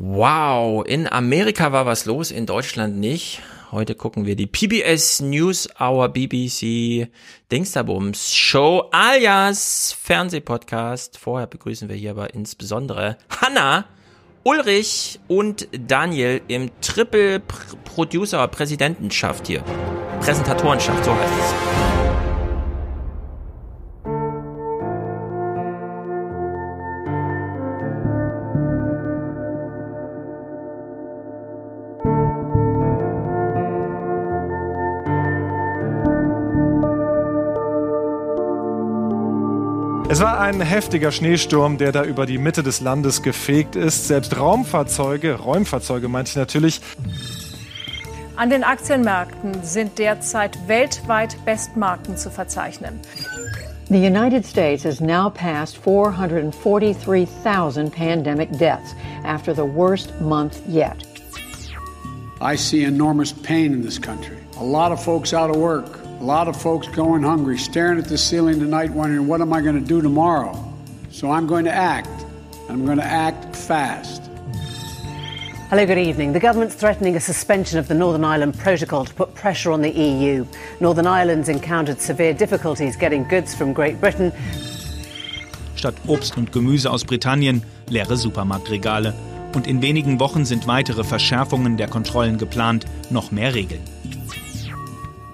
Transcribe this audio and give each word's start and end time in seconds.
Wow, 0.00 0.84
in 0.86 1.08
Amerika 1.08 1.72
war 1.72 1.84
was 1.84 2.04
los, 2.04 2.30
in 2.30 2.46
Deutschland 2.46 2.98
nicht. 2.98 3.42
Heute 3.72 3.96
gucken 3.96 4.26
wir 4.26 4.36
die 4.36 4.46
PBS 4.46 5.18
News 5.22 5.68
Hour 5.80 6.10
BBC 6.10 7.08
Dingsterbums 7.50 8.32
Show 8.32 8.88
alias 8.92 9.96
Fernsehpodcast. 10.00 11.18
Vorher 11.18 11.48
begrüßen 11.48 11.88
wir 11.88 11.96
hier 11.96 12.12
aber 12.12 12.32
insbesondere 12.32 13.18
Hanna, 13.28 13.86
Ulrich 14.44 15.18
und 15.26 15.66
Daniel 15.72 16.42
im 16.46 16.70
Triple 16.80 17.40
Producer 17.40 18.46
Präsidentenschaft 18.46 19.48
hier. 19.48 19.64
Präsentatorenschaft, 20.20 21.04
so 21.04 21.12
heißt 21.12 21.32
es. 21.40 21.87
Ein 40.60 40.66
heftiger 40.66 41.12
Schneesturm, 41.12 41.78
der 41.78 41.92
da 41.92 42.04
über 42.04 42.26
die 42.26 42.38
Mitte 42.38 42.62
des 42.62 42.80
Landes 42.80 43.22
gefegt 43.22 43.76
ist. 43.76 44.08
Selbst 44.08 44.36
Raumfahrzeuge, 44.36 45.34
Räumfahrzeuge 45.34 46.08
meinte 46.08 46.30
ich 46.30 46.36
natürlich. 46.36 46.80
An 48.36 48.50
den 48.50 48.64
Aktienmärkten 48.64 49.62
sind 49.62 49.98
derzeit 49.98 50.68
weltweit 50.68 51.36
Bestmarken 51.44 52.16
zu 52.16 52.30
verzeichnen. 52.30 53.00
The 53.88 53.98
United 53.98 54.44
States 54.44 54.84
has 54.84 55.00
now 55.00 55.30
passed 55.30 55.78
443,000 55.78 57.90
pandemic 57.90 58.50
deaths 58.58 58.94
after 59.24 59.54
the 59.54 59.62
worst 59.62 60.12
month 60.20 60.56
yet. 60.68 60.96
I 62.40 62.56
see 62.56 62.84
enormous 62.84 63.32
pain 63.32 63.72
in 63.72 63.82
this 63.82 63.98
country. 63.98 64.36
A 64.60 64.64
lot 64.64 64.92
of 64.92 65.02
folks 65.02 65.32
out 65.32 65.50
of 65.50 65.56
work. 65.56 65.97
A 66.20 66.24
lot 66.24 66.48
of 66.48 66.60
folks 66.60 66.88
going 66.88 67.22
hungry, 67.22 67.56
staring 67.56 67.96
at 68.00 68.06
the 68.06 68.18
ceiling 68.18 68.58
tonight, 68.58 68.90
wondering, 68.90 69.28
what 69.28 69.40
am 69.40 69.52
I 69.52 69.60
going 69.60 69.78
to 69.78 69.86
do 69.86 70.02
tomorrow? 70.02 70.52
So 71.12 71.30
I'm 71.30 71.46
going 71.46 71.64
to 71.64 71.72
act. 71.72 72.10
I'm 72.68 72.84
going 72.84 72.98
to 72.98 73.04
act 73.04 73.54
fast. 73.54 74.28
Hello, 75.70 75.86
good 75.86 75.96
evening. 75.96 76.32
The 76.32 76.40
government's 76.40 76.74
threatening 76.74 77.14
a 77.14 77.20
suspension 77.20 77.78
of 77.78 77.86
the 77.86 77.94
Northern 77.94 78.24
Ireland 78.24 78.58
Protocol 78.58 79.04
to 79.04 79.14
put 79.14 79.32
pressure 79.36 79.70
on 79.70 79.80
the 79.80 79.90
EU. 79.90 80.44
Northern 80.80 81.06
Ireland's 81.06 81.48
encountered 81.48 82.00
severe 82.00 82.34
difficulties 82.34 82.96
getting 82.96 83.22
goods 83.22 83.54
from 83.54 83.72
Great 83.72 84.00
Britain. 84.00 84.32
Statt 85.76 85.94
Obst 86.08 86.36
und 86.36 86.50
Gemüse 86.50 86.90
aus 86.90 87.04
Britannien 87.04 87.62
leere 87.88 88.16
Supermarktregale. 88.16 89.14
Und 89.54 89.68
in 89.68 89.82
wenigen 89.82 90.18
Wochen 90.18 90.44
sind 90.44 90.66
weitere 90.66 91.04
Verschärfungen 91.04 91.76
der 91.76 91.86
Kontrollen 91.86 92.38
geplant, 92.38 92.86
noch 93.08 93.30
mehr 93.30 93.54
Regeln. 93.54 93.82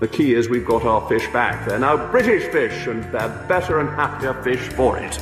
The 0.05 0.09
key 0.09 0.35
is 0.35 0.51
we've 0.51 0.67
got 0.67 0.85
our 0.85 1.09
fish 1.09 1.27
back. 1.29 1.67
They're 1.67 1.79
now 1.79 1.97
British 2.11 2.45
fish, 2.53 2.87
and 2.87 3.03
they're 3.05 3.31
better 3.49 3.81
and 3.81 3.89
happier 3.89 4.35
fish 4.43 4.61
for 4.75 4.99
it. 4.99 5.19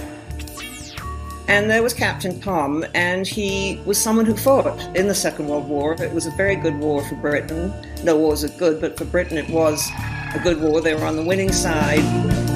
And 1.47 1.71
there 1.71 1.85
was 1.85 1.95
Captain 1.95 2.41
Tom, 2.41 2.85
and 2.93 3.25
he 3.25 3.81
was 3.85 3.97
someone 3.97 4.27
who 4.27 4.37
fought 4.37 4.81
in 4.97 5.07
the 5.07 5.15
Second 5.15 5.47
World 5.47 5.69
War. 5.69 5.95
It 6.03 6.13
was 6.13 6.27
a 6.27 6.33
very 6.33 6.57
good 6.57 6.77
war 6.81 7.05
for 7.05 7.15
Britain. 7.15 7.73
No 8.03 8.17
war 8.17 8.31
was 8.31 8.45
good, 8.59 8.81
but 8.81 8.99
for 8.99 9.05
Britain 9.05 9.39
it 9.39 9.49
was 9.51 9.89
a 10.35 10.41
good 10.43 10.61
war. 10.61 10.81
They 10.81 10.95
were 10.95 11.05
on 11.05 11.15
the 11.15 11.25
winning 11.25 11.53
side. 11.53 12.52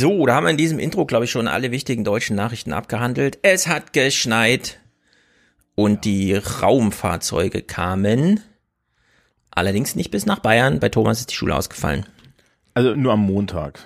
So, 0.00 0.24
da 0.24 0.34
haben 0.34 0.44
wir 0.44 0.50
in 0.50 0.56
diesem 0.56 0.78
Intro, 0.78 1.04
glaube 1.04 1.26
ich, 1.26 1.30
schon 1.30 1.46
alle 1.46 1.72
wichtigen 1.72 2.04
deutschen 2.04 2.34
Nachrichten 2.34 2.72
abgehandelt. 2.72 3.38
Es 3.42 3.66
hat 3.68 3.92
geschneit 3.92 4.78
und 5.74 6.06
die 6.06 6.36
Raumfahrzeuge 6.36 7.60
kamen. 7.60 8.40
Allerdings 9.50 9.96
nicht 9.96 10.10
bis 10.10 10.24
nach 10.24 10.38
Bayern. 10.38 10.80
Bei 10.80 10.88
Thomas 10.88 11.20
ist 11.20 11.32
die 11.32 11.34
Schule 11.34 11.54
ausgefallen. 11.54 12.06
Also 12.72 12.94
nur 12.94 13.12
am 13.12 13.20
Montag. 13.20 13.80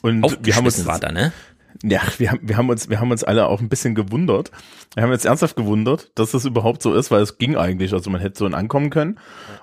Und 0.00 0.38
wir 0.40 0.56
haben 0.56 0.64
uns 0.64 0.86
war 0.86 1.00
da, 1.00 1.12
ne? 1.12 1.34
Ja, 1.82 2.00
wir 2.16 2.30
haben, 2.30 2.40
wir 2.48 2.56
haben 2.56 2.70
uns, 2.70 2.88
wir 2.88 2.98
haben 2.98 3.10
uns 3.10 3.22
alle 3.22 3.46
auch 3.46 3.60
ein 3.60 3.68
bisschen 3.68 3.94
gewundert. 3.94 4.50
Wir 4.94 5.02
haben 5.02 5.12
jetzt 5.12 5.26
ernsthaft 5.26 5.54
gewundert, 5.54 6.12
dass 6.14 6.30
das 6.30 6.46
überhaupt 6.46 6.80
so 6.80 6.94
ist, 6.94 7.10
weil 7.10 7.20
es 7.20 7.36
ging 7.36 7.56
eigentlich, 7.56 7.92
also 7.92 8.08
man 8.08 8.22
hätte 8.22 8.38
so 8.38 8.46
ankommen 8.46 8.88
können. 8.88 9.18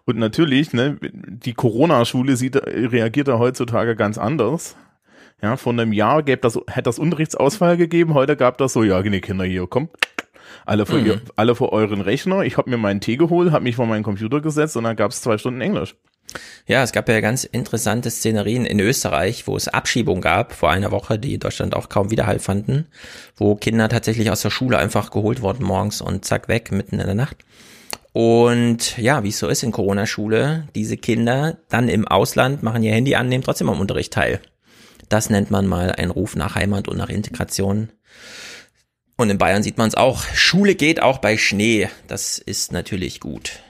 Und 0.06 0.20
natürlich, 0.20 0.72
ne, 0.72 1.00
die 1.02 1.56
Corona-Schule 1.56 2.38
sieht, 2.38 2.58
reagiert 2.58 3.28
da 3.28 3.40
heutzutage 3.40 3.96
ganz 3.96 4.20
anders. 4.20 4.76
Ja, 5.42 5.58
vor 5.58 5.74
einem 5.74 5.94
Jahr 5.94 6.24
gäbe 6.24 6.42
das, 6.42 6.56
hätte 6.68 6.84
das 6.84 7.00
Unterrichtsausfall 7.00 7.78
gegeben, 7.78 8.14
heute 8.14 8.36
gab 8.36 8.58
das 8.58 8.74
so, 8.74 8.84
ja, 8.84 9.02
nee, 9.02 9.22
Kinder 9.22 9.46
hier, 9.46 9.68
komm, 9.68 9.90
alle 10.66 10.86
vor, 10.86 11.00
mhm. 11.00 11.06
ihr, 11.06 11.22
alle 11.36 11.56
vor 11.56 11.74
euren 11.74 12.02
Rechner. 12.02 12.42
Ich 12.42 12.58
habe 12.58 12.70
mir 12.70 12.78
meinen 12.78 13.02
Tee 13.02 13.18
geholt, 13.18 13.52
habe 13.52 13.64
mich 13.64 13.76
vor 13.76 13.86
meinen 13.86 14.04
Computer 14.04 14.42
gesetzt 14.42 14.78
und 14.78 14.86
dann 14.86 14.96
gab 14.96 15.12
es 15.12 15.22
zwei 15.22 15.38
Stunden 15.38 15.62
Englisch. 15.62 15.96
Ja, 16.66 16.84
es 16.84 16.92
gab 16.92 17.08
ja 17.08 17.22
ganz 17.22 17.44
interessante 17.44 18.10
Szenerien 18.10 18.66
in 18.66 18.80
Österreich, 18.80 19.48
wo 19.48 19.56
es 19.56 19.68
Abschiebung 19.68 20.22
gab 20.22 20.54
vor 20.54 20.72
einer 20.72 20.92
Woche, 20.92 21.20
die 21.20 21.36
in 21.36 21.40
Deutschland 21.40 21.76
auch 21.76 21.88
kaum 21.88 22.10
Widerhall 22.10 22.40
fanden, 22.40 22.88
wo 23.36 23.56
Kinder 23.56 23.90
tatsächlich 23.90 24.32
aus 24.32 24.42
der 24.42 24.50
Schule 24.50 24.78
einfach 24.78 25.12
geholt 25.12 25.42
wurden 25.42 25.64
morgens 25.64 26.02
und 26.02 26.26
zack 26.26 26.48
weg, 26.48 26.72
mitten 26.72 27.00
in 27.00 27.06
der 27.06 27.16
Nacht. 27.16 27.38
Und 28.12 28.98
ja, 28.98 29.24
wie 29.24 29.30
es 29.30 29.40
so 29.40 29.48
ist 29.48 29.64
in 29.64 29.72
Corona-Schule, 29.72 30.68
diese 30.74 30.98
Kinder 30.98 31.58
dann 31.70 31.90
im 31.90 32.08
Ausland 32.08 32.64
machen 32.64 32.82
ihr 32.82 32.94
Handy 32.94 33.16
an, 33.16 33.28
nehmen 33.28 33.44
trotzdem 33.44 33.70
am 33.70 33.80
Unterricht 33.80 34.14
teil. 34.14 34.40
Das 35.10 35.30
nennt 35.30 35.52
man 35.52 35.68
mal 35.68 35.92
ein 35.92 36.10
Ruf 36.10 36.36
nach 36.36 36.56
Heimat 36.56 36.88
und 36.88 36.98
nach 36.98 37.10
Integration. 37.10 37.90
Und 39.18 39.30
in 39.30 39.38
Bayern 39.38 39.64
sieht 39.64 39.78
man 39.78 39.88
es 39.88 39.96
auch. 39.96 40.24
Schule 40.34 40.76
geht 40.76 41.02
auch 41.02 41.20
bei 41.20 41.38
Schnee. 41.38 41.90
Das 42.08 42.38
ist 42.38 42.72
natürlich 42.72 43.20
gut. 43.20 43.62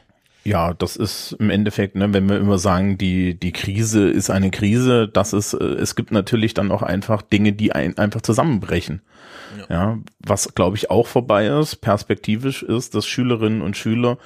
Ja, 0.43 0.75
das 0.75 0.95
ist 0.95 1.35
im 1.39 1.49
Endeffekt, 1.49 1.95
ne, 1.95 2.13
wenn 2.13 2.29
wir 2.29 2.37
immer 2.37 2.59
sagen, 2.59 2.99
die, 2.99 3.33
die 3.33 3.51
Krise 3.51 4.07
ist 4.07 4.29
eine 4.29 4.51
Krise, 4.51 5.07
das 5.07 5.33
ist, 5.33 5.53
äh, 5.53 5.63
es 5.63 5.95
gibt 5.95 6.11
natürlich 6.11 6.53
dann 6.53 6.71
auch 6.71 6.83
einfach 6.83 7.23
Dinge, 7.23 7.53
die 7.53 7.71
ein, 7.71 7.97
einfach 7.97 8.21
zusammenbrechen. 8.21 9.01
Ja, 9.57 9.65
ja 9.69 9.99
was 10.19 10.53
glaube 10.53 10.77
ich 10.77 10.91
auch 10.91 11.07
vorbei 11.07 11.47
ist, 11.47 11.77
perspektivisch 11.77 12.61
ist, 12.61 12.93
dass 12.93 13.07
Schülerinnen 13.07 13.63
und 13.63 13.75
Schüler, 13.75 14.19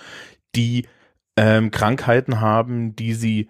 die 0.56 0.88
ähm, 1.38 1.72
Krankheiten 1.72 2.41
haben, 2.41 2.97
die 2.97 3.14
sie 3.14 3.50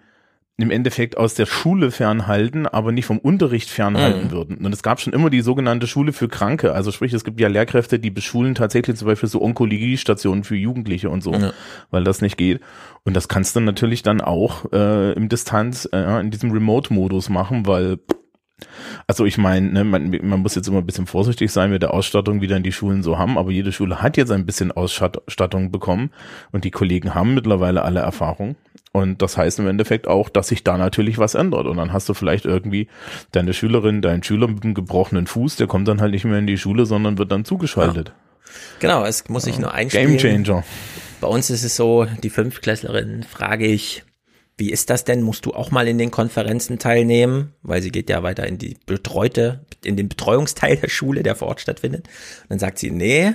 im 0.62 0.70
Endeffekt 0.70 1.16
aus 1.16 1.34
der 1.34 1.46
Schule 1.46 1.90
fernhalten, 1.90 2.66
aber 2.66 2.92
nicht 2.92 3.06
vom 3.06 3.18
Unterricht 3.18 3.70
fernhalten 3.70 4.26
mhm. 4.26 4.30
würden. 4.30 4.56
Und 4.64 4.72
es 4.72 4.82
gab 4.82 5.00
schon 5.00 5.12
immer 5.12 5.30
die 5.30 5.40
sogenannte 5.40 5.86
Schule 5.86 6.12
für 6.12 6.28
Kranke. 6.28 6.72
Also 6.72 6.90
sprich, 6.92 7.12
es 7.12 7.24
gibt 7.24 7.40
ja 7.40 7.48
Lehrkräfte, 7.48 7.98
die 7.98 8.10
beschulen 8.10 8.54
tatsächlich 8.54 8.96
zum 8.96 9.06
Beispiel 9.06 9.28
so 9.28 9.42
Onkologiestationen 9.42 10.44
für 10.44 10.56
Jugendliche 10.56 11.10
und 11.10 11.22
so, 11.22 11.32
ja. 11.32 11.52
weil 11.90 12.04
das 12.04 12.22
nicht 12.22 12.36
geht. 12.36 12.60
Und 13.04 13.14
das 13.14 13.28
kannst 13.28 13.56
du 13.56 13.60
natürlich 13.60 14.02
dann 14.02 14.20
auch 14.20 14.70
äh, 14.72 15.12
im 15.12 15.28
Distanz, 15.28 15.88
äh, 15.92 16.20
in 16.20 16.30
diesem 16.30 16.50
Remote-Modus 16.50 17.28
machen, 17.28 17.66
weil 17.66 17.98
also 19.06 19.24
ich 19.24 19.38
meine, 19.38 19.70
ne, 19.72 19.84
man, 19.84 20.10
man 20.22 20.40
muss 20.40 20.54
jetzt 20.54 20.68
immer 20.68 20.78
ein 20.78 20.86
bisschen 20.86 21.06
vorsichtig 21.06 21.50
sein 21.52 21.70
mit 21.70 21.82
der 21.82 21.94
Ausstattung, 21.94 22.40
wie 22.40 22.46
dann 22.46 22.62
die 22.62 22.72
Schulen 22.72 23.02
so 23.02 23.18
haben, 23.18 23.38
aber 23.38 23.50
jede 23.50 23.72
Schule 23.72 24.02
hat 24.02 24.16
jetzt 24.16 24.30
ein 24.30 24.46
bisschen 24.46 24.72
Ausstattung 24.72 25.70
bekommen 25.70 26.10
und 26.52 26.64
die 26.64 26.70
Kollegen 26.70 27.14
haben 27.14 27.34
mittlerweile 27.34 27.82
alle 27.82 28.00
Erfahrung. 28.00 28.56
Und 28.92 29.22
das 29.22 29.36
heißt 29.36 29.60
im 29.60 29.68
Endeffekt 29.68 30.08
auch, 30.08 30.28
dass 30.28 30.48
sich 30.48 30.64
da 30.64 30.76
natürlich 30.76 31.18
was 31.18 31.34
ändert. 31.34 31.66
Und 31.66 31.76
dann 31.76 31.92
hast 31.92 32.08
du 32.08 32.14
vielleicht 32.14 32.44
irgendwie 32.44 32.88
deine 33.30 33.52
Schülerin, 33.52 34.02
deinen 34.02 34.24
Schüler 34.24 34.48
mit 34.48 34.64
einem 34.64 34.74
gebrochenen 34.74 35.28
Fuß, 35.28 35.56
der 35.56 35.68
kommt 35.68 35.86
dann 35.86 36.00
halt 36.00 36.12
nicht 36.12 36.24
mehr 36.24 36.38
in 36.38 36.48
die 36.48 36.58
Schule, 36.58 36.86
sondern 36.86 37.16
wird 37.16 37.30
dann 37.30 37.44
zugeschaltet. 37.44 38.08
Ja. 38.08 38.14
Genau, 38.80 39.04
es 39.04 39.28
muss 39.28 39.44
sich 39.44 39.58
nur 39.58 39.72
einspielen. 39.72 40.16
Game 40.16 40.44
Changer. 40.44 40.64
Bei 41.20 41.28
uns 41.28 41.50
ist 41.50 41.62
es 41.62 41.76
so, 41.76 42.06
die 42.22 42.30
Fünftklässlerin 42.30 43.22
frage 43.22 43.66
ich, 43.66 44.02
wie 44.60 44.70
ist 44.70 44.90
das 44.90 45.04
denn? 45.04 45.22
Musst 45.22 45.46
du 45.46 45.54
auch 45.54 45.70
mal 45.70 45.88
in 45.88 45.98
den 45.98 46.10
Konferenzen 46.10 46.78
teilnehmen? 46.78 47.54
Weil 47.62 47.82
sie 47.82 47.90
geht 47.90 48.10
ja 48.10 48.22
weiter 48.22 48.46
in 48.46 48.58
die 48.58 48.76
betreute, 48.86 49.64
in 49.82 49.96
den 49.96 50.08
Betreuungsteil 50.08 50.76
der 50.76 50.90
Schule, 50.90 51.22
der 51.22 51.34
vor 51.34 51.48
Ort 51.48 51.60
stattfindet. 51.60 52.06
Und 52.42 52.50
dann 52.50 52.58
sagt 52.58 52.78
sie, 52.78 52.90
nee, 52.90 53.32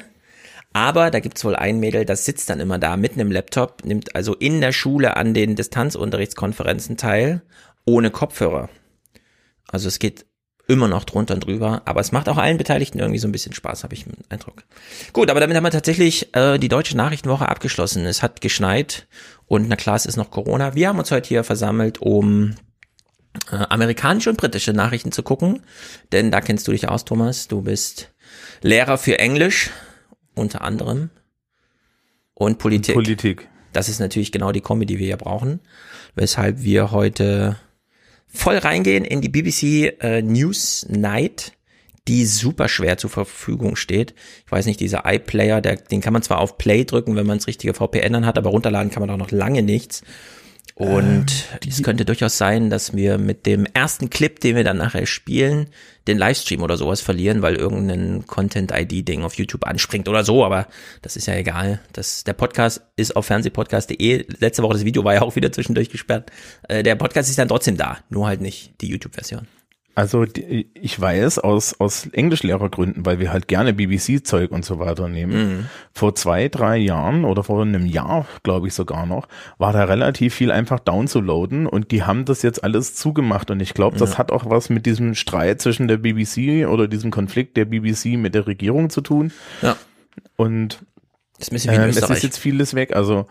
aber 0.72 1.10
da 1.10 1.19
gibt's 1.19 1.44
wohl 1.44 1.56
ein 1.56 1.80
Mädel, 1.80 2.06
das 2.06 2.25
sitzt 2.25 2.50
dann 2.50 2.60
immer 2.60 2.77
da 2.77 2.95
mitten 2.95 3.19
im 3.19 3.31
Laptop, 3.31 3.83
nimmt 3.86 4.16
also 4.16 4.36
in 4.36 4.62
der 4.62 4.72
Schule 4.72 5.18
an 5.18 5.33
den 5.33 5.56
Distanzunterrichtskonferenzen 5.56 6.98
teil, 6.98 7.42
ohne 7.86 8.12
Kopfhörer. 8.12 8.69
Also 9.68 9.88
es 9.88 10.00
geht 10.00 10.25
immer 10.68 10.88
noch 10.88 11.04
drunter 11.04 11.36
und 11.36 11.45
drüber, 11.45 11.81
aber 11.86 12.01
es 12.01 12.12
macht 12.12 12.28
auch 12.28 12.38
allen 12.38 12.57
Beteiligten 12.57 13.00
irgendwie 13.00 13.19
so 13.19 13.28
ein 13.28 13.31
bisschen 13.31 13.54
Spaß, 13.54 13.83
habe 13.83 13.94
ich 13.94 14.04
den 14.04 14.18
Eindruck. 14.30 14.63
Gut, 15.13 15.30
aber 15.30 15.39
damit 15.39 15.56
haben 15.56 15.63
wir 15.63 15.71
tatsächlich 15.71 16.36
äh, 16.36 16.57
die 16.57 16.69
deutsche 16.69 16.98
Nachrichtenwoche 16.98 17.48
abgeschlossen. 17.48 18.06
Es 18.06 18.24
hat 18.24 18.42
geschneit 18.42 19.07
und 19.47 19.68
na 19.68 19.75
klar, 19.75 19.95
es 19.95 20.06
ist 20.06 20.18
noch 20.18 20.31
Corona. 20.31 20.75
Wir 20.75 20.89
haben 20.89 21.00
uns 21.00 21.12
heute 21.12 21.27
hier 21.27 21.44
versammelt, 21.44 22.01
um 22.01 22.56
äh, 23.51 23.56
amerikanische 23.56 24.30
und 24.30 24.38
britische 24.38 24.74
Nachrichten 24.74 25.12
zu 25.12 25.24
gucken, 25.24 25.62
denn 26.12 26.31
da 26.31 26.42
kennst 26.42 26.68
du 26.68 26.71
dich 26.71 26.88
aus, 26.88 27.06
Thomas. 27.06 27.47
Du 27.47 27.62
bist 27.62 28.13
Lehrer 28.62 28.97
für 28.97 29.19
Englisch 29.19 29.71
unter 30.33 30.62
anderem 30.62 31.09
und 32.33 32.57
Politik. 32.57 32.95
Politik. 32.95 33.47
Das 33.74 33.89
ist 33.89 34.00
natürlich 34.00 34.31
genau 34.31 34.51
die 34.51 34.62
Kombi, 34.62 34.86
die 34.86 35.00
wir 35.00 35.07
hier 35.07 35.18
brauchen, 35.18 35.59
weshalb 36.15 36.62
wir 36.63 36.92
heute 36.92 37.57
voll 38.25 38.57
reingehen 38.57 39.06
in 39.06 39.21
die 39.21 39.30
BBC 39.30 40.01
äh, 40.01 40.21
News 40.21 40.86
Night, 40.89 41.53
die 42.07 42.25
super 42.25 42.68
schwer 42.69 42.98
zur 42.98 43.10
Verfügung 43.10 43.75
steht. 43.75 44.13
Ich 44.46 44.52
weiß 44.52 44.66
nicht, 44.66 44.80
dieser 44.80 45.04
iPlayer, 45.06 45.62
der, 45.62 45.78
den 45.78 46.02
kann 46.02 46.13
man 46.13 46.22
zwar 46.22 46.40
auf 46.40 46.57
Play 46.57 46.86
drücken, 46.86 47.16
wenn 47.16 47.25
man 47.25 47.40
das 47.40 47.48
richtige 47.48 47.74
VPN 47.74 48.13
dann 48.13 48.25
hat, 48.25 48.38
aber 48.38 48.52
runterladen 48.52 48.92
kann 48.92 49.02
man 49.02 49.10
auch 49.10 49.18
noch 49.18 49.31
lange 49.31 49.63
nichts. 49.63 50.04
Und 50.75 51.48
ähm, 51.54 51.69
es 51.69 51.81
könnte 51.84 52.04
durchaus 52.04 52.38
sein, 52.38 52.69
dass 52.69 52.94
wir 52.94 53.18
mit 53.18 53.46
dem 53.46 53.66
ersten 53.66 54.10
Clip, 54.10 54.38
den 54.42 54.57
wir 54.57 54.66
dann 54.66 54.75
nachher 54.75 55.06
spielen, 55.06 55.68
den 56.06 56.18
Livestream 56.18 56.62
oder 56.62 56.75
sowas 56.75 57.00
verlieren, 57.00 57.42
weil 57.42 57.56
irgendein 57.56 58.28
Content-ID-Ding 58.28 59.24
auf 59.24 59.36
YouTube 59.36 59.66
anspringt 59.66 60.10
oder 60.10 60.25
so, 60.25 60.44
aber 60.44 60.68
das 61.02 61.16
ist 61.16 61.28
ja 61.28 61.36
egal. 61.36 61.80
Das, 61.94 62.25
der 62.25 62.34
Podcast 62.34 62.81
ist 62.98 63.16
auf 63.16 63.25
fernsehpodcast.de. 63.25 64.25
Letzte 64.40 64.63
Woche 64.63 64.74
das 64.74 64.86
Video 64.86 65.06
war 65.06 65.13
ja 65.13 65.22
auch 65.22 65.38
wieder 65.38 65.52
zwischendurch 65.54 65.90
gesperrt. 65.90 66.30
Äh, 66.68 66.84
der 66.84 66.96
Podcast 66.96 67.30
ist 67.30 67.40
dann 67.40 67.48
trotzdem 67.48 67.78
da, 67.78 68.00
nur 68.10 68.28
halt 68.28 68.42
nicht 68.42 68.81
die 68.81 68.88
YouTube-Version. 68.88 69.48
Also 69.95 70.25
die, 70.25 70.69
ich 70.74 71.00
weiß 71.00 71.39
aus, 71.39 71.80
aus 71.80 72.07
Englischlehrergründen, 72.07 73.06
weil 73.06 73.19
wir 73.19 73.31
halt 73.31 73.47
gerne 73.47 73.74
BBC-Zeug 73.74 74.51
und 74.51 74.65
so 74.65 74.77
weiter 74.77 75.07
nehmen. 75.07 75.33
Mhm. 75.33 75.65
Vor 75.94 76.15
zwei, 76.15 76.50
drei 76.50 76.75
Jahren 76.75 77.24
oder 77.24 77.45
vor 77.45 77.62
einem 77.62 77.86
Jahr, 77.86 78.27
glaube 78.44 78.68
ich 78.68 78.74
sogar 78.74 79.06
noch, 79.06 79.30
war 79.57 79.71
da 79.71 79.86
relativ 79.86 80.36
viel 80.36 80.51
einfach 80.51 80.81
downzuladen 80.81 81.65
und 81.65 81.92
die 81.92 82.03
haben 82.03 82.25
das 82.25 82.42
jetzt 82.42 82.62
alles 82.62 82.95
zugemacht 82.95 83.50
und 83.51 83.62
ich 83.62 83.74
glaube, 83.74 83.97
das 83.97 84.12
ja. 84.12 84.18
hat 84.18 84.33
auch 84.33 84.50
was 84.50 84.69
mit 84.69 84.86
diesem 84.86 85.15
Streit 85.15 85.62
zwischen 85.62 85.88
der 85.88 85.97
BBC 85.97 86.68
oder 86.68 86.89
diesem 86.89 87.09
Konflikt 87.09 87.56
der 87.56 87.63
BBC 87.63 88.18
mit 88.18 88.36
der 88.36 88.47
Regierung 88.47 88.89
zu 88.89 89.00
tun. 89.00 89.31
Ja. 89.62 89.77
Und 90.36 90.80
das 91.39 91.50
ist, 91.50 91.68
äh, 91.68 91.88
es 91.88 92.09
ist 92.09 92.24
jetzt 92.24 92.38
vieles 92.38 92.74
weg. 92.75 92.94
Also 92.95 93.27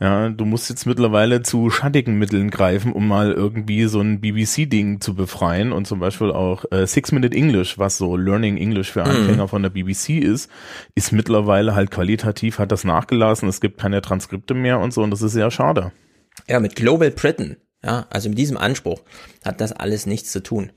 ja, 0.00 0.28
du 0.28 0.44
musst 0.44 0.68
jetzt 0.70 0.86
mittlerweile 0.86 1.42
zu 1.42 1.70
schattigen 1.70 2.18
Mitteln 2.18 2.50
greifen, 2.50 2.92
um 2.92 3.06
mal 3.06 3.32
irgendwie 3.32 3.84
so 3.84 4.00
ein 4.00 4.20
BBC-Ding 4.20 5.00
zu 5.00 5.14
befreien 5.14 5.72
und 5.72 5.86
zum 5.86 6.00
Beispiel 6.00 6.32
auch 6.32 6.64
äh, 6.72 6.86
Six 6.86 7.12
Minute 7.12 7.36
English, 7.36 7.78
was 7.78 7.96
so 7.96 8.16
Learning 8.16 8.56
English 8.56 8.90
für 8.90 9.04
Anfänger 9.04 9.44
mhm. 9.44 9.48
von 9.48 9.62
der 9.62 9.70
BBC 9.70 10.18
ist, 10.18 10.50
ist 10.94 11.12
mittlerweile 11.12 11.74
halt 11.74 11.90
qualitativ, 11.92 12.58
hat 12.58 12.72
das 12.72 12.82
nachgelassen, 12.84 13.48
es 13.48 13.60
gibt 13.60 13.78
keine 13.78 14.02
Transkripte 14.02 14.54
mehr 14.54 14.80
und 14.80 14.92
so 14.92 15.02
und 15.02 15.10
das 15.10 15.22
ist 15.22 15.32
sehr 15.32 15.50
schade. 15.50 15.92
Ja, 16.48 16.58
mit 16.58 16.74
Global 16.74 17.12
Britain 17.12 17.56
ja, 17.84 18.06
also 18.08 18.30
mit 18.30 18.38
diesem 18.38 18.56
Anspruch 18.56 19.02
hat 19.44 19.60
das 19.60 19.72
alles 19.72 20.06
nichts 20.06 20.32
zu 20.32 20.42
tun. 20.42 20.70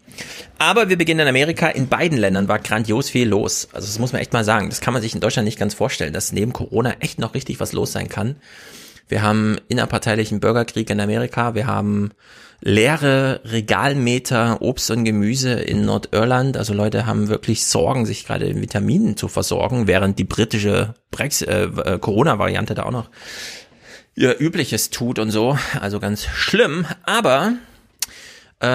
Aber 0.57 0.89
wir 0.89 0.97
beginnen 0.97 1.21
in 1.21 1.27
Amerika. 1.29 1.69
In 1.69 1.87
beiden 1.87 2.17
Ländern 2.17 2.49
war 2.49 2.59
grandios 2.59 3.09
viel 3.09 3.29
los. 3.29 3.69
Also 3.71 3.87
das 3.87 3.97
muss 3.97 4.11
man 4.11 4.21
echt 4.21 4.33
mal 4.33 4.43
sagen. 4.43 4.69
Das 4.69 4.81
kann 4.81 4.93
man 4.93 5.01
sich 5.01 5.15
in 5.15 5.21
Deutschland 5.21 5.45
nicht 5.45 5.57
ganz 5.57 5.73
vorstellen, 5.73 6.11
dass 6.11 6.33
neben 6.33 6.51
Corona 6.51 6.95
echt 6.99 7.17
noch 7.17 7.33
richtig 7.33 7.61
was 7.61 7.71
los 7.71 7.93
sein 7.93 8.09
kann. 8.09 8.35
Wir 9.07 9.21
haben 9.21 9.57
innerparteilichen 9.67 10.39
Bürgerkrieg 10.39 10.89
in 10.89 10.99
Amerika. 10.99 11.55
Wir 11.55 11.67
haben 11.67 12.11
leere 12.61 13.41
Regalmeter 13.45 14.61
Obst 14.61 14.89
und 14.91 15.05
Gemüse 15.05 15.53
in 15.53 15.85
Nordirland. 15.85 16.57
Also 16.57 16.73
Leute 16.73 17.05
haben 17.05 17.27
wirklich 17.27 17.65
Sorgen, 17.65 18.05
sich 18.05 18.25
gerade 18.25 18.45
in 18.45 18.61
Vitaminen 18.61 19.15
zu 19.15 19.27
versorgen, 19.27 19.87
während 19.87 20.19
die 20.19 20.23
britische 20.23 20.95
äh, 21.17 21.63
äh, 21.63 21.99
Corona-Variante 21.99 22.75
da 22.75 22.83
auch 22.83 22.91
noch 22.91 23.09
ihr 24.15 24.39
Übliches 24.39 24.89
tut 24.89 25.19
und 25.19 25.31
so. 25.31 25.57
Also 25.79 25.99
ganz 25.99 26.25
schlimm. 26.25 26.85
Aber 27.03 27.53
äh, 28.59 28.65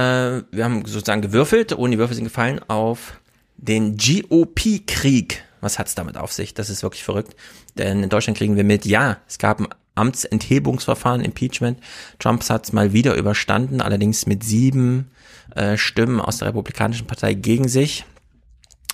wir 0.51 0.65
haben 0.65 0.85
sozusagen 0.87 1.23
gewürfelt 1.23 1.73
und 1.73 1.91
die 1.91 1.99
Würfel 1.99 2.15
sind 2.15 2.25
gefallen 2.25 2.61
auf 2.69 3.15
den 3.57 3.97
GOP-Krieg. 3.97 5.45
Was 5.61 5.79
hat's 5.79 5.95
damit 5.95 6.17
auf 6.17 6.33
sich? 6.33 6.55
Das 6.55 6.71
ist 6.71 6.83
wirklich 6.83 7.05
verrückt. 7.05 7.37
Denn 7.77 8.03
in 8.03 8.09
Deutschland 8.09 8.37
kriegen 8.37 8.57
wir 8.57 8.65
mit, 8.65 8.85
ja, 8.85 9.19
es 9.29 9.39
gab 9.39 9.61
ein 9.61 9.69
Amtsenthebungsverfahren, 9.95 11.23
Impeachment. 11.23 11.79
Trump 12.19 12.49
hat 12.49 12.65
es 12.65 12.73
mal 12.73 12.93
wieder 12.93 13.15
überstanden, 13.15 13.81
allerdings 13.81 14.27
mit 14.27 14.45
sieben 14.45 15.11
äh, 15.55 15.77
Stimmen 15.77 16.21
aus 16.21 16.39
der 16.39 16.49
Republikanischen 16.49 17.07
Partei 17.07 17.35
gegen 17.35 17.69
sich. 17.69 18.05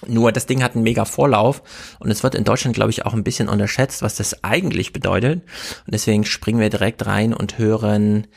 Nur 0.06 0.30
das 0.30 0.46
Ding 0.46 0.62
hat 0.62 0.74
einen 0.74 0.84
mega 0.84 1.04
Vorlauf 1.04 1.62
und 1.98 2.10
es 2.10 2.22
wird 2.22 2.36
in 2.36 2.44
Deutschland, 2.44 2.76
glaube 2.76 2.90
ich, 2.90 3.04
auch 3.04 3.14
ein 3.14 3.24
bisschen 3.24 3.48
unterschätzt, 3.48 4.02
was 4.02 4.14
das 4.14 4.44
eigentlich 4.44 4.92
bedeutet. 4.92 5.42
Und 5.86 5.94
deswegen 5.94 6.24
springen 6.24 6.60
wir 6.60 6.70
direkt 6.70 7.04
rein 7.06 7.34
und 7.34 7.58
hören 7.58 8.28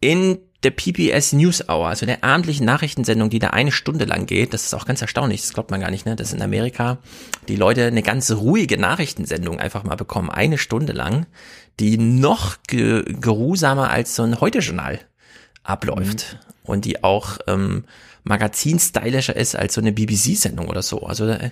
in 0.00 0.38
der 0.62 0.70
PBS 0.70 1.32
News 1.32 1.68
Hour, 1.68 1.88
also 1.88 2.06
der 2.06 2.22
abendlichen 2.22 2.64
Nachrichtensendung, 2.64 3.30
die 3.30 3.40
da 3.40 3.48
eine 3.48 3.72
Stunde 3.72 4.04
lang 4.04 4.26
geht. 4.26 4.54
Das 4.54 4.64
ist 4.64 4.74
auch 4.74 4.86
ganz 4.86 5.02
erstaunlich, 5.02 5.40
das 5.40 5.52
glaubt 5.52 5.70
man 5.70 5.80
gar 5.80 5.90
nicht, 5.90 6.06
ne? 6.06 6.14
Dass 6.14 6.32
in 6.32 6.40
Amerika 6.40 6.98
die 7.48 7.56
Leute 7.56 7.84
eine 7.86 8.02
ganz 8.02 8.30
ruhige 8.30 8.78
Nachrichtensendung 8.78 9.58
einfach 9.58 9.82
mal 9.82 9.96
bekommen, 9.96 10.30
eine 10.30 10.58
Stunde 10.58 10.92
lang, 10.92 11.26
die 11.80 11.98
noch 11.98 12.56
ge 12.66 13.04
geruhsamer 13.04 13.90
als 13.90 14.16
so 14.16 14.22
ein 14.22 14.40
Heute-Journal 14.40 15.00
abläuft. 15.62 16.38
Mhm. 16.40 16.52
Und 16.64 16.84
die 16.84 17.02
auch 17.02 17.38
ähm, 17.48 17.84
magazin-stylischer 18.24 19.34
ist 19.34 19.56
als 19.56 19.74
so 19.74 19.80
eine 19.80 19.92
BBC-Sendung 19.92 20.68
oder 20.68 20.82
so. 20.82 21.00
Also 21.00 21.26
äh, 21.26 21.50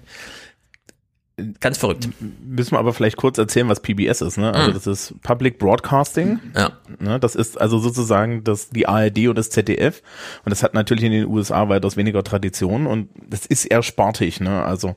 ganz 1.60 1.78
verrückt. 1.78 2.08
Müssen 2.44 2.72
wir 2.72 2.78
aber 2.78 2.92
vielleicht 2.92 3.16
kurz 3.16 3.38
erzählen, 3.38 3.68
was 3.68 3.80
PBS 3.80 4.20
ist. 4.20 4.38
Ne? 4.38 4.52
Also 4.52 4.70
mhm. 4.70 4.74
das 4.74 4.86
ist 4.86 5.14
Public 5.22 5.58
Broadcasting. 5.58 6.40
Ja. 6.54 6.72
Ne? 6.98 7.18
Das 7.18 7.34
ist 7.34 7.60
also 7.60 7.78
sozusagen 7.78 8.44
das 8.44 8.70
die 8.70 8.86
ARD 8.86 9.18
oder 9.20 9.34
das 9.34 9.50
ZDF. 9.50 10.02
Und 10.44 10.50
das 10.50 10.62
hat 10.62 10.74
natürlich 10.74 11.04
in 11.04 11.12
den 11.12 11.26
USA 11.26 11.68
weitaus 11.68 11.96
weniger 11.96 12.22
Tradition 12.22 12.86
und 12.86 13.08
das 13.28 13.46
ist 13.46 13.64
eher 13.64 13.82
spartig. 13.82 14.40
Ne? 14.40 14.62
Also 14.64 14.96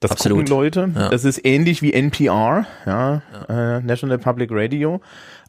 das 0.00 0.12
Absolut. 0.12 0.38
gucken 0.38 0.50
Leute. 0.50 0.92
Ja. 0.94 1.08
Das 1.08 1.24
ist 1.24 1.44
ähnlich 1.44 1.82
wie 1.82 1.92
NPR, 1.92 2.66
ja, 2.86 3.22
ja. 3.48 3.76
Äh, 3.76 3.80
National 3.80 4.18
Public 4.18 4.50
Radio. 4.52 5.00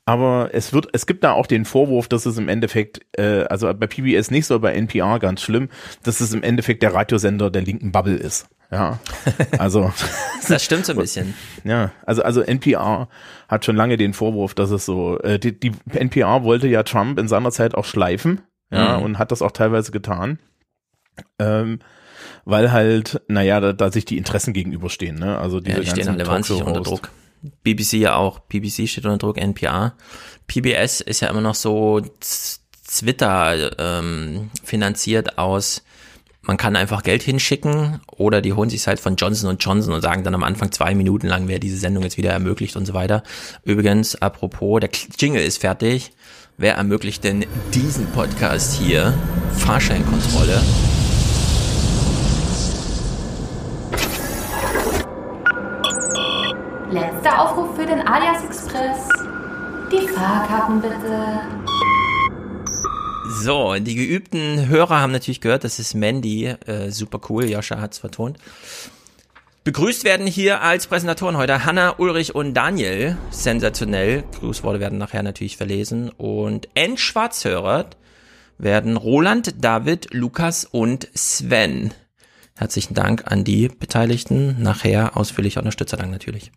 Aber 0.05 0.51
es 0.53 0.71
wird, 0.71 0.87
es 0.93 1.05
gibt 1.05 1.25
da 1.25 1.33
auch 1.33 1.47
den 1.47 1.65
Vorwurf, 1.65 2.07
dass 2.07 2.25
es 2.25 2.37
im 2.37 2.47
Endeffekt, 2.47 3.01
äh, 3.17 3.43
also 3.49 3.73
bei 3.73 3.87
PBS 3.87 4.31
nicht 4.31 4.45
so, 4.45 4.57
bei 4.59 4.73
NPR 4.73 5.19
ganz 5.19 5.41
schlimm, 5.41 5.67
dass 6.03 6.21
es 6.21 6.33
im 6.33 6.43
Endeffekt 6.43 6.81
der 6.81 6.93
Radiosender 6.93 7.49
der 7.51 7.61
linken 7.61 7.91
Bubble 7.91 8.15
ist. 8.15 8.47
Ja, 8.71 8.99
also. 9.57 9.91
das 10.47 10.63
stimmt 10.63 10.85
so 10.85 10.93
ein 10.93 10.97
bisschen. 10.97 11.33
Ja, 11.65 11.91
also, 12.05 12.23
also 12.23 12.41
NPR 12.41 13.09
hat 13.49 13.65
schon 13.65 13.75
lange 13.75 13.97
den 13.97 14.13
Vorwurf, 14.13 14.53
dass 14.53 14.71
es 14.71 14.85
so, 14.85 15.19
äh, 15.19 15.39
die, 15.39 15.59
die 15.59 15.73
NPR 15.93 16.43
wollte 16.43 16.69
ja 16.69 16.83
Trump 16.83 17.19
in 17.19 17.27
seiner 17.27 17.51
Zeit 17.51 17.75
auch 17.75 17.85
schleifen, 17.85 18.41
ja, 18.71 18.97
mhm. 18.97 19.03
und 19.03 19.19
hat 19.19 19.33
das 19.33 19.41
auch 19.41 19.51
teilweise 19.51 19.91
getan. 19.91 20.39
Ähm, 21.37 21.79
weil 22.45 22.71
halt, 22.71 23.21
naja, 23.27 23.59
da, 23.59 23.73
da 23.73 23.91
sich 23.91 24.05
die 24.05 24.17
Interessen 24.17 24.53
gegenüberstehen, 24.53 25.17
ne? 25.17 25.37
Also 25.37 25.59
diese 25.59 25.77
ja, 25.77 25.83
die 25.83 25.89
stehen 25.89 26.09
alle 26.09 26.27
wahnsinnig 26.27 26.63
unter 26.63 26.81
Druck. 26.81 27.09
BBC 27.63 27.93
ja 27.93 28.15
auch. 28.15 28.39
BBC 28.39 28.87
steht 28.87 29.05
unter 29.05 29.17
Druck, 29.17 29.37
NPR. 29.37 29.93
PBS 30.47 31.01
ist 31.01 31.21
ja 31.21 31.29
immer 31.29 31.41
noch 31.41 31.55
so 31.55 32.01
Twitter 32.87 33.71
ähm, 33.79 34.49
finanziert 34.63 35.37
aus 35.37 35.83
man 36.47 36.57
kann 36.57 36.75
einfach 36.75 37.03
Geld 37.03 37.23
hinschicken 37.23 37.99
oder 38.07 38.41
die 38.41 38.53
holen 38.53 38.69
sich 38.69 38.87
halt 38.87 38.99
von 38.99 39.17
Johnson 39.17 39.57
Johnson 39.59 39.93
und 39.93 40.01
sagen 40.01 40.23
dann 40.23 40.33
am 40.33 40.43
Anfang 40.43 40.71
zwei 40.71 40.95
Minuten 40.95 41.27
lang, 41.27 41.47
wer 41.47 41.59
diese 41.59 41.77
Sendung 41.77 42.03
jetzt 42.03 42.17
wieder 42.17 42.31
ermöglicht 42.31 42.77
und 42.77 42.85
so 42.85 42.93
weiter. 42.93 43.21
Übrigens, 43.63 44.15
apropos, 44.15 44.79
der 44.79 44.89
Jingle 45.19 45.43
ist 45.43 45.59
fertig. 45.59 46.11
Wer 46.57 46.75
ermöglicht 46.75 47.23
denn 47.23 47.45
diesen 47.73 48.07
Podcast 48.07 48.73
hier? 48.79 49.13
Fahrscheinkontrolle. 49.57 50.63
Letzter 56.91 57.41
Aufruf 57.41 57.75
für 57.75 57.85
den 57.85 58.07
Alias 58.07 58.45
Express. 58.45 59.09
Die 59.91 60.07
Fahrkarten 60.07 60.81
bitte. 60.81 61.41
So, 63.43 63.75
die 63.75 63.95
geübten 63.95 64.67
Hörer 64.69 65.01
haben 65.01 65.11
natürlich 65.11 65.41
gehört, 65.41 65.65
das 65.65 65.79
ist 65.79 65.95
Mandy, 65.95 66.45
äh, 66.45 66.89
super 66.89 67.19
cool, 67.29 67.49
Joscha 67.49 67.81
hat's 67.81 67.97
vertont. 67.97 68.37
Begrüßt 69.65 70.05
werden 70.05 70.27
hier 70.27 70.61
als 70.61 70.87
Präsentatoren 70.87 71.35
heute 71.35 71.65
Hanna, 71.65 71.95
Ulrich 71.97 72.33
und 72.33 72.53
Daniel, 72.53 73.17
sensationell. 73.31 74.23
Grußworte 74.39 74.79
werden 74.79 74.97
nachher 74.97 75.23
natürlich 75.23 75.57
verlesen. 75.57 76.09
Und 76.09 76.69
End 76.73 77.01
Schwarzhörer 77.01 77.89
werden 78.57 78.95
Roland, 78.95 79.55
David, 79.61 80.13
Lukas 80.13 80.63
und 80.63 81.09
Sven. 81.13 81.93
Herzlichen 82.57 82.95
Dank 82.95 83.31
an 83.31 83.43
die 83.43 83.67
Beteiligten. 83.67 84.61
Nachher 84.61 85.15
ausführlicher 85.15 85.59
Unterstützerdank 85.59 86.11
natürlich. 86.11 86.51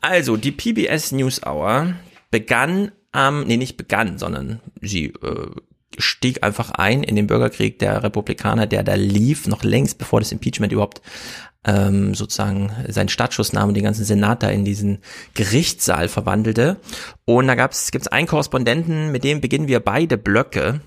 Also, 0.00 0.36
die 0.36 0.52
PBS 0.52 1.12
News 1.12 1.42
Hour 1.44 1.94
begann 2.30 2.92
am, 3.12 3.44
nee, 3.44 3.56
nicht 3.56 3.76
begann, 3.76 4.18
sondern 4.18 4.60
sie 4.80 5.06
äh, 5.06 5.50
stieg 5.98 6.42
einfach 6.42 6.70
ein 6.70 7.02
in 7.02 7.16
den 7.16 7.26
Bürgerkrieg 7.26 7.78
der 7.78 8.02
Republikaner, 8.02 8.66
der 8.66 8.82
da 8.82 8.94
lief, 8.94 9.46
noch 9.46 9.62
längst 9.62 9.98
bevor 9.98 10.20
das 10.20 10.32
Impeachment 10.32 10.72
überhaupt 10.72 11.02
ähm, 11.64 12.14
sozusagen 12.14 12.70
seinen 12.88 13.08
Startschuss 13.08 13.52
nahm 13.52 13.68
und 13.68 13.74
den 13.74 13.84
ganzen 13.84 14.04
Senat 14.04 14.42
da 14.42 14.48
in 14.48 14.64
diesen 14.64 14.98
Gerichtssaal 15.34 16.08
verwandelte. 16.08 16.78
Und 17.24 17.46
da 17.46 17.54
gab's 17.54 17.90
gibt's 17.90 18.08
einen 18.08 18.26
Korrespondenten, 18.26 19.12
mit 19.12 19.24
dem 19.24 19.40
beginnen 19.40 19.68
wir 19.68 19.80
beide 19.80 20.16
Blöcke 20.16 20.80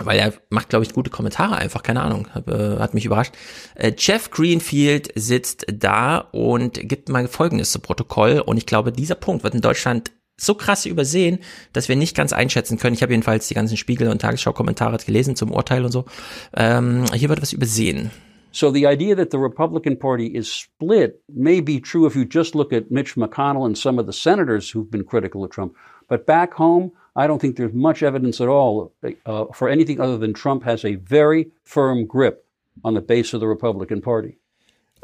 weil 0.00 0.18
er 0.18 0.32
macht, 0.50 0.70
glaube 0.70 0.84
ich, 0.84 0.92
gute 0.92 1.10
Kommentare 1.10 1.56
einfach, 1.56 1.82
keine 1.82 2.02
Ahnung, 2.02 2.28
hab, 2.34 2.48
äh, 2.48 2.78
hat 2.78 2.94
mich 2.94 3.04
überrascht. 3.04 3.34
Äh, 3.74 3.92
Jeff 3.96 4.30
Greenfield 4.30 5.10
sitzt 5.14 5.66
da 5.72 6.18
und 6.32 6.88
gibt 6.88 7.08
mal 7.08 7.28
Folgendes 7.28 7.72
zu 7.72 7.78
Protokoll 7.78 8.42
und 8.44 8.56
ich 8.56 8.66
glaube, 8.66 8.92
dieser 8.92 9.14
Punkt 9.14 9.44
wird 9.44 9.54
in 9.54 9.60
Deutschland 9.60 10.12
so 10.36 10.54
krass 10.54 10.86
übersehen, 10.86 11.38
dass 11.72 11.88
wir 11.88 11.96
nicht 11.96 12.16
ganz 12.16 12.32
einschätzen 12.32 12.78
können. 12.78 12.94
Ich 12.94 13.02
habe 13.02 13.12
jedenfalls 13.12 13.48
die 13.48 13.54
ganzen 13.54 13.76
Spiegel- 13.76 14.08
und 14.08 14.22
Tagesschau-Kommentare 14.22 14.98
gelesen 14.98 15.36
zum 15.36 15.52
Urteil 15.52 15.84
und 15.84 15.92
so. 15.92 16.04
Ähm, 16.56 17.04
hier 17.14 17.28
wird 17.28 17.42
was 17.42 17.52
übersehen. 17.52 18.10
So 18.54 18.70
the 18.70 18.84
idea 18.84 19.14
that 19.16 19.30
the 19.30 19.38
Republican 19.38 19.98
Party 19.98 20.26
is 20.26 20.52
split 20.52 21.22
may 21.28 21.62
be 21.62 21.80
true 21.80 22.06
if 22.06 22.14
you 22.14 22.24
just 22.24 22.54
look 22.54 22.72
at 22.72 22.90
Mitch 22.90 23.16
McConnell 23.16 23.64
and 23.64 23.78
some 23.78 23.98
of 23.98 24.06
the 24.06 24.12
senators 24.12 24.74
who've 24.74 24.90
been 24.90 25.04
critical 25.04 25.42
of 25.42 25.50
Trump. 25.50 25.74
But 26.08 26.26
back 26.26 26.52
home, 26.52 26.92
I 27.14 27.26
don't 27.26 27.40
think 27.40 27.56
there's 27.56 27.74
much 27.74 28.02
evidence 28.02 28.40
at 28.40 28.48
all 28.48 28.92
uh, 29.26 29.44
for 29.52 29.68
anything 29.68 30.00
other 30.00 30.18
than 30.18 30.32
Trump 30.32 30.64
has 30.64 30.84
a 30.84 30.96
very 30.96 31.50
firm 31.64 32.06
grip 32.06 32.46
on 32.82 32.94
the 32.94 33.02
base 33.02 33.34
of 33.34 33.40
the 33.40 33.46
Republican 33.46 34.00
Party. 34.00 34.38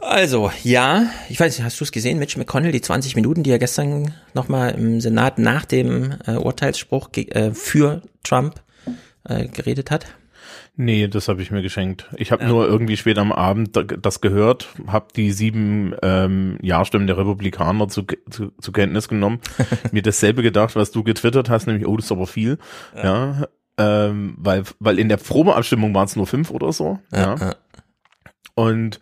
Also, 0.00 0.50
ja, 0.62 1.10
ich 1.28 1.40
weiß 1.40 1.58
nicht, 1.58 1.64
hast 1.64 1.80
du 1.80 1.84
es 1.84 1.90
gesehen, 1.90 2.20
Mitch 2.20 2.36
McConnell, 2.36 2.70
die 2.70 2.80
20 2.80 3.16
Minuten, 3.16 3.42
die 3.42 3.50
er 3.50 3.58
gestern 3.58 4.14
nochmal 4.32 4.70
im 4.76 5.00
Senat 5.00 5.38
nach 5.38 5.64
dem 5.64 6.14
äh, 6.24 6.36
Urteilsspruch 6.36 7.10
äh, 7.14 7.50
für 7.50 8.02
Trump 8.22 8.62
äh, 9.24 9.48
geredet 9.48 9.90
hat? 9.90 10.06
Nee, 10.80 11.08
das 11.08 11.26
habe 11.26 11.42
ich 11.42 11.50
mir 11.50 11.60
geschenkt. 11.60 12.06
Ich 12.16 12.30
habe 12.30 12.44
ja. 12.44 12.48
nur 12.48 12.64
irgendwie 12.68 12.96
spät 12.96 13.18
am 13.18 13.32
Abend 13.32 13.70
das 14.00 14.20
gehört, 14.20 14.68
habe 14.86 15.08
die 15.14 15.32
sieben 15.32 15.92
ähm, 16.02 16.56
Ja-Stimmen 16.62 17.08
der 17.08 17.18
Republikaner 17.18 17.88
zu, 17.88 18.04
zu, 18.30 18.52
zu 18.60 18.70
Kenntnis 18.70 19.08
genommen, 19.08 19.40
mir 19.90 20.02
dasselbe 20.02 20.40
gedacht, 20.44 20.76
was 20.76 20.92
du 20.92 21.02
getwittert 21.02 21.50
hast, 21.50 21.66
nämlich, 21.66 21.84
oh, 21.84 21.96
das 21.96 22.04
ist 22.04 22.12
aber 22.12 22.28
viel. 22.28 22.58
Ja. 22.94 23.02
ja 23.02 23.48
ähm, 23.76 24.36
weil, 24.38 24.62
weil 24.78 25.00
in 25.00 25.08
der 25.08 25.16
Probeabstimmung 25.16 25.92
waren 25.96 26.04
es 26.04 26.14
nur 26.14 26.28
fünf 26.28 26.52
oder 26.52 26.72
so. 26.72 27.00
Ja. 27.12 27.34
ja. 27.34 27.54
Und 28.54 29.00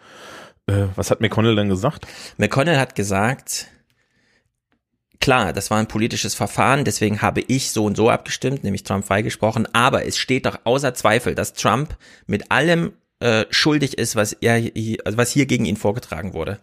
äh, 0.67 0.87
was 0.95 1.11
hat 1.11 1.21
McConnell 1.21 1.57
dann 1.57 1.69
gesagt? 1.69 2.07
McConnell 2.39 2.79
hat 2.79 2.95
gesagt, 2.95 3.69
Klar, 5.27 5.53
das 5.53 5.73
war 5.73 5.79
ein 5.79 5.89
politisches 5.89 6.37
Verfahren, 6.37 6.85
deswegen 6.85 7.21
habe 7.21 7.41
ich 7.41 7.73
so 7.73 7.85
und 7.85 7.97
so 7.97 8.11
abgestimmt, 8.11 8.63
nämlich 8.63 8.85
Trump 8.85 9.05
freigesprochen, 9.05 9.67
aber 9.75 10.07
es 10.07 10.19
steht 10.19 10.47
doch 10.47 10.61
außer 10.63 10.95
Zweifel, 10.95 11.35
dass 11.35 11.53
Trump 11.53 11.97
mit 12.29 12.53
allem 12.53 12.93
äh, 13.19 13.45
schuldig 13.51 13.99
ist, 13.99 14.15
was 14.15 14.35
er, 14.35 14.71
also 15.05 15.19
was 15.19 15.33
hier 15.33 15.47
gegen 15.47 15.65
ihn 15.65 15.77
vorgetragen 15.77 16.33
wurde. 16.33 16.61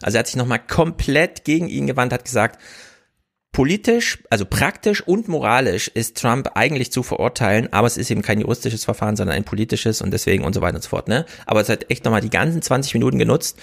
Also 0.00 0.16
er 0.16 0.18
hat 0.20 0.28
sich 0.28 0.36
nochmal 0.36 0.60
komplett 0.64 1.44
gegen 1.44 1.66
ihn 1.66 1.88
gewandt, 1.88 2.12
hat 2.12 2.24
gesagt, 2.24 2.60
politisch, 3.54 4.18
also 4.30 4.44
praktisch 4.44 5.00
und 5.00 5.28
moralisch 5.28 5.88
ist 5.88 6.16
Trump 6.16 6.50
eigentlich 6.56 6.92
zu 6.92 7.02
verurteilen, 7.02 7.72
aber 7.72 7.86
es 7.86 7.96
ist 7.96 8.10
eben 8.10 8.20
kein 8.20 8.40
juristisches 8.40 8.84
Verfahren, 8.84 9.16
sondern 9.16 9.36
ein 9.36 9.44
politisches 9.44 10.02
und 10.02 10.12
deswegen 10.12 10.44
und 10.44 10.52
so 10.54 10.60
weiter 10.60 10.74
und 10.74 10.82
so 10.82 10.88
fort, 10.88 11.08
ne? 11.08 11.24
Aber 11.46 11.60
es 11.60 11.68
hat 11.68 11.88
echt 11.88 12.04
nochmal 12.04 12.20
die 12.20 12.30
ganzen 12.30 12.62
20 12.62 12.94
Minuten 12.94 13.18
genutzt, 13.18 13.58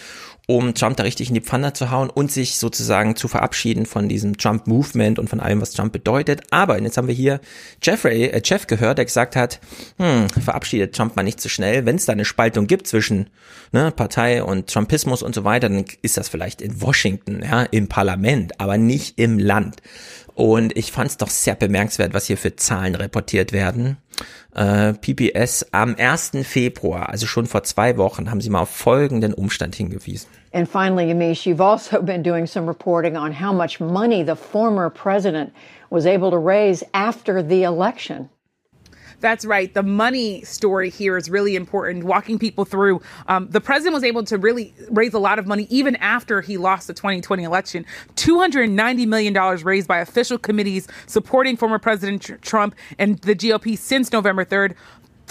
um 0.58 0.74
Trump 0.74 0.98
da 0.98 1.04
richtig 1.04 1.30
in 1.30 1.36
die 1.36 1.42
Pfanne 1.42 1.72
zu 1.72 1.92
hauen 1.92 2.10
und 2.10 2.30
sich 2.30 2.58
sozusagen 2.58 3.16
zu 3.16 3.30
verabschieden 3.30 3.86
von 3.86 4.10
diesem 4.10 4.38
Trump-Movement 4.38 5.18
und 5.18 5.30
von 5.30 5.40
allem, 5.40 5.62
was 5.62 5.72
Trump 5.72 5.94
bedeutet. 5.94 6.42
Aber 6.52 6.82
jetzt 6.82 6.98
haben 6.98 7.08
wir 7.08 7.16
hier 7.16 7.40
Jeffrey, 7.82 8.26
äh, 8.26 8.42
Jeff 8.44 8.68
gehört, 8.68 8.98
der 8.98 9.06
gesagt 9.06 9.38
hat, 9.38 9.62
hm, 9.98 10.30
verabschiedet 10.30 10.94
Trump 10.94 11.16
mal 11.16 11.24
nicht 11.24 11.40
zu 11.40 11.48
so 11.48 11.54
schnell. 11.54 11.86
Wenn 11.86 11.96
es 11.96 12.06
da 12.06 12.12
eine 12.12 12.26
Spaltung 12.26 12.68
gibt 12.68 12.88
zwischen 12.88 13.30
ne, 13.72 13.92
Partei 13.92 14.44
und 14.44 14.70
Trumpismus 14.70 15.24
und 15.24 15.34
so 15.34 15.46
weiter, 15.46 15.70
dann 15.70 15.86
ist 16.02 16.18
das 16.18 16.28
vielleicht 16.28 16.62
in 16.62 16.82
Washington, 16.82 17.42
ja, 17.44 17.64
im 17.64 17.88
Parlament, 17.88 18.60
aber 18.60 18.78
nicht 18.78 19.18
im 19.18 19.40
Land. 19.40 19.78
Und 20.34 20.78
ich 20.78 20.92
fand 20.92 21.12
es 21.12 21.18
doch 21.18 21.30
sehr 21.30 21.56
bemerkenswert, 21.56 22.14
was 22.14 22.28
hier 22.28 22.38
für 22.38 22.56
Zahlen 22.58 22.96
reportiert 22.96 23.54
werden. 23.54 23.98
Äh, 24.54 24.94
PBS 24.94 25.68
am 25.72 25.96
1. 25.96 26.32
Februar, 26.44 27.10
also 27.10 27.26
schon 27.26 27.46
vor 27.46 27.64
zwei 27.64 27.98
Wochen, 27.98 28.30
haben 28.30 28.42
sie 28.42 28.50
mal 28.50 28.62
auf 28.62 28.70
folgenden 28.70 29.34
Umstand 29.34 29.76
hingewiesen. 29.76 30.28
And 30.54 30.68
finally, 30.68 31.08
Yamish, 31.08 31.46
you've 31.46 31.62
also 31.62 32.02
been 32.02 32.24
doing 32.24 32.48
some 32.48 32.66
reporting 32.66 33.16
on 33.18 33.32
how 33.32 33.54
much 33.54 33.80
money 33.80 34.24
the 34.24 34.36
former 34.36 34.90
president 34.90 35.54
was 35.90 36.06
able 36.06 36.32
to 36.32 36.38
raise 36.38 36.84
after 36.94 37.42
the 37.44 37.64
election. 37.64 38.30
That's 39.22 39.46
right. 39.46 39.72
The 39.72 39.84
money 39.84 40.42
story 40.42 40.90
here 40.90 41.16
is 41.16 41.30
really 41.30 41.56
important, 41.56 42.04
walking 42.04 42.40
people 42.40 42.66
through. 42.66 43.02
Um, 43.28 43.48
the 43.52 43.62
president 43.62 43.94
was 43.94 44.04
able 44.04 44.24
to 44.24 44.38
really 44.40 44.74
raise 44.90 45.14
a 45.14 45.20
lot 45.20 45.38
of 45.38 45.46
money 45.46 45.68
even 45.70 45.96
after 45.98 46.42
he 46.42 46.58
lost 46.58 46.88
the 46.88 46.94
2020 46.96 47.44
election. 47.44 47.86
$290 48.16 49.08
million 49.08 49.34
raised 49.64 49.88
by 49.88 50.00
official 50.00 50.40
committees 50.40 50.88
supporting 51.06 51.56
former 51.56 51.78
President 51.78 52.42
Trump 52.42 52.76
and 52.98 53.20
the 53.20 53.36
GOP 53.36 53.78
since 53.78 54.12
November 54.12 54.44
3rd. 54.44 54.76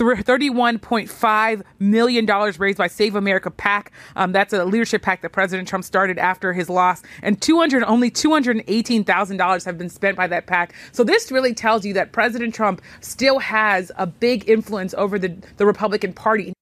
$31.5 0.05 1.63
million 1.79 2.27
raised 2.59 2.79
by 2.79 2.87
Save 2.87 3.15
America 3.15 3.51
PAC. 3.51 3.93
Um, 4.17 4.33
that's 4.33 4.53
a 4.53 4.65
leadership 4.65 5.03
PAC 5.03 5.23
that 5.23 5.33
President 5.33 5.69
Trump 5.69 5.85
started 5.85 6.19
after 6.19 6.53
his 6.53 6.69
loss. 6.69 7.03
And 7.23 7.41
200, 7.41 7.83
only 7.85 8.11
$218,000 8.11 9.65
have 9.65 9.79
been 9.79 9.89
spent 9.89 10.17
by 10.17 10.27
that 10.27 10.47
PAC. 10.47 10.75
So 10.93 11.05
this 11.05 11.31
really 11.31 11.55
tells 11.55 11.85
you 11.85 11.95
that 11.95 12.13
President 12.13 12.55
Trump 12.55 12.83
still 13.01 13.39
has 13.39 13.93
a 13.97 14.07
big 14.07 14.49
influence 14.49 14.95
over 14.95 15.19
the, 15.19 15.37
the 15.57 15.67
Republican 15.67 16.13
Party. 16.13 16.53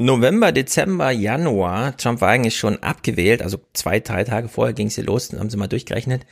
November, 0.00 0.52
Dezember, 0.52 1.10
Januar, 1.10 1.96
Trump 1.96 2.20
war 2.20 2.28
eigentlich 2.28 2.56
schon 2.56 2.80
abgewählt, 2.84 3.42
also 3.42 3.58
zwei, 3.72 3.98
drei 3.98 4.22
Tage 4.22 4.46
vorher 4.46 4.72
ging 4.72 4.86
es 4.86 4.94
hier 4.94 5.02
los, 5.02 5.32
haben 5.32 5.50
sie 5.50 5.56
mal 5.56 5.66
durchgerechnet. 5.66 6.24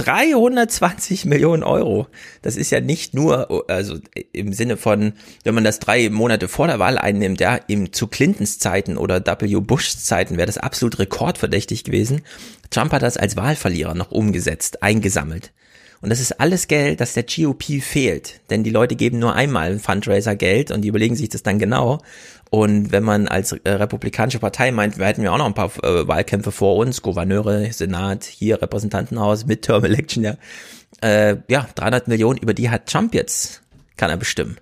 320 0.00 1.26
Millionen 1.26 1.62
Euro. 1.62 2.06
Das 2.42 2.56
ist 2.56 2.70
ja 2.70 2.80
nicht 2.80 3.14
nur, 3.14 3.64
also 3.68 3.98
im 4.32 4.52
Sinne 4.52 4.76
von, 4.76 5.12
wenn 5.44 5.54
man 5.54 5.64
das 5.64 5.78
drei 5.78 6.08
Monate 6.08 6.48
vor 6.48 6.66
der 6.66 6.78
Wahl 6.78 6.96
einnimmt, 6.96 7.40
ja, 7.40 7.56
im, 7.68 7.92
zu 7.92 8.06
Clintons 8.06 8.58
Zeiten 8.58 8.96
oder 8.96 9.24
W. 9.24 9.60
Bushs 9.60 10.04
Zeiten 10.04 10.36
wäre 10.36 10.46
das 10.46 10.58
absolut 10.58 10.98
rekordverdächtig 10.98 11.84
gewesen. 11.84 12.22
Trump 12.70 12.92
hat 12.92 13.02
das 13.02 13.16
als 13.16 13.36
Wahlverlierer 13.36 13.94
noch 13.94 14.10
umgesetzt, 14.10 14.82
eingesammelt. 14.82 15.52
Und 16.02 16.08
das 16.08 16.20
ist 16.20 16.40
alles 16.40 16.66
Geld, 16.66 17.00
das 17.00 17.12
der 17.12 17.24
GOP 17.24 17.82
fehlt. 17.82 18.40
Denn 18.48 18.64
die 18.64 18.70
Leute 18.70 18.96
geben 18.96 19.18
nur 19.18 19.34
einmal 19.34 19.78
Fundraiser 19.78 20.34
Geld 20.34 20.70
und 20.70 20.80
die 20.80 20.88
überlegen 20.88 21.14
sich 21.14 21.28
das 21.28 21.42
dann 21.42 21.58
genau. 21.58 22.00
Und 22.48 22.90
wenn 22.90 23.04
man 23.04 23.28
als 23.28 23.52
äh, 23.52 23.70
republikanische 23.70 24.38
Partei 24.38 24.72
meint, 24.72 24.98
wir 24.98 25.06
hätten 25.06 25.22
ja 25.22 25.30
auch 25.30 25.38
noch 25.38 25.46
ein 25.46 25.54
paar 25.54 25.72
äh, 25.84 26.08
Wahlkämpfe 26.08 26.52
vor 26.52 26.76
uns, 26.76 27.02
Gouverneure, 27.02 27.70
Senat, 27.72 28.24
hier 28.24 28.60
Repräsentantenhaus, 28.62 29.46
Midterm 29.46 29.84
Election, 29.84 30.24
ja, 30.24 30.36
äh, 31.02 31.36
ja, 31.48 31.68
300 31.74 32.08
Millionen, 32.08 32.38
über 32.38 32.54
die 32.54 32.70
hat 32.70 32.86
Trump 32.86 33.14
jetzt, 33.14 33.62
kann 33.96 34.10
er 34.10 34.16
bestimmen. 34.16 34.56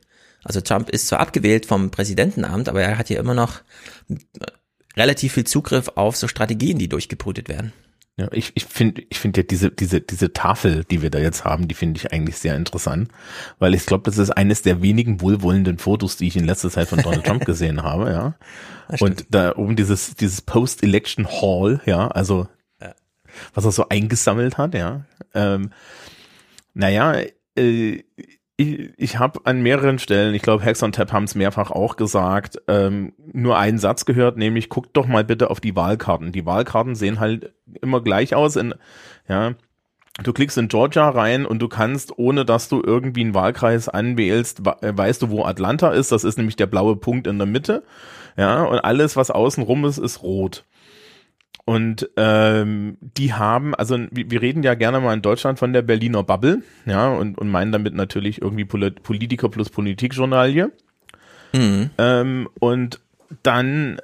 Also 0.45 0.61
Trump 0.61 0.91
ist 0.91 1.09
zwar 1.09 1.21
abgewählt 1.21 1.67
vom 1.67 1.91
Präsidentenamt, 1.91 2.69
aber 2.69 2.83
er 2.83 2.99
hat 2.99 3.09
hier 3.09 3.19
immer 3.19 3.35
noch 3.35 3.61
äh, 4.09 4.17
relativ 4.97 5.35
viel 5.35 5.45
Zugriff 5.45 5.93
auf 5.95 6.17
so 6.17 6.27
Strategien, 6.27 6.79
die 6.79 6.89
durchgebrütet 6.89 7.49
werden. 7.49 7.73
Ja, 8.19 8.27
ich, 8.33 8.51
ich 8.57 8.65
finde 8.65 9.05
ich 9.09 9.21
finde 9.21 9.41
ja 9.41 9.47
diese, 9.47 9.71
diese, 9.71 10.01
diese 10.01 10.33
Tafel, 10.33 10.83
die 10.83 11.03
wir 11.03 11.11
da 11.11 11.21
jetzt 11.21 11.45
haben, 11.45 11.69
die 11.69 11.75
finde 11.77 12.01
ich 12.01 12.13
eigentlich 12.13 12.37
sehr 12.37 12.57
interessant, 12.57 13.11
weil 13.61 13.75
ich 13.75 13.87
glaube, 13.87 14.03
das 14.11 14.19
ist 14.19 14.31
eines 14.31 14.63
der 14.63 14.83
wenigen 14.83 15.21
wohlwollenden 15.21 15.79
Fotos, 15.79 16.17
die 16.17 16.27
ich 16.27 16.37
in 16.37 16.45
letzter 16.45 16.69
Zeit 16.69 16.89
von 16.89 17.01
Donald 17.01 17.25
Trump 17.25 17.45
gesehen 17.47 17.85
habe, 17.85 18.11
ja. 18.11 18.35
Und 18.99 19.27
da 19.31 19.55
oben 19.55 19.77
dieses, 19.77 20.17
dieses 20.17 20.43
Post-Election 20.43 21.29
Hall, 21.29 21.81
ja, 21.87 22.09
also 22.09 22.49
ja. 22.81 22.93
was 23.55 23.65
er 23.65 23.71
so 23.71 23.89
eingesammelt 23.89 24.59
hat, 24.59 24.75
ja. 24.75 25.05
Ähm, 25.33 25.71
naja, 26.75 27.23
äh, 27.57 28.03
ich, 28.59 28.91
ich 28.97 29.19
habe 29.19 29.41
an 29.45 29.63
mehreren 29.63 30.01
Stellen, 30.01 30.35
ich 30.35 30.43
glaube, 30.43 30.65
Hex 30.65 30.83
und 30.83 30.97
Tap 30.97 31.13
haben 31.13 31.25
es 31.25 31.37
mehrfach 31.37 31.71
auch 31.71 31.95
gesagt, 31.95 32.61
ähm, 32.67 33.13
nur 33.33 33.57
einen 33.57 33.79
Satz 33.79 34.05
gehört, 34.05 34.37
nämlich 34.37 34.69
guckt 34.69 34.91
doch 34.95 35.07
mal 35.07 35.25
bitte 35.25 35.49
auf 35.51 35.61
die 35.61 35.77
Wahlkarten. 35.77 36.33
Die 36.33 36.45
Wahlkarten 36.45 36.97
sehen 36.97 37.21
halt 37.21 37.55
immer 37.81 38.03
gleich 38.03 38.35
aus. 38.35 38.57
In, 38.57 38.75
ja, 39.29 39.53
du 40.21 40.33
klickst 40.33 40.59
in 40.59 40.67
Georgia 40.67 41.09
rein 41.09 41.47
und 41.47 41.61
du 41.61 41.69
kannst, 41.69 42.19
ohne 42.19 42.45
dass 42.45 42.69
du 42.69 42.83
irgendwie 42.85 43.21
einen 43.21 43.35
Wahlkreis 43.35 43.89
anwählst, 43.89 44.67
äh, 44.83 44.93
weißt 44.97 45.23
du, 45.23 45.31
wo 45.31 45.45
Atlanta 45.45 45.91
ist. 45.91 46.11
Das 46.11 46.25
ist 46.25 46.37
nämlich 46.37 46.57
der 46.57 46.67
blaue 46.67 46.97
Punkt 46.97 47.29
in 47.29 47.39
der 47.39 47.47
Mitte. 47.47 47.85
Ja, 48.37 48.65
und 48.65 48.81
alles, 48.81 49.17
was 49.17 49.31
außen 49.31 49.63
rum 49.63 49.85
ist, 49.85 49.99
ist 49.99 50.25
rot. 50.25 50.65
Und 51.69 52.09
ähm, 52.17 52.97
die 52.99 53.35
haben, 53.35 53.75
also 53.75 53.99
wir 54.11 54.41
reden 54.41 54.63
ja 54.63 54.73
gerne 54.73 55.01
mal 55.01 55.13
in 55.13 55.21
Deutschland 55.21 55.59
von 55.59 55.75
der 55.75 55.83
Berliner 55.83 56.23
Bubble, 56.23 56.63
ja, 56.87 57.09
und, 57.11 57.37
und 57.37 57.51
meinen 57.51 57.73
damit 57.73 57.93
natürlich 57.93 58.41
irgendwie 58.41 58.65
Politiker 58.65 59.51
plus 59.51 59.69
Politikjournalie. 59.69 60.73
Mhm. 61.53 61.91
Ähm, 61.99 62.49
und 62.59 63.01
dann 63.43 63.99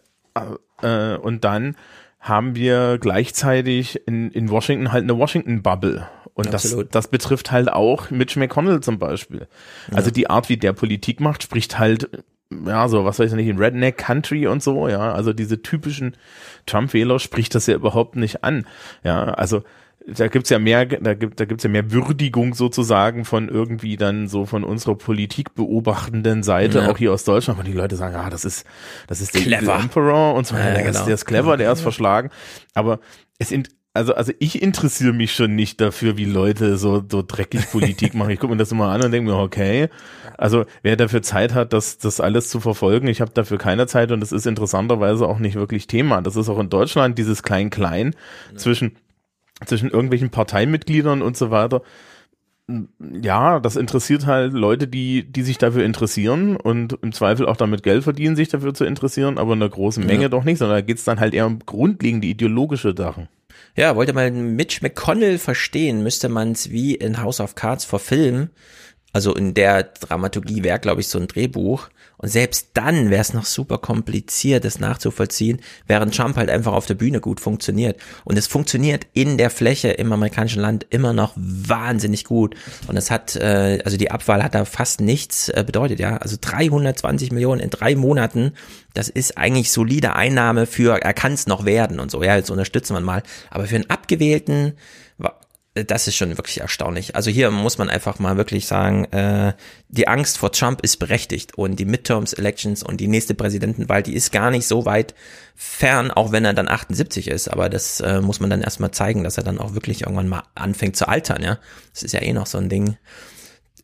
äh, 0.82 1.16
und 1.16 1.44
dann 1.44 1.76
haben 2.20 2.54
wir 2.54 2.98
gleichzeitig 2.98 4.06
in, 4.06 4.30
in 4.30 4.50
Washington 4.50 4.92
halt 4.92 5.04
eine 5.04 5.16
Washington-Bubble. 5.16 6.06
Und 6.34 6.52
das, 6.52 6.76
das 6.90 7.08
betrifft 7.08 7.50
halt 7.50 7.72
auch 7.72 8.10
Mitch 8.10 8.38
McConnell 8.38 8.80
zum 8.80 8.98
Beispiel. 8.98 9.48
Ja. 9.90 9.96
Also 9.96 10.10
die 10.10 10.28
Art, 10.28 10.50
wie 10.50 10.58
der 10.58 10.74
Politik 10.74 11.18
macht, 11.18 11.42
spricht 11.42 11.78
halt 11.78 12.10
ja, 12.66 12.88
so, 12.88 13.04
was 13.04 13.18
weiß 13.18 13.30
ich 13.30 13.36
nicht, 13.36 13.48
in 13.48 13.58
Redneck 13.58 13.98
Country 13.98 14.46
und 14.46 14.62
so, 14.62 14.88
ja, 14.88 15.12
also 15.12 15.32
diese 15.32 15.62
typischen 15.62 16.16
Trump-Wähler 16.66 17.18
spricht 17.18 17.54
das 17.54 17.66
ja 17.66 17.74
überhaupt 17.74 18.16
nicht 18.16 18.44
an. 18.44 18.66
Ja, 19.02 19.24
also 19.24 19.62
da 20.06 20.28
gibt's 20.28 20.50
ja 20.50 20.58
mehr, 20.58 20.84
da 20.84 21.14
gibt, 21.14 21.40
da 21.40 21.46
gibt's 21.46 21.64
ja 21.64 21.70
mehr 21.70 21.90
Würdigung 21.90 22.52
sozusagen 22.54 23.24
von 23.24 23.48
irgendwie 23.48 23.96
dann 23.96 24.28
so 24.28 24.44
von 24.44 24.62
unserer 24.62 24.96
Politik 24.96 25.54
beobachtenden 25.54 26.42
Seite, 26.42 26.80
Ja. 26.80 26.90
auch 26.90 26.98
hier 26.98 27.12
aus 27.12 27.24
Deutschland, 27.24 27.58
weil 27.58 27.64
die 27.66 27.72
Leute 27.72 27.96
sagen, 27.96 28.14
ah, 28.14 28.28
das 28.28 28.44
ist, 28.44 28.66
das 29.06 29.22
ist 29.22 29.34
der 29.34 29.40
Clever. 29.40 29.72
Evil 29.74 29.82
Emperor 29.84 30.34
und 30.34 30.46
so, 30.46 30.56
Ja, 30.56 30.64
der, 30.74 30.82
genau. 30.82 30.90
ist, 30.90 31.04
der 31.06 31.14
ist 31.14 31.24
clever, 31.24 31.56
der 31.56 31.72
ist 31.72 31.80
verschlagen. 31.80 32.28
Aber 32.74 33.00
es 33.38 33.48
sind, 33.48 33.70
also, 33.94 34.14
also 34.14 34.32
ich 34.40 34.60
interessiere 34.60 35.12
mich 35.12 35.32
schon 35.32 35.54
nicht 35.54 35.80
dafür, 35.80 36.16
wie 36.16 36.24
Leute 36.24 36.76
so, 36.76 37.02
so 37.08 37.22
dreckig 37.26 37.70
Politik 37.70 38.14
machen. 38.14 38.30
Ich 38.30 38.40
gucke 38.40 38.52
mir 38.52 38.58
das 38.58 38.72
immer 38.72 38.88
an 38.88 39.02
und 39.04 39.12
denke 39.12 39.30
mir, 39.30 39.38
okay, 39.38 39.88
also 40.36 40.64
wer 40.82 40.96
dafür 40.96 41.22
Zeit 41.22 41.54
hat, 41.54 41.72
das, 41.72 41.98
das 41.98 42.20
alles 42.20 42.50
zu 42.50 42.58
verfolgen, 42.58 43.06
ich 43.06 43.20
habe 43.20 43.30
dafür 43.32 43.56
keine 43.56 43.86
Zeit 43.86 44.10
und 44.10 44.22
es 44.22 44.32
ist 44.32 44.46
interessanterweise 44.46 45.26
auch 45.26 45.38
nicht 45.38 45.54
wirklich 45.54 45.86
Thema. 45.86 46.20
Das 46.22 46.34
ist 46.34 46.48
auch 46.48 46.58
in 46.58 46.68
Deutschland 46.68 47.16
dieses 47.18 47.42
Klein-Klein 47.42 48.14
zwischen 48.56 48.96
zwischen 49.64 49.90
irgendwelchen 49.90 50.30
Parteimitgliedern 50.30 51.22
und 51.22 51.36
so 51.36 51.52
weiter. 51.52 51.82
Ja, 53.22 53.60
das 53.60 53.76
interessiert 53.76 54.26
halt 54.26 54.52
Leute, 54.54 54.88
die, 54.88 55.30
die 55.30 55.42
sich 55.42 55.58
dafür 55.58 55.84
interessieren 55.84 56.56
und 56.56 56.98
im 57.02 57.12
Zweifel 57.12 57.46
auch 57.46 57.56
damit 57.56 57.82
Geld 57.82 58.02
verdienen, 58.02 58.36
sich 58.36 58.48
dafür 58.48 58.74
zu 58.74 58.84
interessieren, 58.84 59.38
aber 59.38 59.52
in 59.52 59.62
einer 59.62 59.70
großen 59.70 60.04
Menge 60.04 60.22
Ja. 60.22 60.28
doch 60.30 60.44
nicht, 60.44 60.58
sondern 60.58 60.78
da 60.78 60.80
geht's 60.80 61.04
dann 61.04 61.20
halt 61.20 61.34
eher 61.34 61.46
um 61.46 61.58
grundlegende 61.60 62.26
ideologische 62.26 62.94
Sachen. 62.96 63.28
Ja, 63.76 63.96
wollte 63.96 64.12
man 64.12 64.54
Mitch 64.54 64.82
McConnell 64.82 65.38
verstehen, 65.38 66.02
müsste 66.04 66.28
man 66.28 66.52
es 66.52 66.70
wie 66.70 66.94
in 66.94 67.20
House 67.20 67.40
of 67.40 67.56
Cards 67.56 67.84
verfilmen. 67.84 68.50
Also 69.14 69.32
in 69.32 69.54
der 69.54 69.84
Dramaturgie 69.84 70.64
wäre, 70.64 70.80
glaube 70.80 71.00
ich, 71.00 71.08
so 71.08 71.20
ein 71.20 71.28
Drehbuch. 71.28 71.88
Und 72.16 72.28
selbst 72.30 72.70
dann 72.74 73.10
wäre 73.10 73.20
es 73.20 73.32
noch 73.32 73.44
super 73.44 73.78
kompliziert, 73.78 74.64
das 74.64 74.80
nachzuvollziehen, 74.80 75.60
während 75.86 76.16
Trump 76.16 76.36
halt 76.36 76.50
einfach 76.50 76.72
auf 76.72 76.86
der 76.86 76.94
Bühne 76.94 77.20
gut 77.20 77.38
funktioniert. 77.38 78.00
Und 78.24 78.36
es 78.36 78.48
funktioniert 78.48 79.06
in 79.12 79.38
der 79.38 79.50
Fläche 79.50 79.90
im 79.90 80.12
amerikanischen 80.12 80.60
Land 80.60 80.86
immer 80.90 81.12
noch 81.12 81.32
wahnsinnig 81.36 82.24
gut. 82.24 82.56
Und 82.88 82.96
es 82.96 83.12
hat, 83.12 83.36
äh, 83.36 83.80
also 83.84 83.96
die 83.96 84.10
Abwahl 84.10 84.42
hat 84.42 84.56
da 84.56 84.64
fast 84.64 85.00
nichts 85.00 85.48
äh, 85.48 85.62
bedeutet, 85.64 86.00
ja. 86.00 86.16
Also 86.16 86.36
320 86.40 87.30
Millionen 87.30 87.60
in 87.60 87.70
drei 87.70 87.94
Monaten, 87.94 88.54
das 88.94 89.08
ist 89.08 89.38
eigentlich 89.38 89.70
solide 89.70 90.16
Einnahme 90.16 90.66
für, 90.66 91.00
er 91.02 91.14
kann 91.14 91.34
es 91.34 91.46
noch 91.46 91.64
werden 91.64 92.00
und 92.00 92.10
so, 92.10 92.22
ja, 92.22 92.34
jetzt 92.34 92.50
unterstützen 92.50 92.94
wir 92.94 93.00
mal. 93.00 93.22
Aber 93.50 93.66
für 93.66 93.76
einen 93.76 93.90
Abgewählten, 93.90 94.72
das 95.74 96.06
ist 96.06 96.14
schon 96.14 96.36
wirklich 96.36 96.60
erstaunlich. 96.60 97.16
Also 97.16 97.30
hier 97.32 97.50
muss 97.50 97.78
man 97.78 97.90
einfach 97.90 98.20
mal 98.20 98.36
wirklich 98.36 98.66
sagen, 98.66 99.06
äh, 99.06 99.54
die 99.88 100.06
Angst 100.06 100.38
vor 100.38 100.52
Trump 100.52 100.82
ist 100.82 100.98
berechtigt 100.98 101.58
und 101.58 101.80
die 101.80 101.84
Midterms-Elections 101.84 102.84
und 102.84 103.00
die 103.00 103.08
nächste 103.08 103.34
Präsidentenwahl, 103.34 104.04
die 104.04 104.14
ist 104.14 104.30
gar 104.30 104.52
nicht 104.52 104.68
so 104.68 104.84
weit 104.84 105.16
fern, 105.56 106.12
auch 106.12 106.30
wenn 106.30 106.44
er 106.44 106.54
dann 106.54 106.68
78 106.68 107.26
ist. 107.26 107.48
Aber 107.48 107.68
das 107.68 107.98
äh, 108.00 108.20
muss 108.20 108.38
man 108.38 108.50
dann 108.50 108.62
erstmal 108.62 108.92
zeigen, 108.92 109.24
dass 109.24 109.36
er 109.36 109.42
dann 109.42 109.58
auch 109.58 109.74
wirklich 109.74 110.02
irgendwann 110.02 110.28
mal 110.28 110.44
anfängt 110.54 110.96
zu 110.96 111.08
altern, 111.08 111.42
ja. 111.42 111.58
Das 111.92 112.04
ist 112.04 112.12
ja 112.12 112.22
eh 112.22 112.32
noch 112.32 112.46
so 112.46 112.58
ein 112.58 112.68
Ding. 112.68 112.96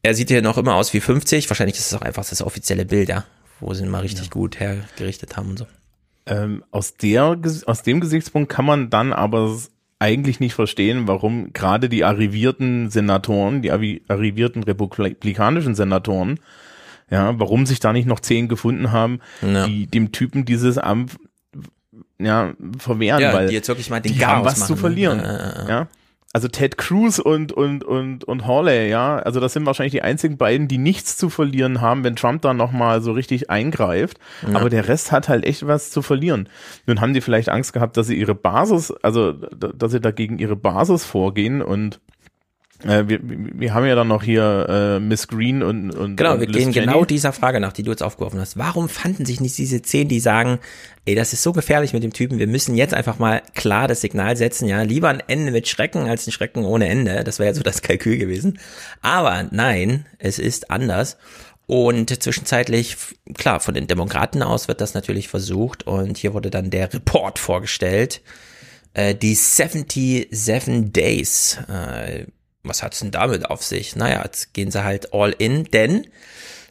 Er 0.03 0.15
sieht 0.15 0.29
hier 0.29 0.43
noch 0.43 0.59
immer 0.59 0.77
aus 0.77 0.95
wie 0.95 1.01
50. 1.01 1.51
Wahrscheinlich 1.51 1.77
ist 1.77 1.89
es 1.89 1.95
auch 1.95 2.03
einfach 2.03 2.25
das 2.25 2.41
offizielle 2.41 2.85
Bild, 2.85 3.09
ja, 3.09 3.25
wo 3.59 3.75
sie 3.75 3.83
ihn 3.83 3.91
mal 3.91 4.03
richtig 4.03 4.31
gut 4.31 4.61
hergerichtet 4.61 5.37
haben 5.37 5.51
und 5.51 5.59
so. 5.59 5.67
Ähm, 6.27 6.65
aus 6.71 6.97
der, 6.97 7.37
aus 7.67 7.83
dem 7.83 8.01
Gesichtspunkt 8.01 8.53
kann 8.53 8.65
man 8.65 8.91
dann 8.91 9.13
aber 9.13 9.59
eigentlich 10.01 10.41
nicht 10.41 10.55
verstehen, 10.55 11.07
warum 11.07 11.53
gerade 11.53 11.89
die 11.89 12.05
arrivierten 12.05 12.91
Senatoren, 12.91 13.63
die 13.63 13.73
arri- 13.73 14.01
arrivierten 14.09 14.63
republikanischen 14.65 15.75
Senatoren, 15.77 16.41
ja, 17.11 17.39
warum 17.39 17.67
sich 17.67 17.81
da 17.81 17.93
nicht 17.93 18.07
noch 18.07 18.21
zehn 18.21 18.49
gefunden 18.49 18.91
haben, 18.93 19.21
Ja. 19.43 19.67
die 19.67 19.87
dem 19.87 20.11
Typen 20.11 20.45
dieses 20.45 20.79
Amt 20.79 21.17
ja, 22.19 22.53
verwehren, 22.79 23.21
Ja, 23.21 23.33
weil 23.33 23.49
die 23.49 23.55
jetzt 23.55 23.69
wirklich 23.69 23.91
mal 23.91 24.01
den 24.01 24.13
die 24.15 24.25
haben 24.27 24.45
was 24.45 24.59
machen, 24.59 24.67
zu 24.69 24.73
ne? 24.75 24.79
verlieren. 24.81 25.21
Äh, 25.21 25.65
äh. 25.65 25.69
Ja. 25.69 25.89
Also 26.33 26.47
Ted 26.47 26.79
Cruz 26.79 27.19
und, 27.19 27.51
und, 27.53 27.83
und, 27.83 28.23
und 28.23 28.47
Hawley, 28.47 28.89
ja, 28.89 29.17
also 29.19 29.41
das 29.41 29.53
sind 29.53 29.67
wahrscheinlich 29.67 29.91
die 29.91 30.03
einzigen 30.03 30.37
beiden, 30.37 30.69
die 30.69 30.79
nichts 30.79 31.17
zu 31.17 31.29
verlieren 31.29 31.81
haben, 31.81 32.05
wenn 32.05 32.15
Trump 32.15 32.43
da 32.43 32.55
nochmal 32.55 33.03
so 33.03 33.11
richtig 33.11 33.51
eingreift. 33.51 34.21
Ja. 34.47 34.61
Aber 34.61 34.71
der 34.71 34.87
Rest 34.87 35.11
hat 35.11 35.29
halt 35.29 35.45
echt 35.45 35.67
was 35.67 35.91
zu 35.91 36.03
verlieren. 36.03 36.49
Nun 36.87 37.01
haben 37.01 37.15
die 37.15 37.21
vielleicht 37.21 37.49
Angst 37.49 37.73
gehabt, 37.73 37.97
dass 37.97 38.07
sie 38.07 38.15
ihre 38.17 38.37
Basis, 38.37 38.93
also 39.03 39.33
dass 39.33 39.91
sie 39.91 40.01
dagegen 40.01 40.39
ihre 40.39 40.55
Basis 40.55 41.05
vorgehen 41.05 41.63
und 41.63 41.99
äh, 42.85 43.09
wir, 43.09 43.21
wir 43.23 43.75
haben 43.75 43.87
ja 43.87 43.95
dann 43.95 44.09
noch 44.09 44.23
hier 44.23 44.67
äh, 44.69 45.01
Miss 45.01 45.29
Green 45.29 45.63
und, 45.63 45.91
und 45.91 46.17
Genau, 46.17 46.35
und 46.35 46.41
wir 46.41 46.47
gehen 46.47 46.73
Cheney. 46.73 46.87
genau 46.87 47.05
dieser 47.05 47.33
Frage 47.33 47.61
nach, 47.61 47.73
die 47.73 47.83
du 47.83 47.91
jetzt 47.91 48.03
aufgeworfen 48.03 48.41
hast. 48.41 48.57
Warum 48.57 48.89
fanden 48.89 49.25
sich 49.25 49.41
nicht 49.41 49.57
diese 49.59 49.83
zehn, 49.83 50.09
die 50.09 50.21
sagen, 50.21 50.59
ey, 51.05 51.15
das 51.15 51.33
ist 51.33 51.43
so 51.43 51.53
gefährlich 51.53 51.93
mit 51.93 52.03
dem 52.03 52.13
Typen, 52.13 52.39
wir 52.39 52.47
müssen 52.47 52.77
jetzt 52.77 52.95
einfach 52.95 53.19
mal 53.19 53.43
klar 53.55 53.89
das 53.89 54.01
Signal 54.01 54.37
setzen, 54.37 54.69
ja, 54.69 54.83
lieber 54.83 55.09
ein 55.09 55.23
Ende 55.27 55.53
mit 55.53 55.69
Schrecken 55.69 56.09
als 56.09 56.27
ein 56.27 56.33
Schrecken 56.33 56.65
ohne 56.65 56.89
Ende. 56.89 57.25
Das 57.25 57.39
wäre 57.39 57.49
ja 57.51 57.55
so 57.55 57.63
das 57.63 57.83
Kalkül 57.83 58.17
gewesen. 58.19 58.59
Aber 59.03 59.47
nein, 59.51 60.07
es 60.19 60.39
ist 60.39 60.71
anders. 60.71 61.17
Und 61.67 62.21
zwischenzeitlich, 62.23 62.97
klar, 63.35 63.61
von 63.61 63.75
den 63.75 63.87
Demokraten 63.87 64.43
aus 64.43 64.67
wird 64.67 64.81
das 64.81 64.95
natürlich 64.95 65.29
versucht 65.29 65.87
und 65.87 66.19
hier 66.19 66.35
wurde 66.35 66.51
dann 66.51 66.71
der 66.71 66.93
Report 66.93 67.39
vorgestellt. 67.39 68.23
Äh, 68.93 69.15
die 69.15 69.37
77 69.37 70.93
Days. 70.93 71.59
Äh, 71.69 72.25
was 72.63 72.83
hat's 72.83 73.01
denn 73.01 73.11
damit 73.11 73.47
auf 73.47 73.63
sich? 73.63 73.97
Naja, 73.97 74.23
jetzt 74.25 74.53
gehen 74.55 74.71
sie 74.71 74.85
halt 74.85 75.13
all 75.15 75.35
in, 75.39 75.65
denn 75.65 76.07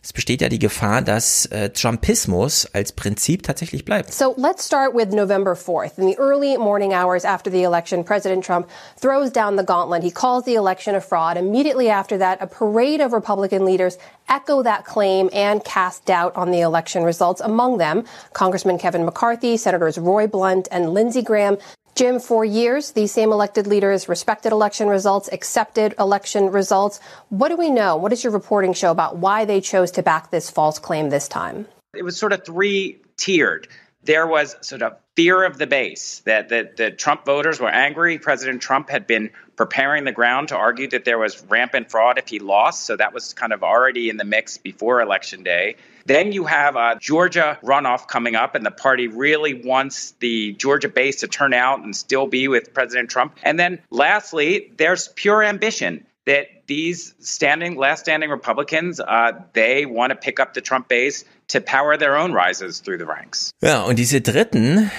es 0.02 0.14
besteht 0.14 0.42
ja 0.42 0.48
die 0.48 0.60
Gefahr, 0.60 1.02
dass 1.02 1.46
äh, 1.48 1.72
Trumpismus 1.72 2.68
als 2.74 2.94
Prinzip 2.94 3.44
tatsächlich 3.44 3.84
bleibt. 3.84 4.14
So 4.14 4.34
let's 4.38 4.66
start 4.66 4.96
with 4.96 5.10
November 5.10 5.56
4th. 5.56 5.98
In 5.98 6.08
the 6.08 6.18
early 6.18 6.58
morning 6.58 6.94
hours 6.94 7.26
after 7.26 7.52
the 7.52 7.64
election, 7.64 8.06
President 8.06 8.46
Trump 8.46 8.70
throws 9.00 9.30
down 9.30 9.58
the 9.58 9.64
gauntlet. 9.64 10.04
He 10.04 10.12
calls 10.12 10.46
the 10.46 10.56
election 10.56 10.96
a 10.96 11.02
fraud. 11.02 11.36
Immediately 11.36 11.90
after 11.90 12.18
that, 12.18 12.42
a 12.42 12.48
parade 12.48 13.02
of 13.02 13.12
Republican 13.12 13.66
leaders 13.66 13.98
echo 14.30 14.64
that 14.64 14.86
claim 14.86 15.30
and 15.34 15.64
cast 15.66 16.06
doubt 16.06 16.34
on 16.36 16.52
the 16.52 16.62
election 16.62 17.04
results. 17.04 17.42
Among 17.42 17.78
them, 17.78 18.06
Congressman 18.32 18.78
Kevin 18.78 19.04
McCarthy, 19.04 19.58
Senators 19.58 19.98
Roy 19.98 20.28
Blunt 20.28 20.70
and 20.72 20.94
Lindsey 20.94 21.22
Graham. 21.22 21.58
Jim, 21.96 22.20
for 22.20 22.46
years, 22.46 22.92
these 22.92 23.12
same 23.12 23.32
elected 23.32 23.68
leaders 23.68 24.08
respected 24.08 24.52
election 24.52 24.88
results, 24.88 25.30
accepted 25.32 25.94
election 26.00 26.52
results. 26.52 27.00
What 27.30 27.50
do 27.50 27.58
we 27.58 27.70
know? 27.70 27.98
What 27.98 28.10
does 28.10 28.24
your 28.24 28.34
reporting 28.34 28.74
show 28.74 28.92
about 28.92 29.18
why 29.18 29.46
they 29.46 29.62
chose 29.62 29.92
to 29.92 30.04
back 30.04 30.32
this 30.32 30.50
false 30.50 30.80
claim 30.80 31.10
this 31.10 31.28
time? 31.28 31.68
it 31.94 32.04
was 32.04 32.18
sort 32.18 32.34
of 32.34 32.46
three 32.46 33.02
tiered. 33.18 33.68
There 34.04 34.28
was 34.28 34.56
sort 34.62 34.82
of 34.82 34.98
fear 35.16 35.44
of 35.44 35.58
the 35.58 35.68
base 35.68 36.20
that, 36.20 36.50
that 36.50 36.78
the 36.78 36.92
Trump 36.92 37.26
voters 37.26 37.60
were 37.60 37.70
angry. 37.70 38.18
President 38.18 38.62
Trump 38.62 38.90
had 38.90 39.08
been 39.08 39.32
preparing 39.56 40.06
the 40.06 40.12
ground 40.12 40.50
to 40.50 40.56
argue 40.56 40.88
that 40.90 41.04
there 41.04 41.18
was 41.18 41.44
rampant 41.44 41.92
fraud 41.92 42.18
if 42.18 42.30
he 42.30 42.40
lost. 42.40 42.86
So 42.86 42.96
that 42.96 43.14
was 43.14 43.34
kind 43.34 43.52
of 43.52 43.64
already 43.64 44.10
in 44.10 44.18
the 44.18 44.24
mix 44.24 44.58
before 44.58 45.02
Election 45.02 45.44
Day. 45.44 45.76
Then 46.06 46.32
you 46.32 46.46
have 46.46 46.76
a 46.76 46.98
Georgia 47.00 47.60
runoff 47.64 48.08
coming 48.08 48.36
up, 48.36 48.56
and 48.56 48.66
the 48.66 48.72
party 48.72 49.08
really 49.08 49.54
wants 49.54 50.12
the 50.20 50.54
Georgia 50.54 50.90
base 50.90 51.18
to 51.22 51.28
turn 51.28 51.54
out 51.54 51.84
and 51.84 51.96
still 51.96 52.28
be 52.28 52.48
with 52.48 52.74
President 52.74 53.10
Trump. 53.10 53.36
And 53.44 53.60
then 53.60 53.80
lastly, 53.90 54.72
there's 54.78 55.08
pure 55.10 55.44
ambition 55.44 56.06
that 56.26 56.48
these 56.68 57.16
standing, 57.20 57.76
last 57.76 58.02
standing 58.02 58.30
Republicans, 58.30 59.00
uh, 59.00 59.32
they 59.54 59.86
want 59.86 60.12
to 60.12 60.16
pick 60.16 60.40
up 60.40 60.54
the 60.54 60.62
Trump 60.62 60.88
base 60.88 61.26
to 61.48 61.60
power 61.60 61.98
their 61.98 62.16
own 62.16 62.32
rises 62.32 62.80
through 62.80 63.00
the 63.00 63.06
ranks. 63.06 63.52
Ja, 63.62 63.84
und 63.84 63.98
diese 63.98 64.22
Dritten, 64.22 64.92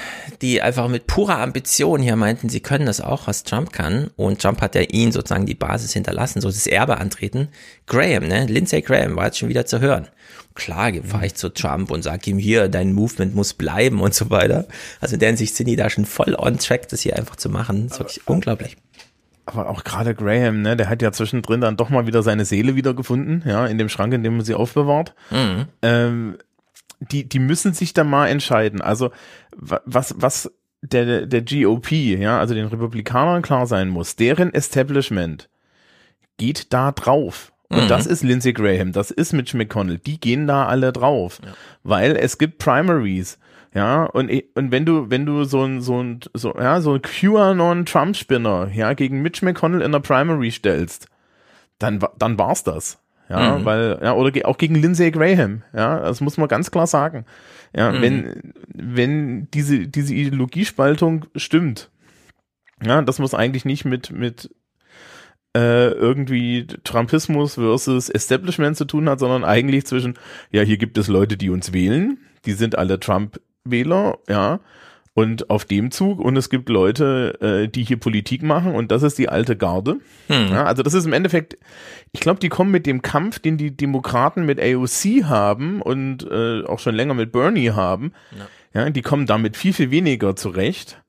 die 0.43 0.63
einfach 0.63 0.89
mit 0.89 1.07
purer 1.07 1.39
Ambition 1.39 2.01
hier 2.01 2.17
meinten, 2.17 2.49
sie 2.49 2.61
können 2.61 2.87
das 2.87 3.01
auch, 3.01 3.27
was 3.27 3.45
Trump 3.45 3.73
kann. 3.73 4.11
Und 4.17 4.41
Trump 4.41 4.61
hat 4.61 4.75
ja 4.75 4.83
ihnen 4.83 5.13
sozusagen 5.13 5.47
die 5.47 5.55
Basis 5.55 5.93
hinterlassen, 5.93 6.41
so 6.41 6.49
das 6.49 6.67
Erbe 6.67 6.99
antreten. 6.99 7.49
Graham, 7.87 8.29
ne? 8.29 8.47
Lindsey 8.47 8.81
Graham 8.81 9.17
war 9.17 9.27
jetzt 9.27 9.39
schon 9.39 9.49
wieder 9.49 9.67
zu 9.67 9.81
hören. 9.81 10.09
Klar, 10.55 10.93
fahre 11.05 11.27
ich 11.27 11.35
zu 11.35 11.49
Trump 11.51 11.91
und 11.91 12.03
sag 12.03 12.27
ihm 12.27 12.39
hier, 12.39 12.69
dein 12.69 12.93
Movement 12.93 13.35
muss 13.35 13.55
bleiben 13.55 14.01
und 14.01 14.15
so 14.15 14.31
weiter. 14.31 14.67
Also 15.01 15.15
in 15.15 15.21
der 15.21 15.29
Hinsicht 15.29 15.55
sind 15.55 15.67
die 15.67 15.77
da 15.77 15.89
schon 15.91 16.07
voll 16.07 16.35
on 16.37 16.59
track, 16.59 16.89
das 16.89 17.01
hier 17.01 17.17
einfach 17.17 17.37
zu 17.37 17.49
machen. 17.49 17.89
Das 17.89 17.93
ist 17.93 18.01
wirklich 18.01 18.29
unglaublich. 18.29 18.77
Aber 19.47 19.69
auch 19.69 19.85
gerade 19.85 20.15
Graham, 20.15 20.63
ne, 20.63 20.77
der 20.77 20.89
hat 20.89 21.03
ja 21.03 21.13
zwischendrin 21.13 21.61
dann 21.61 21.77
doch 21.77 21.89
mal 21.91 22.07
wieder 22.07 22.23
seine 22.23 22.45
Seele 22.45 22.77
wiedergefunden, 22.77 23.43
ja, 23.47 23.67
in 23.67 23.79
dem 23.79 23.89
Schrank, 23.89 24.13
in 24.13 24.23
dem 24.23 24.37
man 24.37 24.45
sie 24.45 24.55
aufbewahrt. 24.55 25.15
Mhm. 25.31 25.67
Ähm, 25.83 26.39
die, 27.01 27.29
die 27.29 27.39
müssen 27.39 27.73
sich 27.73 27.93
da 27.95 28.05
mal 28.05 28.29
entscheiden. 28.29 28.81
Also 28.81 29.11
wa- 29.57 29.81
was, 29.85 30.15
was 30.19 30.53
der, 30.83 31.27
der 31.27 31.43
GOP, 31.43 31.93
ja, 31.93 32.39
also 32.39 32.55
den 32.55 32.67
Republikanern 32.67 33.43
klar 33.43 33.67
sein 33.67 33.89
muss, 33.89 34.17
deren 34.17 34.53
Establishment 34.55 35.49
geht 36.39 36.73
da 36.73 36.93
drauf. 36.93 37.53
Und 37.69 37.85
Mhm. 37.85 37.89
das 37.89 38.07
ist 38.07 38.23
Lindsey 38.25 38.53
Graham, 38.53 38.93
das 38.93 39.11
ist 39.11 39.33
Mitch 39.33 39.57
McConnell, 39.57 39.99
die 39.99 40.19
gehen 40.19 40.47
da 40.47 40.67
alle 40.67 40.93
drauf. 40.93 41.41
Weil 41.85 42.17
es 42.17 42.37
gibt 42.39 42.59
Primaries. 42.59 43.39
Ja, 43.73 44.05
und, 44.07 44.29
und 44.57 44.73
wenn 44.73 44.85
du, 44.85 45.11
wenn 45.11 45.25
du 45.27 45.45
so 45.45 45.63
ein, 45.63 45.81
so 45.81 46.03
ein, 46.03 46.19
so, 46.35 46.53
ja, 46.59 46.81
so 46.81 46.95
ein 46.95 47.03
QAnon-Trump-Spinner, 47.03 48.71
ja, 48.75 48.95
gegen 48.95 49.23
Mitch 49.23 49.45
McConnell 49.45 49.83
in 49.83 49.93
der 49.93 50.01
Primary 50.01 50.51
stellst, 50.51 51.07
dann, 51.79 52.05
dann 52.19 52.39
war's 52.39 52.65
das. 52.65 52.99
Ja, 53.31 53.59
Mhm. 53.59 53.65
weil, 53.65 53.99
ja, 54.03 54.13
oder 54.15 54.47
auch 54.49 54.59
gegen 54.59 54.75
Lindsey 54.75 55.11
Graham, 55.13 55.63
ja, 55.73 56.01
das 56.01 56.21
muss 56.21 56.37
man 56.37 56.49
ganz 56.49 56.71
klar 56.73 56.87
sagen. 56.89 57.25
Ja, 57.75 57.93
Mhm. 57.93 58.03
wenn, 58.03 58.53
wenn 58.75 59.51
diese, 59.53 59.87
diese 59.87 60.15
Ideologiespaltung 60.15 61.27
stimmt, 61.37 61.91
Ja, 62.83 63.03
das 63.03 63.19
muss 63.19 63.35
eigentlich 63.35 63.67
nicht 63.67 63.85
mit, 63.85 64.11
mit 64.11 64.49
äh, 65.55 65.89
irgendwie 65.91 66.67
Trumpismus 66.85 67.55
versus 67.57 68.09
Establishment 68.09 68.77
zu 68.79 68.87
tun 68.87 69.07
hat, 69.09 69.19
sondern 69.21 69.45
eigentlich 69.45 69.85
zwischen, 69.85 70.15
ja, 70.51 70.63
hier 70.63 70.79
gibt 70.79 70.97
es 70.97 71.07
Leute, 71.09 71.37
die 71.37 71.51
uns 71.51 71.73
wählen, 71.75 72.17
die 72.47 72.53
sind 72.53 72.79
alle 72.79 72.99
Trump-Wähler, 72.99 74.17
ja, 74.31 74.61
und 75.21 75.51
auf 75.51 75.67
dem 75.67 75.91
Zug 75.91 76.19
und 76.19 76.35
es 76.39 76.49
gibt 76.49 76.71
Leute, 76.71 77.39
äh, 77.43 77.69
die 77.69 77.85
hier 77.85 77.99
Politik 77.99 78.43
machen 78.43 78.75
und 78.75 78.91
das 78.91 79.03
ist 79.03 79.19
die 79.19 79.29
alte 79.29 79.55
Garde. 79.55 79.99
Hm. 80.29 80.49
Ja, 80.51 80.65
also 80.65 80.83
das 80.83 80.95
ist 80.95 81.05
im 81.05 81.13
Endeffekt, 81.13 81.59
ich 82.13 82.21
glaube, 82.21 82.41
die 82.41 82.49
kommen 82.49 82.71
mit 82.71 82.87
dem 82.87 83.03
Kampf, 83.03 83.39
den 83.39 83.59
die 83.59 83.77
Demokraten 83.77 84.47
mit 84.47 84.59
AOC 84.59 85.25
haben 85.25 85.83
und 85.83 86.23
äh, 86.23 86.65
auch 86.65 86.79
schon 86.79 86.95
länger 86.95 87.13
mit 87.13 87.33
Bernie 87.33 87.71
haben, 87.73 88.13
ja. 88.75 88.85
ja, 88.85 88.91
die 88.91 89.03
kommen 89.03 89.27
damit 89.27 89.59
viel, 89.59 89.75
viel 89.75 89.91
weniger 89.91 90.37
zurecht. 90.37 91.03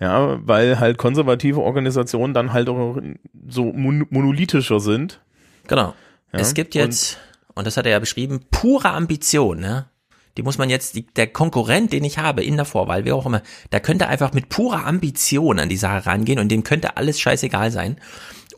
Ja, 0.00 0.38
weil 0.46 0.78
halt 0.78 0.96
konservative 0.96 1.60
Organisationen 1.60 2.32
dann 2.32 2.52
halt 2.52 2.68
auch 2.68 2.98
so 3.48 3.72
mon 3.72 4.06
monolithischer 4.10 4.78
sind. 4.78 5.20
Genau. 5.66 5.92
Ja, 6.32 6.38
es 6.38 6.54
gibt 6.54 6.76
jetzt, 6.76 7.18
und, 7.48 7.56
und 7.56 7.66
das 7.66 7.76
hat 7.76 7.84
er 7.84 7.92
ja 7.92 7.98
beschrieben, 7.98 8.46
pure 8.52 8.90
Ambition, 8.90 9.58
ne? 9.58 9.86
Die 10.38 10.44
muss 10.44 10.56
man 10.56 10.70
jetzt, 10.70 10.94
die, 10.94 11.02
der 11.02 11.26
Konkurrent, 11.26 11.92
den 11.92 12.04
ich 12.04 12.18
habe 12.18 12.44
in 12.44 12.56
der 12.56 12.64
Vorwahl, 12.64 13.04
wie 13.04 13.10
auch 13.10 13.26
immer, 13.26 13.42
der 13.72 13.80
könnte 13.80 14.06
einfach 14.06 14.32
mit 14.32 14.48
purer 14.48 14.86
Ambition 14.86 15.58
an 15.58 15.68
die 15.68 15.76
Sache 15.76 16.06
rangehen 16.06 16.38
und 16.38 16.48
dem 16.48 16.62
könnte 16.62 16.96
alles 16.96 17.18
scheißegal 17.18 17.72
sein. 17.72 17.96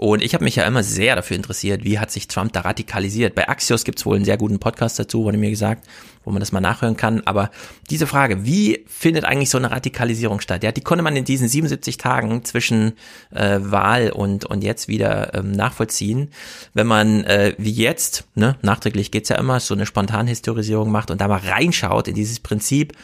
Und 0.01 0.23
ich 0.23 0.33
habe 0.33 0.45
mich 0.45 0.57
ja 0.57 0.65
immer 0.65 0.83
sehr 0.83 1.15
dafür 1.15 1.37
interessiert, 1.37 1.85
wie 1.85 1.99
hat 1.99 2.11
sich 2.11 2.27
Trump 2.27 2.55
da 2.55 2.63
radikalisiert. 2.63 3.35
Bei 3.35 3.51
Axios 3.51 3.85
gibt's 3.85 4.07
wohl 4.07 4.17
einen 4.17 4.25
sehr 4.25 4.39
guten 4.39 4.59
Podcast 4.59 4.99
dazu, 4.99 5.25
wurde 5.25 5.37
mir 5.37 5.51
gesagt, 5.51 5.87
wo 6.25 6.31
man 6.31 6.41
das 6.41 6.53
mal 6.53 6.63
nachhören 6.63 6.97
kann. 6.97 7.21
Aber 7.27 7.51
diese 7.91 8.07
Frage, 8.07 8.47
wie 8.47 8.83
findet 8.89 9.27
eigentlich 9.27 9.51
so 9.51 9.59
eine 9.59 9.71
Radikalisierung 9.71 10.41
statt? 10.41 10.65
Ja, 10.65 10.73
die 10.73 10.81
konnte 10.81 11.05
man 11.05 11.17
in 11.17 11.27
diesen 11.27 11.49
77 11.49 11.99
Tagen 11.99 12.45
zwischen 12.45 12.95
äh, 13.31 13.59
Wahl 13.61 14.09
und, 14.09 14.47
und 14.47 14.65
jetzt 14.65 14.89
wieder 14.89 15.35
ähm, 15.35 15.53
nachvollziehen. 15.53 16.31
Wenn 16.73 16.87
man 16.87 17.25
äh, 17.25 17.53
wie 17.59 17.73
jetzt, 17.73 18.25
ne, 18.35 18.57
nachträglich 18.63 19.11
geht's 19.11 19.29
ja 19.29 19.37
immer, 19.37 19.61
so 19.61 19.75
eine 19.75 19.85
Spontanhistorisierung 19.85 20.91
macht 20.91 21.11
und 21.11 21.21
da 21.21 21.29
mal 21.29 21.41
reinschaut 21.41 22.09
in 22.09 22.15
dieses 22.15 22.41
Prinzip, 22.41 22.95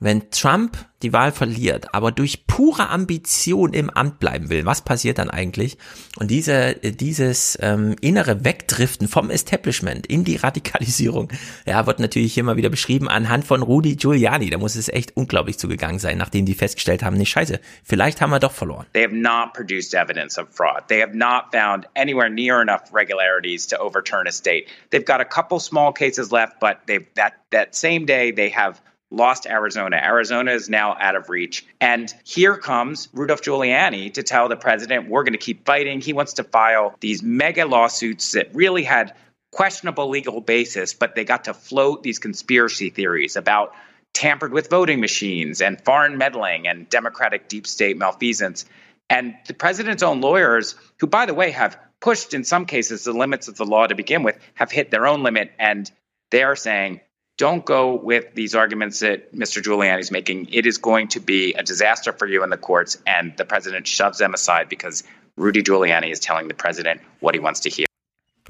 wenn 0.00 0.30
Trump 0.30 0.76
die 1.02 1.12
Wahl 1.12 1.30
verliert, 1.30 1.94
aber 1.94 2.10
durch 2.10 2.46
pure 2.46 2.88
Ambition 2.88 3.72
im 3.72 3.88
Amt 3.90 4.18
bleiben 4.18 4.50
will, 4.50 4.66
was 4.66 4.82
passiert 4.82 5.18
dann 5.18 5.30
eigentlich? 5.30 5.78
Und 6.16 6.30
diese, 6.30 6.74
dieses 6.74 7.56
ähm, 7.60 7.94
innere 8.00 8.44
Wegdriften 8.44 9.06
vom 9.06 9.30
Establishment 9.30 10.06
in 10.06 10.24
die 10.24 10.36
Radikalisierung, 10.36 11.32
ja, 11.66 11.86
wird 11.86 12.00
natürlich 12.00 12.34
hier 12.34 12.42
mal 12.42 12.56
wieder 12.56 12.68
beschrieben 12.68 13.08
anhand 13.08 13.44
von 13.44 13.62
Rudy 13.62 13.94
Giuliani. 13.94 14.50
Da 14.50 14.58
muss 14.58 14.74
es 14.74 14.88
echt 14.88 15.16
unglaublich 15.16 15.58
zugegangen 15.58 16.00
sein, 16.00 16.18
nachdem 16.18 16.46
die 16.46 16.54
festgestellt 16.54 17.04
haben, 17.04 17.16
nee, 17.16 17.26
scheiße, 17.26 17.60
vielleicht 17.84 18.20
haben 18.20 18.30
wir 18.30 18.40
doch 18.40 18.52
verloren. 18.52 18.86
They 18.92 19.04
have 19.04 19.14
not 19.14 19.52
produced 19.52 19.94
evidence 19.94 20.36
of 20.38 20.48
fraud. 20.50 20.88
They 20.88 21.00
have 21.00 21.16
not 21.16 21.52
found 21.52 21.86
anywhere 21.94 22.30
near 22.30 22.60
enough 22.60 22.92
regularities 22.92 23.66
to 23.68 23.76
overturn 23.78 24.26
a 24.26 24.32
state. 24.32 24.66
They've 24.90 25.06
got 25.06 25.20
a 25.20 25.24
couple 25.24 25.60
small 25.60 25.92
cases 25.92 26.32
left, 26.32 26.58
but 26.60 26.78
they've 26.86 27.06
that 27.14 27.34
that 27.50 27.74
same 27.74 28.04
day 28.04 28.32
they 28.32 28.50
have 28.50 28.80
lost 29.10 29.46
Arizona. 29.46 29.96
Arizona 29.96 30.52
is 30.52 30.68
now 30.68 30.96
out 30.98 31.16
of 31.16 31.28
reach. 31.28 31.66
And 31.80 32.12
here 32.24 32.56
comes 32.56 33.08
Rudolph 33.12 33.42
Giuliani 33.42 34.12
to 34.14 34.22
tell 34.22 34.48
the 34.48 34.56
president, 34.56 35.08
we're 35.08 35.24
going 35.24 35.32
to 35.32 35.38
keep 35.38 35.64
fighting. 35.64 36.00
He 36.00 36.12
wants 36.12 36.34
to 36.34 36.44
file 36.44 36.94
these 37.00 37.22
mega 37.22 37.64
lawsuits 37.64 38.32
that 38.32 38.54
really 38.54 38.84
had 38.84 39.14
questionable 39.50 40.08
legal 40.08 40.40
basis, 40.40 40.92
but 40.92 41.14
they 41.14 41.24
got 41.24 41.44
to 41.44 41.54
float 41.54 42.02
these 42.02 42.18
conspiracy 42.18 42.90
theories 42.90 43.36
about 43.36 43.74
tampered 44.12 44.52
with 44.52 44.68
voting 44.68 45.00
machines 45.00 45.62
and 45.62 45.82
foreign 45.84 46.18
meddling 46.18 46.66
and 46.66 46.88
Democratic 46.88 47.48
deep 47.48 47.66
state 47.66 47.96
malfeasance. 47.96 48.66
And 49.08 49.34
the 49.46 49.54
president's 49.54 50.02
own 50.02 50.20
lawyers, 50.20 50.74
who, 51.00 51.06
by 51.06 51.24
the 51.26 51.34
way, 51.34 51.50
have 51.52 51.78
pushed 52.00 52.34
in 52.34 52.44
some 52.44 52.66
cases 52.66 53.04
the 53.04 53.12
limits 53.12 53.48
of 53.48 53.56
the 53.56 53.64
law 53.64 53.86
to 53.86 53.94
begin 53.94 54.22
with, 54.22 54.38
have 54.54 54.70
hit 54.70 54.90
their 54.90 55.06
own 55.06 55.22
limit. 55.22 55.52
And 55.58 55.90
they 56.30 56.42
are 56.42 56.56
saying, 56.56 57.00
don't 57.38 57.64
go 57.64 57.94
with 57.94 58.34
these 58.34 58.54
arguments 58.54 59.00
that 59.00 59.32
Mr. 59.32 59.62
Giuliani 59.62 60.00
is 60.00 60.10
making. 60.10 60.48
It 60.52 60.66
is 60.66 60.76
going 60.76 61.08
to 61.08 61.20
be 61.20 61.54
a 61.54 61.62
disaster 61.62 62.12
for 62.12 62.26
you 62.26 62.42
in 62.44 62.50
the 62.50 62.58
courts, 62.58 62.98
and 63.06 63.32
the 63.36 63.44
president 63.44 63.86
shoves 63.86 64.18
them 64.18 64.34
aside 64.34 64.68
because 64.68 65.04
Rudy 65.36 65.62
Giuliani 65.62 66.10
is 66.10 66.20
telling 66.20 66.48
the 66.48 66.54
president 66.54 67.00
what 67.20 67.34
he 67.34 67.40
wants 67.40 67.60
to 67.60 67.70
hear. 67.70 67.86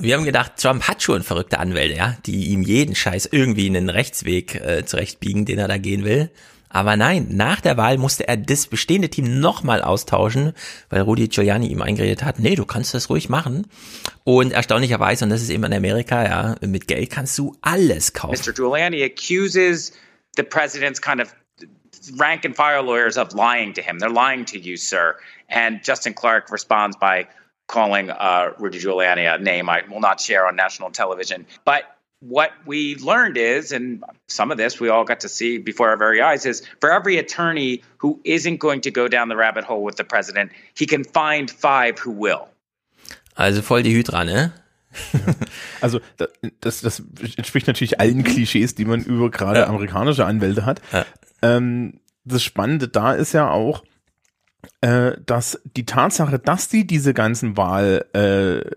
Wir 0.01 0.16
haben 0.16 0.24
gedacht, 0.24 0.57
Trump 0.57 0.87
hat 0.87 1.03
schon 1.03 1.22
verrückte 1.22 1.59
Anwälte, 1.59 1.96
ja, 1.96 2.16
die 2.24 2.51
ihm 2.51 2.62
jeden 2.62 2.94
Scheiß 2.94 3.27
irgendwie 3.33 3.66
in 3.66 3.74
den 3.74 3.88
Rechtsweg 3.88 4.55
äh, 4.55 4.85
zurechtbiegen, 4.85 5.44
den 5.44 5.59
er 5.59 5.66
da 5.66 5.77
gehen 5.77 6.05
will. 6.05 6.31
Aber 6.71 6.97
nein, 6.97 7.29
nach 7.31 7.61
der 7.61 7.77
Wahl 7.77 7.99
musste 7.99 8.29
er 8.29 8.37
das 8.37 8.67
bestehende 8.67 9.09
Team 9.09 9.41
nochmal 9.41 9.83
austauschen, 9.83 10.53
weil 10.91 11.03
Rudy 11.03 11.29
Giuliani 11.29 11.69
ihm 11.69 11.83
eingeredet 11.83 12.23
hat, 12.23 12.39
nee, 12.39 12.55
du 12.55 12.65
kannst 12.65 12.95
das 12.95 13.09
ruhig 13.11 13.29
machen. 13.29 13.67
Und 14.25 14.53
erstaunlicherweise, 14.53 15.25
und 15.25 15.31
das 15.31 15.43
ist 15.43 15.51
eben 15.51 15.65
in 15.65 15.73
Amerika, 15.73 16.25
ja, 16.25 16.57
mit 16.61 16.87
Geld 16.87 17.11
kannst 17.11 17.39
du 17.39 17.57
alles 17.63 18.13
kaufen. 18.13 18.39
Mr. 18.39 18.53
Giuliani 18.53 19.03
accuses 19.03 19.93
the 20.37 20.43
president's 20.43 21.01
kind 21.01 21.21
of 21.21 21.35
rank 22.19 22.45
and 22.45 22.55
file 22.55 22.83
lawyers 22.83 23.17
of 23.17 23.35
lying 23.35 23.75
to 23.75 23.83
him. 23.83 23.99
They're 23.99 24.11
lying 24.11 24.45
to 24.47 24.59
you, 24.59 24.77
sir. 24.77 25.17
And 25.49 25.83
Justin 25.83 26.15
Clark 26.15 26.51
responds 26.51 26.97
by 26.97 27.29
calling 27.67 28.11
uh, 28.11 28.53
Rudy 28.59 28.79
Giuliani 28.79 29.33
a 29.33 29.39
name 29.39 29.69
I 29.69 29.83
will 29.89 30.01
not 30.01 30.21
share 30.21 30.47
on 30.47 30.57
national 30.57 30.91
television. 30.91 31.47
But 31.65 31.85
what 32.21 32.51
we 32.67 32.97
learned 32.97 33.37
is, 33.37 33.73
and 33.73 34.03
some 34.27 34.51
of 34.51 34.59
this 34.59 34.81
we 34.81 34.89
all 34.89 35.05
got 35.05 35.21
to 35.21 35.29
see 35.29 35.59
before 35.59 35.91
our 35.91 35.97
very 35.97 36.21
eyes, 36.21 36.47
is 36.47 36.67
for 36.81 36.91
every 36.91 37.19
attorney 37.19 37.83
who 37.99 38.21
isn't 38.25 38.59
going 38.59 38.81
to 38.83 38.91
go 38.91 39.09
down 39.09 39.29
the 39.29 39.37
rabbit 39.37 39.65
hole 39.65 39.83
with 39.83 39.97
the 39.97 40.05
president, 40.05 40.53
he 40.75 40.87
can 40.87 41.05
find 41.05 41.51
five 41.51 41.99
who 41.99 42.11
will. 42.11 42.49
Also 43.37 43.63
voll 43.63 43.83
die 43.83 43.95
Hydra, 43.95 44.25
ne? 44.25 44.53
also 45.81 46.01
das, 46.61 46.81
das 46.81 47.03
entspricht 47.37 47.67
natürlich 47.67 48.01
allen 48.01 48.25
Klischees, 48.25 48.75
die 48.75 48.85
man 48.85 49.05
über 49.05 49.31
gerade 49.31 49.61
ja. 49.61 49.67
amerikanische 49.67 50.25
Anwälte 50.25 50.67
hat. 50.67 50.81
Ja. 50.93 51.07
Ähm, 51.43 52.01
das 52.25 52.43
Spannende 52.43 52.89
da 52.89 53.13
ist 53.13 53.33
ja 53.33 53.51
auch, 53.51 53.85
äh, 54.81 55.13
dass 55.25 55.61
die 55.77 55.87
Tatsache, 55.87 56.39
dass 56.39 56.69
die 56.69 56.87
diese 56.87 57.15
ganzen 57.15 57.57
Wahl, 57.57 58.07
äh, 58.13 58.69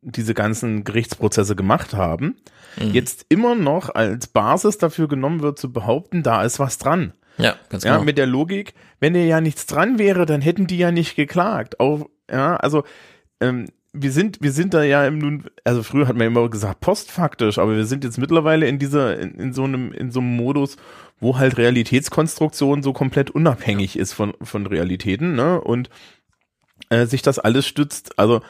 diese 0.00 0.32
ganzen 0.32 0.84
Gerichtsprozesse 0.84 1.54
gemacht 1.54 1.92
haben, 1.94 2.36
mhm. 2.80 2.92
jetzt 2.92 3.26
immer 3.28 3.54
noch 3.54 3.94
als 3.94 4.26
Basis 4.26 4.78
dafür 4.78 5.08
genommen 5.08 5.40
wird, 5.42 5.58
zu 5.58 5.72
behaupten, 5.72 6.22
da 6.22 6.42
ist 6.44 6.58
was 6.58 6.78
dran. 6.78 7.12
Ja, 7.38 7.56
ganz 7.70 7.84
genau. 7.84 7.98
Ja, 7.98 8.04
mit 8.04 8.18
der 8.18 8.26
Logik, 8.26 8.74
wenn 9.00 9.14
dir 9.14 9.24
ja 9.26 9.40
nichts 9.40 9.66
dran 9.66 9.98
wäre, 9.98 10.26
dann 10.26 10.40
hätten 10.40 10.66
die 10.66 10.78
ja 10.78 10.92
nicht 10.92 11.16
geklagt. 11.16 11.80
Auch, 11.80 12.08
ja, 12.30 12.56
also 12.56 12.84
ähm, 13.40 13.68
wir 13.92 14.12
sind, 14.12 14.40
wir 14.40 14.52
sind 14.52 14.72
da 14.74 14.82
ja 14.82 15.06
im 15.06 15.18
nun, 15.18 15.44
also 15.64 15.82
früher 15.82 16.08
hat 16.08 16.16
man 16.16 16.26
immer 16.26 16.48
gesagt 16.48 16.80
postfaktisch, 16.80 17.58
aber 17.58 17.76
wir 17.76 17.84
sind 17.84 18.04
jetzt 18.04 18.18
mittlerweile 18.18 18.66
in 18.66 18.78
dieser, 18.78 19.18
in, 19.18 19.34
in 19.34 19.52
so 19.52 19.64
einem, 19.64 19.92
in 19.92 20.10
so 20.10 20.20
einem 20.20 20.34
Modus, 20.34 20.76
wo 21.20 21.38
halt 21.38 21.58
Realitätskonstruktion 21.58 22.82
so 22.82 22.92
komplett 22.92 23.30
unabhängig 23.30 23.98
ist 23.98 24.12
von, 24.14 24.34
von 24.42 24.66
Realitäten, 24.66 25.34
ne? 25.34 25.60
Und 25.60 25.90
äh, 26.88 27.06
sich 27.06 27.22
das 27.22 27.38
alles 27.38 27.66
stützt, 27.66 28.18
also 28.18 28.40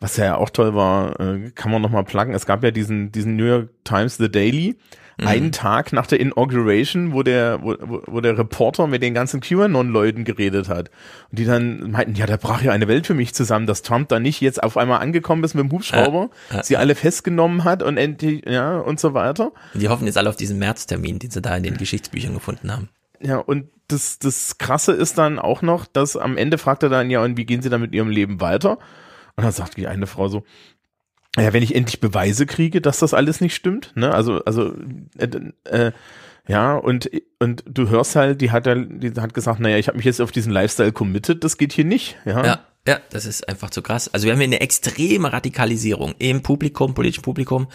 was 0.00 0.16
ja 0.16 0.36
auch 0.36 0.50
toll 0.50 0.74
war, 0.74 1.20
äh, 1.20 1.50
kann 1.54 1.70
man 1.70 1.82
nochmal 1.82 2.04
pluggen. 2.04 2.34
Es 2.34 2.46
gab 2.46 2.64
ja 2.64 2.70
diesen, 2.70 3.12
diesen 3.12 3.36
New 3.36 3.44
York 3.44 3.68
Times 3.84 4.16
The 4.16 4.30
Daily, 4.30 4.76
mhm. 5.18 5.26
einen 5.26 5.52
Tag 5.52 5.92
nach 5.92 6.06
der 6.06 6.20
Inauguration, 6.20 7.12
wo 7.12 7.22
der, 7.22 7.62
wo, 7.62 7.76
wo 8.06 8.20
der 8.22 8.38
Reporter 8.38 8.86
mit 8.86 9.02
den 9.02 9.12
ganzen 9.12 9.40
QAnon-Leuten 9.40 10.24
geredet 10.24 10.68
hat. 10.68 10.90
Und 11.30 11.38
die 11.38 11.44
dann 11.44 11.90
meinten, 11.90 12.14
ja, 12.14 12.26
da 12.26 12.38
brach 12.38 12.62
ja 12.62 12.72
eine 12.72 12.88
Welt 12.88 13.06
für 13.06 13.14
mich 13.14 13.34
zusammen, 13.34 13.66
dass 13.66 13.82
Trump 13.82 14.08
da 14.08 14.18
nicht 14.18 14.40
jetzt 14.40 14.62
auf 14.62 14.78
einmal 14.78 15.00
angekommen 15.00 15.44
ist 15.44 15.54
mit 15.54 15.64
dem 15.64 15.72
Hubschrauber, 15.72 16.30
äh, 16.50 16.58
äh, 16.58 16.62
sie 16.64 16.78
alle 16.78 16.94
festgenommen 16.94 17.64
hat 17.64 17.82
und 17.82 17.98
endlich, 17.98 18.44
ja, 18.46 18.78
und 18.78 18.98
so 18.98 19.12
weiter. 19.12 19.52
Die 19.74 19.88
hoffen 19.90 20.06
jetzt 20.06 20.16
alle 20.16 20.30
auf 20.30 20.36
diesen 20.36 20.58
Märztermin, 20.58 21.18
den 21.18 21.30
sie 21.30 21.42
da 21.42 21.54
in 21.56 21.62
den 21.62 21.76
Geschichtsbüchern 21.76 22.32
gefunden 22.32 22.72
haben. 22.72 22.88
Ja, 23.22 23.36
und 23.36 23.68
das, 23.88 24.18
das 24.18 24.56
Krasse 24.56 24.92
ist 24.92 25.18
dann 25.18 25.38
auch 25.38 25.60
noch, 25.60 25.86
dass 25.86 26.16
am 26.16 26.38
Ende 26.38 26.56
fragt 26.56 26.82
er 26.82 26.88
dann, 26.88 27.10
ja, 27.10 27.22
und 27.22 27.36
wie 27.36 27.44
gehen 27.44 27.60
sie 27.60 27.68
dann 27.68 27.82
mit 27.82 27.94
ihrem 27.94 28.08
Leben 28.08 28.40
weiter? 28.40 28.78
Und 29.40 29.44
dann 29.44 29.52
sagt 29.52 29.78
die 29.78 29.86
eine 29.86 30.06
Frau 30.06 30.28
so, 30.28 30.44
ja, 31.38 31.54
wenn 31.54 31.62
ich 31.62 31.74
endlich 31.74 31.98
Beweise 31.98 32.44
kriege, 32.44 32.82
dass 32.82 32.98
das 32.98 33.14
alles 33.14 33.40
nicht 33.40 33.54
stimmt, 33.54 33.92
ne? 33.94 34.12
Also, 34.12 34.44
also, 34.44 34.74
äh, 35.16 35.28
äh, 35.64 35.92
ja, 36.46 36.74
und, 36.76 37.10
und 37.38 37.64
du 37.66 37.88
hörst 37.88 38.16
halt, 38.16 38.42
die 38.42 38.50
hat 38.50 38.66
ja, 38.66 38.74
die 38.74 39.18
hat 39.18 39.32
gesagt, 39.32 39.58
naja, 39.58 39.78
ich 39.78 39.88
habe 39.88 39.96
mich 39.96 40.04
jetzt 40.04 40.20
auf 40.20 40.30
diesen 40.30 40.52
Lifestyle 40.52 40.92
committed, 40.92 41.42
das 41.42 41.56
geht 41.56 41.72
hier 41.72 41.86
nicht, 41.86 42.18
ja. 42.26 42.44
Ja, 42.44 42.66
ja, 42.86 43.00
das 43.08 43.24
ist 43.24 43.48
einfach 43.48 43.70
zu 43.70 43.80
krass. 43.80 44.12
Also 44.12 44.26
wir 44.26 44.34
haben 44.34 44.40
hier 44.40 44.48
eine 44.48 44.60
extreme 44.60 45.32
Radikalisierung 45.32 46.14
im 46.18 46.42
Publikum, 46.42 46.92
politischen 46.92 47.22
Publikum, 47.22 47.68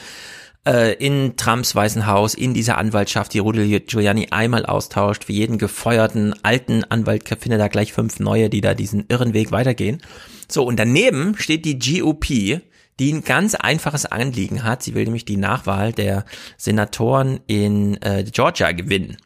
äh, 0.68 0.94
in 0.94 1.36
Trumps 1.36 1.74
Weißen 1.74 2.06
Haus, 2.06 2.36
in 2.36 2.54
dieser 2.54 2.78
Anwaltschaft, 2.78 3.34
die 3.34 3.40
Rudy 3.40 3.80
Giuliani 3.80 4.28
einmal 4.30 4.68
austauscht, 4.68 5.24
für 5.24 5.34
jeden 5.34 5.58
gefeuerten 5.58 6.36
alten 6.44 6.84
Anwalt 6.84 7.28
findet 7.28 7.60
da 7.60 7.70
gleich 7.70 7.92
fünf 7.92 8.20
neue, 8.20 8.52
die 8.52 8.62
da 8.62 8.76
diesen 8.76 9.06
irren 9.08 9.34
Weg 9.34 9.52
weitergehen. 9.52 10.04
So, 10.48 10.64
und 10.64 10.78
daneben 10.78 11.38
steht 11.38 11.66
die 11.66 11.80
GOP, 11.80 12.62
die 13.00 13.12
ein 13.14 13.24
ganz 13.24 13.56
einfaches 13.56 14.06
Anliegen 14.06 14.64
hat. 14.64 14.84
Sie 14.84 14.96
will 14.96 15.04
nämlich 15.04 15.26
die 15.26 15.38
Nachwahl 15.38 15.92
der 15.92 16.26
Senatoren 16.58 17.40
in 17.48 18.02
äh, 18.02 18.24
Georgia 18.24 18.72
gewinnen. 18.72 19.18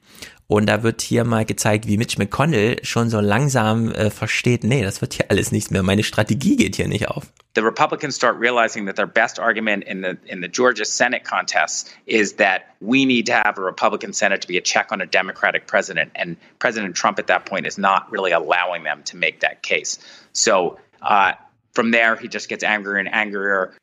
Und 0.52 0.66
da 0.66 0.82
wird 0.82 1.04
hier 1.04 1.26
mal 1.26 1.46
gezeigt, 1.46 1.86
wie 1.86 1.98
Mitch 1.98 2.18
McConnell 2.18 2.84
schon 2.84 3.12
so 3.12 3.20
langsam 3.20 3.92
äh, 3.92 4.10
versteht, 4.10 4.64
nee, 4.64 4.82
das 4.82 5.00
wird 5.00 5.14
hier 5.14 5.30
alles 5.30 5.52
nichts 5.52 5.70
mehr. 5.70 5.84
Meine 5.84 6.04
Strategie 6.04 6.56
geht 6.56 6.76
hier 6.76 6.88
nicht 6.88 7.08
auf. 7.08 7.28
The 7.54 7.62
Republicans 7.62 8.16
start 8.16 8.40
realizing 8.40 8.88
that 8.88 8.96
their 8.96 9.06
best 9.06 9.40
argument 9.40 9.84
in 9.84 10.02
the 10.02 10.18
in 10.26 10.42
the 10.42 10.48
Georgia 10.48 10.86
Senate 10.86 11.24
contest 11.24 11.96
is 12.08 12.38
that 12.38 12.64
we 12.80 13.06
need 13.06 13.28
to 13.28 13.34
have 13.34 13.60
a 13.60 13.62
Republican 13.62 14.12
Senate 14.12 14.42
to 14.42 14.48
be 14.48 14.58
a 14.58 14.62
check 14.62 14.92
on 14.92 15.02
a 15.02 15.06
Democratic 15.06 15.68
president, 15.68 16.12
and 16.16 16.36
President 16.58 16.96
Trump 16.96 17.20
at 17.20 17.28
that 17.28 17.46
point 17.46 17.68
is 17.68 17.78
not 17.78 18.12
really 18.12 18.32
allowing 18.32 18.84
them 18.84 19.04
to 19.04 19.18
make 19.18 19.42
that 19.42 19.62
case. 19.62 20.00
So 20.32 20.80
uh, 21.02 21.34
from 21.74 21.92
there, 21.92 22.16
he 22.16 22.28
just 22.32 22.50
gets 22.50 22.64
angrier 22.64 22.98
and 22.98 23.10
angrier. 23.14 23.74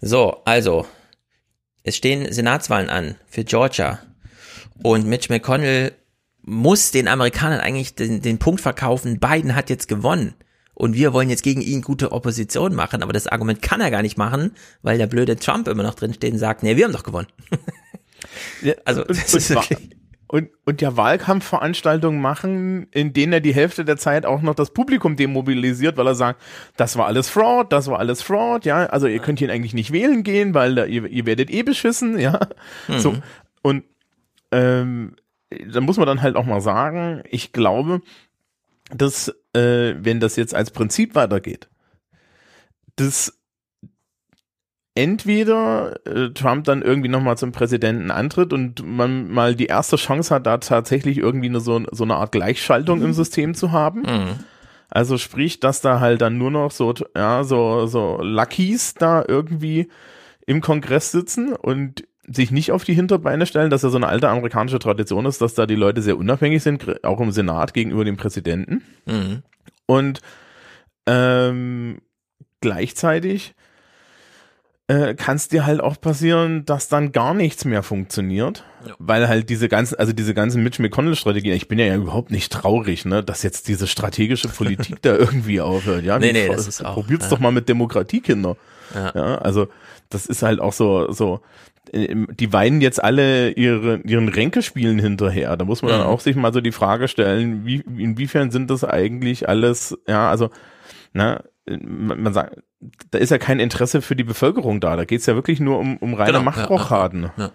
So, 0.00 0.42
also 0.44 0.86
es 1.84 1.96
stehen 1.96 2.32
Senatswahlen 2.32 2.90
an 2.90 3.16
für 3.28 3.44
Georgia. 3.44 3.98
Und 4.82 5.06
Mitch 5.06 5.28
McConnell 5.28 5.92
muss 6.42 6.90
den 6.90 7.08
Amerikanern 7.08 7.60
eigentlich 7.60 7.94
den, 7.94 8.20
den 8.20 8.38
Punkt 8.38 8.60
verkaufen, 8.60 9.20
Biden 9.20 9.54
hat 9.54 9.70
jetzt 9.70 9.88
gewonnen. 9.88 10.34
Und 10.74 10.94
wir 10.94 11.12
wollen 11.12 11.30
jetzt 11.30 11.42
gegen 11.42 11.60
ihn 11.60 11.82
gute 11.82 12.12
Opposition 12.12 12.74
machen, 12.74 13.02
aber 13.02 13.12
das 13.12 13.26
Argument 13.26 13.62
kann 13.62 13.80
er 13.80 13.90
gar 13.90 14.02
nicht 14.02 14.16
machen, 14.16 14.52
weil 14.80 14.98
der 14.98 15.06
blöde 15.06 15.36
Trump 15.36 15.68
immer 15.68 15.82
noch 15.82 15.94
drin 15.94 16.14
steht 16.14 16.32
und 16.32 16.38
sagt, 16.38 16.62
nee, 16.62 16.76
wir 16.76 16.84
haben 16.84 16.92
doch 16.92 17.04
gewonnen. 17.04 17.28
Also, 18.84 19.02
das 19.02 19.34
ist 19.34 19.50
wirklich 19.50 19.96
und, 20.32 20.48
und 20.64 20.80
ja 20.80 20.96
Wahlkampfveranstaltungen 20.96 22.18
machen, 22.18 22.86
in 22.90 23.12
denen 23.12 23.34
er 23.34 23.40
die 23.40 23.52
Hälfte 23.52 23.84
der 23.84 23.98
Zeit 23.98 24.24
auch 24.24 24.40
noch 24.40 24.54
das 24.54 24.70
Publikum 24.70 25.14
demobilisiert, 25.14 25.98
weil 25.98 26.06
er 26.06 26.14
sagt, 26.14 26.40
das 26.78 26.96
war 26.96 27.06
alles 27.06 27.28
Fraud, 27.28 27.70
das 27.70 27.88
war 27.88 27.98
alles 27.98 28.22
Fraud, 28.22 28.64
ja, 28.64 28.86
also 28.86 29.06
ihr 29.06 29.18
könnt 29.18 29.42
ihn 29.42 29.50
eigentlich 29.50 29.74
nicht 29.74 29.92
wählen 29.92 30.22
gehen, 30.22 30.54
weil 30.54 30.74
da, 30.74 30.86
ihr, 30.86 31.04
ihr 31.04 31.26
werdet 31.26 31.50
eh 31.50 31.62
beschissen, 31.62 32.18
ja. 32.18 32.40
Mhm. 32.88 32.98
So. 32.98 33.14
Und 33.60 33.84
ähm, 34.52 35.16
da 35.70 35.82
muss 35.82 35.98
man 35.98 36.06
dann 36.06 36.22
halt 36.22 36.36
auch 36.36 36.46
mal 36.46 36.62
sagen, 36.62 37.22
ich 37.28 37.52
glaube, 37.52 38.00
dass, 38.90 39.28
äh, 39.52 39.96
wenn 39.98 40.18
das 40.18 40.36
jetzt 40.36 40.54
als 40.54 40.70
Prinzip 40.70 41.14
weitergeht, 41.14 41.68
das 42.96 43.38
entweder 44.94 46.00
äh, 46.06 46.30
Trump 46.30 46.64
dann 46.64 46.82
irgendwie 46.82 47.08
nochmal 47.08 47.38
zum 47.38 47.52
Präsidenten 47.52 48.10
antritt 48.10 48.52
und 48.52 48.86
man 48.86 49.30
mal 49.30 49.54
die 49.54 49.66
erste 49.66 49.96
Chance 49.96 50.34
hat, 50.34 50.46
da 50.46 50.58
tatsächlich 50.58 51.18
irgendwie 51.18 51.48
eine, 51.48 51.60
so, 51.60 51.82
so 51.90 52.04
eine 52.04 52.16
Art 52.16 52.32
Gleichschaltung 52.32 52.98
mhm. 52.98 53.06
im 53.06 53.12
System 53.14 53.54
zu 53.54 53.72
haben. 53.72 54.02
Mhm. 54.02 54.44
Also 54.90 55.16
sprich, 55.16 55.60
dass 55.60 55.80
da 55.80 56.00
halt 56.00 56.20
dann 56.20 56.36
nur 56.36 56.50
noch 56.50 56.70
so, 56.70 56.92
ja, 57.16 57.44
so, 57.44 57.86
so 57.86 58.18
Luckies 58.20 58.92
da 58.94 59.24
irgendwie 59.26 59.88
im 60.46 60.60
Kongress 60.60 61.10
sitzen 61.10 61.54
und 61.54 62.04
sich 62.26 62.50
nicht 62.50 62.72
auf 62.72 62.84
die 62.84 62.94
Hinterbeine 62.94 63.46
stellen, 63.46 63.70
dass 63.70 63.82
ja 63.82 63.88
so 63.88 63.96
eine 63.96 64.08
alte 64.08 64.28
amerikanische 64.28 64.78
Tradition 64.78 65.24
ist, 65.24 65.40
dass 65.40 65.54
da 65.54 65.66
die 65.66 65.74
Leute 65.74 66.02
sehr 66.02 66.18
unabhängig 66.18 66.62
sind, 66.62 67.04
auch 67.04 67.20
im 67.20 67.32
Senat 67.32 67.72
gegenüber 67.72 68.04
dem 68.04 68.18
Präsidenten. 68.18 68.82
Mhm. 69.06 69.42
Und 69.86 70.20
ähm, 71.06 72.02
gleichzeitig 72.60 73.54
äh, 74.92 75.14
kann 75.14 75.36
es 75.36 75.48
dir 75.48 75.64
halt 75.64 75.80
auch 75.80 76.00
passieren, 76.00 76.64
dass 76.64 76.88
dann 76.88 77.12
gar 77.12 77.34
nichts 77.34 77.64
mehr 77.64 77.82
funktioniert, 77.82 78.64
ja. 78.86 78.94
weil 78.98 79.28
halt 79.28 79.48
diese 79.48 79.68
ganzen, 79.68 79.98
also 79.98 80.12
diese 80.12 80.34
ganzen 80.34 80.62
Mitch 80.62 80.82
McConnell 80.82 81.16
Strategien, 81.16 81.54
ich 81.54 81.68
bin 81.68 81.78
ja, 81.78 81.86
ja 81.86 81.96
überhaupt 81.96 82.30
nicht 82.30 82.52
traurig, 82.52 83.04
ne, 83.04 83.22
dass 83.22 83.42
jetzt 83.42 83.68
diese 83.68 83.86
strategische 83.86 84.48
Politik 84.48 84.96
da 85.02 85.16
irgendwie 85.16 85.60
aufhört, 85.60 86.04
ja, 86.04 86.18
nee, 86.18 86.32
nee, 86.32 86.48
das 86.48 86.66
ist 86.66 86.84
auch, 86.84 86.94
probiert's 86.94 87.26
ja. 87.26 87.30
doch 87.30 87.38
mal 87.38 87.52
mit 87.52 87.68
Demokratie, 87.68 88.20
Kinder, 88.20 88.56
ja. 88.94 89.12
ja, 89.14 89.38
also 89.38 89.68
das 90.10 90.26
ist 90.26 90.42
halt 90.42 90.60
auch 90.60 90.74
so, 90.74 91.10
so, 91.10 91.40
die 91.94 92.52
weinen 92.52 92.80
jetzt 92.80 93.02
alle 93.02 93.50
ihre, 93.50 93.96
ihren 94.04 94.28
Ränkespielen 94.28 94.98
hinterher. 94.98 95.56
Da 95.56 95.64
muss 95.64 95.82
man 95.82 95.92
mhm. 95.92 95.98
dann 95.98 96.06
auch 96.06 96.20
sich 96.20 96.36
mal 96.36 96.52
so 96.52 96.60
die 96.60 96.70
Frage 96.70 97.08
stellen, 97.08 97.66
wie, 97.66 97.80
inwiefern 97.80 98.50
sind 98.50 98.70
das 98.70 98.84
eigentlich 98.84 99.48
alles, 99.48 99.98
ja, 100.06 100.30
also, 100.30 100.50
ne, 101.12 101.42
man 101.66 102.32
sagt, 102.32 102.56
da 103.10 103.18
ist 103.18 103.30
ja 103.30 103.38
kein 103.38 103.60
Interesse 103.60 104.02
für 104.02 104.16
die 104.16 104.24
Bevölkerung 104.24 104.80
da. 104.80 104.96
Da 104.96 105.04
geht's 105.04 105.26
ja 105.26 105.34
wirklich 105.34 105.60
nur 105.60 105.78
um, 105.78 105.96
um 105.98 106.14
reine 106.14 106.32
genau, 106.32 106.44
Machtrochaden. 106.44 107.30
Ja, 107.36 107.44
ja. 107.44 107.52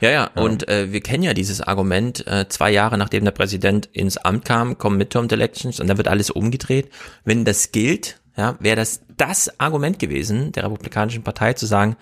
Ja, 0.00 0.10
ja, 0.10 0.30
ja. 0.34 0.42
und 0.42 0.68
äh, 0.68 0.92
wir 0.92 1.00
kennen 1.00 1.22
ja 1.22 1.32
dieses 1.32 1.60
Argument, 1.60 2.26
äh, 2.26 2.48
zwei 2.48 2.72
Jahre 2.72 2.98
nachdem 2.98 3.24
der 3.24 3.30
Präsident 3.30 3.86
ins 3.92 4.16
Amt 4.16 4.44
kam, 4.44 4.78
kommen 4.78 4.98
Midterm-Elections 4.98 5.78
und 5.78 5.86
dann 5.86 5.96
wird 5.96 6.08
alles 6.08 6.30
umgedreht. 6.30 6.90
Wenn 7.24 7.44
das 7.44 7.70
gilt, 7.70 8.20
ja, 8.36 8.56
wäre 8.58 8.76
das 8.76 9.02
das 9.16 9.60
Argument 9.60 9.98
gewesen 9.98 10.52
der 10.52 10.64
Republikanischen 10.64 11.22
Partei 11.22 11.52
zu 11.52 11.66
sagen, 11.66 11.96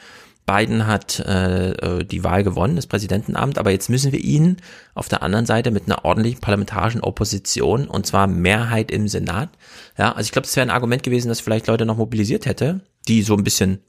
Biden 0.48 0.86
hat 0.86 1.20
äh, 1.20 1.72
äh, 1.72 2.04
die 2.04 2.24
Wahl 2.24 2.42
gewonnen, 2.42 2.76
das 2.76 2.86
Präsidentenamt, 2.86 3.58
aber 3.58 3.70
jetzt 3.70 3.90
müssen 3.90 4.12
wir 4.12 4.18
ihn 4.18 4.56
auf 4.94 5.08
der 5.08 5.22
anderen 5.22 5.44
Seite 5.44 5.70
mit 5.70 5.84
einer 5.84 6.06
ordentlichen 6.06 6.40
parlamentarischen 6.40 7.02
Opposition 7.02 7.86
und 7.86 8.06
zwar 8.06 8.26
Mehrheit 8.26 8.90
im 8.90 9.08
Senat. 9.08 9.50
Ja, 9.98 10.12
also 10.12 10.26
ich 10.26 10.32
glaube, 10.32 10.46
das 10.46 10.56
wäre 10.56 10.66
ein 10.66 10.74
Argument 10.74 11.02
gewesen, 11.02 11.28
das 11.28 11.40
vielleicht 11.40 11.66
Leute 11.66 11.84
noch 11.84 11.98
mobilisiert 11.98 12.46
hätte, 12.46 12.80
die 13.08 13.22
so 13.22 13.36
ein 13.36 13.44
bisschen 13.44 13.80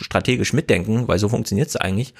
strategisch 0.00 0.52
mitdenken, 0.52 1.06
weil 1.06 1.20
so 1.20 1.28
funktioniert 1.28 1.68
es 1.68 1.76
eigentlich. 1.76 2.12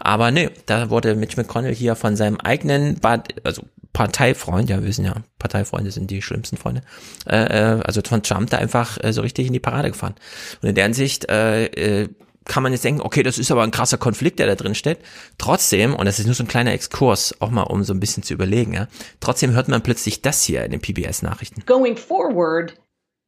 Aber 0.00 0.32
nee, 0.32 0.50
da 0.66 0.90
wurde 0.90 1.14
Mitch 1.14 1.36
McConnell 1.36 1.72
hier 1.72 1.94
von 1.94 2.16
seinem 2.16 2.38
eigenen, 2.38 3.00
also 3.44 3.62
Parteifreund, 3.92 4.68
ja, 4.68 4.80
wir 4.80 4.88
wissen 4.88 5.04
ja, 5.04 5.14
Parteifreunde 5.38 5.92
sind 5.92 6.10
die 6.10 6.20
schlimmsten 6.20 6.56
Freunde, 6.56 6.82
äh, 7.26 7.76
äh, 7.76 7.80
also 7.84 8.00
von 8.04 8.24
Trump 8.24 8.50
da 8.50 8.58
einfach 8.58 8.98
äh, 9.02 9.12
so 9.12 9.22
richtig 9.22 9.46
in 9.46 9.52
die 9.52 9.60
Parade 9.60 9.92
gefahren. 9.92 10.16
Und 10.60 10.68
in 10.68 10.74
der 10.74 10.84
Hinsicht 10.84 11.30
äh, 11.30 11.66
äh, 11.66 12.08
kann 12.46 12.62
man 12.62 12.72
jetzt 12.72 12.84
denken, 12.84 13.02
okay, 13.02 13.22
das 13.22 13.38
ist 13.38 13.50
aber 13.50 13.62
ein 13.62 13.70
krasser 13.70 13.98
Konflikt, 13.98 14.38
der 14.38 14.46
da 14.46 14.54
drin 14.54 14.74
steht. 14.74 14.98
Trotzdem, 15.38 15.94
und 15.94 16.06
das 16.06 16.18
ist 16.18 16.26
nur 16.26 16.34
so 16.34 16.44
ein 16.44 16.48
kleiner 16.48 16.72
Exkurs, 16.72 17.34
auch 17.40 17.50
mal 17.50 17.64
um 17.64 17.84
so 17.84 17.92
ein 17.92 18.00
bisschen 18.00 18.22
zu 18.22 18.34
überlegen, 18.34 18.72
ja, 18.72 18.88
trotzdem 19.20 19.52
hört 19.52 19.68
man 19.68 19.82
plötzlich 19.82 20.22
das 20.22 20.42
hier 20.42 20.64
in 20.64 20.70
den 20.70 20.80
PBS-Nachrichten. 20.80 21.64
Going 21.66 21.96
forward, 21.96 22.74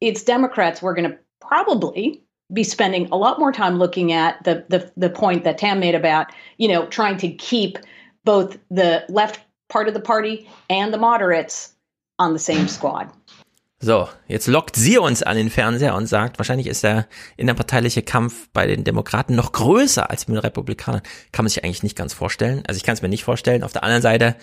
it's 0.01 0.23
Democrats 0.23 0.81
we're 0.81 0.95
going 0.95 1.09
to 1.09 1.17
probably 1.39 2.23
be 2.51 2.63
spending 2.63 3.07
a 3.11 3.15
lot 3.15 3.39
more 3.39 3.51
time 3.51 3.77
looking 3.77 4.11
at 4.11 4.43
the, 4.43 4.65
the 4.69 4.91
the 4.97 5.09
point 5.09 5.43
that 5.43 5.57
Tam 5.57 5.79
made 5.79 5.95
about, 5.95 6.27
you 6.57 6.67
know, 6.67 6.87
trying 6.87 7.17
to 7.17 7.29
keep 7.29 7.77
both 8.25 8.57
the 8.71 9.03
left 9.07 9.39
part 9.69 9.87
of 9.87 9.93
the 9.93 9.99
party 9.99 10.49
and 10.69 10.93
the 10.93 10.97
moderates 10.97 11.75
on 12.17 12.33
the 12.33 12.39
same 12.39 12.67
squad. 12.67 13.11
So, 13.81 14.09
jetzt 14.27 14.47
lockt 14.47 14.75
sie 14.75 14.97
uns 14.97 15.23
an 15.23 15.37
den 15.37 15.49
Fernseher 15.49 15.95
und 15.95 16.05
sagt, 16.05 16.37
wahrscheinlich 16.37 16.67
ist 16.67 16.83
der 16.83 17.07
innerparteiliche 17.37 18.01
Kampf 18.01 18.49
bei 18.51 18.67
den 18.67 18.83
Demokraten 18.83 19.35
noch 19.35 19.53
größer 19.53 20.09
als 20.09 20.27
mit 20.27 20.35
den 20.35 20.41
Republikanern. 20.41 21.01
Kann 21.31 21.45
man 21.45 21.49
sich 21.49 21.63
eigentlich 21.63 21.83
nicht 21.83 21.95
ganz 21.95 22.13
vorstellen. 22.13 22.61
Also 22.67 22.75
ich 22.75 22.83
kann 22.83 22.95
es 22.95 23.01
mir 23.01 23.07
nicht 23.07 23.23
vorstellen. 23.23 23.63
Auf 23.63 23.71
der 23.71 23.85
anderen 23.85 24.01
Seite, 24.01 24.35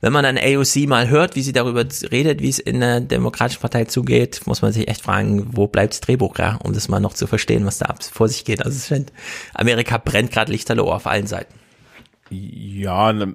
wenn 0.00 0.12
man 0.12 0.22
dann 0.22 0.38
AOC 0.38 0.86
mal 0.86 1.08
hört, 1.08 1.34
wie 1.34 1.42
sie 1.42 1.52
darüber 1.52 1.84
redet, 2.12 2.40
wie 2.40 2.48
es 2.48 2.60
in 2.60 2.78
der 2.78 3.00
Demokratischen 3.00 3.60
Partei 3.60 3.86
zugeht, 3.86 4.42
muss 4.46 4.62
man 4.62 4.72
sich 4.72 4.86
echt 4.86 5.02
fragen, 5.02 5.56
wo 5.56 5.66
bleibt 5.66 5.94
das 5.94 6.00
Drehbuch, 6.00 6.38
ja, 6.38 6.60
um 6.62 6.72
das 6.72 6.88
mal 6.88 7.00
noch 7.00 7.14
zu 7.14 7.26
verstehen, 7.26 7.66
was 7.66 7.78
da 7.78 7.92
vor 7.98 8.28
sich 8.28 8.44
geht. 8.44 8.64
Also 8.64 8.78
ich 8.78 8.84
finde, 8.84 9.12
Amerika 9.54 9.98
brennt 9.98 10.30
gerade 10.30 10.52
Lichterloh 10.52 10.92
auf 10.92 11.08
allen 11.08 11.26
Seiten. 11.26 11.52
Ja, 12.30 13.12
ne, 13.12 13.34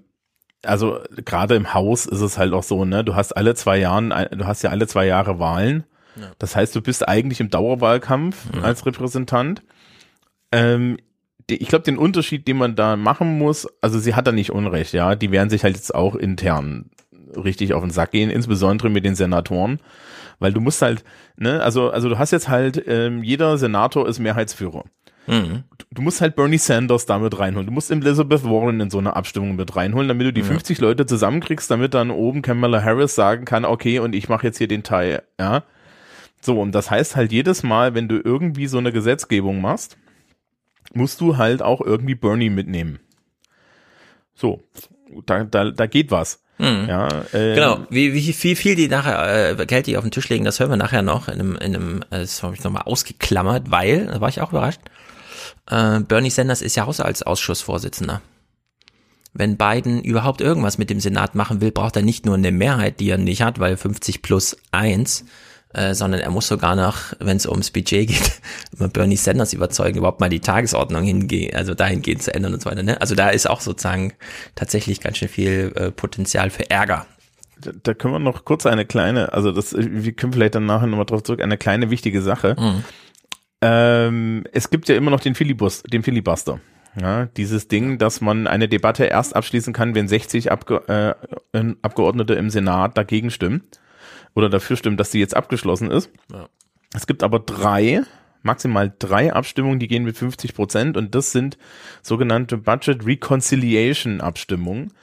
also 0.65 0.99
gerade 1.25 1.55
im 1.55 1.73
Haus 1.73 2.05
ist 2.05 2.21
es 2.21 2.37
halt 2.37 2.53
auch 2.53 2.63
so, 2.63 2.85
ne? 2.85 3.03
Du 3.03 3.15
hast 3.15 3.35
alle 3.35 3.55
zwei 3.55 3.77
Jahren, 3.77 4.09
du 4.09 4.45
hast 4.45 4.63
ja 4.63 4.69
alle 4.69 4.87
zwei 4.87 5.05
Jahre 5.05 5.39
Wahlen. 5.39 5.85
Ja. 6.15 6.31
Das 6.37 6.55
heißt, 6.55 6.75
du 6.75 6.81
bist 6.81 7.07
eigentlich 7.07 7.39
im 7.39 7.49
Dauerwahlkampf 7.49 8.47
ja. 8.55 8.61
als 8.61 8.85
Repräsentant. 8.85 9.63
Ähm, 10.51 10.97
ich 11.49 11.67
glaube, 11.67 11.83
den 11.83 11.97
Unterschied, 11.97 12.47
den 12.47 12.57
man 12.57 12.75
da 12.75 12.95
machen 12.95 13.37
muss, 13.37 13.67
also 13.81 13.97
sie 13.99 14.15
hat 14.15 14.27
da 14.27 14.31
nicht 14.31 14.51
Unrecht, 14.51 14.93
ja. 14.93 15.15
Die 15.15 15.31
werden 15.31 15.49
sich 15.49 15.63
halt 15.63 15.75
jetzt 15.75 15.95
auch 15.95 16.15
intern 16.15 16.91
richtig 17.35 17.73
auf 17.73 17.81
den 17.81 17.91
Sack 17.91 18.11
gehen, 18.11 18.29
insbesondere 18.29 18.89
mit 18.89 19.05
den 19.05 19.15
Senatoren. 19.15 19.79
Weil 20.39 20.53
du 20.53 20.61
musst 20.61 20.81
halt, 20.81 21.03
ne, 21.35 21.61
also, 21.61 21.89
also 21.89 22.09
du 22.09 22.17
hast 22.17 22.31
jetzt 22.31 22.47
halt, 22.47 22.81
ähm, 22.87 23.23
jeder 23.23 23.57
Senator 23.57 24.07
ist 24.07 24.19
Mehrheitsführer. 24.19 24.85
Mhm. 25.27 25.63
Du 25.91 26.01
musst 26.01 26.21
halt 26.21 26.35
Bernie 26.35 26.57
Sanders 26.57 27.05
damit 27.05 27.37
reinholen. 27.37 27.67
Du 27.67 27.73
musst 27.73 27.91
Elizabeth 27.91 28.43
Warren 28.43 28.79
in 28.79 28.89
so 28.89 28.97
eine 28.97 29.15
Abstimmung 29.15 29.55
mit 29.55 29.75
reinholen, 29.75 30.07
damit 30.07 30.27
du 30.27 30.33
die 30.33 30.41
ja. 30.41 30.47
50 30.47 30.79
Leute 30.79 31.05
zusammenkriegst, 31.05 31.69
damit 31.69 31.93
dann 31.93 32.11
oben 32.11 32.41
Kamala 32.41 32.83
Harris 32.83 33.15
sagen 33.15 33.45
kann, 33.45 33.65
okay, 33.65 33.99
und 33.99 34.15
ich 34.15 34.29
mache 34.29 34.47
jetzt 34.47 34.57
hier 34.57 34.67
den 34.67 34.83
Teil, 34.83 35.23
ja. 35.39 35.63
So, 36.41 36.59
und 36.59 36.73
das 36.73 36.89
heißt 36.89 37.15
halt 37.15 37.31
jedes 37.31 37.63
Mal, 37.63 37.95
wenn 37.95 38.07
du 38.07 38.19
irgendwie 38.23 38.67
so 38.67 38.77
eine 38.77 38.91
Gesetzgebung 38.91 39.61
machst, 39.61 39.97
musst 40.93 41.21
du 41.21 41.37
halt 41.37 41.61
auch 41.61 41.81
irgendwie 41.81 42.15
Bernie 42.15 42.49
mitnehmen. 42.49 42.99
So, 44.33 44.63
da, 45.25 45.43
da, 45.43 45.71
da 45.71 45.85
geht 45.85 46.11
was. 46.11 46.41
Mhm. 46.59 46.85
Ja, 46.87 47.07
äh, 47.33 47.55
genau. 47.55 47.85
Wie, 47.89 48.13
wie, 48.13 48.35
wie 48.43 48.55
viel 48.55 48.75
die 48.75 48.87
nachher 48.87 49.59
äh, 49.59 49.65
Geld 49.65 49.87
die 49.87 49.97
auf 49.97 50.03
den 50.03 50.11
Tisch 50.11 50.27
legen, 50.29 50.45
das 50.45 50.59
hören 50.59 50.69
wir 50.69 50.77
nachher 50.77 51.01
noch 51.01 51.27
in 51.27 51.35
einem, 51.35 51.55
in 51.55 51.75
einem, 51.75 52.01
äh, 52.09 52.19
das 52.19 52.43
habe 52.43 52.53
ich 52.53 52.63
nochmal 52.63 52.83
ausgeklammert, 52.83 53.71
weil, 53.71 54.07
da 54.07 54.21
war 54.21 54.29
ich 54.29 54.41
auch 54.41 54.51
überrascht, 54.51 54.81
äh, 55.69 55.99
Bernie 55.99 56.29
Sanders 56.29 56.61
ist 56.61 56.75
ja 56.75 56.85
Haushaltsausschussvorsitzender. 56.85 58.21
Wenn 59.33 59.57
Biden 59.57 60.03
überhaupt 60.03 60.41
irgendwas 60.41 60.77
mit 60.77 60.89
dem 60.89 60.99
Senat 60.99 61.35
machen 61.35 61.61
will, 61.61 61.71
braucht 61.71 61.95
er 61.95 62.01
nicht 62.01 62.25
nur 62.25 62.35
eine 62.35 62.51
Mehrheit, 62.51 62.99
die 62.99 63.09
er 63.09 63.17
nicht 63.17 63.41
hat, 63.41 63.59
weil 63.59 63.77
50 63.77 64.21
plus 64.21 64.57
1 64.71 65.25
äh, 65.73 65.93
sondern 65.93 66.19
er 66.19 66.31
muss 66.31 66.47
sogar 66.47 66.75
noch, 66.75 66.97
wenn 67.19 67.37
es 67.37 67.45
ums 67.45 67.69
Budget 67.69 68.07
geht, 68.07 68.41
Bernie 68.93 69.15
Sanders 69.15 69.53
überzeugen, 69.53 69.99
überhaupt 69.99 70.19
mal 70.19 70.29
die 70.29 70.39
Tagesordnung 70.39 71.03
hingehen, 71.03 71.55
also 71.55 71.75
dahingehend 71.75 72.23
zu 72.23 72.33
ändern 72.33 72.55
und 72.55 72.61
so 72.61 72.69
weiter. 72.69 72.83
Ne? 72.83 72.99
Also 72.99 73.15
da 73.15 73.29
ist 73.29 73.47
auch 73.47 73.61
sozusagen 73.61 74.13
tatsächlich 74.55 74.99
ganz 74.99 75.17
schön 75.17 75.27
viel 75.27 75.71
äh, 75.75 75.91
Potenzial 75.91 76.49
für 76.49 76.69
Ärger. 76.69 77.05
Da, 77.61 77.71
da 77.83 77.93
können 77.93 78.13
wir 78.15 78.19
noch 78.19 78.45
kurz 78.45 78.65
eine 78.65 78.85
kleine, 78.85 79.33
also 79.33 79.51
das, 79.51 79.75
wir 79.77 80.11
können 80.13 80.33
vielleicht 80.33 80.55
dann 80.55 80.65
nachher 80.65 80.87
nochmal 80.87 81.05
drauf 81.05 81.23
zurück, 81.23 81.41
eine 81.41 81.57
kleine 81.57 81.91
wichtige 81.91 82.21
Sache. 82.21 82.55
Mhm. 82.57 82.83
Ähm, 83.61 84.45
es 84.51 84.69
gibt 84.69 84.87
ja 84.89 84.95
immer 84.95 85.11
noch 85.11 85.19
den, 85.19 85.35
Filibus, 85.35 85.83
den 85.83 86.03
Filibuster. 86.03 86.59
Ja, 86.99 87.25
dieses 87.25 87.67
Ding, 87.67 87.97
dass 87.97 88.19
man 88.19 88.47
eine 88.47 88.67
Debatte 88.67 89.05
erst 89.05 89.35
abschließen 89.35 89.73
kann, 89.73 89.95
wenn 89.95 90.07
60 90.07 90.51
Abge 90.51 91.17
äh, 91.53 91.73
Abgeordnete 91.81 92.33
im 92.33 92.49
Senat 92.49 92.97
dagegen 92.97 93.29
stimmen 93.29 93.63
oder 94.33 94.49
dafür 94.49 94.75
stimmen, 94.75 94.97
dass 94.97 95.11
sie 95.11 95.19
jetzt 95.19 95.35
abgeschlossen 95.35 95.91
ist. 95.91 96.09
Ja. 96.31 96.49
Es 96.93 97.05
gibt 97.05 97.23
aber 97.23 97.39
drei, 97.39 98.01
maximal 98.41 98.91
drei 98.97 99.31
Abstimmungen, 99.31 99.79
die 99.79 99.87
gehen 99.87 100.03
mit 100.03 100.17
50 100.17 100.55
Prozent 100.55 100.97
und 100.97 101.13
das 101.13 101.31
sind 101.31 101.57
sogenannte 102.01 102.57
Budget 102.57 103.05
Reconciliation 103.05 104.21
Abstimmungen, 104.21 104.93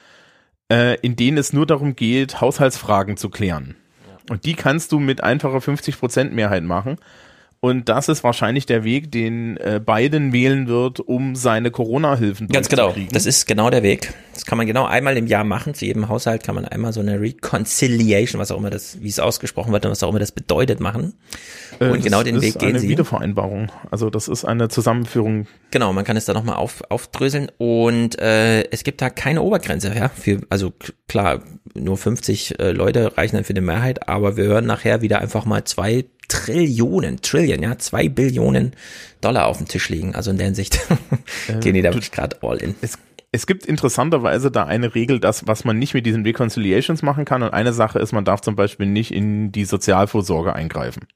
äh, 0.69 0.99
in 0.99 1.15
denen 1.15 1.37
es 1.37 1.53
nur 1.53 1.65
darum 1.65 1.95
geht, 1.95 2.41
Haushaltsfragen 2.41 3.15
zu 3.15 3.29
klären. 3.29 3.77
Ja. 4.05 4.33
Und 4.33 4.45
die 4.45 4.55
kannst 4.55 4.91
du 4.91 4.99
mit 4.99 5.23
einfacher 5.23 5.61
50 5.61 5.97
Prozent 5.97 6.33
Mehrheit 6.33 6.63
machen. 6.63 6.97
Und 7.59 7.89
das 7.89 8.07
ist 8.07 8.23
wahrscheinlich 8.23 8.67
der 8.67 8.83
Weg, 8.83 9.11
den 9.11 9.57
äh, 9.57 9.81
Biden 9.83 10.31
wählen 10.31 10.67
wird, 10.67 10.99
um 10.99 11.35
seine 11.35 11.71
Corona-Hilfen 11.71 12.49
Ganz 12.49 12.69
genau. 12.69 12.93
Das 13.11 13.25
ist 13.25 13.47
genau 13.47 13.71
der 13.71 13.81
Weg. 13.81 14.13
Das 14.35 14.45
kann 14.45 14.59
man 14.59 14.67
genau 14.67 14.85
einmal 14.85 15.17
im 15.17 15.25
Jahr 15.25 15.43
machen. 15.43 15.73
Zu 15.73 15.85
jedem 15.85 16.07
Haushalt 16.07 16.43
kann 16.43 16.53
man 16.53 16.65
einmal 16.65 16.93
so 16.93 16.99
eine 16.99 17.19
Reconciliation, 17.19 18.39
was 18.39 18.51
auch 18.51 18.57
immer 18.57 18.69
das, 18.69 19.01
wie 19.01 19.09
es 19.09 19.19
ausgesprochen 19.19 19.73
wird 19.73 19.85
und 19.85 19.91
was 19.91 20.03
auch 20.03 20.09
immer 20.09 20.19
das 20.19 20.31
bedeutet, 20.31 20.79
machen. 20.79 21.15
Äh, 21.79 21.89
und 21.89 22.03
genau 22.03 22.21
den 22.21 22.41
Weg 22.41 22.59
gehen 22.59 22.69
eine 22.69 22.79
sie. 22.79 22.89
Wiedervereinbarung. 22.89 23.71
Also 23.89 24.11
das 24.11 24.27
ist 24.27 24.45
eine 24.45 24.69
Zusammenführung. 24.69 25.47
Genau, 25.71 25.91
man 25.93 26.05
kann 26.05 26.15
es 26.15 26.25
da 26.25 26.33
nochmal 26.33 26.57
auf, 26.57 26.83
aufdröseln. 26.89 27.51
Und 27.57 28.19
äh, 28.19 28.69
es 28.69 28.83
gibt 28.83 29.01
da 29.01 29.09
keine 29.09 29.41
Obergrenze, 29.41 29.91
ja. 29.95 30.09
Für, 30.09 30.41
also 30.49 30.73
klar, 31.07 31.41
nur 31.73 31.97
50 31.97 32.59
äh, 32.59 32.71
Leute 32.71 33.17
reichen 33.17 33.35
dann 33.35 33.45
für 33.45 33.55
die 33.55 33.61
Mehrheit, 33.61 34.07
aber 34.07 34.37
wir 34.37 34.45
hören 34.45 34.65
nachher 34.65 35.01
wieder 35.01 35.19
einfach 35.19 35.45
mal 35.45 35.63
zwei 35.63 36.05
Trillionen, 36.27 37.21
Trillion, 37.21 37.61
ja, 37.63 37.77
zwei 37.77 38.09
Billionen 38.09 38.73
Dollar 39.21 39.47
auf 39.47 39.57
dem 39.57 39.67
Tisch 39.67 39.89
liegen. 39.89 40.15
Also 40.15 40.31
in 40.31 40.37
der 40.37 40.47
Hinsicht 40.47 40.79
äh, 41.47 41.53
gehen 41.59 41.73
die 41.73 41.81
da 41.81 41.93
wirklich 41.93 42.11
gerade 42.11 42.37
all 42.41 42.57
in. 42.57 42.75
Es, 42.81 42.97
es 43.31 43.47
gibt 43.47 43.65
interessanterweise 43.65 44.51
da 44.51 44.65
eine 44.65 44.95
Regel, 44.95 45.19
dass 45.19 45.47
was 45.47 45.63
man 45.63 45.77
nicht 45.77 45.93
mit 45.93 46.05
diesen 46.05 46.23
Reconciliations 46.23 47.01
machen 47.01 47.25
kann. 47.25 47.43
Und 47.43 47.53
eine 47.53 47.73
Sache 47.73 47.99
ist, 47.99 48.11
man 48.11 48.25
darf 48.25 48.41
zum 48.41 48.55
Beispiel 48.55 48.87
nicht 48.87 49.11
in 49.11 49.51
die 49.51 49.65
Sozialvorsorge 49.65 50.53
eingreifen. 50.53 51.07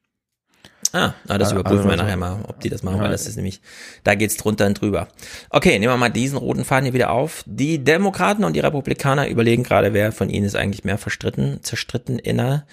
Ah, 0.94 1.14
ah 1.28 1.38
das 1.38 1.52
überprüfen 1.52 1.90
also, 1.90 1.90
wir 1.90 1.98
nachher 1.98 2.18
mal, 2.18 2.40
ob 2.48 2.60
die 2.60 2.70
das 2.70 2.84
machen, 2.84 2.98
ja. 2.98 3.04
weil 3.04 3.12
das 3.12 3.28
ist 3.28 3.36
nämlich, 3.36 3.62
da 4.04 4.16
geht's 4.16 4.38
drunter 4.38 4.66
und 4.66 4.82
drüber. 4.82 5.08
Okay, 5.50 5.80
nehmen 5.80 5.94
wir 5.94 5.98
mal 5.98 6.10
diesen 6.10 6.38
roten 6.38 6.66
Faden 6.66 6.86
hier 6.86 6.94
wieder 6.94 7.12
auf. 7.12 7.44
Die 7.46 7.84
Demokraten 7.84 8.44
und 8.44 8.54
die 8.54 8.60
Republikaner 8.60 9.28
überlegen 9.28 9.64
gerade, 9.64 9.94
wer 9.94 10.12
von 10.12 10.30
ihnen 10.30 10.46
ist 10.46 10.56
eigentlich 10.56 10.84
mehr 10.84 10.98
verstritten, 10.98 11.60
zerstritten 11.64 12.20
inner. 12.20 12.66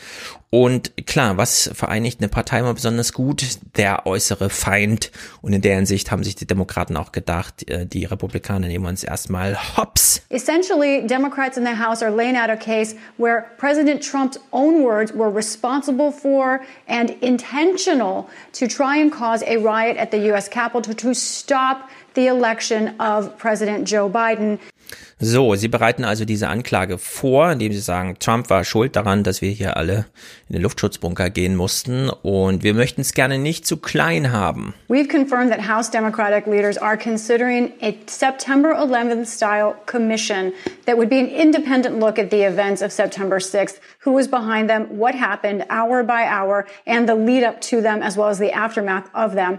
Und 0.50 1.06
klar, 1.06 1.36
was 1.36 1.70
vereinigt 1.74 2.20
eine 2.20 2.28
Partei 2.28 2.60
immer 2.60 2.72
besonders 2.72 3.12
gut? 3.12 3.44
Der 3.76 4.06
äußere 4.06 4.48
Feind. 4.48 5.10
Und 5.42 5.52
in 5.52 5.60
der 5.60 5.76
Hinsicht 5.76 6.10
haben 6.10 6.24
sich 6.24 6.36
die 6.36 6.46
Demokraten 6.46 6.96
auch 6.96 7.12
gedacht, 7.12 7.68
äh, 7.70 7.86
die 7.86 8.06
Republikaner 8.06 8.66
nehmen 8.66 8.86
uns 8.86 9.04
erstmal 9.04 9.58
hops. 9.76 10.22
Essentially, 10.30 11.06
Democrats 11.06 11.58
in 11.58 11.66
the 11.66 11.78
House 11.78 12.02
are 12.02 12.14
laying 12.14 12.36
out 12.36 12.48
a 12.48 12.56
case 12.56 12.96
where 13.18 13.44
President 13.58 14.02
Trump's 14.02 14.40
own 14.50 14.82
words 14.82 15.12
were 15.12 15.30
responsible 15.30 16.10
for 16.10 16.60
and 16.86 17.10
intentional 17.22 18.07
to 18.52 18.66
try 18.66 18.96
and 18.96 19.12
cause 19.12 19.42
a 19.42 19.56
riot 19.58 19.96
at 19.96 20.10
the 20.10 20.18
U.S. 20.30 20.48
Capitol 20.48 20.94
to 20.94 21.14
stop 21.14 21.90
the 22.14 22.26
election 22.26 22.96
of 23.00 23.36
President 23.38 23.86
Joe 23.86 24.08
Biden. 24.10 24.58
So, 25.20 25.56
sie 25.56 25.66
bereiten 25.66 26.04
also 26.04 26.24
diese 26.24 26.46
Anklage 26.46 26.96
vor, 26.96 27.50
indem 27.50 27.72
sie 27.72 27.80
sagen, 27.80 28.16
Trump 28.20 28.50
war 28.50 28.64
schuld 28.64 28.94
daran, 28.94 29.24
dass 29.24 29.42
wir 29.42 29.50
hier 29.50 29.76
alle 29.76 30.06
in 30.48 30.52
den 30.52 30.62
Luftschutzbunker 30.62 31.28
gehen 31.28 31.56
mussten 31.56 32.08
und 32.08 32.62
wir 32.62 32.72
möchten 32.72 33.00
es 33.00 33.14
gerne 33.14 33.36
nicht 33.36 33.66
zu 33.66 33.78
klein 33.78 34.30
haben. 34.30 34.74
We've 34.88 35.08
confirmed 35.08 35.50
that 35.50 35.68
House 35.68 35.90
Democratic 35.90 36.46
leaders 36.46 36.78
are 36.78 36.96
considering 36.96 37.72
a 37.82 37.94
September 38.06 38.74
11th 38.74 39.26
style 39.26 39.74
commission 39.86 40.52
that 40.86 40.96
would 40.96 41.10
be 41.10 41.18
an 41.18 41.26
independent 41.26 41.98
look 41.98 42.20
at 42.20 42.30
the 42.30 42.44
events 42.44 42.80
of 42.80 42.92
September 42.92 43.40
6th, 43.40 43.80
who 44.04 44.12
was 44.12 44.28
behind 44.28 44.70
them, 44.70 44.98
what 44.98 45.16
happened 45.16 45.64
hour 45.68 46.04
by 46.04 46.26
hour 46.28 46.64
and 46.86 47.08
the 47.08 47.16
lead 47.16 47.42
up 47.42 47.60
to 47.60 47.80
them 47.80 48.04
as 48.04 48.16
well 48.16 48.28
as 48.28 48.38
the 48.38 48.52
aftermath 48.52 49.10
of 49.14 49.34
them. 49.34 49.58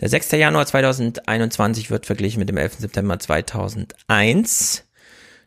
Der 0.00 0.08
6. 0.08 0.32
Januar 0.32 0.66
2021 0.66 1.90
wird 1.90 2.06
verglichen 2.06 2.38
mit 2.38 2.48
dem 2.48 2.56
11. 2.56 2.78
September 2.78 3.18
2001. 3.18 4.84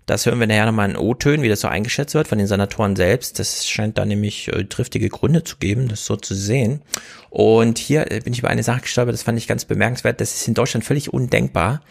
Das 0.06 0.26
hören 0.26 0.40
wir 0.40 0.48
nachher 0.48 0.66
nochmal 0.68 0.92
in 0.92 0.98
O-Tönen, 0.98 1.44
wie 1.44 1.50
das 1.50 1.62
so 1.62 1.70
eingeschätzt 1.70 2.14
wird 2.14 2.28
von 2.28 2.38
den 2.38 2.46
Senatoren 2.46 2.96
selbst. 2.96 3.40
Das 3.40 3.68
scheint 3.68 3.98
da 3.98 4.06
nämlich 4.06 4.50
äh, 4.50 4.66
triftige 4.66 5.10
Gründe 5.10 5.44
zu 5.44 5.58
geben, 5.58 5.88
das 5.88 6.06
so 6.06 6.16
zu 6.18 6.36
sehen. 6.36 6.84
Und 7.30 7.80
hier 7.80 8.12
äh, 8.12 8.20
bin 8.20 8.34
ich 8.34 8.40
über 8.40 8.50
eine 8.50 8.64
Sache 8.64 8.82
gestolpert, 8.82 9.14
das 9.14 9.24
fand 9.24 9.40
ich 9.40 9.48
ganz 9.48 9.64
bemerkenswert. 9.66 10.22
Das 10.22 10.36
ist 10.36 10.48
in 10.48 10.54
Deutschland 10.54 10.86
völlig 10.86 11.12
undenkbar. 11.12 11.82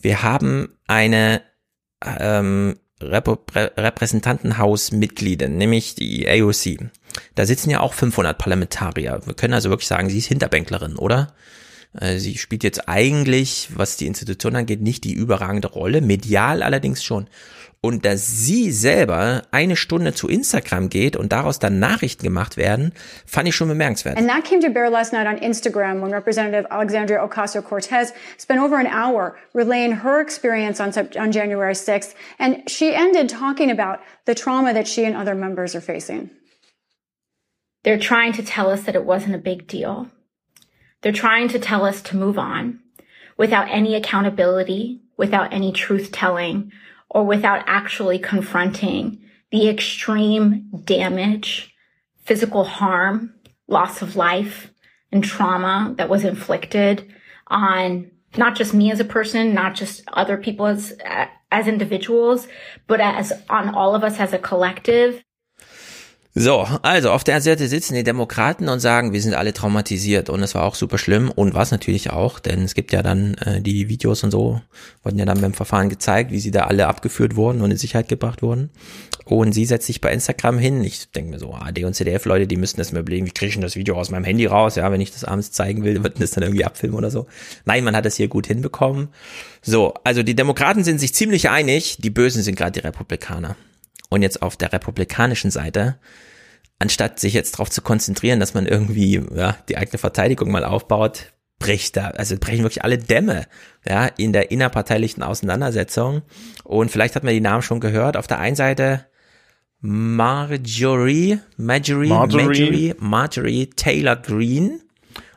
Wir 0.00 0.22
haben 0.22 0.76
eine 0.86 1.42
ähm, 2.04 2.78
Repräsentantenhausmitglieder, 3.00 5.48
nämlich 5.48 5.94
die 5.94 6.28
AOC. 6.28 6.90
Da 7.34 7.46
sitzen 7.46 7.70
ja 7.70 7.80
auch 7.80 7.94
500 7.94 8.36
Parlamentarier. 8.38 9.22
Wir 9.24 9.34
können 9.34 9.54
also 9.54 9.70
wirklich 9.70 9.88
sagen, 9.88 10.10
sie 10.10 10.18
ist 10.18 10.26
Hinterbänklerin, 10.26 10.96
oder? 10.96 11.32
Äh, 11.98 12.18
sie 12.18 12.36
spielt 12.36 12.64
jetzt 12.64 12.88
eigentlich, 12.88 13.68
was 13.74 13.96
die 13.96 14.06
Institution 14.06 14.56
angeht, 14.56 14.80
nicht 14.80 15.04
die 15.04 15.12
überragende 15.12 15.68
Rolle, 15.68 16.00
medial 16.00 16.62
allerdings 16.62 17.04
schon. 17.04 17.28
Und 17.80 18.06
dass 18.06 18.46
sie 18.46 18.70
selber 18.72 19.42
eine 19.50 19.76
Stunde 19.76 20.14
zu 20.14 20.26
Instagram 20.26 20.88
geht 20.88 21.16
und 21.16 21.32
daraus 21.32 21.58
dann 21.58 21.78
Nachrichten 21.78 22.22
gemacht 22.22 22.56
werden, 22.56 22.92
fand 23.26 23.46
ich 23.46 23.54
schon 23.54 23.68
bemerkenswert. 23.68 24.16
And 24.16 24.26
that 24.26 24.44
came 24.44 24.62
to 24.62 24.70
bear 24.70 24.88
last 24.88 25.12
night 25.12 25.26
on 25.26 25.36
Instagram 25.36 26.00
when 26.00 26.10
Representative 26.10 26.66
Alexandria 26.70 27.22
Ocasio-Cortez 27.22 28.14
spent 28.38 28.62
over 28.62 28.78
an 28.78 28.86
hour 28.86 29.36
relaying 29.52 30.02
her 30.02 30.18
experience 30.18 30.80
on, 30.80 30.92
on 31.18 31.30
January 31.30 31.74
6th. 31.74 32.14
And 32.38 32.68
she 32.70 32.94
ended 32.94 33.28
talking 33.28 33.70
about 33.70 33.98
the 34.24 34.34
trauma 34.34 34.72
that 34.72 34.88
she 34.88 35.04
and 35.04 35.14
other 35.14 35.34
members 35.34 35.74
are 35.74 35.82
facing. 35.82 36.30
They're 37.82 37.98
trying 37.98 38.32
to 38.32 38.42
tell 38.42 38.70
us 38.70 38.84
that 38.84 38.94
it 38.94 39.04
wasn't 39.04 39.34
a 39.34 39.38
big 39.38 39.66
deal. 39.66 40.08
They're 41.04 41.12
trying 41.12 41.48
to 41.48 41.58
tell 41.58 41.84
us 41.84 42.00
to 42.00 42.16
move 42.16 42.38
on 42.38 42.80
without 43.36 43.68
any 43.68 43.94
accountability, 43.94 45.02
without 45.18 45.52
any 45.52 45.70
truth 45.70 46.10
telling, 46.10 46.72
or 47.10 47.24
without 47.24 47.62
actually 47.66 48.18
confronting 48.18 49.22
the 49.50 49.68
extreme 49.68 50.70
damage, 50.86 51.74
physical 52.24 52.64
harm, 52.64 53.34
loss 53.68 54.00
of 54.00 54.16
life, 54.16 54.72
and 55.12 55.22
trauma 55.22 55.94
that 55.98 56.08
was 56.08 56.24
inflicted 56.24 57.12
on 57.48 58.10
not 58.38 58.56
just 58.56 58.72
me 58.72 58.90
as 58.90 58.98
a 58.98 59.04
person, 59.04 59.52
not 59.52 59.74
just 59.74 60.04
other 60.14 60.38
people 60.38 60.66
as, 60.66 60.94
as 61.52 61.68
individuals, 61.68 62.48
but 62.86 63.02
as 63.02 63.30
on 63.50 63.74
all 63.74 63.94
of 63.94 64.04
us 64.04 64.18
as 64.18 64.32
a 64.32 64.38
collective. 64.38 65.22
So, 66.36 66.66
also 66.82 67.12
auf 67.12 67.22
der 67.22 67.40
Seite 67.40 67.68
sitzen 67.68 67.94
die 67.94 68.02
Demokraten 68.02 68.68
und 68.68 68.80
sagen, 68.80 69.12
wir 69.12 69.22
sind 69.22 69.34
alle 69.34 69.52
traumatisiert 69.52 70.30
und 70.30 70.42
es 70.42 70.56
war 70.56 70.64
auch 70.64 70.74
super 70.74 70.98
schlimm 70.98 71.30
und 71.30 71.54
war 71.54 71.62
es 71.62 71.70
natürlich 71.70 72.10
auch, 72.10 72.40
denn 72.40 72.64
es 72.64 72.74
gibt 72.74 72.92
ja 72.92 73.04
dann 73.04 73.34
äh, 73.34 73.60
die 73.60 73.88
Videos 73.88 74.24
und 74.24 74.32
so, 74.32 74.60
wurden 75.04 75.16
ja 75.16 75.26
dann 75.26 75.40
beim 75.40 75.54
Verfahren 75.54 75.90
gezeigt, 75.90 76.32
wie 76.32 76.40
sie 76.40 76.50
da 76.50 76.62
alle 76.62 76.88
abgeführt 76.88 77.36
wurden 77.36 77.62
und 77.62 77.70
in 77.70 77.76
Sicherheit 77.76 78.08
gebracht 78.08 78.42
wurden. 78.42 78.70
Und 79.26 79.52
sie 79.52 79.64
setzt 79.64 79.86
sich 79.86 80.00
bei 80.00 80.12
Instagram 80.12 80.58
hin. 80.58 80.82
Ich 80.82 81.08
denke 81.12 81.30
mir 81.30 81.38
so, 81.38 81.54
AD 81.54 81.84
und 81.84 81.94
CDF-Leute, 81.94 82.48
die 82.48 82.56
müssen 82.56 82.78
das 82.78 82.90
mir 82.90 82.98
überlegen, 82.98 83.26
wie 83.26 83.30
kriege 83.30 83.50
ich 83.50 83.54
denn 83.54 83.62
das 83.62 83.76
Video 83.76 83.94
aus 83.94 84.10
meinem 84.10 84.24
Handy 84.24 84.46
raus? 84.46 84.74
Ja, 84.74 84.90
wenn 84.90 85.00
ich 85.00 85.12
das 85.12 85.22
abends 85.22 85.52
zeigen 85.52 85.84
will, 85.84 86.02
wird 86.02 86.20
das 86.20 86.32
dann 86.32 86.42
irgendwie 86.42 86.64
abfilmen 86.64 86.98
oder 86.98 87.12
so. 87.12 87.28
Nein, 87.64 87.84
man 87.84 87.94
hat 87.94 88.06
das 88.06 88.16
hier 88.16 88.26
gut 88.26 88.48
hinbekommen. 88.48 89.08
So, 89.62 89.94
also 90.02 90.24
die 90.24 90.34
Demokraten 90.34 90.82
sind 90.82 90.98
sich 90.98 91.14
ziemlich 91.14 91.48
einig, 91.48 91.98
die 92.00 92.10
Bösen 92.10 92.42
sind 92.42 92.56
gerade 92.56 92.72
die 92.72 92.84
Republikaner. 92.84 93.54
Und 94.14 94.22
jetzt 94.22 94.42
auf 94.42 94.56
der 94.56 94.72
republikanischen 94.72 95.50
Seite, 95.50 95.98
anstatt 96.78 97.18
sich 97.18 97.34
jetzt 97.34 97.54
darauf 97.54 97.68
zu 97.68 97.82
konzentrieren, 97.82 98.38
dass 98.38 98.54
man 98.54 98.64
irgendwie 98.64 99.20
ja, 99.34 99.56
die 99.68 99.76
eigene 99.76 99.98
Verteidigung 99.98 100.52
mal 100.52 100.64
aufbaut, 100.64 101.32
bricht 101.58 101.96
da, 101.96 102.10
also 102.10 102.36
brechen 102.38 102.62
wirklich 102.62 102.84
alle 102.84 102.96
Dämme, 102.96 103.48
ja, 103.84 104.06
in 104.06 104.32
der 104.32 104.52
innerparteilichen 104.52 105.24
Auseinandersetzung. 105.24 106.22
Und 106.62 106.92
vielleicht 106.92 107.16
hat 107.16 107.24
man 107.24 107.34
die 107.34 107.40
Namen 107.40 107.62
schon 107.62 107.80
gehört. 107.80 108.16
Auf 108.16 108.28
der 108.28 108.38
einen 108.38 108.54
Seite 108.54 109.04
Marjorie, 109.80 111.40
Marjorie, 111.56 112.08
Marjorie, 112.08 112.46
Marjorie, 112.46 112.94
Marjorie 113.00 113.66
Taylor 113.66 114.14
Greene. 114.14 114.78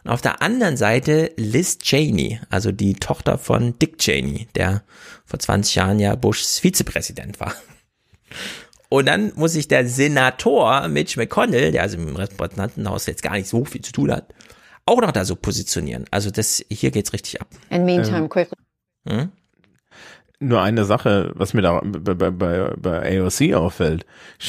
Und 0.03 0.11
auf 0.11 0.21
der 0.21 0.43
anderen 0.43 0.77
Seite 0.77 1.31
Liz 1.35 1.79
Cheney, 1.79 2.41
also 2.51 2.71
die 2.71 2.93
Tochter 2.93 3.39
von 3.39 3.79
Dick 3.79 3.97
Cheney, 3.97 4.47
der 4.53 4.83
vor 5.25 5.39
20 5.39 5.73
Jahren 5.73 5.99
ja 5.99 6.13
Bushs 6.13 6.59
Vizepräsident 6.59 7.39
war. 7.39 7.55
Und 8.89 9.07
dann 9.07 9.33
muss 9.35 9.53
sich 9.53 9.67
der 9.67 9.87
Senator 9.87 10.87
Mitch 10.87 11.19
McConnell, 11.19 11.71
der 11.71 11.81
also 11.81 11.97
im 11.97 12.15
Repräsentantenhaus 12.15 13.05
jetzt 13.05 13.23
gar 13.23 13.33
nicht 13.33 13.49
so 13.49 13.65
viel 13.65 13.81
zu 13.81 13.91
tun 13.91 14.11
hat, 14.11 14.33
auch 14.85 15.01
noch 15.01 15.11
da 15.11 15.25
so 15.25 15.35
positionieren. 15.35 16.05
Also 16.11 16.31
das, 16.31 16.63
hier 16.69 16.91
geht's 16.91 17.11
richtig 17.11 17.41
ab. 17.41 17.47
And 17.69 17.85
meantime, 17.85 18.17
Ähm. 18.17 18.29
quickly. 18.29 18.57
Hm? 19.07 19.31
Nur 20.39 20.61
eine 20.61 20.85
Sache, 20.85 21.31
was 21.33 21.55
mir 21.55 21.63
da 21.63 21.81
bei, 21.83 22.13
bei, 22.13 22.29
bei, 22.29 22.73
bei 22.77 23.19
AOC 23.19 23.55
auffällt. 23.55 24.05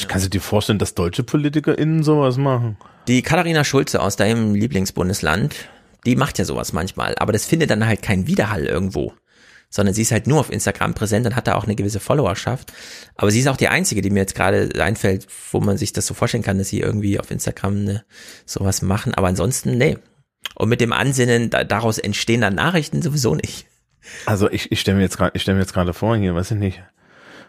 Kannst 0.07 0.25
du 0.25 0.29
dir 0.29 0.41
vorstellen, 0.41 0.77
dass 0.77 0.93
deutsche 0.93 1.23
PolitikerInnen 1.23 2.03
sowas 2.03 2.37
machen? 2.37 2.77
Die 3.07 3.23
Katharina 3.23 3.63
Schulze 3.63 3.99
aus 3.99 4.15
deinem 4.15 4.53
Lieblingsbundesland, 4.53 5.55
die 6.05 6.15
macht 6.15 6.37
ja 6.37 6.45
sowas 6.45 6.73
manchmal, 6.73 7.15
aber 7.17 7.33
das 7.33 7.45
findet 7.45 7.71
dann 7.71 7.87
halt 7.87 8.03
keinen 8.03 8.27
Widerhall 8.27 8.65
irgendwo. 8.65 9.13
Sondern 9.69 9.93
sie 9.93 10.01
ist 10.01 10.11
halt 10.11 10.25
nur 10.25 10.39
auf 10.39 10.51
Instagram 10.51 10.95
präsent 10.95 11.27
und 11.27 11.35
hat 11.35 11.47
da 11.47 11.55
auch 11.55 11.65
eine 11.65 11.75
gewisse 11.75 11.99
Followerschaft. 11.99 12.73
Aber 13.15 13.29
sie 13.29 13.39
ist 13.39 13.47
auch 13.47 13.57
die 13.57 13.67
einzige, 13.67 14.01
die 14.01 14.09
mir 14.09 14.21
jetzt 14.21 14.35
gerade 14.35 14.69
einfällt, 14.81 15.27
wo 15.51 15.59
man 15.59 15.77
sich 15.77 15.93
das 15.93 16.07
so 16.07 16.13
vorstellen 16.13 16.43
kann, 16.43 16.57
dass 16.57 16.69
sie 16.69 16.79
irgendwie 16.79 17.19
auf 17.19 17.29
Instagram 17.29 17.77
eine, 17.77 18.05
sowas 18.45 18.81
machen. 18.81 19.13
Aber 19.13 19.27
ansonsten, 19.27 19.77
nee. 19.77 19.97
Und 20.55 20.69
mit 20.69 20.81
dem 20.81 20.91
Ansinnen, 20.91 21.49
da, 21.49 21.63
daraus 21.63 21.99
entstehen 21.99 22.41
dann 22.41 22.55
Nachrichten 22.55 23.01
sowieso 23.01 23.35
nicht. 23.35 23.67
Also 24.25 24.49
ich, 24.49 24.71
ich 24.71 24.79
stelle 24.79 24.97
mir 24.97 25.03
jetzt 25.03 25.17
gerade, 25.17 25.31
ich 25.35 25.41
stelle 25.43 25.55
mir 25.55 25.61
jetzt 25.61 25.73
gerade 25.73 25.93
vor 25.93 26.15
hier, 26.17 26.33
weiß 26.33 26.51
ich 26.51 26.57
nicht, 26.57 26.81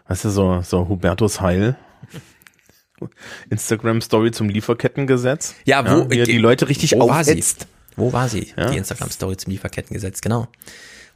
weißt 0.07 0.25
du, 0.25 0.29
so, 0.29 0.61
so 0.61 0.87
Hubertus 0.89 1.41
Heil. 1.41 1.75
Instagram 3.49 4.01
Story 4.01 4.31
zum 4.31 4.47
Lieferkettengesetz. 4.47 5.55
Ja, 5.65 5.89
wo 5.89 6.07
er 6.09 6.25
die 6.25 6.37
Leute 6.37 6.69
richtig 6.69 6.91
wo 6.91 7.09
war 7.09 7.23
sie? 7.23 7.31
aufhetzt. 7.31 7.67
Wo 7.95 8.13
war 8.13 8.29
sie? 8.29 8.53
Ja. 8.57 8.71
Die 8.71 8.77
Instagram-Story 8.77 9.37
zum 9.37 9.51
Lieferkettengesetz, 9.51 10.21
genau. 10.21 10.47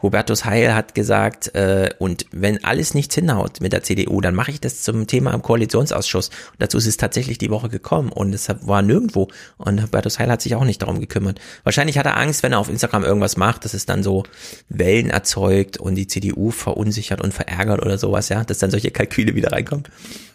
Hubertus 0.01 0.45
Heil 0.45 0.73
hat 0.75 0.95
gesagt, 0.95 1.55
äh, 1.55 1.89
und 1.99 2.25
wenn 2.31 2.63
alles 2.63 2.93
nichts 2.93 3.15
hinhaut 3.15 3.61
mit 3.61 3.73
der 3.73 3.83
CDU, 3.83 4.21
dann 4.21 4.35
mache 4.35 4.51
ich 4.51 4.61
das 4.61 4.83
zum 4.83 5.07
Thema 5.07 5.33
im 5.33 5.41
Koalitionsausschuss. 5.41 6.29
Und 6.29 6.59
dazu 6.59 6.77
ist 6.77 6.87
es 6.87 6.97
tatsächlich 6.97 7.37
die 7.37 7.49
Woche 7.49 7.69
gekommen 7.69 8.11
und 8.11 8.33
es 8.33 8.47
war 8.61 8.81
nirgendwo. 8.81 9.27
Und 9.57 9.81
Hubertus 9.81 10.19
Heil 10.19 10.29
hat 10.29 10.41
sich 10.41 10.55
auch 10.55 10.65
nicht 10.65 10.81
darum 10.81 10.99
gekümmert. 10.99 11.39
Wahrscheinlich 11.63 11.97
hat 11.97 12.05
er 12.05 12.17
Angst, 12.17 12.43
wenn 12.43 12.51
er 12.51 12.59
auf 12.59 12.69
Instagram 12.69 13.03
irgendwas 13.03 13.37
macht, 13.37 13.65
dass 13.65 13.73
es 13.73 13.85
dann 13.85 14.03
so 14.03 14.23
Wellen 14.69 15.09
erzeugt 15.09 15.77
und 15.77 15.95
die 15.95 16.07
CDU 16.07 16.51
verunsichert 16.51 17.21
und 17.21 17.33
verärgert 17.33 17.81
oder 17.81 17.97
sowas, 17.97 18.29
ja, 18.29 18.43
dass 18.43 18.59
dann 18.59 18.71
solche 18.71 18.91
Kalküle 18.91 19.35
wieder 19.35 19.51
reinkommen. 19.51 19.85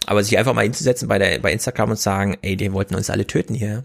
Aber 0.07 0.25
sich 0.25 0.39
einfach 0.39 0.55
mal 0.55 0.63
hinzusetzen 0.63 1.09
bei, 1.09 1.19
der, 1.19 1.39
bei 1.39 1.53
Instagram 1.53 1.91
und 1.91 1.99
sagen, 1.99 2.37
ey, 2.43 2.57
die 2.57 2.73
wollten 2.73 2.95
uns 2.95 3.11
alle 3.11 3.27
töten 3.27 3.55
hier. 3.55 3.85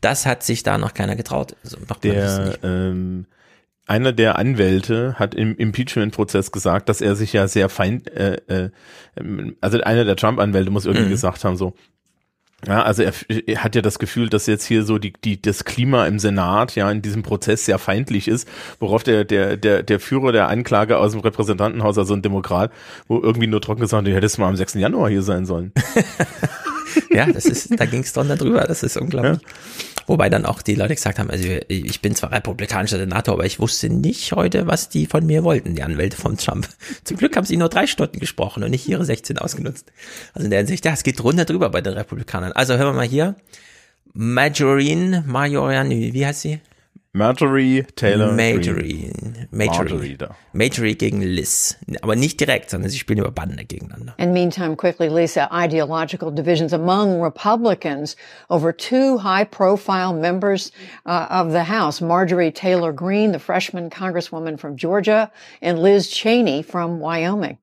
Das 0.00 0.26
hat 0.26 0.42
sich 0.42 0.62
da 0.62 0.78
noch 0.78 0.94
keiner 0.94 1.16
getraut. 1.16 1.56
So 1.62 1.78
macht 1.88 2.04
man 2.04 2.14
das 2.14 2.38
nicht. 2.38 2.62
Der, 2.62 2.70
ähm, 2.70 3.26
einer 3.86 4.12
der 4.12 4.36
Anwälte 4.38 5.14
hat 5.14 5.34
im 5.34 5.56
Impeachment-Prozess 5.56 6.52
gesagt, 6.52 6.88
dass 6.88 7.00
er 7.00 7.14
sich 7.16 7.32
ja 7.32 7.46
sehr 7.48 7.68
feind, 7.68 8.08
äh, 8.10 8.36
äh, 8.48 8.70
also 9.60 9.80
einer 9.80 10.04
der 10.04 10.16
Trump-Anwälte 10.16 10.70
muss 10.70 10.86
irgendwie 10.86 11.06
Mhm. 11.06 11.10
gesagt 11.10 11.44
haben, 11.44 11.56
so, 11.56 11.74
ja, 12.66 12.82
also 12.82 13.02
er, 13.02 13.12
er 13.46 13.62
hat 13.62 13.74
ja 13.76 13.82
das 13.82 13.98
Gefühl, 13.98 14.28
dass 14.28 14.46
jetzt 14.46 14.64
hier 14.64 14.82
so 14.82 14.98
die, 14.98 15.12
die, 15.12 15.40
das 15.40 15.64
Klima 15.64 16.06
im 16.06 16.18
Senat 16.18 16.74
ja 16.74 16.90
in 16.90 17.02
diesem 17.02 17.22
Prozess 17.22 17.64
sehr 17.66 17.78
feindlich 17.78 18.28
ist, 18.28 18.48
worauf 18.80 19.02
der, 19.04 19.24
der, 19.24 19.56
der, 19.56 19.82
der 19.82 20.00
Führer 20.00 20.32
der 20.32 20.48
Anklage 20.48 20.98
aus 20.98 21.12
dem 21.12 21.20
Repräsentantenhaus, 21.20 21.98
also 21.98 22.14
ein 22.14 22.22
Demokrat, 22.22 22.72
wo 23.08 23.20
irgendwie 23.20 23.46
nur 23.46 23.60
trocken 23.60 23.82
gesagt 23.82 24.00
hat, 24.00 24.06
du 24.06 24.14
hättest 24.14 24.38
mal 24.38 24.48
am 24.48 24.56
6. 24.56 24.74
Januar 24.74 25.10
hier 25.10 25.22
sein 25.22 25.46
sollen. 25.46 25.72
Ja, 27.10 27.26
das 27.26 27.44
ist, 27.44 27.78
da 27.78 27.84
ging 27.84 28.00
es 28.02 28.12
dann 28.14 28.28
drüber, 28.28 28.62
das 28.62 28.82
ist 28.82 28.96
unglaublich. 28.96 29.38
Wobei 30.06 30.28
dann 30.28 30.46
auch 30.46 30.62
die 30.62 30.74
Leute 30.74 30.94
gesagt 30.94 31.18
haben, 31.18 31.30
also 31.30 31.48
ich 31.68 32.00
bin 32.00 32.14
zwar 32.14 32.32
republikanischer 32.32 32.98
Senator, 32.98 33.34
aber 33.34 33.44
ich 33.44 33.58
wusste 33.58 33.88
nicht 33.88 34.32
heute, 34.32 34.66
was 34.66 34.88
die 34.88 35.06
von 35.06 35.26
mir 35.26 35.42
wollten, 35.42 35.74
die 35.74 35.82
Anwälte 35.82 36.16
von 36.16 36.36
Trump. 36.36 36.68
Zum 37.04 37.16
Glück 37.16 37.36
haben 37.36 37.44
sie 37.44 37.56
nur 37.56 37.68
drei 37.68 37.86
Stunden 37.86 38.20
gesprochen 38.20 38.62
und 38.62 38.70
nicht 38.70 38.88
ihre 38.88 39.04
16 39.04 39.38
ausgenutzt. 39.38 39.92
Also 40.32 40.44
in 40.44 40.50
der 40.50 40.60
Hinsicht, 40.60 40.84
ja, 40.84 40.92
es 40.92 41.02
geht 41.02 41.22
runter 41.22 41.44
drüber 41.44 41.70
bei 41.70 41.80
den 41.80 41.94
Republikanern. 41.94 42.52
Also 42.52 42.76
hören 42.76 42.94
wir 42.94 43.00
mal 43.00 43.06
hier. 43.06 43.34
Majorine, 44.12 45.24
Majorian, 45.26 45.90
wie 45.90 46.14
wie 46.14 46.26
heißt 46.26 46.42
sie? 46.42 46.60
Marjorie 47.16 47.82
Taylor 47.96 48.30
Marjorie. 48.30 49.10
Greene. 49.10 49.48
Marjorie. 49.50 49.88
Marjorie 49.88 50.16
da. 50.16 50.36
Marjorie 50.52 50.94
gegen 50.94 51.22
Liz. 51.22 51.74
Aber 52.02 52.14
nicht 52.14 52.38
direkt, 52.38 52.68
sondern 52.68 52.90
sie 52.90 52.98
spielen 52.98 53.20
über 53.20 53.30
Bande 53.30 53.64
gegeneinander. 53.64 54.14
And 54.18 54.34
meantime, 54.34 54.76
quickly, 54.76 55.08
Lisa, 55.08 55.48
ideological 55.50 56.30
divisions 56.30 56.74
among 56.74 57.22
Republicans 57.22 58.16
over 58.50 58.70
two 58.70 59.16
high 59.16 59.44
profile 59.44 60.12
members 60.12 60.72
uh, 61.06 61.26
of 61.30 61.52
the 61.52 61.64
House, 61.64 62.02
Marjorie 62.02 62.52
Taylor 62.52 62.92
Greene, 62.92 63.32
the 63.32 63.38
freshman 63.38 63.88
congresswoman 63.88 64.58
from 64.58 64.76
Georgia, 64.76 65.30
and 65.62 65.78
Liz 65.78 66.08
Cheney 66.08 66.60
from 66.60 67.00
Wyoming. 67.00 67.56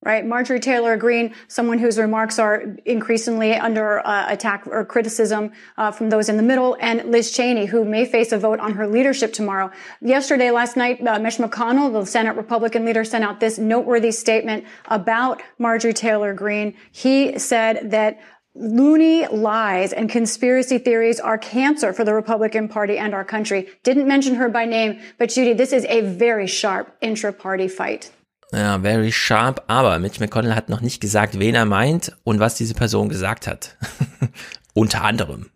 Right. 0.00 0.24
Marjorie 0.24 0.60
Taylor 0.60 0.96
Greene, 0.96 1.34
someone 1.48 1.80
whose 1.80 1.98
remarks 1.98 2.38
are 2.38 2.62
increasingly 2.84 3.54
under 3.54 3.98
uh, 4.06 4.32
attack 4.32 4.64
or 4.68 4.84
criticism 4.84 5.50
uh, 5.76 5.90
from 5.90 6.08
those 6.08 6.28
in 6.28 6.36
the 6.36 6.42
middle, 6.42 6.76
and 6.80 7.10
Liz 7.10 7.32
Cheney, 7.32 7.66
who 7.66 7.84
may 7.84 8.04
face 8.04 8.30
a 8.30 8.38
vote 8.38 8.60
on 8.60 8.74
her 8.74 8.86
leadership 8.86 9.32
tomorrow. 9.32 9.72
Yesterday, 10.00 10.52
last 10.52 10.76
night, 10.76 11.04
uh, 11.04 11.18
Mitch 11.18 11.38
McConnell, 11.38 11.92
the 11.92 12.06
Senate 12.06 12.36
Republican 12.36 12.84
leader, 12.84 13.02
sent 13.02 13.24
out 13.24 13.40
this 13.40 13.58
noteworthy 13.58 14.12
statement 14.12 14.64
about 14.86 15.42
Marjorie 15.58 15.92
Taylor 15.92 16.32
Greene. 16.32 16.74
He 16.92 17.36
said 17.36 17.90
that 17.90 18.20
loony 18.54 19.26
lies 19.26 19.92
and 19.92 20.08
conspiracy 20.08 20.78
theories 20.78 21.18
are 21.18 21.38
cancer 21.38 21.92
for 21.92 22.04
the 22.04 22.14
Republican 22.14 22.68
Party 22.68 22.98
and 22.98 23.14
our 23.14 23.24
country. 23.24 23.68
Didn't 23.82 24.06
mention 24.06 24.36
her 24.36 24.48
by 24.48 24.64
name, 24.64 25.00
but 25.18 25.30
Judy, 25.30 25.54
this 25.54 25.72
is 25.72 25.84
a 25.86 26.02
very 26.02 26.46
sharp 26.46 26.96
intra-party 27.00 27.66
fight. 27.66 28.12
Ja, 28.52 28.78
very 28.78 29.12
sharp, 29.12 29.64
aber 29.66 29.98
Mitch 29.98 30.20
McConnell 30.20 30.54
hat 30.54 30.70
noch 30.70 30.80
nicht 30.80 31.00
gesagt, 31.00 31.38
wen 31.38 31.54
er 31.54 31.66
meint 31.66 32.16
und 32.24 32.40
was 32.40 32.54
diese 32.54 32.74
Person 32.74 33.08
gesagt 33.08 33.46
hat. 33.46 33.76
Unter 34.74 35.02
anderem. 35.02 35.50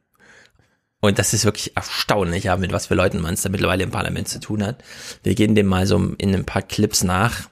Und 1.00 1.18
das 1.18 1.34
ist 1.34 1.44
wirklich 1.44 1.76
erstaunlich, 1.76 2.44
ja, 2.44 2.56
mit 2.56 2.72
was 2.72 2.86
für 2.86 2.94
Leuten 2.94 3.20
man 3.20 3.34
es 3.34 3.42
da 3.42 3.48
mittlerweile 3.48 3.82
im 3.82 3.90
Parlament 3.90 4.28
zu 4.28 4.38
tun 4.40 4.64
hat. 4.64 4.84
Wir 5.22 5.34
gehen 5.34 5.54
dem 5.54 5.66
mal 5.66 5.86
so 5.86 5.96
in 5.96 6.34
ein 6.34 6.44
paar 6.44 6.62
Clips 6.62 7.02
nach. 7.02 7.48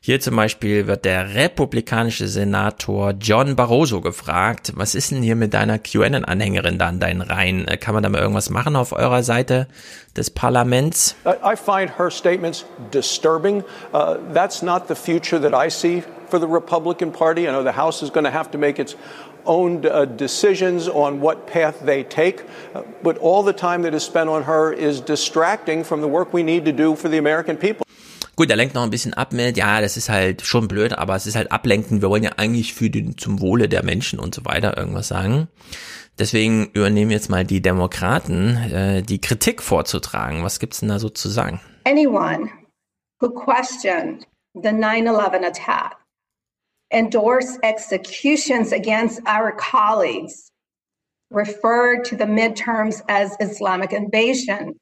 Hier 0.00 0.20
zum 0.20 0.36
Beispiel 0.36 0.86
wird 0.86 1.04
der 1.04 1.34
republikanische 1.34 2.28
Senator 2.28 3.14
John 3.20 3.56
Barroso 3.56 4.00
gefragt, 4.00 4.72
was 4.76 4.94
ist 4.94 5.10
denn 5.10 5.22
hier 5.22 5.34
mit 5.34 5.54
deiner 5.54 5.78
QAnon-Anhängerin 5.78 6.78
da 6.78 6.86
an 6.86 7.00
deinen 7.00 7.20
Reihen? 7.20 7.66
Äh, 7.66 7.76
Kann 7.78 7.94
man 7.94 8.04
da 8.04 8.08
mal 8.08 8.20
irgendwas 8.20 8.48
machen 8.48 8.76
auf 8.76 8.92
eurer 8.92 9.24
Seite 9.24 9.66
des 10.16 10.30
Parlaments? 10.30 11.16
I 11.26 11.56
find 11.56 11.98
her 11.98 12.10
statements 12.10 12.64
disturbing. 12.92 13.64
Uh, 13.92 14.16
that's 14.32 14.62
not 14.62 14.86
the 14.86 14.94
future 14.94 15.40
that 15.40 15.52
I 15.52 15.68
see 15.68 16.04
for 16.30 16.38
the 16.38 16.46
Republican 16.46 17.10
Party. 17.10 17.48
I 17.48 17.50
know 17.50 17.64
the 17.64 17.76
House 17.76 18.00
is 18.00 18.10
going 18.10 18.24
to 18.24 18.32
have 18.32 18.52
to 18.52 18.58
make 18.58 18.80
its 18.80 18.94
own 19.46 19.84
uh, 19.84 20.04
decisions 20.04 20.88
on 20.88 21.20
what 21.20 21.48
path 21.48 21.80
they 21.80 22.04
take, 22.04 22.44
uh, 22.74 22.82
but 23.02 23.18
all 23.18 23.42
the 23.42 23.52
time 23.52 23.82
that 23.82 23.94
is 23.94 24.04
spent 24.04 24.28
on 24.28 24.44
her 24.44 24.72
is 24.72 25.00
distracting 25.00 25.82
from 25.82 26.02
the 26.02 26.08
work 26.08 26.32
we 26.32 26.44
need 26.44 26.64
to 26.66 26.72
do 26.72 26.94
for 26.94 27.08
the 27.08 27.18
American 27.18 27.56
people. 27.56 27.84
Gut, 28.38 28.50
er 28.50 28.56
lenkt 28.56 28.76
noch 28.76 28.84
ein 28.84 28.90
bisschen 28.90 29.14
ab 29.14 29.32
mit, 29.32 29.56
ja, 29.56 29.80
das 29.80 29.96
ist 29.96 30.08
halt 30.08 30.42
schon 30.42 30.68
blöd, 30.68 30.92
aber 30.92 31.16
es 31.16 31.26
ist 31.26 31.34
halt 31.34 31.50
ablenken. 31.50 32.02
Wir 32.02 32.08
wollen 32.08 32.22
ja 32.22 32.32
eigentlich 32.36 32.72
für 32.72 32.88
den, 32.88 33.18
zum 33.18 33.40
Wohle 33.40 33.68
der 33.68 33.84
Menschen 33.84 34.20
und 34.20 34.32
so 34.32 34.44
weiter 34.44 34.76
irgendwas 34.76 35.08
sagen. 35.08 35.48
Deswegen 36.20 36.70
übernehmen 36.72 37.10
jetzt 37.10 37.30
mal 37.30 37.44
die 37.44 37.60
Demokraten, 37.60 38.56
äh, 38.56 39.02
die 39.02 39.20
Kritik 39.20 39.60
vorzutragen. 39.60 40.44
Was 40.44 40.60
gibt's 40.60 40.78
denn 40.78 40.88
da 40.88 41.00
so 41.00 41.08
zu 41.08 41.28
sagen? 41.28 41.60
anyone 41.88 42.50
who 43.20 43.30
questioned 43.30 44.26
the 44.54 44.72
9 44.72 45.06
11 45.06 45.44
attack, 45.44 45.96
endorsed 46.90 47.58
executions 47.62 48.72
against 48.72 49.20
our 49.26 49.52
colleagues, 49.52 50.50
referred 51.30 52.04
to 52.04 52.16
the 52.16 52.26
midterms 52.26 53.00
as 53.08 53.36
Islamic 53.40 53.92
invasion, 53.92 54.74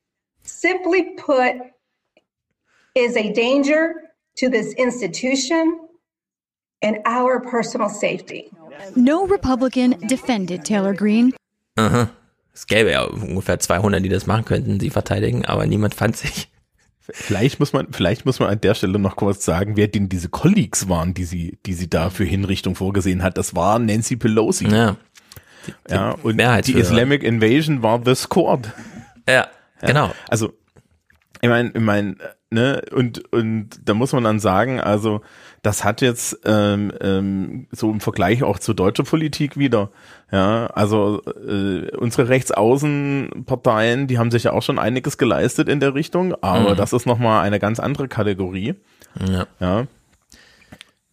simply 0.42 1.14
put, 1.16 1.54
is 2.96 3.16
a 3.16 3.32
danger 3.32 3.94
to 4.38 4.48
this 4.48 4.72
institution 4.74 5.80
and 6.82 6.98
our 7.06 7.40
personal 7.40 7.88
safety. 7.88 8.50
No 8.94 9.26
Republican 9.26 9.96
defended 10.08 10.64
Taylor 10.64 10.94
Greene. 10.94 11.32
Aha. 11.76 12.10
Es 12.52 12.66
gäbe 12.66 12.90
ja 12.90 13.04
ungefähr 13.04 13.58
200, 13.58 14.02
die 14.02 14.08
das 14.08 14.26
machen 14.26 14.46
könnten, 14.46 14.80
sie 14.80 14.90
verteidigen, 14.90 15.44
aber 15.44 15.66
niemand 15.66 15.94
fand 15.94 16.16
sich. 16.16 16.48
Vielleicht 17.08 17.60
muss 17.60 17.72
man, 17.72 17.92
vielleicht 17.92 18.26
muss 18.26 18.40
man 18.40 18.48
an 18.48 18.60
der 18.60 18.74
Stelle 18.74 18.98
noch 18.98 19.14
kurz 19.14 19.44
sagen, 19.44 19.76
wer 19.76 19.86
denn 19.86 20.08
diese 20.08 20.28
Colleagues 20.28 20.88
waren, 20.88 21.14
die 21.14 21.24
sie, 21.24 21.58
die 21.64 21.74
sie 21.74 21.88
da 21.88 22.10
für 22.10 22.24
Hinrichtung 22.24 22.74
vorgesehen 22.74 23.22
hat. 23.22 23.38
Das 23.38 23.54
war 23.54 23.78
Nancy 23.78 24.16
Pelosi. 24.16 24.66
Ja. 24.66 24.96
ja 25.88 26.16
und 26.22 26.38
die. 26.66 26.72
Islamic 26.72 27.22
Invasion 27.22 27.82
war 27.82 28.00
The 28.04 28.14
Squad. 28.14 28.72
Ja, 29.28 29.48
genau. 29.82 30.12
Also, 30.28 30.52
ich 31.40 31.48
meine, 31.48 31.70
ich 31.74 31.80
meine, 31.80 32.16
ne, 32.50 32.82
und, 32.92 33.32
und 33.32 33.70
da 33.84 33.94
muss 33.94 34.12
man 34.12 34.24
dann 34.24 34.38
sagen, 34.40 34.80
also, 34.80 35.20
das 35.62 35.84
hat 35.84 36.00
jetzt 36.00 36.38
ähm, 36.44 36.92
ähm, 37.00 37.66
so 37.72 37.90
im 37.90 38.00
Vergleich 38.00 38.42
auch 38.42 38.58
zur 38.58 38.74
deutschen 38.74 39.04
Politik 39.04 39.56
wieder, 39.56 39.90
ja, 40.30 40.66
also 40.68 41.22
äh, 41.24 41.90
unsere 41.96 42.28
Rechtsaußenparteien, 42.28 44.06
die 44.06 44.18
haben 44.18 44.30
sich 44.30 44.44
ja 44.44 44.52
auch 44.52 44.62
schon 44.62 44.78
einiges 44.78 45.18
geleistet 45.18 45.68
in 45.68 45.80
der 45.80 45.94
Richtung, 45.94 46.34
aber 46.42 46.72
Mhm. 46.72 46.76
das 46.76 46.92
ist 46.92 47.06
nochmal 47.06 47.44
eine 47.44 47.58
ganz 47.58 47.80
andere 47.80 48.08
Kategorie. 48.08 48.74
Ja. 49.28 49.46
ja. 49.60 49.86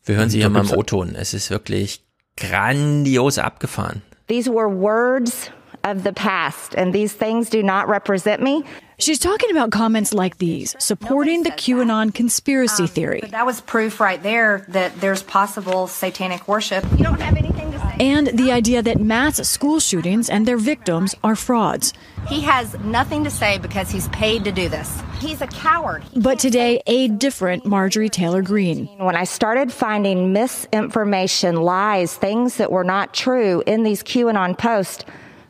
Wir 0.05 0.15
hören 0.15 0.29
sie 0.29 0.39
hier 0.39 0.49
mal 0.49 0.65
im 0.65 0.71
O-Ton. 0.77 1.15
Es 1.15 1.34
ist 1.34 1.49
wirklich 1.49 2.03
grandios 2.36 3.38
abgefahren. 3.38 4.01
These 4.27 4.51
were 4.51 4.69
words 4.69 5.51
of 5.84 6.03
the 6.03 6.13
past, 6.13 6.73
and 6.75 6.93
these 6.93 7.13
things 7.13 7.49
do 7.49 7.61
not 7.61 7.88
represent 7.88 8.41
me. 8.41 8.63
She's 8.99 9.19
talking 9.19 9.51
about 9.51 9.71
comments 9.71 10.13
like 10.13 10.38
these, 10.38 10.75
supporting 10.79 11.43
the 11.43 11.49
QAnon 11.49 12.13
conspiracy 12.13 12.84
um, 12.84 12.88
theory. 12.89 13.19
But 13.21 13.31
that 13.31 13.45
was 13.45 13.59
proof 13.59 13.99
right 13.99 14.21
there 14.21 14.65
that 14.69 14.99
there's 15.01 15.23
possible 15.23 15.88
satanic 15.88 16.47
worship. 16.47 16.86
You 16.91 17.03
don't 17.03 17.19
have 17.19 17.36
anything 17.36 17.71
to 17.71 17.79
say. 17.79 17.95
And 17.99 18.27
the 18.27 18.51
idea 18.51 18.81
that 18.81 18.99
mass 18.99 19.45
school 19.47 19.79
shootings 19.79 20.29
and 20.29 20.45
their 20.45 20.57
victims 20.57 21.15
are 21.23 21.36
frauds. 21.36 21.93
He 22.27 22.41
has 22.41 22.79
nothing 22.79 23.23
to 23.25 23.29
say 23.29 23.57
because 23.57 23.89
he's 23.89 24.07
paid 24.09 24.45
to 24.45 24.51
do 24.51 24.69
this. 24.69 25.01
He's 25.19 25.41
a 25.41 25.47
coward. 25.47 26.03
But 26.15 26.39
today, 26.39 26.81
a 26.88 27.09
different 27.09 27.65
Marjorie 27.65 28.09
Taylor 28.09 28.41
Greene. 28.41 28.88
When 28.99 29.15
I 29.15 29.25
started 29.25 29.73
finding 29.73 30.31
misinformation, 30.31 31.57
lies, 31.57 32.15
things 32.15 32.57
that 32.57 32.71
were 32.71 32.84
not 32.84 33.13
true 33.13 33.63
in 33.65 33.84
these 33.84 34.03
QAnon 34.03 34.57
posts, 34.57 35.03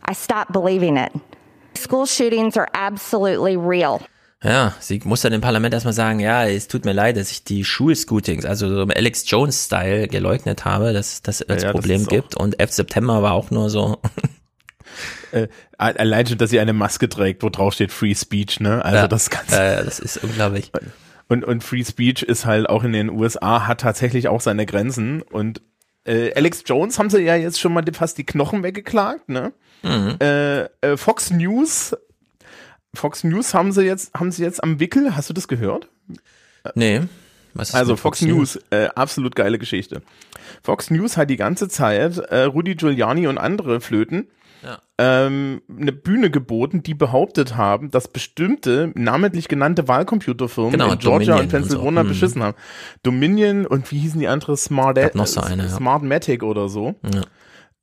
I 0.09 0.13
stopped 0.13 0.51
believing 0.51 0.97
it. 0.97 1.11
School 1.77 2.05
shootings 2.05 2.57
are 2.57 2.67
absolutely 2.73 3.55
real. 3.57 3.99
Ja, 4.43 4.73
sie 4.79 4.99
muss 5.05 5.21
dann 5.21 5.31
im 5.33 5.39
Parlament 5.41 5.73
erstmal 5.73 5.93
sagen, 5.93 6.19
ja, 6.19 6.45
es 6.45 6.67
tut 6.67 6.83
mir 6.83 6.91
leid, 6.91 7.15
dass 7.15 7.31
ich 7.31 7.45
die 7.45 7.63
Schulscootings, 7.63 8.43
also 8.45 8.67
so 8.67 8.81
im 8.81 8.91
Alex 8.91 9.23
Jones-Style 9.29 10.09
geleugnet 10.09 10.65
habe, 10.65 10.91
dass 10.91 11.21
das 11.21 11.41
als 11.43 11.63
Ja, 11.63 11.71
das 11.71 11.79
Problem 11.79 12.03
auch- 12.03 12.09
gibt. 12.09 12.35
Und 12.35 12.59
11. 12.59 12.73
September 12.73 13.23
war 13.23 13.33
auch 13.33 13.51
nur 13.51 13.69
so. 13.69 13.99
Äh, 15.31 15.47
allein 15.79 16.27
schon, 16.27 16.37
dass 16.37 16.51
sie 16.51 16.59
eine 16.59 16.73
Maske 16.73 17.09
trägt, 17.09 17.41
wo 17.41 17.49
drauf 17.49 17.73
steht 17.73 17.91
Free 17.91 18.13
Speech, 18.13 18.59
ne? 18.59 18.85
Also 18.85 18.97
Ja, 18.97 19.07
das 19.07 19.31
ganz. 19.31 19.51
äh, 19.51 19.83
das 19.83 19.97
ist 19.97 20.17
unglaublich. 20.23 20.71
Und, 21.27 21.43
und 21.43 21.63
Free 21.63 21.83
Speech 21.83 22.21
ist 22.21 22.45
halt 22.45 22.69
auch 22.69 22.83
in 22.83 22.93
den 22.93 23.09
USA, 23.09 23.65
hat 23.65 23.81
tatsächlich 23.81 24.27
auch 24.27 24.41
seine 24.41 24.67
Grenzen. 24.67 25.23
Und 25.23 25.63
äh, 26.05 26.31
Alex 26.35 26.61
Jones 26.67 26.99
haben 26.99 27.09
sie 27.09 27.21
ja 27.23 27.35
jetzt 27.35 27.59
schon 27.59 27.73
mal 27.73 27.83
fast 27.93 28.19
die 28.19 28.23
Knochen 28.25 28.61
weggeklagt, 28.61 29.29
ne? 29.29 29.53
Mhm. 29.83 30.15
Äh, 30.21 30.61
äh, 30.81 30.97
Fox 30.97 31.29
News, 31.31 31.95
Fox 32.93 33.23
News 33.23 33.53
haben 33.53 33.71
sie 33.71 33.83
jetzt, 33.83 34.13
haben 34.13 34.31
sie 34.31 34.43
jetzt 34.43 34.63
am 34.63 34.79
Wickel. 34.79 35.15
Hast 35.15 35.29
du 35.29 35.33
das 35.33 35.47
gehört? 35.47 35.89
Nee. 36.75 37.01
Also 37.55 37.93
mit 37.93 37.99
Fox, 37.99 38.21
News, 38.23 38.59
äh, 38.71 38.87
absolut 38.95 39.35
geile 39.35 39.59
Geschichte. 39.59 40.01
Fox 40.63 40.89
News 40.89 41.17
hat 41.17 41.29
die 41.29 41.35
ganze 41.35 41.67
Zeit 41.69 42.17
äh, 42.17 42.43
Rudy 42.43 42.73
Giuliani 42.75 43.27
und 43.27 43.37
andere 43.37 43.79
Flöten 43.79 44.27
Ja. 44.63 44.79
ähm, 44.97 45.61
eine 45.69 45.91
Bühne 45.91 46.31
geboten, 46.31 46.81
die 46.81 46.95
behauptet 46.95 47.55
haben, 47.55 47.91
dass 47.91 48.07
bestimmte 48.07 48.91
namentlich 48.95 49.49
genannte 49.49 49.87
Wahlcomputerfirmen 49.87 50.71
Genau, 50.71 50.93
in 50.93 50.97
Georgia 50.99 51.35
Dominion 51.35 51.39
und 51.41 51.49
Pennsylvania 51.49 51.89
und 51.89 51.95
so. 51.95 52.03
Mhm. 52.03 52.07
beschissen 52.07 52.43
haben. 52.43 52.57
Dominion 53.03 53.65
und 53.67 53.91
wie 53.91 53.99
hießen 53.99 54.19
die 54.19 54.27
andere? 54.27 54.57
Smart 54.57 54.95
Gab 54.97 55.13
noch 55.13 55.27
so 55.27 55.41
eine, 55.41 55.63
ja. 55.63 55.69
Smartmatic 55.69 56.41
oder 56.41 56.69
so. 56.69 56.95
Ja. 57.13 57.21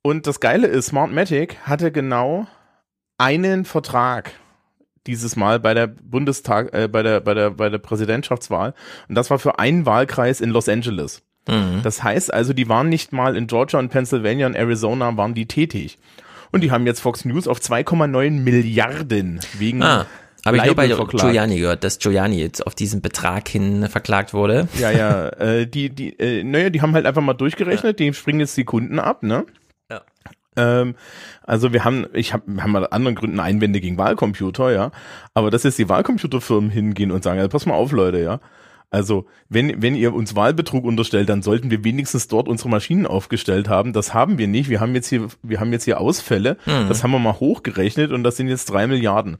Und 0.03 0.27
das 0.27 0.39
Geile 0.39 0.67
ist, 0.67 0.87
Smartmatic 0.87 1.57
hatte 1.63 1.91
genau 1.91 2.47
einen 3.17 3.65
Vertrag 3.65 4.31
dieses 5.07 5.35
Mal 5.35 5.59
bei 5.59 5.73
der 5.73 5.87
Bundestag, 5.87 6.73
äh, 6.73 6.87
bei 6.87 7.03
der, 7.03 7.19
bei 7.19 7.33
der, 7.33 7.51
bei 7.51 7.69
der 7.69 7.77
Präsidentschaftswahl. 7.77 8.73
Und 9.07 9.15
das 9.15 9.29
war 9.29 9.39
für 9.39 9.59
einen 9.59 9.85
Wahlkreis 9.85 10.41
in 10.41 10.49
Los 10.49 10.69
Angeles. 10.69 11.21
Mhm. 11.47 11.81
Das 11.83 12.03
heißt 12.03 12.33
also, 12.33 12.53
die 12.53 12.69
waren 12.69 12.89
nicht 12.89 13.13
mal 13.13 13.35
in 13.35 13.47
Georgia 13.47 13.79
und 13.79 13.89
Pennsylvania 13.89 14.45
und 14.45 14.55
Arizona 14.55 15.15
waren 15.17 15.33
die 15.33 15.47
tätig. 15.47 15.97
Und 16.51 16.61
die 16.61 16.71
haben 16.71 16.85
jetzt 16.85 16.99
Fox 16.99 17.25
News 17.25 17.47
auf 17.47 17.59
2,9 17.59 18.31
Milliarden 18.31 19.39
wegen 19.57 19.81
Ah, 19.81 20.05
habe 20.45 20.57
ich 20.57 20.65
nur 20.65 20.75
bei 20.75 20.87
verklagt. 20.87 21.23
Giuliani 21.23 21.59
gehört, 21.59 21.83
dass 21.83 21.99
Giuliani 21.99 22.39
jetzt 22.39 22.65
auf 22.65 22.75
diesen 22.75 23.01
Betrag 23.01 23.47
hin 23.47 23.87
verklagt 23.87 24.33
wurde. 24.33 24.67
Ja, 24.77 24.91
ja, 24.91 25.29
äh, 25.29 25.67
die, 25.67 25.89
die, 25.89 26.19
äh, 26.19 26.43
naja, 26.43 26.69
die 26.69 26.81
haben 26.81 26.93
halt 26.93 27.05
einfach 27.05 27.21
mal 27.21 27.33
durchgerechnet, 27.33 27.99
die 27.99 28.13
springen 28.13 28.39
jetzt 28.39 28.57
die 28.57 28.65
Kunden 28.65 28.99
ab, 28.99 29.23
ne? 29.23 29.45
Ähm, 30.57 30.95
also 31.43 31.73
wir 31.73 31.85
haben, 31.85 32.07
ich 32.13 32.33
habe, 32.33 32.43
wir 32.47 32.63
haben 32.63 32.71
mal 32.71 32.87
anderen 32.87 33.15
Gründen 33.15 33.39
Einwände 33.39 33.79
gegen 33.79 33.97
Wahlcomputer, 33.97 34.71
ja. 34.71 34.91
Aber 35.33 35.51
dass 35.51 35.63
jetzt 35.63 35.79
die 35.79 35.89
Wahlcomputerfirmen 35.89 36.69
hingehen 36.69 37.11
und 37.11 37.23
sagen, 37.23 37.39
also 37.39 37.49
pass 37.49 37.65
mal 37.65 37.75
auf, 37.75 37.91
Leute, 37.91 38.19
ja. 38.19 38.39
Also, 38.93 39.25
wenn, 39.47 39.81
wenn 39.81 39.95
ihr 39.95 40.13
uns 40.13 40.35
Wahlbetrug 40.35 40.83
unterstellt, 40.83 41.29
dann 41.29 41.41
sollten 41.41 41.71
wir 41.71 41.85
wenigstens 41.85 42.27
dort 42.27 42.49
unsere 42.49 42.67
Maschinen 42.67 43.07
aufgestellt 43.07 43.69
haben. 43.69 43.93
Das 43.93 44.13
haben 44.13 44.37
wir 44.37 44.49
nicht. 44.49 44.69
Wir 44.69 44.81
haben 44.81 44.93
jetzt 44.93 45.07
hier, 45.07 45.29
wir 45.41 45.61
haben 45.61 45.71
jetzt 45.71 45.85
hier 45.85 46.01
Ausfälle. 46.01 46.57
Mhm. 46.65 46.89
Das 46.89 47.01
haben 47.01 47.11
wir 47.11 47.19
mal 47.19 47.39
hochgerechnet 47.39 48.11
und 48.11 48.25
das 48.25 48.35
sind 48.35 48.49
jetzt 48.49 48.69
drei 48.69 48.87
Milliarden. 48.87 49.37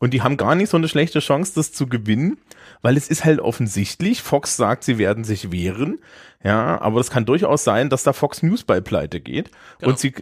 Und 0.00 0.14
die 0.14 0.22
haben 0.22 0.38
gar 0.38 0.54
nicht 0.54 0.70
so 0.70 0.78
eine 0.78 0.88
schlechte 0.88 1.20
Chance, 1.20 1.52
das 1.54 1.72
zu 1.72 1.86
gewinnen, 1.86 2.38
weil 2.80 2.96
es 2.96 3.08
ist 3.08 3.26
halt 3.26 3.40
offensichtlich, 3.40 4.22
Fox 4.22 4.56
sagt, 4.56 4.84
sie 4.84 4.96
werden 4.96 5.22
sich 5.22 5.52
wehren. 5.52 5.98
Ja, 6.42 6.80
aber 6.80 7.00
es 7.00 7.10
kann 7.10 7.26
durchaus 7.26 7.62
sein, 7.62 7.90
dass 7.90 8.04
da 8.04 8.14
Fox 8.14 8.42
News 8.42 8.64
bei 8.64 8.80
pleite 8.80 9.20
geht. 9.20 9.50
Und 9.82 9.98
sie, 9.98 10.14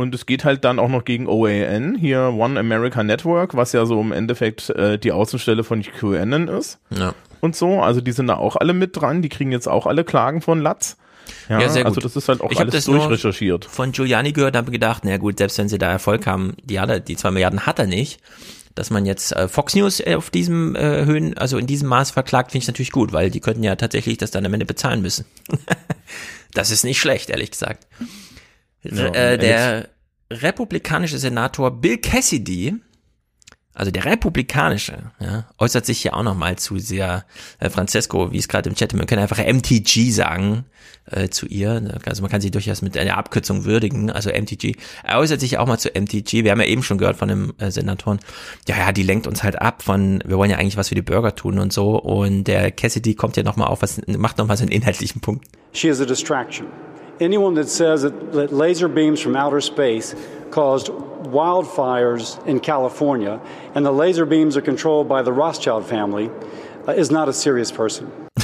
und 0.00 0.14
es 0.14 0.26
geht 0.26 0.44
halt 0.44 0.64
dann 0.64 0.78
auch 0.78 0.88
noch 0.88 1.04
gegen 1.04 1.28
OAN, 1.28 1.96
hier 1.98 2.32
One 2.36 2.58
America 2.58 3.02
Network, 3.02 3.54
was 3.54 3.72
ja 3.72 3.86
so 3.86 4.00
im 4.00 4.12
Endeffekt 4.12 4.70
äh, 4.70 4.98
die 4.98 5.12
Außenstelle 5.12 5.62
von 5.62 5.82
QAnon 5.82 6.48
ist. 6.48 6.78
Ja. 6.90 7.14
Und 7.40 7.56
so, 7.56 7.80
also 7.80 8.00
die 8.00 8.12
sind 8.12 8.26
da 8.26 8.36
auch 8.36 8.56
alle 8.56 8.72
mit 8.72 8.96
dran, 8.96 9.22
die 9.22 9.28
kriegen 9.28 9.52
jetzt 9.52 9.68
auch 9.68 9.86
alle 9.86 10.04
Klagen 10.04 10.40
von 10.42 10.60
Latz. 10.60 10.96
Ja, 11.48 11.60
Ja, 11.60 11.68
sehr 11.68 11.82
gut. 11.84 11.90
also 11.90 12.00
das 12.00 12.16
ist 12.16 12.28
halt 12.28 12.40
auch 12.40 12.50
Ich 12.50 12.58
alles 12.58 12.74
das 12.74 12.86
nur 12.86 12.98
durchrecherchiert. 12.98 13.64
Von 13.64 13.92
Giuliani 13.92 14.32
gehört, 14.32 14.56
habe 14.56 14.70
gedacht, 14.70 15.02
na 15.04 15.16
gut, 15.16 15.38
selbst 15.38 15.58
wenn 15.58 15.68
sie 15.68 15.78
da 15.78 15.90
Erfolg 15.90 16.26
haben, 16.26 16.54
die 16.64 16.80
hat 16.80 16.90
er, 16.90 17.00
die 17.00 17.16
zwei 17.16 17.30
Milliarden 17.30 17.66
hat 17.66 17.78
er 17.78 17.86
nicht. 17.86 18.20
Dass 18.76 18.90
man 18.90 19.04
jetzt 19.04 19.32
äh, 19.32 19.48
Fox 19.48 19.74
News 19.74 20.00
äh, 20.00 20.14
auf 20.14 20.30
diesem 20.30 20.76
äh, 20.76 21.04
Höhen, 21.04 21.36
also 21.36 21.58
in 21.58 21.66
diesem 21.66 21.88
Maß 21.88 22.12
verklagt, 22.12 22.52
finde 22.52 22.62
ich 22.62 22.68
natürlich 22.68 22.92
gut, 22.92 23.12
weil 23.12 23.30
die 23.30 23.40
könnten 23.40 23.64
ja 23.64 23.74
tatsächlich 23.76 24.16
das 24.16 24.30
dann 24.30 24.46
am 24.46 24.54
Ende 24.54 24.64
bezahlen 24.64 25.02
müssen. 25.02 25.24
das 26.54 26.70
ist 26.70 26.84
nicht 26.84 27.00
schlecht, 27.00 27.30
ehrlich 27.30 27.50
gesagt. 27.50 27.86
Ja, 28.82 29.06
äh, 29.08 29.38
der 29.38 29.88
republikanische 30.30 31.18
Senator 31.18 31.70
Bill 31.70 31.98
Cassidy, 31.98 32.76
also 33.74 33.90
der 33.90 34.04
republikanische, 34.04 35.10
ja, 35.20 35.46
äußert 35.58 35.86
sich 35.86 36.04
ja 36.04 36.12
auch 36.14 36.22
nochmal 36.22 36.56
zu 36.56 36.78
sehr, 36.78 37.24
äh, 37.58 37.70
Francesco, 37.70 38.32
wie 38.32 38.38
es 38.38 38.48
gerade 38.48 38.68
im 38.68 38.74
Chat, 38.74 38.94
man 38.94 39.06
kann 39.06 39.18
einfach 39.18 39.38
MTG 39.38 40.10
sagen 40.10 40.64
äh, 41.06 41.28
zu 41.28 41.46
ihr, 41.46 41.98
also 42.04 42.22
man 42.22 42.30
kann 42.30 42.40
sie 42.40 42.50
durchaus 42.50 42.82
mit 42.82 42.96
einer 42.96 43.16
Abkürzung 43.16 43.64
würdigen, 43.64 44.10
also 44.10 44.30
MTG. 44.30 44.76
Er 45.04 45.18
äußert 45.18 45.40
sich 45.40 45.58
auch 45.58 45.66
mal 45.66 45.78
zu 45.78 45.88
MTG, 45.88 46.44
wir 46.44 46.50
haben 46.50 46.60
ja 46.60 46.66
eben 46.66 46.82
schon 46.82 46.98
gehört 46.98 47.16
von 47.16 47.28
dem 47.28 47.54
äh, 47.58 47.70
Senatoren, 47.70 48.18
ja, 48.68 48.76
ja, 48.76 48.92
die 48.92 49.02
lenkt 49.02 49.26
uns 49.26 49.42
halt 49.42 49.60
ab 49.60 49.82
von, 49.82 50.22
wir 50.26 50.36
wollen 50.36 50.50
ja 50.50 50.58
eigentlich 50.58 50.76
was 50.76 50.88
für 50.88 50.94
die 50.94 51.02
Bürger 51.02 51.34
tun 51.34 51.58
und 51.58 51.72
so 51.72 51.98
und 51.98 52.44
der 52.44 52.70
Cassidy 52.72 53.14
kommt 53.14 53.36
ja 53.36 53.42
nochmal 53.42 53.68
auf, 53.68 53.82
was, 53.82 54.00
macht 54.06 54.38
nochmal 54.38 54.56
so 54.56 54.62
einen 54.62 54.72
inhaltlichen 54.72 55.20
Punkt. 55.20 55.46
She 55.72 55.88
is 55.88 56.00
a 56.00 56.04
distraction. 56.04 56.66
Anyone 57.20 57.54
that 57.56 57.68
says 57.68 58.00
that, 58.00 58.32
that 58.32 58.50
laser 58.50 58.88
beams 58.88 59.20
from 59.20 59.36
outer 59.36 59.60
space 59.60 60.14
caused 60.50 60.88
wildfires 60.88 62.38
in 62.46 62.60
California 62.60 63.38
and 63.74 63.84
the 63.84 63.92
laser 63.92 64.24
beams 64.24 64.56
are 64.56 64.62
controlled 64.62 65.06
by 65.06 65.22
the 65.22 65.30
Rothschild 65.30 65.84
family 65.84 66.30
uh, 66.88 66.92
is 66.92 67.10
not 67.10 67.28
a 67.28 67.32
serious 67.32 67.70
person. 67.70 68.10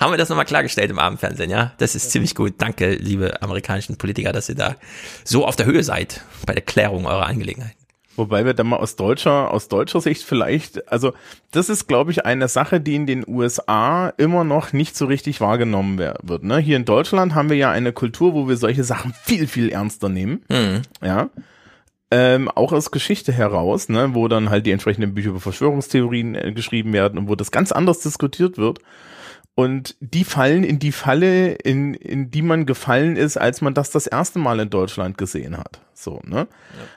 Haben 0.00 0.12
wir 0.12 0.18
das 0.18 0.28
nochmal 0.28 0.44
klargestellt 0.44 0.90
im 0.90 1.00
Abendfernsehen, 1.00 1.50
ja? 1.50 1.72
Das 1.78 1.96
ist 1.96 2.12
ziemlich 2.12 2.34
gut. 2.34 2.54
Danke, 2.58 2.94
liebe 2.94 3.42
amerikanischen 3.42 3.96
Politiker, 3.96 4.32
dass 4.32 4.48
ihr 4.48 4.54
da 4.54 4.76
so 5.24 5.44
auf 5.44 5.56
der 5.56 5.66
Höhe 5.66 5.82
seid 5.82 6.22
bei 6.46 6.54
der 6.54 6.62
Klärung 6.62 7.06
eurer 7.06 7.26
Angelegenheiten. 7.26 7.83
Wobei 8.16 8.44
wir 8.44 8.54
da 8.54 8.64
mal 8.64 8.76
aus 8.76 8.96
deutscher, 8.96 9.50
aus 9.50 9.68
deutscher 9.68 10.00
Sicht 10.00 10.22
vielleicht, 10.22 10.90
also 10.90 11.12
das 11.50 11.68
ist, 11.68 11.88
glaube 11.88 12.12
ich, 12.12 12.24
eine 12.24 12.48
Sache, 12.48 12.80
die 12.80 12.94
in 12.94 13.06
den 13.06 13.24
USA 13.26 14.08
immer 14.16 14.44
noch 14.44 14.72
nicht 14.72 14.96
so 14.96 15.06
richtig 15.06 15.40
wahrgenommen 15.40 15.98
wird. 15.98 16.44
Ne? 16.44 16.58
Hier 16.58 16.76
in 16.76 16.84
Deutschland 16.84 17.34
haben 17.34 17.50
wir 17.50 17.56
ja 17.56 17.70
eine 17.70 17.92
Kultur, 17.92 18.34
wo 18.34 18.48
wir 18.48 18.56
solche 18.56 18.84
Sachen 18.84 19.14
viel, 19.22 19.46
viel 19.46 19.70
ernster 19.70 20.08
nehmen. 20.08 20.42
Mhm. 20.48 20.82
Ja. 21.02 21.30
Ähm, 22.10 22.48
auch 22.48 22.72
aus 22.72 22.92
Geschichte 22.92 23.32
heraus, 23.32 23.88
ne, 23.88 24.14
wo 24.14 24.28
dann 24.28 24.48
halt 24.48 24.66
die 24.66 24.70
entsprechenden 24.70 25.14
Bücher 25.14 25.30
über 25.30 25.40
Verschwörungstheorien 25.40 26.36
äh, 26.36 26.52
geschrieben 26.52 26.92
werden 26.92 27.18
und 27.18 27.28
wo 27.28 27.34
das 27.34 27.50
ganz 27.50 27.72
anders 27.72 28.00
diskutiert 28.00 28.56
wird. 28.56 28.78
Und 29.56 29.96
die 30.00 30.24
fallen 30.24 30.64
in 30.64 30.78
die 30.78 30.92
Falle, 30.92 31.52
in, 31.52 31.94
in 31.94 32.30
die 32.30 32.42
man 32.42 32.66
gefallen 32.66 33.16
ist, 33.16 33.36
als 33.36 33.60
man 33.60 33.72
das 33.72 33.90
das 33.90 34.06
erste 34.06 34.38
Mal 34.38 34.60
in 34.60 34.70
Deutschland 34.70 35.16
gesehen 35.16 35.56
hat. 35.56 35.80
So, 35.96 36.20
ne? 36.24 36.48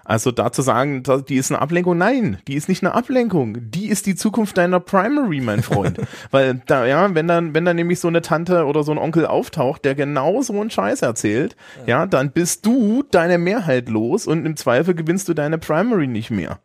Also 0.04 0.32
da 0.32 0.52
zu 0.52 0.64
sagen, 0.64 1.04
die 1.30 1.36
ist 1.36 1.52
eine 1.52 1.62
Ablenkung, 1.62 1.98
nein, 1.98 2.40
die 2.48 2.56
ist 2.56 2.68
nicht 2.68 2.84
eine 2.84 2.96
Ablenkung. 2.96 3.58
Die 3.70 3.88
ist 3.88 4.08
die 4.08 4.16
Zukunft 4.16 4.58
deiner 4.58 4.80
Primary, 4.80 5.40
mein 5.40 5.62
Freund. 5.62 6.00
Weil 6.32 6.62
da, 6.66 6.86
ja, 6.86 7.14
wenn 7.14 7.28
dann, 7.28 7.54
wenn 7.54 7.64
dann 7.64 7.76
nämlich 7.76 8.00
so 8.00 8.08
eine 8.08 8.22
Tante 8.22 8.66
oder 8.66 8.84
so 8.84 8.92
ein 8.92 8.98
Onkel 8.98 9.28
auftaucht, 9.28 9.86
der 9.86 9.94
genau 9.94 10.42
so 10.42 10.60
einen 10.60 10.72
Scheiß 10.72 11.04
erzählt, 11.04 11.56
ja, 11.86 12.08
dann 12.08 12.32
bist 12.32 12.66
du 12.66 13.04
deine 13.12 13.38
Mehrheit 13.38 13.88
los 13.88 14.26
und 14.26 14.46
im 14.46 14.58
Zweifel 14.58 14.96
gewinnst 14.96 15.30
du 15.30 15.36
deine 15.36 15.60
Primary 15.60 16.08
nicht 16.08 16.32
mehr. 16.32 16.60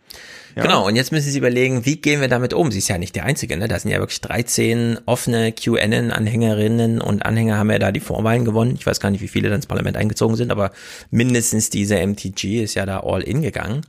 Ja? 0.55 0.62
Genau, 0.62 0.87
und 0.87 0.97
jetzt 0.97 1.12
müssen 1.12 1.30
Sie 1.30 1.39
überlegen, 1.39 1.87
wie 1.87 1.97
gehen 1.97 2.20
wir 2.20 2.28
damit 2.28 2.53
um? 2.53 2.70
Sie 2.70 2.78
ist 2.78 2.89
ja 2.89 2.99
nicht 2.99 3.16
der 3.16 3.24
Einzige, 3.24 3.57
ne? 3.57 3.68
Da 3.68 3.78
sind 3.78 3.91
ja 3.91 3.99
wirklich 3.99 4.20
13 4.20 4.99
offene 5.07 5.53
QAnon-Anhängerinnen 5.53 7.01
und 7.01 7.24
Anhänger 7.24 7.57
haben 7.57 7.70
ja 7.70 7.78
da 7.78 7.91
die 7.91 8.01
Vorwahlen 8.01 8.45
gewonnen. 8.45 8.74
Ich 8.78 8.87
weiß 8.87 9.01
gar 9.01 9.11
nicht, 9.11 9.22
wie 9.22 9.28
viele 9.28 9.49
dann 9.49 9.57
ins 9.57 9.66
Parlament 9.66 9.97
eingezogen 9.97 10.37
sind, 10.37 10.51
aber 10.51 10.72
mindestens 11.11 11.70
diese 11.70 11.97
MTG 12.23 12.62
ist 12.62 12.75
ja 12.75 12.87
da 12.87 13.01
all 13.01 13.23
in 13.23 13.43
gegangen. 13.43 13.83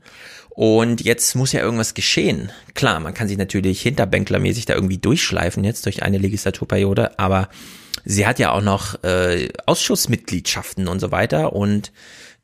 Und 0.49 1.01
jetzt 1.01 1.36
muss 1.36 1.51
ja 1.51 1.61
irgendwas 1.61 1.95
geschehen. 1.95 2.51
Klar, 2.75 2.99
man 2.99 3.13
kann 3.13 3.27
sich 3.27 3.38
natürlich 3.38 3.81
hinterbänklermäßig 3.81 4.65
da 4.65 4.75
irgendwie 4.75 4.99
durchschleifen 4.99 5.63
jetzt 5.63 5.86
durch 5.86 6.03
eine 6.03 6.19
Legislaturperiode, 6.19 7.17
aber 7.17 7.49
sie 8.05 8.27
hat 8.27 8.38
ja 8.38 8.51
auch 8.51 8.61
noch 8.61 9.03
äh, 9.03 9.49
Ausschussmitgliedschaften 9.65 10.88
und 10.88 10.99
so 10.99 11.11
weiter 11.11 11.53
und 11.53 11.91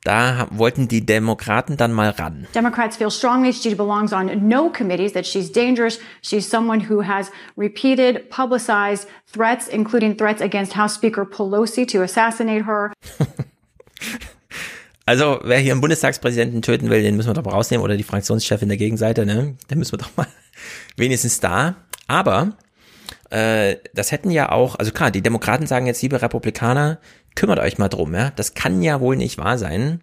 da 0.03 0.47
wollten 0.49 0.87
die 0.87 1.05
Demokraten 1.05 1.75
dann 1.75 1.91
mal 1.91 2.09
ran. 2.09 2.47
Democrats 2.55 2.97
feel 2.97 3.11
strongly 3.11 3.51
she 3.51 3.75
belongs 3.75 4.13
on 4.13 4.47
no 4.47 4.69
committees, 4.69 5.11
that 5.11 5.27
she's 5.27 5.51
dangerous. 5.51 5.99
She's 6.21 6.49
someone 6.49 6.89
who 6.89 7.03
has 7.03 7.29
repeated, 7.57 8.29
publicized 8.29 9.07
threats, 9.31 9.67
including 9.67 10.17
threats 10.17 10.41
against 10.41 10.75
House 10.75 10.95
Speaker 10.95 11.25
Pelosi 11.25 11.85
to 11.89 12.01
assassinate 12.01 12.63
her. 12.63 12.93
Also, 15.09 15.39
wer 15.41 15.57
hier 15.57 15.71
einen 15.71 15.81
Bundestagspräsidenten 15.81 16.61
töten 16.61 16.91
will, 16.91 17.01
den 17.01 17.15
müssen 17.15 17.31
wir 17.31 17.33
doch 17.33 17.43
mal 17.43 17.53
rausnehmen 17.53 17.83
oder 17.83 17.97
die 17.97 18.03
Fraktionschefin 18.03 18.69
der 18.69 18.77
Gegenseite, 18.77 19.25
ne? 19.25 19.55
Den 19.67 19.79
müssen 19.79 19.93
wir 19.93 19.97
doch 19.97 20.15
mal 20.15 20.27
wenigstens 20.97 21.39
da. 21.39 21.77
Aber 22.05 22.55
äh, 23.31 23.77
das 23.95 24.11
hätten 24.11 24.29
ja 24.29 24.51
auch, 24.51 24.75
also 24.75 24.91
klar, 24.91 25.09
die 25.09 25.23
Demokraten 25.23 25.65
sagen 25.65 25.87
jetzt, 25.87 26.03
liebe 26.03 26.21
Republikaner, 26.21 26.99
kümmert 27.33 27.57
euch 27.57 27.79
mal 27.79 27.89
drum, 27.89 28.13
ja. 28.13 28.31
Das 28.35 28.53
kann 28.53 28.83
ja 28.83 29.01
wohl 29.01 29.15
nicht 29.15 29.39
wahr 29.39 29.57
sein, 29.57 30.01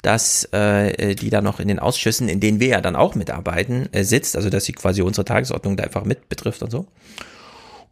dass 0.00 0.44
äh, 0.54 1.14
die 1.14 1.28
da 1.28 1.42
noch 1.42 1.60
in 1.60 1.68
den 1.68 1.78
Ausschüssen, 1.78 2.30
in 2.30 2.40
denen 2.40 2.58
wir 2.58 2.68
ja 2.68 2.80
dann 2.80 2.96
auch 2.96 3.14
mitarbeiten, 3.14 3.92
äh, 3.92 4.04
sitzt, 4.04 4.36
also 4.36 4.48
dass 4.48 4.64
sie 4.64 4.72
quasi 4.72 5.02
unsere 5.02 5.26
Tagesordnung 5.26 5.76
da 5.76 5.84
einfach 5.84 6.06
mit 6.06 6.30
betrifft 6.30 6.62
und 6.62 6.70
so. 6.70 6.86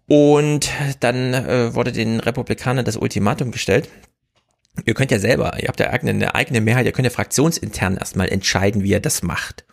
Und 0.09 0.71
dann 1.01 1.35
äh, 1.35 1.75
wurde 1.75 1.93
den 1.93 2.21
Republikanern 2.21 2.87
das 2.87 2.97
Ultimatum 2.97 3.51
gestellt. 3.51 3.91
Ihr 4.85 4.95
könnt 4.95 5.13
ja 5.13 5.19
selber, 5.19 5.57
ihr 5.61 5.69
habt 5.69 5.79
ja 5.79 5.87
eine 5.87 6.35
eigene 6.35 6.61
Mehrheit, 6.61 6.87
ihr 6.87 6.93
könnt 6.93 7.07
ja 7.07 7.11
fraktionsintern 7.11 7.97
erstmal 7.97 8.29
entscheiden, 8.29 8.83
wie 8.83 8.91
ihr 8.91 9.01
das 9.01 9.23
macht. 9.23 9.65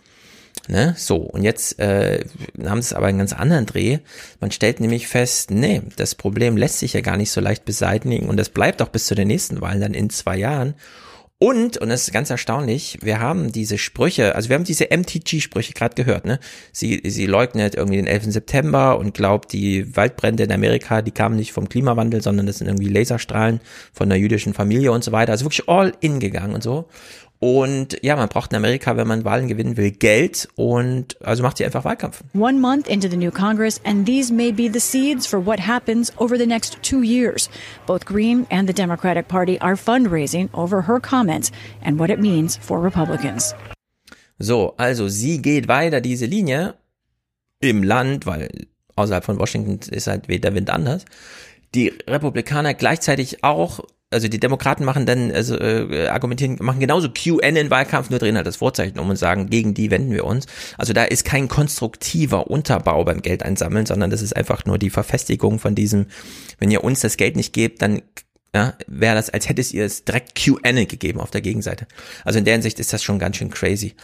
Ne? 0.67 0.93
So, 0.97 1.17
und 1.17 1.43
jetzt 1.43 1.79
äh, 1.79 2.23
haben 2.63 2.77
es 2.77 2.93
aber 2.93 3.07
einen 3.07 3.17
ganz 3.17 3.33
anderen 3.33 3.65
Dreh. 3.65 3.99
Man 4.39 4.51
stellt 4.51 4.79
nämlich 4.79 5.07
fest, 5.07 5.49
nee, 5.49 5.81
das 5.95 6.13
Problem 6.13 6.55
lässt 6.55 6.79
sich 6.79 6.93
ja 6.93 7.01
gar 7.01 7.17
nicht 7.17 7.31
so 7.31 7.41
leicht 7.41 7.65
beseitigen 7.65 8.29
und 8.29 8.37
das 8.37 8.49
bleibt 8.49 8.81
auch 8.81 8.89
bis 8.89 9.07
zu 9.07 9.15
den 9.15 9.27
nächsten 9.27 9.59
Wahlen 9.59 9.81
dann 9.81 9.93
in 9.93 10.09
zwei 10.11 10.37
Jahren. 10.37 10.75
Und, 11.43 11.79
und 11.79 11.89
das 11.89 12.03
ist 12.03 12.13
ganz 12.13 12.29
erstaunlich, 12.29 12.99
wir 13.01 13.19
haben 13.19 13.51
diese 13.51 13.79
Sprüche, 13.79 14.35
also 14.35 14.49
wir 14.49 14.53
haben 14.53 14.63
diese 14.63 14.89
MTG-Sprüche 14.91 15.73
gerade 15.73 15.95
gehört, 15.95 16.23
ne? 16.23 16.39
Sie, 16.71 17.01
sie 17.03 17.25
leugnet 17.25 17.73
irgendwie 17.73 17.95
den 17.95 18.05
11. 18.05 18.25
September 18.25 18.99
und 18.99 19.15
glaubt, 19.15 19.51
die 19.51 19.95
Waldbrände 19.95 20.43
in 20.43 20.51
Amerika, 20.51 21.01
die 21.01 21.09
kamen 21.09 21.35
nicht 21.35 21.51
vom 21.51 21.67
Klimawandel, 21.67 22.21
sondern 22.21 22.45
das 22.45 22.59
sind 22.59 22.67
irgendwie 22.67 22.89
Laserstrahlen 22.89 23.59
von 23.91 24.05
einer 24.11 24.21
jüdischen 24.21 24.53
Familie 24.53 24.91
und 24.91 25.03
so 25.03 25.13
weiter. 25.13 25.31
Also 25.31 25.45
wirklich 25.45 25.67
all 25.67 25.93
in 25.99 26.19
gegangen 26.19 26.53
und 26.53 26.61
so. 26.61 26.87
Und 27.43 27.97
ja, 28.03 28.15
man 28.15 28.29
braucht 28.29 28.51
in 28.51 28.57
Amerika, 28.57 28.97
wenn 28.97 29.07
man 29.07 29.25
Wahlen 29.25 29.47
gewinnen 29.47 29.75
will, 29.75 29.89
Geld 29.89 30.47
und 30.53 31.19
also 31.25 31.41
macht 31.41 31.57
sie 31.57 31.65
einfach 31.65 31.83
Wahlkampf. 31.83 32.23
One 32.35 32.59
month 32.59 32.87
into 32.87 33.09
the 33.09 33.17
new 33.17 33.31
Congress, 33.31 33.81
and 33.83 34.05
these 34.05 34.31
may 34.31 34.51
be 34.51 34.69
the 34.71 34.79
seeds 34.79 35.25
for 35.25 35.43
what 35.43 35.59
happens 35.59 36.13
over 36.17 36.37
the 36.37 36.45
next 36.45 36.77
two 36.83 37.01
years. 37.01 37.49
Both 37.87 38.05
Green 38.05 38.45
and 38.51 38.69
the 38.69 38.75
Democratic 38.75 39.27
Party 39.27 39.59
are 39.59 39.75
fundraising 39.75 40.49
over 40.53 40.83
her 40.83 40.99
comments 41.01 41.51
and 41.83 41.99
what 41.99 42.11
it 42.11 42.19
means 42.19 42.57
for 42.57 42.79
Republicans. 42.79 43.55
So, 44.37 44.75
also 44.77 45.07
sie 45.07 45.41
geht 45.41 45.67
weiter 45.67 45.99
diese 45.99 46.27
Linie 46.27 46.75
im 47.59 47.81
Land, 47.81 48.27
weil 48.27 48.67
außerhalb 48.95 49.25
von 49.25 49.39
Washington 49.39 49.79
ist 49.91 50.05
halt 50.05 50.29
der 50.29 50.53
Wind 50.53 50.69
anders. 50.69 51.05
Die 51.73 51.87
Republikaner 52.07 52.75
gleichzeitig 52.75 53.43
auch 53.43 53.79
also 54.11 54.27
die 54.27 54.39
Demokraten 54.39 54.83
machen 54.83 55.05
dann, 55.05 55.31
also 55.31 55.57
äh, 55.57 56.07
argumentieren, 56.07 56.57
machen 56.59 56.79
genauso 56.79 57.09
QN-Wahlkampf, 57.09 58.09
nur 58.09 58.19
drehen 58.19 58.35
halt 58.35 58.45
das 58.45 58.57
Vorzeichen 58.57 58.99
um 58.99 59.09
und 59.09 59.15
sagen, 59.15 59.49
gegen 59.49 59.73
die 59.73 59.89
wenden 59.89 60.11
wir 60.11 60.25
uns. 60.25 60.45
Also 60.77 60.93
da 60.93 61.05
ist 61.05 61.23
kein 61.23 61.47
konstruktiver 61.47 62.47
Unterbau 62.47 63.05
beim 63.05 63.21
Geld 63.21 63.41
einsammeln, 63.41 63.85
sondern 63.85 64.09
das 64.09 64.21
ist 64.21 64.35
einfach 64.35 64.65
nur 64.65 64.77
die 64.77 64.89
Verfestigung 64.89 65.59
von 65.59 65.75
diesem, 65.75 66.07
wenn 66.59 66.69
ihr 66.69 66.83
uns 66.83 66.99
das 66.99 67.15
Geld 67.17 67.37
nicht 67.37 67.53
gebt, 67.53 67.81
dann 67.81 68.01
ja, 68.53 68.73
wäre 68.85 69.15
das, 69.15 69.29
als 69.29 69.47
hättet 69.47 69.73
ihr 69.73 69.85
es 69.85 70.03
direkt 70.03 70.35
QN 70.35 70.75
gegeben 70.87 71.21
auf 71.21 71.31
der 71.31 71.39
Gegenseite. 71.39 71.87
Also 72.25 72.37
in 72.37 72.45
der 72.45 72.55
Hinsicht 72.55 72.79
ist 72.81 72.91
das 72.91 73.01
schon 73.01 73.17
ganz 73.17 73.37
schön 73.37 73.49
crazy. 73.49 73.95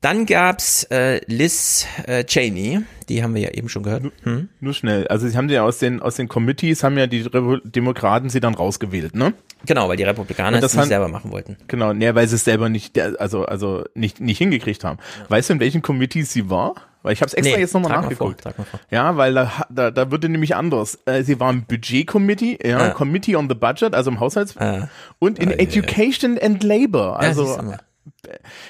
Dann 0.00 0.24
gab's 0.24 0.84
äh, 0.84 1.20
Liz 1.26 1.86
äh, 2.06 2.24
Cheney, 2.24 2.80
die 3.10 3.22
haben 3.22 3.34
wir 3.34 3.42
ja 3.42 3.50
eben 3.50 3.68
schon 3.68 3.82
gehört. 3.82 4.04
Hm? 4.22 4.48
Nur 4.58 4.72
schnell, 4.72 5.06
also 5.08 5.28
sie 5.28 5.36
haben 5.36 5.50
ja 5.50 5.62
aus 5.62 5.78
den 5.78 6.00
aus 6.00 6.16
den 6.16 6.26
Committees 6.26 6.82
haben 6.82 6.96
ja 6.96 7.06
die 7.06 7.20
Re 7.20 7.60
Demokraten 7.64 8.30
sie 8.30 8.40
dann 8.40 8.54
rausgewählt, 8.54 9.14
ne? 9.14 9.34
Genau, 9.66 9.90
weil 9.90 9.98
die 9.98 10.04
Republikaner 10.04 10.58
das 10.58 10.74
nicht 10.74 10.86
selber 10.86 11.08
machen 11.08 11.30
wollten. 11.32 11.58
Genau, 11.68 11.92
ne, 11.92 12.14
weil 12.14 12.26
sie 12.28 12.36
es 12.36 12.44
selber 12.44 12.70
nicht, 12.70 12.98
also 12.98 13.44
also 13.44 13.84
nicht 13.94 14.20
nicht 14.20 14.38
hingekriegt 14.38 14.84
haben. 14.84 14.98
Ja. 15.18 15.30
Weißt 15.30 15.50
du, 15.50 15.54
in 15.54 15.60
welchen 15.60 15.82
Committees 15.82 16.32
sie 16.32 16.48
war? 16.48 16.76
Weil 17.02 17.12
ich 17.14 17.20
habe 17.20 17.28
es 17.28 17.34
extra 17.34 17.56
nee, 17.56 17.62
jetzt 17.62 17.74
nochmal 17.74 17.92
nachgeguckt. 17.92 18.44
Mal 18.44 18.52
vor, 18.52 18.80
ja, 18.90 19.16
weil 19.16 19.34
da, 19.34 19.66
da, 19.70 19.90
da 19.90 20.10
würde 20.10 20.28
nämlich 20.28 20.54
anders. 20.54 20.98
Äh, 21.06 21.22
sie 21.22 21.40
war 21.40 21.50
im 21.50 21.64
Budget-Committee, 21.64 22.58
ja, 22.62 22.78
ah. 22.78 22.90
Committee 22.90 23.36
on 23.36 23.48
the 23.48 23.54
Budget, 23.54 23.94
also 23.94 24.10
im 24.10 24.20
Haushalts 24.20 24.56
ah. 24.58 24.88
und 25.18 25.38
in 25.38 25.50
ah, 25.50 25.56
Education 25.56 26.36
ja. 26.36 26.42
and 26.42 26.62
Labor. 26.62 27.18
Also 27.18 27.44
ja, 27.44 27.78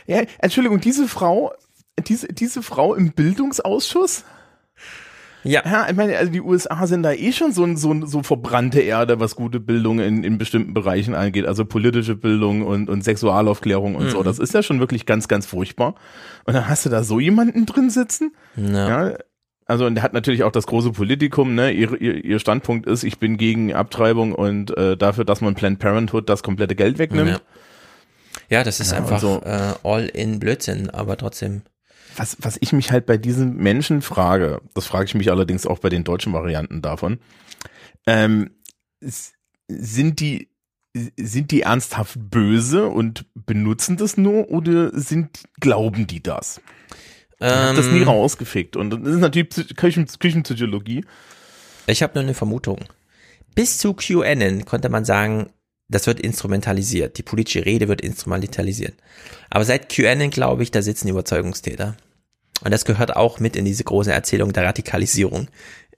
ja, 0.07 0.23
Entschuldigung, 0.39 0.81
diese 0.81 1.09
Frau, 1.09 1.53
diese, 2.07 2.29
diese 2.29 2.63
Frau 2.63 2.95
im 2.95 3.13
Bildungsausschuss? 3.13 4.25
Ja. 5.43 5.63
ja. 5.65 5.87
Ich 5.89 5.97
meine, 5.97 6.17
also 6.19 6.31
die 6.31 6.41
USA 6.41 6.87
sind 6.87 7.03
da 7.03 7.13
eh 7.13 7.33
schon 7.33 7.53
so, 7.53 7.67
so, 7.77 8.07
so 8.07 8.23
verbrannte 8.23 8.81
Erde, 8.81 9.21
was 9.21 9.37
gute 9.37 9.61
Bildung 9.61 9.99
in, 10.01 10.23
in 10.25 10.39
bestimmten 10.39 10.75
Bereichen 10.75 11.15
angeht, 11.15 11.47
also 11.47 11.65
politische 11.65 12.15
Bildung 12.15 12.63
und, 12.63 12.89
und 12.91 13.03
Sexualaufklärung 13.03 13.95
und 13.95 14.07
mhm. 14.07 14.11
so. 14.11 14.23
Das 14.23 14.39
ist 14.39 14.55
ja 14.55 14.63
schon 14.63 14.81
wirklich 14.81 15.07
ganz, 15.07 15.29
ganz 15.29 15.47
furchtbar. 15.47 15.95
Und 16.45 16.55
dann 16.55 16.69
hast 16.69 16.85
du 16.85 16.91
da 16.91 17.03
so 17.03 17.21
jemanden 17.21 17.67
drin 17.67 17.91
sitzen. 17.91 18.33
Ja. 18.57 19.09
ja 19.09 19.17
also 19.67 19.87
und 19.87 19.95
der 19.95 20.03
hat 20.03 20.13
natürlich 20.13 20.43
auch 20.43 20.51
das 20.51 20.67
große 20.67 20.91
Politikum, 20.91 21.55
ne? 21.55 21.71
Ihr, 21.71 22.01
ihr, 22.01 22.25
ihr 22.25 22.39
Standpunkt 22.41 22.87
ist, 22.87 23.05
ich 23.05 23.21
bin 23.21 23.37
gegen 23.37 23.73
Abtreibung 23.73 24.35
und 24.35 24.77
äh, 24.77 24.97
dafür, 24.97 25.25
dass 25.25 25.41
man 25.41 25.55
Planned 25.55 25.79
Parenthood 25.79 26.29
das 26.29 26.43
komplette 26.43 26.75
Geld 26.75 26.99
wegnimmt. 26.99 27.31
Ja. 27.31 27.41
Ja, 28.51 28.65
das 28.65 28.81
ist 28.81 28.91
ja, 28.91 28.99
einfach 28.99 29.21
so. 29.21 29.41
äh, 29.45 29.75
all 29.85 30.07
in 30.07 30.41
Blödsinn, 30.41 30.91
aber 30.91 31.17
trotzdem. 31.17 31.63
Was, 32.17 32.37
was 32.41 32.59
ich 32.61 32.73
mich 32.73 32.91
halt 32.91 33.07
bei 33.07 33.17
diesen 33.17 33.57
Menschen 33.57 34.03
frage, 34.03 34.61
das 34.75 34.87
frage 34.87 35.05
ich 35.05 35.15
mich 35.15 35.31
allerdings 35.31 35.65
auch 35.65 35.79
bei 35.79 35.89
den 35.89 36.03
deutschen 36.03 36.33
Varianten 36.33 36.83
davon, 36.83 37.21
ähm, 38.07 38.51
sind 39.69 40.19
die, 40.19 40.49
sind 40.93 41.53
die 41.53 41.63
ernsthaft 41.63 42.19
böse 42.19 42.89
und 42.89 43.27
benutzen 43.35 43.97
das 43.97 44.17
nur 44.17 44.51
oder 44.51 44.91
sind, 44.93 45.45
glauben 45.61 46.09
die 46.09 46.21
das? 46.21 46.61
Habe 47.41 47.77
das 47.77 47.87
nie 47.87 48.01
ähm. 48.01 48.09
rausgefickt 48.09 48.77
und 48.77 48.91
das 48.91 49.15
ist 49.15 49.21
natürlich 49.21 49.75
Küchen, 49.77 50.07
Küchenpsychologie. 50.07 51.05
Ich 51.87 52.03
habe 52.03 52.15
nur 52.15 52.25
eine 52.25 52.35
Vermutung. 52.35 52.85
Bis 53.55 53.79
zu 53.79 53.95
QAnon 53.95 54.65
konnte 54.67 54.91
man 54.91 55.05
sagen, 55.05 55.51
das 55.91 56.07
wird 56.07 56.21
instrumentalisiert. 56.21 57.19
Die 57.19 57.23
politische 57.23 57.67
Rede 57.67 57.89
wird 57.89 58.01
instrumentalisiert. 58.01 58.95
Aber 59.51 59.65
seit 59.65 59.89
QAnon, 59.89 60.31
glaube 60.31 60.63
ich, 60.63 60.71
da 60.71 60.83
sitzen 60.83 61.09
Überzeugungstäter. 61.09 61.97
Und 62.63 62.71
das 62.71 62.85
gehört 62.85 63.17
auch 63.17 63.41
mit 63.41 63.57
in 63.57 63.65
diese 63.65 63.85
große 63.85 64.13
Erzählung 64.13 64.53
der 64.53 64.65
Radikalisierung, 64.65 65.49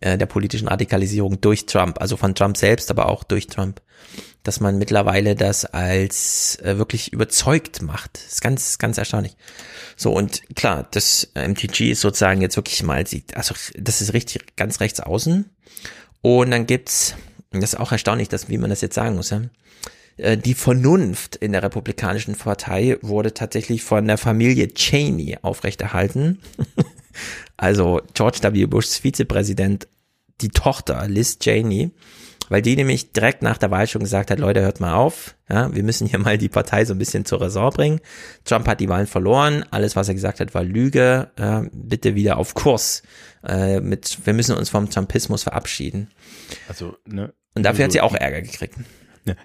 äh, 0.01 0.17
der 0.17 0.27
politischen 0.27 0.69
Radikalisierung 0.69 1.41
durch 1.41 1.67
Trump, 1.67 2.01
also 2.01 2.17
von 2.17 2.35
Trump 2.35 2.57
selbst, 2.57 2.91
aber 2.91 3.09
auch 3.09 3.23
durch 3.23 3.49
Trump. 3.49 3.83
Dass 4.45 4.61
man 4.61 4.79
mittlerweile 4.79 5.37
das 5.37 5.65
als 5.65 6.59
äh, 6.63 6.79
wirklich 6.79 7.13
überzeugt 7.13 7.83
macht. 7.83 8.19
Ist 8.19 8.41
ganz, 8.41 8.79
ganz 8.79 8.99
erstaunlich. 8.99 9.37
So, 9.97 10.13
und 10.13 10.43
klar, 10.57 10.89
das 10.91 11.29
MTG 11.35 11.91
ist 11.91 12.01
sozusagen 12.01 12.41
jetzt 12.41 12.57
wirklich 12.57 12.83
mal, 12.83 13.05
also 13.35 13.55
das 13.77 14.01
ist 14.01 14.15
richtig 14.15 14.57
ganz 14.57 14.81
rechts 14.81 15.01
außen. 15.01 15.51
Und 16.23 16.51
dann 16.51 16.67
gibt's, 16.67 17.15
das 17.61 17.75
ist 17.75 17.81
auch 17.81 17.93
erstaunlich, 17.93 18.29
dass, 18.29 18.49
wie 18.49 18.59
man 18.59 18.71
das 18.71 18.81
jetzt 18.81 18.95
sagen 18.95 19.17
muss, 19.17 19.31
ja, 19.31 19.43
äh, 20.17 20.37
die 20.37 20.55
Vernunft 20.55 21.37
in 21.37 21.53
der 21.53 21.63
Republikanischen 21.63 22.37
Partei 22.37 22.99
wurde 23.03 23.35
tatsächlich 23.35 23.83
von 23.83 24.07
der 24.07 24.19
Familie 24.19 24.69
Cheney 24.69 25.39
aufrechterhalten. 25.43 26.41
also 27.57 28.01
George 28.15 28.39
W. 28.43 28.67
Bushs 28.67 28.99
Vizepräsident, 28.99 29.89
die 30.41 30.49
Tochter 30.49 31.07
Liz 31.09 31.39
Cheney, 31.39 31.91
weil 32.49 32.63
die 32.63 32.77
nämlich 32.77 33.13
direkt 33.13 33.43
nach 33.43 33.57
der 33.57 33.71
Wahl 33.71 33.87
schon 33.87 34.03
gesagt 34.03 34.31
hat, 34.31 34.39
Leute, 34.39 34.61
hört 34.61 34.81
mal 34.81 34.95
auf, 34.95 35.37
ja, 35.49 35.75
wir 35.75 35.83
müssen 35.83 36.07
hier 36.07 36.19
mal 36.19 36.37
die 36.37 36.49
Partei 36.49 36.85
so 36.85 36.95
ein 36.95 36.99
bisschen 36.99 37.25
zur 37.25 37.41
Raison 37.41 37.71
bringen. 37.71 38.01
Trump 38.45 38.67
hat 38.67 38.81
die 38.81 38.89
Wahlen 38.89 39.07
verloren, 39.07 39.65
alles, 39.71 39.97
was 39.97 40.09
er 40.09 40.15
gesagt 40.15 40.41
hat, 40.41 40.55
war 40.55 40.65
Lüge, 40.65 41.31
äh, 41.37 41.63
bitte 41.73 42.15
wieder 42.15 42.37
auf 42.39 42.55
Kurs. 42.55 43.03
Äh, 43.45 43.81
mit, 43.81 44.19
wir 44.25 44.35
müssen 44.35 44.57
uns 44.57 44.69
vom 44.69 44.91
Trumpismus 44.91 45.45
verabschieden. 45.45 46.11
Also, 46.69 46.97
ne, 47.07 47.33
Und 47.55 47.65
dafür 47.65 47.85
hat 47.85 47.93
sie 47.93 48.01
auch 48.01 48.15
Ärger 48.15 48.43
gekriegt. 48.43 48.77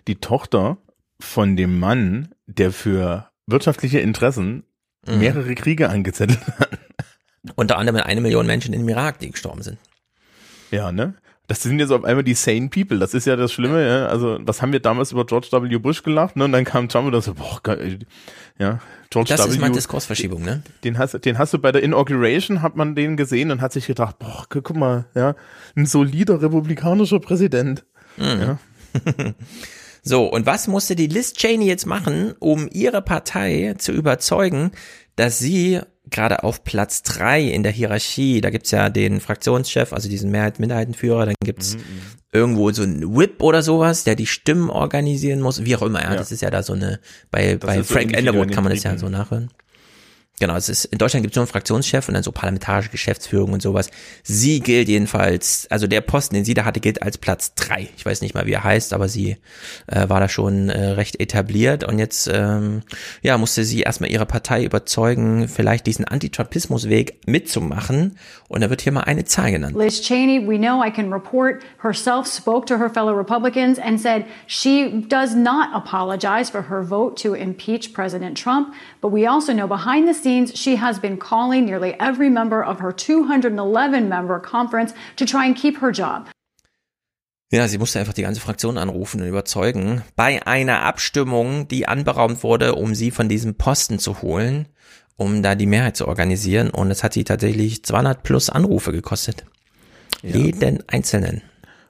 Die 0.08 0.16
Tochter 0.16 0.78
von 1.20 1.56
dem 1.56 1.80
Mann, 1.80 2.30
der 2.46 2.72
für 2.72 3.30
wirtschaftliche 3.48 4.00
Interessen 4.00 4.64
mhm. 5.06 5.20
mehrere 5.20 5.56
Kriege 5.56 5.90
angezettelt 5.90 6.40
hat. 6.60 6.80
Unter 7.56 7.78
anderem 7.78 8.02
eine 8.02 8.22
Million 8.22 8.46
Menschen 8.46 8.74
im 8.74 8.88
Irak, 8.90 9.20
die 9.20 9.32
gestorben 9.32 9.62
sind. 9.62 9.78
Ja, 10.72 10.92
ne? 10.92 11.16
Das 11.48 11.64
sind 11.64 11.80
jetzt 11.80 11.92
auf 11.92 12.04
einmal 12.04 12.26
die 12.26 12.34
sane 12.34 12.68
people. 12.68 13.00
Das 13.00 13.14
ist 13.14 13.26
ja 13.26 13.38
das 13.38 13.54
Schlimme. 13.54 13.88
Ja? 13.88 14.08
Also, 14.08 14.38
was 14.42 14.62
haben 14.62 14.74
wir 14.74 14.82
damals 14.82 15.14
über 15.14 15.26
George 15.26 15.48
W. 15.50 15.78
Bush 15.78 16.04
gelacht? 16.04 16.36
Ne? 16.36 16.44
Und 16.44 16.52
dann 16.52 16.66
kam 16.66 16.90
Trump 16.90 17.06
und 17.06 17.14
das 17.14 17.24
so, 17.24 17.36
boah, 17.36 17.62
geil. 17.64 18.00
ja, 18.60 18.80
George 19.10 19.30
das 19.30 19.40
W. 19.40 19.46
Das 19.46 19.56
ist 19.56 19.62
mal 19.62 19.72
Diskursverschiebung, 19.72 20.44
ne? 20.44 20.62
Den 20.84 20.98
hast, 20.98 21.14
den 21.24 21.38
hast 21.38 21.54
du 21.54 21.60
bei 21.60 21.72
der 21.72 21.84
Inauguration, 21.84 22.62
hat 22.62 22.76
man 22.76 22.96
den 22.96 23.16
gesehen 23.16 23.52
und 23.52 23.62
hat 23.62 23.72
sich 23.72 23.88
gedacht, 23.88 24.20
boah, 24.20 24.46
guck 24.50 24.76
mal, 24.76 25.06
ja, 25.16 25.36
ein 25.78 25.86
solider 25.86 26.42
republikanischer 26.42 27.22
Präsident. 27.22 27.86
Mhm. 28.18 28.42
Ja. 28.42 28.60
so, 30.04 30.26
und 30.26 30.46
was 30.46 30.68
musste 30.68 30.96
die 30.96 31.08
Liz 31.08 31.34
Cheney 31.34 31.66
jetzt 31.66 31.86
machen, 31.86 32.34
um 32.40 32.68
ihre 32.72 33.02
Partei 33.02 33.76
zu 33.78 33.92
überzeugen, 33.92 34.72
dass 35.16 35.40
sie 35.40 35.82
gerade 36.10 36.44
auf 36.44 36.64
Platz 36.64 37.04
drei 37.04 37.42
in 37.42 37.64
der 37.64 37.72
Hierarchie, 37.72 38.42
da 38.42 38.50
gibt's 38.50 38.72
ja 38.72 38.90
den 38.90 39.20
Fraktionschef, 39.20 39.94
also 39.94 40.10
diesen 40.10 40.32
Mehrheit 40.32 40.60
Minderheitenführer, 40.60 41.26
dann 41.26 41.36
gibt's 41.44 41.76
mhm, 41.76 41.82
irgendwo 42.32 42.72
so 42.72 42.84
ein 42.84 43.16
Whip 43.16 43.42
oder 43.42 43.62
sowas, 43.62 44.04
der 44.04 44.16
die 44.16 44.28
Stimmen 44.28 44.70
organisieren 44.70 45.42
muss, 45.42 45.66
wie 45.66 45.76
auch 45.76 45.82
immer, 45.82 46.02
ja, 46.02 46.12
ja. 46.12 46.16
das 46.16 46.32
ist 46.32 46.42
ja 46.42 46.50
da 46.50 46.64
so 46.64 46.74
eine, 46.74 47.00
bei, 47.32 47.56
das 47.56 47.60
bei 47.60 47.84
Frank 47.84 48.12
so 48.14 48.20
Underwood 48.20 48.52
kann 48.52 48.64
man 48.64 48.74
das 48.74 48.84
ja 48.84 48.98
so 48.98 49.10
nachhören. 49.10 49.50
Genau, 50.40 50.56
es 50.56 50.70
ist, 50.70 50.86
in 50.86 51.00
Deutschland 51.00 51.24
gibt 51.24 51.32
es 51.32 51.36
nur 51.36 51.42
einen 51.42 51.52
Fraktionschef 51.52 52.08
und 52.08 52.14
dann 52.14 52.22
so 52.22 52.32
parlamentarische 52.32 52.92
Geschäftsführung 52.92 53.54
und 53.54 53.62
sowas. 53.64 53.90
Sie 54.22 54.60
gilt 54.60 54.88
jedenfalls, 54.88 55.66
also 55.72 55.88
der 55.88 56.02
Posten, 56.02 56.36
den 56.36 56.46
sie 56.46 56.54
da 56.54 56.64
hatte, 56.64 56.80
gilt 56.80 57.02
als 57.02 57.18
Platz 57.18 57.56
drei. 57.56 57.90
Ich 57.98 58.06
weiß 58.06 58.22
nicht 58.22 58.36
mal, 58.36 58.46
wie 58.46 58.52
er 58.52 58.64
heißt, 58.64 58.94
aber 58.94 59.08
sie 59.08 59.38
äh, 59.88 60.08
war 60.10 60.20
da 60.20 60.30
schon 60.30 60.70
äh, 60.70 60.90
recht 60.90 61.20
etabliert 61.20 61.84
und 61.84 61.98
jetzt 61.98 62.30
ähm, 62.32 62.84
ja, 63.24 63.40
musste 63.40 63.64
sie 63.64 63.82
erstmal 63.82 64.12
ihre 64.12 64.28
Partei 64.28 64.64
überzeugen, 64.64 65.48
vielleicht 65.48 65.88
diesen 65.88 66.06
Antitrumpismusweg 66.06 67.20
mitzumachen. 67.26 68.18
Und 68.48 68.62
da 68.62 68.70
wird 68.70 68.82
hier 68.82 68.92
mal 68.92 69.02
eine 69.02 69.26
Zahl 69.26 69.52
genannt. 69.52 69.76
Liz 69.76 70.02
Cheney, 70.02 70.48
we 70.48 70.60
know 70.60 70.86
I 70.86 70.92
can 70.92 71.12
report, 71.12 71.64
herself 71.82 72.28
spoke 72.28 72.68
to 72.68 72.78
her 72.78 72.92
fellow 72.92 73.12
Republicans 73.12 73.80
and 73.80 74.00
said 74.00 74.26
she 74.46 75.04
does 75.10 75.36
not 75.36 75.70
apologize 75.74 76.52
for 76.52 76.70
her 76.70 76.84
vote 76.84 77.20
to 77.24 77.34
impeach 77.34 77.92
President 77.92 78.38
Trump, 78.38 78.76
but 79.02 79.12
we 79.12 79.28
also 79.28 79.52
know 79.52 79.68
behind 79.68 80.08
the 80.08 80.14
scenes 80.14 80.27
scenes, 80.28 80.54
she 80.54 80.76
has 80.76 81.00
been 81.00 81.18
calling 81.18 81.66
nearly 81.66 81.96
every 82.00 82.30
member 82.30 82.64
of 82.64 82.80
her 82.80 82.92
211 82.92 84.10
member 84.10 84.40
conference 84.40 84.94
to 85.16 85.26
try 85.26 85.46
and 85.46 85.56
keep 85.56 85.82
her 85.82 85.92
job. 85.92 86.30
Ja, 87.50 87.66
sie 87.70 87.78
musste 87.78 88.00
einfach 88.00 88.14
die 88.14 88.24
ganze 88.24 88.42
Fraktion 88.42 88.78
anrufen 88.78 89.22
und 89.22 89.28
überzeugen. 89.28 90.02
Bei 90.18 90.46
einer 90.46 90.82
Abstimmung, 90.82 91.70
die 91.70 91.88
anberaumt 91.88 92.44
wurde, 92.44 92.76
um 92.76 92.94
sie 92.94 93.10
von 93.10 93.30
diesem 93.30 93.56
Posten 93.56 94.00
zu 94.00 94.22
holen, 94.22 94.68
um 95.16 95.42
da 95.42 95.56
die 95.56 95.66
Mehrheit 95.66 95.96
zu 95.96 96.10
organisieren. 96.10 96.70
Und 96.70 96.92
es 96.92 97.04
hat 97.04 97.14
sie 97.14 97.24
tatsächlich 97.24 97.86
200 97.86 98.22
plus 98.22 98.50
Anrufe 98.50 98.92
gekostet. 98.92 99.46
Ja. 100.24 100.36
Jeden 100.36 100.84
einzelnen. 100.90 101.42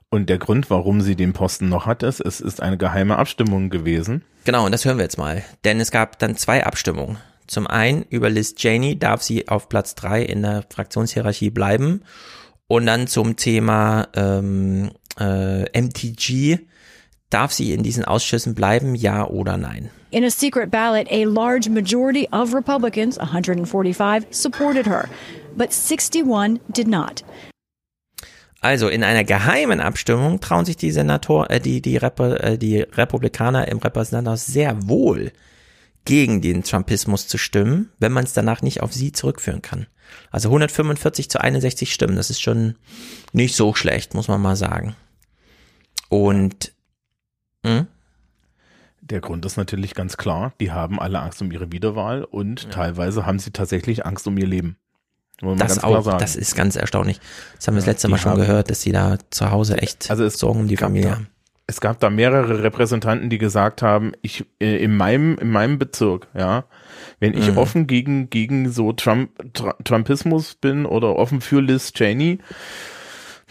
Und 0.09 0.29
der 0.29 0.37
Grund, 0.37 0.69
warum 0.69 1.01
sie 1.01 1.15
den 1.15 1.33
Posten 1.33 1.69
noch 1.69 1.87
hat, 1.87 2.03
ist, 2.03 2.19
es 2.19 2.39
ist 2.39 2.61
eine 2.61 2.77
geheime 2.77 3.17
Abstimmung 3.17 3.71
gewesen. 3.71 4.23
Genau, 4.45 4.63
und 4.65 4.71
das 4.71 4.85
hören 4.85 4.97
wir 4.97 5.03
jetzt 5.03 5.17
mal. 5.17 5.43
Denn 5.65 5.79
es 5.79 5.89
gab 5.89 6.19
dann 6.19 6.37
zwei 6.37 6.65
Abstimmungen. 6.65 7.17
Zum 7.47 7.65
einen 7.65 8.03
über 8.09 8.29
Liz 8.29 8.55
Cheney 8.55 8.99
darf 8.99 9.21
sie 9.21 9.47
auf 9.47 9.69
Platz 9.69 9.95
drei 9.95 10.21
in 10.21 10.41
der 10.41 10.63
Fraktionshierarchie 10.69 11.49
bleiben. 11.49 12.03
Und 12.67 12.85
dann 12.85 13.07
zum 13.07 13.37
Thema 13.37 14.07
ähm, 14.13 14.91
äh, 15.19 15.81
MTG. 15.81 16.59
Darf 17.29 17.51
sie 17.51 17.73
in 17.73 17.83
diesen 17.83 18.05
Ausschüssen 18.05 18.55
bleiben, 18.55 18.95
ja 18.95 19.27
oder 19.27 19.57
nein? 19.57 19.89
In 20.11 20.23
a 20.23 20.29
secret 20.29 20.71
ballot, 20.71 21.07
a 21.11 21.25
large 21.25 21.69
majority 21.69 22.27
of 22.31 22.53
Republicans, 22.53 23.17
145, 23.17 24.27
supported 24.31 24.85
her, 24.85 25.09
but 25.57 25.73
61 25.73 26.61
did 26.69 26.87
not. 26.87 27.25
Also 28.61 28.87
in 28.87 29.03
einer 29.03 29.25
geheimen 29.25 29.81
Abstimmung 29.81 30.39
trauen 30.39 30.65
sich 30.65 30.77
die 30.77 30.91
Senator, 30.91 31.49
äh, 31.49 31.59
die 31.59 31.81
die, 31.81 31.97
Rep 31.97 32.19
äh, 32.19 32.57
die 32.57 32.79
Republikaner 32.79 33.67
im 33.67 33.79
Repräsentantenhaus 33.79 34.45
sehr 34.45 34.87
wohl 34.87 35.33
gegen 36.07 36.41
den 36.41 36.63
Trumpismus 36.63 37.27
zu 37.27 37.37
stimmen, 37.37 37.91
wenn 37.99 38.13
man 38.13 38.23
es 38.23 38.31
danach 38.31 38.61
nicht 38.61 38.81
auf 38.81 38.93
sie 38.93 39.11
zurückführen 39.11 39.61
kann. 39.61 39.87
Also 40.31 40.47
145 40.47 41.29
zu 41.29 41.41
61 41.41 41.93
Stimmen, 41.93 42.15
das 42.15 42.29
ist 42.29 42.41
schon 42.41 42.75
nicht 43.33 43.57
so 43.57 43.75
schlecht, 43.75 44.13
muss 44.13 44.29
man 44.29 44.41
mal 44.41 44.55
sagen. 44.55 44.95
Und 46.07 46.71
hm? 47.65 47.87
der 49.01 49.19
Grund 49.19 49.45
ist 49.45 49.57
natürlich 49.57 49.95
ganz 49.95 50.15
klar, 50.15 50.53
die 50.61 50.71
haben 50.71 50.97
alle 50.97 51.19
Angst 51.19 51.41
um 51.41 51.51
ihre 51.51 51.73
Wiederwahl 51.73 52.23
und 52.23 52.63
ja. 52.63 52.69
teilweise 52.69 53.25
haben 53.25 53.39
sie 53.39 53.51
tatsächlich 53.51 54.05
Angst 54.05 54.25
um 54.27 54.37
ihr 54.37 54.47
Leben. 54.47 54.77
Das 55.41 55.83
auch, 55.83 56.17
das 56.17 56.37
ist 56.37 56.55
ganz 56.55 56.77
erstaunlich. 56.77 57.19
Das 57.57 57.67
haben 57.67 57.75
wir 57.75 57.81
das 57.81 57.85
letzte 57.85 58.07
Mal 58.07 58.17
schon 58.17 58.31
haben, 58.31 58.39
gehört, 58.39 58.71
dass 58.71 58.81
sie 58.81 58.93
da 58.93 59.17
zu 59.29 59.51
Hause 59.51 59.77
echt 59.77 60.09
also 60.09 60.27
Sorgen 60.29 60.61
um 60.61 60.67
die 60.69 60.77
Familie 60.77 61.11
haben 61.11 61.27
es 61.67 61.81
gab 61.81 61.99
da 61.99 62.09
mehrere 62.09 62.63
Repräsentanten, 62.63 63.29
die 63.29 63.37
gesagt 63.37 63.81
haben, 63.81 64.13
ich 64.21 64.45
äh, 64.59 64.77
in 64.77 64.95
meinem 64.95 65.37
in 65.37 65.51
meinem 65.51 65.77
Bezirk, 65.77 66.27
ja, 66.35 66.63
wenn 67.19 67.37
ich 67.37 67.51
mhm. 67.51 67.57
offen 67.57 67.87
gegen 67.87 68.29
gegen 68.29 68.71
so 68.71 68.93
Trump 68.93 69.31
Tr 69.53 69.75
Trumpismus 69.83 70.55
bin 70.55 70.85
oder 70.85 71.17
offen 71.17 71.41
für 71.41 71.61
Liz 71.61 71.91
Cheney, 71.91 72.39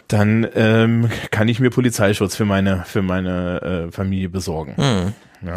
dann 0.09 0.49
ähm, 0.55 1.11
kann 1.31 1.49
ich 1.49 1.61
mir 1.61 1.69
Polizeischutz 1.69 2.35
für 2.35 2.47
meine 2.47 2.85
für 2.87 3.03
meine 3.03 3.89
äh, 3.89 3.93
Familie 3.93 4.31
besorgen. 4.31 4.75
Mhm. 4.79 5.13
Ja. 5.47 5.55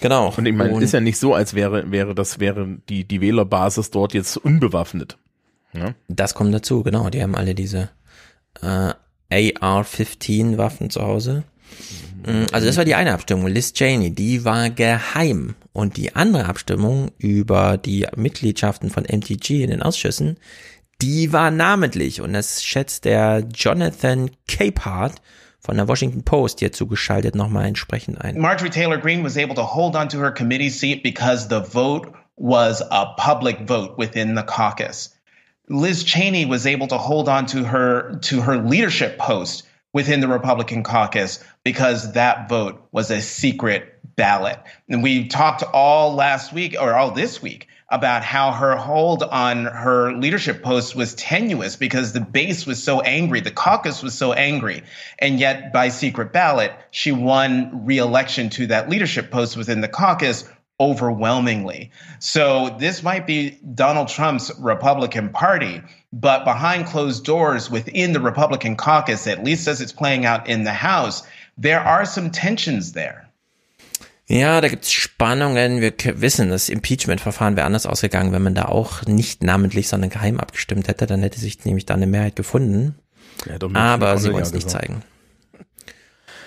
Genau. 0.00 0.34
Und 0.36 0.44
ich 0.44 0.54
meine, 0.54 0.82
ist 0.82 0.92
ja 0.92 1.00
nicht 1.00 1.18
so, 1.18 1.34
als 1.34 1.54
wäre 1.54 1.90
wäre 1.90 2.14
das 2.14 2.40
wäre 2.40 2.78
die 2.88 3.04
die 3.04 3.20
Wählerbasis 3.20 3.92
dort 3.92 4.12
jetzt 4.12 4.36
unbewaffnet. 4.36 5.18
Ja? 5.72 5.94
Das 6.08 6.34
kommt 6.34 6.52
dazu, 6.52 6.82
genau. 6.82 7.10
Die 7.10 7.22
haben 7.22 7.36
alle 7.36 7.54
diese 7.54 7.90
äh, 8.60 8.92
AR-15 9.30 10.58
Waffen 10.58 10.90
zu 10.90 11.02
Hause. 11.02 11.44
Mm, 12.26 12.44
also 12.52 12.66
das 12.66 12.76
war 12.76 12.84
die 12.84 12.94
eine 12.94 13.12
Abstimmung, 13.12 13.46
Liz 13.46 13.72
Cheney, 13.72 14.10
die 14.10 14.44
war 14.44 14.70
geheim. 14.70 15.54
Und 15.72 15.98
die 15.98 16.16
andere 16.16 16.46
Abstimmung 16.46 17.10
über 17.18 17.76
die 17.76 18.06
Mitgliedschaften 18.16 18.88
von 18.88 19.04
MTG 19.04 19.62
in 19.62 19.70
den 19.70 19.82
Ausschüssen, 19.82 20.38
die 21.02 21.32
war 21.32 21.50
namentlich. 21.50 22.20
Und 22.20 22.32
das 22.32 22.64
schätzt 22.64 23.04
der 23.04 23.44
Jonathan 23.54 24.30
Capehart 24.48 25.20
von 25.60 25.76
der 25.76 25.88
Washington 25.88 26.22
Post 26.22 26.60
hier 26.60 26.72
zugeschaltet 26.72 27.34
nochmal 27.34 27.66
entsprechend 27.66 28.20
ein. 28.20 28.38
Marjorie 28.38 28.70
Taylor 28.70 28.98
Greene 28.98 29.24
was 29.24 29.36
able 29.36 29.54
to 29.54 29.64
hold 29.64 29.96
on 29.96 30.08
to 30.08 30.18
her 30.18 30.32
committee 30.32 30.70
seat 30.70 31.02
because 31.02 31.48
the 31.48 31.60
vote 31.60 32.08
was 32.36 32.82
a 32.90 33.14
public 33.16 33.66
vote 33.66 33.98
within 33.98 34.36
the 34.36 34.42
caucus. 34.42 35.14
Liz 35.68 36.04
Cheney 36.04 36.46
was 36.46 36.66
able 36.66 36.86
to 36.86 36.96
hold 36.96 37.28
on 37.28 37.46
to 37.46 37.64
her 37.64 38.18
to 38.22 38.40
her 38.40 38.56
leadership 38.56 39.18
post 39.18 39.64
within 39.92 40.20
the 40.20 40.28
Republican 40.28 40.84
caucus 40.84 41.40
because 41.66 42.12
that 42.12 42.48
vote 42.48 42.86
was 42.92 43.10
a 43.10 43.20
secret 43.20 43.98
ballot. 44.14 44.56
And 44.88 45.02
we 45.02 45.26
talked 45.26 45.64
all 45.64 46.14
last 46.14 46.52
week 46.52 46.76
or 46.80 46.94
all 46.94 47.10
this 47.10 47.42
week 47.42 47.66
about 47.88 48.22
how 48.22 48.52
her 48.52 48.76
hold 48.76 49.24
on 49.24 49.64
her 49.64 50.12
leadership 50.12 50.62
post 50.62 50.94
was 50.94 51.16
tenuous 51.16 51.74
because 51.74 52.12
the 52.12 52.20
base 52.20 52.66
was 52.66 52.80
so 52.80 53.00
angry, 53.00 53.40
the 53.40 53.50
caucus 53.50 54.00
was 54.00 54.14
so 54.14 54.32
angry. 54.32 54.84
And 55.18 55.40
yet 55.40 55.72
by 55.72 55.88
secret 55.88 56.32
ballot, 56.32 56.70
she 56.92 57.10
won 57.10 57.84
re-election 57.84 58.50
to 58.50 58.68
that 58.68 58.88
leadership 58.88 59.32
post 59.32 59.56
within 59.56 59.80
the 59.80 59.88
caucus 59.88 60.48
overwhelmingly. 60.78 61.90
So 62.20 62.76
this 62.78 63.02
might 63.02 63.26
be 63.26 63.58
Donald 63.74 64.08
Trump's 64.08 64.52
Republican 64.60 65.30
Party, 65.30 65.82
but 66.12 66.44
behind 66.44 66.86
closed 66.86 67.24
doors 67.24 67.70
within 67.70 68.12
the 68.12 68.20
Republican 68.20 68.76
caucus, 68.76 69.26
at 69.26 69.42
least 69.42 69.66
as 69.68 69.80
it's 69.80 69.92
playing 69.92 70.26
out 70.26 70.48
in 70.48 70.64
the 70.64 70.72
House, 70.72 71.22
there 71.60 71.84
are 71.84 72.06
some 72.06 72.30
tensions 72.30 72.92
there. 72.92 73.22
Ja, 74.28 74.60
da 74.60 74.68
gibt's 74.68 74.90
Spannungen. 74.90 75.80
Wir 75.80 75.92
wissen, 76.20 76.50
das 76.50 76.68
Impeachment-Verfahren 76.68 77.54
wäre 77.56 77.66
anders 77.66 77.86
ausgegangen, 77.86 78.32
wenn 78.32 78.42
man 78.42 78.56
da 78.56 78.64
auch 78.64 79.04
nicht 79.06 79.44
namentlich, 79.44 79.88
sondern 79.88 80.10
geheim 80.10 80.40
abgestimmt 80.40 80.88
hätte. 80.88 81.06
Dann 81.06 81.22
hätte 81.22 81.38
sich 81.38 81.64
nämlich 81.64 81.86
da 81.86 81.94
eine 81.94 82.08
Mehrheit 82.08 82.34
gefunden. 82.34 82.96
Aber 83.74 84.18
sie 84.18 84.32
wollen 84.32 84.42
es 84.42 84.52
nicht 84.52 84.68
zeigen. 84.68 85.02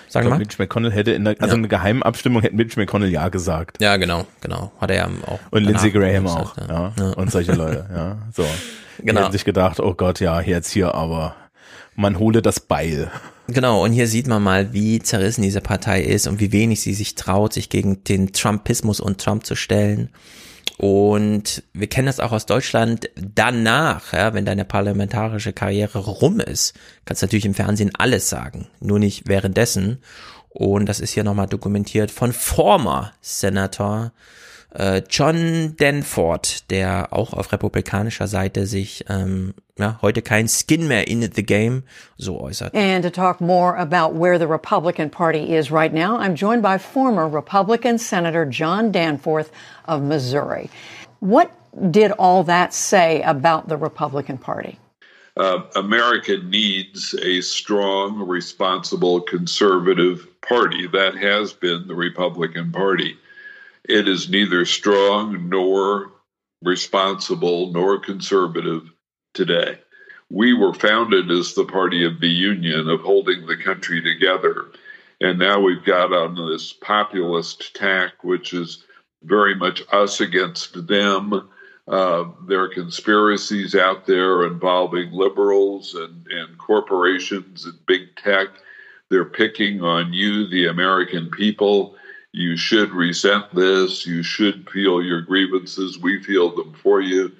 Sag 0.08 0.28
mal. 0.28 0.38
Mitch 0.38 0.56
McConnell 0.58 0.90
hätte 0.90 1.12
in 1.12 1.24
der, 1.24 1.36
also 1.38 1.54
ja. 1.54 1.58
eine 1.58 1.68
geheimen 1.68 2.02
Abstimmung 2.02 2.42
hätte 2.42 2.56
Mitch 2.56 2.78
McConnell 2.78 3.10
ja 3.10 3.28
gesagt. 3.28 3.80
Ja, 3.80 3.96
genau, 3.96 4.26
genau. 4.40 4.72
Hat 4.80 4.90
er 4.90 4.96
ja 4.96 5.10
auch. 5.26 5.38
Und 5.52 5.62
Lindsey 5.62 5.92
Graham 5.92 6.26
auch, 6.26 6.56
ja. 6.58 6.66
Ja. 6.68 6.92
ja. 6.98 7.10
Und 7.12 7.30
solche 7.30 7.52
Leute, 7.52 7.88
ja. 7.94 8.18
So. 8.34 8.44
Genau. 8.98 9.12
Die 9.12 9.24
hätten 9.24 9.32
sich 9.32 9.44
gedacht, 9.44 9.78
oh 9.78 9.94
Gott, 9.94 10.18
ja, 10.18 10.40
jetzt 10.40 10.70
hier, 10.70 10.94
aber 10.96 11.36
man 12.00 12.18
hole 12.18 12.42
das 12.42 12.60
Beil. 12.60 13.10
Genau, 13.48 13.84
und 13.84 13.92
hier 13.92 14.06
sieht 14.06 14.26
man 14.26 14.42
mal, 14.42 14.72
wie 14.72 15.00
zerrissen 15.00 15.42
diese 15.42 15.60
Partei 15.60 16.02
ist 16.02 16.26
und 16.26 16.40
wie 16.40 16.52
wenig 16.52 16.80
sie 16.80 16.94
sich 16.94 17.14
traut, 17.14 17.52
sich 17.52 17.68
gegen 17.68 18.04
den 18.04 18.32
Trumpismus 18.32 19.00
und 19.00 19.20
Trump 19.20 19.44
zu 19.44 19.54
stellen. 19.56 20.10
Und 20.76 21.62
wir 21.74 21.88
kennen 21.88 22.06
das 22.06 22.20
auch 22.20 22.32
aus 22.32 22.46
Deutschland. 22.46 23.10
Danach, 23.16 24.12
ja, 24.12 24.32
wenn 24.32 24.46
deine 24.46 24.64
parlamentarische 24.64 25.52
Karriere 25.52 25.98
rum 25.98 26.40
ist, 26.40 26.74
kannst 27.04 27.22
du 27.22 27.26
natürlich 27.26 27.44
im 27.44 27.54
Fernsehen 27.54 27.90
alles 27.98 28.30
sagen, 28.30 28.68
nur 28.80 28.98
nicht 28.98 29.28
währenddessen. 29.28 29.98
Und 30.48 30.86
das 30.86 31.00
ist 31.00 31.12
hier 31.12 31.24
nochmal 31.24 31.48
dokumentiert 31.48 32.10
von 32.10 32.32
former 32.32 33.12
Senator 33.20 34.12
John 35.08 35.74
Danford, 35.76 36.70
der 36.70 37.08
auch 37.12 37.32
auf 37.32 37.52
republikanischer 37.52 38.26
Seite 38.26 38.66
sich 38.66 39.04
ähm, 39.08 39.54
ja, 39.78 39.98
heute 40.02 40.22
kein 40.22 40.48
Skin 40.48 40.86
mehr 40.86 41.08
in 41.08 41.22
the 41.22 41.42
game 41.42 41.82
so 42.18 42.40
äußert. 42.40 42.74
And 42.74 43.02
to 43.02 43.10
talk 43.10 43.40
more 43.40 43.76
about 43.76 44.14
where 44.14 44.38
the 44.38 44.46
Republican 44.46 45.10
Party 45.10 45.56
is 45.56 45.70
right 45.70 45.92
now, 45.92 46.16
I'm 46.18 46.36
joined 46.36 46.62
by 46.62 46.78
former 46.78 47.28
Republican 47.28 47.98
Senator 47.98 48.46
John 48.46 48.92
Danforth 48.92 49.50
of 49.86 50.02
Missouri. 50.02 50.70
What 51.20 51.50
did 51.90 52.12
all 52.12 52.44
that 52.44 52.72
say 52.72 53.22
about 53.22 53.68
the 53.68 53.76
Republican 53.76 54.38
Party? 54.38 54.78
uh, 55.36 55.62
America 55.76 56.36
needs 56.44 57.14
a 57.14 57.40
strong, 57.40 58.28
responsible, 58.28 59.20
conservative 59.22 60.26
party. 60.42 60.86
That 60.86 61.16
has 61.16 61.52
been 61.52 61.86
the 61.86 61.94
Republican 61.94 62.72
Party. 62.72 63.16
It 63.90 64.06
is 64.06 64.30
neither 64.30 64.64
strong 64.66 65.48
nor 65.48 66.12
responsible 66.62 67.72
nor 67.72 67.98
conservative 67.98 68.88
today. 69.34 69.80
We 70.30 70.54
were 70.54 70.72
founded 70.72 71.28
as 71.32 71.54
the 71.54 71.64
party 71.64 72.06
of 72.06 72.20
the 72.20 72.28
union, 72.28 72.88
of 72.88 73.00
holding 73.00 73.46
the 73.46 73.56
country 73.56 74.00
together. 74.00 74.66
And 75.20 75.40
now 75.40 75.58
we've 75.58 75.84
got 75.84 76.12
on 76.12 76.36
this 76.36 76.72
populist 76.72 77.74
tack, 77.74 78.22
which 78.22 78.52
is 78.52 78.84
very 79.24 79.56
much 79.56 79.82
us 79.90 80.20
against 80.20 80.86
them. 80.86 81.50
Uh, 81.88 82.26
there 82.46 82.62
are 82.62 82.68
conspiracies 82.68 83.74
out 83.74 84.06
there 84.06 84.46
involving 84.46 85.10
liberals 85.10 85.96
and, 85.96 86.28
and 86.28 86.56
corporations 86.58 87.64
and 87.64 87.84
big 87.86 88.14
tech. 88.14 88.50
They're 89.08 89.24
picking 89.24 89.82
on 89.82 90.12
you, 90.12 90.46
the 90.46 90.68
American 90.68 91.28
people. 91.30 91.96
You 92.32 92.56
should 92.56 92.92
resent 92.92 93.54
this. 93.54 94.06
You 94.06 94.22
should 94.22 94.68
feel 94.70 95.02
your 95.02 95.20
grievances. 95.20 95.98
We 95.98 96.22
feel 96.22 96.54
them 96.54 96.74
for 96.74 97.00
you. 97.00 97.32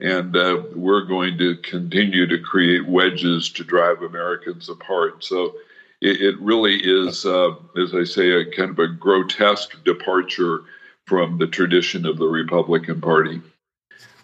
And 0.00 0.36
uh, 0.36 0.62
we're 0.74 1.06
going 1.06 1.38
to 1.38 1.56
continue 1.56 2.26
to 2.26 2.38
create 2.38 2.86
wedges 2.86 3.48
to 3.50 3.64
drive 3.64 4.02
Americans 4.02 4.68
apart. 4.68 5.24
So 5.24 5.54
it, 6.00 6.20
it 6.20 6.40
really 6.40 6.76
is, 6.76 7.24
uh, 7.24 7.52
as 7.76 7.94
I 7.94 8.04
say, 8.04 8.32
a 8.32 8.50
kind 8.50 8.70
of 8.70 8.78
a 8.78 8.88
grotesque 8.88 9.82
departure 9.84 10.64
from 11.06 11.38
the 11.38 11.46
tradition 11.46 12.04
of 12.04 12.18
the 12.18 12.26
Republican 12.26 13.00
Party. 13.00 13.40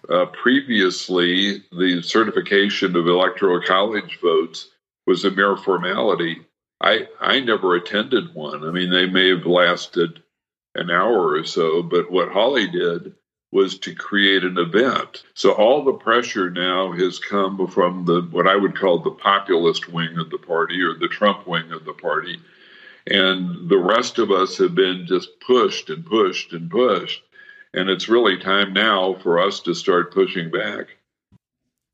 Uh, 0.08 0.26
previously, 0.26 1.62
the 1.72 2.02
certification 2.02 2.96
of 2.96 3.06
electoral 3.06 3.62
college 3.62 4.18
votes 4.20 4.68
was 5.06 5.24
a 5.24 5.30
mere 5.30 5.56
formality. 5.56 6.40
I, 6.80 7.08
I 7.20 7.40
never 7.40 7.74
attended 7.74 8.34
one. 8.34 8.64
I 8.64 8.70
mean, 8.70 8.90
they 8.90 9.06
may 9.06 9.28
have 9.30 9.46
lasted 9.46 10.22
an 10.74 10.90
hour 10.90 11.32
or 11.32 11.44
so, 11.44 11.82
but 11.82 12.10
what 12.10 12.30
Holly 12.30 12.68
did 12.68 13.14
was 13.52 13.78
to 13.80 13.94
create 13.94 14.44
an 14.44 14.58
event. 14.58 15.24
So 15.34 15.52
all 15.52 15.84
the 15.84 15.92
pressure 15.92 16.50
now 16.50 16.92
has 16.92 17.18
come 17.18 17.66
from 17.66 18.04
the 18.04 18.22
what 18.30 18.46
I 18.46 18.54
would 18.54 18.78
call 18.78 19.00
the 19.00 19.10
populist 19.10 19.92
wing 19.92 20.18
of 20.18 20.30
the 20.30 20.38
party 20.38 20.80
or 20.82 20.94
the 20.94 21.08
Trump 21.08 21.46
wing 21.46 21.72
of 21.72 21.84
the 21.84 21.92
party. 21.92 22.38
And 23.06 23.68
the 23.68 23.78
rest 23.78 24.18
of 24.18 24.30
us 24.30 24.58
have 24.58 24.74
been 24.74 25.06
just 25.06 25.40
pushed 25.40 25.90
and 25.90 26.06
pushed 26.06 26.52
and 26.52 26.70
pushed. 26.70 27.22
And 27.74 27.88
it's 27.90 28.08
really 28.08 28.38
time 28.38 28.72
now 28.72 29.16
for 29.22 29.40
us 29.40 29.60
to 29.60 29.74
start 29.74 30.14
pushing 30.14 30.50
back. 30.50 30.96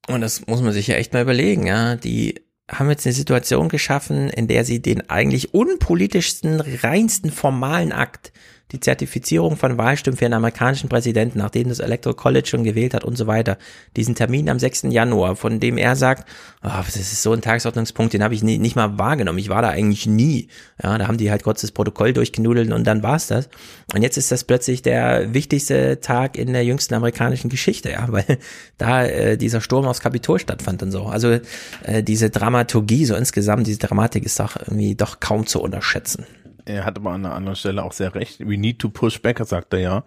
Und 0.09 0.21
das 0.21 0.47
muss 0.47 0.63
man 0.63 0.73
sich 0.73 0.87
ja 0.87 0.95
echt 0.97 1.13
mal 1.13 1.23
überlegen, 1.23 1.67
ja. 1.67 1.97
Die 1.97 2.46
haben 2.71 2.91
jetzt 2.91 3.07
eine 3.07 3.13
Situation 3.13 3.69
geschaffen, 3.69 4.29
in 4.29 4.49
der 4.49 4.65
sie 4.65 4.83
den 4.83 5.09
eigentlich 5.09 5.55
unpolitischsten, 5.55 6.61
reinsten 6.61 7.31
formalen 7.31 7.93
Akt 7.93 8.33
die 8.73 8.81
Zertifizierung 8.81 9.57
von 9.57 9.79
Wahlstimmen 9.79 10.17
für 10.17 10.25
einen 10.25 10.35
amerikanischen 10.35 10.89
Präsidenten, 10.89 11.39
nachdem 11.39 11.69
das 11.69 11.79
Electoral 11.79 12.17
College 12.17 12.49
schon 12.49 12.65
gewählt 12.65 12.95
hat 12.95 13.05
und 13.05 13.17
so 13.17 13.29
weiter. 13.29 13.59
Diesen 13.95 14.17
Termin 14.17 14.49
am 14.49 14.59
6. 14.59 14.85
Januar, 14.91 15.37
von 15.37 15.61
dem 15.61 15.79
er 15.79 15.95
sagt, 15.95 16.29
oh, 16.65 16.83
das 16.85 16.97
ist 16.97 17.23
so 17.23 17.33
ein 17.33 17.43
Tagesordnungspunkt, 17.43 18.13
den 18.13 18.25
habe 18.25 18.35
ich 18.35 18.43
nie, 18.43 18.59
nicht 18.59 18.75
mal 18.75 18.99
wahrgenommen. 18.99 19.39
Ich 19.39 19.49
war 19.49 19.63
da 19.63 19.69
eigentlich 19.69 20.07
nie. 20.07 20.49
Ja, 20.83 20.99
da 20.99 21.07
haben 21.07 21.17
die 21.17 21.31
halt 21.31 21.45
kurz 21.45 21.61
das 21.61 21.71
Protokoll 21.71 22.13
durchgenudelt 22.13 22.73
und 22.73 22.85
dann 22.85 23.05
war's 23.05 23.29
das. 23.29 23.49
Und 23.95 24.03
jetzt 24.03 24.17
ist 24.17 24.33
das 24.33 24.43
plötzlich 24.43 24.83
der 24.83 25.33
wichtigste 25.33 26.01
Tag 26.01 26.37
in 26.37 26.53
der 26.53 26.65
jüngsten 26.65 26.95
amerikanischen 26.95 27.49
Geschichte, 27.49 27.91
ja, 27.91 28.07
weil 28.09 28.25
da 28.79 29.05
äh, 29.05 29.37
dieser 29.37 29.61
Sturm 29.61 29.87
aufs 29.87 30.01
Kapitol 30.01 30.41
stattfand 30.41 30.83
und 30.83 30.91
so. 30.91 31.05
Also 31.05 31.39
äh, 31.85 32.03
diese 32.03 32.31
Dramaturgie, 32.31 33.05
so 33.05 33.15
insgesamt, 33.15 33.69
diese 33.69 33.79
Dramatik 33.79 34.25
ist 34.25 34.41
doch 34.41 34.57
irgendwie 34.57 34.97
doch 34.97 35.21
kaum 35.21 35.47
zu 35.47 35.63
unterschätzen 35.63 36.27
er 36.67 36.85
hat 36.85 36.99
aber 36.99 37.13
an 37.13 37.25
einer 37.25 37.35
anderen 37.35 37.57
Stelle 37.57 37.83
auch 37.83 37.93
sehr 37.93 38.15
recht. 38.15 38.41
We 38.41 38.59
need 38.59 38.79
to 38.81 38.91
push 38.91 39.21
back, 39.21 39.41
sagt 39.45 39.73
er 39.73 39.81
ja. 39.81 40.05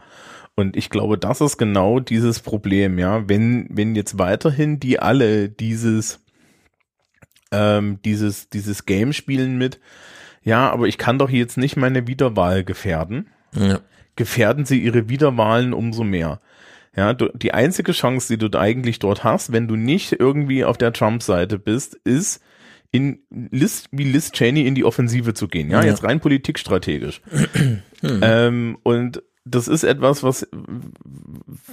Und 0.55 0.75
ich 0.75 0.89
glaube, 0.89 1.17
das 1.17 1.41
ist 1.41 1.57
genau 1.57 1.99
dieses 1.99 2.41
Problem, 2.41 2.99
ja. 2.99 3.27
Wenn, 3.27 3.67
wenn 3.69 3.95
jetzt 3.95 4.19
weiterhin 4.19 4.79
die 4.79 4.99
alle 4.99 5.49
dieses, 5.49 6.19
ähm, 7.51 7.99
dieses, 8.03 8.49
dieses 8.49 8.85
Game 8.85 9.13
spielen 9.13 9.57
mit, 9.57 9.79
ja, 10.43 10.69
aber 10.69 10.87
ich 10.87 10.97
kann 10.97 11.17
doch 11.17 11.29
jetzt 11.29 11.57
nicht 11.57 11.77
meine 11.77 12.07
Wiederwahl 12.07 12.63
gefährden. 12.63 13.29
Ja. 13.55 13.79
Gefährden 14.15 14.65
sie 14.65 14.79
ihre 14.79 15.07
Wiederwahlen 15.07 15.73
umso 15.73 16.03
mehr. 16.03 16.41
Ja, 16.95 17.13
du, 17.13 17.29
die 17.33 17.53
einzige 17.53 17.93
Chance, 17.93 18.35
die 18.35 18.49
du 18.49 18.59
eigentlich 18.59 18.99
dort 18.99 19.23
hast, 19.23 19.53
wenn 19.53 19.67
du 19.67 19.75
nicht 19.77 20.11
irgendwie 20.11 20.65
auf 20.65 20.77
der 20.77 20.91
Trump-Seite 20.91 21.57
bist, 21.57 21.95
ist, 22.03 22.41
in 22.91 23.19
Liz, 23.29 23.85
wie 23.91 24.03
Liz 24.03 24.31
Cheney 24.31 24.65
in 24.65 24.75
die 24.75 24.83
Offensive 24.83 25.33
zu 25.33 25.47
gehen. 25.47 25.69
Ja, 25.69 25.81
ja. 25.81 25.87
jetzt 25.87 26.03
rein 26.03 26.19
politikstrategisch. 26.19 27.21
hm. 28.01 28.19
ähm, 28.21 28.77
und 28.83 29.21
das 29.45 29.67
ist 29.67 29.83
etwas, 29.83 30.23
was, 30.23 30.47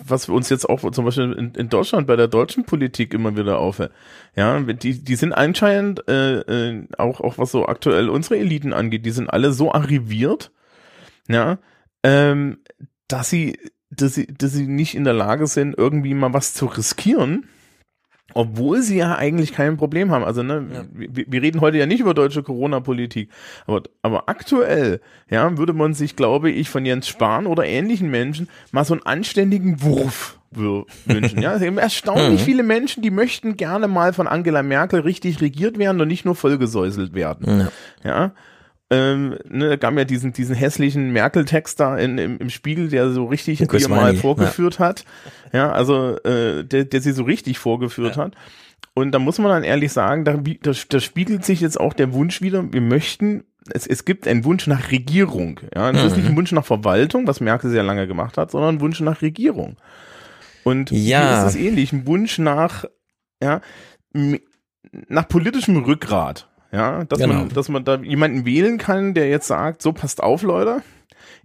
was 0.04 0.28
wir 0.28 0.34
uns 0.34 0.48
jetzt 0.48 0.68
auch 0.68 0.90
zum 0.90 1.04
Beispiel 1.04 1.32
in, 1.32 1.54
in 1.54 1.68
Deutschland 1.68 2.06
bei 2.06 2.16
der 2.16 2.28
deutschen 2.28 2.64
Politik 2.64 3.12
immer 3.12 3.36
wieder 3.36 3.58
auffällt. 3.58 3.92
Ja, 4.34 4.60
die, 4.60 5.04
die 5.04 5.16
sind 5.16 5.32
anscheinend 5.32 6.08
äh, 6.08 6.40
äh, 6.40 6.86
auch, 6.98 7.20
auch 7.20 7.38
was 7.38 7.50
so 7.50 7.66
aktuell 7.66 8.08
unsere 8.08 8.38
Eliten 8.38 8.72
angeht, 8.72 9.04
die 9.04 9.10
sind 9.10 9.28
alle 9.28 9.52
so 9.52 9.72
arriviert, 9.72 10.52
ja, 11.28 11.58
ähm, 12.02 12.58
dass 13.08 13.30
sie, 13.30 13.58
dass 13.90 14.14
sie, 14.14 14.26
dass 14.26 14.52
sie 14.52 14.66
nicht 14.66 14.94
in 14.94 15.04
der 15.04 15.14
Lage 15.14 15.46
sind, 15.46 15.76
irgendwie 15.76 16.14
mal 16.14 16.32
was 16.32 16.54
zu 16.54 16.66
riskieren 16.66 17.46
obwohl 18.36 18.82
sie 18.82 18.98
ja 18.98 19.16
eigentlich 19.16 19.52
kein 19.52 19.78
Problem 19.78 20.10
haben. 20.10 20.22
Also, 20.22 20.42
ne, 20.42 20.66
ja. 20.72 20.84
wir, 20.92 21.24
wir, 21.26 21.42
reden 21.42 21.62
heute 21.62 21.78
ja 21.78 21.86
nicht 21.86 22.00
über 22.00 22.12
deutsche 22.12 22.42
Corona-Politik, 22.42 23.30
aber, 23.66 23.82
aber 24.02 24.28
aktuell, 24.28 25.00
ja, 25.30 25.56
würde 25.56 25.72
man 25.72 25.94
sich, 25.94 26.16
glaube 26.16 26.50
ich, 26.50 26.68
von 26.68 26.84
Jens 26.84 27.08
Spahn 27.08 27.46
oder 27.46 27.64
ähnlichen 27.64 28.10
Menschen 28.10 28.48
mal 28.72 28.84
so 28.84 28.92
einen 28.92 29.06
anständigen 29.06 29.82
Wurf 29.82 30.38
wünschen. 30.50 31.40
Ja, 31.40 31.54
es 31.54 31.60
sind 31.60 31.78
erstaunlich 31.78 32.40
mhm. 32.42 32.44
viele 32.44 32.62
Menschen, 32.62 33.02
die 33.02 33.10
möchten 33.10 33.56
gerne 33.56 33.88
mal 33.88 34.12
von 34.12 34.28
Angela 34.28 34.62
Merkel 34.62 35.00
richtig 35.00 35.40
regiert 35.40 35.78
werden 35.78 36.00
und 36.00 36.08
nicht 36.08 36.26
nur 36.26 36.34
vollgesäuselt 36.34 37.14
werden. 37.14 37.70
Ja. 38.04 38.10
ja 38.10 38.32
ähm, 38.90 39.36
ne, 39.48 39.78
gab 39.78 39.96
ja 39.96 40.04
diesen, 40.04 40.32
diesen 40.32 40.54
hässlichen 40.54 41.12
Merkel-Text 41.12 41.80
da 41.80 41.96
in, 41.96 42.18
im, 42.18 42.38
im 42.38 42.50
Spiegel, 42.50 42.88
der 42.88 43.10
so 43.10 43.24
richtig 43.26 43.58
hier 43.58 43.88
mal 43.88 44.14
vorgeführt 44.16 44.78
ja. 44.78 44.86
hat. 44.86 45.04
Ja, 45.52 45.72
also 45.72 46.16
äh, 46.24 46.64
der, 46.64 46.84
der 46.84 47.00
sie 47.00 47.12
so 47.12 47.24
richtig 47.24 47.58
vorgeführt 47.58 48.16
ja. 48.16 48.24
hat. 48.24 48.34
Und 48.94 49.12
da 49.12 49.18
muss 49.18 49.38
man 49.38 49.50
dann 49.50 49.64
ehrlich 49.64 49.92
sagen, 49.92 50.24
da, 50.24 50.36
da, 50.36 50.72
da 50.88 51.00
spiegelt 51.00 51.44
sich 51.44 51.60
jetzt 51.60 51.78
auch 51.78 51.92
der 51.92 52.12
Wunsch 52.12 52.40
wieder, 52.40 52.72
wir 52.72 52.80
möchten 52.80 53.44
es, 53.72 53.86
es 53.86 54.04
gibt 54.04 54.28
einen 54.28 54.44
Wunsch 54.44 54.66
nach 54.66 54.90
Regierung. 54.90 55.60
Ja, 55.74 55.90
es 55.90 56.00
mhm. 56.00 56.06
ist 56.06 56.16
nicht 56.16 56.28
ein 56.28 56.36
Wunsch 56.36 56.52
nach 56.52 56.64
Verwaltung, 56.64 57.26
was 57.26 57.40
Merkel 57.40 57.70
sehr 57.70 57.82
lange 57.82 58.06
gemacht 58.06 58.38
hat, 58.38 58.50
sondern 58.50 58.76
ein 58.76 58.80
Wunsch 58.80 59.00
nach 59.00 59.22
Regierung. 59.22 59.76
Und 60.64 60.90
ja. 60.90 60.96
hier 61.20 61.38
ist 61.38 61.54
es 61.54 61.60
ähnlich, 61.60 61.92
ein 61.92 62.06
Wunsch 62.06 62.38
nach, 62.38 62.84
ja, 63.42 63.60
nach 65.08 65.28
politischem 65.28 65.76
Rückgrat. 65.76 66.45
Ja, 66.72 67.04
dass 67.04 67.18
genau. 67.18 67.34
man, 67.34 67.48
dass 67.50 67.68
man 67.68 67.84
da 67.84 67.96
jemanden 67.96 68.44
wählen 68.44 68.78
kann, 68.78 69.14
der 69.14 69.28
jetzt 69.28 69.46
sagt, 69.46 69.82
so 69.82 69.92
passt 69.92 70.22
auf, 70.22 70.42
Leute. 70.42 70.82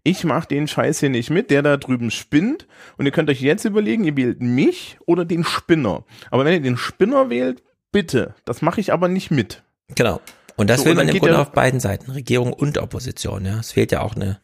Ich 0.03 0.23
mach 0.23 0.45
den 0.45 0.67
Scheiß 0.67 0.99
hier 0.99 1.09
nicht 1.09 1.29
mit, 1.29 1.51
der 1.51 1.61
da 1.61 1.77
drüben 1.77 2.09
spinnt. 2.09 2.67
Und 2.97 3.05
ihr 3.05 3.11
könnt 3.11 3.29
euch 3.29 3.41
jetzt 3.41 3.65
überlegen, 3.65 4.03
ihr 4.03 4.17
wählt 4.17 4.41
mich 4.41 4.97
oder 5.05 5.25
den 5.25 5.43
Spinner. 5.43 6.05
Aber 6.31 6.43
wenn 6.43 6.53
ihr 6.53 6.61
den 6.61 6.77
Spinner 6.77 7.29
wählt, 7.29 7.61
bitte. 7.91 8.33
Das 8.45 8.61
mache 8.61 8.81
ich 8.81 8.93
aber 8.93 9.07
nicht 9.07 9.29
mit. 9.29 9.63
Genau. 9.95 10.19
Und 10.55 10.69
das 10.69 10.81
so, 10.81 10.85
will 10.87 10.95
man 10.95 11.07
im 11.07 11.19
Grunde 11.19 11.39
auf 11.39 11.51
beiden 11.51 11.79
Seiten, 11.79 12.11
Regierung 12.11 12.53
und 12.53 12.77
Opposition. 12.77 13.45
Ja, 13.45 13.59
es 13.59 13.71
fehlt 13.71 13.91
ja 13.91 14.01
auch 14.01 14.15
eine. 14.15 14.39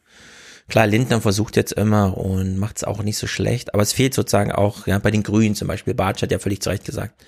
Klar, 0.68 0.86
Lindner 0.86 1.20
versucht 1.20 1.56
jetzt 1.56 1.72
immer 1.72 2.16
und 2.18 2.58
macht 2.58 2.76
es 2.76 2.84
auch 2.84 3.02
nicht 3.02 3.16
so 3.16 3.26
schlecht, 3.26 3.72
aber 3.72 3.82
es 3.82 3.94
fehlt 3.94 4.12
sozusagen 4.12 4.52
auch, 4.52 4.86
ja, 4.86 4.98
bei 4.98 5.10
den 5.10 5.22
Grünen 5.22 5.54
zum 5.54 5.66
Beispiel. 5.66 5.94
Bartsch 5.94 6.20
hat 6.20 6.30
ja 6.30 6.38
völlig 6.38 6.60
zu 6.60 6.68
Recht 6.68 6.84
gesagt, 6.84 7.24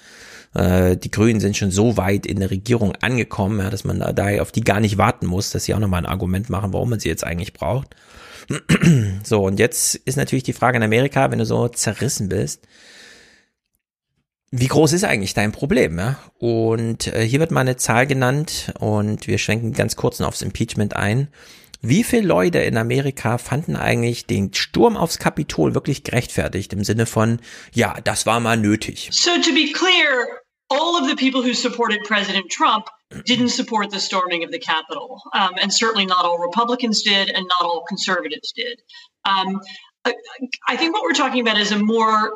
äh, 0.54 0.96
die 0.96 1.10
Grünen 1.10 1.40
sind 1.40 1.56
schon 1.56 1.70
so 1.70 1.96
weit 1.96 2.26
in 2.26 2.40
der 2.40 2.50
Regierung 2.50 2.94
angekommen, 2.96 3.60
ja, 3.60 3.70
dass 3.70 3.84
man 3.84 3.98
da 3.98 4.40
auf 4.40 4.52
die 4.52 4.64
gar 4.64 4.80
nicht 4.80 4.98
warten 4.98 5.26
muss, 5.26 5.50
dass 5.50 5.64
sie 5.64 5.74
auch 5.74 5.78
nochmal 5.78 6.02
ein 6.02 6.10
Argument 6.10 6.50
machen, 6.50 6.72
warum 6.72 6.90
man 6.90 7.00
sie 7.00 7.08
jetzt 7.08 7.24
eigentlich 7.24 7.52
braucht. 7.52 7.94
so, 9.22 9.44
und 9.44 9.58
jetzt 9.58 9.94
ist 9.94 10.16
natürlich 10.16 10.44
die 10.44 10.52
Frage 10.52 10.78
in 10.78 10.82
Amerika, 10.82 11.30
wenn 11.30 11.38
du 11.38 11.46
so 11.46 11.68
zerrissen 11.68 12.28
bist, 12.28 12.66
wie 14.52 14.66
groß 14.66 14.92
ist 14.92 15.04
eigentlich 15.04 15.34
dein 15.34 15.52
Problem? 15.52 15.96
Ja? 15.98 16.18
Und 16.38 17.06
äh, 17.06 17.24
hier 17.24 17.38
wird 17.38 17.52
mal 17.52 17.60
eine 17.60 17.76
Zahl 17.76 18.06
genannt 18.08 18.72
und 18.80 19.28
wir 19.28 19.38
schwenken 19.38 19.72
ganz 19.72 19.94
kurz 19.94 20.20
aufs 20.20 20.42
Impeachment 20.42 20.96
ein. 20.96 21.28
Wie 21.82 22.04
viele 22.04 22.26
Leute 22.26 22.58
in 22.58 22.76
Amerika 22.76 23.38
fanden 23.38 23.74
eigentlich 23.74 24.26
den 24.26 24.52
Sturm 24.52 24.96
aufs 24.96 25.18
Kapitol 25.18 25.74
wirklich 25.74 26.04
gerechtfertigt 26.04 26.72
im 26.72 26.84
Sinne 26.84 27.06
von, 27.06 27.40
ja, 27.72 27.98
das 28.04 28.26
war 28.26 28.40
mal 28.40 28.56
nötig? 28.56 29.08
So 29.12 29.30
to 29.40 29.52
be 29.54 29.72
clear, 29.72 30.42
all 30.68 30.96
of 30.96 31.08
the 31.08 31.16
people 31.16 31.42
who 31.42 31.54
supported 31.54 32.04
President 32.04 32.50
Trump 32.50 32.86
didn't 33.24 33.50
support 33.50 33.90
the 33.90 33.98
storming 33.98 34.44
of 34.44 34.50
the 34.50 34.58
Capitol. 34.58 35.22
Um, 35.32 35.54
and 35.60 35.72
certainly 35.72 36.06
not 36.06 36.24
all 36.24 36.38
Republicans 36.38 37.02
did, 37.02 37.30
and 37.30 37.46
not 37.48 37.62
all 37.62 37.82
conservatives 37.88 38.52
did. 38.52 38.80
Um, 39.24 39.60
I, 40.04 40.76
think 40.76 40.94
what 40.94 41.02
we're 41.02 41.12
talking 41.12 41.40
about 41.40 41.58
is 41.58 41.72
a 41.72 41.78
more 41.78 42.32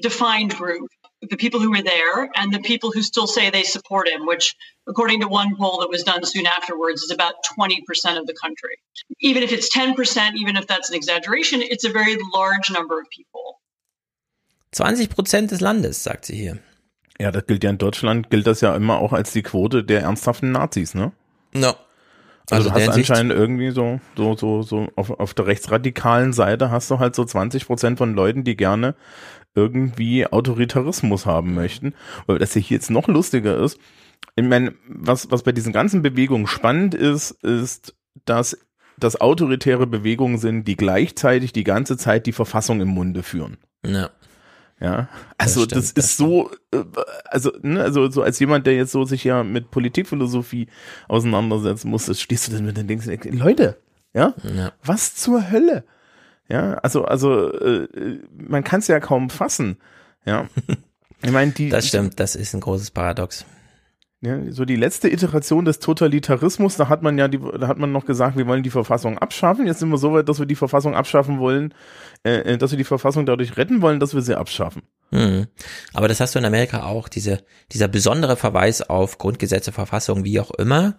defined 0.00 0.54
group 0.54 0.88
the 1.20 1.36
people 1.36 1.60
who 1.60 1.70
were 1.70 1.82
there 1.82 2.30
and 2.36 2.52
the 2.52 2.60
people 2.60 2.92
who 2.92 3.02
still 3.02 3.26
say 3.26 3.50
they 3.50 3.64
support 3.64 4.08
him, 4.08 4.24
which, 4.26 4.54
according 4.88 5.20
to 5.20 5.28
one 5.28 5.54
poll 5.56 5.80
that 5.80 5.90
was 5.90 6.02
done 6.02 6.24
soon 6.24 6.46
afterwards, 6.46 7.02
is 7.02 7.10
about 7.10 7.34
20% 7.58 8.18
of 8.18 8.26
the 8.26 8.34
country. 8.34 8.78
Even 9.20 9.42
if 9.42 9.52
it's 9.52 9.68
10%, 9.68 10.34
even 10.36 10.56
if 10.56 10.66
that's 10.66 10.88
an 10.90 10.96
exaggeration, 10.96 11.60
it's 11.62 11.84
a 11.84 11.90
very 11.90 12.16
large 12.34 12.70
number 12.70 12.98
of 13.00 13.06
people. 13.10 13.60
20 14.72 15.08
Prozent 15.08 15.50
des 15.50 15.60
Landes, 15.60 16.02
sagt 16.02 16.26
sie 16.26 16.36
hier. 16.36 16.58
Ja, 17.20 17.30
das 17.32 17.46
gilt 17.46 17.64
ja 17.64 17.70
in 17.70 17.78
Deutschland, 17.78 18.30
gilt 18.30 18.46
das 18.46 18.60
ja 18.60 18.76
immer 18.76 18.98
auch 18.98 19.12
als 19.12 19.32
die 19.32 19.42
Quote 19.42 19.82
der 19.82 20.02
ernsthaften 20.02 20.52
Nazis, 20.52 20.94
ne? 20.94 21.12
No. 21.52 21.74
Also, 22.50 22.70
Also 22.70 22.70
du 22.70 22.74
hast 22.74 22.96
anscheinend 22.96 23.32
irgendwie 23.32 23.70
so, 23.72 24.00
so, 24.16 24.36
so, 24.36 24.62
so 24.62 24.88
auf, 24.96 25.10
auf 25.10 25.34
der 25.34 25.46
rechtsradikalen 25.46 26.32
Seite 26.32 26.70
hast 26.70 26.90
du 26.90 26.98
halt 26.98 27.14
so 27.14 27.24
20 27.24 27.66
Prozent 27.66 27.98
von 27.98 28.14
Leuten, 28.14 28.44
die 28.44 28.56
gerne 28.56 28.94
irgendwie 29.54 30.26
Autoritarismus 30.26 31.26
haben 31.26 31.54
möchten. 31.54 31.94
Weil 32.26 32.38
das 32.38 32.52
hier 32.52 32.62
jetzt 32.62 32.90
noch 32.90 33.08
lustiger 33.08 33.58
ist. 33.58 33.78
Ich 34.36 34.44
meine, 34.44 34.74
was, 34.88 35.30
was 35.30 35.42
bei 35.42 35.52
diesen 35.52 35.72
ganzen 35.72 36.02
Bewegungen 36.02 36.46
spannend 36.46 36.94
ist, 36.94 37.32
ist, 37.42 37.94
dass 38.24 38.58
das 38.98 39.20
autoritäre 39.20 39.86
Bewegungen 39.86 40.38
sind, 40.38 40.66
die 40.66 40.76
gleichzeitig 40.76 41.52
die 41.52 41.64
ganze 41.64 41.96
Zeit 41.96 42.26
die 42.26 42.32
Verfassung 42.32 42.80
im 42.80 42.88
Munde 42.88 43.22
führen. 43.22 43.58
Ja. 43.84 44.10
Ja, 44.80 45.08
also 45.38 45.66
Das 45.66 45.74
das, 45.74 45.88
stimmt, 45.90 45.98
ist 46.04 46.16
so, 46.18 46.50
äh, 46.72 46.84
also, 47.24 47.50
ne, 47.62 47.82
also 47.82 48.08
so 48.12 48.22
als 48.22 48.38
jemand, 48.38 48.64
der 48.64 48.76
jetzt 48.76 48.92
so 48.92 49.04
sich 49.04 49.24
ja 49.24 49.42
mit 49.42 49.72
Politikphilosophie 49.72 50.68
auseinandersetzen 51.08 51.90
muss, 51.90 52.06
das 52.06 52.20
stehst 52.20 52.46
du 52.46 52.52
dann 52.52 52.64
mit 52.64 52.76
den 52.76 52.86
Dings, 52.86 53.06
Leute, 53.06 53.76
ja, 54.14 54.34
Ja. 54.44 54.72
was 54.84 55.16
zur 55.16 55.50
Hölle? 55.50 55.82
Ja, 56.48 56.74
also, 56.74 57.04
also 57.04 57.52
äh, 57.52 58.20
man 58.36 58.62
kann 58.62 58.78
es 58.78 58.86
ja 58.86 59.00
kaum 59.00 59.30
fassen. 59.30 59.78
Ja, 60.24 60.48
ich 61.22 61.32
meine, 61.32 61.50
die, 61.50 61.70
Das 61.70 61.88
stimmt, 61.88 62.20
das 62.20 62.36
ist 62.36 62.54
ein 62.54 62.60
großes 62.60 62.92
Paradox. 62.92 63.44
Ja, 64.20 64.50
so 64.50 64.64
die 64.64 64.74
letzte 64.74 65.08
Iteration 65.08 65.64
des 65.64 65.78
Totalitarismus, 65.78 66.76
da 66.76 66.88
hat 66.88 67.02
man 67.02 67.16
ja, 67.18 67.28
die, 67.28 67.38
da 67.38 67.68
hat 67.68 67.78
man 67.78 67.92
noch 67.92 68.04
gesagt, 68.04 68.36
wir 68.36 68.48
wollen 68.48 68.64
die 68.64 68.70
Verfassung 68.70 69.16
abschaffen. 69.16 69.66
Jetzt 69.66 69.78
sind 69.78 69.90
wir 69.90 69.98
so 69.98 70.12
weit, 70.12 70.28
dass 70.28 70.40
wir 70.40 70.46
die 70.46 70.56
Verfassung 70.56 70.96
abschaffen 70.96 71.38
wollen, 71.38 71.72
äh, 72.24 72.54
äh, 72.54 72.58
dass 72.58 72.72
wir 72.72 72.78
die 72.78 72.84
Verfassung 72.84 73.26
dadurch 73.26 73.56
retten 73.56 73.80
wollen, 73.80 74.00
dass 74.00 74.14
wir 74.14 74.22
sie 74.22 74.36
abschaffen. 74.36 74.82
Mhm. 75.12 75.46
Aber 75.94 76.08
das 76.08 76.18
hast 76.18 76.34
du 76.34 76.40
in 76.40 76.44
Amerika 76.44 76.82
auch, 76.82 77.08
diese, 77.08 77.38
dieser 77.70 77.86
besondere 77.86 78.36
Verweis 78.36 78.82
auf 78.82 79.18
Grundgesetze, 79.18 79.70
Verfassung, 79.70 80.24
wie 80.24 80.40
auch 80.40 80.50
immer, 80.50 80.98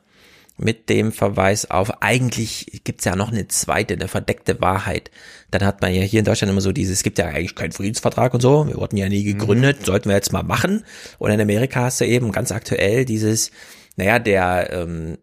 mit 0.59 0.89
dem 0.89 1.11
Verweis 1.11 1.71
auf, 1.71 2.01
eigentlich 2.01 2.81
gibt's 2.83 3.05
ja 3.05 3.15
noch 3.15 3.31
eine 3.31 3.47
zweite, 3.47 3.93
eine 3.93 4.07
verdeckte 4.07 4.59
Wahrheit. 4.61 5.09
Dann 5.51 5.63
hat 5.65 5.81
man 5.81 5.93
ja 5.93 6.01
hier 6.01 6.19
in 6.19 6.25
Deutschland 6.25 6.51
immer 6.51 6.61
so 6.61 6.71
dieses, 6.71 6.97
es 6.97 7.03
gibt 7.03 7.17
ja 7.17 7.27
eigentlich 7.27 7.55
keinen 7.55 7.71
Friedensvertrag 7.71 8.33
und 8.33 8.41
so, 8.41 8.67
wir 8.67 8.75
wurden 8.75 8.97
ja 8.97 9.07
nie 9.07 9.23
gegründet, 9.23 9.85
sollten 9.85 10.09
wir 10.09 10.15
jetzt 10.15 10.33
mal 10.33 10.43
machen. 10.43 10.83
Und 11.17 11.31
in 11.31 11.41
Amerika 11.41 11.83
hast 11.83 12.01
du 12.01 12.05
eben 12.05 12.31
ganz 12.31 12.51
aktuell 12.51 13.05
dieses, 13.05 13.51
naja, 13.95 14.19
der, 14.19 14.69
ähm, 14.71 15.17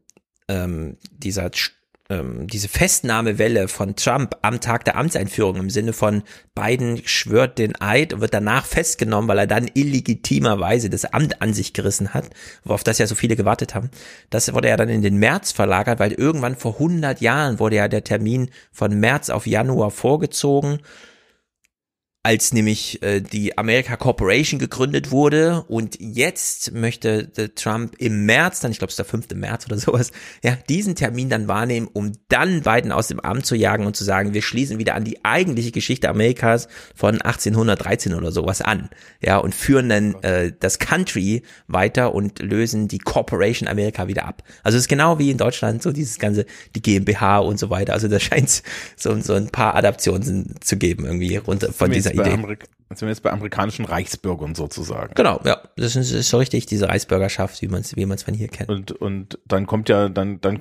ähm, 0.49 0.97
dieser 1.12 1.51
ähm, 2.09 2.46
diese 2.46 2.68
Festnahmewelle 2.68 3.68
von 3.68 3.96
Trump 3.96 4.36
am 4.42 4.61
Tag 4.61 4.84
der 4.84 4.96
Amtseinführung 4.96 5.57
im 5.57 5.70
Sinne 5.70 5.92
von 5.92 6.22
Biden 6.54 7.02
schwört 7.04 7.59
den 7.59 7.80
Eid 7.80 8.12
und 8.12 8.20
wird 8.20 8.34
danach 8.34 8.64
festgenommen, 8.64 9.28
weil 9.28 9.38
er 9.38 9.46
dann 9.46 9.70
illegitimerweise 9.74 10.90
das 10.90 11.04
Amt 11.04 11.42
an 11.42 11.52
sich 11.52 11.72
gerissen 11.72 12.14
hat, 12.14 12.30
worauf 12.64 12.84
das 12.84 12.98
ja 12.98 13.07
so 13.07 13.14
viele 13.14 13.36
gewartet 13.36 13.74
haben. 13.74 13.90
Das 14.30 14.52
wurde 14.54 14.68
ja 14.68 14.76
dann 14.76 14.88
in 14.88 15.02
den 15.02 15.16
März 15.16 15.52
verlagert, 15.52 15.98
weil 15.98 16.12
irgendwann 16.12 16.57
vor 16.57 16.74
100 16.74 17.20
Jahren 17.20 17.59
wurde 17.59 17.76
ja 17.76 17.88
der 17.88 18.04
Termin 18.04 18.50
von 18.72 18.98
März 18.98 19.30
auf 19.30 19.46
Januar 19.46 19.90
vorgezogen 19.90 20.80
als 22.27 22.53
nämlich 22.53 23.01
äh, 23.05 23.20
die 23.20 23.57
America 23.57 23.97
Corporation 23.97 24.59
gegründet 24.59 25.12
wurde 25.12 25.62
und 25.68 25.97
jetzt 26.01 26.72
möchte 26.72 27.31
Trump 27.55 27.95
im 27.99 28.27
März, 28.27 28.59
dann 28.59 28.72
ich 28.72 28.79
glaube 28.79 28.89
es 28.89 28.95
ist 28.95 28.99
der 28.99 29.05
5. 29.05 29.29
März 29.37 29.66
oder 29.66 29.79
sowas, 29.79 30.11
ja, 30.43 30.59
diesen 30.68 30.97
Termin 30.97 31.31
dann 31.31 31.47
wahrnehmen, 31.47 31.89
um 31.93 32.11
dann 32.29 32.62
Biden 32.62 32.91
aus 32.91 33.07
dem 33.07 33.20
Amt 33.20 33.47
zu 33.47 33.55
jagen 33.55 33.87
und 33.87 33.95
zu 33.95 34.03
sagen, 34.03 34.35
wir 34.35 34.43
schließen 34.43 34.81
wieder 34.81 34.97
an 34.97 35.05
die 35.05 35.24
eigentliche 35.24 35.70
Geschichte 35.70 36.09
Amerikas 36.09 36.66
von 36.97 37.20
1813 37.20 38.12
oder 38.12 38.33
sowas 38.33 38.61
an, 38.61 38.91
ja, 39.20 39.37
und 39.37 39.55
führen 39.55 39.89
dann 39.89 40.16
äh, 40.22 40.53
das 40.59 40.81
Country 40.81 41.45
weiter 41.68 42.12
und 42.12 42.41
lösen 42.41 42.89
die 42.89 42.99
Corporation 42.99 43.68
Amerika 43.68 44.09
wieder 44.09 44.24
ab. 44.24 44.43
Also 44.64 44.79
es 44.79 44.87
ist 44.87 44.89
genau 44.89 45.20
wie 45.20 45.31
in 45.31 45.39
Deutschland 45.39 45.81
so 45.81 45.93
dieses 45.93 46.18
ganze, 46.18 46.45
die 46.74 46.83
GmbH 46.83 47.39
und 47.39 47.61
so 47.61 47.70
weiter, 47.70 47.93
also 47.93 48.09
da 48.09 48.18
scheint 48.18 48.64
so, 48.97 49.16
so 49.20 49.35
ein 49.35 49.51
paar 49.51 49.77
Adaptionen 49.77 50.57
zu 50.61 50.77
geben 50.77 51.05
irgendwie 51.05 51.37
runter 51.37 51.72
von 51.72 51.93
dieser 51.93 52.15
Idee. 52.20 52.32
Amerik 52.32 52.68
sind 52.90 53.02
wir 53.02 53.08
jetzt 53.08 53.22
bei 53.22 53.32
amerikanischen 53.32 53.84
Reichsbürgern 53.84 54.54
sozusagen. 54.54 55.12
Genau, 55.16 55.40
ja, 55.44 55.60
das 55.76 55.96
ist, 55.96 56.12
ist 56.12 56.28
so 56.28 56.38
richtig 56.38 56.66
diese 56.66 56.88
Reichsbürgerschaft, 56.88 57.60
wie 57.60 57.66
man 57.66 57.80
es 57.80 57.96
wie 57.96 58.06
man's 58.06 58.22
von 58.22 58.32
hier 58.32 58.46
kennt. 58.46 58.70
Und, 58.70 58.92
und 58.92 59.40
dann 59.44 59.66
kommt 59.66 59.88
ja, 59.88 60.08
dann, 60.08 60.40
dann, 60.40 60.60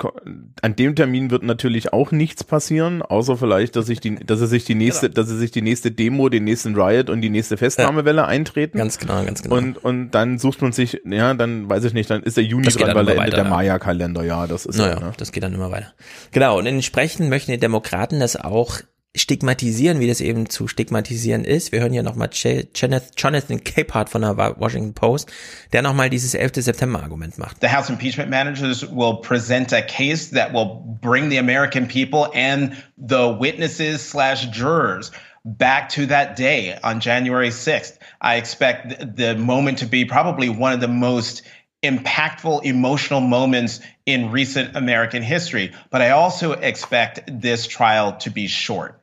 an 0.62 0.76
dem 0.76 0.96
Termin 0.96 1.30
wird 1.30 1.44
natürlich 1.44 1.94
auch 1.94 2.12
nichts 2.12 2.44
passieren, 2.44 3.04
außer 3.04 3.38
vielleicht, 3.38 3.76
dass 3.76 3.86
sich 3.86 4.00
die, 4.00 4.16
dass 4.16 4.42
er 4.42 4.48
sich 4.48 4.66
die 4.66 4.74
nächste, 4.74 5.12
dass 5.12 5.30
er 5.30 5.38
sich 5.38 5.52
die 5.52 5.62
nächste 5.62 5.92
Demo, 5.92 6.30
den 6.30 6.46
nächsten 6.46 6.76
Riot 6.76 7.12
und 7.12 7.22
die 7.22 7.30
nächste 7.30 7.58
Festnahmewelle 7.58 8.26
eintreten. 8.26 8.80
Ganz 8.80 8.98
genau, 8.98 9.24
ganz 9.24 9.44
genau. 9.44 9.56
Und, 9.56 9.78
und 9.84 10.12
dann 10.12 10.40
sucht 10.40 10.64
man 10.64 10.72
sich, 10.72 11.02
ja, 11.06 11.36
dann 11.36 11.70
weiß 11.70 11.84
ich 11.84 11.94
nicht, 11.94 12.10
dann 12.10 12.24
ist 12.24 12.38
der 12.38 12.44
Juni 12.44 12.68
dran, 12.70 12.96
weil 12.96 13.08
immer 13.08 13.18
er 13.18 13.24
Ende 13.26 13.36
der 13.36 13.44
ja. 13.44 13.50
Maya-Kalender, 13.52 14.24
ja, 14.24 14.48
das 14.48 14.66
ist 14.66 14.78
Naja, 14.78 14.96
ja, 14.96 15.00
ne? 15.00 15.14
das 15.16 15.32
geht 15.32 15.44
dann 15.44 15.54
immer 15.54 15.70
weiter. 15.70 15.94
Genau, 16.32 16.58
und 16.58 16.66
entsprechend 16.66 17.30
möchten 17.30 17.52
die 17.52 17.60
Demokraten 17.60 18.20
das 18.20 18.36
auch 18.36 18.80
stigmatisieren, 19.16 20.00
wie 20.00 20.08
das 20.08 20.22
eben 20.22 20.50
zu 20.50 20.68
stigmatisieren 20.68 21.44
ist. 21.44 21.72
Wir 21.72 21.82
hören 21.82 21.94
hier 21.94 22.04
nochmal 22.04 22.30
Jonathan 22.34 23.64
Capehart 23.64 24.10
von 24.10 24.22
der 24.22 24.38
Washington 24.38 24.94
Post, 24.94 25.32
der 25.74 25.82
nochmal 25.82 26.10
dieses 26.10 26.34
11. 26.34 26.52
September-Argument 26.56 27.38
macht. 27.38 27.58
The 27.62 27.70
House 27.70 27.90
impeachment 27.90 28.30
managers 28.30 28.84
will 28.84 29.22
present 29.22 29.74
a 29.74 29.82
case 29.82 30.32
that 30.32 30.54
will 30.54 30.84
bring 31.02 31.30
the 31.30 31.38
American 31.38 31.88
people 31.88 32.28
and 32.34 32.74
the 32.98 33.36
witnesses 33.40 34.02
slash 34.02 34.48
jurors 34.52 35.12
back 35.46 35.90
to 35.90 36.08
that 36.08 36.36
day 36.36 36.78
on 36.84 37.00
January 37.00 37.50
6th. 37.50 37.98
I 38.20 38.36
expect 38.36 39.16
the 39.16 39.36
moment 39.36 39.80
to 39.80 39.86
be 39.86 40.06
probably 40.06 40.50
one 40.50 40.74
of 40.74 40.82
the 40.82 40.88
most 40.88 41.44
impactful 41.84 42.64
emotional 42.64 43.22
moments 43.22 43.80
in 44.06 44.32
recent 44.32 44.76
American 44.76 45.22
history. 45.22 45.72
But 45.92 46.02
I 46.02 46.12
also 46.12 46.54
expect 46.54 47.22
this 47.28 47.68
trial 47.68 48.18
to 48.18 48.32
be 48.32 48.48
short. 48.48 49.00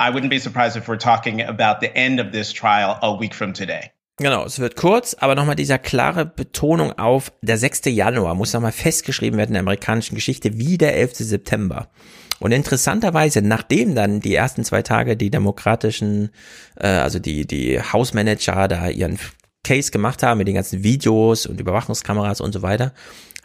I 0.00 0.10
wouldn't 0.10 0.30
be 0.30 0.38
surprised 0.38 0.76
if 0.76 0.88
we're 0.88 0.98
talking 0.98 1.42
about 1.42 1.80
the 1.80 1.94
end 1.96 2.20
of 2.20 2.30
this 2.32 2.52
trial 2.52 2.98
a 3.02 3.18
week 3.18 3.34
from 3.34 3.52
today. 3.52 3.90
Genau, 4.20 4.44
es 4.44 4.58
wird 4.58 4.74
kurz, 4.74 5.14
aber 5.14 5.36
nochmal 5.36 5.54
dieser 5.54 5.78
klare 5.78 6.26
Betonung 6.26 6.92
auf, 6.98 7.32
der 7.40 7.56
6. 7.56 7.82
Januar 7.86 8.34
muss 8.34 8.52
nochmal 8.52 8.72
festgeschrieben 8.72 9.38
werden 9.38 9.50
in 9.50 9.54
der 9.54 9.62
amerikanischen 9.62 10.16
Geschichte 10.16 10.58
wie 10.58 10.76
der 10.76 10.96
11. 10.96 11.14
September. 11.18 11.88
Und 12.40 12.52
interessanterweise, 12.52 13.42
nachdem 13.42 13.94
dann 13.94 14.20
die 14.20 14.34
ersten 14.34 14.64
zwei 14.64 14.82
Tage 14.82 15.16
die 15.16 15.30
demokratischen, 15.30 16.30
äh, 16.76 16.86
also 16.86 17.18
die, 17.18 17.46
die 17.46 17.80
Hausmanager 17.80 18.68
da 18.68 18.88
ihren 18.88 19.18
Case 19.64 19.90
gemacht 19.90 20.22
haben 20.22 20.38
mit 20.38 20.48
den 20.48 20.54
ganzen 20.54 20.82
Videos 20.82 21.46
und 21.46 21.60
Überwachungskameras 21.60 22.40
und 22.40 22.52
so 22.52 22.62
weiter, 22.62 22.92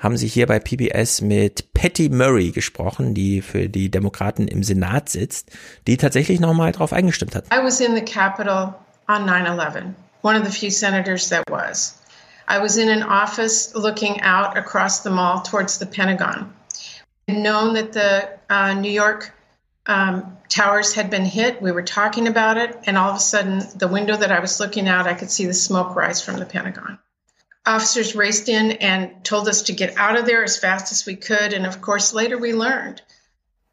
haben 0.03 0.17
sie 0.17 0.27
hier 0.27 0.47
bei 0.47 0.59
PBS 0.59 1.21
mit 1.21 1.73
Patty 1.73 2.09
Murray 2.09 2.51
gesprochen, 2.51 3.13
die 3.13 3.41
für 3.41 3.69
die 3.69 3.89
Demokraten 3.89 4.49
im 4.49 4.61
Senat 4.61 5.07
sitzt, 5.07 5.51
die 5.87 5.95
tatsächlich 5.95 6.41
nochmal 6.41 6.73
drauf 6.73 6.91
eingestimmt 6.91 7.35
hat. 7.35 7.45
I 7.53 7.63
was 7.63 7.79
in 7.79 7.95
the 7.95 8.01
Capitol 8.01 8.75
on 9.07 9.25
9 9.25 9.45
11, 9.45 9.95
one 10.21 10.37
of 10.37 10.45
the 10.45 10.51
few 10.51 10.69
senators 10.69 11.29
that 11.29 11.49
was. 11.49 11.97
I 12.49 12.59
was 12.59 12.75
in 12.75 12.89
an 12.89 13.01
office 13.01 13.73
looking 13.73 14.21
out 14.21 14.57
across 14.57 15.03
the 15.03 15.09
mall 15.09 15.41
towards 15.41 15.79
the 15.79 15.85
Pentagon. 15.85 16.53
I'd 17.29 17.37
known 17.37 17.73
that 17.75 17.93
the 17.93 18.27
uh, 18.49 18.73
New 18.73 18.91
York 18.91 19.33
um, 19.85 20.37
towers 20.49 20.93
had 20.93 21.09
been 21.09 21.25
hit. 21.25 21.61
We 21.61 21.71
were 21.71 21.83
talking 21.83 22.27
about 22.27 22.57
it, 22.57 22.77
and 22.85 22.97
all 22.97 23.11
of 23.11 23.15
a 23.15 23.19
sudden, 23.19 23.63
the 23.77 23.87
window 23.87 24.17
that 24.17 24.33
I 24.33 24.41
was 24.41 24.59
looking 24.59 24.89
out, 24.89 25.07
I 25.07 25.13
could 25.13 25.31
see 25.31 25.45
the 25.45 25.53
smoke 25.53 25.95
rise 25.95 26.21
from 26.21 26.37
the 26.37 26.45
Pentagon. 26.45 26.99
Officers 27.65 28.15
raced 28.15 28.49
in 28.49 28.73
and 28.73 29.23
told 29.23 29.47
us 29.47 29.63
to 29.63 29.73
get 29.73 29.97
out 29.97 30.17
of 30.17 30.25
there 30.25 30.43
as 30.43 30.57
fast 30.57 30.91
as 30.91 31.05
we 31.05 31.15
could. 31.15 31.53
And 31.53 31.65
of 31.65 31.81
course, 31.81 32.13
later 32.13 32.37
we 32.37 32.53
learned 32.53 33.01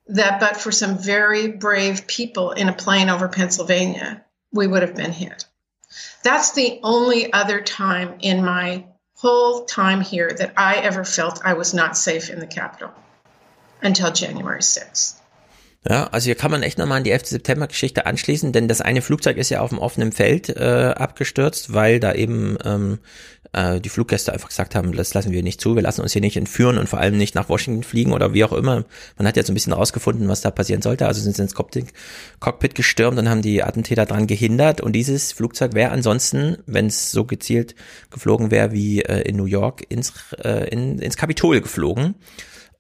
that 0.07 0.41
but 0.41 0.57
for 0.57 0.73
some 0.73 0.99
very 0.99 1.49
brave 1.49 2.07
people 2.07 2.53
in 2.53 2.69
a 2.69 2.73
plane 2.73 3.09
over 3.09 3.29
Pennsylvania, 3.29 4.25
we 4.53 4.67
would 4.67 4.83
have 4.83 4.97
been 4.97 5.13
hit. 5.13 5.45
That's 6.23 6.53
the 6.53 6.81
only 6.83 7.33
other 7.33 7.61
time 7.61 8.15
in 8.21 8.45
my 8.45 8.85
whole 9.15 9.65
time 9.65 10.01
here 10.01 10.31
that 10.33 10.55
I 10.57 10.77
ever 10.77 11.05
felt 11.05 11.45
I 11.45 11.55
was 11.55 11.75
not 11.75 11.97
safe 11.97 12.31
in 12.31 12.41
the 12.41 12.47
Capitol 12.47 12.91
until 13.83 14.13
January 14.13 14.61
6th. 14.61 15.17
Ja, 15.89 16.09
also 16.13 16.27
hier 16.27 16.35
kann 16.35 16.51
man 16.51 16.63
echt 16.63 16.77
nochmal 16.77 16.99
an 16.99 17.05
die 17.05 17.11
11. 17.11 17.27
September-Geschichte 17.27 18.05
anschließen, 18.05 18.53
denn 18.53 18.69
das 18.69 18.83
eine 18.83 19.01
Flugzeug 19.01 19.39
ist 19.39 19.49
ja 19.49 19.61
auf 19.61 19.71
dem 19.71 19.79
offenen 19.79 20.13
Feld 20.13 20.51
äh, 20.51 20.93
abgestürzt, 20.95 21.73
weil 21.73 22.01
da 22.01 22.13
eben 22.13 22.59
ähm, 22.65 22.99
äh, 23.53 23.81
die 23.81 23.89
Fluggäste 23.89 24.33
einfach 24.33 24.49
gesagt 24.49 24.75
haben, 24.75 24.93
das 24.93 25.15
lassen 25.15 25.33
wir 25.33 25.43
nicht 25.43 25.61
zu, 25.61 25.75
wir 25.75 25.83
lassen 25.83 26.03
uns 26.03 26.13
hier 26.13 26.21
nicht 26.21 26.37
entführen 26.37 26.79
und 26.79 26.89
vor 26.89 27.01
allem 27.01 27.17
nicht 27.17 27.35
nach 27.35 27.49
Washington 27.49 27.83
fliegen 27.83 28.13
oder 28.13 28.33
wie 28.35 28.45
auch 28.45 28.53
immer. 28.53 28.85
Man 29.19 29.27
hat 29.27 29.37
jetzt 29.37 29.49
so 29.49 29.53
ein 29.53 29.55
bisschen 29.55 29.73
rausgefunden, 29.73 30.29
was 30.29 30.41
da 30.41 30.51
passieren 30.51 30.83
sollte. 30.83 31.07
Also 31.07 31.21
sind 31.21 31.37
sie 31.37 31.43
ins 31.43 31.55
Cockpit 31.55 32.75
gestürmt 32.75 33.19
und 33.19 33.29
haben 33.29 33.43
die 33.43 33.63
Attentäter 33.63 34.07
dran 34.07 34.27
gehindert. 34.27 34.81
Und 34.81 34.93
dieses 34.93 35.33
Flugzeug 35.33 35.75
wäre 35.75 35.91
ansonsten, 35.91 36.59
wenn 36.67 36.87
es 36.87 37.11
so 37.11 37.25
gezielt 37.25 37.75
geflogen 38.11 38.51
wäre 38.51 38.73
wie 38.73 39.03
äh, 39.03 39.23
in 39.23 39.37
New 39.37 39.47
York, 39.47 39.85
ins, 39.89 40.13
äh, 40.43 40.69
in, 40.71 40.99
ins 40.99 41.17
Kapitol 41.17 41.61
geflogen. 41.61 42.15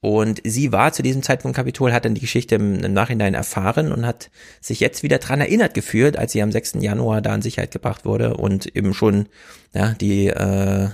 Und 0.03 0.41
sie 0.45 0.73
war 0.73 0.93
zu 0.93 1.03
diesem 1.03 1.23
Zeitpunkt 1.23 1.57
Kapitol, 1.57 1.93
hat 1.93 2.07
dann 2.07 2.15
die 2.15 2.23
Geschichte 2.23 2.55
im, 2.55 2.83
im, 2.83 2.93
Nachhinein 2.95 3.35
erfahren 3.35 3.93
und 3.93 4.07
hat 4.07 4.31
sich 4.61 4.81
jetzt 4.81 5.03
wieder 5.03 5.19
dran 5.19 5.41
erinnert 5.41 5.75
geführt, 5.75 6.17
als 6.17 6.33
sie 6.33 6.43
am 6.43 6.53
6. 6.53 6.77
Januar 6.81 7.21
da 7.21 7.35
in 7.35 7.43
Sicherheit 7.43 7.71
gebracht 7.71 8.07
wurde 8.07 8.35
und 8.35 8.75
eben 8.75 8.95
schon 8.95 9.27
ja, 9.75 9.93
die 9.93 10.29
äh, 10.29 10.89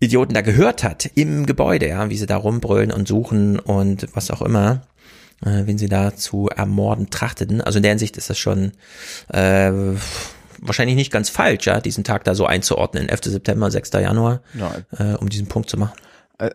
Idioten 0.00 0.34
da 0.34 0.42
gehört 0.42 0.84
hat 0.84 1.10
im 1.14 1.46
Gebäude, 1.46 1.88
ja, 1.88 2.10
wie 2.10 2.16
sie 2.18 2.26
da 2.26 2.36
rumbrüllen 2.36 2.92
und 2.92 3.08
suchen 3.08 3.58
und 3.58 4.06
was 4.12 4.30
auch 4.30 4.42
immer, 4.42 4.82
äh, 5.42 5.62
wen 5.64 5.78
sie 5.78 5.88
da 5.88 6.14
zu 6.14 6.50
ermorden 6.54 7.08
trachteten. 7.08 7.62
Also 7.62 7.78
in 7.78 7.84
der 7.84 7.92
Hinsicht 7.92 8.18
ist 8.18 8.28
das 8.28 8.38
schon 8.38 8.72
äh, 9.28 9.72
wahrscheinlich 10.58 10.96
nicht 10.96 11.10
ganz 11.10 11.30
falsch, 11.30 11.66
ja, 11.66 11.80
diesen 11.80 12.04
Tag 12.04 12.24
da 12.24 12.34
so 12.34 12.44
einzuordnen, 12.44 13.08
11. 13.08 13.20
September, 13.24 13.70
6. 13.70 13.92
Januar, 13.92 14.42
ja. 14.52 14.74
äh, 14.98 15.16
um 15.16 15.30
diesen 15.30 15.46
Punkt 15.46 15.70
zu 15.70 15.78
machen 15.78 15.94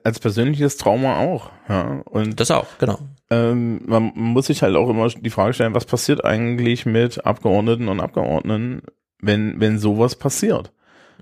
als 0.03 0.19
persönliches 0.19 0.77
Trauma 0.77 1.19
auch. 1.19 1.51
Ja. 1.69 2.01
Und 2.05 2.39
das 2.39 2.51
auch, 2.51 2.67
genau. 2.79 2.99
Ähm, 3.29 3.81
man 3.85 4.11
muss 4.15 4.47
sich 4.47 4.61
halt 4.61 4.75
auch 4.75 4.89
immer 4.89 5.07
die 5.07 5.29
Frage 5.29 5.53
stellen, 5.53 5.73
was 5.73 5.85
passiert 5.85 6.23
eigentlich 6.25 6.85
mit 6.85 7.25
Abgeordneten 7.25 7.87
und 7.87 7.99
Abgeordneten, 7.99 8.81
wenn 9.19 9.59
wenn 9.59 9.79
sowas 9.79 10.15
passiert? 10.15 10.71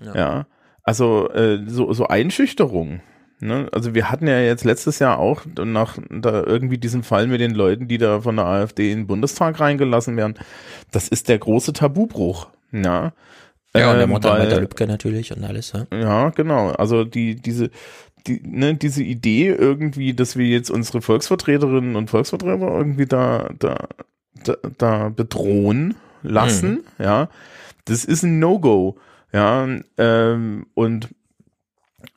Ja. 0.02 0.14
ja. 0.14 0.46
Also 0.82 1.30
äh, 1.30 1.60
so 1.66 1.92
so 1.92 2.06
Einschüchterung. 2.06 3.00
Ne? 3.40 3.68
Also 3.72 3.94
wir 3.94 4.10
hatten 4.10 4.26
ja 4.26 4.40
jetzt 4.40 4.64
letztes 4.64 4.98
Jahr 4.98 5.18
auch 5.18 5.42
nach 5.56 5.98
da 6.10 6.42
irgendwie 6.44 6.78
diesen 6.78 7.02
Fall 7.02 7.26
mit 7.26 7.40
den 7.40 7.54
Leuten, 7.54 7.88
die 7.88 7.98
da 7.98 8.20
von 8.20 8.36
der 8.36 8.46
AfD 8.46 8.90
in 8.90 9.00
den 9.00 9.06
Bundestag 9.06 9.60
reingelassen 9.60 10.16
werden. 10.16 10.34
Das 10.92 11.08
ist 11.08 11.28
der 11.28 11.38
große 11.38 11.72
Tabubruch. 11.72 12.48
Ja. 12.72 13.12
Ja, 13.76 13.90
und 13.90 13.96
der 13.96 14.04
ähm, 14.04 14.10
Mord 14.10 14.24
an 14.26 14.38
Walter 14.38 14.60
Lübcke 14.60 14.86
natürlich 14.86 15.36
und 15.36 15.42
alles, 15.42 15.72
ja. 15.72 15.86
Ja, 15.92 16.30
genau. 16.30 16.68
Also 16.70 17.04
die, 17.04 17.34
diese, 17.34 17.70
die, 18.26 18.40
ne, 18.44 18.74
diese 18.74 19.02
Idee 19.02 19.48
irgendwie, 19.48 20.14
dass 20.14 20.36
wir 20.36 20.46
jetzt 20.46 20.70
unsere 20.70 21.02
Volksvertreterinnen 21.02 21.96
und 21.96 22.10
Volksvertreter 22.10 22.68
irgendwie 22.68 23.06
da, 23.06 23.50
da, 23.58 23.88
da, 24.44 24.56
da 24.78 25.08
bedrohen 25.10 25.94
lassen, 26.22 26.84
mhm. 26.98 27.04
ja, 27.04 27.28
das 27.84 28.04
ist 28.04 28.22
ein 28.22 28.38
No-Go, 28.38 28.96
ja, 29.32 29.68
ähm, 29.98 30.66
und 30.74 31.08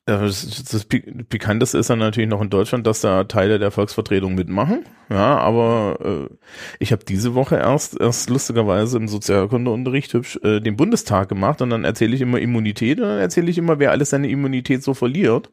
das, 0.08 0.64
das 0.64 0.86
Bekannteste 0.86 1.78
ist 1.78 1.90
dann 1.90 2.00
natürlich 2.00 2.30
noch 2.30 2.42
in 2.42 2.50
Deutschland, 2.50 2.88
dass 2.88 3.02
da 3.02 3.26
Teile 3.26 3.60
der 3.60 3.72
Volksvertretung 3.72 4.36
mitmachen. 4.36 4.86
Ja, 5.10 5.38
aber 5.38 6.30
äh, 6.30 6.36
ich 6.80 6.94
habe 6.94 7.04
diese 7.04 7.36
Woche 7.36 7.58
erst 7.58 8.00
erst 8.00 8.30
lustigerweise 8.30 8.98
im 8.98 9.10
Sozialkundeunterricht 9.10 10.14
hübsch 10.14 10.40
äh, 10.44 10.62
den 10.62 10.78
Bundestag 10.78 11.28
gemacht 11.28 11.62
und 11.62 11.70
dann 11.70 11.84
erzähle 11.84 12.16
ich 12.16 12.22
immer 12.22 12.40
Immunität 12.40 13.00
und 13.00 13.08
dann 13.08 13.20
erzähle 13.20 13.52
ich 13.52 13.58
immer, 13.58 13.80
wer 13.80 13.92
alles 13.92 14.12
seine 14.12 14.30
Immunität 14.30 14.82
so 14.82 14.94
verliert 14.94 15.50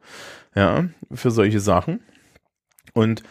ja, 0.55 0.85
für 1.13 1.31
solche 1.31 1.61
Sachen. 1.61 2.01
Und 2.93 3.23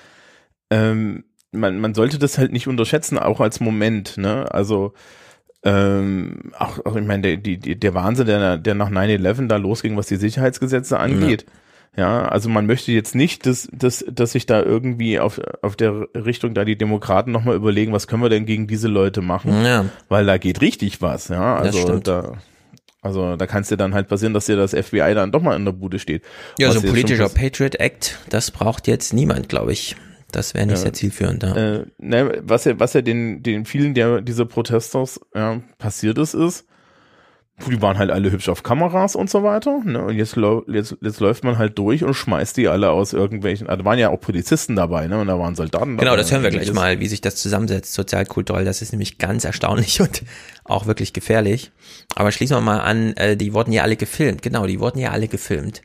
ähm, 0.69 1.23
man, 1.51 1.79
man 1.79 1.93
sollte 1.93 2.19
das 2.19 2.37
halt 2.37 2.51
nicht 2.51 2.67
unterschätzen, 2.67 3.17
auch 3.17 3.39
als 3.39 3.59
Moment, 3.59 4.17
ne? 4.17 4.51
Also 4.51 4.93
ähm, 5.63 6.51
auch, 6.57 6.85
auch 6.85 6.95
ich 6.95 7.05
meine, 7.05 7.21
der, 7.21 7.37
die, 7.37 7.57
der 7.57 7.93
Wahnsinn, 7.93 8.27
der, 8.27 8.57
der 8.57 8.75
nach 8.75 8.89
9-11 8.89 9.47
da 9.47 9.57
losging, 9.57 9.95
was 9.95 10.07
die 10.07 10.17
Sicherheitsgesetze 10.17 10.99
angeht. 10.99 11.45
Ja. 11.95 12.21
ja, 12.21 12.27
also 12.27 12.49
man 12.49 12.65
möchte 12.65 12.91
jetzt 12.91 13.15
nicht, 13.15 13.45
dass, 13.45 13.69
dass, 13.71 14.03
dass 14.09 14.33
sich 14.33 14.45
da 14.45 14.61
irgendwie 14.61 15.19
auf, 15.19 15.39
auf 15.61 15.75
der 15.75 16.07
Richtung 16.15 16.53
da 16.53 16.65
die 16.65 16.77
Demokraten 16.77 17.31
nochmal 17.31 17.55
überlegen, 17.55 17.93
was 17.93 18.07
können 18.07 18.21
wir 18.21 18.29
denn 18.29 18.45
gegen 18.45 18.67
diese 18.67 18.89
Leute 18.89 19.21
machen? 19.21 19.63
Ja. 19.63 19.85
Weil 20.09 20.25
da 20.25 20.37
geht 20.37 20.59
richtig 20.61 21.01
was, 21.01 21.29
ja. 21.29 21.55
Also 21.55 21.99
da 21.99 22.33
also 23.03 23.35
da 23.35 23.47
kann 23.47 23.63
es 23.63 23.67
dir 23.67 23.75
dann 23.75 23.93
halt 23.93 24.07
passieren, 24.07 24.33
dass 24.33 24.45
dir 24.45 24.55
das 24.55 24.71
FBI 24.71 25.13
dann 25.13 25.33
doch 25.33 25.41
mal 25.41 25.57
in 25.57 25.65
der 25.65 25.73
Bude 25.73 25.99
steht. 25.99 26.23
Ja, 26.57 26.71
so 26.71 26.79
ein 26.79 26.85
politischer 26.85 27.27
Patriot 27.27 27.75
Act, 27.75 28.17
das 28.29 28.49
braucht 28.49 28.87
jetzt 28.87 29.13
niemand, 29.13 29.49
glaube 29.49 29.73
ich. 29.73 29.97
Das 30.35 30.53
wäre 30.53 30.65
nicht 30.65 30.77
ja, 30.77 30.81
sehr 30.81 30.93
zielführend. 30.93 31.43
Ja. 31.43 31.55
Äh, 31.55 31.85
ne, 31.97 32.41
was 32.43 32.65
ja, 32.65 32.79
was 32.79 32.93
ja 32.93 33.01
den, 33.01 33.43
den 33.43 33.65
vielen 33.65 33.93
der 33.93 34.21
dieser 34.21 34.45
Protesters 34.45 35.19
ja, 35.33 35.61
passiert 35.77 36.17
ist, 36.17 36.33
ist, 36.33 36.65
die 37.67 37.81
waren 37.81 37.97
halt 37.97 38.09
alle 38.09 38.31
hübsch 38.31 38.49
auf 38.49 38.63
Kameras 38.63 39.15
und 39.15 39.29
so 39.29 39.43
weiter. 39.43 39.79
Ne? 39.85 40.03
Und 40.03 40.15
jetzt, 40.15 40.35
jetzt, 40.67 40.97
jetzt 41.01 41.19
läuft 41.19 41.43
man 41.43 41.57
halt 41.57 41.77
durch 41.77 42.03
und 42.03 42.13
schmeißt 42.13 42.57
die 42.57 42.67
alle 42.67 42.89
aus 42.89 43.13
irgendwelchen. 43.13 43.67
Also 43.69 43.85
waren 43.85 43.99
ja 43.99 44.09
auch 44.09 44.19
Polizisten 44.19 44.75
dabei, 44.75 45.07
ne? 45.07 45.19
Und 45.19 45.27
da 45.27 45.37
waren 45.37 45.55
Soldaten 45.55 45.95
dabei. 45.95 46.03
Genau, 46.03 46.17
das 46.17 46.31
hören 46.31 46.43
wir 46.43 46.49
gleich 46.49 46.73
mal, 46.73 46.99
wie 46.99 47.07
sich 47.07 47.21
das 47.21 47.35
zusammensetzt, 47.35 47.93
sozialkulturell. 47.93 48.65
Das 48.65 48.81
ist 48.81 48.91
nämlich 48.91 49.19
ganz 49.19 49.45
erstaunlich 49.45 50.01
und 50.01 50.23
auch 50.63 50.87
wirklich 50.87 51.13
gefährlich. 51.13 51.71
Aber 52.15 52.31
schließen 52.31 52.57
wir 52.57 52.61
mal 52.61 52.79
an, 52.79 53.13
äh, 53.17 53.37
die 53.37 53.53
wurden 53.53 53.71
ja 53.71 53.83
alle 53.83 53.97
gefilmt. 53.97 54.41
Genau, 54.41 54.65
die 54.65 54.79
wurden 54.79 54.99
ja 54.99 55.11
alle 55.11 55.27
gefilmt. 55.27 55.83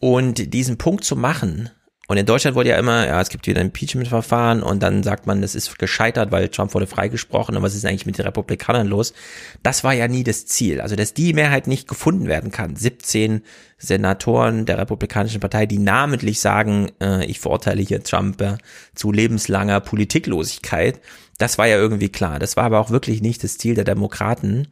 Und 0.00 0.54
diesen 0.54 0.78
Punkt 0.78 1.04
zu 1.04 1.16
machen, 1.16 1.70
und 2.06 2.18
in 2.18 2.26
Deutschland 2.26 2.54
wurde 2.54 2.68
ja 2.68 2.78
immer, 2.78 3.06
ja, 3.06 3.20
es 3.20 3.30
gibt 3.30 3.46
wieder 3.46 3.60
ein 3.60 3.68
Impeachment-Verfahren 3.68 4.62
und 4.62 4.82
dann 4.82 5.02
sagt 5.02 5.26
man, 5.26 5.40
das 5.40 5.54
ist 5.54 5.78
gescheitert, 5.78 6.32
weil 6.32 6.48
Trump 6.48 6.74
wurde 6.74 6.86
freigesprochen 6.86 7.56
und 7.56 7.62
was 7.62 7.74
ist 7.74 7.86
eigentlich 7.86 8.04
mit 8.04 8.18
den 8.18 8.26
Republikanern 8.26 8.86
los? 8.86 9.14
Das 9.62 9.84
war 9.84 9.94
ja 9.94 10.06
nie 10.06 10.22
das 10.22 10.44
Ziel. 10.44 10.82
Also, 10.82 10.96
dass 10.96 11.14
die 11.14 11.32
Mehrheit 11.32 11.66
nicht 11.66 11.88
gefunden 11.88 12.26
werden 12.28 12.50
kann. 12.50 12.76
17 12.76 13.42
Senatoren 13.78 14.66
der 14.66 14.78
Republikanischen 14.78 15.40
Partei, 15.40 15.64
die 15.64 15.78
namentlich 15.78 16.40
sagen, 16.40 16.92
äh, 17.00 17.24
ich 17.24 17.40
verurteile 17.40 17.82
hier 17.82 18.02
Trump 18.02 18.40
äh, 18.42 18.58
zu 18.94 19.10
lebenslanger 19.10 19.80
Politiklosigkeit. 19.80 21.00
Das 21.38 21.58
war 21.58 21.66
ja 21.66 21.76
irgendwie 21.76 22.08
klar. 22.08 22.38
Das 22.38 22.56
war 22.56 22.64
aber 22.64 22.78
auch 22.78 22.90
wirklich 22.90 23.20
nicht 23.20 23.42
das 23.42 23.58
Ziel 23.58 23.74
der 23.74 23.84
Demokraten. 23.84 24.68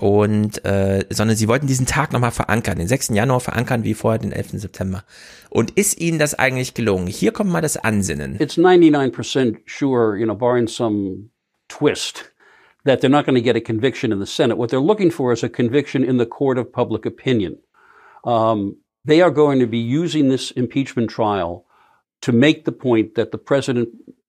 Und 0.00 0.64
äh, 0.64 1.04
sondern 1.10 1.36
sie 1.36 1.48
wollten 1.48 1.66
diesen 1.66 1.86
Tag 1.86 2.12
nochmal 2.12 2.30
verankern, 2.30 2.78
den 2.78 2.88
6. 2.88 3.08
Januar 3.08 3.40
verankern, 3.40 3.84
wie 3.84 3.94
vorher 3.94 4.18
den 4.18 4.32
11. 4.32 4.60
September. 4.60 5.04
Und 5.50 5.72
ist 5.72 6.00
ihnen 6.00 6.18
das 6.18 6.34
eigentlich 6.34 6.74
gelungen? 6.74 7.06
Hier 7.06 7.32
kommt 7.32 7.50
mal 7.50 7.60
das 7.60 7.76
Ansinnen. 7.76 8.36
It's 8.40 8.56
99% 8.56 9.58
sure, 9.66 10.16
you 10.16 10.24
know, 10.24 10.34
barring 10.34 10.66
some 10.66 11.30
twist, 11.68 12.32
that 12.84 13.00
they're 13.00 13.10
not 13.10 13.24
going 13.24 13.36
to 13.36 13.42
get 13.42 13.56
a 13.56 13.60
conviction 13.60 14.12
in 14.12 14.20
the 14.20 14.26
Senate. 14.26 14.58
What 14.58 14.70
they're 14.70 14.80
looking 14.80 15.10
for 15.10 15.32
is 15.32 15.42
a 15.42 15.48
conviction 15.48 16.04
in 16.04 16.18
the 16.18 16.26
court 16.26 16.58
of 16.58 16.72
public 16.72 17.06
opinion. 17.06 17.58
Um, 18.24 18.76
they 19.04 19.20
are 19.22 19.30
going 19.30 19.60
to 19.60 19.66
be 19.66 19.78
using 19.78 20.28
this 20.28 20.50
impeachment 20.52 21.10
trial 21.10 21.64
to 22.20 22.32
make 22.32 22.64
the 22.64 22.72
point 22.72 23.14
that 23.14 23.30
the 23.30 23.38
president 23.38 23.88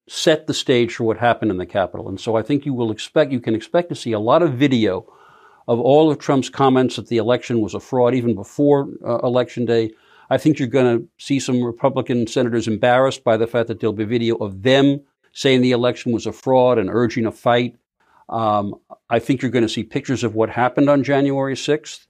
set 0.10 0.48
the 0.48 0.54
stage 0.54 0.96
for 0.96 1.04
what 1.04 1.18
happened 1.18 1.52
in 1.52 1.58
the 1.58 1.66
Capitol. 1.66 2.10
And 2.10 2.20
so 2.20 2.36
I 2.36 2.42
think 2.42 2.66
you 2.66 2.74
will 2.74 2.92
expect, 2.92 3.32
you 3.32 3.40
can 3.40 3.56
expect 3.56 3.90
to 3.90 3.96
see 3.96 4.12
a 4.12 4.20
lot 4.20 4.42
of 4.42 4.54
video 4.54 5.06
of 5.68 5.80
all 5.80 6.10
of 6.10 6.18
Trump's 6.18 6.50
comments 6.50 6.96
that 6.96 7.08
the 7.08 7.18
election 7.18 7.62
was 7.62 7.76
a 7.76 7.80
fraud 7.80 8.16
even 8.16 8.34
before 8.34 8.90
uh, 9.06 9.20
election 9.20 9.66
day. 9.66 9.92
I 10.32 10.38
think 10.38 10.58
you're 10.58 10.68
going 10.68 11.00
to 11.00 11.08
see 11.18 11.40
some 11.40 11.64
Republican 11.64 12.26
senators 12.26 12.68
embarrassed 12.68 13.24
by 13.24 13.38
the 13.38 13.48
fact 13.48 13.68
that 13.68 13.80
there'll 13.80 13.94
be 13.94 14.04
video 14.04 14.36
of 14.38 14.64
them 14.64 15.02
saying 15.32 15.62
the 15.62 15.72
election 15.72 16.12
was 16.12 16.26
a 16.26 16.32
fraud 16.32 16.80
and 16.80 16.90
urging 16.90 17.28
a 17.28 17.32
fight. 17.32 17.76
Um, 18.30 18.76
I 19.12 19.20
think 19.20 19.42
you're 19.42 19.52
going 19.52 19.66
to 19.66 19.70
see 19.70 19.84
pictures 19.84 20.24
of 20.24 20.34
what 20.34 20.50
happened 20.50 20.90
on 20.90 21.04
January 21.04 21.56
6th. 21.56 22.08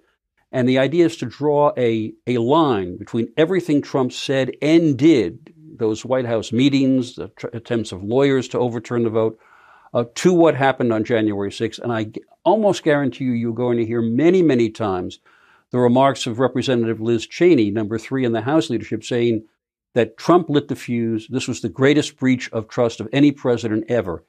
And 0.51 0.67
the 0.67 0.79
idea 0.79 1.05
is 1.05 1.17
to 1.17 1.25
draw 1.25 1.73
a, 1.77 2.13
a 2.27 2.37
line 2.37 2.97
between 2.97 3.31
everything 3.37 3.81
Trump 3.81 4.13
said 4.13 4.51
and 4.61 4.97
did, 4.97 5.53
those 5.79 6.05
White 6.05 6.25
House 6.25 6.51
meetings, 6.51 7.15
the 7.15 7.29
tr- 7.29 7.47
attempts 7.53 7.91
of 7.91 8.03
lawyers 8.03 8.47
to 8.49 8.59
overturn 8.59 9.03
the 9.03 9.09
vote, 9.09 9.39
uh, 9.93 10.05
to 10.15 10.33
what 10.33 10.55
happened 10.55 10.93
on 10.93 11.03
January 11.03 11.49
6th. 11.49 11.79
And 11.79 11.91
I 11.91 12.05
g- 12.05 12.21
almost 12.43 12.83
guarantee 12.83 13.25
you, 13.25 13.31
you're 13.31 13.53
going 13.53 13.77
to 13.77 13.85
hear 13.85 14.01
many, 14.01 14.41
many 14.41 14.69
times 14.69 15.19
the 15.71 15.79
remarks 15.79 16.27
of 16.27 16.39
Representative 16.39 17.01
Liz 17.01 17.25
Cheney, 17.27 17.71
number 17.71 17.97
three 17.97 18.25
in 18.25 18.31
the 18.31 18.41
House 18.41 18.69
leadership, 18.69 19.03
saying 19.03 19.45
that 19.93 20.17
Trump 20.17 20.49
lit 20.49 20.67
the 20.67 20.75
fuse. 20.75 21.27
This 21.27 21.47
was 21.47 21.61
the 21.61 21.69
greatest 21.69 22.17
breach 22.17 22.51
of 22.51 22.67
trust 22.67 22.99
of 22.99 23.09
any 23.11 23.31
president 23.31 23.85
ever. 23.89 24.23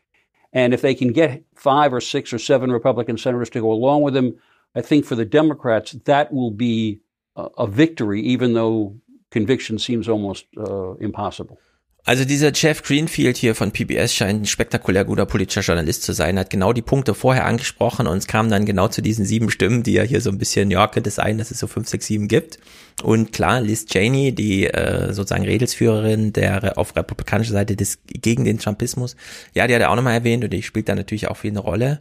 And 0.53 0.75
if 0.75 0.83
they 0.83 0.95
can 0.95 1.13
get 1.13 1.45
five 1.55 1.93
or 1.93 2.01
six 2.01 2.33
or 2.33 2.39
seven 2.39 2.73
Republican 2.73 3.19
senators 3.19 3.51
to 3.51 3.61
go 3.61 3.71
along 3.71 4.03
with 4.03 4.17
him, 4.17 4.37
I 4.75 4.81
think 4.81 5.05
for 5.05 5.15
the 5.15 5.25
Democrats, 5.25 5.93
that 5.93 6.33
will 6.33 6.51
be 6.51 7.01
a, 7.37 7.49
a 7.59 7.67
victory, 7.67 8.21
even 8.23 8.55
though 8.55 8.97
conviction 9.31 9.79
seems 9.79 10.09
almost 10.09 10.47
uh, 10.57 10.95
impossible. 11.01 11.59
Also 12.05 12.25
dieser 12.25 12.53
Jeff 12.55 12.83
Greenfield 12.83 13.37
hier 13.37 13.55
von 13.55 13.73
PBS 13.73 14.15
scheint 14.15 14.43
ein 14.43 14.47
spektakulär 14.47 15.05
guter 15.05 15.27
politischer 15.27 15.61
Journalist 15.61 16.03
zu 16.03 16.15
sein, 16.15 16.39
hat 16.39 16.49
genau 16.49 16.73
die 16.73 16.83
Punkte 16.83 17.15
vorher 17.15 17.45
angesprochen 17.45 18.07
und 18.07 18.17
es 18.17 18.27
kam 18.27 18.49
dann 18.49 18.65
genau 18.65 18.89
zu 18.89 19.03
diesen 19.03 19.27
sieben 19.27 19.51
Stimmen, 19.51 19.83
die 19.83 19.93
ja 19.93 20.03
hier 20.03 20.23
so 20.23 20.31
ein 20.31 20.39
bisschen, 20.39 20.71
ja, 20.71 20.87
könnte 20.89 21.09
es 21.09 21.17
sein, 21.17 21.37
dass 21.37 21.51
es 21.51 21.59
so 21.59 21.67
fünf, 21.67 21.89
sechs, 21.89 22.07
sieben 22.07 22.27
gibt. 22.27 22.59
Und 23.03 23.33
klar, 23.33 23.61
Liz 23.61 23.85
Cheney, 23.85 24.33
die 24.35 24.67
äh, 24.67 25.13
sozusagen 25.13 25.45
Redelsführerin 25.45 26.33
der 26.33 26.79
auf 26.79 26.97
republikanischer 26.97 27.53
Seite 27.53 27.77
des 27.77 27.99
gegen 28.07 28.45
den 28.45 28.59
Trumpismus, 28.59 29.15
ja, 29.55 29.67
die 29.67 29.75
hat 29.75 29.83
er 29.83 29.91
auch 29.91 29.97
nochmal 29.97 30.15
erwähnt 30.15 30.43
und 30.43 30.53
die 30.53 30.63
spielt 30.63 30.89
da 30.89 30.95
natürlich 30.95 31.29
auch 31.29 31.37
viel 31.37 31.51
eine 31.51 31.61
Rolle. 31.61 32.01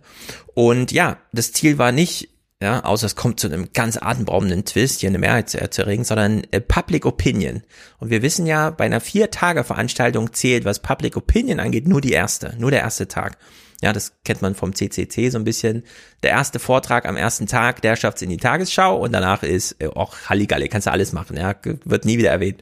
Und 0.53 0.93
ja, 0.93 1.17
das 1.33 1.51
Ziel 1.51 1.77
war 1.77 1.91
nicht 1.91 2.29
ja, 2.61 2.83
außer 2.83 3.05
es 3.05 3.15
kommt 3.15 3.39
zu 3.39 3.47
einem 3.47 3.69
ganz 3.73 3.97
atemberaubenden 3.97 4.65
Twist, 4.65 4.99
hier 4.99 5.09
eine 5.09 5.17
Mehrheit 5.17 5.49
zu 5.49 5.59
erregen, 5.59 6.03
sondern 6.03 6.43
äh, 6.51 6.59
Public 6.59 7.05
Opinion. 7.05 7.63
Und 7.99 8.09
wir 8.09 8.21
wissen 8.21 8.45
ja, 8.45 8.69
bei 8.69 8.83
einer 8.83 8.99
Vier-Tage-Veranstaltung 8.99 10.33
zählt, 10.33 10.65
was 10.65 10.79
Public 10.79 11.15
Opinion 11.15 11.61
angeht, 11.61 11.87
nur 11.87 12.01
die 12.01 12.11
erste, 12.11 12.55
nur 12.57 12.71
der 12.71 12.81
erste 12.81 13.07
Tag. 13.07 13.37
Ja, 13.81 13.93
das 13.93 14.11
kennt 14.25 14.41
man 14.41 14.55
vom 14.55 14.75
CCC 14.75 15.29
so 15.29 15.37
ein 15.37 15.45
bisschen. 15.45 15.83
Der 16.21 16.31
erste 16.31 16.59
Vortrag 16.59 17.05
am 17.05 17.15
ersten 17.15 17.47
Tag, 17.47 17.81
der 17.81 17.95
schafft's 17.95 18.21
in 18.21 18.29
die 18.29 18.35
Tagesschau 18.35 18.97
und 18.97 19.13
danach 19.13 19.41
ist 19.41 19.81
äh, 19.81 19.87
auch 19.87 20.17
Halligalle, 20.27 20.67
kannst 20.67 20.87
du 20.87 20.91
alles 20.91 21.13
machen, 21.13 21.37
ja, 21.37 21.55
wird 21.85 22.03
nie 22.03 22.17
wieder 22.17 22.31
erwähnt. 22.31 22.61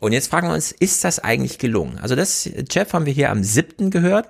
Und 0.00 0.12
jetzt 0.12 0.30
fragen 0.30 0.48
wir 0.48 0.54
uns, 0.54 0.72
ist 0.72 1.04
das 1.04 1.18
eigentlich 1.18 1.58
gelungen? 1.58 1.98
Also 1.98 2.14
das, 2.14 2.48
Jeff 2.70 2.92
haben 2.92 3.06
wir 3.06 3.12
hier 3.12 3.30
am 3.30 3.42
siebten 3.42 3.90
gehört 3.90 4.28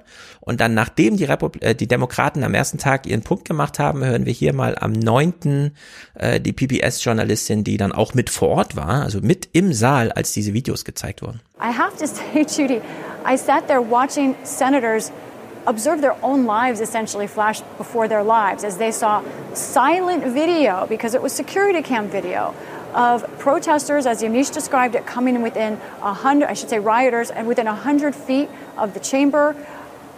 und 0.49 0.63
dann 0.63 0.73
nachdem 0.73 1.19
die, 1.19 1.25
Repub 1.25 1.63
äh, 1.63 1.75
die 1.75 1.87
Demokraten 1.87 2.43
am 2.43 2.55
ersten 2.55 2.79
Tag 2.79 3.07
ihren 3.07 3.23
Punkt 3.23 3.45
gemacht 3.45 3.79
haben, 3.79 4.03
hören 4.03 4.25
wir 4.25 4.33
hier 4.33 4.55
mal 4.55 4.77
am 4.81 4.93
neunten 4.93 5.77
äh, 6.15 6.41
die 6.41 6.55
PBS-Journalistin, 6.55 7.65
die 7.65 7.77
dann 7.77 7.93
auch 7.93 8.15
mit 8.15 8.31
vor 8.31 8.49
Ort 8.49 8.75
war, 8.75 9.03
also 9.03 9.21
mit 9.21 9.51
im 9.53 9.75
Saal, 9.75 10.11
als 10.11 10.33
diese 10.33 10.55
Videos 10.55 10.87
gezeigt 10.87 11.21
wurden. 11.21 11.41
I 11.61 11.71
have 11.71 11.99
to 11.99 12.07
say, 12.07 12.47
Judy, 12.49 12.81
I 13.31 13.37
sat 13.37 13.69
there 13.69 13.83
watching 13.83 14.37
senators 14.43 15.13
observe 15.67 16.01
their 16.01 16.17
own 16.23 16.47
lives 16.47 16.81
essentially 16.81 17.29
flash 17.29 17.61
before 17.77 18.09
their 18.09 18.25
lives 18.25 18.65
as 18.65 18.79
they 18.79 18.91
saw 18.91 19.21
silent 19.53 20.25
video 20.25 20.87
because 20.89 21.15
it 21.15 21.23
was 21.23 21.37
security 21.37 21.83
cam 21.83 22.09
video 22.09 22.55
of 22.95 23.23
protesters, 23.39 24.07
as 24.07 24.23
Yamish 24.23 24.53
described 24.53 24.95
it, 24.95 25.07
coming 25.07 25.35
in 25.35 25.43
within 25.43 25.79
a 26.03 26.13
hundred, 26.13 26.49
I 26.49 26.55
should 26.55 26.71
say 26.71 26.79
rioters, 26.79 27.31
and 27.31 27.47
within 27.47 27.67
a 27.67 27.75
hundred 27.75 28.15
feet 28.15 28.49
of 28.77 28.95
the 28.95 29.01
chamber. 29.01 29.55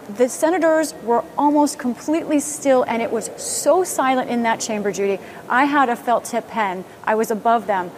The 0.09 0.27
senators 0.27 0.93
were 1.03 1.23
almost 1.37 1.77
completely 1.77 2.39
still, 2.39 2.83
and 2.83 3.01
it 3.01 3.11
was 3.11 3.29
so 3.37 3.83
silent 3.83 4.29
in 4.29 4.43
that 4.43 4.59
chamber, 4.59 4.91
Judy. 4.91 5.19
I 5.47 5.65
had 5.65 5.89
a 5.89 5.95
felt 5.95 6.25
tip 6.25 6.47
pen. 6.47 6.83
I 7.03 7.15
was 7.15 7.31
above 7.31 7.67
them. 7.67 7.91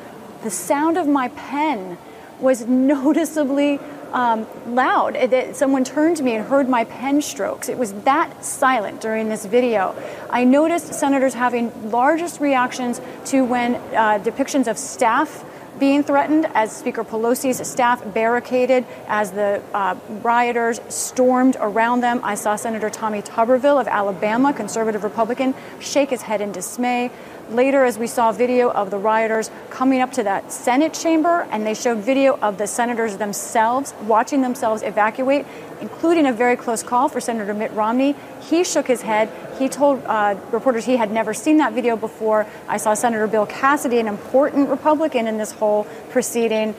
The 0.44 0.50
sound 0.50 0.98
of 0.98 1.08
my 1.08 1.30
pen 1.30 1.98
was 2.40 2.66
noticeably 2.68 3.80
um, 4.12 4.46
loud. 4.68 5.16
It, 5.16 5.56
someone 5.56 5.84
turned 5.84 6.18
to 6.18 6.24
me 6.24 6.36
and 6.36 6.46
heard 6.46 6.70
my 6.70 6.84
pen 6.84 7.22
strokes. 7.22 7.68
It 7.68 7.78
was 7.78 7.94
that 8.04 8.46
silent 8.46 9.02
during 9.02 9.30
this 9.30 9.46
video. 9.46 9.96
I 10.30 10.44
noticed 10.44 10.94
senators 10.94 11.34
having 11.34 11.90
largest 11.90 12.40
reactions 12.40 13.02
to 13.26 13.44
when 13.44 13.76
uh, 13.76 14.20
depictions 14.20 14.68
of 14.68 14.78
staff 14.78 15.44
being 15.84 16.02
threatened 16.02 16.46
as 16.54 16.72
Speaker 16.72 17.04
Pelosi's 17.04 17.68
staff 17.68 18.02
barricaded 18.14 18.86
as 19.06 19.32
the 19.32 19.62
uh, 19.74 19.94
rioters 20.22 20.80
stormed 20.88 21.58
around 21.60 22.00
them. 22.00 22.22
I 22.24 22.36
saw 22.36 22.56
Senator 22.56 22.90
Tommy 22.90 23.22
Tuberville 23.22 23.82
of 23.82 23.90
Alabama, 23.90 24.54
conservative 24.54 25.04
Republican, 25.04 25.54
shake 25.82 26.10
his 26.10 26.22
head 26.22 26.40
in 26.40 26.54
dismay. 26.54 27.12
Later, 27.50 27.84
as 27.84 27.98
we 27.98 28.08
saw 28.08 28.32
video 28.32 28.72
of 28.72 28.90
the 28.90 28.98
rioters 28.98 29.52
coming 29.70 30.00
up 30.00 30.14
to 30.14 30.24
that 30.24 30.52
Senate 30.52 30.94
chamber, 30.94 31.46
and 31.52 31.66
they 31.66 31.74
showed 31.74 31.98
video 31.98 32.38
of 32.40 32.58
the 32.58 32.66
senators 32.68 33.18
themselves 33.18 33.94
watching 34.04 34.42
themselves 34.42 34.82
evacuate, 34.82 35.46
including 35.82 36.26
a 36.26 36.32
very 36.32 36.56
close 36.56 36.82
call 36.82 37.10
for 37.10 37.20
Senator 37.20 37.54
Mitt 37.54 37.72
Romney. 37.74 38.16
He 38.42 38.64
shook 38.64 38.88
his 38.88 39.02
head. 39.02 39.30
He 39.60 39.68
told 39.68 40.02
uh, 40.06 40.36
reporters 40.52 40.86
he 40.86 40.96
had 40.96 41.12
never 41.12 41.34
seen 41.34 41.58
that 41.58 41.74
video 41.74 41.98
before. 41.98 42.48
I 42.70 42.78
saw 42.78 42.94
Senator 42.94 43.28
Bill 43.28 43.46
Cassidy, 43.46 44.00
an 44.00 44.08
important 44.08 44.70
Republican 44.70 45.28
in 45.28 45.38
this 45.38 45.52
whole 45.52 45.86
proceeding, 46.12 46.74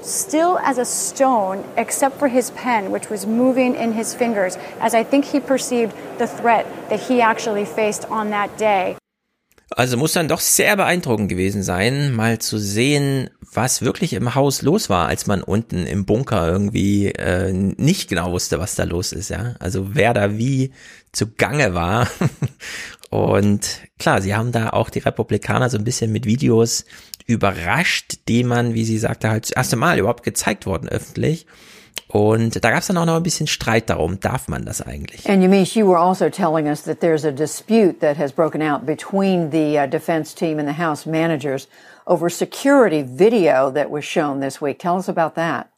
still 0.00 0.58
as 0.60 0.78
a 0.78 0.86
stone, 0.86 1.64
except 1.76 2.18
for 2.18 2.28
his 2.28 2.50
pen, 2.52 2.90
which 2.90 3.10
was 3.10 3.26
moving 3.26 3.74
in 3.74 3.92
his 3.92 4.14
fingers, 4.14 4.56
as 4.80 4.94
I 4.94 5.04
think 5.04 5.26
he 5.26 5.38
perceived 5.38 5.94
the 6.18 6.26
threat 6.26 6.66
that 6.88 7.00
he 7.00 7.20
actually 7.20 7.66
faced 7.66 8.06
on 8.06 8.30
that 8.30 8.56
day. 8.56 8.96
Also 9.70 9.96
muss 9.98 10.12
dann 10.14 10.28
doch 10.28 10.40
sehr 10.40 10.76
beeindruckend 10.76 11.28
gewesen 11.28 11.62
sein, 11.62 12.14
mal 12.14 12.38
zu 12.38 12.58
sehen, 12.58 13.28
was 13.52 13.82
wirklich 13.82 14.14
im 14.14 14.34
Haus 14.34 14.62
los 14.62 14.88
war, 14.88 15.08
als 15.08 15.26
man 15.26 15.42
unten 15.42 15.86
im 15.86 16.06
Bunker 16.06 16.48
irgendwie 16.48 17.08
äh, 17.08 17.52
nicht 17.52 18.08
genau 18.08 18.32
wusste, 18.32 18.58
was 18.58 18.76
da 18.76 18.84
los 18.84 19.12
ist, 19.12 19.28
ja. 19.28 19.56
Also 19.58 19.94
wer 19.94 20.14
da 20.14 20.38
wie 20.38 20.72
zugange 21.12 21.74
war. 21.74 22.08
Und 23.10 23.80
klar, 23.98 24.20
sie 24.20 24.34
haben 24.34 24.52
da 24.52 24.70
auch 24.70 24.90
die 24.90 24.98
Republikaner 24.98 25.70
so 25.70 25.78
ein 25.78 25.84
bisschen 25.84 26.12
mit 26.12 26.26
Videos 26.26 26.84
überrascht, 27.26 28.18
die 28.28 28.44
man, 28.44 28.74
wie 28.74 28.84
sie 28.84 28.98
sagte, 28.98 29.30
halt 29.30 29.44
das 29.44 29.50
erste 29.50 29.76
Mal 29.76 29.98
überhaupt 29.98 30.24
gezeigt 30.24 30.66
worden 30.66 30.88
öffentlich. 30.88 31.46
Und 32.08 32.64
da 32.64 32.70
gab 32.70 32.80
es 32.80 32.86
dann 32.86 32.96
auch 32.96 33.04
noch 33.04 33.16
ein 33.16 33.22
bisschen 33.22 33.46
Streit 33.46 33.90
darum, 33.90 34.18
darf 34.18 34.48
man 34.48 34.64
das 34.64 34.80
eigentlich? 34.80 35.28
And 35.28 35.42
Yamish, 35.42 35.76
you 35.76 35.86
were 35.86 35.98
also 35.98 36.30
telling 36.30 36.66
us 36.66 36.82
that 36.82 37.00
there's 37.00 37.24
a 37.24 37.32
dispute 37.32 38.00
that 38.00 38.16
has 38.16 38.32
broken 38.32 38.62
out 38.62 38.86
between 38.86 39.50
the 39.50 39.78
uh, 39.78 39.86
defense 39.86 40.34
team 40.34 40.58
and 40.58 40.66
the 40.66 40.82
House 40.82 41.06
managers 41.06 41.68
over 42.06 42.30
security 42.30 43.02
video 43.02 43.70
that 43.70 43.90
was 43.90 44.04
shown 44.04 44.40
this 44.40 44.60
week. 44.60 44.78
Tell 44.78 44.96
us 44.96 45.08
about 45.08 45.34
that. 45.34 45.70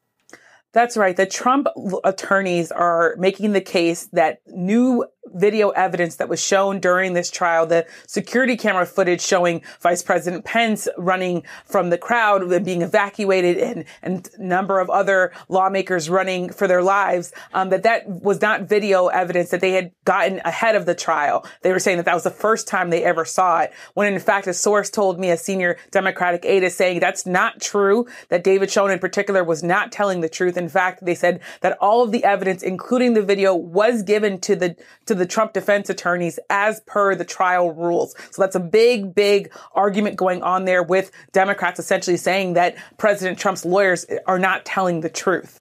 That's 0.72 0.96
right. 0.96 1.16
The 1.16 1.26
Trump 1.26 1.66
attorneys 2.04 2.70
are 2.70 3.16
making 3.18 3.52
the 3.52 3.60
case 3.60 4.08
that 4.12 4.40
new 4.46 5.04
video 5.26 5.70
evidence 5.70 6.16
that 6.16 6.28
was 6.28 6.42
shown 6.42 6.80
during 6.80 7.12
this 7.12 7.30
trial, 7.30 7.66
the 7.66 7.86
security 8.06 8.56
camera 8.56 8.86
footage 8.86 9.20
showing 9.20 9.62
Vice 9.80 10.02
President 10.02 10.44
Pence 10.44 10.88
running 10.96 11.44
from 11.64 11.90
the 11.90 11.98
crowd 11.98 12.48
being 12.64 12.82
evacuated 12.82 13.56
and, 13.58 13.84
and 14.02 14.28
number 14.38 14.80
of 14.80 14.90
other 14.90 15.32
lawmakers 15.48 16.10
running 16.10 16.50
for 16.50 16.66
their 16.66 16.82
lives, 16.82 17.32
um, 17.52 17.68
that 17.70 17.82
that 17.82 18.08
was 18.08 18.40
not 18.40 18.62
video 18.62 19.06
evidence 19.08 19.50
that 19.50 19.60
they 19.60 19.72
had 19.72 19.92
gotten 20.04 20.40
ahead 20.44 20.74
of 20.74 20.86
the 20.86 20.94
trial. 20.94 21.46
They 21.62 21.72
were 21.72 21.78
saying 21.78 21.98
that 21.98 22.06
that 22.06 22.14
was 22.14 22.24
the 22.24 22.30
first 22.30 22.66
time 22.66 22.90
they 22.90 23.04
ever 23.04 23.24
saw 23.24 23.60
it. 23.60 23.72
When 23.94 24.12
in 24.12 24.18
fact, 24.20 24.46
a 24.46 24.54
source 24.54 24.90
told 24.90 25.18
me, 25.18 25.30
a 25.30 25.36
senior 25.36 25.78
Democratic 25.90 26.44
aide 26.44 26.62
is 26.62 26.76
saying 26.76 27.00
that's 27.00 27.26
not 27.26 27.60
true, 27.60 28.06
that 28.28 28.44
David 28.44 28.70
Schoen 28.70 28.90
in 28.90 28.98
particular 28.98 29.44
was 29.44 29.62
not 29.62 29.92
telling 29.92 30.20
the 30.20 30.28
truth. 30.28 30.56
In 30.56 30.68
fact, 30.68 31.04
they 31.04 31.14
said 31.14 31.40
that 31.60 31.76
all 31.80 32.02
of 32.02 32.12
the 32.12 32.24
evidence, 32.24 32.62
including 32.62 33.14
the 33.14 33.22
video, 33.22 33.54
was 33.54 34.02
given 34.02 34.40
to 34.40 34.56
the, 34.56 34.76
to 35.06 35.14
the 35.14 35.19
Trump 35.26 35.52
defense 35.52 35.90
attorneys 35.90 36.38
as 36.48 36.80
per 36.80 37.14
the 37.14 37.24
trial 37.24 37.72
rules. 37.72 38.14
So 38.30 38.42
that's 38.42 38.56
a 38.56 38.60
big, 38.60 39.14
big 39.14 39.52
argument 39.74 40.16
going 40.16 40.42
on 40.42 40.64
there 40.64 40.82
with 40.82 41.10
Democrats 41.32 41.78
essentially 41.78 42.16
saying 42.16 42.54
that 42.54 42.76
President 42.98 43.38
Trump's 43.38 43.64
lawyers 43.64 44.06
are 44.26 44.38
not 44.38 44.64
telling 44.64 45.00
the 45.02 45.10
truth. 45.10 45.60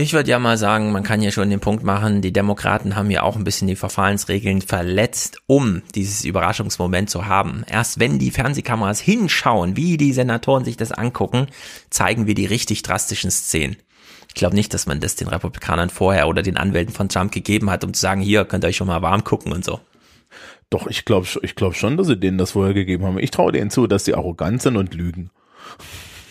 Ich 0.00 0.12
würde 0.12 0.30
ja 0.30 0.38
mal 0.38 0.56
sagen, 0.56 0.92
man 0.92 1.02
kann 1.02 1.20
hier 1.20 1.32
schon 1.32 1.50
den 1.50 1.58
Punkt 1.58 1.82
machen, 1.82 2.22
die 2.22 2.32
Demokraten 2.32 2.94
haben 2.94 3.10
ja 3.10 3.24
auch 3.24 3.34
ein 3.34 3.42
bisschen 3.42 3.66
die 3.66 3.74
Verfahrensregeln 3.74 4.62
verletzt, 4.62 5.38
um 5.48 5.82
dieses 5.92 6.24
Überraschungsmoment 6.24 7.10
zu 7.10 7.26
haben. 7.26 7.64
Erst 7.68 7.98
wenn 7.98 8.20
die 8.20 8.30
Fernsehkameras 8.30 9.00
hinschauen, 9.00 9.76
wie 9.76 9.96
die 9.96 10.12
Senatoren 10.12 10.64
sich 10.64 10.76
das 10.76 10.92
angucken, 10.92 11.48
zeigen 11.90 12.28
wir 12.28 12.36
die 12.36 12.46
richtig 12.46 12.84
drastischen 12.84 13.32
Szenen. 13.32 13.76
Ich 14.28 14.34
glaube 14.34 14.54
nicht, 14.54 14.72
dass 14.72 14.86
man 14.86 15.00
das 15.00 15.16
den 15.16 15.28
Republikanern 15.28 15.90
vorher 15.90 16.28
oder 16.28 16.42
den 16.42 16.56
Anwälten 16.56 16.94
von 16.94 17.08
Trump 17.08 17.32
gegeben 17.32 17.70
hat, 17.70 17.82
um 17.82 17.92
zu 17.92 18.00
sagen, 18.00 18.20
hier 18.20 18.44
könnt 18.44 18.64
ihr 18.64 18.68
euch 18.68 18.76
schon 18.76 18.86
mal 18.86 19.02
warm 19.02 19.24
gucken 19.24 19.52
und 19.52 19.64
so. 19.64 19.80
Doch, 20.70 20.86
ich 20.86 21.04
glaube 21.04 21.26
ich 21.42 21.54
glaub 21.54 21.74
schon, 21.74 21.96
dass 21.96 22.06
sie 22.06 22.16
denen 22.18 22.38
das 22.38 22.52
vorher 22.52 22.74
gegeben 22.74 23.04
haben. 23.04 23.18
Ich 23.18 23.30
traue 23.30 23.52
denen 23.52 23.70
zu, 23.70 23.86
dass 23.86 24.04
sie 24.04 24.14
arrogant 24.14 24.62
sind 24.62 24.76
und 24.76 24.94
lügen. 24.94 25.30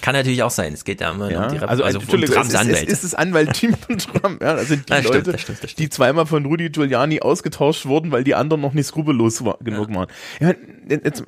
Kann 0.01 0.13
natürlich 0.13 0.43
auch 0.43 0.51
sein. 0.51 0.73
Es 0.73 0.83
geht 0.83 1.01
ja 1.01 1.11
immer 1.11 1.31
ja, 1.31 1.45
um 1.45 1.51
die 1.51 1.57
Rep 1.57 1.69
also, 1.69 1.83
also 1.83 1.99
um 1.99 2.05
Trumps 2.05 2.49
es, 2.49 2.55
Anwälte. 2.55 2.87
Es 2.87 2.93
ist 2.93 3.03
das 3.03 3.15
Anwaltteam 3.15 3.73
von 3.75 3.97
Trump. 3.97 4.41
Ja, 4.41 4.55
das 4.55 4.67
sind 4.67 4.87
die 4.89 4.93
ja, 4.93 4.99
Leute, 4.99 5.09
stimmt, 5.09 5.27
das 5.27 5.41
stimmt, 5.41 5.63
das 5.63 5.71
stimmt. 5.71 5.79
die 5.79 5.89
zweimal 5.89 6.25
von 6.25 6.45
Rudy 6.45 6.69
Giuliani 6.69 7.21
ausgetauscht 7.21 7.85
wurden, 7.85 8.11
weil 8.11 8.23
die 8.23 8.35
anderen 8.35 8.61
noch 8.61 8.73
nicht 8.73 8.87
skrupellos 8.87 9.43
war, 9.43 9.57
genug 9.61 9.93
waren. 9.93 10.07
Ja, 10.39 10.53
jetzt, 10.87 11.23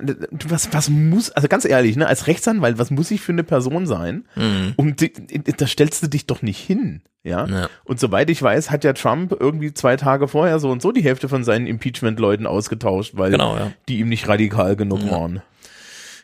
was, 0.48 0.74
was 0.74 0.90
muss, 0.90 1.32
also 1.32 1.48
ganz 1.48 1.66
ehrlich, 1.66 1.96
ne, 1.96 2.08
als 2.08 2.28
Rechtsanwalt, 2.28 2.78
was 2.78 2.92
muss 2.92 3.12
ich 3.12 3.22
für 3.22 3.32
eine 3.32 3.44
Person 3.44 3.86
sein? 3.88 4.26
Mhm. 4.36 4.74
Um, 4.76 4.96
da 4.96 5.68
stellst 5.68 6.04
du 6.04 6.08
dich 6.08 6.28
doch 6.28 6.42
nicht 6.42 6.60
hin. 6.60 7.02
Ja? 7.24 7.46
ja. 7.48 7.70
Und 7.84 8.00
soweit 8.00 8.30
ich 8.30 8.42
weiß, 8.42 8.72
hat 8.72 8.84
ja 8.84 8.94
Trump 8.94 9.36
irgendwie 9.38 9.74
zwei 9.74 9.98
Tage 9.98 10.28
vorher 10.28 10.60
so 10.60 10.70
und 10.70 10.82
so 10.82 10.92
die 10.92 11.04
Hälfte 11.04 11.28
von 11.28 11.44
seinen 11.44 11.68
Impeachment-Leuten 11.68 12.48
ausgetauscht, 12.48 13.14
weil 13.16 13.32
genau, 13.32 13.56
ja. 13.58 13.72
die 13.88 14.00
ihm 14.00 14.10
nicht 14.10 14.28
radikal 14.28 14.76
genug 14.76 15.04
ja. 15.04 15.12
waren. 15.12 15.42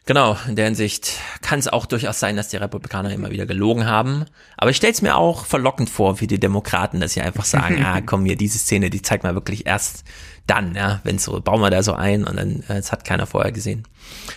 Genau, 0.08 0.38
in 0.48 0.56
der 0.56 0.66
Hinsicht 0.66 1.14
kann 1.42 1.58
es 1.58 1.68
auch 1.68 1.88
durchaus 1.88 2.20
sein, 2.20 2.36
dass 2.36 2.50
die 2.50 2.58
Republikaner 2.58 3.12
immer 3.12 3.32
wieder 3.32 3.48
gelogen 3.48 3.88
haben. 3.88 4.26
Aber 4.56 4.70
ich 4.70 4.78
stelle 4.78 4.94
es 4.94 5.02
mir 5.02 5.18
auch 5.18 5.46
verlockend 5.46 5.90
vor 5.90 6.18
für 6.18 6.28
die 6.28 6.40
Demokraten, 6.40 7.00
dass 7.00 7.14
sie 7.14 7.22
einfach 7.22 7.46
sagen, 7.46 7.84
ah, 7.86 8.02
komm 8.02 8.24
hier, 8.24 8.36
diese 8.36 8.60
Szene, 8.60 8.92
die 8.92 9.02
zeigt 9.02 9.24
mal 9.24 9.34
wirklich 9.34 9.66
erst 9.66 10.04
dann, 10.46 10.76
ja, 10.76 11.02
wenn 11.04 11.18
so, 11.18 11.42
bauen 11.42 11.60
wir 11.60 11.72
da 11.72 11.82
so 11.82 11.94
ein 11.94 12.24
und 12.24 12.38
dann, 12.38 12.64
äh, 12.70 12.78
es 12.78 12.92
hat 12.92 13.04
keiner 13.04 13.26
vorher 13.26 13.52
gesehen. 13.52 13.84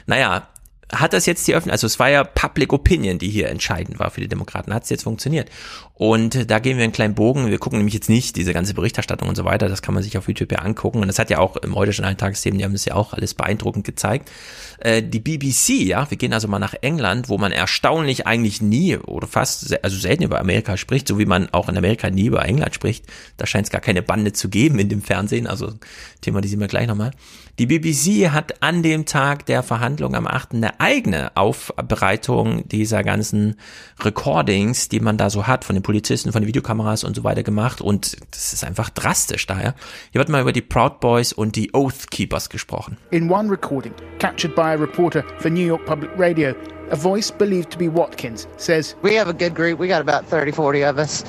Naja, 0.07 0.49
hat 0.93 1.12
das 1.12 1.27
jetzt 1.27 1.47
die 1.47 1.55
Öffentlichkeit, 1.55 1.73
also 1.73 1.86
es 1.86 1.98
war 1.98 2.09
ja 2.09 2.24
Public 2.24 2.73
Opinion, 2.73 3.19
die 3.19 3.28
hier 3.28 3.48
entscheidend 3.48 3.98
war 3.98 4.10
für 4.10 4.20
die 4.20 4.28
Demokraten, 4.28 4.73
hat 4.73 4.85
es 4.85 4.90
jetzt 4.90 5.02
funktioniert. 5.02 5.51
Und 5.94 6.51
da 6.51 6.60
gehen 6.60 6.77
wir 6.77 6.85
einen 6.85 6.93
kleinen 6.93 7.15
Bogen, 7.15 7.51
wir 7.51 7.59
gucken 7.59 7.78
nämlich 7.78 7.94
jetzt 7.94 8.09
nicht 8.09 8.36
diese 8.36 8.55
ganze 8.55 8.73
Berichterstattung 8.73 9.28
und 9.28 9.35
so 9.35 9.44
weiter, 9.44 9.69
das 9.69 9.82
kann 9.82 9.94
man 9.94 10.02
sich 10.02 10.16
auf 10.16 10.28
YouTube 10.28 10.52
ja 10.52 10.59
angucken 10.59 11.01
und 11.01 11.09
das 11.09 11.19
hat 11.19 11.28
ja 11.28 11.39
auch 11.39 11.56
im 11.56 11.77
allen 11.77 12.16
Tagesthemen, 12.16 12.59
die 12.59 12.65
haben 12.65 12.73
das 12.73 12.85
ja 12.85 12.94
auch 12.94 13.12
alles 13.12 13.35
beeindruckend 13.35 13.85
gezeigt. 13.85 14.31
Äh, 14.78 15.02
die 15.02 15.20
BBC, 15.20 15.70
ja, 15.86 16.10
wir 16.10 16.16
gehen 16.16 16.32
also 16.32 16.48
mal 16.48 16.59
nach 16.59 16.74
England, 16.81 17.28
wo 17.28 17.36
man 17.36 17.52
erstaunlich 17.52 18.27
eigentlich 18.27 18.62
nie 18.62 18.97
oder 18.97 19.27
fast, 19.27 19.85
also 19.85 19.98
selten 19.98 20.23
über 20.23 20.40
Amerika 20.40 20.77
spricht, 20.77 21.09
so 21.09 21.19
wie 21.19 21.27
man 21.27 21.48
auch 21.52 21.69
in 21.69 21.77
Amerika 21.77 22.09
nie 22.10 22.27
über 22.27 22.44
England 22.44 22.74
spricht. 22.74 23.05
Da 23.36 23.47
scheint 23.47 23.66
es 23.66 23.70
gar 23.70 23.81
keine 23.81 24.02
Bande 24.02 24.32
zu 24.32 24.48
geben 24.48 24.78
in 24.78 24.89
dem 24.89 25.02
Fernsehen, 25.02 25.47
also 25.47 25.73
thematisieren 26.20 26.60
wir 26.60 26.69
gleich 26.69 26.86
nochmal. 26.86 27.10
Die 27.59 27.66
BBC 27.66 28.30
hat 28.30 28.62
an 28.62 28.85
dem 28.85 29.05
Tag 29.05 29.44
der 29.47 29.64
Verhandlung 29.64 30.14
am 30.14 30.28
8. 30.28 30.55
eine 30.55 30.78
eigene 30.78 31.36
Aufbereitung 31.36 32.68
dieser 32.68 33.02
ganzen 33.02 33.56
Recordings, 33.98 34.89
die 34.89 35.01
man 35.01 35.16
da 35.16 35.28
so 35.28 35.48
hat, 35.48 35.64
von 35.64 35.74
den 35.74 35.82
Polizisten, 35.82 36.30
von 36.30 36.43
den 36.43 36.47
Videokameras 36.47 37.02
und 37.02 37.16
so 37.16 37.24
weiter 37.24 37.43
gemacht. 37.43 37.80
Und 37.80 38.16
das 38.30 38.52
ist 38.52 38.62
einfach 38.62 38.90
drastisch 38.90 39.44
daher. 39.48 39.74
Hier 40.12 40.20
wird 40.20 40.28
mal 40.28 40.40
über 40.40 40.52
die 40.52 40.62
Proud 40.62 41.01
Boys 41.01 41.32
und 41.32 41.56
die 41.56 41.74
Oath 41.74 42.12
Keepers 42.12 42.48
gesprochen. 42.48 42.97
In 43.10 43.28
one 43.28 43.51
recording, 43.51 43.93
captured 44.20 44.55
by 44.55 44.74
a 44.74 44.76
reporter 44.76 45.24
for 45.39 45.51
New 45.51 45.66
York 45.66 45.85
Public 45.85 46.10
Radio, 46.16 46.55
a 46.93 46.97
voice 46.97 47.32
believed 47.32 47.70
to 47.72 47.78
be 47.78 47.89
Watkins 47.89 48.47
says, 48.56 48.94
We 49.02 49.18
have 49.18 49.28
a 49.28 49.35
good 49.35 49.56
group. 49.56 49.80
We 49.80 49.89
got 49.89 50.01
about 50.01 50.30
30, 50.30 50.52
40 50.52 50.85
of 50.85 50.98
us. 50.98 51.24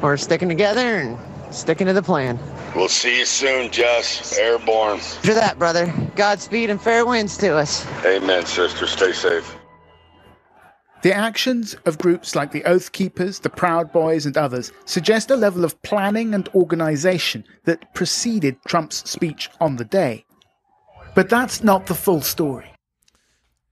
We're 0.00 0.18
sticking 0.18 0.48
together 0.48 1.00
and 1.00 1.18
sticking 1.54 1.86
to 1.86 1.92
the 1.92 2.02
plan. 2.02 2.38
We'll 2.74 2.88
see 2.88 3.20
you 3.20 3.24
soon, 3.24 3.70
Jess. 3.70 4.36
Airborne. 4.38 4.98
After 4.98 5.34
that, 5.34 5.58
brother, 5.58 5.92
Godspeed 6.16 6.70
and 6.70 6.80
fair 6.80 7.06
winds 7.06 7.36
to 7.38 7.56
us. 7.56 7.86
Amen, 8.04 8.44
sister. 8.46 8.86
Stay 8.86 9.12
safe. 9.12 9.56
The 11.02 11.14
actions 11.14 11.74
of 11.84 11.98
groups 11.98 12.34
like 12.34 12.52
the 12.52 12.64
Oath 12.64 12.92
Keepers, 12.92 13.40
the 13.40 13.50
Proud 13.50 13.92
Boys, 13.92 14.24
and 14.24 14.36
others 14.38 14.72
suggest 14.86 15.30
a 15.30 15.36
level 15.36 15.62
of 15.62 15.80
planning 15.82 16.32
and 16.32 16.48
organization 16.54 17.44
that 17.64 17.94
preceded 17.94 18.56
Trump's 18.66 19.08
speech 19.08 19.50
on 19.60 19.76
the 19.76 19.84
day. 19.84 20.24
But 21.14 21.28
that's 21.28 21.62
not 21.62 21.86
the 21.86 21.94
full 21.94 22.22
story. 22.22 22.73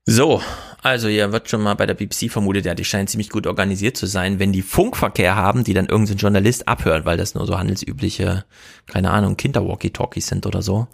So, 0.04 0.42
also 0.82 1.06
hier 1.06 1.30
wird 1.30 1.48
schon 1.48 1.62
mal 1.62 1.74
bei 1.74 1.86
der 1.86 1.94
BBC 1.94 2.30
vermutet, 2.30 2.66
ja, 2.66 2.74
die 2.74 2.84
scheinen 2.84 3.06
ziemlich 3.06 3.30
gut 3.30 3.46
organisiert 3.46 3.96
zu 3.96 4.06
sein, 4.06 4.40
wenn 4.40 4.52
die 4.52 4.62
Funkverkehr 4.62 5.36
haben, 5.36 5.62
die 5.62 5.74
dann 5.74 5.86
irgendein 5.86 6.16
Journalist 6.16 6.66
abhört, 6.66 7.04
weil 7.04 7.16
das 7.16 7.34
nur 7.36 7.46
so 7.46 7.56
handelsübliche, 7.56 8.44
keine 8.86 9.12
Ahnung, 9.12 9.36
Kinder-Walkie-Talkies 9.36 10.26
sind 10.26 10.44
oder 10.44 10.60
so. 10.60 10.88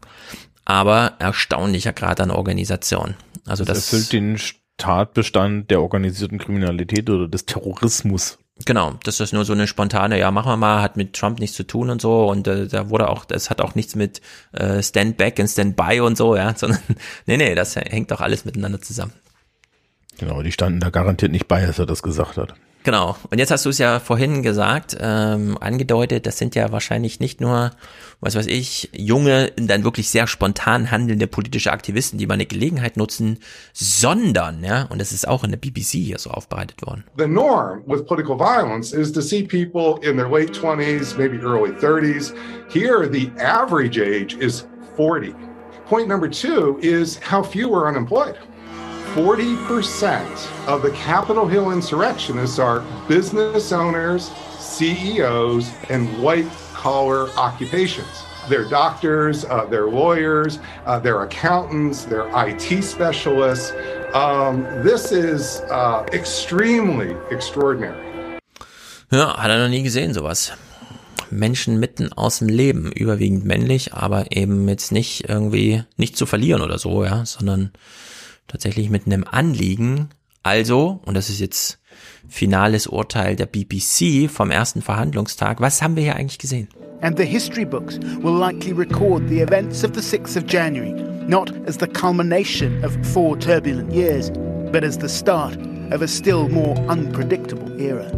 Aber 0.66 1.14
erstaunlicher 1.18 1.94
Grad 1.94 2.20
an 2.20 2.30
Organisation. 2.30 3.14
Also 3.46 3.64
das, 3.64 3.78
das 3.78 3.92
erfüllt 3.92 4.12
den 4.12 4.38
Tatbestand 4.76 5.70
der 5.70 5.80
organisierten 5.80 6.38
Kriminalität 6.38 7.08
oder 7.08 7.26
des 7.26 7.46
Terrorismus. 7.46 8.38
Genau, 8.64 8.98
das 9.04 9.20
ist 9.20 9.32
nur 9.32 9.44
so 9.44 9.52
eine 9.52 9.68
spontane, 9.68 10.18
ja, 10.18 10.30
machen 10.30 10.50
wir 10.50 10.56
mal, 10.56 10.82
hat 10.82 10.96
mit 10.96 11.14
Trump 11.14 11.38
nichts 11.38 11.56
zu 11.56 11.64
tun 11.64 11.90
und 11.90 12.00
so 12.00 12.28
und 12.28 12.48
äh, 12.48 12.66
da 12.66 12.90
wurde 12.90 13.08
auch, 13.08 13.24
das 13.24 13.50
hat 13.50 13.60
auch 13.60 13.74
nichts 13.76 13.94
mit 13.94 14.20
äh, 14.52 14.82
Stand 14.82 15.16
Back 15.16 15.38
und 15.38 15.48
Stand 15.48 15.76
By 15.76 16.00
und 16.00 16.16
so, 16.16 16.34
ja, 16.36 16.54
sondern 16.56 16.80
nee, 17.26 17.36
nee, 17.36 17.54
das 17.54 17.76
hängt 17.76 18.10
doch 18.10 18.20
alles 18.20 18.44
miteinander 18.44 18.80
zusammen. 18.80 19.12
Genau, 20.18 20.42
die 20.42 20.50
standen 20.50 20.80
da 20.80 20.90
garantiert 20.90 21.30
nicht 21.30 21.46
bei, 21.46 21.64
als 21.64 21.78
er 21.78 21.86
das 21.86 22.02
gesagt 22.02 22.36
hat. 22.36 22.54
Genau. 22.84 23.16
Und 23.30 23.38
jetzt 23.38 23.50
hast 23.50 23.64
du 23.64 23.70
es 23.70 23.78
ja 23.78 24.00
vorhin 24.00 24.42
gesagt, 24.42 24.96
ähm, 25.00 25.58
angedeutet, 25.60 26.26
das 26.26 26.38
sind 26.38 26.54
ja 26.54 26.72
wahrscheinlich 26.72 27.20
nicht 27.20 27.40
nur, 27.40 27.72
was 28.20 28.34
weiß 28.34 28.46
ich, 28.46 28.88
junge, 28.92 29.52
dann 29.56 29.84
wirklich 29.84 30.08
sehr 30.08 30.26
spontan 30.26 30.90
handelnde 30.90 31.26
politische 31.26 31.72
Aktivisten, 31.72 32.18
die 32.18 32.26
mal 32.26 32.34
eine 32.34 32.46
Gelegenheit 32.46 32.96
nutzen, 32.96 33.40
sondern, 33.72 34.64
ja, 34.64 34.84
und 34.84 35.00
das 35.00 35.12
ist 35.12 35.28
auch 35.28 35.44
in 35.44 35.50
der 35.50 35.58
BBC 35.58 35.98
hier 35.98 36.18
so 36.18 36.30
aufbereitet 36.30 36.80
worden. 36.86 37.04
The 37.18 37.26
norm 37.26 37.82
with 37.86 38.06
political 38.06 38.38
violence 38.38 38.92
is 38.92 39.12
to 39.12 39.20
see 39.20 39.42
people 39.42 39.98
in 40.08 40.16
their 40.16 40.28
late 40.28 40.52
20s, 40.52 41.16
maybe 41.18 41.38
early 41.38 41.72
30s. 41.72 42.32
Here, 42.68 43.08
the 43.10 43.30
average 43.38 43.98
age 43.98 44.36
is 44.40 44.66
40. 44.96 45.34
Point 45.86 46.06
number 46.08 46.28
two 46.28 46.78
is 46.80 47.18
how 47.22 47.42
few 47.42 47.74
are 47.74 47.88
unemployed. 47.88 48.36
40% 49.18 50.68
of 50.68 50.80
the 50.80 50.92
Capitol 50.92 51.44
Hill 51.44 51.72
insurrectionists 51.72 52.60
are 52.60 52.84
business 53.08 53.72
owners, 53.72 54.30
CEOs, 54.60 55.72
and 55.90 56.06
white 56.22 56.46
collar 56.72 57.28
occupations. 57.30 58.06
They're 58.48 58.68
doctors, 58.68 59.44
uh, 59.44 59.66
they're 59.68 59.90
lawyers, 59.90 60.60
uh, 60.86 61.00
they're 61.00 61.24
accountants, 61.24 62.04
they're 62.04 62.30
IT 62.32 62.84
specialists. 62.84 63.72
Um, 64.14 64.62
this 64.84 65.10
is 65.10 65.62
uh, 65.62 66.06
extremely 66.12 67.16
extraordinary. 67.32 67.98
Ja, 69.10 69.36
hat 69.36 69.50
er 69.50 69.58
noch 69.58 69.68
nie 69.68 69.82
gesehen, 69.82 70.14
sowas. 70.14 70.52
Menschen 71.32 71.80
mitten 71.80 72.12
aus 72.12 72.38
dem 72.38 72.48
Leben, 72.48 72.92
überwiegend 72.92 73.44
männlich, 73.44 73.94
aber 73.94 74.26
eben 74.30 74.68
jetzt 74.68 74.92
nicht 74.92 75.28
irgendwie 75.28 75.82
nicht 75.96 76.16
zu 76.16 76.24
verlieren 76.24 76.62
oder 76.62 76.78
so, 76.78 77.04
ja, 77.04 77.26
sondern 77.26 77.72
tatsächlich 78.48 78.90
mit 78.90 79.06
einem 79.06 79.24
Anliegen. 79.24 80.08
Also, 80.42 81.00
und 81.04 81.14
das 81.14 81.28
ist 81.28 81.40
jetzt 81.40 81.78
finales 82.28 82.86
Urteil 82.86 83.36
der 83.36 83.46
BBC 83.46 84.30
vom 84.30 84.50
ersten 84.50 84.82
Verhandlungstag, 84.82 85.60
was 85.60 85.82
haben 85.82 85.96
wir 85.96 86.02
hier 86.02 86.16
eigentlich 86.16 86.38
gesehen? 86.38 86.68
And 87.00 87.16
the 87.16 87.24
history 87.24 87.64
books 87.64 87.98
will 88.22 88.36
likely 88.36 88.72
record 88.72 89.28
the 89.28 89.40
events 89.40 89.84
of 89.84 89.92
the 89.94 90.00
6th 90.00 90.36
of 90.36 90.46
January, 90.46 90.92
not 91.28 91.52
as 91.66 91.78
the 91.78 91.86
culmination 91.86 92.82
of 92.84 92.92
four 93.06 93.38
turbulent 93.38 93.92
years, 93.92 94.32
but 94.72 94.82
as 94.82 94.98
the 94.98 95.08
start 95.08 95.56
of 95.92 96.02
a 96.02 96.08
still 96.08 96.48
more 96.48 96.76
unpredictable 96.88 97.70
era. 97.80 98.10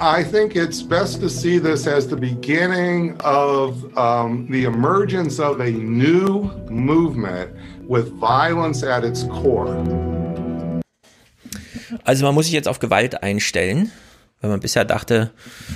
I 0.00 0.24
think 0.24 0.56
it's 0.56 0.82
best 0.82 1.20
to 1.20 1.28
see 1.28 1.58
this 1.58 1.86
as 1.86 2.08
the 2.08 2.16
beginning 2.16 3.16
of 3.20 3.98
um, 3.98 4.46
the 4.48 4.64
emergence 4.64 5.38
of 5.38 5.60
a 5.60 5.70
new 5.70 6.50
movement 6.70 7.50
with 7.90 8.12
violence 8.20 8.84
at 8.84 9.04
its 9.04 9.26
core. 9.28 9.74
Also 12.04 12.24
man 12.24 12.34
muss 12.34 12.46
sich 12.46 12.54
jetzt 12.54 12.68
auf 12.68 12.78
Gewalt 12.78 13.22
einstellen. 13.22 13.90
Wenn 14.40 14.50
man 14.50 14.60
bisher 14.60 14.86
dachte, 14.86 15.32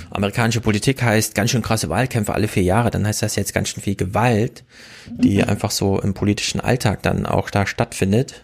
amerikanische 0.09 0.61
Politik 0.61 1.03
heißt 1.03 1.35
ganz 1.35 1.51
schön 1.51 1.61
krasse 1.61 1.89
Wahlkämpfe 1.89 2.33
alle 2.33 2.47
vier 2.47 2.63
Jahre, 2.63 2.89
dann 2.89 3.05
heißt 3.05 3.21
das 3.21 3.35
jetzt 3.35 3.53
ganz 3.53 3.69
schön 3.69 3.83
viel 3.83 3.95
Gewalt, 3.95 4.63
die 5.07 5.43
einfach 5.43 5.69
so 5.69 5.99
im 6.01 6.15
politischen 6.15 6.61
Alltag 6.61 7.03
dann 7.03 7.27
auch 7.27 7.51
da 7.51 7.67
stattfindet 7.67 8.43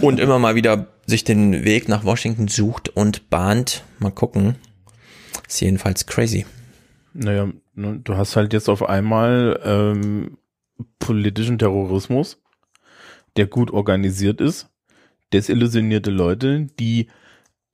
und 0.00 0.20
immer 0.20 0.38
mal 0.38 0.54
wieder 0.54 0.86
sich 1.06 1.24
den 1.24 1.64
Weg 1.64 1.88
nach 1.88 2.04
Washington 2.04 2.46
sucht 2.46 2.88
und 2.90 3.30
bahnt. 3.30 3.82
Mal 3.98 4.12
gucken. 4.12 4.56
Ist 5.48 5.60
jedenfalls 5.60 6.06
crazy. 6.06 6.46
Naja, 7.14 7.48
du 7.74 8.16
hast 8.16 8.36
halt 8.36 8.52
jetzt 8.52 8.68
auf 8.68 8.88
einmal 8.88 9.58
ähm, 9.64 10.36
politischen 11.00 11.58
Terrorismus, 11.58 12.40
der 13.36 13.46
gut 13.46 13.70
organisiert 13.70 14.40
ist, 14.40 14.68
desillusionierte 15.32 16.10
Leute, 16.10 16.66
die 16.78 17.08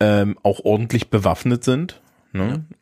ähm, 0.01 0.39
auch 0.43 0.61
ordentlich 0.61 1.11
bewaffnet 1.11 1.65
sind. 1.65 2.01
Ne? 2.33 2.49
Ja. 2.49 2.77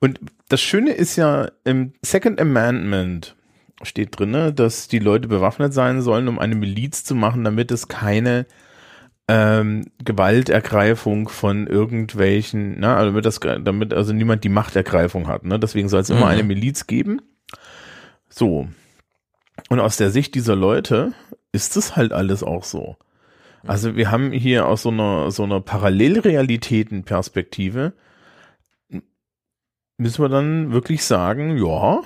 Und 0.00 0.20
das 0.48 0.60
Schöne 0.60 0.92
ist 0.92 1.16
ja, 1.16 1.50
im 1.64 1.92
Second 2.02 2.40
Amendment 2.40 3.36
steht 3.82 4.18
drin, 4.18 4.54
dass 4.54 4.88
die 4.88 4.98
Leute 4.98 5.28
bewaffnet 5.28 5.72
sein 5.72 6.02
sollen, 6.02 6.28
um 6.28 6.38
eine 6.38 6.54
Miliz 6.54 7.04
zu 7.04 7.14
machen, 7.14 7.44
damit 7.44 7.70
es 7.70 7.88
keine 7.88 8.46
ähm, 9.28 9.84
Gewaltergreifung 10.02 11.28
von 11.28 11.66
irgendwelchen, 11.66 12.80
ne, 12.80 12.96
also 12.96 13.10
damit 13.10 13.26
das, 13.26 13.40
damit 13.40 13.92
also 13.92 14.12
niemand 14.12 14.42
die 14.42 14.48
Machtergreifung 14.48 15.28
hat. 15.28 15.44
Ne? 15.44 15.60
Deswegen 15.60 15.88
soll 15.88 16.00
es 16.00 16.10
immer 16.10 16.20
mhm. 16.20 16.26
eine 16.26 16.42
Miliz 16.44 16.86
geben. 16.86 17.20
So. 18.28 18.68
Und 19.68 19.80
aus 19.80 19.96
der 19.96 20.10
Sicht 20.10 20.34
dieser 20.34 20.56
Leute 20.56 21.12
ist 21.52 21.76
es 21.76 21.96
halt 21.96 22.12
alles 22.12 22.42
auch 22.42 22.64
so. 22.64 22.96
Also 23.66 23.96
wir 23.96 24.10
haben 24.10 24.32
hier 24.32 24.66
aus 24.66 24.82
so 24.82 24.90
einer, 24.90 25.30
so 25.30 25.44
einer 25.44 25.60
Parallelrealitätenperspektive 25.60 27.92
müssen 29.98 30.22
wir 30.22 30.28
dann 30.28 30.72
wirklich 30.72 31.04
sagen, 31.04 31.58
ja, 31.58 32.00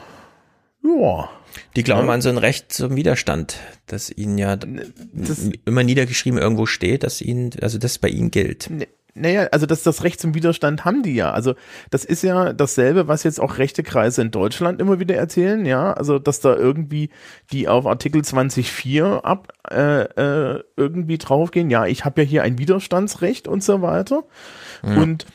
ja. 0.83 1.31
Die 1.77 1.83
glauben 1.83 2.09
ja. 2.09 2.15
an 2.15 2.23
so 2.23 2.31
ein 2.31 2.39
Recht 2.39 2.73
zum 2.73 2.97
Widerstand, 2.97 3.59
dass 3.87 4.11
ihnen 4.11 4.39
ja 4.39 4.57
das, 4.57 5.51
immer 5.67 5.83
niedergeschrieben 5.83 6.41
irgendwo 6.41 6.65
steht, 6.65 7.03
dass 7.03 7.21
ihnen, 7.21 7.51
also 7.61 7.77
das 7.77 7.99
bei 7.99 8.09
ihnen 8.09 8.31
gilt. 8.31 8.71
Naja, 9.15 9.49
also 9.53 9.67
das, 9.67 9.83
das 9.83 10.05
Recht 10.05 10.21
zum 10.21 10.35
Widerstand 10.35 10.87
haben 10.87 11.03
die 11.03 11.15
ja. 11.15 11.33
Also 11.33 11.55
das 11.91 12.05
ist 12.05 12.23
ja 12.23 12.55
dasselbe, 12.55 13.09
was 13.09 13.25
jetzt 13.25 13.41
auch 13.41 13.59
rechte 13.59 13.83
Kreise 13.83 14.23
in 14.23 14.31
Deutschland 14.31 14.81
immer 14.81 15.01
wieder 15.01 15.17
erzählen, 15.17 15.67
ja. 15.67 15.93
Also 15.93 16.19
dass 16.19 16.41
da 16.41 16.57
irgendwie 16.57 17.11
die 17.53 17.69
auf 17.69 17.87
Artikel 17.87 18.23
20.4 18.23 19.21
ab 19.21 19.53
äh, 19.71 20.03
äh, 20.05 20.65
irgendwie 20.77 21.19
draufgehen. 21.19 21.69
Ja, 21.69 21.85
ich 21.85 22.07
habe 22.07 22.23
ja 22.23 22.27
hier 22.27 22.43
ein 22.43 22.57
Widerstandsrecht 22.59 23.49
und 23.49 23.63
so 23.63 23.83
weiter. 23.83 24.25
Ja. 24.83 25.03
Und 25.03 25.27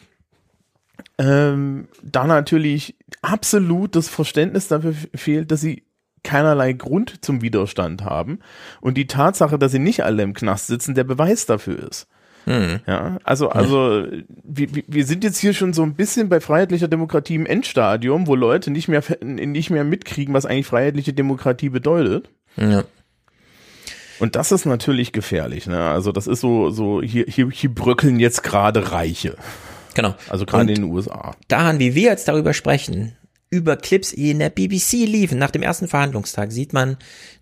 ähm, 1.20 1.88
da 2.02 2.26
natürlich 2.26 2.95
absolut 3.22 3.95
das 3.95 4.10
Verständnis 4.10 4.68
dafür 4.68 4.94
fehlt, 5.14 5.52
dass 5.52 5.62
sie 5.62 5.84
keinerlei 6.24 6.74
Grund 6.74 7.24
zum 7.24 7.41
Widerstand 7.41 8.04
haben 8.04 8.40
und 8.82 8.98
die 8.98 9.08
Tatsache, 9.08 9.60
dass 9.60 9.72
sie 9.72 9.80
nicht 9.80 10.04
alle 10.04 10.24
im 10.24 10.34
Knast 10.34 10.68
sitzen, 10.68 10.95
der 10.95 11.04
Beweis 11.04 11.45
dafür 11.45 11.88
ist. 11.88 12.08
Hm. 12.48 12.80
Ja, 12.88 13.18
also, 13.26 13.49
also 13.49 14.06
wir, 14.45 14.69
wir 14.88 15.06
sind 15.06 15.26
jetzt 15.26 15.38
hier 15.38 15.53
schon 15.53 15.74
so 15.74 15.84
ein 15.84 15.95
bisschen 15.95 16.30
bei 16.30 16.40
freiheitlicher 16.40 16.88
Demokratie 16.88 17.36
im 17.36 17.45
Endstadium, 17.45 18.26
wo 18.26 18.36
Leute 18.36 18.72
nicht 18.72 18.88
mehr, 18.88 19.03
nicht 19.22 19.69
mehr 19.69 19.84
mitkriegen, 19.84 20.34
was 20.34 20.45
eigentlich 20.45 20.65
freiheitliche 20.65 21.11
Demokratie 21.11 21.68
bedeutet. 21.68 22.30
Ja. 22.56 22.86
Und 24.19 24.38
das 24.38 24.53
ist 24.53 24.65
natürlich 24.65 25.11
gefährlich, 25.11 25.68
ne? 25.68 25.90
Also 25.90 26.14
das 26.14 26.26
ist 26.26 26.40
so, 26.40 26.69
so 26.69 27.02
hier, 27.02 27.26
hier, 27.28 27.49
hier 27.52 27.76
bröckeln 27.76 28.18
jetzt 28.18 28.44
gerade 28.44 28.94
Reiche. 28.94 29.36
Genau. 29.94 30.15
Also 30.30 30.45
gerade 30.45 30.72
in 30.72 30.84
den 30.84 30.84
USA. 30.86 31.36
Daran, 31.49 31.80
wie 31.80 31.95
wir 31.95 32.03
jetzt 32.03 32.30
darüber 32.30 32.53
sprechen, 32.53 33.16
über 33.49 33.78
Clips, 33.78 34.11
die 34.11 34.32
in 34.32 34.40
der 34.40 34.49
BBC 34.49 35.06
liefen, 35.06 35.40
nach 35.40 35.52
dem 35.52 35.64
ersten 35.64 35.88
Verhandlungstag, 35.88 36.52
sieht 36.52 36.74
man, 36.74 36.98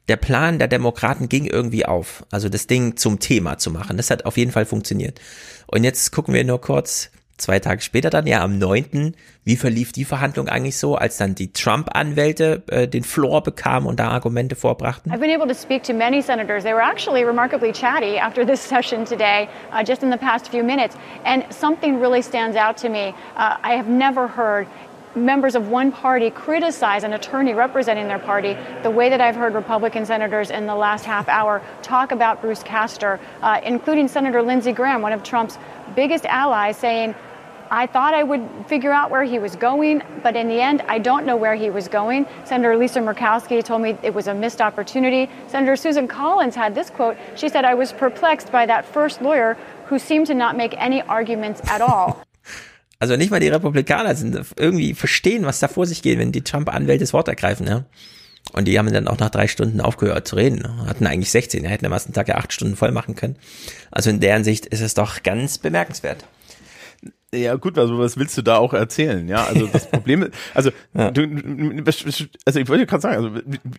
der 0.08 0.18
Plan 0.18 0.60
der 0.60 0.68
Demokraten 0.68 1.30
ging 1.30 1.46
irgendwie 1.46 1.86
auf. 1.86 2.26
Also 2.32 2.48
das 2.48 2.68
Ding 2.68 2.96
zum 2.96 3.20
Thema 3.20 3.58
zu 3.58 3.72
machen. 3.72 3.98
Das 3.98 4.12
hat 4.12 4.26
auf 4.26 4.38
jeden 4.38 4.52
Fall 4.52 4.66
funktioniert. 4.66 5.20
Und 5.68 5.84
jetzt 5.84 6.12
gucken 6.12 6.34
wir 6.34 6.44
nur 6.44 6.62
kurz, 6.62 7.10
zwei 7.38 7.60
Tage 7.60 7.82
später 7.82 8.10
dann, 8.10 8.28
ja 8.28 8.44
am 8.44 8.58
9., 8.58 9.16
wie 9.44 9.58
verlief 9.58 9.92
die 9.92 10.06
Verhandlung 10.06 10.48
eigentlich 10.48 10.78
so, 10.78 10.96
als 10.96 11.18
dann 11.18 11.36
die 11.36 11.54
Trump-Anwälte 11.54 12.64
äh, 12.68 12.88
den 12.88 13.04
Floor 13.04 13.44
bekamen 13.44 13.88
und 13.88 14.00
da 14.00 14.10
Argumente 14.10 14.56
vorbrachten? 14.56 15.12
I've 15.12 15.20
been 15.20 15.36
able 15.36 15.48
to 15.48 15.60
speak 15.60 15.84
to 15.84 15.94
many 15.94 16.22
senators. 16.22 16.64
They 16.64 16.74
were 16.74 16.82
actually 16.82 17.24
remarkably 17.24 17.72
chatty 17.72 18.18
after 18.18 18.46
this 18.46 18.62
session 18.68 19.06
today, 19.06 19.48
uh, 19.72 19.84
just 19.84 20.02
in 20.02 20.12
the 20.12 20.18
past 20.18 20.50
few 20.50 20.64
minutes. 20.64 20.96
And 21.26 21.44
something 21.52 22.00
really 22.00 22.22
stands 22.22 22.58
out 22.58 22.78
to 22.78 22.90
me. 22.90 23.14
Uh, 23.36 23.58
I 23.62 23.76
have 23.76 23.88
never 23.88 24.28
heard 24.28 24.68
members 25.16 25.56
of 25.56 25.70
one 25.70 25.92
party 25.92 26.30
criticize 26.30 27.04
an 27.04 27.14
attorney 27.14 27.54
representing 27.54 28.08
their 28.08 28.20
party 28.20 28.58
the 28.84 28.92
way 28.92 29.10
that 29.10 29.22
I've 29.22 29.36
heard 29.36 29.54
Republican 29.54 30.06
senators 30.06 30.50
in 30.52 30.66
the 30.66 30.76
last 30.76 31.06
half 31.06 31.28
hour 31.30 31.62
talk 31.82 32.12
about 32.12 32.42
Bruce 32.42 32.64
Castor, 32.64 33.20
uh, 33.42 33.62
including 33.64 34.08
Senator 34.08 34.42
Lindsey 34.42 34.72
Graham, 34.72 35.02
one 35.02 35.14
of 35.14 35.24
Trump's 35.24 35.58
biggest 35.96 36.26
allies, 36.26 36.78
saying, 36.78 37.16
I 37.72 37.88
thought 37.88 38.14
I 38.14 38.22
would 38.22 38.48
figure 38.68 38.92
out 38.92 39.10
where 39.10 39.24
he 39.24 39.40
was 39.40 39.56
going, 39.56 40.04
but 40.22 40.36
in 40.36 40.48
the 40.48 40.62
end, 40.62 40.82
I 40.88 41.00
don't 41.00 41.26
know 41.26 41.36
where 41.36 41.56
he 41.56 41.72
was 41.72 41.88
going. 41.88 42.28
Senator 42.44 42.78
Lisa 42.78 43.00
Murkowski 43.00 43.64
told 43.64 43.82
me 43.82 43.98
it 44.04 44.14
was 44.14 44.28
a 44.28 44.36
missed 44.36 44.62
opportunity. 44.62 45.30
Senator 45.48 45.76
Susan 45.76 46.08
Collins 46.08 46.56
had 46.56 46.76
this 46.76 46.92
quote. 46.92 47.18
She 47.36 47.50
said, 47.50 47.66
I 47.66 47.74
was 47.74 47.92
perplexed 47.92 48.52
by 48.52 48.68
that 48.68 48.86
first 48.86 49.22
lawyer 49.22 49.58
who 49.88 49.98
seemed 49.98 50.28
to 50.28 50.36
not 50.36 50.56
make 50.56 50.76
any 50.78 51.02
arguments 51.02 51.62
at 51.68 51.82
all. 51.82 52.24
Also 53.00 53.18
nicht 53.18 53.32
mal 53.32 53.40
die 53.40 53.50
Republikaner 53.50 54.16
sind 54.16 54.40
irgendwie 54.58 54.94
verstehen, 54.94 55.46
was 55.46 55.60
da 55.60 55.68
vor 55.68 55.86
sich 55.86 56.02
geht, 56.02 56.18
wenn 56.18 56.32
die 56.32 56.44
Trump-Anwälte 56.44 57.04
das 57.04 57.14
Wort 57.14 57.28
ergreifen, 57.28 57.68
ja. 57.68 57.86
Und 58.54 58.66
die 58.68 58.78
haben 58.78 58.92
dann 58.94 59.08
auch 59.08 59.18
nach 59.18 59.32
drei 59.32 59.48
Stunden 59.48 59.82
aufgehört 59.82 60.28
zu 60.28 60.36
reden. 60.36 60.88
Hatten 60.88 61.08
eigentlich 61.08 61.32
16, 61.32 61.64
ja, 61.64 61.70
hätten 61.70 61.86
am 61.86 61.92
ersten 61.92 62.14
Tag 62.14 62.28
ja 62.28 62.36
acht 62.36 62.54
Stunden 62.54 62.76
voll 62.76 62.92
machen 62.92 63.16
können. 63.16 63.36
Also 63.92 64.10
in 64.10 64.20
deren 64.20 64.44
Sicht 64.44 64.68
ist 64.68 64.82
es 64.82 64.94
doch 64.94 65.24
ganz 65.24 65.58
bemerkenswert. 65.58 66.26
Ja, 67.36 67.56
gut, 67.56 67.78
also 67.78 68.00
was 68.00 68.18
willst 68.18 68.38
du 68.38 68.42
da 68.42 68.58
auch 68.58 68.74
erzählen? 68.74 69.28
Ja, 69.28 69.46
also 69.46 69.68
das 69.68 69.88
Problem 69.92 70.24
ist, 70.24 70.34
also, 70.54 70.72
ja. 70.94 71.12
du, 71.12 71.24
also 72.46 72.60
ich 72.60 72.70
wollte 72.70 72.86
gerade 72.86 73.02
sagen, 73.02 73.16
also 73.16 73.32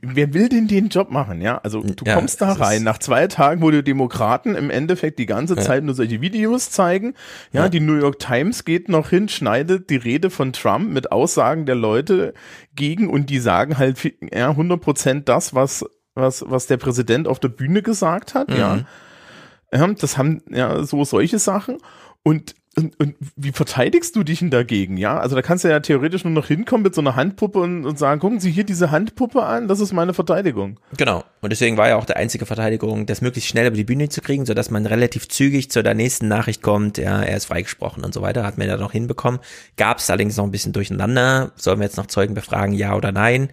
wer 0.03 0.35
will 0.35 0.49
denn 0.49 0.69
den 0.69 0.89
Job 0.89 1.11
machen? 1.11 1.41
Ja, 1.41 1.59
also 1.59 1.83
du 1.83 2.05
ja, 2.05 2.15
kommst 2.15 2.41
da 2.41 2.53
rein 2.53 2.83
nach 2.83 2.99
zwei 2.99 3.27
Tagen, 3.27 3.63
wo 3.63 3.71
die 3.71 3.83
Demokraten 3.83 4.55
im 4.55 4.71
Endeffekt 4.71 5.19
die 5.19 5.27
ganze 5.27 5.57
Zeit 5.57 5.81
ja. 5.81 5.87
nur 5.87 5.95
solche 5.95 6.21
Videos 6.21 6.71
zeigen. 6.71 7.15
Ja, 7.53 7.69
die 7.69 7.81
New 7.81 7.97
York 7.97 8.19
Times 8.19 8.65
geht 8.65 8.89
noch 8.89 9.11
hin, 9.11 9.29
schneidet 9.29 9.91
die 9.91 9.97
Rede 9.97 10.31
von 10.31 10.53
Trump 10.53 10.91
mit 10.91 11.13
Aussagen 11.13 11.67
der 11.67 11.77
Leute 11.77 12.35
gegen 12.75 13.09
und 13.09 13.31
die 13.31 13.39
sagen 13.39 13.79
halt 13.79 13.99
ja 14.33 14.51
100 14.51 14.81
Prozent 14.81 15.29
das, 15.29 15.55
was 15.55 15.85
was 16.15 16.45
was 16.47 16.67
der 16.67 16.77
Präsident 16.77 17.29
auf 17.29 17.41
der 17.41 17.49
Bühne 17.49 17.83
gesagt 17.83 18.35
hat. 18.35 18.51
Mhm. 18.51 18.57
Ja, 18.57 18.79
ja, 19.73 19.87
das 19.89 20.17
haben 20.17 20.43
ja 20.51 20.83
so 20.85 21.05
solche 21.05 21.39
Sachen 21.39 21.79
und 22.23 22.55
und, 22.79 23.01
und 23.01 23.15
wie 23.37 23.53
verteidigst 23.53 24.15
du 24.17 24.23
dich 24.23 24.41
denn 24.41 24.51
dagegen? 24.51 24.99
Ja, 24.99 25.19
also 25.19 25.35
da 25.35 25.41
kannst 25.41 25.65
du 25.65 25.69
ja 25.69 25.81
theoretisch 25.81 26.25
nur 26.25 26.35
noch 26.35 26.47
hinkommen 26.47 26.83
mit 26.83 26.95
so 26.95 27.01
einer 27.01 27.17
Handpuppe 27.17 27.59
und, 27.61 27.87
und 27.87 27.99
sagen, 27.99 28.21
gucken 28.21 28.39
Sie 28.39 28.51
hier 28.51 28.65
diese 28.65 28.91
Handpuppe 28.91 29.43
an, 29.43 29.67
das 29.67 29.81
ist 29.81 29.95
meine 29.95 30.13
Verteidigung. 30.13 30.79
Genau. 30.99 31.25
Und 31.41 31.51
deswegen 31.51 31.79
war 31.79 31.89
ja 31.89 31.97
auch 31.97 32.05
der 32.05 32.19
einzige 32.19 32.45
Verteidigung, 32.45 33.07
das 33.07 33.23
möglichst 33.23 33.49
schnell 33.49 33.69
über 33.69 33.77
die 33.77 33.85
Bühne 33.85 34.11
zu 34.11 34.21
kriegen, 34.21 34.45
sodass 34.45 34.71
man 34.71 34.85
relativ 34.85 35.27
zügig 35.29 35.71
zu 35.71 35.83
der 35.83 35.95
nächsten 35.95 36.29
Nachricht 36.29 36.61
kommt, 36.61 36.99
ja, 36.99 37.23
er 37.23 37.39
ist 37.39 37.47
freigesprochen 37.47 38.05
und 38.05 38.13
so 38.13 38.21
weiter, 38.21 38.45
hat 38.45 38.59
man 38.59 38.69
ja 38.69 38.77
noch 38.77 38.93
hinbekommen. 38.93 39.41
Gab 39.79 39.99
es 39.99 40.11
allerdings 40.11 40.37
noch 40.37 40.45
ein 40.45 40.51
bisschen 40.51 40.75
durcheinander. 40.75 41.53
Sollen 41.57 41.79
wir 41.79 41.85
jetzt 41.85 41.97
noch 41.97 42.07
Zeugen 42.07 42.35
befragen, 42.35 42.75
ja 42.75 42.95
oder 42.95 43.11
nein? 43.11 43.49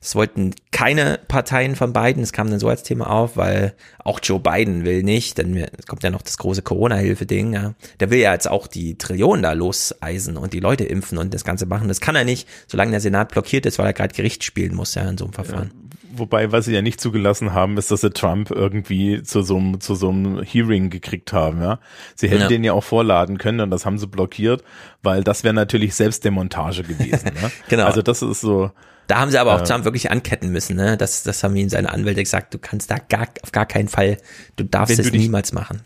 Es 0.00 0.14
wollten 0.14 0.54
keine 0.70 1.18
Parteien 1.26 1.74
von 1.74 1.92
beiden, 1.92 2.22
es 2.22 2.32
kam 2.32 2.50
dann 2.50 2.60
so 2.60 2.68
als 2.68 2.84
Thema 2.84 3.10
auf, 3.10 3.36
weil 3.36 3.74
auch 3.98 4.20
Joe 4.22 4.38
Biden 4.38 4.84
will 4.84 5.02
nicht, 5.02 5.38
denn 5.38 5.56
es 5.56 5.86
kommt 5.86 6.04
ja 6.04 6.10
noch 6.10 6.22
das 6.22 6.38
große 6.38 6.62
Corona-Hilfe-Ding, 6.62 7.52
ja. 7.52 7.74
Der 7.98 8.10
will 8.10 8.20
ja 8.20 8.32
jetzt 8.32 8.48
auch 8.48 8.68
die 8.68 8.96
Trillionen 8.96 9.42
da 9.42 9.52
loseisen 9.54 10.36
und 10.36 10.52
die 10.52 10.60
Leute 10.60 10.84
impfen 10.84 11.18
und 11.18 11.34
das 11.34 11.44
Ganze 11.44 11.66
machen. 11.66 11.88
Das 11.88 12.00
kann 12.00 12.14
er 12.14 12.24
nicht, 12.24 12.48
solange 12.68 12.92
der 12.92 13.00
Senat 13.00 13.30
blockiert 13.30 13.66
ist, 13.66 13.78
weil 13.80 13.86
er 13.86 13.92
gerade 13.92 14.14
Gericht 14.14 14.44
spielen 14.44 14.74
muss, 14.74 14.94
ja, 14.94 15.02
in 15.08 15.18
so 15.18 15.24
einem 15.24 15.34
Verfahren. 15.34 15.72
Ja, 15.74 15.88
wobei, 16.18 16.52
was 16.52 16.66
sie 16.66 16.74
ja 16.74 16.82
nicht 16.82 17.00
zugelassen 17.00 17.52
haben, 17.52 17.76
ist, 17.76 17.90
dass 17.90 18.02
sie 18.02 18.10
Trump 18.10 18.52
irgendwie 18.52 19.24
zu 19.24 19.42
so 19.42 19.56
einem, 19.56 19.80
zu 19.80 19.96
so 19.96 20.10
einem 20.10 20.42
Hearing 20.42 20.90
gekriegt 20.90 21.32
haben, 21.32 21.60
ja. 21.60 21.80
Sie 22.14 22.28
hätten 22.28 22.42
ja. 22.42 22.48
den 22.48 22.62
ja 22.62 22.72
auch 22.72 22.84
vorladen 22.84 23.36
können 23.38 23.60
und 23.60 23.70
das 23.70 23.84
haben 23.84 23.98
sie 23.98 24.06
blockiert, 24.06 24.62
weil 25.02 25.24
das 25.24 25.42
wäre 25.42 25.54
natürlich 25.54 25.96
Selbstdemontage 25.96 26.84
gewesen, 26.84 27.32
ne? 27.42 27.50
genau. 27.68 27.86
Also 27.86 28.02
das 28.02 28.22
ist 28.22 28.40
so, 28.40 28.70
da 29.08 29.20
haben 29.20 29.30
sie 29.30 29.38
aber 29.38 29.54
auch 29.54 29.62
Trump 29.62 29.84
wirklich 29.84 30.10
anketten 30.10 30.50
müssen, 30.50 30.76
ne? 30.76 30.98
Das, 30.98 31.22
das 31.22 31.42
haben 31.42 31.56
ihm 31.56 31.70
seine 31.70 31.90
Anwälte 31.90 32.22
gesagt, 32.22 32.52
du 32.52 32.58
kannst 32.58 32.90
da 32.90 32.98
gar, 32.98 33.26
auf 33.42 33.52
gar 33.52 33.64
keinen 33.64 33.88
Fall, 33.88 34.18
du 34.56 34.64
darfst 34.64 34.98
es 34.98 35.10
niemals 35.12 35.52
machen. 35.52 35.80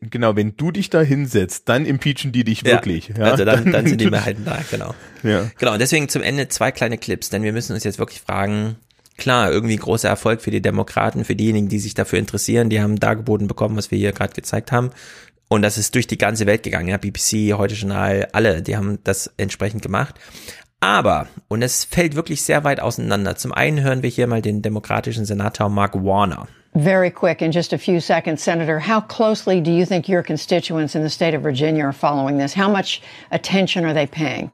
Genau, 0.00 0.34
wenn 0.34 0.56
du 0.56 0.72
dich 0.72 0.90
da 0.90 1.00
hinsetzt, 1.00 1.68
dann 1.68 1.86
impeachen 1.86 2.32
die 2.32 2.42
dich 2.42 2.64
wirklich. 2.64 3.12
Ja, 3.16 3.30
Also 3.30 3.44
dann, 3.44 3.70
dann 3.70 3.86
sind 3.86 4.00
die 4.00 4.06
Mehrheiten 4.10 4.44
da, 4.44 4.58
genau. 4.70 4.92
Ja. 5.22 5.50
Genau, 5.58 5.72
und 5.72 5.78
deswegen 5.78 6.08
zum 6.08 6.22
Ende 6.22 6.48
zwei 6.48 6.72
kleine 6.72 6.98
Clips, 6.98 7.30
denn 7.30 7.44
wir 7.44 7.52
müssen 7.52 7.74
uns 7.74 7.84
jetzt 7.84 8.00
wirklich 8.00 8.20
fragen, 8.20 8.74
klar, 9.16 9.52
irgendwie 9.52 9.76
großer 9.76 10.08
Erfolg 10.08 10.42
für 10.42 10.50
die 10.50 10.60
Demokraten, 10.60 11.24
für 11.24 11.36
diejenigen, 11.36 11.68
die 11.68 11.78
sich 11.78 11.94
dafür 11.94 12.18
interessieren, 12.18 12.70
die 12.70 12.80
haben 12.80 12.98
dargeboten 12.98 13.46
bekommen, 13.46 13.76
was 13.76 13.92
wir 13.92 13.98
hier 13.98 14.12
gerade 14.12 14.34
gezeigt 14.34 14.72
haben. 14.72 14.90
Und 15.46 15.62
das 15.62 15.78
ist 15.78 15.94
durch 15.94 16.08
die 16.08 16.18
ganze 16.18 16.46
Welt 16.46 16.64
gegangen, 16.64 16.88
ja, 16.88 16.96
BBC, 16.96 17.52
Heute 17.56 17.74
Journal, 17.74 18.28
alle, 18.32 18.62
die 18.62 18.76
haben 18.76 18.98
das 19.04 19.30
entsprechend 19.36 19.82
gemacht. 19.82 20.16
Aber, 20.84 21.28
und 21.48 21.62
es 21.62 21.82
fällt 21.82 22.14
wirklich 22.14 22.42
sehr 22.42 22.62
weit 22.62 22.78
auseinander. 22.78 23.36
Zum 23.36 23.52
einen 23.52 23.80
hören 23.80 24.02
wir 24.02 24.10
hier 24.10 24.26
mal 24.26 24.42
den 24.42 24.60
demokratischen 24.60 25.24
Senator 25.24 25.70
Mark 25.70 25.94
Warner. 25.94 26.46
Very 26.74 27.10
quick, 27.10 27.40
in 27.40 27.52
just 27.52 27.72
a 27.72 27.78
few 27.78 28.00
seconds, 28.00 28.42
Senator, 28.42 28.78
how 28.78 29.00
closely 29.00 29.62
do 29.62 29.70
you 29.70 29.86
think 29.86 30.10
your 30.10 30.22
constituents 30.22 30.94
in 30.94 31.02
the 31.02 31.08
state 31.08 31.34
of 31.34 31.42
Virginia 31.42 31.86
are 31.86 31.94
following 31.94 32.36
this? 32.36 32.52
How 32.52 32.70
much 32.70 33.00
attention 33.30 33.86
are 33.86 33.94
they 33.94 34.06
paying? 34.06 34.52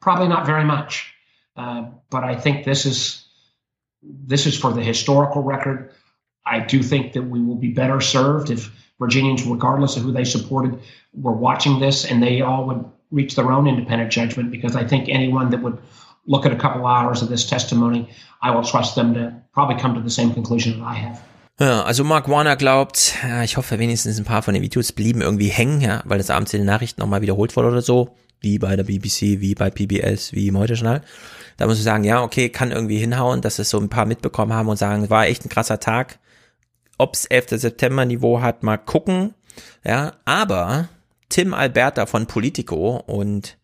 Probably 0.00 0.28
not 0.28 0.46
very 0.46 0.64
much, 0.64 1.12
uh, 1.58 1.90
but 2.08 2.24
I 2.24 2.34
think 2.34 2.64
this 2.64 2.86
is 2.86 3.28
this 4.02 4.46
is 4.46 4.58
for 4.58 4.72
the 4.72 4.82
historical 4.82 5.42
record. 5.42 5.90
I 6.46 6.60
do 6.60 6.82
think 6.82 7.12
that 7.12 7.22
we 7.22 7.42
will 7.42 7.60
be 7.60 7.72
better 7.74 8.00
served 8.00 8.48
if 8.48 8.70
Virginians, 8.98 9.44
regardless 9.44 9.98
of 9.98 10.04
who 10.04 10.12
they 10.12 10.24
supported, 10.24 10.78
were 11.12 11.36
watching 11.36 11.80
this 11.80 12.06
and 12.06 12.22
they 12.22 12.40
all 12.40 12.66
would 12.68 12.84
reach 13.12 13.34
their 13.34 13.50
own 13.52 13.66
independent 13.66 14.12
judgment 14.12 14.50
because 14.50 14.76
I 14.76 14.84
think 14.86 15.08
anyone 15.08 15.50
that 15.50 15.62
would 15.62 15.78
look 16.26 16.46
at 16.46 16.52
a 16.52 16.56
couple 16.56 16.86
hours 16.86 17.22
of 17.22 17.28
this 17.28 17.46
testimony, 17.46 18.08
I 18.42 18.50
will 18.50 18.64
trust 18.64 18.94
them 18.94 19.14
to 19.14 19.32
probably 19.52 19.76
come 19.80 19.94
to 19.94 20.00
the 20.00 20.10
same 20.10 20.32
conclusion 20.32 20.78
that 20.78 20.86
I 20.86 20.94
have. 20.94 21.20
Ja, 21.60 21.82
also 21.82 22.02
Mark 22.02 22.28
Warner 22.28 22.56
glaubt, 22.56 23.14
ja, 23.22 23.42
ich 23.42 23.56
hoffe 23.56 23.78
wenigstens 23.78 24.18
ein 24.18 24.24
paar 24.24 24.42
von 24.42 24.54
den 24.54 24.62
Videos 24.62 24.92
blieben 24.92 25.20
irgendwie 25.20 25.48
hängen, 25.48 25.80
ja, 25.80 26.02
weil 26.06 26.18
das 26.18 26.30
abends 26.30 26.52
in 26.54 26.60
den 26.60 26.66
Nachrichten 26.66 27.00
nochmal 27.00 27.20
wiederholt 27.22 27.54
wurde 27.56 27.68
oder 27.68 27.82
so, 27.82 28.16
wie 28.40 28.58
bei 28.58 28.74
der 28.74 28.84
BBC, 28.84 29.40
wie 29.40 29.54
bei 29.54 29.70
PBS, 29.70 30.32
wie 30.32 30.48
im 30.48 30.58
Heute-Journal. 30.58 31.02
Da 31.58 31.66
muss 31.66 31.78
ich 31.78 31.84
sagen, 31.84 32.04
ja, 32.04 32.22
okay, 32.22 32.48
kann 32.48 32.72
irgendwie 32.72 32.98
hinhauen, 32.98 33.42
dass 33.42 33.58
es 33.58 33.70
so 33.70 33.78
ein 33.78 33.90
paar 33.90 34.06
mitbekommen 34.06 34.54
haben 34.54 34.68
und 34.68 34.78
sagen, 34.78 35.10
war 35.10 35.26
echt 35.26 35.44
ein 35.44 35.50
krasser 35.50 35.78
Tag. 35.78 36.18
Ob's 36.98 37.26
11. 37.26 37.60
September 37.60 38.06
Niveau 38.06 38.40
hat, 38.40 38.62
mal 38.62 38.78
gucken. 38.78 39.34
Ja, 39.84 40.14
aber 40.24 40.88
Tim 41.32 41.54
Alberta 41.54 42.04
von 42.04 42.26
Politico 42.26 43.02
und 43.06 43.56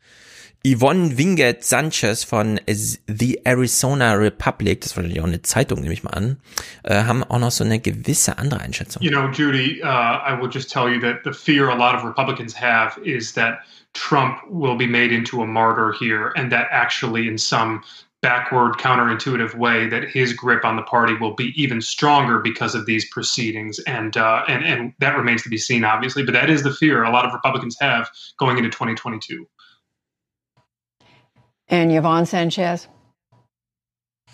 Yvonne 0.67 1.19
Winget 1.19 1.65
Sanchez 1.65 2.25
von 2.25 2.59
The 2.67 3.43
Arizona 3.45 4.15
Republic, 4.15 4.81
das 4.81 4.97
war 4.97 5.03
natürlich 5.03 5.21
auch 5.21 5.27
eine 5.27 5.43
Zeitung, 5.43 5.83
nehme 5.83 5.93
ich 5.93 6.03
mal 6.03 6.13
an, 6.13 6.39
äh, 6.83 7.05
haben 7.05 7.23
auch 7.25 7.39
noch 7.39 7.51
so 7.51 7.65
eine 7.65 7.79
gewisse 7.79 8.39
andere 8.39 8.61
Einschätzung. 8.61 9.03
You 9.03 9.11
know, 9.11 9.29
Judy, 9.29 9.83
uh, 9.83 9.87
I 9.87 10.35
will 10.41 10.49
just 10.51 10.73
tell 10.73 10.89
you 10.89 10.99
that 11.01 11.19
the 11.25 11.33
fear 11.33 11.69
a 11.69 11.75
lot 11.75 11.95
of 11.95 12.05
Republicans 12.05 12.59
have 12.59 12.99
is 13.05 13.35
that 13.35 13.59
Trump 13.93 14.39
will 14.49 14.77
be 14.77 14.87
made 14.87 15.15
into 15.15 15.43
a 15.43 15.47
martyr 15.47 15.93
here 15.93 16.33
and 16.37 16.51
that 16.51 16.69
actually 16.71 17.29
in 17.29 17.37
some 17.37 17.83
backward, 18.21 18.75
counterintuitive 18.75 19.55
way 19.55 19.89
that 19.89 20.05
his 20.05 20.33
grip 20.33 20.65
on 20.65 20.77
the 20.77 20.83
party 20.83 21.15
will 21.15 21.35
be 21.35 21.53
even 21.61 21.81
stronger 21.81 22.39
because 22.39 22.75
of 22.75 22.87
these 22.87 23.09
proceedings, 23.11 23.79
and 23.81 24.17
uh, 24.17 24.45
and 24.49 24.65
and 24.65 24.93
that 24.99 25.17
remains 25.17 25.43
to 25.43 25.49
be 25.49 25.59
seen, 25.59 25.85
obviously. 25.85 26.25
But 26.25 26.33
that 26.33 26.51
is 26.51 26.63
the 26.63 26.73
fear 26.73 27.05
a 27.05 27.11
lot 27.11 27.25
of 27.25 27.33
Republicans 27.33 27.77
have 27.81 28.11
going 28.39 28.59
into 28.59 28.71
2022. 28.71 29.47
And 31.69 31.93
Yvonne 31.93 32.27
Sanchez. 32.27 32.89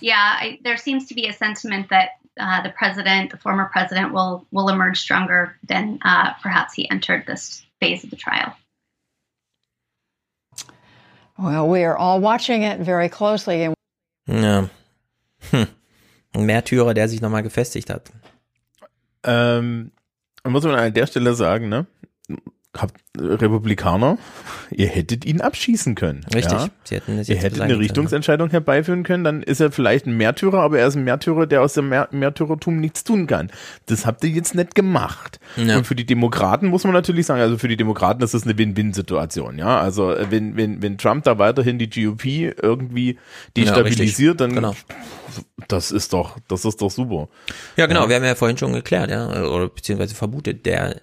Yeah, 0.00 0.36
I, 0.40 0.58
there 0.62 0.76
seems 0.76 1.06
to 1.08 1.14
be 1.14 1.26
a 1.26 1.32
sentiment 1.32 1.88
that 1.90 2.10
uh, 2.38 2.62
the 2.62 2.70
president, 2.70 3.30
the 3.30 3.36
former 3.38 3.70
president, 3.72 4.12
will 4.12 4.46
will 4.50 4.68
emerge 4.68 5.00
stronger 5.00 5.56
than 5.66 5.98
uh, 6.02 6.32
perhaps 6.42 6.74
he 6.74 6.88
entered 6.90 7.26
this 7.26 7.64
phase 7.80 8.04
of 8.04 8.10
the 8.10 8.16
trial. 8.16 8.54
Well, 11.38 11.68
we 11.68 11.82
are 11.82 11.96
all 11.96 12.20
watching 12.20 12.62
it 12.62 12.80
very 12.80 13.08
closely. 13.08 13.73
Ja. 14.26 14.68
Hm. 15.50 15.66
Ein 16.32 16.46
Märtyrer, 16.46 16.94
der 16.94 17.08
sich 17.08 17.20
nochmal 17.20 17.42
gefestigt 17.42 17.90
hat. 17.90 18.10
Ähm, 19.22 19.92
muss 20.46 20.64
man 20.64 20.74
an 20.74 20.92
der 20.92 21.06
Stelle 21.06 21.34
sagen, 21.34 21.68
ne? 21.68 21.86
Habt 22.76 22.94
Republikaner, 23.16 24.18
ihr 24.70 24.88
hättet 24.88 25.24
ihn 25.24 25.40
abschießen 25.40 25.94
können. 25.94 26.26
Richtig. 26.34 26.52
Ja? 26.52 26.68
Sie 26.82 26.96
hätten 26.96 27.18
es 27.18 27.28
ihr 27.28 27.36
hättet 27.36 27.60
eine 27.60 27.78
Richtungsentscheidung 27.78 28.50
herbeiführen 28.50 29.04
können, 29.04 29.22
dann 29.22 29.42
ist 29.42 29.60
er 29.60 29.70
vielleicht 29.70 30.06
ein 30.06 30.16
Märtyrer, 30.16 30.60
aber 30.60 30.80
er 30.80 30.88
ist 30.88 30.96
ein 30.96 31.04
Märtyrer, 31.04 31.46
der 31.46 31.62
aus 31.62 31.74
dem 31.74 31.88
Mär 31.88 32.08
Märtyrertum 32.10 32.80
nichts 32.80 33.04
tun 33.04 33.26
kann. 33.26 33.50
Das 33.86 34.04
habt 34.06 34.24
ihr 34.24 34.30
jetzt 34.30 34.54
nicht 34.54 34.74
gemacht. 34.74 35.38
Ja. 35.56 35.76
Und 35.76 35.86
für 35.86 35.94
die 35.94 36.06
Demokraten 36.06 36.66
muss 36.66 36.84
man 36.84 36.92
natürlich 36.92 37.26
sagen, 37.26 37.40
also 37.40 37.58
für 37.58 37.68
die 37.68 37.76
Demokraten 37.76 38.22
ist 38.22 38.34
das 38.34 38.42
eine 38.44 38.58
Win-Win-Situation, 38.58 39.58
ja. 39.58 39.78
Also 39.78 40.12
äh, 40.12 40.30
wenn, 40.30 40.56
wenn, 40.56 40.82
wenn 40.82 40.98
Trump 40.98 41.24
da 41.24 41.38
weiterhin 41.38 41.78
die 41.78 41.88
GOP 41.88 42.24
irgendwie 42.24 43.18
destabilisiert, 43.56 44.40
Ja, 44.40 44.46
dann 44.46 44.54
Genau. 44.54 44.74
das 45.68 45.90
ist 45.90 46.12
doch, 46.12 46.38
das 46.48 46.64
ist 46.64 46.80
doch 46.82 46.90
super. 46.90 47.28
Ja, 47.76 47.86
genau, 47.86 48.08
wir 48.08 48.16
haben 48.16 48.24
ja 48.24 48.34
vorhin 48.34 48.58
schon 48.58 48.72
geklärt, 48.72 49.10
ja, 49.10 49.28
oder 49.44 49.68
beziehungsweise 49.68 50.14
vermutet, 50.14 50.66
der 50.66 51.00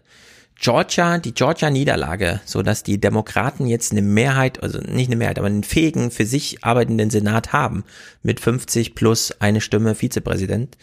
Georgia, 0.62 1.18
die 1.18 1.34
Georgia-Niederlage, 1.34 2.40
so 2.46 2.62
dass 2.62 2.84
die 2.84 3.02
Demokraten 3.02 3.66
jetzt 3.66 3.94
eine 3.94 4.04
Mehrheit, 4.04 4.62
also 4.62 4.78
nicht 4.78 5.08
eine 5.08 5.16
Mehrheit, 5.16 5.40
aber 5.40 5.48
einen 5.48 5.64
fähigen, 5.64 6.12
für 6.12 6.28
sich 6.28 6.64
arbeitenden 6.64 7.10
Senat 7.10 7.52
haben, 7.52 7.84
mit 8.22 8.40
50 8.40 8.94
plus 8.94 9.34
eine 9.40 9.60
Stimme 9.60 9.96
Vizepräsidentin, 9.96 10.78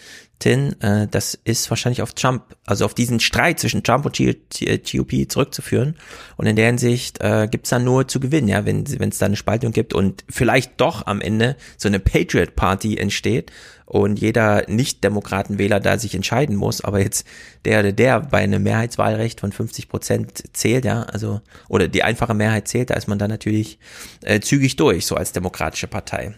äh, 0.46 1.08
das 1.10 1.34
ist 1.44 1.68
wahrscheinlich 1.70 2.02
auf 2.02 2.12
Trump, 2.12 2.56
also 2.64 2.84
auf 2.84 2.94
diesen 2.94 3.20
Streit 3.20 3.58
zwischen 3.58 3.82
Trump 3.82 4.06
und 4.06 4.16
GOP 4.18 5.28
zurückzuführen. 5.28 5.96
Und 6.36 6.46
in 6.46 6.56
der 6.56 6.66
Hinsicht 6.66 7.20
äh, 7.20 7.48
gibt's 7.50 7.70
da 7.70 7.78
nur 7.78 8.06
zu 8.08 8.20
gewinnen, 8.20 8.48
ja, 8.48 8.64
wenn 8.64 8.84
es 8.84 9.18
da 9.18 9.26
eine 9.26 9.36
Spaltung 9.36 9.72
gibt 9.72 9.94
und 9.94 10.24
vielleicht 10.28 10.80
doch 10.80 11.06
am 11.06 11.20
Ende 11.20 11.56
so 11.76 11.88
eine 11.88 11.98
Patriot 11.98 12.54
Party 12.54 12.96
entsteht 12.96 13.50
und 13.84 14.20
jeder 14.20 14.64
Nicht-Demokraten-Wähler 14.68 15.80
da 15.80 15.98
sich 15.98 16.14
entscheiden 16.14 16.56
muss, 16.56 16.82
aber 16.82 17.00
jetzt 17.00 17.26
der 17.64 17.80
oder 17.80 17.92
der 17.92 18.20
bei 18.20 18.38
einem 18.38 18.62
Mehrheitswahlrecht 18.62 19.40
von 19.40 19.50
50 19.50 19.88
Prozent 19.88 20.44
zählt, 20.52 20.84
ja, 20.84 21.02
also, 21.02 21.40
oder 21.68 21.88
die 21.88 22.02
einfache 22.02 22.34
Mehrheit 22.34 22.68
zählt, 22.68 22.90
da 22.90 22.94
ist 22.94 23.08
man 23.08 23.18
dann 23.18 23.30
natürlich 23.30 23.78
äh, 24.22 24.40
zügig 24.40 24.76
durch, 24.76 25.06
so 25.06 25.16
als 25.16 25.32
demokratische 25.32 25.86
Partei. 25.86 26.34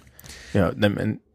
Ja, 0.55 0.73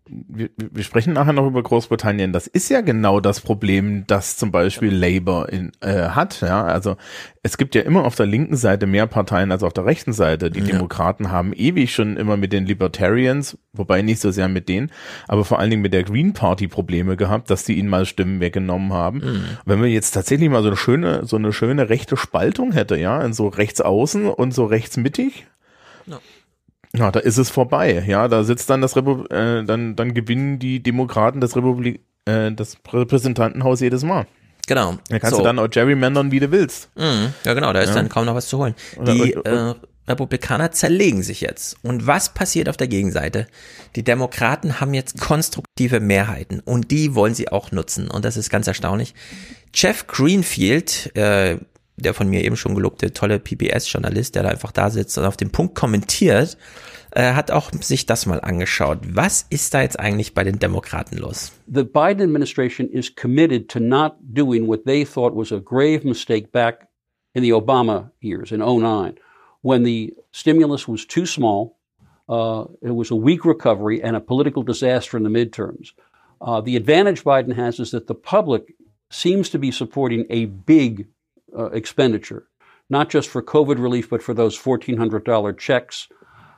wir, 0.08 0.50
wir 0.58 0.84
sprechen 0.84 1.14
nachher 1.14 1.34
noch 1.34 1.48
über 1.48 1.64
Großbritannien. 1.64 2.32
Das 2.32 2.46
ist 2.46 2.70
ja 2.70 2.82
genau 2.82 3.20
das 3.20 3.42
Problem, 3.42 4.06
das 4.06 4.38
zum 4.38 4.52
Beispiel 4.52 4.94
Labour 4.94 5.50
in, 5.50 5.72
äh, 5.82 6.10
hat. 6.10 6.42
Ja, 6.42 6.64
also 6.64 6.96
es 7.42 7.58
gibt 7.58 7.74
ja 7.74 7.82
immer 7.82 8.06
auf 8.06 8.16
der 8.16 8.28
linken 8.28 8.56
Seite 8.56 8.86
mehr 8.86 9.08
Parteien 9.08 9.52
als 9.52 9.64
auf 9.64 9.74
der 9.74 9.86
rechten 9.86 10.14
Seite. 10.14 10.52
Die 10.52 10.60
Ja. 10.60 10.66
Demokraten 10.68 11.32
haben 11.32 11.54
ewig 11.54 11.94
schon 11.94 12.18
immer 12.18 12.38
mit 12.38 12.54
den 12.54 12.68
Libertarians, 12.68 13.58
wobei 13.74 14.04
nicht 14.04 14.20
so 14.22 14.30
sehr 14.30 14.48
mit 14.48 14.70
denen, 14.70 14.92
aber 15.28 15.44
vor 15.44 15.58
allen 15.60 15.72
Dingen 15.72 15.82
mit 15.82 15.94
der 15.94 16.04
Green 16.04 16.34
Party 16.34 16.68
Probleme 16.68 17.18
gehabt, 17.18 17.50
dass 17.50 17.64
die 17.64 17.74
ihnen 17.74 17.90
mal 17.90 18.06
Stimmen 18.06 18.40
weggenommen 18.40 18.94
haben. 18.94 19.18
Mhm. 19.20 19.44
Wenn 19.66 19.80
man 19.80 19.90
jetzt 19.90 20.12
tatsächlich 20.12 20.50
mal 20.50 20.62
so 20.62 20.68
eine 20.70 20.78
schöne, 20.78 21.26
so 21.26 21.36
eine 21.36 21.52
schöne 21.52 21.90
rechte 21.90 22.16
Spaltung 22.16 22.72
hätte, 22.74 22.96
ja, 22.96 23.22
in 23.22 23.34
so 23.34 23.48
rechts 23.48 23.82
außen 23.82 24.28
und 24.28 24.54
so 24.54 24.66
rechts 24.66 24.98
mittig, 24.98 25.48
na, 26.98 27.12
da 27.12 27.20
ist 27.20 27.38
es 27.38 27.50
vorbei. 27.50 28.04
Ja, 28.08 28.28
da 28.28 28.44
sitzt 28.44 28.70
dann 28.70 28.82
das 28.82 28.96
Repu 28.96 29.26
äh, 29.26 29.64
dann 29.64 29.96
dann 29.96 30.14
gewinnen 30.14 30.60
die 30.60 30.82
Demokraten 30.82 31.42
das 31.42 31.56
Republik 31.56 32.02
äh, 32.26 32.52
das 32.52 32.78
Repräsentantenhaus 32.92 33.80
jedes 33.82 34.04
Mal. 34.04 34.26
Genau. 34.68 34.96
Da 35.10 35.20
kannst 35.20 35.36
So. 35.36 35.42
du 35.42 35.44
dann 35.44 35.60
auch 35.60 35.70
gerrymandern, 35.70 36.32
wie 36.32 36.40
du 36.40 36.52
willst. 36.52 36.90
Mhm. 36.96 37.34
Ja, 37.44 37.54
genau, 37.54 37.72
da 37.72 37.82
ist 37.82 37.90
Ja. 37.90 37.96
dann 37.96 38.10
kaum 38.10 38.26
noch 38.26 38.34
was 38.36 38.48
zu 38.48 38.58
holen. 38.58 38.74
Die 39.06 39.34
äh, 39.34 39.74
Republikaner 40.08 40.72
zerlegen 40.72 41.22
sich 41.24 41.42
jetzt. 41.42 41.78
Und 41.84 42.08
was 42.08 42.34
passiert 42.34 42.68
auf 42.70 42.78
der 42.78 42.88
Gegenseite? 42.88 43.48
Die 43.96 44.04
Demokraten 44.04 44.80
haben 44.80 44.94
jetzt 44.94 45.20
konstruktive 45.20 46.00
Mehrheiten 46.00 46.62
und 46.62 46.90
die 46.92 47.14
wollen 47.16 47.36
sie 47.36 47.50
auch 47.50 47.72
nutzen. 47.72 48.10
Und 48.10 48.26
das 48.26 48.38
ist 48.38 48.50
ganz 48.50 48.66
erstaunlich. 48.68 49.14
Jeff 49.74 50.08
Greenfield, 50.08 51.16
äh, 51.16 51.58
der 51.98 52.14
von 52.14 52.30
mir 52.30 52.44
eben 52.44 52.58
schon 52.58 52.76
gelobte 52.76 53.14
tolle 53.14 53.40
PBS-Journalist, 53.40 54.36
der 54.36 54.44
da 54.44 54.50
einfach 54.50 54.72
da 54.72 54.90
sitzt 54.90 55.18
und 55.18 55.26
auf 55.26 55.38
den 55.38 55.52
Punkt 55.52 55.76
kommentiert, 55.76 56.58
äh, 57.12 57.34
hat 57.34 57.52
auch 57.52 57.72
sich 57.72 58.06
das 58.06 58.26
mal 58.26 58.42
angeschaut. 58.42 59.00
Was 59.04 59.46
ist 59.50 59.74
da 59.74 59.82
jetzt 59.82 60.00
eigentlich 60.00 60.34
bei 60.34 60.44
den 60.44 60.60
Demokraten 60.60 61.18
los? 61.18 61.54
the 61.68 61.84
Biden 61.84 62.22
administration 62.22 62.90
is 62.90 63.10
committed 63.10 63.70
to 63.70 63.80
not 63.80 64.34
doing 64.34 64.68
what 64.68 64.86
they 64.86 65.04
thought 65.04 65.36
was 65.36 65.52
a 65.52 65.60
grave 65.60 66.06
mistake 66.06 66.52
back 66.52 66.88
in 67.34 67.44
the 67.44 67.52
Obama 67.52 68.12
years 68.22 68.52
in 68.52 68.60
09, 68.60 69.18
when 69.62 69.84
the 69.84 70.14
stimulus 70.32 70.88
was 70.88 71.06
too 71.06 71.26
small, 71.26 71.78
uh, 72.30 72.66
it 72.82 72.92
was 72.92 73.12
a 73.12 73.16
weak 73.16 73.46
recovery, 73.46 74.02
and 74.02 74.16
a 74.16 74.22
political 74.22 74.64
disaster 74.64 75.18
in 75.18 75.24
the 75.24 75.30
midterms. 75.30 75.92
Uh, 76.40 76.62
the 76.62 76.76
advantage 76.76 77.24
Biden 77.24 77.54
has 77.54 77.80
is 77.80 77.92
that 77.92 78.08
the 78.08 78.16
public 78.16 78.74
seems 79.10 79.50
to 79.50 79.60
be 79.60 79.72
supporting 79.72 80.26
a 80.30 80.46
big 80.46 81.08
uh, 81.58 81.66
expenditure, 81.66 82.48
not 82.90 83.10
just 83.10 83.30
for 83.30 83.42
COVID 83.42 83.80
relief, 83.80 84.10
but 84.10 84.24
for 84.24 84.34
those 84.34 84.58
$1,400 84.58 85.58
checks. 85.58 86.08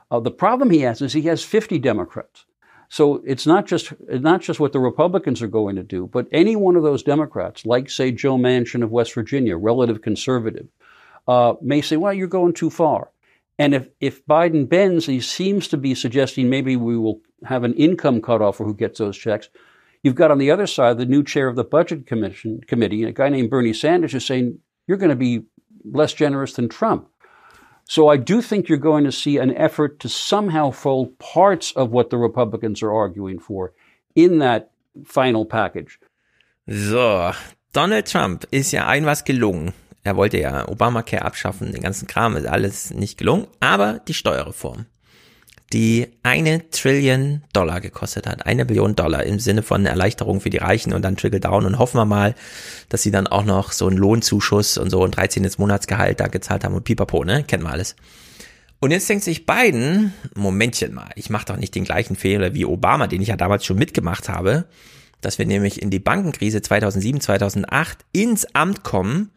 Uh, 0.10 0.20
the 0.20 0.32
problem 0.32 0.70
he 0.70 0.82
has 0.82 1.02
is 1.02 1.14
he 1.14 1.24
has 1.24 1.44
50 1.44 1.80
Democrats. 1.80 2.46
So 2.90 3.22
it's 3.26 3.46
not 3.46 3.66
just 3.66 3.94
not 4.08 4.42
just 4.42 4.60
what 4.60 4.72
the 4.72 4.80
Republicans 4.80 5.42
are 5.42 5.48
going 5.48 5.76
to 5.76 5.84
do, 5.84 6.08
but 6.08 6.28
any 6.32 6.56
one 6.56 6.76
of 6.76 6.84
those 6.84 7.04
Democrats, 7.04 7.66
like 7.66 7.90
say 7.90 8.12
Joe 8.12 8.38
Manchin 8.38 8.82
of 8.82 8.92
West 8.92 9.14
Virginia, 9.14 9.58
relative 9.58 10.02
conservative, 10.02 10.68
uh, 11.28 11.56
may 11.62 11.82
say, 11.82 11.98
"Well, 11.98 12.14
you're 12.14 12.28
going 12.28 12.54
too 12.54 12.70
far." 12.70 13.12
And 13.60 13.74
if 13.74 13.90
if 14.00 14.26
Biden 14.26 14.70
bends, 14.70 15.06
he 15.06 15.20
seems 15.20 15.68
to 15.70 15.78
be 15.78 15.96
suggesting 15.96 16.50
maybe 16.50 16.78
we 16.78 16.98
will 16.98 17.20
have 17.44 17.64
an 17.64 17.74
income 17.74 18.22
cutoff 18.22 18.58
for 18.58 18.66
who 18.66 18.74
gets 18.74 19.00
those 19.00 19.18
checks. 19.18 19.50
You've 20.04 20.16
got 20.16 20.32
on 20.32 20.38
the 20.38 20.52
other 20.52 20.68
side 20.68 20.98
the 20.98 21.06
new 21.06 21.24
chair 21.24 21.48
of 21.48 21.56
the 21.56 21.64
Budget 21.64 22.08
Commission 22.08 22.62
committee, 22.68 23.04
a 23.04 23.12
guy 23.12 23.30
named 23.30 23.50
Bernie 23.50 23.74
Sanders, 23.74 24.14
who's 24.14 24.26
saying 24.26 24.60
you're 24.88 24.98
going 24.98 25.10
to 25.10 25.16
be 25.16 25.44
less 25.84 26.14
generous 26.14 26.54
than 26.54 26.70
Trump. 26.70 27.08
So 27.86 28.10
I 28.10 28.18
do 28.18 28.42
think 28.42 28.68
you're 28.68 28.78
going 28.78 29.06
to 29.06 29.12
see 29.12 29.38
an 29.38 29.56
effort 29.56 30.00
to 30.00 30.10
somehow 30.10 30.72
fold 30.72 31.18
parts 31.20 31.72
of 31.74 31.92
what 31.92 32.10
the 32.10 32.18
Republicans 32.18 32.82
are 32.84 32.92
arguing 32.92 33.40
for 33.40 33.74
in 34.16 34.40
that 34.40 34.72
final 35.06 35.46
package. 35.46 36.00
So, 36.68 37.32
Donald 37.72 38.06
Trump 38.06 38.46
ist 38.52 38.74
ja 38.74 38.88
ein 38.88 39.06
was 39.06 39.24
gelungen. 39.24 39.74
Er 40.04 40.16
wollte 40.16 40.40
ja 40.40 40.68
Obamacare 40.68 41.24
abschaffen, 41.24 41.72
den 41.72 41.82
ganzen 41.82 42.08
Kram 42.08 42.36
ist 42.36 42.46
alles 42.46 42.94
nicht 42.94 43.18
gelungen, 43.18 43.48
aber 43.60 44.00
die 44.08 44.14
Steuerreform, 44.14 44.86
die 45.74 46.08
eine 46.24 46.70
Trillion 46.70 47.44
Dollar 47.52 47.82
gekostet 47.82 48.26
hat, 48.26 48.46
eine 48.46 48.66
Billion 48.66 48.96
Dollar 48.96 49.24
im 49.24 49.40
Sinne 49.40 49.64
von 49.64 49.86
Erleichterung 49.86 50.40
für 50.40 50.50
die 50.50 50.58
Reichen 50.58 50.94
und 50.94 51.02
dann 51.02 51.18
Trickle 51.18 51.42
Down 51.42 51.66
und 51.66 51.78
hoffen 51.78 51.98
wir 51.98 52.06
mal, 52.06 52.36
dass 52.90 53.04
sie 53.04 53.12
dann 53.12 53.28
auch 53.28 53.44
noch 53.44 53.74
so 53.74 53.88
einen 53.88 53.98
Lohnzuschuss 53.98 54.78
und 54.78 54.90
so 54.90 55.04
ein 55.04 55.12
13. 55.12 55.50
Monatsgehalt 55.58 56.20
da 56.20 56.28
gezahlt 56.28 56.64
haben 56.64 56.76
und 56.76 56.86
pipapo, 56.86 57.26
ne, 57.26 57.44
kennen 57.44 57.64
wir 57.64 57.72
alles. 57.72 57.96
Und 58.80 58.92
jetzt 58.92 59.10
denkt 59.10 59.24
sich 59.24 59.46
Biden, 59.46 60.14
Momentchen 60.36 60.94
mal, 60.94 61.10
ich 61.16 61.30
mache 61.30 61.46
doch 61.46 61.58
nicht 61.58 61.76
den 61.76 61.84
gleichen 61.84 62.16
Fehler 62.16 62.54
wie 62.54 62.66
Obama, 62.66 63.08
den 63.08 63.22
ich 63.22 63.30
ja 63.30 63.36
damals 63.36 63.66
schon 63.66 63.78
mitgemacht 63.78 64.30
habe, 64.30 64.66
dass 65.20 65.40
wir 65.40 65.48
nämlich 65.48 65.82
in 65.82 65.90
die 65.90 66.00
Bankenkrise 66.00 66.62
2007, 66.62 67.20
2008 67.22 68.06
ins 68.14 68.46
Amt 68.54 68.84
kommen, 68.84 69.32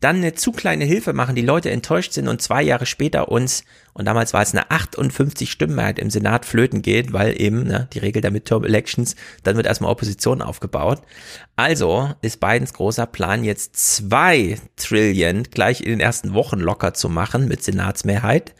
dann 0.00 0.16
eine 0.16 0.34
zu 0.34 0.52
kleine 0.52 0.84
Hilfe 0.84 1.12
machen, 1.12 1.36
die 1.36 1.42
Leute 1.42 1.70
enttäuscht 1.70 2.12
sind 2.12 2.28
und 2.28 2.42
zwei 2.42 2.62
Jahre 2.62 2.86
später 2.86 3.30
uns, 3.30 3.64
und 3.94 4.04
damals 4.04 4.34
war 4.34 4.42
es 4.42 4.52
eine 4.52 4.70
58 4.70 5.50
Stimmenmehrheit 5.50 5.98
im 5.98 6.10
Senat 6.10 6.44
flöten 6.44 6.82
geht, 6.82 7.14
weil 7.14 7.40
eben 7.40 7.64
ne, 7.64 7.88
die 7.94 7.98
Regel 7.98 8.20
der 8.20 8.30
Midterm 8.30 8.64
Elections, 8.64 9.16
dann 9.42 9.56
wird 9.56 9.66
erstmal 9.66 9.90
Opposition 9.90 10.42
aufgebaut. 10.42 11.00
Also 11.56 12.10
ist 12.20 12.40
Bidens 12.40 12.74
großer 12.74 13.06
Plan 13.06 13.42
jetzt 13.42 13.76
zwei 13.76 14.58
Trillion 14.76 15.44
gleich 15.44 15.80
in 15.80 15.88
den 15.88 16.00
ersten 16.00 16.34
Wochen 16.34 16.60
locker 16.60 16.92
zu 16.92 17.08
machen 17.08 17.48
mit 17.48 17.62
Senatsmehrheit. 17.62 18.54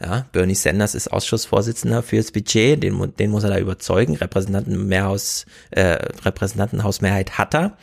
Ja, 0.00 0.26
Bernie 0.30 0.54
Sanders 0.54 0.94
ist 0.94 1.12
Ausschussvorsitzender 1.12 2.04
fürs 2.04 2.30
Budget, 2.30 2.82
den, 2.82 3.14
den 3.18 3.30
muss 3.30 3.42
er 3.42 3.50
da 3.50 3.58
überzeugen. 3.58 4.14
Repräsentantenmehrhaus, 4.14 5.44
äh, 5.70 5.98
Repräsentantenhausmehrheit 6.24 7.36
hat 7.36 7.54
er. 7.54 7.76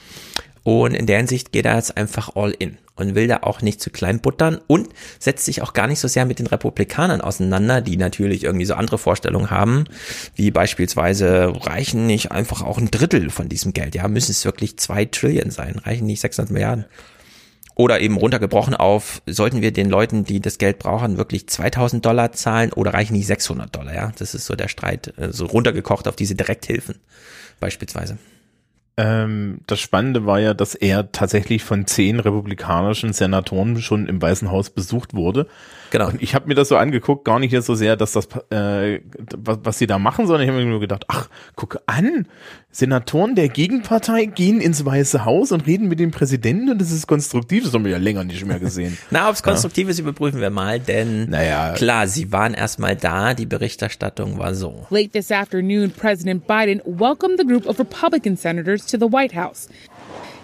Und 0.65 0.95
in 0.95 1.05
der 1.05 1.17
Hinsicht 1.17 1.51
geht 1.51 1.65
er 1.65 1.75
jetzt 1.75 1.95
einfach 1.95 2.35
all 2.35 2.49
in 2.49 2.79
und 2.95 3.13
will 3.13 3.27
da 3.27 3.41
auch 3.43 3.61
nicht 3.61 3.79
zu 3.79 3.91
klein 3.91 4.19
buttern 4.19 4.59
und 4.65 4.89
setzt 5.19 5.45
sich 5.45 5.61
auch 5.61 5.73
gar 5.73 5.85
nicht 5.85 5.99
so 5.99 6.07
sehr 6.07 6.25
mit 6.25 6.39
den 6.39 6.47
Republikanern 6.47 7.21
auseinander, 7.21 7.81
die 7.81 7.97
natürlich 7.97 8.43
irgendwie 8.43 8.65
so 8.65 8.73
andere 8.73 8.97
Vorstellungen 8.97 9.51
haben, 9.51 9.83
wie 10.33 10.49
beispielsweise 10.49 11.53
reichen 11.67 12.07
nicht 12.07 12.31
einfach 12.31 12.63
auch 12.63 12.79
ein 12.79 12.89
Drittel 12.89 13.29
von 13.29 13.47
diesem 13.47 13.73
Geld, 13.73 13.93
ja, 13.93 14.07
müssen 14.07 14.31
es 14.31 14.43
wirklich 14.43 14.77
zwei 14.77 15.05
Trillion 15.05 15.51
sein, 15.51 15.75
reichen 15.75 16.07
nicht 16.07 16.21
600 16.21 16.51
Milliarden. 16.51 16.85
Oder 17.75 17.99
eben 17.99 18.17
runtergebrochen 18.17 18.73
auf, 18.73 19.21
sollten 19.27 19.61
wir 19.61 19.71
den 19.71 19.91
Leuten, 19.91 20.23
die 20.23 20.39
das 20.39 20.57
Geld 20.57 20.79
brauchen, 20.79 21.17
wirklich 21.17 21.45
2000 21.45 22.03
Dollar 22.03 22.31
zahlen 22.31 22.73
oder 22.73 22.95
reichen 22.95 23.13
nicht 23.13 23.27
600 23.27 23.75
Dollar, 23.75 23.93
ja? 23.93 24.11
Das 24.17 24.33
ist 24.33 24.45
so 24.45 24.55
der 24.55 24.69
Streit, 24.69 25.13
äh, 25.19 25.31
so 25.31 25.45
runtergekocht 25.45 26.07
auf 26.07 26.15
diese 26.15 26.33
Direkthilfen 26.33 26.95
beispielsweise. 27.59 28.17
Ähm, 28.97 29.59
das 29.67 29.79
Spannende 29.79 30.25
war 30.25 30.39
ja, 30.39 30.53
dass 30.53 30.73
er 30.73 31.11
tatsächlich 31.11 31.63
von 31.63 31.85
zehn 31.85 32.19
republikanischen 32.19 33.11
Senatoren 33.11 33.81
schon 33.81 34.07
im 34.07 34.21
Weißen 34.21 34.51
Haus 34.51 34.69
besucht 34.69 35.13
wurde. 35.13 35.47
Genau. 35.97 36.09
Und 36.09 36.21
ich 36.21 36.35
habe 36.35 36.49
mir 36.49 36.55
das 36.55 36.67
so 36.67 36.75
angeguckt, 36.75 37.23
gar 37.23 37.39
nicht 37.39 37.53
jetzt 37.53 37.67
so 37.67 37.75
sehr, 37.75 37.95
dass 37.95 38.11
das, 38.11 38.27
äh, 38.49 38.99
was, 39.37 39.59
was 39.63 39.77
sie 39.77 39.87
da 39.87 39.97
machen, 39.97 40.27
sondern 40.27 40.43
ich 40.43 40.49
habe 40.49 40.61
mir 40.61 40.69
nur 40.69 40.81
gedacht, 40.81 41.05
ach, 41.07 41.29
guck 41.55 41.79
an, 41.85 42.27
Senatoren 42.69 43.35
der 43.35 43.47
Gegenpartei 43.47 44.25
gehen 44.25 44.59
ins 44.59 44.83
Weiße 44.83 45.23
Haus 45.23 45.53
und 45.53 45.65
reden 45.65 45.87
mit 45.87 46.01
dem 46.01 46.11
Präsidenten 46.11 46.69
und 46.69 46.81
das 46.81 46.91
ist 46.91 47.07
konstruktiv. 47.07 47.63
Das 47.63 47.73
haben 47.73 47.85
wir 47.85 47.93
ja 47.93 47.97
länger 47.97 48.25
nicht 48.25 48.45
mehr 48.45 48.59
gesehen. 48.59 48.97
Na, 49.09 49.29
ob's 49.29 49.41
konstruktiv 49.41 49.87
ist, 49.87 49.99
überprüfen 49.99 50.41
wir 50.41 50.49
mal, 50.49 50.81
denn 50.81 51.29
naja. 51.29 51.71
klar, 51.75 52.09
sie 52.09 52.33
waren 52.33 52.53
erstmal 52.53 52.97
da, 52.97 53.33
die 53.33 53.45
Berichterstattung 53.45 54.37
war 54.37 54.53
so. 54.53 54.85
Late 54.89 55.11
this 55.11 55.31
afternoon, 55.31 55.91
President 55.91 56.45
Biden 56.45 56.81
welcomed 56.85 57.39
the 57.39 57.45
group 57.45 57.65
of 57.65 57.79
Republican 57.79 58.35
senators 58.35 58.85
to 58.85 58.97
the 58.97 59.09
White 59.09 59.33
House. 59.33 59.69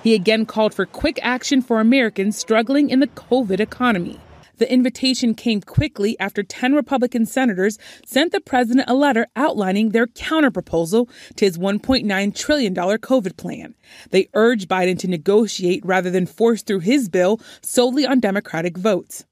He 0.01 0.15
again 0.15 0.47
called 0.47 0.73
for 0.73 0.85
quick 0.85 1.19
action 1.21 1.61
for 1.61 1.81
Americans 1.81 2.37
struggling 2.37 2.89
in 2.89 3.01
the 3.01 3.07
COVID 3.07 3.59
economy. 3.59 4.17
The 4.61 4.71
invitation 4.71 5.33
came 5.33 5.61
quickly 5.61 6.15
after 6.19 6.43
10 6.43 6.75
Republican 6.75 7.25
senators 7.25 7.79
sent 8.05 8.31
the 8.31 8.39
president 8.39 8.87
a 8.87 8.93
letter 8.93 9.25
outlining 9.35 9.89
their 9.89 10.05
counterproposal 10.05 11.09
to 11.37 11.45
his 11.45 11.57
$1.9 11.57 12.35
trillion 12.35 12.75
COVID 12.75 13.37
plan. 13.37 13.73
They 14.11 14.29
urged 14.35 14.69
Biden 14.69 14.99
to 14.99 15.07
negotiate 15.07 15.83
rather 15.83 16.11
than 16.11 16.27
force 16.27 16.61
through 16.61 16.81
his 16.81 17.09
bill 17.09 17.41
solely 17.63 18.05
on 18.05 18.19
Democratic 18.19 18.77
votes. 18.77 19.25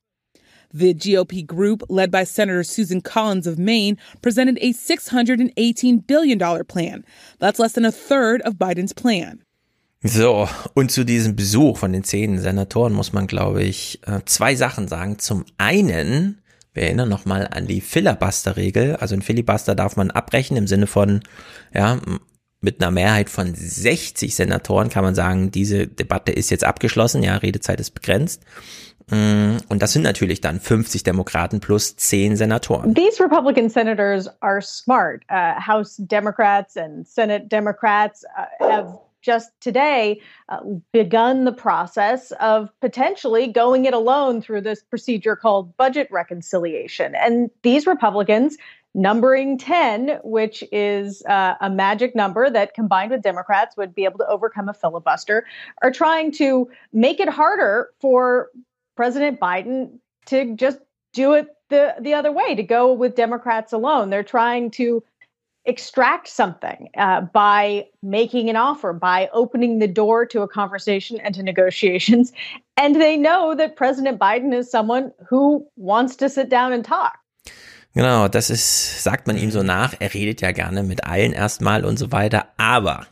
The 0.73 0.95
GOP 0.95 1.45
group, 1.45 1.83
led 1.89 2.09
by 2.09 2.23
Senator 2.23 2.63
Susan 2.63 2.99
Collins 2.99 3.45
of 3.45 3.59
Maine, 3.59 3.99
presented 4.23 4.57
a 4.61 4.73
$618 4.73 6.07
billion 6.07 6.65
plan. 6.65 7.05
That's 7.37 7.59
less 7.59 7.73
than 7.73 7.85
a 7.85 7.91
third 7.91 8.41
of 8.41 8.55
Biden's 8.55 8.93
plan. 8.93 9.43
So, 10.01 10.47
und 10.75 10.91
zu 10.91 11.03
diesem 11.03 11.35
Besuch 11.35 11.77
von 11.77 11.91
den 11.91 12.05
zehn 12.05 12.39
Senatoren 12.39 12.93
muss 12.93 13.11
man, 13.11 13.27
glaube 13.27 13.63
ich, 13.63 13.99
äh, 14.07 14.21
zwei 14.25 14.55
Sachen 14.55 14.87
sagen. 14.87 15.19
Zum 15.19 15.45
einen, 15.57 16.41
wir 16.73 16.83
erinnern 16.83 17.09
nochmal 17.09 17.49
an 17.51 17.67
die 17.67 17.81
Filibuster-Regel. 17.81 18.95
Also 18.95 19.15
ein 19.15 19.21
Filibuster 19.21 19.75
darf 19.75 19.97
man 19.97 20.09
abbrechen 20.11 20.55
im 20.55 20.67
Sinne 20.67 20.87
von, 20.87 21.21
ja, 21.73 21.99
mit 22.61 22.81
einer 22.81 22.91
Mehrheit 22.91 23.29
von 23.29 23.53
60 23.53 24.35
Senatoren 24.35 24.89
kann 24.89 25.03
man 25.03 25.15
sagen, 25.15 25.51
diese 25.51 25.87
Debatte 25.87 26.31
ist 26.31 26.49
jetzt 26.49 26.63
abgeschlossen, 26.63 27.23
ja, 27.23 27.35
Redezeit 27.37 27.79
ist 27.79 27.91
begrenzt. 27.91 28.43
Mm, 29.09 29.57
und 29.69 29.81
das 29.81 29.93
sind 29.93 30.03
natürlich 30.03 30.39
dann 30.41 30.59
50 30.59 31.03
Demokraten 31.03 31.61
plus 31.61 31.95
10 31.95 32.35
Senatoren. 32.35 32.93
These 32.95 33.23
Republican 33.23 33.69
senators 33.69 34.29
are 34.41 34.61
smart. 34.61 35.23
Uh, 35.31 35.59
House 35.65 35.95
Democrats 35.97 36.77
and 36.77 37.07
Senate 37.07 37.47
Democrats 37.47 38.23
uh, 38.23 38.63
have 38.63 38.99
just 39.21 39.49
today 39.61 40.21
uh, 40.49 40.59
begun 40.93 41.45
the 41.45 41.51
process 41.51 42.31
of 42.39 42.69
potentially 42.81 43.47
going 43.47 43.85
it 43.85 43.93
alone 43.93 44.41
through 44.41 44.61
this 44.61 44.81
procedure 44.83 45.35
called 45.35 45.75
budget 45.77 46.07
reconciliation. 46.11 47.15
And 47.15 47.49
these 47.63 47.85
Republicans, 47.85 48.57
numbering 48.95 49.57
10, 49.57 50.19
which 50.23 50.63
is 50.71 51.23
uh, 51.25 51.55
a 51.61 51.69
magic 51.69 52.15
number 52.15 52.49
that 52.49 52.73
combined 52.73 53.11
with 53.11 53.21
Democrats 53.21 53.77
would 53.77 53.93
be 53.93 54.05
able 54.05 54.17
to 54.17 54.27
overcome 54.27 54.69
a 54.69 54.73
filibuster, 54.73 55.45
are 55.81 55.91
trying 55.91 56.31
to 56.33 56.69
make 56.91 57.19
it 57.19 57.29
harder 57.29 57.89
for 57.99 58.49
President 58.95 59.39
Biden 59.39 59.99
to 60.25 60.55
just 60.55 60.79
do 61.13 61.33
it 61.33 61.47
the, 61.69 61.95
the 61.99 62.13
other 62.13 62.31
way, 62.31 62.55
to 62.55 62.63
go 62.63 62.91
with 62.91 63.15
Democrats 63.15 63.73
alone. 63.73 64.09
They're 64.09 64.23
trying 64.23 64.71
to 64.71 65.03
extract 65.69 66.27
something 66.27 66.89
uh, 66.97 67.21
by 67.21 67.85
making 68.01 68.49
an 68.49 68.55
offer, 68.55 68.91
by 68.93 69.29
opening 69.31 69.79
the 69.79 69.87
door 69.87 70.25
to 70.25 70.41
a 70.41 70.47
conversation 70.47 71.19
and 71.21 71.35
to 71.35 71.43
negotiations. 71.43 72.33
And 72.81 72.95
they 72.95 73.17
know 73.17 73.55
that 73.55 73.75
President 73.75 74.19
Biden 74.19 74.53
is 74.53 74.71
someone 74.71 75.11
who 75.27 75.67
wants 75.75 76.15
to 76.15 76.29
sit 76.29 76.47
down 76.49 76.71
and 76.71 76.85
talk. 76.85 77.19
Genau, 77.93 78.29
das 78.29 78.49
ist, 78.49 79.03
sagt 79.03 79.27
man 79.27 79.37
ihm 79.37 79.51
so 79.51 79.63
nach. 79.63 79.95
Er 79.99 80.13
redet 80.13 80.39
ja 80.39 80.53
gerne 80.53 80.83
mit 80.83 81.03
allen 81.03 81.33
erstmal 81.33 81.83
und 81.83 81.99
so 81.99 82.13
weiter. 82.13 82.45
Aber 82.55 83.05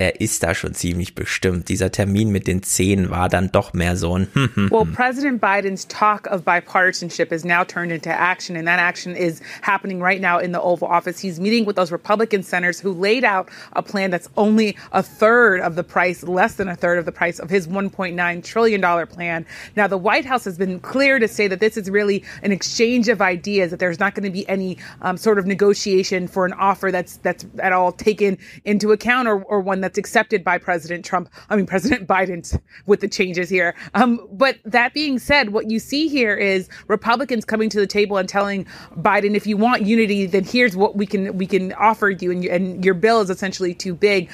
er 0.00 0.18
ist 0.18 0.42
da 0.42 0.54
schon 0.54 0.72
ziemlich 0.72 1.14
bestimmt. 1.14 1.68
Dieser 1.68 1.92
Termin 1.92 2.32
mit 2.32 2.46
den 2.46 2.62
zehn 2.62 3.10
war 3.10 3.28
dann 3.28 3.52
doch 3.52 3.74
mehr 3.74 3.96
so 3.96 4.16
ein. 4.16 4.28
Hm, 4.32 4.50
hm, 4.54 4.70
well, 4.70 4.84
hm. 4.84 4.94
President 4.94 5.40
Biden's 5.42 5.86
talk 5.86 6.26
of 6.28 6.42
bipartisanship 6.42 7.30
is 7.30 7.44
now 7.44 7.64
turned 7.64 7.92
into 7.92 8.10
action, 8.10 8.56
and 8.56 8.66
that 8.66 8.80
action 8.80 9.14
is 9.14 9.42
happening 9.60 10.00
right 10.00 10.22
now 10.22 10.38
in 10.38 10.52
the 10.52 10.60
Oval 10.60 10.88
Office. 10.88 11.20
He's 11.20 11.38
meeting 11.38 11.66
with 11.66 11.76
those 11.76 11.92
Republican 11.92 12.42
senators 12.42 12.80
who 12.80 12.92
laid 12.92 13.24
out 13.24 13.50
a 13.74 13.82
plan 13.82 14.10
that's 14.10 14.30
only 14.38 14.74
a 14.92 15.02
third 15.02 15.60
of 15.60 15.76
the 15.76 15.84
price, 15.84 16.22
less 16.22 16.54
than 16.54 16.68
a 16.68 16.76
third 16.76 16.98
of 16.98 17.04
the 17.04 17.12
price 17.12 17.38
of 17.38 17.50
his 17.50 17.68
$1.9 17.68 18.42
trillion 18.42 19.06
plan. 19.06 19.44
Now, 19.76 19.86
the 19.86 19.98
White 19.98 20.24
House 20.24 20.44
has 20.44 20.56
been 20.56 20.80
clear 20.80 21.18
to 21.18 21.28
say 21.28 21.46
that 21.46 21.60
this 21.60 21.76
is 21.76 21.90
really 21.90 22.24
an 22.42 22.52
exchange 22.52 23.08
of 23.08 23.20
ideas, 23.20 23.70
that 23.70 23.80
there's 23.80 24.00
not 24.00 24.14
going 24.14 24.24
to 24.24 24.30
be 24.30 24.48
any 24.48 24.78
um, 25.02 25.18
sort 25.18 25.38
of 25.38 25.46
negotiation 25.46 26.26
for 26.26 26.46
an 26.46 26.54
offer 26.54 26.90
that's 26.90 27.18
that's 27.18 27.44
at 27.58 27.74
all 27.74 27.92
taken 27.92 28.38
into 28.64 28.92
account 28.92 29.28
or, 29.28 29.42
or 29.42 29.60
one 29.60 29.82
that's 29.82 29.89
accepted 29.98 30.42
by 30.44 30.58
President 30.58 31.04
Trump. 31.04 31.28
I 31.48 31.56
mean, 31.56 31.66
President 31.66 32.06
Biden 32.06 32.42
with 32.86 33.00
the 33.00 33.08
changes 33.08 33.48
here. 33.48 33.74
Um, 33.94 34.20
but 34.32 34.56
that 34.64 34.92
being 34.94 35.18
said, 35.18 35.50
what 35.50 35.70
you 35.70 35.78
see 35.78 36.08
here 36.08 36.36
is 36.36 36.68
Republicans 36.88 37.44
coming 37.44 37.70
to 37.70 37.78
the 37.80 37.86
table 37.86 38.16
and 38.16 38.28
telling 38.28 38.66
Biden, 38.96 39.34
if 39.34 39.46
you 39.46 39.56
want 39.56 39.82
unity, 39.86 40.26
then 40.26 40.44
here's 40.44 40.76
what 40.76 40.96
we 40.96 41.06
can 41.06 41.36
we 41.38 41.46
can 41.46 41.72
offer 41.74 42.10
you, 42.10 42.30
and, 42.30 42.44
and 42.44 42.84
your 42.84 42.94
bill 42.94 43.20
is 43.20 43.30
essentially 43.30 43.74
too 43.74 43.94
big. 43.94 44.28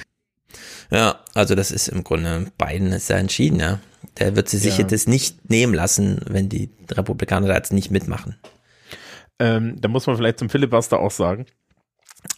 Ja, 0.90 1.20
also 1.34 1.54
das 1.54 1.70
ist 1.72 1.88
im 1.88 2.04
Grunde, 2.04 2.52
Biden 2.58 2.92
ist 2.92 3.08
ja 3.10 3.16
entschieden, 3.16 3.60
ja. 3.60 3.80
Der 4.18 4.34
wird 4.36 4.48
sie 4.48 4.56
sich 4.58 4.78
Ja. 4.78 4.84
das 4.84 5.06
nicht 5.06 5.50
nehmen 5.50 5.74
lassen, 5.74 6.20
wenn 6.28 6.48
die 6.48 6.70
Republikaner 6.90 7.48
da 7.48 7.54
jetzt 7.56 7.72
nicht 7.72 7.90
mitmachen. 7.90 8.36
Ähm, 9.38 9.78
da 9.80 9.88
muss 9.88 10.06
man 10.06 10.16
vielleicht 10.16 10.38
zum 10.38 10.48
Filibuster 10.48 10.98
auch 11.00 11.10
sagen. 11.10 11.44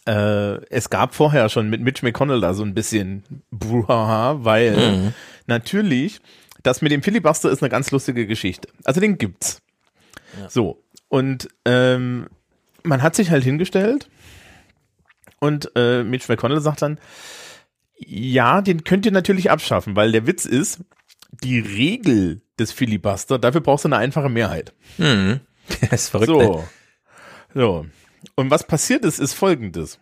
Äh, 0.07 0.63
es 0.69 0.89
gab 0.89 1.15
vorher 1.15 1.49
schon 1.49 1.69
mit 1.69 1.81
Mitch 1.81 2.05
McConnell 2.05 2.41
da 2.41 2.53
so 2.53 2.63
ein 2.63 2.73
bisschen 2.73 3.23
Bruhaha, 3.51 4.43
weil 4.43 4.75
Mhm. 4.75 5.13
natürlich, 5.47 6.19
das 6.63 6.81
mit 6.81 6.91
dem 6.91 7.01
Filibuster 7.03 7.49
ist 7.49 7.61
eine 7.63 7.69
ganz 7.69 7.91
lustige 7.91 8.27
Geschichte. 8.27 8.67
Also 8.83 8.99
den 9.01 9.17
gibt's. 9.17 9.61
So. 10.47 10.83
Und 11.07 11.47
ähm, 11.65 12.27
man 12.83 13.01
hat 13.01 13.15
sich 13.15 13.31
halt 13.31 13.43
hingestellt 13.43 14.09
und 15.39 15.71
äh, 15.75 16.03
Mitch 16.03 16.25
McConnell 16.27 16.61
sagt 16.61 16.81
dann, 16.81 16.99
ja, 17.97 18.61
den 18.61 18.83
könnt 18.83 19.05
ihr 19.05 19.11
natürlich 19.11 19.49
abschaffen, 19.51 19.95
weil 19.95 20.11
der 20.11 20.27
Witz 20.27 20.45
ist, 20.45 20.81
die 21.43 21.59
Regel 21.59 22.41
des 22.59 22.71
Filibuster, 22.71 23.39
dafür 23.39 23.61
brauchst 23.61 23.85
du 23.85 23.89
eine 23.89 23.97
einfache 23.97 24.29
Mehrheit. 24.29 24.73
Mhm. 24.97 25.39
Das 25.89 26.03
ist 26.03 26.09
verrückt. 26.09 26.27
So. 26.29 26.39
ne? 26.39 26.63
So. 27.53 27.85
Und 28.35 28.51
was 28.51 28.65
passiert 28.67 29.05
ist, 29.05 29.19
ist 29.19 29.33
folgendes. 29.33 29.99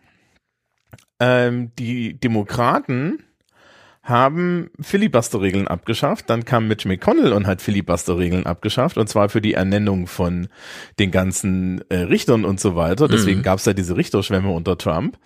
Ähm, 1.20 1.72
die 1.78 2.14
Demokraten 2.18 3.22
haben 4.02 4.70
Filibuster-Regeln 4.80 5.68
abgeschafft. 5.68 6.30
Dann 6.30 6.44
kam 6.44 6.66
Mitch 6.66 6.88
McConnell 6.88 7.32
und 7.32 7.46
hat 7.46 7.60
Filibuster-Regeln 7.60 8.46
abgeschafft. 8.46 8.96
Und 8.96 9.08
zwar 9.08 9.28
für 9.28 9.42
die 9.42 9.52
Ernennung 9.54 10.06
von 10.06 10.48
den 10.98 11.10
ganzen 11.10 11.82
äh, 11.90 11.98
Richtern 11.98 12.44
und 12.44 12.58
so 12.58 12.74
weiter. 12.74 13.06
Deswegen 13.08 13.40
Mhm. 13.40 13.44
gab 13.44 13.58
es 13.58 13.66
ja 13.66 13.74
diese 13.74 13.96
Richterschwämme 13.96 14.50
unter 14.50 14.78
Trump. 14.78 15.18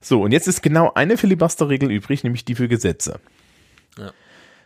So, 0.00 0.22
und 0.22 0.30
jetzt 0.30 0.46
ist 0.46 0.62
genau 0.62 0.92
eine 0.94 1.16
Filibuster-Regel 1.16 1.90
übrig, 1.90 2.22
nämlich 2.22 2.44
die 2.44 2.54
für 2.54 2.68
Gesetze. 2.68 3.18
Ja. 3.98 4.12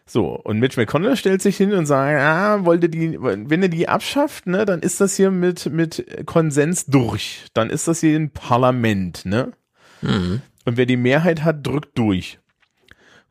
So, 0.05 0.37
und 0.37 0.59
Mitch 0.59 0.79
McConnell 0.79 1.17
stellt 1.17 1.43
sich 1.43 1.57
hin 1.57 1.73
und 1.73 1.87
sagt, 1.87 2.21
ah, 2.21 2.65
wollt 2.65 2.83
ihr 2.83 2.89
die, 2.89 3.19
wenn 3.21 3.63
ihr 3.63 3.69
die 3.69 3.89
abschafft, 3.89 4.47
ne, 4.47 4.65
dann 4.65 4.81
ist 4.81 5.01
das 5.01 5.17
hier 5.17 5.31
mit, 5.31 5.67
mit 5.67 6.27
Konsens 6.27 6.87
durch. 6.87 7.47
Dann 7.55 7.71
ist 7.71 7.89
das 7.89 8.01
hier 8.01 8.19
ein 8.19 8.31
Parlament, 8.31 9.25
ne? 9.25 9.53
Mhm. 10.01 10.43
Und 10.65 10.77
wer 10.77 10.87
die 10.87 10.97
Mehrheit 10.97 11.45
hat, 11.45 11.67
drückt 11.67 11.97
durch. 11.99 12.41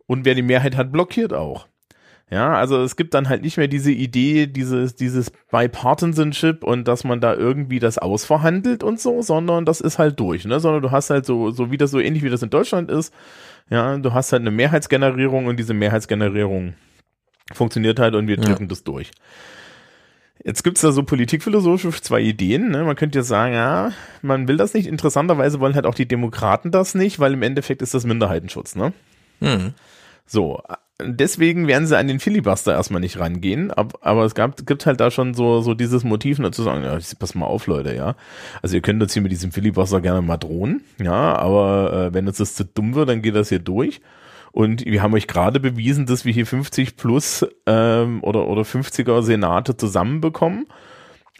Und 0.07 0.25
wer 0.25 0.35
die 0.35 0.41
Mehrheit 0.41 0.75
hat, 0.75 0.91
blockiert 0.91 1.33
auch. 1.33 1.67
Ja, 2.31 2.53
also 2.53 2.81
es 2.81 2.95
gibt 2.95 3.13
dann 3.13 3.27
halt 3.27 3.41
nicht 3.41 3.57
mehr 3.57 3.67
diese 3.67 3.91
Idee, 3.91 4.47
dieses, 4.47 4.95
dieses 4.95 5.31
Bipartisanship 5.51 6.63
und 6.63 6.87
dass 6.87 7.03
man 7.03 7.19
da 7.19 7.33
irgendwie 7.33 7.79
das 7.79 7.97
ausverhandelt 7.97 8.83
und 8.83 9.01
so, 9.01 9.21
sondern 9.21 9.65
das 9.65 9.81
ist 9.81 9.99
halt 9.99 10.17
durch, 10.17 10.45
ne? 10.45 10.61
Sondern 10.61 10.81
du 10.81 10.91
hast 10.91 11.09
halt 11.09 11.25
so, 11.25 11.51
so 11.51 11.71
wie 11.71 11.77
das 11.77 11.91
so 11.91 11.99
ähnlich 11.99 12.23
wie 12.23 12.29
das 12.29 12.41
in 12.41 12.49
Deutschland 12.49 12.89
ist, 12.89 13.13
ja, 13.71 13.97
du 13.97 14.13
hast 14.13 14.31
halt 14.31 14.41
eine 14.41 14.51
Mehrheitsgenerierung 14.51 15.47
und 15.47 15.57
diese 15.57 15.73
Mehrheitsgenerierung 15.73 16.75
funktioniert 17.53 17.99
halt 17.99 18.13
und 18.13 18.27
wir 18.27 18.35
Ja. 18.37 18.43
drücken 18.43 18.67
das 18.67 18.83
durch. 18.83 19.09
Jetzt 20.43 20.63
gibt's 20.63 20.81
da 20.81 20.91
so 20.91 21.03
politikphilosophisch 21.03 22.01
zwei 22.01 22.19
Ideen. 22.21 22.71
Ne? 22.71 22.83
Man 22.83 22.95
könnte 22.95 23.19
ja 23.19 23.23
sagen, 23.23 23.53
ja, 23.53 23.91
man 24.23 24.47
will 24.47 24.57
das 24.57 24.73
nicht. 24.73 24.87
Interessanterweise 24.87 25.59
wollen 25.59 25.75
halt 25.75 25.85
auch 25.85 25.93
die 25.93 26.07
Demokraten 26.07 26.71
das 26.71 26.95
nicht, 26.95 27.19
weil 27.19 27.33
im 27.33 27.43
Endeffekt 27.43 27.81
ist 27.83 27.93
das 27.93 28.05
Minderheitenschutz. 28.05 28.75
Ne? 28.75 28.91
Mhm. 29.39 29.73
So, 30.25 30.61
deswegen 31.03 31.67
werden 31.67 31.87
sie 31.87 31.97
an 31.97 32.07
den 32.07 32.19
Filibuster 32.19 32.73
erstmal 32.73 33.01
nicht 33.01 33.19
rangehen, 33.19 33.71
ab, 33.71 33.97
aber 34.01 34.25
es 34.25 34.35
gab, 34.35 34.65
gibt 34.65 34.85
halt 34.85 34.99
da 34.99 35.11
schon 35.11 35.33
so, 35.33 35.61
so 35.61 35.73
dieses 35.73 36.03
Motiv, 36.03 36.39
ne, 36.39 36.51
zu 36.51 36.63
sagen, 36.63 36.83
ja, 36.83 36.97
pass 37.19 37.35
mal 37.35 37.45
auf, 37.45 37.67
Leute, 37.67 37.95
ja. 37.95 38.15
Also 38.61 38.75
ihr 38.75 38.81
könnt 38.81 39.01
uns 39.01 39.13
hier 39.13 39.21
mit 39.21 39.31
diesem 39.31 39.51
Filibuster 39.51 40.01
gerne 40.01 40.21
mal 40.21 40.37
drohen, 40.37 40.83
ja, 41.01 41.35
aber 41.35 41.93
äh, 41.93 42.13
wenn 42.13 42.27
uns 42.27 42.37
das 42.37 42.55
zu 42.55 42.65
dumm 42.65 42.95
wird, 42.95 43.09
dann 43.09 43.21
geht 43.21 43.35
das 43.35 43.49
hier 43.49 43.59
durch. 43.59 44.01
Und 44.51 44.85
wir 44.85 45.01
haben 45.01 45.13
euch 45.13 45.27
gerade 45.27 45.61
bewiesen, 45.61 46.05
dass 46.05 46.25
wir 46.25 46.33
hier 46.33 46.45
50 46.45 46.97
plus 46.97 47.45
ähm, 47.65 48.21
oder, 48.21 48.47
oder 48.47 48.63
50er 48.63 49.21
Senate 49.21 49.77
zusammenbekommen. 49.77 50.67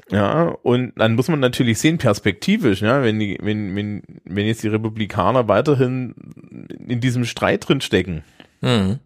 Ja, 0.09 0.55
und 0.63 0.93
dann 0.95 1.15
muss 1.15 1.27
man 1.27 1.39
natürlich 1.39 1.79
sehen, 1.79 1.97
perspektivisch, 1.97 2.81
ja, 2.81 3.03
wenn, 3.03 3.19
die, 3.19 3.37
wenn, 3.41 3.75
wenn, 3.75 4.03
wenn 4.23 4.47
jetzt 4.47 4.63
die 4.63 4.69
Republikaner 4.69 5.47
weiterhin 5.47 6.15
in 6.87 7.01
diesem 7.01 7.25
Streit 7.25 7.67
drin 7.67 7.81
stecken, 7.81 8.23
Mhm. 8.61 8.99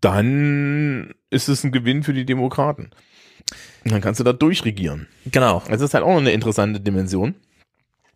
dann 0.00 1.14
ist 1.30 1.48
es 1.48 1.64
ein 1.64 1.72
Gewinn 1.72 2.02
für 2.02 2.12
die 2.12 2.26
Demokraten. 2.26 2.90
Und 3.84 3.92
dann 3.92 4.00
kannst 4.00 4.20
du 4.20 4.24
da 4.24 4.32
durchregieren. 4.32 5.08
Genau. 5.30 5.62
Das 5.68 5.80
ist 5.80 5.94
halt 5.94 6.04
auch 6.04 6.12
noch 6.12 6.20
eine 6.20 6.32
interessante 6.32 6.80
Dimension. 6.80 7.34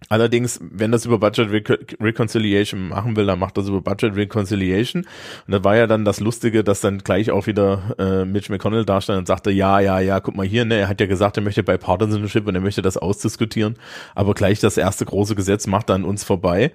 Allerdings, 0.08 0.60
wenn 0.62 0.92
das 0.92 1.06
über 1.06 1.18
Budget 1.18 1.50
Reco 1.50 1.74
Reconciliation 2.00 2.88
machen 2.88 3.16
will, 3.16 3.26
dann 3.26 3.38
macht 3.38 3.58
das 3.58 3.68
über 3.68 3.80
Budget 3.80 4.14
Reconciliation. 4.14 5.02
Und 5.46 5.52
da 5.52 5.64
war 5.64 5.76
ja 5.76 5.86
dann 5.86 6.04
das 6.04 6.20
Lustige, 6.20 6.62
dass 6.62 6.80
dann 6.80 6.98
gleich 6.98 7.30
auch 7.32 7.46
wieder 7.46 7.96
äh, 7.98 8.24
Mitch 8.24 8.50
McConnell 8.50 8.84
da 8.84 9.00
stand 9.00 9.18
und 9.18 9.26
sagte, 9.26 9.50
ja, 9.50 9.80
ja, 9.80 9.98
ja, 9.98 10.20
guck 10.20 10.36
mal 10.36 10.46
hier, 10.46 10.64
ne, 10.64 10.76
er 10.76 10.88
hat 10.88 11.00
ja 11.00 11.06
gesagt, 11.06 11.36
er 11.36 11.42
möchte 11.42 11.64
Bipartisanship 11.64 12.46
und 12.46 12.54
er 12.54 12.60
möchte 12.60 12.80
das 12.80 12.96
ausdiskutieren, 12.96 13.76
aber 14.14 14.34
gleich 14.34 14.60
das 14.60 14.76
erste 14.76 15.04
große 15.04 15.34
Gesetz 15.34 15.66
macht 15.66 15.90
an 15.90 16.04
uns 16.04 16.22
vorbei. 16.22 16.72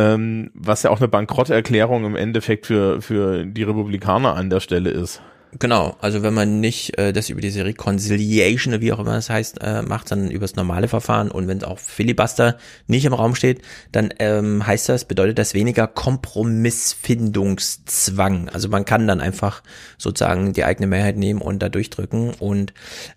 Ähm, 0.00 0.50
was 0.54 0.82
ja 0.82 0.90
auch 0.90 0.98
eine 0.98 1.08
Bankrotterklärung 1.08 2.06
im 2.06 2.16
Endeffekt 2.16 2.66
für, 2.66 3.02
für 3.02 3.44
die 3.44 3.64
Republikaner 3.64 4.34
an 4.34 4.48
der 4.48 4.60
Stelle 4.60 4.88
ist. 4.90 5.20
Genau, 5.58 5.96
also 6.00 6.22
wenn 6.22 6.32
man 6.32 6.60
nicht 6.60 6.96
äh, 6.96 7.12
das 7.12 7.28
über 7.28 7.40
diese 7.40 7.64
Reconciliation, 7.64 8.80
wie 8.80 8.92
auch 8.92 9.00
immer 9.00 9.14
das 9.14 9.30
heißt, 9.30 9.60
äh, 9.60 9.82
macht, 9.82 10.06
sondern 10.08 10.30
über 10.30 10.44
das 10.44 10.54
normale 10.54 10.86
Verfahren 10.86 11.28
und 11.30 11.48
wenn 11.48 11.64
auch 11.64 11.80
Filibuster 11.80 12.56
nicht 12.86 13.04
im 13.04 13.12
Raum 13.12 13.34
steht, 13.34 13.60
dann 13.90 14.14
ähm, 14.20 14.64
heißt 14.64 14.88
das, 14.88 15.06
bedeutet 15.06 15.38
das 15.38 15.52
weniger 15.52 15.88
Kompromissfindungszwang. 15.88 18.48
Also 18.50 18.68
man 18.68 18.84
kann 18.84 19.08
dann 19.08 19.20
einfach 19.20 19.64
sozusagen 19.98 20.52
die 20.52 20.62
eigene 20.64 20.86
Mehrheit 20.86 21.16
nehmen 21.16 21.42
und 21.42 21.60
da 21.60 21.68
durchdrücken 21.68 22.30
und 22.38 22.72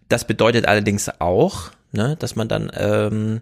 das 0.09 0.25
bedeutet 0.25 0.67
allerdings 0.67 1.11
auch, 1.21 1.69
ne, 1.91 2.15
dass 2.17 2.35
man 2.35 2.47
dann 2.47 2.71
ähm, 2.75 3.41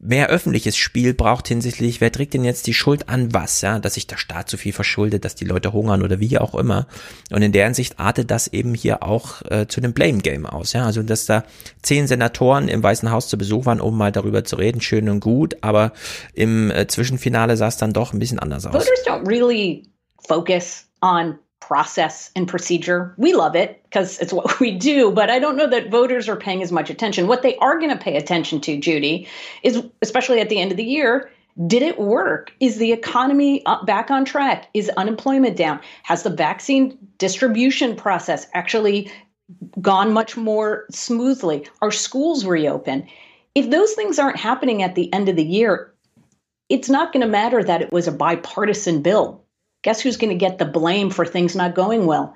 mehr 0.00 0.28
öffentliches 0.28 0.76
Spiel 0.76 1.12
braucht 1.12 1.46
hinsichtlich, 1.46 2.00
wer 2.00 2.10
trägt 2.10 2.32
denn 2.32 2.42
jetzt 2.42 2.66
die 2.66 2.74
Schuld 2.74 3.08
an 3.10 3.34
was, 3.34 3.60
ja, 3.60 3.78
dass 3.78 3.94
sich 3.94 4.06
der 4.06 4.16
Staat 4.16 4.48
zu 4.48 4.56
viel 4.56 4.72
verschuldet, 4.72 5.26
dass 5.26 5.34
die 5.34 5.44
Leute 5.44 5.72
hungern 5.72 6.02
oder 6.02 6.20
wie 6.20 6.38
auch 6.38 6.54
immer. 6.54 6.86
Und 7.30 7.42
in 7.42 7.52
der 7.52 7.66
Hinsicht 7.66 8.00
artet 8.00 8.30
das 8.30 8.48
eben 8.48 8.74
hier 8.74 9.02
auch 9.02 9.42
äh, 9.50 9.66
zu 9.68 9.80
einem 9.80 9.92
Blame 9.92 10.18
Game 10.18 10.46
aus, 10.46 10.72
ja, 10.72 10.86
also 10.86 11.02
dass 11.02 11.26
da 11.26 11.44
zehn 11.82 12.06
Senatoren 12.06 12.68
im 12.68 12.82
Weißen 12.82 13.10
Haus 13.10 13.28
zu 13.28 13.36
Besuch 13.36 13.66
waren, 13.66 13.80
um 13.80 13.96
mal 13.96 14.10
darüber 14.10 14.42
zu 14.42 14.56
reden, 14.56 14.80
schön 14.80 15.08
und 15.10 15.20
gut, 15.20 15.56
aber 15.60 15.92
im 16.32 16.70
äh, 16.70 16.86
Zwischenfinale 16.86 17.58
sah 17.58 17.68
es 17.68 17.76
dann 17.76 17.92
doch 17.92 18.14
ein 18.14 18.18
bisschen 18.18 18.38
anders 18.38 18.64
aus. 18.64 18.72
Voters 18.72 19.04
don't 19.06 19.28
really 19.28 19.86
focus 20.26 20.86
on 21.02 21.38
process 21.60 22.30
and 22.34 22.48
procedure. 22.48 23.14
We 23.16 23.34
love 23.34 23.54
it 23.54 23.82
because 23.84 24.18
it's 24.18 24.32
what 24.32 24.60
we 24.60 24.72
do, 24.72 25.12
but 25.12 25.30
I 25.30 25.38
don't 25.38 25.56
know 25.56 25.68
that 25.68 25.90
voters 25.90 26.28
are 26.28 26.36
paying 26.36 26.62
as 26.62 26.72
much 26.72 26.90
attention. 26.90 27.26
What 27.28 27.42
they 27.42 27.56
are 27.56 27.78
going 27.78 27.96
to 27.96 28.02
pay 28.02 28.16
attention 28.16 28.60
to, 28.62 28.78
Judy, 28.78 29.28
is 29.62 29.82
especially 30.02 30.40
at 30.40 30.48
the 30.48 30.58
end 30.58 30.70
of 30.70 30.76
the 30.76 30.84
year, 30.84 31.30
did 31.66 31.82
it 31.82 31.98
work? 31.98 32.52
Is 32.60 32.78
the 32.78 32.92
economy 32.92 33.62
back 33.84 34.10
on 34.10 34.24
track? 34.24 34.68
Is 34.74 34.88
unemployment 34.96 35.56
down? 35.56 35.80
Has 36.04 36.22
the 36.22 36.30
vaccine 36.30 36.96
distribution 37.18 37.96
process 37.96 38.46
actually 38.54 39.10
gone 39.80 40.12
much 40.12 40.36
more 40.36 40.86
smoothly? 40.90 41.66
Are 41.82 41.90
schools 41.90 42.44
reopened? 42.44 43.08
If 43.54 43.70
those 43.70 43.92
things 43.94 44.18
aren't 44.18 44.38
happening 44.38 44.82
at 44.82 44.94
the 44.94 45.12
end 45.12 45.28
of 45.28 45.36
the 45.36 45.44
year, 45.44 45.92
it's 46.68 46.88
not 46.88 47.12
going 47.12 47.22
to 47.22 47.28
matter 47.28 47.62
that 47.64 47.82
it 47.82 47.92
was 47.92 48.06
a 48.06 48.12
bipartisan 48.12 49.02
bill. 49.02 49.44
Guess 49.82 50.02
who's 50.02 50.18
going 50.18 50.30
to 50.30 50.36
get 50.36 50.58
the 50.58 50.66
blame 50.66 51.10
for 51.10 51.24
things 51.24 51.54
not 51.54 51.74
going 51.74 52.06
well? 52.06 52.34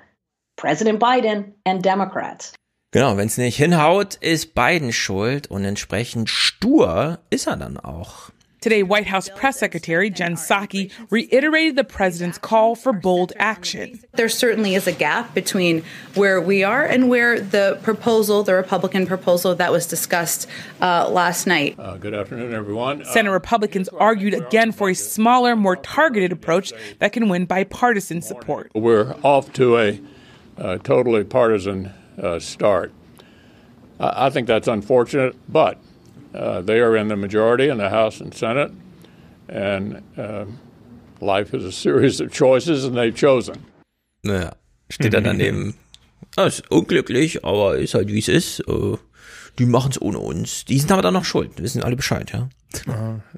President 0.57 0.99
Biden 0.99 1.53
and 1.65 1.83
Democrats. 1.83 2.53
Genau, 2.91 3.17
wenn 3.17 3.27
es 3.27 3.37
nicht 3.37 3.57
hinhaut, 3.57 4.15
ist 4.15 4.55
Biden 4.55 4.93
schuld 4.93 5.47
und 5.47 5.65
entsprechend 5.65 6.29
stur 6.29 7.19
ist 7.29 7.47
er 7.47 7.57
dann 7.57 7.77
auch. 7.77 8.31
Today, 8.65 8.81
White 8.81 9.05
House 9.05 9.29
Press 9.35 9.59
Secretary 9.59 10.09
Jen 10.09 10.33
Psaki 10.33 10.91
reiterated 11.11 11.75
the 11.75 11.83
president's 11.83 12.39
call 12.39 12.73
for 12.73 12.93
bold 12.93 13.31
action. 13.35 13.99
There 14.13 14.27
certainly 14.27 14.73
is 14.73 14.87
a 14.87 14.91
gap 14.91 15.35
between 15.35 15.83
where 16.15 16.41
we 16.41 16.63
are 16.63 16.83
and 16.83 17.07
where 17.07 17.39
the 17.39 17.77
proposal, 17.83 18.41
the 18.41 18.55
Republican 18.55 19.05
proposal 19.05 19.53
that 19.53 19.71
was 19.71 19.85
discussed 19.85 20.47
uh, 20.81 21.07
last 21.11 21.45
night. 21.45 21.75
Uh, 21.77 21.97
good 21.97 22.15
afternoon, 22.15 22.55
everyone. 22.55 23.03
Uh, 23.03 23.05
Senate 23.05 23.29
Republicans 23.29 23.87
argued 23.89 24.33
again 24.33 24.71
for 24.71 24.89
a 24.89 24.95
smaller, 24.95 25.55
more 25.55 25.75
targeted 25.75 26.31
approach 26.31 26.73
that 26.97 27.13
can 27.13 27.29
win 27.29 27.45
bipartisan 27.45 28.19
support. 28.23 28.71
we're 28.73 29.15
off 29.21 29.53
to 29.53 29.77
a 29.77 30.01
uh, 30.57 30.79
totally 30.79 31.23
partisan 31.23 31.91
uh, 32.19 32.39
start. 32.39 32.91
I, 33.99 34.25
I 34.25 34.29
think 34.31 34.47
that's 34.47 34.67
unfortunate, 34.67 35.35
but 35.47 35.77
uh, 36.35 36.61
they 36.61 36.81
are 36.81 36.95
in 36.95 37.07
the 37.07 37.15
majority 37.15 37.69
in 37.69 37.77
the 37.77 37.89
House 37.89 38.21
and 38.21 38.33
Senate, 38.33 38.71
and 39.47 40.01
uh, 40.17 40.45
life 41.21 41.53
is 41.53 41.63
a 41.63 41.71
series 41.71 42.19
of 42.19 42.31
choices, 42.31 42.85
and 42.85 42.95
they've 42.95 43.15
chosen. 43.15 43.55
Naja, 44.23 44.55
steht 44.89 45.13
er 45.13 45.21
daneben. 45.21 45.75
Ah, 46.35 46.45
ist 46.47 46.69
unglücklich, 46.69 47.45
aber 47.45 47.77
ist 47.77 47.93
halt 47.93 48.09
wie 48.09 48.19
es 48.19 48.27
ist. 48.27 48.59
Äh, 48.67 48.97
die 49.57 49.65
machen 49.65 49.91
es 49.91 50.01
ohne 50.01 50.19
uns. 50.19 50.65
Die 50.65 50.79
sind 50.79 50.91
aber 50.91 51.01
dann 51.01 51.13
noch 51.13 51.25
schuld. 51.25 51.51
Wissen 51.61 51.83
alle 51.83 51.95
Bescheid, 51.95 52.31
ja. 52.33 52.49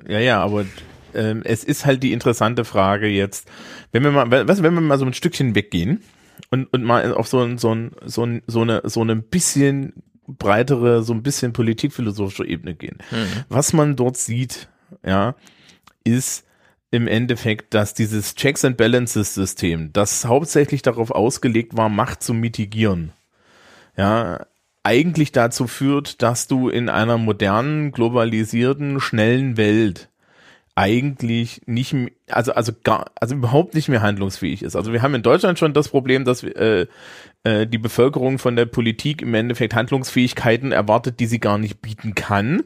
Ja, 0.08 0.20
ja, 0.20 0.42
aber 0.42 0.66
ähm, 1.14 1.42
es 1.44 1.64
ist 1.64 1.86
halt 1.86 2.02
die 2.02 2.12
interessante 2.12 2.66
Frage 2.66 3.08
jetzt, 3.08 3.48
wenn 3.92 4.04
wir 4.04 4.12
mal, 4.12 4.48
was, 4.48 4.64
wenn 4.64 4.74
wir 4.74 4.82
mal 4.82 4.98
so 4.98 5.06
ein 5.06 5.14
Stückchen 5.14 5.54
weggehen 5.54 6.02
und, 6.50 6.66
und 6.74 6.84
mal 6.84 7.14
auf 7.14 7.28
so 7.28 7.42
ein, 7.42 7.58
so 7.60 7.74
ein, 7.74 7.92
so 8.04 8.26
ein, 8.26 8.42
so 8.48 8.62
eine, 8.62 8.82
so 8.86 9.02
eine 9.02 9.16
bisschen 9.16 9.94
breitere, 10.28 11.04
so 11.04 11.14
ein 11.14 11.24
bisschen 11.24 11.54
politikphilosophische 11.54 12.46
Ebene 12.46 12.76
gehen. 12.76 12.98
Mhm. 13.12 13.44
Was 13.50 13.74
man 13.74 13.96
dort 13.96 14.18
sieht, 14.18 14.68
ja, 15.06 15.36
ist 16.04 16.46
im 16.92 17.08
Endeffekt, 17.08 17.74
dass 17.74 17.94
dieses 17.94 18.36
Checks 18.36 18.64
and 18.64 18.78
Balances 18.78 19.34
System, 19.34 19.92
das 19.94 20.26
hauptsächlich 20.26 20.82
darauf 20.82 21.12
ausgelegt 21.12 21.76
war, 21.76 21.90
Macht 21.90 22.24
zu 22.24 22.34
mitigieren, 22.34 23.12
ja, 23.96 24.46
eigentlich 24.84 25.34
dazu 25.34 25.68
führt, 25.68 26.22
dass 26.22 26.48
du 26.48 26.70
in 26.70 26.88
einer 26.88 27.18
modernen, 27.18 27.92
globalisierten, 27.92 29.02
schnellen 29.02 29.58
Welt 29.58 30.10
eigentlich 30.78 31.62
nicht, 31.66 31.96
also 32.30 32.54
also 32.54 32.72
gar, 32.84 33.06
also 33.16 33.34
überhaupt 33.34 33.74
nicht 33.74 33.90
mehr 33.90 34.04
handlungsfähig 34.04 34.62
ist. 34.62 34.76
Also 34.76 34.94
wir 34.94 35.02
haben 35.02 35.16
in 35.16 35.24
Deutschland 35.24 35.58
schon 35.58 35.74
das 35.74 35.90
Problem, 35.90 36.24
dass 36.24 36.44
äh, 36.44 36.86
äh, 37.44 37.66
die 37.66 37.80
Bevölkerung 37.80 38.38
von 38.38 38.56
der 38.56 38.68
Politik 38.68 39.24
im 39.24 39.34
Endeffekt 39.34 39.74
Handlungsfähigkeiten 39.74 40.72
erwartet, 40.72 41.20
die 41.20 41.26
sie 41.26 41.40
gar 41.40 41.58
nicht 41.58 41.82
bieten 41.82 42.14
kann. 42.14 42.64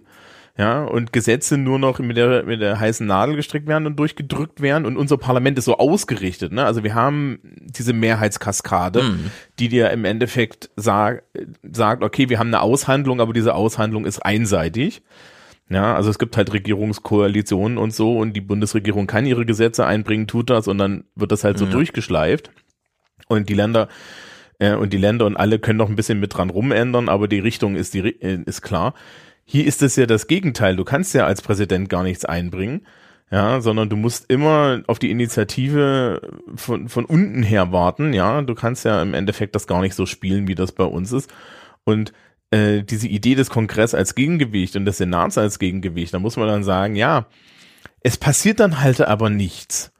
Ja, 0.57 0.83
und 0.83 1.13
Gesetze 1.13 1.57
nur 1.57 1.79
noch 1.79 1.99
mit 1.99 2.17
der, 2.17 2.43
mit 2.43 2.59
der 2.59 2.77
heißen 2.77 3.07
Nadel 3.07 3.37
gestrickt 3.37 3.69
werden 3.69 3.87
und 3.87 3.97
durchgedrückt 3.97 4.59
werden 4.59 4.85
und 4.85 4.97
unser 4.97 5.15
Parlament 5.15 5.57
ist 5.57 5.63
so 5.63 5.77
ausgerichtet, 5.77 6.51
ne? 6.51 6.65
Also 6.65 6.83
wir 6.83 6.93
haben 6.93 7.39
diese 7.61 7.93
Mehrheitskaskade, 7.93 9.01
Mhm. 9.01 9.31
die 9.59 9.69
dir 9.69 9.89
im 9.91 10.03
Endeffekt 10.03 10.69
sag, 10.75 11.23
sagt, 11.63 12.03
okay, 12.03 12.27
wir 12.27 12.37
haben 12.39 12.47
eine 12.47 12.59
Aushandlung, 12.59 13.21
aber 13.21 13.31
diese 13.31 13.55
Aushandlung 13.55 14.03
ist 14.05 14.19
einseitig. 14.19 15.01
Ja, 15.71 15.95
also 15.95 16.09
es 16.09 16.19
gibt 16.19 16.35
halt 16.35 16.51
Regierungskoalitionen 16.53 17.77
und 17.77 17.93
so 17.93 18.17
und 18.17 18.33
die 18.33 18.41
Bundesregierung 18.41 19.07
kann 19.07 19.25
ihre 19.25 19.45
Gesetze 19.45 19.85
einbringen, 19.85 20.27
tut 20.27 20.49
das 20.49 20.67
und 20.67 20.77
dann 20.77 21.05
wird 21.15 21.31
das 21.31 21.43
halt 21.45 21.57
so 21.57 21.65
Ja. 21.65 21.71
durchgeschleift. 21.71 22.51
Und 23.27 23.47
die 23.47 23.53
Länder 23.53 23.87
äh, 24.59 24.75
und 24.75 24.91
die 24.91 24.97
Länder 24.97 25.25
und 25.25 25.37
alle 25.37 25.59
können 25.59 25.77
noch 25.77 25.89
ein 25.89 25.95
bisschen 25.95 26.19
mit 26.19 26.35
dran 26.35 26.49
rumändern, 26.49 27.07
aber 27.07 27.27
die 27.29 27.39
Richtung 27.39 27.75
ist 27.75 27.93
die 27.93 27.99
äh, 28.21 28.41
ist 28.45 28.61
klar. 28.61 28.93
Hier 29.45 29.65
ist 29.65 29.81
es 29.81 29.95
ja 29.95 30.05
das 30.05 30.27
Gegenteil. 30.27 30.75
Du 30.75 30.83
kannst 30.83 31.13
ja 31.13 31.25
als 31.25 31.41
Präsident 31.41 31.87
gar 31.89 32.03
nichts 32.03 32.25
einbringen, 32.25 32.85
ja, 33.31 33.61
sondern 33.61 33.87
du 33.89 33.95
musst 33.95 34.29
immer 34.29 34.81
auf 34.87 34.99
die 34.99 35.09
Initiative 35.11 36.21
von 36.55 36.89
von 36.89 37.05
unten 37.05 37.43
her 37.43 37.71
warten. 37.71 38.11
Ja, 38.13 38.41
du 38.41 38.55
kannst 38.55 38.83
ja 38.83 39.01
im 39.01 39.13
Endeffekt 39.13 39.55
das 39.55 39.67
gar 39.67 39.79
nicht 39.81 39.95
so 39.95 40.05
spielen, 40.05 40.47
wie 40.49 40.55
das 40.55 40.73
bei 40.73 40.83
uns 40.83 41.13
ist. 41.13 41.31
Und 41.85 42.11
äh, 42.51 42.83
diese 42.83 43.07
Idee 43.07 43.35
des 43.35 43.49
Kongress 43.49 43.93
als 43.93 44.15
Gegengewicht 44.15 44.75
und 44.75 44.85
des 44.85 44.97
Senats 44.97 45.37
als 45.37 45.57
Gegengewicht, 45.57 46.13
da 46.13 46.19
muss 46.19 46.37
man 46.37 46.47
dann 46.47 46.63
sagen, 46.63 46.95
ja, 46.95 47.27
es 48.01 48.17
passiert 48.17 48.59
dann 48.59 48.81
halt 48.81 49.01
aber 49.01 49.29
nichts. 49.29 49.91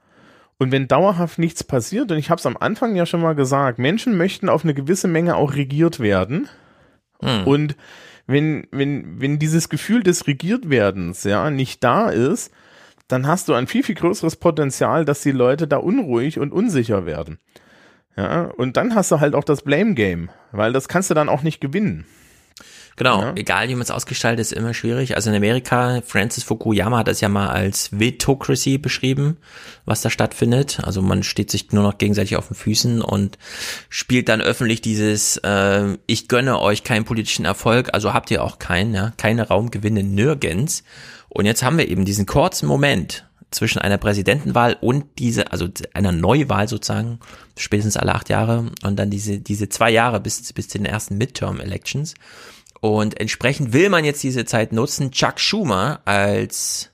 Und 0.57 0.71
wenn 0.71 0.87
dauerhaft 0.87 1.39
nichts 1.39 1.63
passiert, 1.63 2.11
und 2.11 2.17
ich 2.17 2.29
habe 2.29 2.39
es 2.39 2.45
am 2.45 2.57
Anfang 2.57 2.95
ja 2.95 3.07
schon 3.07 3.21
mal 3.21 3.33
gesagt, 3.33 3.79
Menschen 3.79 4.15
möchten 4.15 4.47
auf 4.47 4.63
eine 4.63 4.75
gewisse 4.75 5.07
Menge 5.07 5.35
auch 5.35 5.55
regiert 5.55 5.99
werden. 5.99 6.47
Hm. 7.21 7.47
Und 7.47 7.75
wenn, 8.27 8.67
wenn, 8.71 9.19
wenn 9.19 9.39
dieses 9.39 9.69
Gefühl 9.69 10.03
des 10.03 10.27
Regiertwerdens 10.27 11.23
ja 11.23 11.49
nicht 11.49 11.83
da 11.83 12.09
ist, 12.09 12.51
dann 13.07 13.27
hast 13.27 13.49
du 13.49 13.53
ein 13.53 13.67
viel, 13.67 13.83
viel 13.83 13.95
größeres 13.95 14.35
Potenzial, 14.35 15.03
dass 15.03 15.21
die 15.21 15.31
Leute 15.31 15.67
da 15.67 15.77
unruhig 15.77 16.39
und 16.39 16.51
unsicher 16.51 17.05
werden. 17.05 17.39
Ja, 18.15 18.43
und 18.43 18.77
dann 18.77 18.93
hast 18.93 19.11
du 19.11 19.19
halt 19.19 19.35
auch 19.35 19.43
das 19.43 19.63
Blame 19.63 19.95
Game, 19.95 20.29
weil 20.51 20.73
das 20.73 20.87
kannst 20.87 21.09
du 21.09 21.13
dann 21.13 21.29
auch 21.29 21.43
nicht 21.43 21.61
gewinnen. 21.61 22.05
Genau, 22.97 23.21
ja. 23.21 23.33
egal 23.35 23.69
wie 23.69 23.75
man 23.75 23.81
es 23.81 23.91
ausgestaltet, 23.91 24.41
ist 24.41 24.53
immer 24.53 24.73
schwierig. 24.73 25.15
Also 25.15 25.29
in 25.29 25.35
Amerika, 25.35 26.01
Francis 26.05 26.43
Fukuyama 26.43 26.99
hat 26.99 27.07
das 27.07 27.21
ja 27.21 27.29
mal 27.29 27.49
als 27.49 27.89
Vetocracy 27.97 28.77
beschrieben, 28.77 29.37
was 29.85 30.01
da 30.01 30.09
stattfindet. 30.09 30.79
Also 30.83 31.01
man 31.01 31.23
steht 31.23 31.51
sich 31.51 31.71
nur 31.71 31.83
noch 31.83 31.97
gegenseitig 31.97 32.35
auf 32.35 32.47
den 32.47 32.55
Füßen 32.55 33.01
und 33.01 33.37
spielt 33.89 34.29
dann 34.29 34.41
öffentlich 34.41 34.81
dieses, 34.81 35.37
äh, 35.37 35.97
ich 36.05 36.27
gönne 36.27 36.59
euch 36.59 36.83
keinen 36.83 37.05
politischen 37.05 37.45
Erfolg, 37.45 37.89
also 37.93 38.13
habt 38.13 38.29
ihr 38.31 38.43
auch 38.43 38.59
keinen, 38.59 38.93
ja, 38.93 39.13
keine 39.17 39.47
Raumgewinne 39.47 40.03
nirgends. 40.03 40.83
Und 41.29 41.45
jetzt 41.45 41.63
haben 41.63 41.77
wir 41.77 41.87
eben 41.87 42.03
diesen 42.03 42.25
kurzen 42.25 42.67
Moment, 42.67 43.25
zwischen 43.51 43.79
einer 43.79 43.97
Präsidentenwahl 43.97 44.77
und 44.79 45.05
diese, 45.19 45.51
also 45.51 45.67
einer 45.93 46.13
Neuwahl 46.13 46.67
sozusagen, 46.69 47.19
spätestens 47.57 47.97
alle 47.97 48.15
acht 48.15 48.29
Jahre 48.29 48.71
und 48.83 48.97
dann 48.97 49.09
diese, 49.09 49.39
diese 49.39 49.67
zwei 49.67 49.91
Jahre 49.91 50.21
bis, 50.21 50.53
bis 50.53 50.69
zu 50.69 50.77
den 50.77 50.85
ersten 50.85 51.17
Midterm-Elections. 51.17 52.15
Und 52.81 53.19
entsprechend 53.19 53.73
will 53.73 53.89
man 53.89 54.03
jetzt 54.03 54.23
diese 54.23 54.43
Zeit 54.45 54.73
nutzen. 54.73 55.11
Chuck 55.11 55.39
Schumer 55.39 56.01
als 56.05 56.89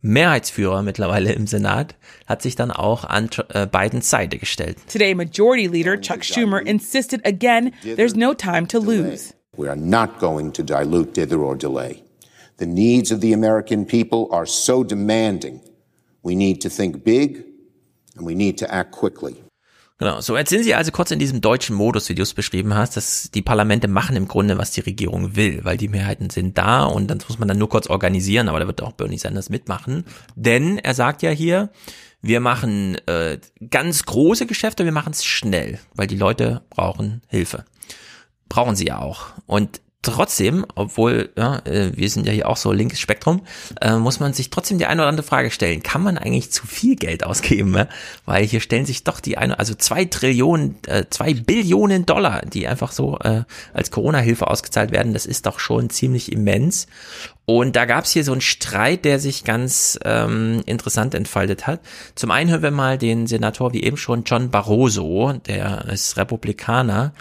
Mehrheitsführer 0.00 0.82
mittlerweile 0.82 1.32
im 1.32 1.46
Senat 1.46 1.96
hat 2.26 2.40
sich 2.40 2.56
dann 2.56 2.70
auch 2.70 3.04
an 3.04 3.28
äh, 3.50 3.66
Bidens 3.66 4.08
Seite 4.08 4.38
gestellt. 4.38 4.78
Today 4.90 5.14
Majority 5.14 5.66
Leader 5.66 6.00
Chuck 6.00 6.24
Schumer 6.24 6.64
insisted 6.64 7.26
again 7.26 7.72
there's 7.96 8.14
no 8.14 8.32
time 8.32 8.66
to 8.68 8.78
lose. 8.78 9.34
We 9.56 9.68
are 9.68 9.76
not 9.76 10.18
going 10.20 10.52
to 10.52 10.62
dilute 10.62 11.12
dither 11.14 11.40
or 11.40 11.56
delay. 11.56 12.02
The 12.58 12.66
needs 12.66 13.10
of 13.10 13.20
the 13.20 13.34
American 13.34 13.84
people 13.84 14.28
are 14.30 14.46
so 14.46 14.84
demanding. 14.84 15.60
We 16.22 16.34
need 16.34 16.60
to 16.62 16.70
think 16.70 17.04
big 17.04 17.44
and 18.16 18.24
we 18.24 18.34
need 18.34 18.56
to 18.58 18.72
act 18.72 18.92
quickly. 18.92 19.42
Genau, 20.00 20.22
so 20.22 20.34
jetzt 20.34 20.48
sind 20.48 20.64
sie 20.64 20.74
also 20.74 20.92
kurz 20.92 21.10
in 21.10 21.18
diesem 21.18 21.42
deutschen 21.42 21.76
Modus, 21.76 22.08
wie 22.08 22.14
du 22.14 22.22
es 22.22 22.32
beschrieben 22.32 22.72
hast, 22.72 22.96
dass 22.96 23.30
die 23.32 23.42
Parlamente 23.42 23.86
machen 23.86 24.16
im 24.16 24.28
Grunde, 24.28 24.56
was 24.56 24.70
die 24.70 24.80
Regierung 24.80 25.36
will, 25.36 25.62
weil 25.62 25.76
die 25.76 25.88
Mehrheiten 25.88 26.30
sind 26.30 26.56
da 26.56 26.84
und 26.84 27.08
dann 27.08 27.18
muss 27.28 27.38
man 27.38 27.48
dann 27.48 27.58
nur 27.58 27.68
kurz 27.68 27.86
organisieren, 27.86 28.48
aber 28.48 28.60
da 28.60 28.66
wird 28.66 28.80
auch 28.80 28.92
Bernie 28.92 29.18
Sanders 29.18 29.50
mitmachen. 29.50 30.06
Denn 30.34 30.78
er 30.78 30.94
sagt 30.94 31.20
ja 31.20 31.28
hier, 31.28 31.68
wir 32.22 32.40
machen 32.40 32.96
äh, 33.08 33.40
ganz 33.68 34.06
große 34.06 34.46
Geschäfte, 34.46 34.86
wir 34.86 34.92
machen 34.92 35.12
es 35.12 35.22
schnell, 35.22 35.78
weil 35.94 36.06
die 36.06 36.16
Leute 36.16 36.62
brauchen 36.70 37.20
Hilfe. 37.28 37.66
Brauchen 38.48 38.76
sie 38.76 38.86
ja 38.86 39.00
auch. 39.00 39.26
Und 39.44 39.82
trotzdem, 40.02 40.64
obwohl 40.74 41.30
ja, 41.36 41.58
äh, 41.66 41.90
wir 41.94 42.08
sind 42.08 42.26
ja 42.26 42.32
hier 42.32 42.48
auch 42.48 42.56
so 42.56 42.72
linkes 42.72 43.00
Spektrum, 43.00 43.42
äh, 43.80 43.96
muss 43.96 44.18
man 44.18 44.32
sich 44.32 44.48
trotzdem 44.48 44.78
die 44.78 44.86
eine 44.86 45.02
oder 45.02 45.08
andere 45.08 45.26
Frage 45.26 45.50
stellen. 45.50 45.82
Kann 45.82 46.02
man 46.02 46.16
eigentlich 46.16 46.50
zu 46.50 46.66
viel 46.66 46.96
Geld 46.96 47.24
ausgeben? 47.24 47.70
Ne? 47.70 47.88
Weil 48.24 48.44
hier 48.44 48.60
stellen 48.60 48.86
sich 48.86 49.04
doch 49.04 49.20
die 49.20 49.36
eine, 49.36 49.58
also 49.58 49.74
zwei 49.74 50.06
Trillionen, 50.06 50.76
äh, 50.86 51.04
zwei 51.10 51.34
Billionen 51.34 52.06
Dollar, 52.06 52.42
die 52.46 52.66
einfach 52.66 52.92
so 52.92 53.18
äh, 53.18 53.42
als 53.74 53.90
Corona-Hilfe 53.90 54.48
ausgezahlt 54.48 54.90
werden, 54.90 55.12
das 55.12 55.26
ist 55.26 55.46
doch 55.46 55.58
schon 55.58 55.90
ziemlich 55.90 56.32
immens. 56.32 56.86
Und 57.44 57.74
da 57.74 57.84
gab 57.84 58.04
es 58.04 58.12
hier 58.12 58.22
so 58.22 58.32
einen 58.32 58.40
Streit, 58.40 59.04
der 59.04 59.18
sich 59.18 59.42
ganz 59.42 59.98
ähm, 60.04 60.62
interessant 60.66 61.14
entfaltet 61.14 61.66
hat. 61.66 61.80
Zum 62.14 62.30
einen 62.30 62.48
hören 62.48 62.62
wir 62.62 62.70
mal 62.70 62.96
den 62.96 63.26
Senator, 63.26 63.72
wie 63.72 63.82
eben 63.82 63.96
schon, 63.96 64.22
John 64.22 64.50
Barroso, 64.50 65.32
der 65.46 65.86
ist 65.86 66.16
Republikaner, 66.16 67.12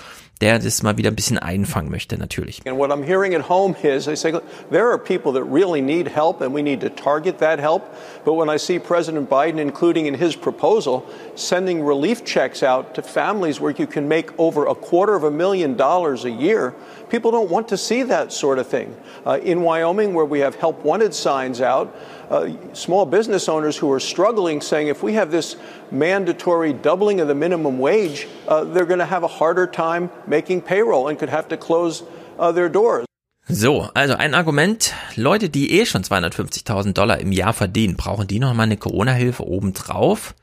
der 0.41 0.57
das 0.57 0.83
mal 0.83 0.97
wieder 0.97 1.11
ein 1.11 1.15
bisschen 1.15 1.37
einfangen 1.37 1.91
möchte, 1.91 2.17
natürlich. 2.17 2.61
And 2.65 2.77
what 2.77 2.91
I'm 2.91 3.03
hearing 3.03 3.35
at 3.35 3.49
home 3.49 3.75
is 3.83 4.05
they 4.05 4.15
say 4.15 4.31
there 4.71 4.89
are 4.89 4.97
people 4.97 5.33
that 5.33 5.43
really 5.43 5.81
need 5.81 6.07
help 6.07 6.41
and 6.41 6.53
we 6.53 6.61
need 6.61 6.79
to 6.81 6.89
target 6.89 7.39
that 7.39 7.59
help. 7.59 7.83
But 8.23 8.35
when 8.35 8.49
I 8.49 8.57
see 8.57 8.79
President 8.79 9.29
Biden, 9.29 9.59
including 9.59 10.05
in 10.05 10.13
his 10.13 10.37
proposal, 10.37 11.05
sending 11.35 11.83
relief 11.83 12.23
checks 12.23 12.63
out 12.63 12.95
to 12.95 13.01
families 13.01 13.59
where 13.59 13.71
you 13.71 13.85
can 13.85 14.07
make 14.07 14.31
over 14.39 14.65
a 14.65 14.75
quarter 14.75 15.15
of 15.15 15.23
a 15.23 15.31
million 15.31 15.75
dollars 15.75 16.23
a 16.23 16.31
year, 16.31 16.73
people 17.09 17.31
don't 17.31 17.49
want 17.49 17.67
to 17.69 17.77
see 17.77 18.03
that 18.03 18.31
sort 18.31 18.59
of 18.59 18.67
thing. 18.67 18.95
Uh, 19.25 19.39
in 19.43 19.61
Wyoming, 19.61 20.13
where 20.13 20.25
we 20.25 20.39
have 20.39 20.55
help 20.55 20.83
wanted 20.85 21.13
signs 21.13 21.59
out, 21.59 21.93
uh, 22.29 22.49
small 22.73 23.05
business 23.05 23.49
owners 23.49 23.77
who 23.77 23.91
are 23.91 23.99
struggling 23.99 24.61
saying 24.61 24.87
if 24.87 25.03
we 25.03 25.13
have 25.13 25.31
this 25.31 25.55
mandatory 25.91 26.73
doubling 26.73 27.19
of 27.19 27.27
the 27.27 27.35
minimum 27.35 27.79
wage, 27.79 28.27
uh, 28.47 28.63
they're 28.63 28.85
going 28.85 28.99
to 28.99 29.05
have 29.05 29.23
a 29.23 29.27
harder 29.27 29.67
time 29.67 30.09
making 30.27 30.61
payroll 30.61 31.07
and 31.07 31.17
could 31.19 31.29
have 31.29 31.47
to 31.47 31.57
close 31.57 32.03
uh, 32.37 32.51
their 32.51 32.69
doors. 32.69 33.05
So, 33.51 33.89
also 33.95 34.13
ein 34.15 34.35
Argument, 34.35 34.93
Leute, 35.15 35.49
die 35.49 35.79
eh 35.79 35.85
schon 35.85 36.03
250.000 36.03 36.93
Dollar 36.93 37.19
im 37.19 37.31
Jahr 37.31 37.53
verdienen, 37.53 37.95
brauchen 37.95 38.27
die 38.27 38.37
noch 38.37 38.53
mal 38.53 38.63
eine 38.63 38.77
Corona-Hilfe 38.77 39.43
obendrauf? 39.43 40.35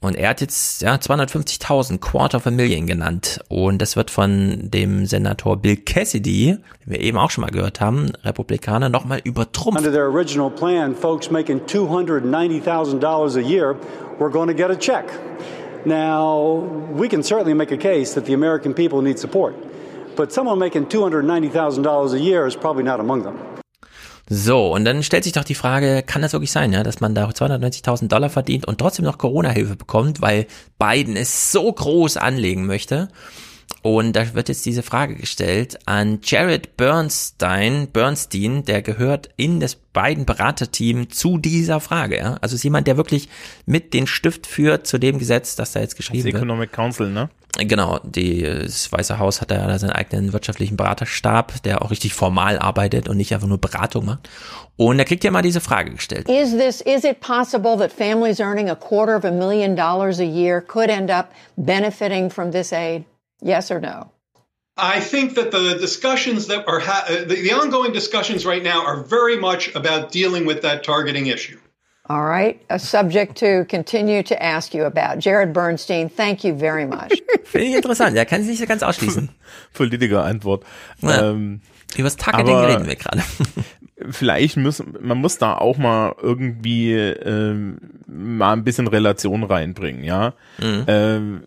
Und 0.00 0.14
er 0.14 0.30
hat 0.30 0.40
jetzt 0.40 0.80
ja 0.80 0.94
250.000 0.94 1.98
Quarter 1.98 2.38
of 2.38 2.46
a 2.46 2.50
Million 2.52 2.86
genannt. 2.86 3.40
Und 3.48 3.82
das 3.82 3.96
wird 3.96 4.10
von 4.10 4.70
dem 4.70 5.06
Senator 5.06 5.56
Bill 5.56 5.76
Cassidy, 5.76 6.56
den 6.86 6.92
wir 6.92 7.00
eben 7.00 7.18
auch 7.18 7.30
schon 7.30 7.42
mal 7.42 7.50
gehört 7.50 7.80
haben, 7.80 8.12
Republikaner, 8.22 8.88
nochmal 8.88 9.20
übertrumpft. 9.24 9.78
Under 9.78 9.90
their 9.90 10.06
original 10.06 10.50
plan, 10.50 10.94
folks 10.94 11.30
making 11.30 11.62
$290,000 11.66 13.36
a 13.36 13.40
year 13.40 13.74
were 14.20 14.30
going 14.30 14.48
to 14.48 14.54
get 14.54 14.70
a 14.70 14.76
check. 14.76 15.06
Now, 15.84 16.62
we 16.92 17.08
can 17.08 17.22
certainly 17.22 17.54
make 17.54 17.72
a 17.72 17.76
case 17.76 18.14
that 18.14 18.26
the 18.26 18.34
American 18.34 18.74
people 18.74 19.02
need 19.02 19.18
support. 19.18 19.54
But 20.16 20.32
someone 20.32 20.58
making 20.58 20.86
$290,000 20.86 22.12
a 22.12 22.18
year 22.20 22.46
is 22.46 22.56
probably 22.56 22.84
not 22.84 23.00
among 23.00 23.22
them. 23.22 23.57
So, 24.30 24.74
und 24.74 24.84
dann 24.84 25.02
stellt 25.02 25.24
sich 25.24 25.32
doch 25.32 25.44
die 25.44 25.54
Frage, 25.54 26.02
kann 26.02 26.20
das 26.20 26.34
wirklich 26.34 26.52
sein, 26.52 26.72
ja, 26.72 26.82
dass 26.82 27.00
man 27.00 27.14
da 27.14 27.26
290.000 27.26 28.08
Dollar 28.08 28.28
verdient 28.28 28.66
und 28.66 28.78
trotzdem 28.78 29.06
noch 29.06 29.16
Corona-Hilfe 29.16 29.76
bekommt, 29.76 30.20
weil 30.20 30.46
Biden 30.78 31.16
es 31.16 31.50
so 31.50 31.72
groß 31.72 32.18
anlegen 32.18 32.66
möchte? 32.66 33.08
Und 33.82 34.14
da 34.14 34.34
wird 34.34 34.48
jetzt 34.48 34.66
diese 34.66 34.82
Frage 34.82 35.14
gestellt 35.14 35.78
an 35.86 36.18
Jared 36.22 36.76
Bernstein, 36.76 37.88
Bernstein, 37.88 38.64
der 38.64 38.82
gehört 38.82 39.30
in 39.36 39.60
das 39.60 39.76
beiden 39.76 40.24
Beraterteam 40.24 41.10
zu 41.10 41.38
dieser 41.38 41.80
Frage. 41.80 42.18
Ja? 42.18 42.38
Also 42.40 42.56
ist 42.56 42.64
jemand, 42.64 42.86
der 42.86 42.96
wirklich 42.96 43.28
mit 43.66 43.94
den 43.94 44.06
Stift 44.06 44.46
führt 44.46 44.86
zu 44.86 44.98
dem 44.98 45.18
Gesetz, 45.18 45.54
das 45.56 45.72
da 45.72 45.80
jetzt 45.80 45.96
geschrieben 45.96 46.24
das 46.24 46.34
Economic 46.34 46.70
wird. 46.70 46.72
Council, 46.72 47.10
ne? 47.10 47.30
Genau, 47.56 47.98
die, 48.04 48.42
das 48.42 48.92
Weiße 48.92 49.18
Haus 49.18 49.40
hat 49.40 49.50
da 49.50 49.78
seinen 49.78 49.90
eigenen 49.90 50.32
wirtschaftlichen 50.32 50.76
Beraterstab, 50.76 51.62
der 51.62 51.82
auch 51.82 51.90
richtig 51.90 52.14
formal 52.14 52.58
arbeitet 52.58 53.08
und 53.08 53.16
nicht 53.16 53.32
einfach 53.34 53.48
nur 53.48 53.58
Beratung 53.58 54.04
macht. 54.04 54.28
Und 54.76 54.98
er 54.98 55.04
kriegt 55.04 55.24
ja 55.24 55.30
mal 55.30 55.42
diese 55.42 55.60
Frage 55.60 55.92
gestellt. 55.92 56.28
Is 56.28 56.52
this, 56.52 56.80
is 56.82 57.04
it 57.04 57.20
possible 57.20 57.76
that 57.78 57.90
families 57.90 58.38
earning 58.38 58.70
a 58.70 58.76
quarter 58.76 59.16
of 59.16 59.24
a 59.24 59.32
million 59.32 59.74
dollars 59.74 60.20
a 60.20 60.24
year 60.24 60.60
could 60.60 60.88
end 60.88 61.10
up 61.10 61.30
benefiting 61.56 62.30
from 62.30 62.52
this 62.52 62.72
aid? 62.72 63.04
Yes 63.42 63.70
or 63.70 63.80
no? 63.80 64.10
I 64.76 65.00
think 65.00 65.34
that 65.34 65.50
the 65.50 65.76
discussions 65.78 66.46
that 66.46 66.68
are 66.68 66.78
ha- 66.78 67.04
uh, 67.08 67.24
the, 67.24 67.34
the 67.34 67.52
ongoing 67.52 67.92
discussions 67.92 68.46
right 68.46 68.62
now 68.62 68.84
are 68.84 69.02
very 69.02 69.36
much 69.36 69.74
about 69.74 70.12
dealing 70.12 70.46
with 70.46 70.62
that 70.62 70.84
targeting 70.84 71.26
issue. 71.26 71.58
All 72.08 72.24
right, 72.24 72.58
a 72.70 72.78
subject 72.78 73.36
to 73.38 73.66
continue 73.66 74.22
to 74.22 74.42
ask 74.42 74.72
you 74.72 74.84
about. 74.84 75.18
Jared 75.18 75.52
Bernstein, 75.52 76.08
thank 76.08 76.42
you 76.42 76.54
very 76.54 76.86
much. 76.86 77.20
Finde 77.44 77.66
ich 77.66 77.74
interessant. 77.74 78.16
Er 78.16 78.24
kann 78.24 78.42
sich 78.42 78.60
nicht 78.60 78.68
ganz 78.68 78.82
ausschließen. 78.82 79.28
Politiker 79.74 80.24
Antwort. 80.24 80.64
Ja. 81.00 81.32
Ähm, 81.32 81.60
Über 81.94 82.04
das 82.04 82.16
Targeting 82.16 82.56
reden 82.56 82.86
wir 82.86 82.96
gerade. 82.96 83.22
vielleicht 84.10 84.56
müssen, 84.56 84.96
man 85.00 85.18
muss 85.18 85.38
da 85.38 85.58
auch 85.58 85.76
mal 85.76 86.14
irgendwie 86.22 86.94
ähm, 86.94 87.78
mal 88.06 88.52
ein 88.52 88.64
bisschen 88.64 88.86
Relation 88.86 89.42
reinbringen, 89.42 90.04
ja. 90.04 90.34
Mhm. 90.58 90.84
Ähm, 90.86 91.46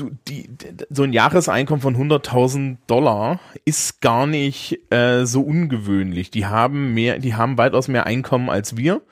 du, 0.00 0.10
die, 0.28 0.48
so 0.90 1.02
ein 1.02 1.12
Jahreseinkommen 1.12 1.80
von 1.80 1.96
100.000 1.96 2.76
Dollar 2.86 3.40
ist 3.64 4.00
gar 4.00 4.26
nicht 4.26 4.92
äh, 4.92 5.24
so 5.26 5.42
ungewöhnlich. 5.42 6.30
Die 6.30 6.46
haben 6.46 6.94
mehr, 6.94 7.18
die 7.18 7.34
haben 7.34 7.58
weitaus 7.58 7.88
mehr 7.88 8.06
Einkommen 8.06 8.50
als 8.50 8.76
wir. 8.76 9.02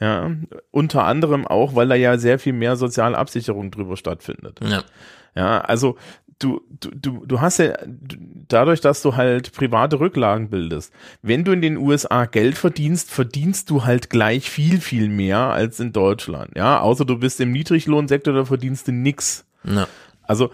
Ja, 0.00 0.32
unter 0.72 1.04
anderem 1.04 1.46
auch, 1.46 1.76
weil 1.76 1.88
da 1.88 1.94
ja 1.94 2.18
sehr 2.18 2.38
viel 2.38 2.52
mehr 2.52 2.74
soziale 2.76 3.16
Absicherung 3.16 3.70
drüber 3.70 3.96
stattfindet. 3.96 4.60
Ja. 4.62 4.82
Ja, 5.36 5.60
also 5.60 5.96
du, 6.38 6.60
du, 6.80 6.90
du, 6.90 7.26
du 7.26 7.40
hast 7.40 7.58
ja 7.58 7.74
dadurch, 8.48 8.80
dass 8.80 9.02
du 9.02 9.16
halt 9.16 9.52
private 9.52 10.00
Rücklagen 10.00 10.50
bildest. 10.50 10.92
Wenn 11.22 11.44
du 11.44 11.52
in 11.52 11.62
den 11.62 11.76
USA 11.76 12.26
Geld 12.26 12.56
verdienst, 12.56 13.10
verdienst 13.10 13.70
du 13.70 13.84
halt 13.84 14.10
gleich 14.10 14.50
viel, 14.50 14.80
viel 14.80 15.08
mehr 15.08 15.38
als 15.38 15.80
in 15.80 15.92
Deutschland. 15.92 16.52
Ja, 16.56 16.80
außer 16.80 17.04
du 17.04 17.18
bist 17.18 17.40
im 17.40 17.52
Niedriglohnsektor, 17.52 18.34
da 18.34 18.44
verdienst 18.44 18.88
du 18.88 18.92
nix. 18.92 19.44
Ja. 19.64 19.86
Also 20.26 20.50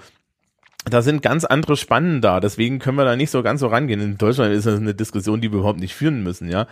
da 0.84 1.02
sind 1.02 1.22
ganz 1.22 1.44
andere 1.44 1.76
Spannen 1.76 2.20
da, 2.20 2.40
deswegen 2.40 2.78
können 2.78 2.96
wir 2.96 3.04
da 3.04 3.16
nicht 3.16 3.30
so 3.30 3.42
ganz 3.42 3.60
so 3.60 3.66
rangehen. 3.66 4.00
In 4.00 4.18
Deutschland 4.18 4.54
ist 4.54 4.66
das 4.66 4.80
eine 4.80 4.94
Diskussion, 4.94 5.40
die 5.40 5.52
wir 5.52 5.58
überhaupt 5.58 5.80
nicht 5.80 5.94
führen 5.94 6.22
müssen, 6.22 6.48
ja. 6.50 6.66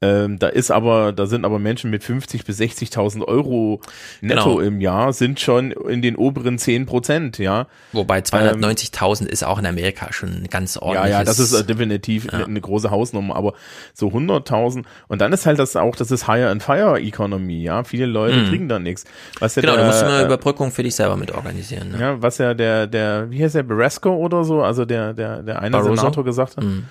Ähm, 0.00 0.38
da 0.38 0.46
ist 0.46 0.70
aber, 0.70 1.12
da 1.12 1.26
sind 1.26 1.44
aber 1.44 1.58
Menschen 1.58 1.90
mit 1.90 2.04
50 2.04 2.44
bis 2.44 2.60
60.000 2.60 3.24
Euro 3.24 3.80
netto 4.20 4.54
Genau. 4.54 4.60
im 4.60 4.80
Jahr 4.80 5.12
sind 5.12 5.40
schon 5.40 5.72
in 5.72 6.02
den 6.02 6.14
oberen 6.14 6.56
10 6.56 6.86
Prozent, 6.86 7.38
ja. 7.38 7.66
Wobei 7.92 8.20
290.000 8.20 9.26
ist 9.26 9.42
auch 9.44 9.58
in 9.58 9.66
Amerika 9.66 10.12
schon 10.12 10.44
ganz 10.50 10.76
Ja, 10.76 10.82
ordentliches. 10.82 11.10
ja, 11.18 11.24
das 11.24 11.40
ist 11.40 11.52
äh, 11.52 11.64
definitiv 11.64 12.32
eine, 12.32 12.44
eine 12.44 12.60
große 12.60 12.92
Hausnummer, 12.92 13.34
aber 13.34 13.54
so 13.92 14.06
100.000 14.08 14.84
und 15.08 15.20
dann 15.20 15.32
ist 15.32 15.46
halt 15.46 15.58
das 15.58 15.74
auch, 15.74 15.96
das 15.96 16.12
ist 16.12 16.26
Hire 16.28 16.48
and 16.50 16.62
Fire 16.62 17.00
Economy, 17.00 17.60
ja. 17.64 17.82
Viele 17.82 18.06
Leute 18.06 18.36
Mhm. 18.36 18.44
kriegen 18.50 18.68
da 18.68 18.78
nichts. 18.78 19.04
Was 19.40 19.56
ja 19.56 19.62
Genau, 19.62 19.74
der, 19.74 19.82
du 19.82 19.86
musst 19.88 20.04
eine 20.04 20.22
äh, 20.22 20.24
Überbrückung 20.26 20.70
für 20.70 20.84
dich 20.84 20.94
selber 20.94 21.16
mit 21.16 21.32
organisieren. 21.32 21.90
Ne? 21.90 22.00
Ja, 22.00 22.22
was 22.22 22.38
ja 22.38 22.54
der, 22.54 22.86
der, 22.86 23.32
wie 23.32 23.42
heißt 23.42 23.56
der, 23.56 23.64
Barrasco 23.64 24.10
oder 24.14 24.44
so, 24.44 24.62
also 24.62 24.84
der, 24.84 25.12
der, 25.12 25.42
der 25.42 25.60
eine 25.60 25.72
Barroso? 25.72 25.96
Senator 25.96 26.24
gesagt 26.24 26.56
hat. 26.56 26.62
Mhm. 26.62 26.84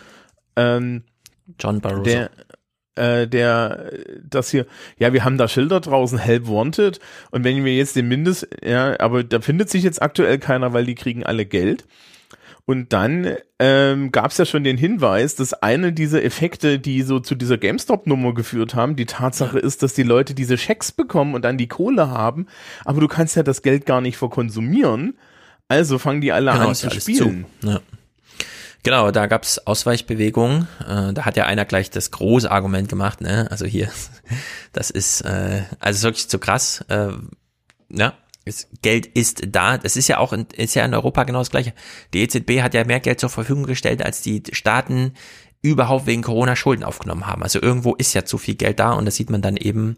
Ähm, 0.58 1.04
John 1.58 1.80
Barroso. 1.80 2.04
Der, 2.04 2.30
äh, 2.98 3.28
der, 3.28 3.92
das 4.30 4.50
hier, 4.52 4.66
ja, 4.98 5.14
wir 5.14 5.24
haben 5.24 5.38
da 5.38 5.48
Schilder 5.48 5.80
draußen, 5.80 6.18
Help 6.18 6.48
Wanted. 6.48 7.00
Und 7.32 7.44
wenn 7.44 7.64
wir 7.64 7.76
jetzt 7.76 7.96
den 7.96 8.08
Mindest, 8.08 8.48
ja, 8.64 9.00
aber 9.00 9.24
da 9.24 9.40
findet 9.42 9.70
sich 9.70 9.84
jetzt 9.84 10.02
aktuell 10.02 10.40
keiner, 10.40 10.74
weil 10.74 10.86
die 10.86 10.96
kriegen 10.96 11.24
alle 11.24 11.46
Geld. 11.46 11.86
Und 12.66 12.92
dann 12.92 13.36
ähm, 13.60 14.12
gab 14.12 14.32
es 14.32 14.38
ja 14.38 14.46
schon 14.46 14.66
den 14.66 14.78
Hinweis, 14.78 15.36
dass 15.36 15.54
eine 15.54 15.94
dieser 15.94 16.22
Effekte, 16.22 16.80
die 16.80 17.02
so 17.02 17.22
zu 17.22 17.36
dieser 17.36 17.58
GameStop-Nummer 17.58 18.34
geführt 18.34 18.76
haben, 18.76 18.98
die 18.98 19.06
Tatsache 19.06 19.58
ist, 19.58 19.84
dass 19.84 19.94
die 19.94 20.04
Leute 20.04 20.34
diese 20.34 20.58
Schecks 20.58 20.92
bekommen 20.92 21.34
und 21.34 21.46
dann 21.46 21.58
die 21.58 21.70
Kohle 21.70 22.10
haben, 22.10 22.48
aber 22.84 23.00
du 23.00 23.08
kannst 23.08 23.38
ja 23.38 23.44
das 23.44 23.62
Geld 23.62 23.86
gar 23.86 24.02
nicht 24.02 24.18
verkonsumieren. 24.18 25.18
Also 25.70 25.98
fangen 25.98 26.20
die 26.20 26.34
alle 26.34 26.52
Genau, 26.52 26.68
an 26.70 26.76
zu 26.76 26.90
spielen. 26.90 27.46
zu. 27.62 27.68
Ja. 27.70 27.80
Genau, 28.84 29.12
da 29.12 29.26
gab's 29.26 29.60
Ausweichbewegungen. 29.60 30.68
Äh, 30.88 31.14
da 31.14 31.26
hat 31.26 31.36
ja 31.38 31.46
einer 31.46 31.66
gleich 31.66 31.90
das 31.90 32.12
große 32.12 32.50
Argument 32.50 32.88
gemacht, 32.90 33.22
ne? 33.22 33.48
Also 33.52 33.66
hier, 33.66 33.90
das 34.74 34.90
ist 34.90 35.22
äh, 35.22 35.64
also 35.80 36.04
wirklich 36.04 36.30
zu 36.30 36.40
krass. 36.40 36.86
Äh, 36.88 37.10
ja, 37.90 38.14
das 38.46 38.68
Geld 38.82 39.06
ist 39.06 39.44
da. 39.48 39.78
Das 39.78 39.98
ist 39.98 40.08
ja 40.08 40.20
auch 40.20 40.32
in, 40.34 40.48
ist 40.56 40.76
ja 40.76 40.86
in 40.86 40.94
Europa 40.94 41.24
genau 41.24 41.40
das 41.40 41.52
gleiche. 41.52 41.74
Die 42.14 42.22
EZB 42.22 42.62
hat 42.62 42.74
ja 42.74 42.86
mehr 42.86 43.00
Geld 43.00 43.20
zur 43.20 43.30
Verfügung 43.30 43.66
gestellt, 43.66 44.04
als 44.04 44.22
die 44.22 44.44
Staaten 44.52 45.14
überhaupt 45.62 46.06
wegen 46.06 46.22
Corona 46.22 46.56
Schulden 46.56 46.84
aufgenommen 46.84 47.28
haben. 47.28 47.44
Also 47.44 47.62
irgendwo 47.62 47.96
ist 47.96 48.14
ja 48.14 48.24
zu 48.26 48.38
viel 48.38 48.56
Geld 48.56 48.80
da 48.80 48.94
und 48.94 49.06
das 49.06 49.16
sieht 49.16 49.30
man 49.30 49.42
dann 49.42 49.58
eben 49.58 49.98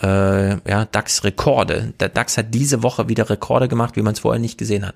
äh, 0.00 0.50
ja 0.68 0.84
DAX-Rekorde. 0.84 1.92
Der 2.00 2.08
DAX 2.08 2.38
hat 2.38 2.54
diese 2.54 2.82
Woche 2.82 3.08
wieder 3.08 3.28
Rekorde 3.28 3.68
gemacht, 3.68 3.96
wie 3.96 4.02
man 4.02 4.14
es 4.14 4.20
vorher 4.20 4.40
nicht 4.40 4.56
gesehen 4.56 4.86
hat 4.86 4.94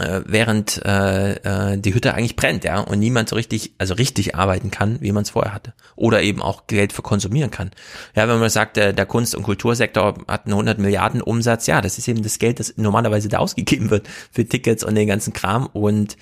äh, 0.00 0.22
während 0.26 0.84
äh, 0.84 1.72
äh, 1.72 1.78
die 1.78 1.94
Hütte 1.94 2.14
eigentlich 2.14 2.36
brennt, 2.36 2.64
ja, 2.64 2.80
und 2.80 2.98
niemand 2.98 3.28
so 3.28 3.36
richtig, 3.36 3.74
also 3.78 3.94
richtig 3.94 4.34
arbeiten 4.34 4.70
kann, 4.70 5.00
wie 5.00 5.12
man 5.12 5.22
es 5.22 5.30
vorher 5.30 5.54
hatte. 5.54 5.72
Oder 5.94 6.22
eben 6.22 6.42
auch 6.42 6.66
Geld 6.66 6.92
für 6.92 7.02
konsumieren 7.02 7.50
kann. 7.50 7.70
Ja, 8.16 8.28
wenn 8.28 8.40
man 8.40 8.50
sagt, 8.50 8.76
der, 8.76 8.92
der 8.92 9.06
Kunst- 9.06 9.34
und 9.34 9.44
Kultursektor 9.44 10.18
hat 10.26 10.46
einen 10.46 10.54
100 10.54 10.78
Milliarden 10.78 11.22
Umsatz, 11.22 11.66
ja, 11.66 11.80
das 11.80 11.98
ist 11.98 12.08
eben 12.08 12.22
das 12.22 12.38
Geld, 12.38 12.58
das 12.58 12.74
normalerweise 12.76 13.28
da 13.28 13.38
ausgegeben 13.38 13.90
wird 13.90 14.08
für 14.32 14.44
Tickets 14.44 14.82
und 14.82 14.96
den 14.96 15.06
ganzen 15.06 15.32
Kram 15.32 15.66
und 15.66 16.16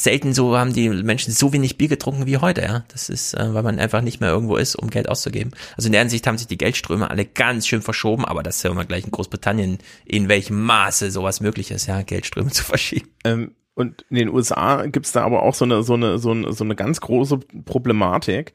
selten 0.00 0.32
so 0.32 0.56
haben 0.56 0.72
die 0.72 0.88
Menschen 0.88 1.32
so 1.32 1.52
wenig 1.52 1.76
Bier 1.76 1.88
getrunken 1.88 2.26
wie 2.26 2.38
heute, 2.38 2.62
ja. 2.62 2.84
Das 2.88 3.08
ist, 3.08 3.34
äh, 3.34 3.52
weil 3.52 3.62
man 3.62 3.78
einfach 3.78 4.00
nicht 4.00 4.20
mehr 4.20 4.30
irgendwo 4.30 4.56
ist, 4.56 4.74
um 4.74 4.88
Geld 4.88 5.08
auszugeben. 5.08 5.52
Also 5.76 5.88
in 5.88 5.92
der 5.92 6.00
Hinsicht 6.00 6.26
haben 6.26 6.38
sich 6.38 6.46
die 6.46 6.58
Geldströme 6.58 7.10
alle 7.10 7.26
ganz 7.26 7.66
schön 7.66 7.82
verschoben, 7.82 8.24
aber 8.24 8.42
das 8.42 8.64
hören 8.64 8.76
wir 8.76 8.86
gleich 8.86 9.04
in 9.04 9.10
Großbritannien, 9.10 9.78
in 10.06 10.28
welchem 10.28 10.62
Maße 10.62 11.10
sowas 11.10 11.40
möglich 11.40 11.70
ist, 11.70 11.86
ja, 11.86 12.02
Geldströme 12.02 12.50
zu 12.50 12.64
verschieben. 12.64 13.10
Ähm, 13.24 13.52
und 13.74 14.04
in 14.10 14.16
den 14.16 14.28
USA 14.28 14.86
gibt's 14.86 15.12
da 15.12 15.22
aber 15.22 15.42
auch 15.42 15.54
so 15.54 15.64
eine, 15.64 15.82
so 15.82 15.94
eine, 15.94 16.18
so 16.18 16.32
eine, 16.32 16.52
so 16.52 16.64
eine 16.64 16.76
ganz 16.76 17.00
große 17.00 17.38
Problematik. 17.64 18.52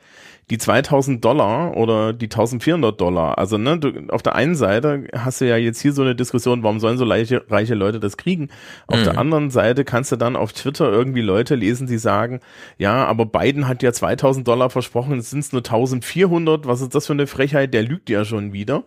Die 0.51 0.59
2000 0.59 1.25
Dollar 1.25 1.75
oder 1.75 2.13
die 2.13 2.25
1400 2.25 3.01
Dollar. 3.01 3.37
Also, 3.39 3.57
ne, 3.57 3.79
du, 3.79 4.07
auf 4.09 4.21
der 4.21 4.35
einen 4.35 4.55
Seite 4.55 5.07
hast 5.13 5.41
du 5.41 5.47
ja 5.47 5.57
jetzt 5.57 5.81
hier 5.81 5.91
so 5.91 6.03
eine 6.03 6.15
Diskussion, 6.15 6.61
warum 6.61 6.79
sollen 6.79 6.97
so 6.99 7.05
reiche, 7.05 7.43
reiche 7.49 7.73
Leute 7.73 7.99
das 7.99 8.15
kriegen? 8.17 8.49
Auf 8.85 8.99
Mhm. 8.99 9.03
der 9.05 9.17
anderen 9.17 9.49
Seite 9.49 9.85
kannst 9.85 10.11
du 10.11 10.17
dann 10.17 10.35
auf 10.35 10.53
Twitter 10.53 10.91
irgendwie 10.91 11.21
Leute 11.21 11.55
lesen, 11.55 11.87
die 11.87 11.97
sagen, 11.97 12.41
ja, 12.77 13.05
aber 13.05 13.25
Biden 13.25 13.67
hat 13.67 13.81
ja 13.81 13.91
2000 13.91 14.47
Dollar 14.47 14.69
versprochen, 14.69 15.15
jetzt 15.15 15.31
sind's 15.31 15.51
nur 15.51 15.63
1400. 15.63 16.67
Was 16.67 16.81
ist 16.81 16.93
das 16.93 17.07
für 17.07 17.13
eine 17.13 17.27
Frechheit? 17.27 17.73
Der 17.73 17.81
lügt 17.83 18.09
ja 18.11 18.23
schon 18.23 18.53
wieder. 18.53 18.83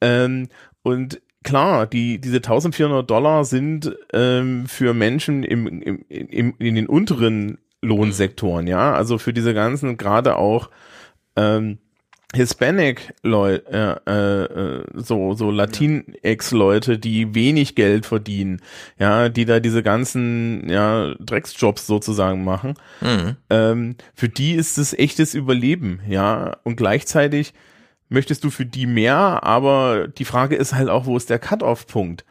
Ähm, 0.00 0.48
und 0.82 1.20
klar, 1.42 1.86
die, 1.86 2.20
diese 2.20 2.36
1400 2.36 3.08
Dollar 3.10 3.44
sind 3.44 3.96
ähm, 4.12 4.66
für 4.66 4.94
Menschen 4.94 5.42
im, 5.42 5.66
im, 5.66 6.04
im, 6.08 6.54
in 6.58 6.74
den 6.74 6.86
unteren 6.86 7.58
Lohnsektoren, 7.86 8.66
ja, 8.66 8.92
also 8.94 9.18
für 9.18 9.32
diese 9.32 9.54
ganzen, 9.54 9.96
gerade 9.96 10.36
auch 10.36 10.70
ähm, 11.36 11.78
Hispanic 12.34 13.14
Leute, 13.22 14.00
äh, 14.06 14.12
äh, 14.12 14.84
so 14.94 15.34
so 15.34 15.50
Latinx-Leute, 15.50 16.98
die 16.98 17.34
wenig 17.34 17.76
Geld 17.76 18.04
verdienen, 18.04 18.60
ja, 18.98 19.28
die 19.28 19.44
da 19.44 19.60
diese 19.60 19.82
ganzen 19.82 20.68
ja 20.68 21.14
Drecksjobs 21.20 21.86
sozusagen 21.86 22.44
machen. 22.44 22.74
Mhm. 23.00 23.36
Ähm, 23.48 23.96
für 24.14 24.28
die 24.28 24.54
ist 24.54 24.76
es 24.76 24.92
echtes 24.92 25.34
Überleben, 25.34 26.00
ja, 26.08 26.56
und 26.64 26.76
gleichzeitig 26.76 27.54
möchtest 28.08 28.44
du 28.44 28.50
für 28.50 28.66
die 28.66 28.86
mehr, 28.86 29.42
aber 29.44 30.08
die 30.08 30.24
Frage 30.24 30.56
ist 30.56 30.74
halt 30.74 30.88
auch, 30.88 31.06
wo 31.06 31.16
ist 31.16 31.30
der 31.30 31.38
Cut-off-Punkt? 31.38 32.24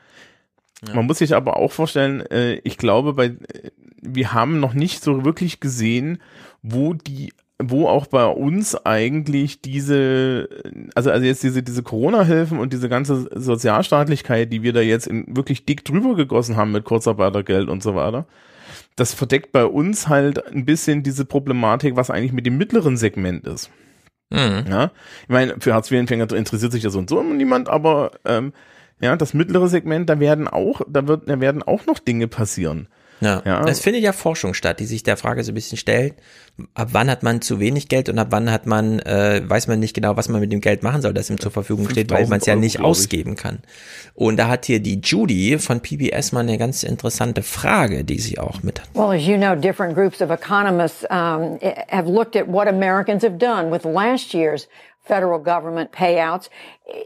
Man 0.93 1.05
muss 1.05 1.19
sich 1.19 1.33
aber 1.33 1.57
auch 1.57 1.71
vorstellen, 1.71 2.21
äh, 2.29 2.55
ich 2.63 2.77
glaube, 2.77 3.13
bei, 3.13 3.25
äh, 3.25 3.71
wir 4.07 4.33
haben 4.33 4.59
noch 4.59 4.73
nicht 4.73 5.03
so 5.03 5.25
wirklich 5.25 5.59
gesehen, 5.59 6.19
wo 6.61 6.93
die, 6.93 7.33
wo 7.61 7.87
auch 7.87 8.07
bei 8.07 8.25
uns 8.25 8.75
eigentlich 8.85 9.61
diese, 9.61 10.49
also, 10.93 11.11
also 11.11 11.25
jetzt 11.25 11.43
diese, 11.43 11.63
diese 11.63 11.83
Corona-Hilfen 11.83 12.59
und 12.59 12.73
diese 12.73 12.89
ganze 12.89 13.29
Sozialstaatlichkeit, 13.33 14.51
die 14.51 14.63
wir 14.63 14.73
da 14.73 14.81
jetzt 14.81 15.07
in, 15.07 15.25
wirklich 15.35 15.65
dick 15.65 15.85
drüber 15.85 16.15
gegossen 16.15 16.57
haben 16.57 16.71
mit 16.71 16.83
Kurzarbeitergeld 16.83 17.69
und 17.69 17.81
so 17.81 17.95
weiter, 17.95 18.25
das 18.95 19.13
verdeckt 19.13 19.51
bei 19.51 19.65
uns 19.65 20.07
halt 20.07 20.45
ein 20.47 20.65
bisschen 20.65 21.03
diese 21.03 21.25
Problematik, 21.25 21.95
was 21.95 22.09
eigentlich 22.09 22.33
mit 22.33 22.45
dem 22.45 22.57
mittleren 22.57 22.97
Segment 22.97 23.45
ist. 23.45 23.69
Mhm. 24.31 24.65
Ja, 24.69 24.91
ich 25.23 25.29
meine, 25.29 25.55
für 25.59 25.73
Hartz-IV-Empfänger 25.73 26.31
interessiert 26.33 26.71
sich 26.71 26.83
ja 26.83 26.89
so 26.89 26.99
und 26.99 27.09
so 27.09 27.19
immer 27.19 27.35
niemand, 27.35 27.69
aber 27.69 28.11
ähm, 28.25 28.53
ja, 28.99 29.15
das 29.15 29.33
mittlere 29.33 29.67
Segment, 29.67 30.09
da 30.09 30.19
werden 30.19 30.47
auch, 30.47 30.81
da 30.87 31.07
wird, 31.07 31.29
da 31.29 31.39
werden 31.39 31.63
auch 31.63 31.85
noch 31.85 31.99
Dinge 31.99 32.27
passieren. 32.27 32.87
Ja. 33.21 33.41
Ja. 33.45 33.63
Es 33.65 33.79
findet 33.79 34.03
ja 34.03 34.11
Forschung 34.11 34.53
statt, 34.53 34.79
die 34.79 34.85
sich 34.85 35.03
der 35.03 35.17
Frage 35.17 35.43
so 35.43 35.51
ein 35.51 35.55
bisschen 35.55 35.77
stellt, 35.77 36.15
ab 36.73 36.89
wann 36.91 37.09
hat 37.09 37.23
man 37.23 37.41
zu 37.41 37.59
wenig 37.59 37.87
Geld 37.87 38.09
und 38.09 38.19
ab 38.19 38.27
wann 38.31 38.51
hat 38.51 38.65
man, 38.65 38.99
äh, 38.99 39.41
weiß 39.45 39.67
man 39.67 39.79
nicht 39.79 39.93
genau, 39.93 40.17
was 40.17 40.29
man 40.29 40.41
mit 40.41 40.51
dem 40.51 40.61
Geld 40.61 40.83
machen 40.83 41.01
soll, 41.01 41.13
das 41.13 41.29
ihm 41.29 41.39
zur 41.39 41.51
Verfügung 41.51 41.89
steht, 41.89 42.09
weil 42.09 42.25
5000 42.25 42.29
man 42.29 42.39
es 42.39 42.45
ja 42.45 42.53
Euro, 42.53 42.61
nicht 42.61 42.79
ausgeben 42.79 43.35
kann. 43.35 43.59
Und 44.13 44.37
da 44.37 44.47
hat 44.47 44.65
hier 44.65 44.79
die 44.79 44.99
Judy 45.01 45.57
von 45.59 45.81
PBS 45.81 46.31
mal 46.31 46.41
eine 46.41 46.57
ganz 46.57 46.83
interessante 46.83 47.41
Frage, 47.41 48.03
die 48.03 48.19
sie 48.19 48.39
auch 48.39 48.63
mit 48.63 48.81
hat. 48.81 48.89
Well, 48.93 49.15
as 49.15 49.25
you 49.25 49.37
know, 49.37 49.55
different 49.55 49.95
groups 49.95 50.21
of 50.21 50.29
economists 50.29 51.05
um, 51.09 51.59
have 51.89 52.07
looked 52.07 52.35
at 52.35 52.47
what 52.47 52.67
Americans 52.67 53.23
have 53.23 53.37
done 53.37 53.71
with 53.71 53.85
last 53.85 54.33
year's 54.33 54.67
federal 55.05 55.39
government 55.39 55.91
payouts. 55.91 56.49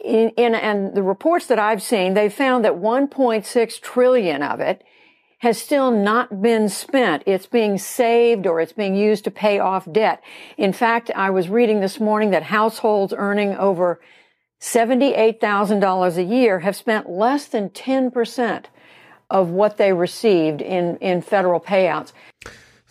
In, 0.03 0.30
in, 0.38 0.56
and 0.56 0.95
the 0.95 1.03
reports 1.03 1.48
that 1.48 1.60
I've 1.60 1.81
seen, 1.81 2.14
they 2.14 2.30
found 2.30 2.64
that 2.65 2.73
1.6 2.73 3.81
trillion 3.81 4.41
of 4.41 4.60
it 4.60 4.84
has 5.40 5.57
still 5.57 5.90
not 5.90 6.41
been 6.41 6.70
spent. 6.70 7.24
It's 7.26 7.45
being 7.45 7.78
saved 7.78 8.45
or 8.45 8.60
it's 8.60 8.74
being 8.74 8.95
used 8.95 9.24
to 9.24 9.32
pay 9.32 9.60
off 9.60 9.91
debt. 9.91 10.22
In 10.57 10.74
fact, 10.74 11.11
I 11.16 11.30
was 11.30 11.49
reading 11.49 11.80
this 11.80 11.99
morning 11.99 12.32
that 12.32 12.44
households 12.44 13.14
earning 13.16 13.56
over 13.56 13.99
$78,000 14.61 16.18
a 16.18 16.24
year 16.24 16.60
have 16.60 16.76
spent 16.76 17.10
less 17.10 17.45
than 17.45 17.70
10% 17.70 18.66
of 19.30 19.49
what 19.49 19.78
they 19.78 19.94
received 19.94 20.61
in, 20.61 20.98
in 20.98 21.22
federal 21.22 21.61
payouts. 21.61 22.11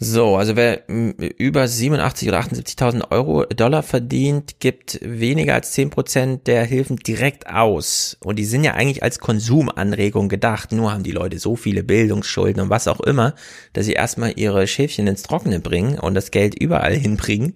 So, 0.01 0.37
also 0.37 0.55
wer 0.55 0.85
über 0.87 1.67
87 1.67 2.29
oder 2.29 2.39
78.000 2.39 3.11
Euro 3.11 3.45
Dollar 3.47 3.83
verdient, 3.83 4.61
gibt 4.61 5.01
weniger 5.03 5.55
als 5.55 5.73
10 5.73 5.91
Prozent 5.91 6.47
der 6.47 6.65
Hilfen 6.65 6.99
direkt 6.99 7.49
aus. 7.49 8.17
Und 8.21 8.37
die 8.39 8.45
sind 8.45 8.63
ja 8.63 8.75
eigentlich 8.75 9.03
als 9.03 9.19
Konsumanregung 9.19 10.29
gedacht. 10.29 10.71
Nur 10.71 10.93
haben 10.93 11.03
die 11.03 11.11
Leute 11.11 11.41
so 11.41 11.57
viele 11.57 11.83
Bildungsschulden 11.83 12.63
und 12.63 12.71
was 12.71 12.87
auch 12.87 13.01
immer, 13.01 13.35
dass 13.73 13.87
sie 13.87 13.95
erstmal 13.95 14.35
ihre 14.37 14.69
Schäfchen 14.69 15.09
ins 15.09 15.25
Trockene 15.25 15.59
bringen 15.59 15.99
und 15.99 16.15
das 16.15 16.31
Geld 16.31 16.55
überall 16.55 16.95
hinbringen 16.95 17.55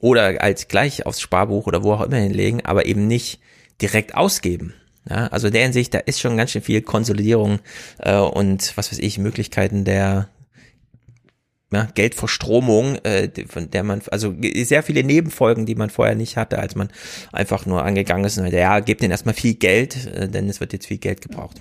oder 0.00 0.40
als 0.42 0.68
gleich 0.68 1.04
aufs 1.04 1.20
Sparbuch 1.20 1.66
oder 1.66 1.82
wo 1.82 1.92
auch 1.92 2.00
immer 2.00 2.16
hinlegen, 2.16 2.64
aber 2.64 2.86
eben 2.86 3.06
nicht 3.06 3.38
direkt 3.82 4.14
ausgeben. 4.14 4.72
Ja, 5.08 5.26
also 5.26 5.48
in 5.48 5.52
der 5.52 5.62
Hinsicht, 5.64 5.92
da 5.92 5.98
ist 5.98 6.20
schon 6.20 6.36
ganz 6.38 6.52
schön 6.52 6.62
viel 6.62 6.80
Konsolidierung 6.80 7.58
äh, 7.98 8.16
und 8.16 8.76
was 8.76 8.92
weiß 8.92 8.98
ich, 9.00 9.18
Möglichkeiten 9.18 9.84
der 9.84 10.28
ja, 11.72 11.88
Geldverstromung, 11.94 12.96
äh, 13.04 13.28
von 13.48 13.70
der 13.70 13.82
man, 13.82 14.02
also 14.10 14.34
sehr 14.62 14.82
viele 14.82 15.04
Nebenfolgen, 15.04 15.66
die 15.66 15.74
man 15.74 15.90
vorher 15.90 16.14
nicht 16.14 16.36
hatte, 16.36 16.58
als 16.58 16.74
man 16.74 16.88
einfach 17.32 17.66
nur 17.66 17.84
angegangen 17.84 18.24
ist 18.24 18.38
und 18.38 18.52
ja, 18.52 18.80
gebt 18.80 19.02
denen 19.02 19.10
erstmal 19.10 19.34
viel 19.34 19.54
Geld, 19.54 20.06
äh, 20.06 20.28
denn 20.28 20.48
es 20.48 20.60
wird 20.60 20.72
jetzt 20.72 20.86
viel 20.86 20.98
Geld 20.98 21.20
gebraucht. 21.20 21.60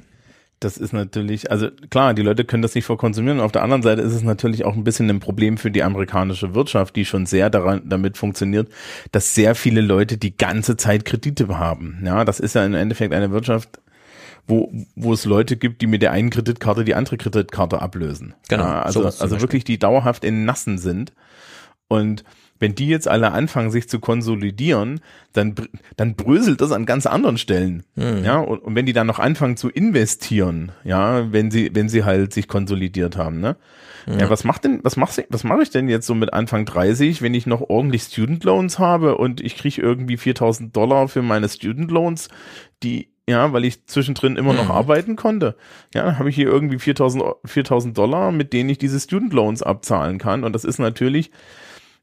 das 0.62 0.78
ist 0.78 0.94
natürlich, 0.94 1.50
also 1.50 1.70
klar, 1.90 2.14
die 2.14 2.22
Leute 2.22 2.46
können 2.46 2.62
das 2.62 2.76
nicht 2.76 2.86
verkonsumieren. 2.86 3.40
Auf 3.40 3.52
der 3.52 3.64
anderen 3.64 3.82
Seite 3.82 4.04
ist 4.04 4.14
es 4.14 4.22
natürlich 4.22 4.64
auch 4.64 4.76
ein 4.76 4.84
bisschen 4.84 5.10
ein 5.10 5.20
Problem 5.20 5.58
für 5.58 5.72
die 5.72 5.82
amerikanische 5.82 6.54
Wirtschaft, 6.54 6.96
die 6.96 7.04
schon 7.04 7.26
sehr 7.26 7.50
daran, 7.50 7.82
damit 7.86 8.16
funktioniert, 8.16 8.70
dass 9.12 9.34
sehr 9.34 9.56
viele 9.56 9.82
Leute 9.82 10.18
die 10.18 10.38
ganze 10.38 10.78
Zeit 10.78 11.04
Kredite 11.04 11.48
haben. 11.58 12.04
Ja, 12.06 12.26
das 12.26 12.40
ist 12.40 12.54
ja 12.54 12.64
im 12.64 12.76
Endeffekt 12.76 13.12
eine 13.12 13.32
Wirtschaft, 13.32 13.80
wo, 14.48 14.72
wo 14.96 15.14
es 15.14 15.26
Leute 15.26 15.56
gibt, 15.58 15.82
die 15.82 15.88
mit 15.88 16.02
der 16.02 16.12
einen 16.12 16.30
Kreditkarte 16.30 16.84
die 16.84 16.96
andere 16.96 17.18
Kreditkarte 17.18 17.82
ablösen. 17.82 18.34
Genau, 18.50 18.64
Ja, 18.64 18.82
also, 18.82 19.04
also 19.06 19.42
wirklich 19.42 19.64
die 19.64 19.80
dauerhaft 19.80 20.24
in 20.24 20.46
Nassen 20.46 20.78
sind. 20.78 21.14
Und 21.88 22.24
wenn 22.60 22.76
die 22.76 22.88
jetzt 22.88 23.08
alle 23.08 23.32
anfangen, 23.32 23.72
sich 23.72 23.90
zu 23.90 24.00
konsolidieren, 24.00 25.02
dann, 25.34 25.56
dann 25.98 26.16
bröselt 26.16 26.62
das 26.62 26.72
an 26.72 26.86
ganz 26.86 27.06
anderen 27.08 27.38
Stellen. 27.40 27.84
Mhm. 27.96 28.24
Ja, 28.24 28.38
und, 28.38 28.60
und 28.60 28.76
wenn 28.76 28.86
die 28.86 28.94
dann 28.94 29.08
noch 29.08 29.18
anfangen 29.20 29.58
zu 29.58 29.68
investieren, 29.70 30.72
ja, 30.84 31.32
wenn 31.34 31.50
sie, 31.50 31.72
wenn 31.74 31.90
sie 31.90 32.04
halt 32.04 32.34
sich 32.34 32.48
konsolidiert 32.48 33.18
haben, 33.18 33.40
ne? 33.40 33.58
Ja, 34.08 34.18
Ja. 34.20 34.30
was 34.32 34.44
macht 34.44 34.64
denn, 34.64 34.80
was 34.84 34.96
machst 34.96 35.24
was 35.30 35.44
mache 35.44 35.62
ich 35.64 35.70
denn 35.70 35.88
jetzt 35.88 36.08
so 36.08 36.16
mit 36.16 36.34
Anfang 36.34 36.66
30, 36.66 37.22
wenn 37.22 37.34
ich 37.36 37.46
noch 37.46 37.62
ordentlich 37.62 38.04
Student 38.04 38.44
Loans 38.44 38.80
habe 38.80 39.18
und 39.18 39.42
ich 39.42 39.56
kriege 39.58 39.80
irgendwie 39.82 40.18
4000 40.18 40.76
Dollar 40.76 41.08
für 41.08 41.22
meine 41.22 41.48
Student 41.50 41.92
Loans, 41.92 42.28
die, 42.82 43.11
ja, 43.30 43.54
weil 43.54 43.66
ich 43.66 43.86
zwischendrin 43.86 44.36
immer 44.36 44.54
noch 44.54 44.66
Mhm. 44.66 44.72
arbeiten 44.72 45.16
konnte. 45.16 45.56
Ja, 45.94 46.04
dann 46.04 46.20
habe 46.20 46.30
ich 46.30 46.36
hier 46.36 46.48
irgendwie 46.48 46.80
4000, 46.80 47.24
Eu- 47.24 47.36
4000 47.46 47.98
Dollar, 47.98 48.32
mit 48.32 48.52
denen 48.54 48.70
ich 48.70 48.78
diese 48.78 49.00
Student 49.00 49.34
Loans 49.34 49.64
abzahlen 49.64 50.18
kann. 50.18 50.44
Und 50.44 50.54
das 50.54 50.66
ist 50.66 50.80
natürlich 50.80 51.32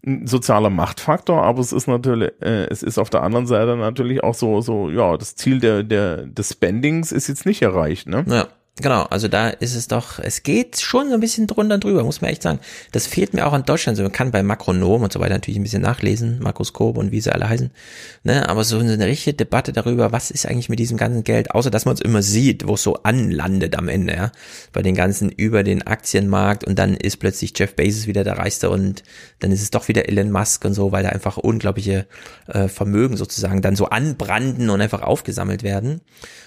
ein 0.07 0.27
sozialer 0.28 0.70
Machtfaktor, 0.70 1.43
aber 1.43 1.59
es 1.61 1.73
ist 1.73 1.89
natürlich, 1.89 2.31
äh, 2.40 2.66
es 2.70 2.85
ist 2.85 2.99
auf 2.99 3.11
der 3.11 3.24
anderen 3.24 3.47
Seite 3.49 3.77
natürlich 3.77 4.23
auch 4.23 4.35
so, 4.35 4.61
so, 4.61 4.90
ja, 4.90 5.16
das 5.16 5.35
Ziel 5.35 5.59
der, 5.59 5.82
der, 5.82 6.19
des 6.27 6.51
Spendings 6.53 7.11
ist 7.11 7.27
jetzt 7.27 7.45
nicht 7.47 7.62
erreicht, 7.62 8.07
ne? 8.09 8.24
Ja, 8.28 8.47
genau. 8.81 9.03
Also 9.05 9.29
da 9.29 9.49
ist 9.49 9.75
es 9.75 9.89
doch, 9.89 10.19
es 10.19 10.43
geht 10.43 10.81
schon 10.81 11.09
so 11.09 11.15
ein 11.15 11.21
bisschen 11.21 11.47
drunter 11.47 11.79
drüber, 11.79 12.05
muss 12.05 12.21
man 12.21 12.31
echt 12.31 12.43
sagen. 12.43 12.61
Das 12.93 13.07
fehlt 13.07 13.35
mir 13.35 13.47
auch 13.47 13.55
in 13.55 13.65
Deutschland. 13.65 13.97
So, 13.97 14.03
man 14.03 14.13
kann 14.13 14.31
bei 14.31 14.43
Makronom 14.43 15.03
und 15.03 15.13
so 15.13 15.21
weiter 15.21 15.35
natürlich 15.35 15.59
ein 15.59 15.63
bisschen 15.63 15.83
nachlesen, 15.83 16.39
Makroskop 16.41 16.97
und 16.97 17.13
wie 17.13 17.21
sie 17.21 17.33
alle 17.33 17.49
heißen. 17.49 17.71
Ne? 18.25 18.49
Aber 18.49 18.65
so 18.65 18.79
eine 18.79 19.07
richtige 19.07 19.35
Debatte 19.35 19.73
darüber, 19.73 20.13
was 20.13 20.31
ist 20.31 20.47
eigentlich 20.47 20.69
mit 20.69 20.79
diesem 20.79 20.97
ganzen 20.97 21.25
Geld, 21.25 21.51
außer 21.53 21.71
dass 21.71 21.85
man 21.85 21.95
es 21.95 22.01
immer 22.01 22.23
sieht, 22.23 22.67
wo 22.67 22.75
es 22.75 22.83
so 22.83 23.03
anlandet 23.03 23.77
am 23.77 23.89
Ende, 23.89 24.15
ja. 24.15 24.33
Bei 24.73 24.83
den 24.83 24.95
ganzen 24.95 25.31
über 25.31 25.63
den 25.63 25.87
Aktienmarkt 25.87 26.65
und 26.65 26.79
dann 26.79 26.95
ist 26.95 27.19
plötzlich 27.19 27.53
Jeff 27.57 27.75
Bezos 27.75 28.07
wieder 28.07 28.25
der 28.25 28.39
Reichste 28.39 28.71
und 28.71 29.03
dann 29.41 29.53
ist 29.53 29.63
es 29.63 29.71
doch 29.71 29.89
wieder 29.89 30.09
Elon 30.09 30.31
Musk 30.31 30.65
und 30.65 30.75
so, 30.75 30.93
weil 30.93 31.03
da 31.03 31.11
einfach 31.11 31.37
unglaubliche 31.37 32.07
äh, 32.47 32.69
Vermögen 32.69 33.17
sozusagen 33.17 33.63
dann 33.63 33.77
so 33.77 33.87
anbranden 33.87 34.71
und 34.71 34.81
einfach 34.81 35.03
aufgesammelt 35.03 35.63
werden. 35.63 36.01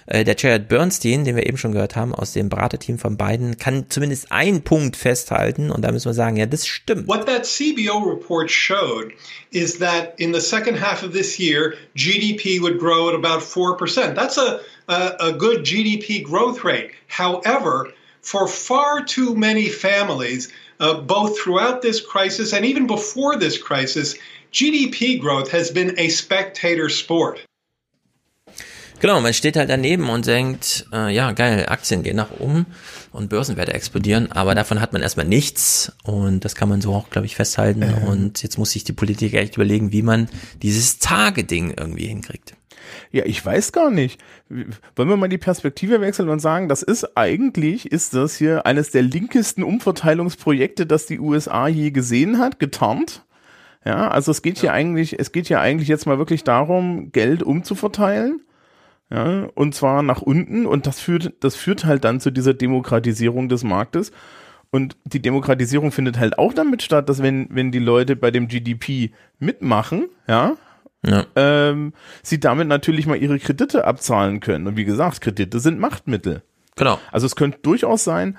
Äh, 0.05 0.23
der 0.23 0.35
Jared 0.37 0.67
Bernstein, 0.67 1.25
den 1.25 1.35
wir 1.35 1.45
eben 1.45 1.57
schon 1.57 1.71
gehört 1.71 1.95
haben, 1.95 2.13
aus 2.21 2.33
dem 2.33 2.49
Beraterteam 2.49 2.97
von 2.97 3.17
Biden, 3.17 3.57
kann 3.57 3.85
zumindest 3.89 4.31
einen 4.31 4.63
Punkt 4.63 4.95
festhalten 4.95 5.71
und 5.71 5.81
da 5.83 5.91
müssen 5.91 6.05
wir 6.05 6.13
sagen, 6.13 6.37
ja, 6.37 6.45
das 6.45 6.67
stimmt. 6.67 7.07
What 7.07 7.25
that 7.25 7.45
CBO 7.45 7.99
report 7.99 8.49
showed 8.49 9.13
is 9.51 9.79
that 9.79 10.13
in 10.17 10.33
the 10.33 10.41
second 10.41 10.75
half 10.75 11.03
of 11.03 11.13
this 11.13 11.37
year, 11.37 11.75
GDP 11.95 12.61
would 12.61 12.79
grow 12.79 13.09
at 13.09 13.15
about 13.15 13.41
4%. 13.41 14.15
That's 14.15 14.37
a, 14.37 14.61
a, 14.87 15.29
a 15.29 15.31
good 15.33 15.63
GDP 15.63 16.23
growth 16.23 16.63
rate. 16.63 16.91
However, 17.07 17.91
for 18.21 18.47
far 18.47 19.03
too 19.03 19.35
many 19.35 19.69
families, 19.69 20.51
uh, 20.79 21.01
both 21.01 21.39
throughout 21.39 21.81
this 21.81 22.01
crisis 22.01 22.53
and 22.53 22.65
even 22.65 22.87
before 22.87 23.35
this 23.35 23.57
crisis, 23.57 24.15
GDP 24.51 25.19
growth 25.19 25.51
has 25.51 25.71
been 25.71 25.97
a 25.97 26.09
spectator 26.09 26.89
sport. 26.89 27.39
Genau, 29.01 29.19
man 29.19 29.33
steht 29.33 29.57
halt 29.57 29.71
daneben 29.71 30.09
und 30.11 30.27
denkt, 30.27 30.85
äh, 30.93 31.11
ja, 31.11 31.31
geil, 31.31 31.65
Aktien 31.67 32.03
gehen 32.03 32.15
nach 32.15 32.39
oben 32.39 32.67
und 33.11 33.29
Börsenwerte 33.29 33.73
explodieren, 33.73 34.31
aber 34.31 34.53
davon 34.53 34.79
hat 34.79 34.93
man 34.93 35.01
erstmal 35.01 35.25
nichts 35.25 35.91
und 36.03 36.45
das 36.45 36.53
kann 36.53 36.69
man 36.69 36.81
so 36.81 36.93
auch, 36.93 37.09
glaube 37.09 37.25
ich, 37.25 37.35
festhalten 37.35 37.81
Ähm. 37.81 38.03
und 38.07 38.43
jetzt 38.43 38.59
muss 38.59 38.69
sich 38.69 38.83
die 38.83 38.93
Politik 38.93 39.33
echt 39.33 39.55
überlegen, 39.55 39.91
wie 39.91 40.03
man 40.03 40.29
dieses 40.61 40.99
Targeting 40.99 41.73
irgendwie 41.75 42.05
hinkriegt. 42.05 42.53
Ja, 43.11 43.25
ich 43.25 43.43
weiß 43.43 43.71
gar 43.71 43.89
nicht. 43.89 44.21
Wollen 44.49 45.09
wir 45.09 45.17
mal 45.17 45.29
die 45.29 45.39
Perspektive 45.39 45.99
wechseln 45.99 46.29
und 46.29 46.39
sagen, 46.39 46.69
das 46.69 46.83
ist 46.83 47.17
eigentlich, 47.17 47.91
ist 47.91 48.13
das 48.13 48.35
hier 48.35 48.67
eines 48.67 48.91
der 48.91 49.01
linkesten 49.01 49.63
Umverteilungsprojekte, 49.63 50.85
das 50.85 51.07
die 51.07 51.19
USA 51.19 51.67
je 51.67 51.89
gesehen 51.89 52.37
hat, 52.37 52.59
getarnt. 52.59 53.23
Ja, 53.83 54.09
also 54.09 54.29
es 54.29 54.43
geht 54.43 54.59
hier 54.59 54.73
eigentlich, 54.73 55.19
es 55.19 55.31
geht 55.31 55.47
hier 55.47 55.59
eigentlich 55.59 55.87
jetzt 55.87 56.05
mal 56.05 56.19
wirklich 56.19 56.43
darum, 56.43 57.11
Geld 57.11 57.41
umzuverteilen. 57.41 58.41
Ja, 59.13 59.47
und 59.55 59.75
zwar 59.75 60.03
nach 60.03 60.21
unten 60.21 60.65
und 60.65 60.87
das 60.87 60.99
führt, 61.01 61.33
das 61.41 61.55
führt 61.55 61.83
halt 61.85 62.05
dann 62.05 62.19
zu 62.21 62.31
dieser 62.31 62.53
Demokratisierung 62.53 63.49
des 63.49 63.63
Marktes. 63.63 64.11
Und 64.71 64.95
die 65.03 65.21
Demokratisierung 65.21 65.91
findet 65.91 66.17
halt 66.17 66.39
auch 66.39 66.53
damit 66.53 66.81
statt, 66.81 67.09
dass 67.09 67.21
wenn, 67.21 67.47
wenn 67.51 67.73
die 67.73 67.79
Leute 67.79 68.15
bei 68.15 68.31
dem 68.31 68.47
GDP 68.47 69.11
mitmachen, 69.37 70.07
ja, 70.29 70.53
Ja. 71.05 71.25
ähm, 71.35 71.91
sie 72.23 72.39
damit 72.39 72.69
natürlich 72.69 73.05
mal 73.05 73.17
ihre 73.17 73.37
Kredite 73.37 73.83
abzahlen 73.85 74.39
können. 74.39 74.65
Und 74.67 74.77
wie 74.77 74.85
gesagt, 74.85 75.19
Kredite 75.19 75.59
sind 75.59 75.77
Machtmittel. 75.77 76.41
Genau. 76.77 76.97
Also 77.11 77.25
es 77.25 77.35
könnte 77.35 77.59
durchaus 77.63 78.05
sein, 78.05 78.37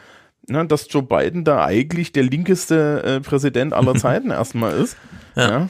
ne, 0.49 0.65
dass 0.67 0.87
Joe 0.91 1.03
Biden 1.03 1.45
da 1.45 1.67
eigentlich 1.67 2.13
der 2.13 2.23
linkeste 2.23 3.03
äh, 3.05 3.21
Präsident 3.21 3.75
aller 3.75 3.95
Zeiten 3.97 4.31
erstmal 4.31 4.75
ist. 4.79 4.97
Ja. 5.37 5.69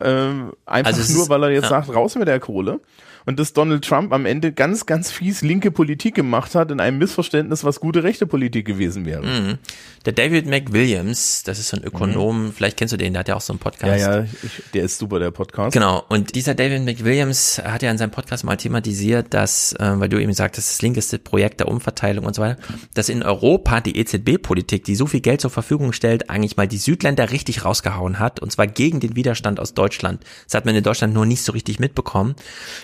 Ähm, 0.00 0.52
einfach 0.66 0.92
Also 0.92 1.16
nur, 1.16 1.28
weil 1.28 1.44
er 1.44 1.50
jetzt 1.50 1.64
ja. 1.64 1.68
sagt, 1.68 1.94
raus 1.94 2.16
mit 2.16 2.26
der 2.26 2.40
Kohle. 2.40 2.80
Und 3.26 3.38
dass 3.38 3.52
Donald 3.52 3.84
Trump 3.84 4.12
am 4.12 4.26
Ende 4.26 4.52
ganz, 4.52 4.86
ganz 4.86 5.10
fies 5.10 5.42
linke 5.42 5.70
Politik 5.70 6.14
gemacht 6.14 6.54
hat 6.54 6.70
in 6.70 6.80
einem 6.80 6.98
Missverständnis, 6.98 7.64
was 7.64 7.80
gute 7.80 8.02
rechte 8.02 8.26
Politik 8.26 8.66
gewesen 8.66 9.06
wäre. 9.06 9.22
Mhm. 9.24 9.58
Der 10.04 10.12
David 10.12 10.46
McWilliams, 10.46 11.44
das 11.44 11.58
ist 11.58 11.68
so 11.68 11.76
ein 11.76 11.84
Ökonom, 11.84 12.52
vielleicht 12.52 12.76
kennst 12.76 12.92
du 12.92 12.96
den, 12.96 13.12
der 13.12 13.20
hat 13.20 13.28
ja 13.28 13.36
auch 13.36 13.40
so 13.40 13.52
einen 13.52 13.60
Ja, 13.60 13.64
Podcast. 13.64 14.00
ja, 14.00 14.22
ich, 14.42 14.62
der 14.74 14.84
ist 14.84 14.98
super, 14.98 15.20
der 15.20 15.30
Podcast. 15.30 15.72
Genau, 15.72 16.02
und 16.08 16.34
dieser 16.34 16.54
David 16.54 16.82
McWilliams 16.84 17.60
hat 17.64 17.82
ja 17.82 17.90
in 17.90 17.98
seinem 17.98 18.10
Podcast 18.10 18.42
mal 18.44 18.56
thematisiert, 18.56 19.32
dass, 19.32 19.72
äh, 19.74 20.00
weil 20.00 20.08
du 20.08 20.20
eben 20.20 20.32
sagtest, 20.32 20.70
das 20.70 20.82
linkeste 20.82 21.18
Projekt 21.18 21.60
der 21.60 21.68
Umverteilung 21.68 22.24
und 22.24 22.34
so 22.34 22.42
weiter, 22.42 22.60
dass 22.94 23.08
in 23.08 23.22
Europa 23.22 23.80
die 23.80 23.96
EZB-Politik, 23.96 24.84
die 24.84 24.96
so 24.96 25.06
viel 25.06 25.20
Geld 25.20 25.40
zur 25.40 25.50
Verfügung 25.50 25.92
stellt, 25.92 26.30
eigentlich 26.30 26.56
mal 26.56 26.66
die 26.66 26.78
Südländer 26.78 27.30
richtig 27.30 27.64
rausgehauen 27.64 28.18
hat, 28.18 28.40
und 28.40 28.50
zwar 28.50 28.66
gegen 28.66 28.98
den 28.98 29.14
Widerstand 29.14 29.60
aus 29.60 29.74
Deutschland. 29.74 30.24
Das 30.46 30.54
hat 30.54 30.64
man 30.66 30.74
in 30.74 30.82
Deutschland 30.82 31.14
nur 31.14 31.26
nicht 31.26 31.42
so 31.42 31.52
richtig 31.52 31.78
mitbekommen. 31.78 32.34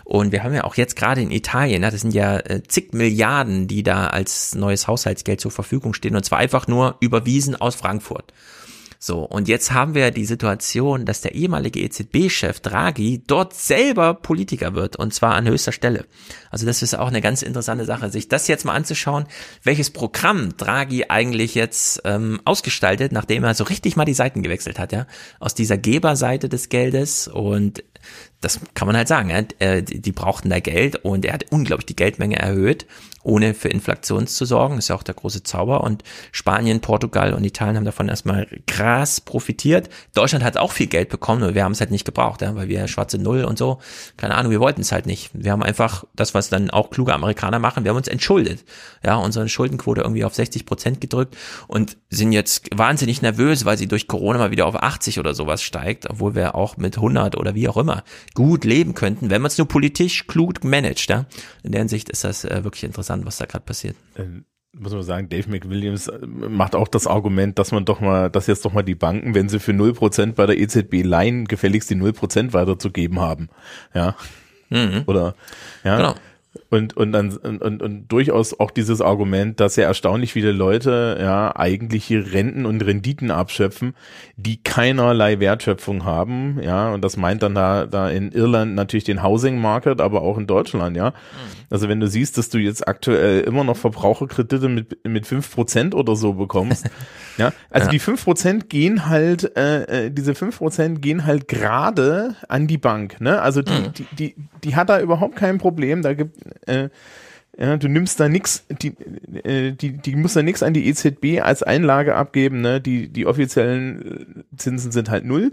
Und 0.04 0.27
wir 0.32 0.42
haben 0.42 0.54
ja 0.54 0.64
auch 0.64 0.76
jetzt 0.76 0.96
gerade 0.96 1.20
in 1.20 1.30
Italien, 1.30 1.80
ne, 1.80 1.90
das 1.90 2.00
sind 2.00 2.14
ja 2.14 2.38
äh, 2.38 2.62
zig 2.66 2.92
Milliarden, 2.92 3.66
die 3.68 3.82
da 3.82 4.08
als 4.08 4.54
neues 4.54 4.86
Haushaltsgeld 4.86 5.40
zur 5.40 5.50
Verfügung 5.50 5.94
stehen, 5.94 6.16
und 6.16 6.24
zwar 6.24 6.38
einfach 6.38 6.66
nur 6.66 6.96
überwiesen 7.00 7.56
aus 7.56 7.74
Frankfurt. 7.74 8.32
So, 9.00 9.20
und 9.20 9.46
jetzt 9.46 9.70
haben 9.70 9.94
wir 9.94 10.10
die 10.10 10.24
Situation, 10.24 11.04
dass 11.04 11.20
der 11.20 11.36
ehemalige 11.36 11.78
EZB-Chef 11.80 12.58
Draghi 12.58 13.22
dort 13.24 13.54
selber 13.54 14.12
Politiker 14.12 14.74
wird 14.74 14.96
und 14.96 15.14
zwar 15.14 15.36
an 15.36 15.46
höchster 15.46 15.70
Stelle. 15.70 16.04
Also 16.50 16.66
das 16.66 16.82
ist 16.82 16.98
auch 16.98 17.06
eine 17.06 17.20
ganz 17.20 17.42
interessante 17.42 17.84
Sache, 17.84 18.10
sich 18.10 18.26
das 18.26 18.48
jetzt 18.48 18.64
mal 18.64 18.74
anzuschauen, 18.74 19.26
welches 19.62 19.90
Programm 19.90 20.56
Draghi 20.56 21.04
eigentlich 21.08 21.54
jetzt 21.54 22.02
ähm, 22.04 22.40
ausgestaltet, 22.44 23.12
nachdem 23.12 23.44
er 23.44 23.54
so 23.54 23.62
richtig 23.62 23.94
mal 23.94 24.04
die 24.04 24.14
Seiten 24.14 24.42
gewechselt 24.42 24.80
hat, 24.80 24.90
ja, 24.92 25.06
aus 25.38 25.54
dieser 25.54 25.78
Geberseite 25.78 26.48
des 26.48 26.68
Geldes 26.68 27.28
und 27.28 27.84
das 28.40 28.60
kann 28.74 28.86
man 28.86 28.96
halt 28.96 29.08
sagen, 29.08 29.30
ja, 29.30 29.42
äh, 29.58 29.82
die 29.82 30.12
brauchten 30.12 30.50
da 30.50 30.60
Geld 30.60 30.96
und 31.04 31.24
er 31.24 31.32
hat 31.34 31.46
unglaublich 31.50 31.86
die 31.86 31.96
Geldmenge 31.96 32.38
erhöht, 32.38 32.86
ohne 33.24 33.52
für 33.52 33.68
Inflation 33.68 34.28
zu 34.28 34.44
sorgen. 34.44 34.78
ist 34.78 34.88
ja 34.88 34.94
auch 34.94 35.02
der 35.02 35.16
große 35.16 35.42
Zauber. 35.42 35.82
Und 35.82 36.04
Spanien, 36.30 36.80
Portugal 36.80 37.34
und 37.34 37.44
Italien 37.44 37.76
haben 37.76 37.84
davon 37.84 38.08
erstmal 38.08 38.46
krass 38.66 39.20
profitiert. 39.20 39.88
Deutschland 40.14 40.44
hat 40.44 40.56
auch 40.56 40.70
viel 40.70 40.86
Geld 40.86 41.08
bekommen, 41.08 41.40
nur 41.40 41.54
wir 41.54 41.64
haben 41.64 41.72
es 41.72 41.80
halt 41.80 41.90
nicht 41.90 42.04
gebraucht, 42.04 42.42
ja, 42.42 42.54
weil 42.54 42.68
wir 42.68 42.86
schwarze 42.86 43.18
Null 43.18 43.44
und 43.44 43.58
so, 43.58 43.80
keine 44.16 44.36
Ahnung, 44.36 44.52
wir 44.52 44.60
wollten 44.60 44.82
es 44.82 44.92
halt 44.92 45.06
nicht. 45.06 45.30
Wir 45.34 45.50
haben 45.50 45.64
einfach 45.64 46.04
das, 46.14 46.32
was 46.32 46.48
dann 46.48 46.70
auch 46.70 46.90
kluge 46.90 47.12
Amerikaner 47.12 47.58
machen, 47.58 47.84
wir 47.84 47.90
haben 47.90 47.96
uns 47.96 48.08
entschuldet. 48.08 48.64
Ja, 49.04 49.16
unsere 49.16 49.48
Schuldenquote 49.48 50.02
irgendwie 50.02 50.24
auf 50.24 50.34
60 50.34 50.64
Prozent 50.64 51.00
gedrückt 51.00 51.36
und 51.66 51.96
sind 52.10 52.32
jetzt 52.32 52.68
wahnsinnig 52.74 53.20
nervös, 53.20 53.64
weil 53.64 53.76
sie 53.76 53.88
durch 53.88 54.06
Corona 54.06 54.38
mal 54.38 54.50
wieder 54.52 54.66
auf 54.66 54.80
80 54.80 55.18
oder 55.18 55.34
sowas 55.34 55.62
steigt, 55.62 56.08
obwohl 56.08 56.36
wir 56.36 56.54
auch 56.54 56.76
mit 56.76 56.96
100 56.96 57.36
oder 57.36 57.54
wie 57.54 57.68
auch 57.68 57.76
immer 57.76 58.04
gut 58.38 58.64
leben 58.64 58.94
könnten, 58.94 59.30
wenn 59.30 59.42
man 59.42 59.48
es 59.48 59.58
nur 59.58 59.66
politisch 59.66 60.28
klug 60.28 60.62
managt. 60.62 61.10
Ja? 61.10 61.26
In 61.64 61.72
der 61.72 61.80
Hinsicht 61.80 62.08
ist 62.08 62.22
das 62.22 62.44
äh, 62.44 62.62
wirklich 62.62 62.84
interessant, 62.84 63.26
was 63.26 63.38
da 63.38 63.46
gerade 63.46 63.64
passiert. 63.64 63.96
Ähm, 64.16 64.44
muss 64.78 64.92
man 64.92 65.02
sagen, 65.02 65.28
Dave 65.28 65.50
McWilliams 65.50 66.06
äh, 66.06 66.24
macht 66.24 66.76
auch 66.76 66.86
das 66.86 67.08
Argument, 67.08 67.58
dass 67.58 67.72
man 67.72 67.84
doch 67.84 68.00
mal, 68.00 68.30
dass 68.30 68.46
jetzt 68.46 68.64
doch 68.64 68.72
mal 68.72 68.84
die 68.84 68.94
Banken, 68.94 69.34
wenn 69.34 69.48
sie 69.48 69.58
für 69.58 69.72
0% 69.72 70.34
bei 70.34 70.46
der 70.46 70.56
EZB 70.56 71.02
leihen, 71.02 71.46
gefälligst 71.46 71.90
die 71.90 71.96
0% 71.96 72.52
weiterzugeben 72.52 73.18
haben. 73.18 73.48
Ja. 73.92 74.14
Mhm. 74.70 75.02
Oder, 75.06 75.34
ja. 75.82 75.96
Genau. 75.96 76.14
Und, 76.70 76.96
und 76.98 77.12
dann, 77.12 77.34
und, 77.34 77.62
und, 77.62 77.82
und 77.82 78.08
durchaus 78.08 78.58
auch 78.60 78.70
dieses 78.70 79.00
Argument, 79.00 79.58
dass 79.58 79.76
ja 79.76 79.84
erstaunlich 79.84 80.34
viele 80.34 80.52
Leute 80.52 81.16
ja 81.18 81.56
eigentlich 81.56 82.04
hier 82.04 82.32
Renten 82.32 82.66
und 82.66 82.84
Renditen 82.84 83.30
abschöpfen, 83.30 83.94
die 84.36 84.62
keinerlei 84.62 85.40
Wertschöpfung 85.40 86.04
haben, 86.04 86.60
ja, 86.62 86.92
und 86.92 87.02
das 87.02 87.16
meint 87.16 87.42
dann 87.42 87.54
da, 87.54 87.86
da 87.86 88.10
in 88.10 88.32
Irland 88.32 88.74
natürlich 88.74 89.04
den 89.04 89.22
Housing 89.22 89.58
Market, 89.58 90.02
aber 90.02 90.20
auch 90.20 90.36
in 90.36 90.46
Deutschland, 90.46 90.94
ja. 90.94 91.14
Also 91.70 91.88
wenn 91.88 92.00
du 92.00 92.06
siehst, 92.06 92.36
dass 92.36 92.50
du 92.50 92.58
jetzt 92.58 92.86
aktuell 92.86 93.40
immer 93.40 93.64
noch 93.64 93.76
Verbraucherkredite 93.76 94.68
mit, 94.68 95.04
mit 95.06 95.26
fünf 95.26 95.50
Prozent 95.54 95.94
oder 95.94 96.16
so 96.16 96.34
bekommst, 96.34 96.90
ja, 97.38 97.52
also 97.70 97.86
Ja. 97.86 97.90
die 97.90 97.98
fünf 97.98 98.24
Prozent 98.24 98.68
gehen 98.68 99.06
halt, 99.08 99.56
äh, 99.56 100.06
äh, 100.06 100.10
diese 100.10 100.34
fünf 100.34 100.58
Prozent 100.58 101.00
gehen 101.02 101.24
halt 101.24 101.48
gerade 101.48 102.34
an 102.48 102.66
die 102.66 102.78
Bank, 102.78 103.20
ne? 103.20 103.40
Also 103.40 103.62
die, 103.62 103.72
Mhm. 103.72 103.92
die, 103.94 104.06
die, 104.12 104.34
die 104.64 104.76
hat 104.76 104.88
da 104.90 105.00
überhaupt 105.00 105.36
kein 105.36 105.58
Problem, 105.58 106.02
da 106.02 106.14
gibt, 106.14 106.36
äh, 106.68 106.88
ja, 107.56 107.76
du 107.76 107.88
nimmst 107.88 108.20
da 108.20 108.28
nix, 108.28 108.64
die, 108.82 108.94
äh, 109.44 109.72
die, 109.72 109.92
die 109.98 110.14
muss 110.14 110.34
da 110.34 110.42
nix 110.42 110.62
an 110.62 110.74
die 110.74 110.86
EZB 110.88 111.40
als 111.42 111.62
Einlage 111.62 112.14
abgeben, 112.14 112.60
ne? 112.60 112.80
Die, 112.80 113.08
die 113.08 113.26
offiziellen 113.26 114.44
äh, 114.52 114.56
Zinsen 114.56 114.92
sind 114.92 115.10
halt 115.10 115.24
null. 115.24 115.52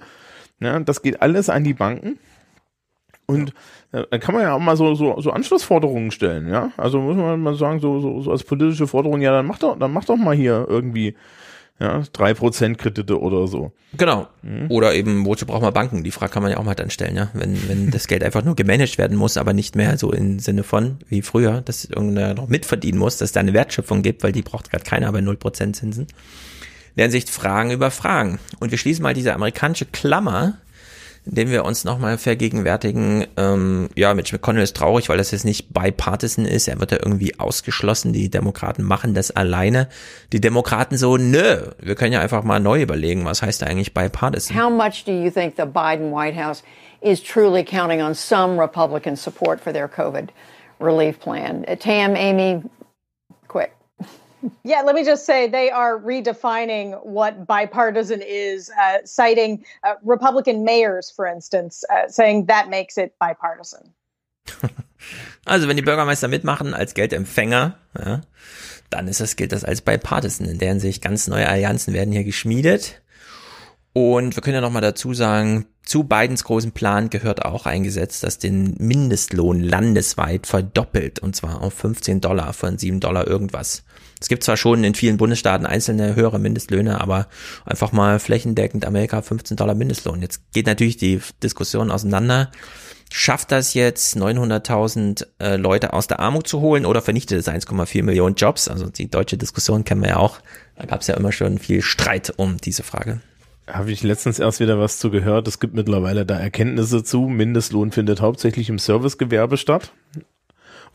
Ne? 0.60 0.82
Das 0.86 1.02
geht 1.02 1.22
alles 1.22 1.50
an 1.50 1.64
die 1.64 1.74
Banken. 1.74 2.18
Und 3.28 3.54
äh, 3.92 4.04
dann 4.12 4.20
kann 4.20 4.36
man 4.36 4.44
ja 4.44 4.54
auch 4.54 4.60
mal 4.60 4.78
so, 4.78 4.94
so, 4.94 5.20
so 5.20 5.32
Anschlussforderungen 5.32 6.12
stellen, 6.12 6.48
ja. 6.48 6.72
Also 6.78 7.02
muss 7.02 7.18
man 7.18 7.42
mal 7.42 7.56
sagen, 7.56 7.80
so, 7.80 8.00
so, 8.00 8.22
so 8.22 8.32
als 8.32 8.44
politische 8.44 8.86
Forderung, 8.86 9.20
ja, 9.22 9.32
dann 9.32 9.48
mach 9.48 9.58
doch, 9.58 9.78
dann 9.80 9.92
mach 9.92 10.06
doch 10.06 10.16
mal 10.16 10.36
hier 10.36 10.66
irgendwie, 10.70 11.16
ja, 11.80 12.04
drei 12.14 12.34
Prozent 12.34 12.78
Kredite 12.78 13.20
oder 13.20 13.48
so. 13.48 13.74
Genau. 13.98 14.28
Oder 14.70 14.94
eben, 14.94 15.26
wozu 15.26 15.46
braucht 15.46 15.62
man 15.62 15.74
Banken? 15.74 16.04
Die 16.04 16.12
Frage 16.12 16.32
kann 16.32 16.42
man 16.42 16.52
ja 16.52 16.58
auch 16.58 16.64
mal 16.64 16.76
dann 16.76 16.90
stellen, 16.90 17.18
ja. 17.18 17.30
Wenn, 17.34 17.68
wenn 17.68 17.92
das 17.92 18.08
Geld 18.08 18.24
einfach 18.24 18.44
nur 18.44 18.56
gemanagt 18.56 18.98
werden 18.98 19.18
muss, 19.18 19.36
aber 19.36 19.52
nicht 19.52 19.76
mehr 19.76 19.98
so 19.98 20.14
im 20.14 20.40
Sinne 20.40 20.64
von, 20.64 20.98
wie 21.10 21.22
früher, 21.22 21.62
dass 21.62 21.84
irgendeiner 21.86 22.34
noch 22.34 22.48
mitverdienen 22.48 23.00
muss, 23.00 23.18
dass 23.18 23.30
es 23.30 23.34
da 23.34 23.42
eine 23.42 23.54
Wertschöpfung 23.54 24.04
gibt, 24.04 24.24
weil 24.24 24.32
die 24.32 24.42
braucht 24.42 24.72
gerade 24.72 24.86
keiner 24.86 25.12
bei 25.12 25.20
0% 25.20 25.74
Zinsen. 25.74 26.04
In 26.04 26.98
der 26.98 27.06
Hinsicht 27.06 27.30
Fragen 27.30 27.72
über 27.72 27.92
Fragen. 27.92 28.40
Und 28.60 28.72
wir 28.72 28.78
schließen 28.78 29.04
mal 29.04 29.14
diese 29.14 29.34
amerikanische 29.34 29.86
Klammer, 29.86 30.60
indem 31.26 31.50
wir 31.50 31.66
uns 31.66 31.84
nochmal 31.84 32.18
vergegenwärtigen, 32.18 33.26
ähm, 33.36 33.90
ja, 33.96 34.14
Mitch 34.14 34.34
McConnell 34.34 34.64
ist 34.64 34.76
traurig, 34.76 35.10
weil 35.10 35.18
das 35.18 35.32
jetzt 35.32 35.46
nicht 35.46 35.74
bipartisan 35.74 36.46
ist. 36.46 36.68
Er 36.68 36.80
wird 36.80 36.92
da 36.92 36.98
irgendwie 36.98 37.40
ausgeschlossen. 37.40 38.14
Die 38.14 38.30
Demokraten 38.30 38.84
machen 38.84 39.14
das 39.14 39.32
alleine. 39.32 39.90
Die 40.32 40.42
Demokraten 40.42 40.98
so, 40.98 41.18
nö, 41.18 41.72
wir 41.80 41.96
können 41.96 42.14
ja 42.14 42.22
einfach 42.22 42.44
mal 42.44 42.60
neu 42.60 42.82
überlegen, 42.82 43.26
was 43.26 43.42
heißt 43.42 43.64
eigentlich 43.64 43.94
bipartisan? 43.94 44.56
How 44.56 44.70
much 44.70 45.04
do 45.06 45.12
you 45.12 45.32
think 45.32 45.56
the 45.58 45.66
Biden 45.66 46.12
White 46.12 46.36
House 46.42 46.64
is 47.02 47.22
truly 47.22 47.64
counting 47.64 48.02
on 48.02 48.14
some 48.14 48.60
Republican 48.60 49.16
support 49.16 49.60
for 49.60 49.74
their 49.74 49.88
COVID 49.88 50.30
relief 50.80 51.20
plan? 51.20 51.66
Uh, 51.68 51.76
Tam, 51.76 52.16
Amy. 52.16 52.62
Yeah, 54.64 54.82
let 54.84 54.96
me 54.96 55.04
just 55.04 55.26
say 55.26 55.48
they 55.48 55.70
are 55.72 56.00
redefining 56.00 57.00
what 57.04 57.46
bipartisan 57.48 58.22
is, 58.22 58.70
uh, 58.70 59.00
citing 59.06 59.64
uh, 59.84 59.96
Republican 60.04 60.64
mayors, 60.64 61.12
for 61.12 61.26
instance, 61.26 61.84
uh, 61.90 62.08
saying 62.08 62.48
that 62.48 62.70
makes 62.70 62.98
it 62.98 63.14
bipartisan. 63.20 63.94
Also 65.46 65.68
wenn 65.68 65.78
die 65.78 65.84
Bürgermeister 65.84 66.28
mitmachen 66.28 66.74
als 66.74 66.96
Geldempfänger, 66.96 67.78
ja, 68.04 68.22
dann 68.90 69.08
ist 69.08 69.22
das, 69.22 69.36
gilt 69.36 69.52
das 69.52 69.64
als 69.64 69.82
bipartisan. 69.82 70.48
In 70.48 70.58
deren 70.58 70.80
sich 70.80 71.02
ganz 71.02 71.28
neue 71.28 71.48
Allianzen 71.48 71.94
werden 71.94 72.12
hier 72.12 72.24
geschmiedet. 72.24 73.02
Und 73.94 74.36
wir 74.36 74.42
können 74.42 74.56
ja 74.56 74.62
nochmal 74.62 74.82
dazu 74.82 75.14
sagen, 75.14 75.68
zu 75.86 76.04
Bidens 76.04 76.44
großen 76.44 76.74
Plan 76.74 77.10
gehört 77.10 77.46
auch 77.46 77.66
eingesetzt, 77.66 78.24
dass 78.24 78.40
den 78.40 78.76
Mindestlohn 78.78 79.62
landesweit 79.62 80.48
verdoppelt 80.48 81.20
und 81.20 81.34
zwar 81.34 81.62
auf 81.62 81.74
15 81.76 82.20
Dollar 82.20 82.52
von 82.52 82.78
7 82.78 83.00
Dollar 83.00 83.26
irgendwas. 83.26 83.85
Es 84.20 84.28
gibt 84.28 84.44
zwar 84.44 84.58
schon 84.58 84.84
in 84.84 84.96
vielen 84.96 85.18
Bundesstaaten 85.18 85.66
einzelne 85.66 86.16
höhere 86.16 86.40
Mindestlöhne, 86.40 87.02
aber 87.02 87.28
einfach 87.66 87.92
mal 87.92 88.20
flächendeckend 88.20 88.86
Amerika 88.86 89.22
15 89.22 89.58
Dollar 89.58 89.76
Mindestlohn. 89.76 90.22
Jetzt 90.22 90.42
geht 90.54 90.68
natürlich 90.68 90.98
die 90.98 91.20
Diskussion 91.44 91.92
auseinander. 91.92 92.52
Schafft 93.12 93.52
das 93.52 93.74
jetzt 93.74 94.18
900.000 94.18 95.28
äh, 95.40 95.56
Leute 95.58 95.94
aus 95.94 96.08
der 96.08 96.20
Armut 96.20 96.48
zu 96.48 96.60
holen 96.60 96.86
oder 96.86 97.02
vernichtet 97.02 97.40
es 97.40 97.48
1,4 97.48 98.04
Millionen 98.04 98.36
Jobs? 98.36 98.68
Also 98.68 98.90
die 98.90 99.10
deutsche 99.10 99.38
Diskussion 99.38 99.84
kennen 99.84 100.02
wir 100.02 100.10
ja 100.10 100.18
auch. 100.18 100.40
Da 100.76 100.86
gab 100.86 101.02
es 101.02 101.08
ja 101.08 101.16
immer 101.16 101.32
schon 101.32 101.60
viel 101.60 101.82
Streit 101.82 102.34
um 102.36 102.58
diese 102.58 102.84
Frage. 102.84 103.22
Habe 103.68 103.92
ich 103.92 104.04
letztens 104.04 104.40
erst 104.40 104.60
wieder 104.60 104.80
was 104.80 105.00
zu 105.00 105.10
gehört. 105.10 105.48
Es 105.48 105.60
gibt 105.60 105.74
mittlerweile 105.74 106.26
da 106.26 106.38
Erkenntnisse 106.38 107.04
zu. 107.04 107.22
Mindestlohn 107.22 107.92
findet 107.92 108.22
hauptsächlich 108.22 108.70
im 108.70 108.80
Servicegewerbe 108.80 109.58
statt. 109.58 109.92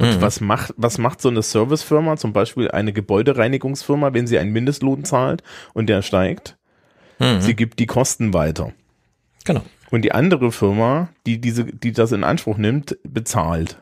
Und 0.00 0.16
Mhm. 0.16 0.20
was 0.22 0.40
macht, 0.40 0.74
was 0.76 0.98
macht 0.98 1.20
so 1.20 1.28
eine 1.28 1.42
Servicefirma, 1.42 2.16
zum 2.16 2.32
Beispiel 2.32 2.70
eine 2.70 2.92
Gebäudereinigungsfirma, 2.92 4.12
wenn 4.14 4.26
sie 4.26 4.38
einen 4.38 4.52
Mindestlohn 4.52 5.04
zahlt 5.04 5.42
und 5.74 5.86
der 5.88 6.02
steigt? 6.02 6.56
Mhm. 7.18 7.40
Sie 7.40 7.54
gibt 7.54 7.78
die 7.78 7.86
Kosten 7.86 8.32
weiter. 8.34 8.72
Genau. 9.44 9.62
Und 9.90 10.02
die 10.02 10.12
andere 10.12 10.52
Firma, 10.52 11.10
die 11.26 11.40
diese, 11.40 11.64
die 11.64 11.92
das 11.92 12.12
in 12.12 12.24
Anspruch 12.24 12.56
nimmt, 12.56 12.96
bezahlt. 13.04 13.80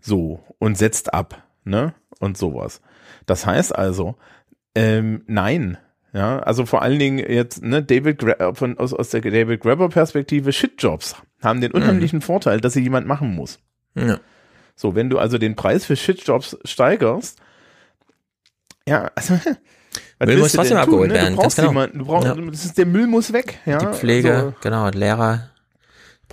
So. 0.00 0.40
Und 0.58 0.78
setzt 0.78 1.12
ab, 1.12 1.42
ne? 1.64 1.94
Und 2.20 2.38
sowas. 2.38 2.80
Das 3.26 3.44
heißt 3.46 3.74
also, 3.74 4.16
ähm, 4.74 5.22
nein. 5.26 5.76
Ja, 6.12 6.38
also 6.40 6.66
vor 6.66 6.82
allen 6.82 6.98
Dingen 6.98 7.18
jetzt, 7.18 7.62
ne, 7.62 7.82
David 7.82 8.18
Gra 8.18 8.52
von, 8.54 8.78
aus, 8.78 8.92
aus 8.92 9.08
der 9.10 9.22
David 9.22 9.60
Grabber 9.60 9.88
Perspektive, 9.88 10.52
Shitjobs 10.52 11.16
haben 11.42 11.60
den 11.62 11.72
unheimlichen 11.72 12.20
Vorteil, 12.20 12.60
dass 12.60 12.74
sie 12.74 12.82
jemand 12.82 13.06
machen 13.06 13.34
muss. 13.34 13.58
Ja. 13.94 14.18
So, 14.74 14.94
wenn 14.94 15.10
du 15.10 15.18
also 15.18 15.38
den 15.38 15.54
Preis 15.56 15.84
für 15.84 15.96
Shitjobs 15.96 16.56
steigerst, 16.64 17.38
ja, 18.88 19.10
also, 19.14 19.34
Müll 20.24 20.38
muss 20.38 20.52
trotzdem 20.52 20.76
abgeholt 20.78 21.08
ne? 21.10 21.14
werden, 21.14 21.36
Du 21.36 21.42
brauchst 21.42 21.56
genau. 21.56 21.68
jemanden, 21.68 21.98
du 22.00 22.04
brauchst, 22.06 22.26
Ja. 22.26 22.34
das 22.34 22.64
ist, 22.64 22.78
der 22.78 22.86
Müll 22.86 23.06
muss 23.06 23.32
weg, 23.32 23.58
ja. 23.66 23.78
Die 23.78 23.86
Pflege, 23.98 24.34
Also, 24.34 24.54
genau, 24.60 24.88
Lehrer, 24.90 25.50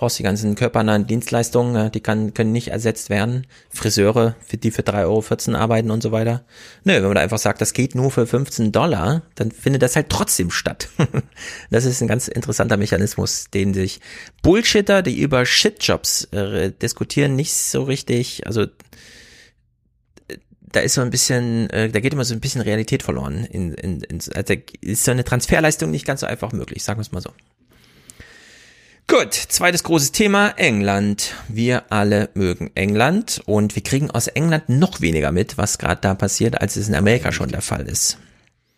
brauchst 0.00 0.18
die 0.18 0.22
ganzen 0.22 0.54
körpernahen 0.54 1.06
Dienstleistungen, 1.06 1.74
ja, 1.74 1.90
die 1.90 2.00
kann, 2.00 2.32
können 2.32 2.52
nicht 2.52 2.68
ersetzt 2.68 3.10
werden. 3.10 3.46
Friseure, 3.68 4.34
für 4.40 4.56
die 4.56 4.70
für 4.70 4.80
3,14 4.80 5.48
Euro 5.50 5.58
arbeiten 5.58 5.90
und 5.90 6.02
so 6.02 6.10
weiter. 6.10 6.42
Nö, 6.84 6.94
wenn 6.94 7.02
man 7.02 7.16
da 7.16 7.20
einfach 7.20 7.38
sagt, 7.38 7.60
das 7.60 7.74
geht 7.74 7.94
nur 7.94 8.10
für 8.10 8.26
15 8.26 8.72
Dollar, 8.72 9.20
dann 9.34 9.50
findet 9.50 9.82
das 9.82 9.96
halt 9.96 10.08
trotzdem 10.08 10.50
statt. 10.50 10.88
das 11.70 11.84
ist 11.84 12.00
ein 12.00 12.08
ganz 12.08 12.28
interessanter 12.28 12.78
Mechanismus, 12.78 13.50
den 13.52 13.74
sich 13.74 14.00
Bullshitter, 14.42 15.02
die 15.02 15.20
über 15.20 15.44
Shitjobs 15.44 16.24
äh, 16.32 16.72
diskutieren, 16.72 17.36
nicht 17.36 17.52
so 17.52 17.82
richtig, 17.82 18.46
also 18.46 18.64
da 20.72 20.80
ist 20.80 20.94
so 20.94 21.02
ein 21.02 21.10
bisschen, 21.10 21.68
äh, 21.68 21.90
da 21.90 22.00
geht 22.00 22.14
immer 22.14 22.24
so 22.24 22.32
ein 22.32 22.40
bisschen 22.40 22.62
Realität 22.62 23.02
verloren. 23.02 23.44
In, 23.44 23.74
in, 23.74 24.00
in, 24.00 24.18
also 24.34 24.54
ist 24.80 25.04
so 25.04 25.10
eine 25.10 25.24
Transferleistung 25.24 25.90
nicht 25.90 26.06
ganz 26.06 26.20
so 26.20 26.26
einfach 26.26 26.52
möglich, 26.52 26.82
sagen 26.82 26.98
wir 26.98 27.02
es 27.02 27.12
mal 27.12 27.20
so. 27.20 27.32
Gut, 29.10 29.34
zweites 29.34 29.82
großes 29.82 30.12
Thema, 30.12 30.50
England. 30.56 31.34
Wir 31.48 31.82
alle 31.90 32.28
mögen 32.34 32.70
England 32.76 33.42
und 33.44 33.74
wir 33.74 33.82
kriegen 33.82 34.08
aus 34.08 34.28
England 34.28 34.68
noch 34.68 35.00
weniger 35.00 35.32
mit, 35.32 35.58
was 35.58 35.78
gerade 35.78 36.00
da 36.00 36.14
passiert, 36.14 36.60
als 36.60 36.76
es 36.76 36.88
in 36.88 36.94
Amerika 36.94 37.32
schon 37.32 37.48
der 37.48 37.60
Fall 37.60 37.88
ist. 37.88 38.18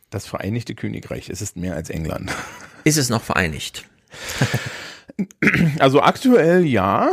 Das 0.08 0.26
Vereinigte 0.26 0.74
Königreich, 0.74 1.28
es 1.28 1.42
ist 1.42 1.58
mehr 1.58 1.74
als 1.74 1.90
England. 1.90 2.32
Ist 2.84 2.96
es 2.96 3.10
noch 3.10 3.22
vereinigt? 3.22 3.84
Also 5.78 6.00
aktuell 6.00 6.64
ja. 6.64 7.10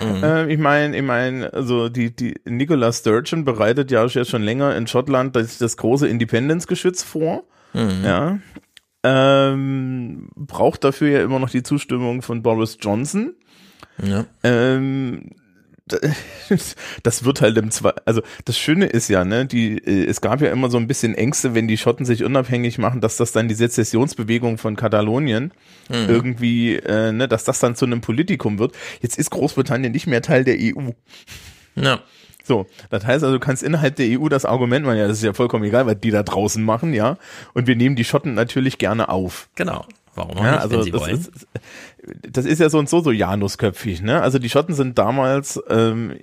Mhm. 0.00 0.22
Äh, 0.22 0.52
ich 0.52 0.58
meine, 0.58 0.96
ich 0.96 1.02
meine, 1.02 1.52
also 1.52 1.88
die, 1.88 2.14
die 2.14 2.40
Nicola 2.44 2.92
Sturgeon 2.92 3.44
bereitet 3.44 3.90
ja 3.90 4.08
schon 4.08 4.42
länger 4.42 4.74
in 4.76 4.86
Schottland 4.86 5.34
das, 5.34 5.58
das 5.58 5.76
große 5.76 6.06
Independence-Geschütz 6.06 7.02
vor. 7.02 7.42
Mhm. 7.72 8.04
Ja. 8.04 8.38
Ähm, 9.04 10.28
braucht 10.36 10.84
dafür 10.84 11.08
ja 11.08 11.22
immer 11.24 11.38
noch 11.38 11.50
die 11.50 11.62
Zustimmung 11.62 12.22
von 12.22 12.42
Boris 12.42 12.78
Johnson. 12.80 13.34
Ja. 14.02 14.24
Ähm, 14.42 15.30
das 17.02 17.24
wird 17.24 17.40
halt 17.40 17.58
im 17.58 17.70
zwei, 17.70 17.92
also 18.04 18.22
das 18.44 18.56
Schöne 18.56 18.86
ist 18.86 19.08
ja, 19.08 19.24
ne, 19.24 19.46
die, 19.46 19.78
äh, 19.78 20.06
es 20.06 20.20
gab 20.20 20.40
ja 20.40 20.50
immer 20.50 20.70
so 20.70 20.78
ein 20.78 20.86
bisschen 20.86 21.14
Ängste, 21.14 21.54
wenn 21.54 21.68
die 21.68 21.76
Schotten 21.76 22.06
sich 22.06 22.24
unabhängig 22.24 22.78
machen, 22.78 23.00
dass 23.00 23.16
das 23.16 23.32
dann 23.32 23.48
die 23.48 23.54
Sezessionsbewegung 23.54 24.58
von 24.58 24.76
Katalonien 24.76 25.52
Mhm. 25.88 26.08
irgendwie, 26.08 26.76
äh, 26.76 27.12
ne, 27.12 27.26
dass 27.26 27.44
das 27.44 27.58
dann 27.58 27.74
zu 27.74 27.84
einem 27.84 28.00
Politikum 28.00 28.58
wird. 28.58 28.74
Jetzt 29.00 29.18
ist 29.18 29.30
Großbritannien 29.30 29.92
nicht 29.92 30.06
mehr 30.06 30.22
Teil 30.22 30.44
der 30.44 30.56
EU. 30.58 30.90
Ja. 31.74 32.00
So, 32.44 32.66
das 32.90 33.06
heißt 33.06 33.22
also, 33.24 33.36
du 33.36 33.40
kannst 33.40 33.62
innerhalb 33.62 33.96
der 33.96 34.18
EU 34.20 34.28
das 34.28 34.44
Argument 34.44 34.84
machen, 34.84 34.98
ja, 34.98 35.06
das 35.08 35.18
ist 35.18 35.24
ja 35.24 35.32
vollkommen 35.32 35.64
egal, 35.64 35.86
was 35.86 35.98
die 36.00 36.10
da 36.10 36.22
draußen 36.22 36.62
machen, 36.62 36.92
ja. 36.94 37.16
Und 37.54 37.66
wir 37.66 37.76
nehmen 37.76 37.96
die 37.96 38.04
Schotten 38.04 38.34
natürlich 38.34 38.78
gerne 38.78 39.08
auf. 39.08 39.48
Genau. 39.54 39.84
Warum 40.14 40.36
auch 40.36 40.44
Ja, 40.44 40.52
nicht, 40.52 40.60
also 40.60 40.76
wenn 40.76 40.82
sie 40.84 40.90
das 40.90 41.00
wollen? 41.00 41.18
ist, 41.20 41.30
das 42.30 42.44
ist 42.44 42.58
ja 42.58 42.68
so 42.68 42.78
und 42.78 42.88
so 42.88 43.00
so 43.00 43.10
Janusköpfig, 43.12 44.02
ne? 44.02 44.20
Also 44.20 44.38
die 44.38 44.50
Schotten 44.50 44.74
sind 44.74 44.98
damals, 44.98 45.58
ähm, 45.70 46.14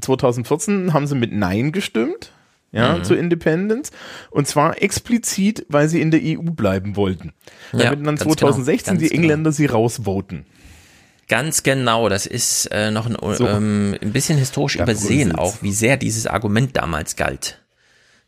2014 0.00 0.92
haben 0.92 1.06
sie 1.06 1.14
mit 1.14 1.32
Nein 1.32 1.72
gestimmt, 1.72 2.32
ja, 2.72 2.96
Mhm. 2.98 3.04
zur 3.04 3.16
Independence. 3.18 3.90
Und 4.30 4.46
zwar 4.46 4.82
explizit, 4.82 5.64
weil 5.70 5.88
sie 5.88 6.00
in 6.02 6.10
der 6.10 6.20
EU 6.22 6.42
bleiben 6.50 6.96
wollten. 6.96 7.32
Ja, 7.72 7.84
Damit 7.84 8.00
dann 8.00 8.16
ganz 8.16 8.22
genau, 8.24 8.34
2016 8.34 8.94
ganz 8.94 9.02
die 9.02 9.08
genau. 9.08 9.22
Engländer 9.22 9.52
sie 9.52 9.66
rausvoten. 9.66 10.44
Ganz 11.28 11.62
genau, 11.62 12.08
das 12.08 12.26
ist 12.26 12.66
äh, 12.66 12.90
noch 12.90 13.06
ein, 13.06 13.16
so. 13.36 13.46
ähm, 13.46 13.96
ein 14.00 14.12
bisschen 14.12 14.38
historisch 14.38 14.78
da 14.78 14.84
übersehen 14.84 15.34
auch, 15.34 15.62
wie 15.62 15.72
sehr 15.72 15.98
dieses 15.98 16.26
Argument 16.26 16.76
damals 16.76 17.16
galt. 17.16 17.60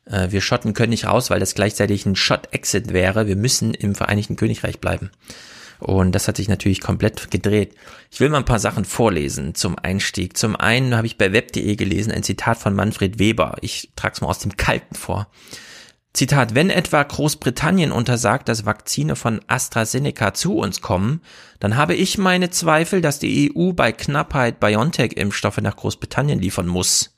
Äh, 0.04 0.30
wir 0.30 0.40
Schotten 0.42 0.74
können 0.74 0.90
nicht 0.90 1.06
raus, 1.06 1.30
weil 1.30 1.40
das 1.40 1.54
gleichzeitig 1.54 2.04
ein 2.04 2.16
Shot-Exit 2.16 2.92
wäre. 2.92 3.26
Wir 3.26 3.36
müssen 3.36 3.72
im 3.72 3.94
Vereinigten 3.94 4.36
Königreich 4.36 4.80
bleiben. 4.80 5.10
Und 5.78 6.12
das 6.12 6.28
hat 6.28 6.36
sich 6.36 6.48
natürlich 6.48 6.82
komplett 6.82 7.30
gedreht. 7.30 7.74
Ich 8.10 8.20
will 8.20 8.28
mal 8.28 8.36
ein 8.36 8.44
paar 8.44 8.58
Sachen 8.58 8.84
vorlesen 8.84 9.54
zum 9.54 9.78
Einstieg. 9.78 10.36
Zum 10.36 10.54
einen 10.54 10.94
habe 10.94 11.06
ich 11.06 11.16
bei 11.16 11.32
web.de 11.32 11.74
gelesen 11.76 12.12
ein 12.12 12.22
Zitat 12.22 12.58
von 12.58 12.74
Manfred 12.74 13.18
Weber. 13.18 13.56
Ich 13.62 13.90
trage 13.96 14.14
es 14.14 14.20
mal 14.20 14.28
aus 14.28 14.40
dem 14.40 14.58
Kalten 14.58 14.94
vor. 14.94 15.28
Zitat, 16.12 16.56
wenn 16.56 16.70
etwa 16.70 17.02
Großbritannien 17.02 17.92
untersagt, 17.92 18.48
dass 18.48 18.66
Vakzine 18.66 19.14
von 19.14 19.40
AstraZeneca 19.46 20.34
zu 20.34 20.56
uns 20.56 20.80
kommen, 20.80 21.20
dann 21.60 21.76
habe 21.76 21.94
ich 21.94 22.18
meine 22.18 22.50
Zweifel, 22.50 23.00
dass 23.00 23.20
die 23.20 23.52
EU 23.54 23.72
bei 23.72 23.92
Knappheit 23.92 24.58
BioNTech-Impfstoffe 24.58 25.60
nach 25.60 25.76
Großbritannien 25.76 26.40
liefern 26.40 26.66
muss. 26.66 27.16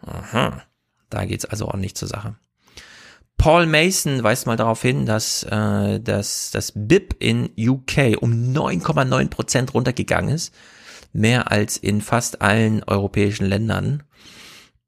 Aha, 0.00 0.62
da 1.08 1.24
geht's 1.24 1.46
also 1.46 1.72
nicht 1.76 1.96
zur 1.96 2.08
Sache. 2.08 2.36
Paul 3.38 3.66
Mason 3.66 4.22
weist 4.22 4.46
mal 4.46 4.56
darauf 4.56 4.82
hin, 4.82 5.06
dass, 5.06 5.42
äh, 5.44 6.00
dass 6.00 6.50
das 6.50 6.72
BIP 6.74 7.16
in 7.18 7.50
UK 7.58 8.16
um 8.20 8.52
9,9 8.52 9.28
Prozent 9.28 9.74
runtergegangen 9.74 10.34
ist, 10.34 10.54
mehr 11.12 11.50
als 11.50 11.76
in 11.76 12.00
fast 12.00 12.42
allen 12.42 12.82
europäischen 12.84 13.46
Ländern. 13.46 14.02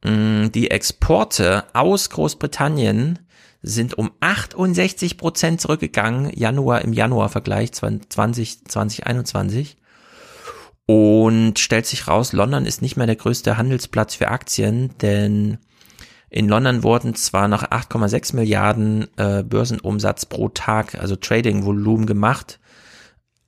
Mm, 0.05 0.49
die 0.53 0.71
Exporte 0.71 1.65
aus 1.73 2.11
Großbritannien 2.11 3.19
sind 3.63 3.99
um 3.99 4.13
68 4.21 5.19
Prozent 5.19 5.61
zurückgegangen, 5.61 6.31
Januar 6.35 6.83
im 6.83 6.93
Januar-Vergleich 6.93 7.73
20, 7.73 8.67
2021. 8.67 9.77
Und 10.87 11.59
stellt 11.59 11.87
sich 11.87 12.09
raus, 12.09 12.33
London 12.33 12.65
ist 12.65 12.81
nicht 12.81 12.97
mehr 12.97 13.07
der 13.07 13.17
größte 13.17 13.59
Handelsplatz 13.59 14.15
für 14.15 14.29
Aktien, 14.29 14.97
denn 15.03 15.59
in 16.31 16.49
London 16.49 16.83
wurden 16.83 17.15
zwar 17.15 17.49
noch 17.49 17.65
8,6 17.65 18.35
Milliarden 18.35 19.09
äh, 19.17 19.43
Börsenumsatz 19.43 20.27
pro 20.27 20.49
Tag, 20.49 20.95
also 20.95 21.17
Trading-Volumen 21.17 22.07
gemacht. 22.07 22.61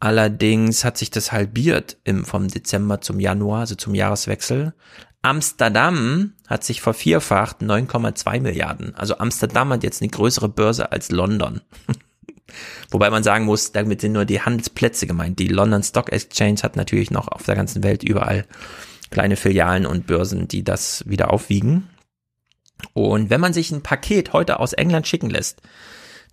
Allerdings 0.00 0.84
hat 0.84 0.96
sich 0.96 1.10
das 1.10 1.30
halbiert 1.30 1.98
im, 2.04 2.24
vom 2.24 2.48
Dezember 2.48 3.02
zum 3.02 3.20
Januar, 3.20 3.60
also 3.60 3.74
zum 3.74 3.94
Jahreswechsel. 3.94 4.74
Amsterdam 5.22 6.32
hat 6.46 6.64
sich 6.64 6.80
vervierfacht, 6.80 7.60
9,2 7.60 8.40
Milliarden. 8.40 8.94
Also 8.94 9.18
Amsterdam 9.18 9.70
hat 9.72 9.82
jetzt 9.82 10.00
eine 10.00 10.10
größere 10.10 10.48
Börse 10.48 10.92
als 10.92 11.10
London. 11.10 11.60
Wobei 12.90 13.10
man 13.10 13.22
sagen 13.22 13.44
muss, 13.44 13.72
damit 13.72 14.00
sind 14.00 14.12
nur 14.12 14.24
die 14.24 14.40
Handelsplätze 14.40 15.06
gemeint. 15.06 15.38
Die 15.38 15.48
London 15.48 15.82
Stock 15.82 16.10
Exchange 16.10 16.62
hat 16.62 16.76
natürlich 16.76 17.10
noch 17.10 17.28
auf 17.28 17.44
der 17.44 17.54
ganzen 17.54 17.82
Welt 17.82 18.02
überall 18.02 18.46
kleine 19.10 19.36
Filialen 19.36 19.86
und 19.86 20.06
Börsen, 20.06 20.48
die 20.48 20.64
das 20.64 21.04
wieder 21.06 21.32
aufwiegen. 21.32 21.88
Und 22.94 23.28
wenn 23.30 23.40
man 23.40 23.52
sich 23.52 23.70
ein 23.70 23.82
Paket 23.82 24.32
heute 24.32 24.58
aus 24.58 24.72
England 24.72 25.06
schicken 25.06 25.30
lässt, 25.30 25.60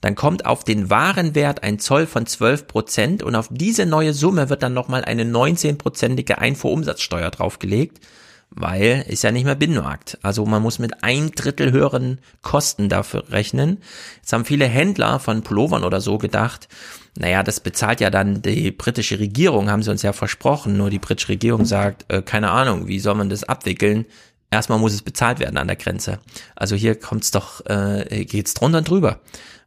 dann 0.01 0.15
kommt 0.15 0.45
auf 0.45 0.63
den 0.63 0.89
Warenwert 0.89 1.63
ein 1.63 1.79
Zoll 1.79 2.05
von 2.05 2.25
12 2.25 2.67
Prozent 2.67 3.23
und 3.23 3.35
auf 3.35 3.49
diese 3.51 3.85
neue 3.85 4.13
Summe 4.13 4.49
wird 4.49 4.63
dann 4.63 4.73
nochmal 4.73 5.03
eine 5.03 5.23
19-prozentige 5.23 6.37
Einfuhrumsatzsteuer 6.37 7.31
draufgelegt, 7.31 7.99
weil 8.49 9.05
ist 9.07 9.23
ja 9.23 9.31
nicht 9.31 9.45
mehr 9.45 9.55
Binnenmarkt. 9.55 10.17
Also 10.21 10.45
man 10.45 10.61
muss 10.61 10.79
mit 10.79 11.03
ein 11.03 11.31
Drittel 11.31 11.71
höheren 11.71 12.19
Kosten 12.41 12.89
dafür 12.89 13.29
rechnen. 13.29 13.77
Jetzt 14.17 14.33
haben 14.33 14.45
viele 14.45 14.65
Händler 14.65 15.19
von 15.19 15.43
Pullovern 15.43 15.83
oder 15.83 16.01
so 16.01 16.17
gedacht, 16.17 16.67
naja, 17.17 17.41
das 17.43 17.59
bezahlt 17.59 17.99
ja 17.99 18.09
dann 18.09 18.41
die 18.41 18.71
britische 18.71 19.19
Regierung, 19.19 19.69
haben 19.69 19.81
sie 19.81 19.91
uns 19.91 20.03
ja 20.03 20.13
versprochen. 20.13 20.77
Nur 20.77 20.89
die 20.89 20.99
britische 20.99 21.29
Regierung 21.29 21.65
sagt, 21.65 22.05
äh, 22.09 22.21
keine 22.21 22.51
Ahnung, 22.51 22.87
wie 22.87 22.99
soll 22.99 23.15
man 23.15 23.29
das 23.29 23.43
abwickeln? 23.43 24.05
erstmal 24.51 24.79
muss 24.79 24.93
es 24.93 25.01
bezahlt 25.01 25.39
werden 25.39 25.57
an 25.57 25.67
der 25.67 25.75
Grenze. 25.75 26.19
Also 26.55 26.75
hier 26.75 26.95
kommt 26.95 27.23
es 27.23 27.31
doch, 27.31 27.65
äh, 27.65 28.25
geht's 28.25 28.53
drunter 28.53 28.79
und 28.79 28.89
drüber, 28.89 29.19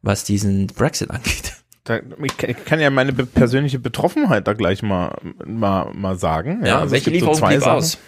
was 0.03 0.25
diesen 0.25 0.67
Brexit 0.69 1.11
angeht. 1.11 1.55
Da, 1.85 1.99
ich 2.23 2.65
kann 2.67 2.79
ja 2.79 2.91
meine 2.91 3.13
persönliche 3.13 3.79
Betroffenheit 3.79 4.47
da 4.47 4.53
gleich 4.53 4.83
mal, 4.83 5.17
mal, 5.45 5.93
mal 5.95 6.19
sagen. 6.19 6.61
Ja, 6.63 6.69
ja 6.69 6.79
also 6.81 6.93
welche 6.93 7.11
Lieferung 7.11 7.35
so 7.35 7.47
blieb 7.47 7.63
aus? 7.63 7.99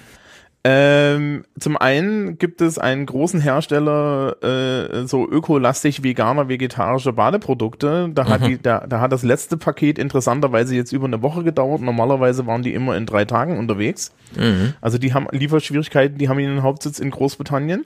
Ähm, 0.64 1.44
zum 1.59 1.76
einen 1.76 2.39
gibt 2.39 2.60
es 2.60 2.78
einen 2.78 3.05
großen 3.05 3.40
Hersteller, 3.40 4.36
äh, 4.43 5.06
so 5.06 5.28
ökolastig 5.28 6.05
veganer, 6.05 6.48
vegetarische 6.48 7.12
Badeprodukte. 7.12 8.10
Da 8.14 8.28
hat, 8.28 8.43
mhm. 8.43 8.47
die, 8.47 8.62
da, 8.62 8.86
da 8.86 9.01
hat 9.01 9.10
das 9.10 9.24
letzte 9.24 9.56
Paket 9.56 9.98
interessanterweise 9.98 10.76
jetzt 10.76 10.93
über 10.93 11.06
eine 11.06 11.20
Woche 11.20 11.43
gedauert. 11.43 11.80
Normalerweise 11.80 12.47
waren 12.47 12.62
die 12.62 12.74
immer 12.74 12.97
in 12.97 13.06
drei 13.06 13.24
Tagen 13.24 13.59
unterwegs. 13.59 14.12
Mhm. 14.36 14.74
Also 14.80 14.98
die 14.98 15.14
haben 15.14 15.26
Lieferschwierigkeiten, 15.32 16.16
die 16.18 16.28
haben 16.28 16.39
ihren 16.39 16.62
Hauptsitz 16.62 17.01
in 17.01 17.10
Großbritannien. 17.10 17.84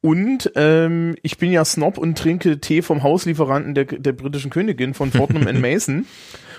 Und 0.00 0.52
ähm, 0.54 1.16
ich 1.22 1.36
bin 1.36 1.52
ja 1.52 1.62
Snob 1.66 1.98
und 1.98 2.16
trinke 2.16 2.60
Tee 2.60 2.80
vom 2.80 3.02
Hauslieferanten 3.02 3.74
der, 3.74 3.84
der 3.84 4.12
britischen 4.12 4.50
Königin 4.50 4.94
von 4.94 5.10
Fortnum 5.10 5.44
Mason. 5.60 6.06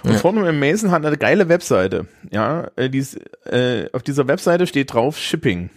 Und 0.04 0.12
ja. 0.12 0.18
Fortnum 0.18 0.60
Mason 0.60 0.92
hat 0.92 1.06
eine 1.06 1.18
geile 1.18 1.50
Webseite. 1.50 2.08
Ja, 2.32 2.72
äh, 2.76 2.90
dies, 2.90 3.16
äh, 3.46 3.88
auf 3.94 4.04
dieser 4.04 4.28
Webseite 4.28 4.68
steht 4.68 4.94
drauf 4.94 5.18
Shipping. 5.18 5.70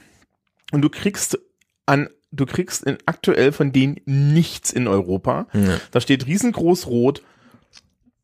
Und 0.72 0.82
du 0.82 0.88
kriegst 0.88 1.38
an 1.86 2.08
du 2.36 2.46
kriegst 2.46 2.84
in, 2.84 2.98
aktuell 3.06 3.52
von 3.52 3.72
denen 3.72 4.00
nichts 4.06 4.72
in 4.72 4.88
Europa. 4.88 5.46
Ja. 5.52 5.78
Da 5.90 6.00
steht 6.00 6.26
riesengroß 6.26 6.86
rot. 6.86 7.22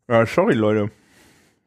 Ja, 0.08 0.26
sorry 0.26 0.54
Leute. 0.54 0.90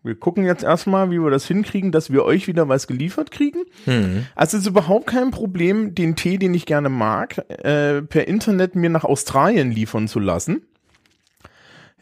Wir 0.05 0.15
gucken 0.15 0.43
jetzt 0.43 0.63
erstmal, 0.63 1.11
wie 1.11 1.19
wir 1.19 1.31
das 1.31 1.47
hinkriegen, 1.47 1.93
dass 1.93 2.11
wir 2.11 2.25
euch 2.25 2.47
wieder 2.47 2.67
was 2.67 2.87
geliefert 2.87 3.31
kriegen. 3.31 3.59
Mhm. 3.85 4.25
Also 4.35 4.57
es 4.57 4.63
ist 4.63 4.69
überhaupt 4.69 5.07
kein 5.07 5.31
Problem, 5.31 5.95
den 5.95 6.17
Tee, 6.17 6.37
den 6.37 6.53
ich 6.53 6.65
gerne 6.65 6.89
mag, 6.89 7.37
äh, 7.49 8.01
per 8.01 8.27
Internet 8.27 8.75
mir 8.75 8.89
nach 8.89 9.05
Australien 9.05 9.71
liefern 9.71 10.09
zu 10.09 10.19
lassen. 10.19 10.63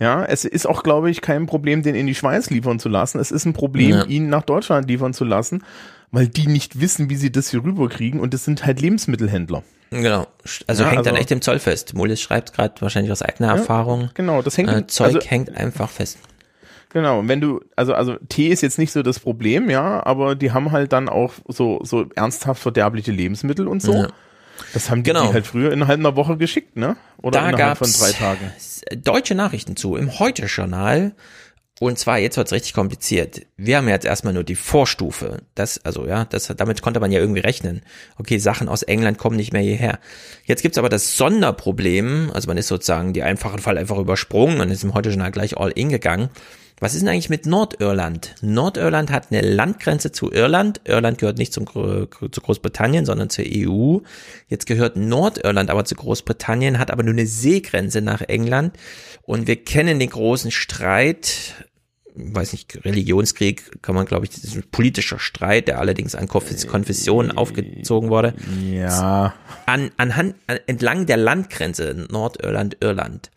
Ja, 0.02 0.26
es 0.26 0.46
ist 0.46 0.68
auch, 0.68 0.82
glaube 0.82 1.12
ich, 1.12 1.22
kein 1.22 1.46
Problem, 1.46 1.84
den 1.84 1.94
in 1.94 2.08
die 2.08 2.16
Schweiz 2.16 2.50
liefern 2.50 2.80
zu 2.80 2.90
lassen. 2.90 3.20
Es 3.20 3.30
ist 3.30 3.46
ein 3.46 3.54
Problem, 3.54 3.92
ja. 3.92 4.06
ihn 4.06 4.30
nach 4.30 4.42
Deutschland 4.42 4.88
liefern 4.88 5.14
zu 5.14 5.24
lassen, 5.24 5.64
weil 6.10 6.28
die 6.28 6.48
nicht 6.48 6.82
wissen, 6.82 7.12
wie 7.12 7.16
sie 7.16 7.32
das 7.32 7.52
hier 7.52 7.64
rüberkriegen 7.64 8.20
und 8.20 8.34
das 8.34 8.44
sind 8.44 8.66
halt 8.66 8.82
Lebensmittelhändler. 8.82 9.62
Genau. 9.92 10.26
Also 10.66 10.82
ja, 10.82 10.90
hängt 10.90 10.98
also, 11.00 11.10
dann 11.12 11.20
echt 11.20 11.30
im 11.30 11.44
Zoll 11.44 11.60
fest. 11.60 11.94
Molis 11.94 12.20
schreibt 12.20 12.54
gerade 12.54 12.82
wahrscheinlich 12.82 13.12
aus 13.12 13.22
eigener 13.22 13.50
ja, 13.50 13.58
Erfahrung. 13.58 14.10
Genau, 14.16 14.42
das 14.42 14.58
hängt. 14.58 14.72
Äh, 14.72 14.88
Zeug 14.88 15.16
also, 15.16 15.20
hängt 15.22 15.56
einfach 15.56 15.92
fest. 15.92 16.18
Genau, 16.90 17.22
wenn 17.28 17.40
du, 17.40 17.62
also, 17.76 17.94
also 17.94 18.16
Tee 18.28 18.48
ist 18.48 18.62
jetzt 18.62 18.80
nicht 18.80 18.92
so 18.92 19.04
das 19.04 19.20
Problem, 19.20 19.70
ja, 19.70 20.04
aber 20.04 20.34
die 20.34 20.52
haben 20.52 20.72
halt 20.72 20.94
dann 20.94 21.10
auch 21.10 21.34
so, 21.48 21.80
so 21.84 22.08
ernsthaft 22.16 22.60
verderbliche 22.60 23.12
Lebensmittel 23.12 23.68
und 23.68 23.84
so. 23.84 23.94
Ja. 23.94 24.08
Das 24.74 24.90
haben 24.90 25.04
die, 25.04 25.10
genau. 25.10 25.28
die 25.28 25.34
halt 25.34 25.48
früher 25.48 25.72
innerhalb 25.72 26.00
einer 26.00 26.16
Woche 26.16 26.38
geschickt, 26.38 26.76
ne? 26.76 26.96
Oder 27.22 27.42
da 27.42 27.50
innerhalb 27.50 27.78
von 27.78 27.92
drei 27.92 28.12
Tagen. 28.12 28.52
Deutsche 28.98 29.36
Nachrichten 29.36 29.76
zu 29.76 29.96
im 29.96 30.20
Heute-Journal. 30.20 31.14
Und 31.80 31.98
zwar, 31.98 32.20
jetzt 32.20 32.38
wird's 32.38 32.52
richtig 32.52 32.74
kompliziert. 32.74 33.42
Wir 33.58 33.78
haben 33.78 33.90
jetzt 33.90 34.06
erstmal 34.06 34.34
nur 34.34 34.44
die 34.44 34.56
Vorstufe. 34.56 35.40
Das, 35.56 35.84
also 35.84 36.06
ja, 36.06 36.26
das, 36.26 36.46
damit 36.56 36.84
konnte 36.84 37.00
man 37.00 37.12
ja 37.12 37.20
irgendwie 37.20 37.40
rechnen. 37.40 37.82
Okay, 38.18 38.38
Sachen 38.38 38.70
aus 38.70 38.84
England 38.84 39.18
kommen 39.18 39.36
nicht 39.36 39.52
mehr 39.52 39.64
hierher. 39.64 39.98
Jetzt 40.46 40.62
gibt's 40.62 40.78
aber 40.78 40.90
das 40.90 41.18
Sonderproblem, 41.18 42.30
also 42.36 42.48
man 42.48 42.58
ist 42.58 42.68
sozusagen 42.68 43.14
die 43.14 43.24
einfachen 43.24 43.58
Fall 43.58 43.80
einfach 43.80 43.98
übersprungen 43.98 44.62
und 44.62 44.70
ist 44.70 44.84
im 44.84 44.94
Heute-Journal 44.94 45.32
gleich 45.32 45.58
all 45.58 45.72
in 45.72 45.90
gegangen. 45.90 46.30
Was 46.82 46.96
ist 46.96 47.02
denn 47.02 47.10
eigentlich 47.10 47.30
mit 47.30 47.46
Nordirland? 47.46 48.34
Nordirland 48.42 49.12
hat 49.12 49.28
eine 49.30 49.42
Landgrenze 49.42 50.12
zu 50.12 50.32
Irland. 50.32 50.82
Irland 50.84 51.20
gehört 51.20 51.38
nicht 51.38 51.54
zum, 51.54 51.68
zu 51.68 52.42
Großbritannien, 52.42 53.06
sondern 53.06 53.30
zur 53.30 53.46
EU. 53.48 54.00
Jetzt 54.48 54.66
gehört 54.66 54.98
Nordirland 54.98 55.70
aber 55.70 55.86
zu 55.86 55.94
Großbritannien, 55.94 56.80
hat 56.80 56.90
aber 56.90 57.04
nur 57.04 57.14
eine 57.14 57.28
Seegrenze 57.28 58.02
nach 58.02 58.22
England. 58.22 58.76
Und 59.22 59.46
wir 59.46 59.64
kennen 59.64 60.00
den 60.00 60.10
großen 60.10 60.50
Streit, 60.50 61.68
weiß 62.16 62.54
nicht, 62.54 62.84
Religionskrieg 62.86 63.82
kann 63.82 63.96
man, 63.96 64.06
glaube 64.06 64.26
ich, 64.26 64.32
das 64.32 64.44
ist 64.44 64.56
ein 64.56 64.64
politischer 64.72 65.20
Streit, 65.20 65.68
der 65.68 65.80
allerdings 65.80 66.16
an 66.16 66.28
Konfessionen 66.28 67.32
aufgezogen 67.32 68.10
wurde. 68.10 68.34
Ja. 68.70 69.34
An, 69.66 69.92
anhand, 69.98 70.36
entlang 70.68 71.06
der 71.06 71.18
Landgrenze 71.18 72.08
Nordirland, 72.10 72.78
Irland. 72.82 73.32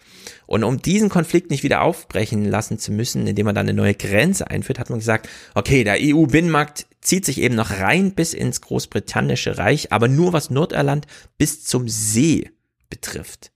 Und 0.47 0.65
um 0.65 0.81
diesen 0.81 1.09
Konflikt 1.09 1.51
nicht 1.51 1.63
wieder 1.63 1.83
aufbrechen 1.83 2.45
lassen 2.45 2.79
zu 2.79 2.93
müssen, 2.93 3.27
indem 3.27 3.47
man 3.47 3.55
dann 3.55 3.69
eine 3.69 3.77
neue 3.77 3.95
Grenze 3.95 4.51
einführt, 4.51 4.79
hat 4.79 4.91
man 4.91 4.99
gesagt, 4.99 5.29
okay, 5.55 5.85
der 5.85 5.99
EU-Binnenmarkt 6.01 6.87
zieht 7.01 7.25
sich 7.25 7.41
eben 7.41 7.55
noch 7.55 7.71
rein 7.71 8.15
bis 8.15 8.35
ins 8.35 8.61
Großbritannische 8.61 9.59
Reich, 9.59 9.93
aber 9.93 10.09
nur 10.09 10.33
was 10.33 10.51
Nordirland 10.51 11.07
bis 11.39 11.65
zum 11.65 11.89
See 11.89 12.51
betrifft. 12.89 13.51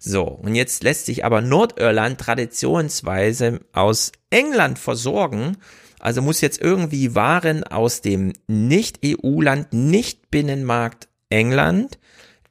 So, 0.00 0.22
und 0.24 0.54
jetzt 0.54 0.84
lässt 0.84 1.06
sich 1.06 1.24
aber 1.24 1.40
Nordirland 1.40 2.20
traditionsweise 2.20 3.60
aus 3.72 4.12
England 4.30 4.78
versorgen, 4.78 5.56
also 5.98 6.22
muss 6.22 6.40
jetzt 6.40 6.60
irgendwie 6.60 7.14
Waren 7.16 7.64
aus 7.64 8.00
dem 8.00 8.32
Nicht-EU-Land, 8.46 9.72
Nicht-Binnenmarkt 9.72 11.08
England 11.28 11.98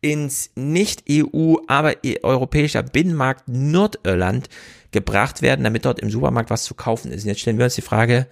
ins 0.01 0.51
Nicht-EU, 0.55 1.55
aber 1.67 1.95
europäischer 2.23 2.83
Binnenmarkt 2.83 3.47
Nordirland 3.47 4.49
gebracht 4.91 5.41
werden, 5.41 5.63
damit 5.63 5.85
dort 5.85 5.99
im 5.99 6.09
Supermarkt 6.09 6.49
was 6.49 6.65
zu 6.65 6.75
kaufen 6.75 7.11
ist. 7.11 7.23
Und 7.23 7.29
jetzt 7.29 7.41
stellen 7.41 7.57
wir 7.57 7.65
uns 7.65 7.75
die 7.75 7.81
Frage, 7.81 8.27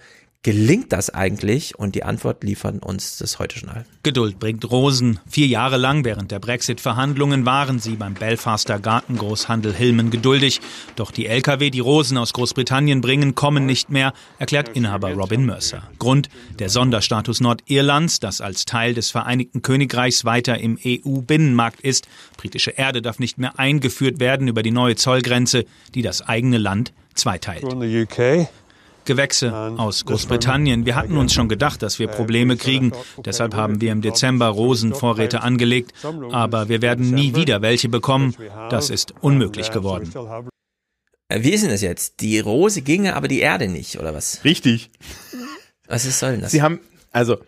gelingt 0.46 0.92
das 0.92 1.10
eigentlich? 1.10 1.76
Und 1.76 1.96
die 1.96 2.04
Antwort 2.04 2.44
liefern 2.44 2.78
uns 2.78 3.18
das 3.18 3.40
heute 3.40 3.58
Journal. 3.58 3.84
Geduld 4.04 4.38
bringt 4.38 4.70
Rosen. 4.70 5.18
Vier 5.28 5.48
Jahre 5.48 5.76
lang 5.76 6.04
während 6.04 6.30
der 6.30 6.38
Brexit-Verhandlungen 6.38 7.44
waren 7.44 7.80
sie 7.80 7.96
beim 7.96 8.14
Belfaster 8.14 8.78
Gartengroßhandel 8.78 9.74
Hillman 9.74 10.12
geduldig. 10.12 10.60
Doch 10.94 11.10
die 11.10 11.26
Lkw, 11.26 11.70
die 11.70 11.80
Rosen 11.80 12.16
aus 12.16 12.32
Großbritannien 12.32 13.00
bringen, 13.00 13.34
kommen 13.34 13.66
nicht 13.66 13.90
mehr, 13.90 14.12
erklärt 14.38 14.68
Inhaber 14.68 15.12
Robin 15.14 15.44
Mercer. 15.44 15.82
Grund 15.98 16.28
der 16.60 16.68
Sonderstatus 16.68 17.40
Nordirlands, 17.40 18.20
das 18.20 18.40
als 18.40 18.66
Teil 18.66 18.94
des 18.94 19.10
Vereinigten 19.10 19.62
Königreichs 19.62 20.24
weiter 20.24 20.58
im 20.58 20.78
EU-Binnenmarkt 20.78 21.80
ist. 21.80 22.06
Britische 22.36 22.70
Erde 22.70 23.02
darf 23.02 23.18
nicht 23.18 23.36
mehr 23.36 23.58
eingeführt 23.58 24.20
werden 24.20 24.46
über 24.46 24.62
die 24.62 24.70
neue 24.70 24.94
Zollgrenze, 24.94 25.64
die 25.96 26.02
das 26.02 26.22
eigene 26.22 26.58
Land 26.58 26.92
zweiteilt. 27.14 27.64
Gewächse 29.06 29.52
aus 29.78 30.04
Großbritannien. 30.04 30.84
Wir 30.86 30.96
hatten 30.96 31.16
uns 31.16 31.32
schon 31.32 31.48
gedacht, 31.48 31.82
dass 31.82 31.98
wir 31.98 32.08
Probleme 32.08 32.56
kriegen. 32.56 32.92
Deshalb 33.24 33.54
haben 33.54 33.80
wir 33.80 33.92
im 33.92 34.02
Dezember 34.02 34.48
Rosenvorräte 34.48 35.42
angelegt. 35.42 35.92
Aber 36.32 36.68
wir 36.68 36.82
werden 36.82 37.10
nie 37.10 37.34
wieder 37.34 37.62
welche 37.62 37.88
bekommen. 37.88 38.34
Das 38.70 38.90
ist 38.90 39.14
unmöglich 39.20 39.70
geworden. 39.70 40.12
Äh, 41.28 41.42
Wie 41.42 41.50
ist 41.50 41.62
denn 41.62 41.70
das 41.70 41.82
jetzt? 41.82 42.20
Die 42.20 42.38
Rose 42.38 42.82
ginge, 42.82 43.16
aber 43.16 43.28
die 43.28 43.40
Erde 43.40 43.68
nicht, 43.68 43.98
oder 43.98 44.14
was? 44.14 44.44
Richtig. 44.44 44.90
Was 45.88 46.04
ist 46.04 46.20
soll 46.20 46.32
denn 46.32 46.40
das? 46.42 46.52
Sie 46.52 46.62
haben, 46.62 46.80
also, 47.10 47.38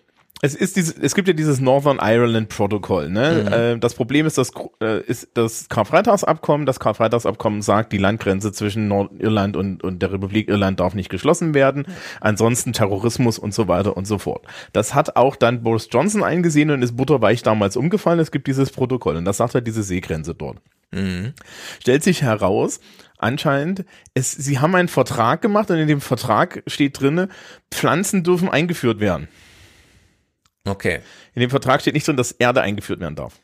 es 0.40 0.54
ist 0.54 0.76
dieses, 0.76 0.96
es 0.96 1.14
gibt 1.14 1.26
ja 1.26 1.34
dieses 1.34 1.60
Northern 1.60 1.98
Ireland 2.00 2.48
Protokoll, 2.48 3.10
ne? 3.10 3.44
Mhm. 3.44 3.52
Äh, 3.52 3.78
das 3.78 3.94
Problem 3.94 4.24
ist, 4.26 4.38
das 4.38 4.52
äh, 4.80 5.02
ist 5.02 5.28
das 5.34 5.68
Karfreitagsabkommen. 5.68 6.64
Das 6.64 6.78
Karfreitagsabkommen 6.78 7.60
sagt, 7.60 7.92
die 7.92 7.98
Landgrenze 7.98 8.52
zwischen 8.52 8.86
Nordirland 8.86 9.56
und, 9.56 9.82
und 9.82 10.00
der 10.00 10.12
Republik 10.12 10.48
Irland 10.48 10.78
darf 10.78 10.94
nicht 10.94 11.08
geschlossen 11.08 11.54
werden. 11.54 11.86
Ansonsten 12.20 12.72
Terrorismus 12.72 13.38
und 13.38 13.52
so 13.52 13.66
weiter 13.66 13.96
und 13.96 14.06
so 14.06 14.18
fort. 14.18 14.46
Das 14.72 14.94
hat 14.94 15.16
auch 15.16 15.34
dann 15.34 15.62
Boris 15.62 15.88
Johnson 15.90 16.22
eingesehen 16.22 16.70
und 16.70 16.82
ist 16.82 16.96
butterweich 16.96 17.42
damals 17.42 17.76
umgefallen. 17.76 18.20
Es 18.20 18.30
gibt 18.30 18.46
dieses 18.46 18.70
Protokoll 18.70 19.16
und 19.16 19.24
das 19.24 19.38
sagt 19.38 19.54
halt 19.54 19.66
diese 19.66 19.82
Seegrenze 19.82 20.34
dort. 20.34 20.58
Mhm. 20.92 21.32
Stellt 21.80 22.02
sich 22.04 22.22
heraus, 22.22 22.80
anscheinend, 23.18 23.84
es, 24.14 24.32
sie 24.32 24.60
haben 24.60 24.74
einen 24.74 24.88
Vertrag 24.88 25.42
gemacht 25.42 25.70
und 25.70 25.78
in 25.78 25.88
dem 25.88 26.00
Vertrag 26.00 26.62
steht 26.66 27.00
drinne, 27.00 27.28
Pflanzen 27.70 28.22
dürfen 28.22 28.48
eingeführt 28.48 29.00
werden. 29.00 29.28
Okay. 30.68 31.00
In 31.34 31.40
dem 31.40 31.50
Vertrag 31.50 31.80
steht 31.80 31.94
nicht 31.94 32.06
drin, 32.06 32.16
dass 32.16 32.32
Erde 32.32 32.60
eingeführt 32.62 33.00
werden 33.00 33.16
darf. 33.16 33.34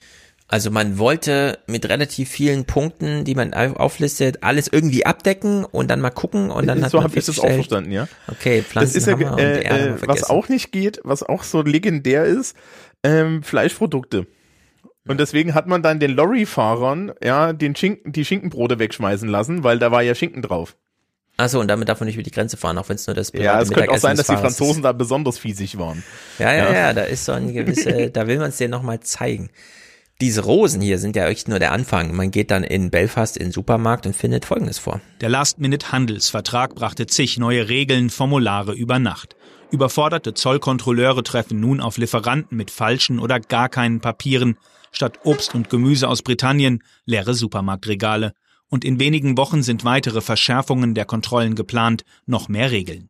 Also 0.47 0.71
man 0.71 0.99
wollte 0.99 1.59
mit 1.67 1.89
relativ 1.89 2.29
vielen 2.29 2.67
Punkten, 2.67 3.25
die 3.25 3.35
man 3.35 3.55
au- 3.55 3.73
auflistet, 3.77 4.43
alles 4.43 4.69
irgendwie 4.69 5.07
abdecken 5.07 5.65
und 5.65 5.91
dann 5.91 6.01
mal 6.03 6.11
gucken 6.11 6.51
und 6.51 6.67
dann 6.67 6.85
hat 6.85 6.91
so 6.91 6.99
man 6.99 7.05
habe 7.05 7.19
ich 7.19 7.25
das 7.25 7.39
auch 7.39 7.49
verstanden, 7.49 7.93
ja. 7.93 8.09
Okay, 8.29 8.63
Pflanzen 8.63 8.93
das 8.93 8.97
ist 8.97 9.07
ja, 9.07 9.39
äh, 9.39 9.61
äh, 9.93 9.97
was 10.07 10.25
auch 10.25 10.51
nicht 10.51 10.71
geht, 10.71 11.01
was 11.03 11.23
auch 11.23 11.45
so 11.45 11.63
legendär 11.63 12.25
ist, 12.27 12.55
ähm, 13.03 13.43
Fleischprodukte. 13.43 14.27
Und 15.09 15.19
deswegen 15.19 15.55
hat 15.55 15.67
man 15.67 15.83
dann 15.83 15.99
den 15.99 16.11
Lorry-Fahrern 16.13 17.13
ja 17.23 17.53
den 17.55 17.75
Schinken, 17.75 18.13
die 18.13 18.25
Schinkenbrote 18.25 18.79
wegschmeißen 18.79 19.29
lassen, 19.29 19.65
weil 19.65 19.79
da 19.79 19.91
war 19.91 20.03
ja 20.03 20.15
Schinken 20.15 20.43
drauf. 20.43 20.77
Achso, 21.37 21.59
und 21.61 21.67
damit 21.69 21.89
darf 21.89 21.99
man 21.99 22.07
nicht 22.07 22.15
über 22.15 22.23
die 22.23 22.31
Grenze 22.31 22.57
fahren, 22.57 22.79
auch 22.79 22.89
wenn 22.89 22.95
es 22.95 23.07
nur 23.07 23.15
das 23.15 23.33
Ja, 23.35 23.61
es 23.61 23.71
könnte 23.71 23.91
auch 23.91 23.99
sein, 23.99 24.17
dass 24.17 24.29
die 24.29 24.37
Franzosen 24.37 24.83
da 24.83 24.93
besonders 24.93 25.39
fiesig 25.39 25.79
waren. 25.79 25.99
ist. 25.99 26.41
Ja, 26.41 26.53
ja, 26.53 26.73
ja, 26.73 26.93
da 26.93 27.03
ist 27.03 27.25
so 27.25 27.33
ein 27.33 27.53
gewisse, 27.53 28.11
da 28.13 28.27
will 28.29 28.39
man 28.39 28.51
es 28.51 28.59
dir 28.59 28.69
nochmal 28.69 29.01
zeigen. 29.01 29.51
Diese 30.21 30.43
Rosen 30.43 30.81
hier 30.81 30.99
sind 30.99 31.17
ja 31.17 31.27
echt 31.27 31.49
nur 31.49 31.59
der 31.59 31.73
Anfang. 31.73 32.15
Man 32.15 32.31
geht 32.31 32.53
dann 32.53 32.63
in 32.63 32.91
Belfast 32.91 33.37
in 33.37 33.47
den 33.47 33.53
Supermarkt 33.53 34.07
und 34.07 34.15
findet 34.15 34.45
Folgendes 34.45 34.79
vor. 34.79 35.01
Der 35.21 35.29
Last-Minute-Handelsvertrag 35.29 36.77
brachte 36.77 37.07
zig 37.07 37.37
neue 37.37 37.69
Regeln, 37.69 38.11
Formulare 38.11 38.73
über 38.75 39.01
Nacht. 39.01 39.35
Überforderte 39.73 40.33
Zollkontrolleure 40.33 41.25
treffen 41.25 41.59
nun 41.59 41.81
auf 41.81 41.99
Lieferanten 41.99 42.57
mit 42.57 42.71
falschen 42.71 43.19
oder 43.19 43.41
gar 43.41 43.69
keinen 43.69 44.01
Papieren. 44.01 44.57
Statt 44.93 45.19
Obst 45.25 45.57
und 45.57 45.69
Gemüse 45.69 46.09
aus 46.09 46.23
Britannien 46.23 46.85
leere 47.07 47.35
Supermarktregale. 47.35 48.35
Und 48.71 48.85
in 48.85 48.99
wenigen 48.99 49.37
Wochen 49.37 49.63
sind 49.63 49.85
weitere 49.85 50.21
Verschärfungen 50.21 50.95
der 50.95 51.05
Kontrollen 51.05 51.55
geplant, 51.55 52.05
noch 52.27 52.49
mehr 52.49 52.71
Regeln. 52.71 53.09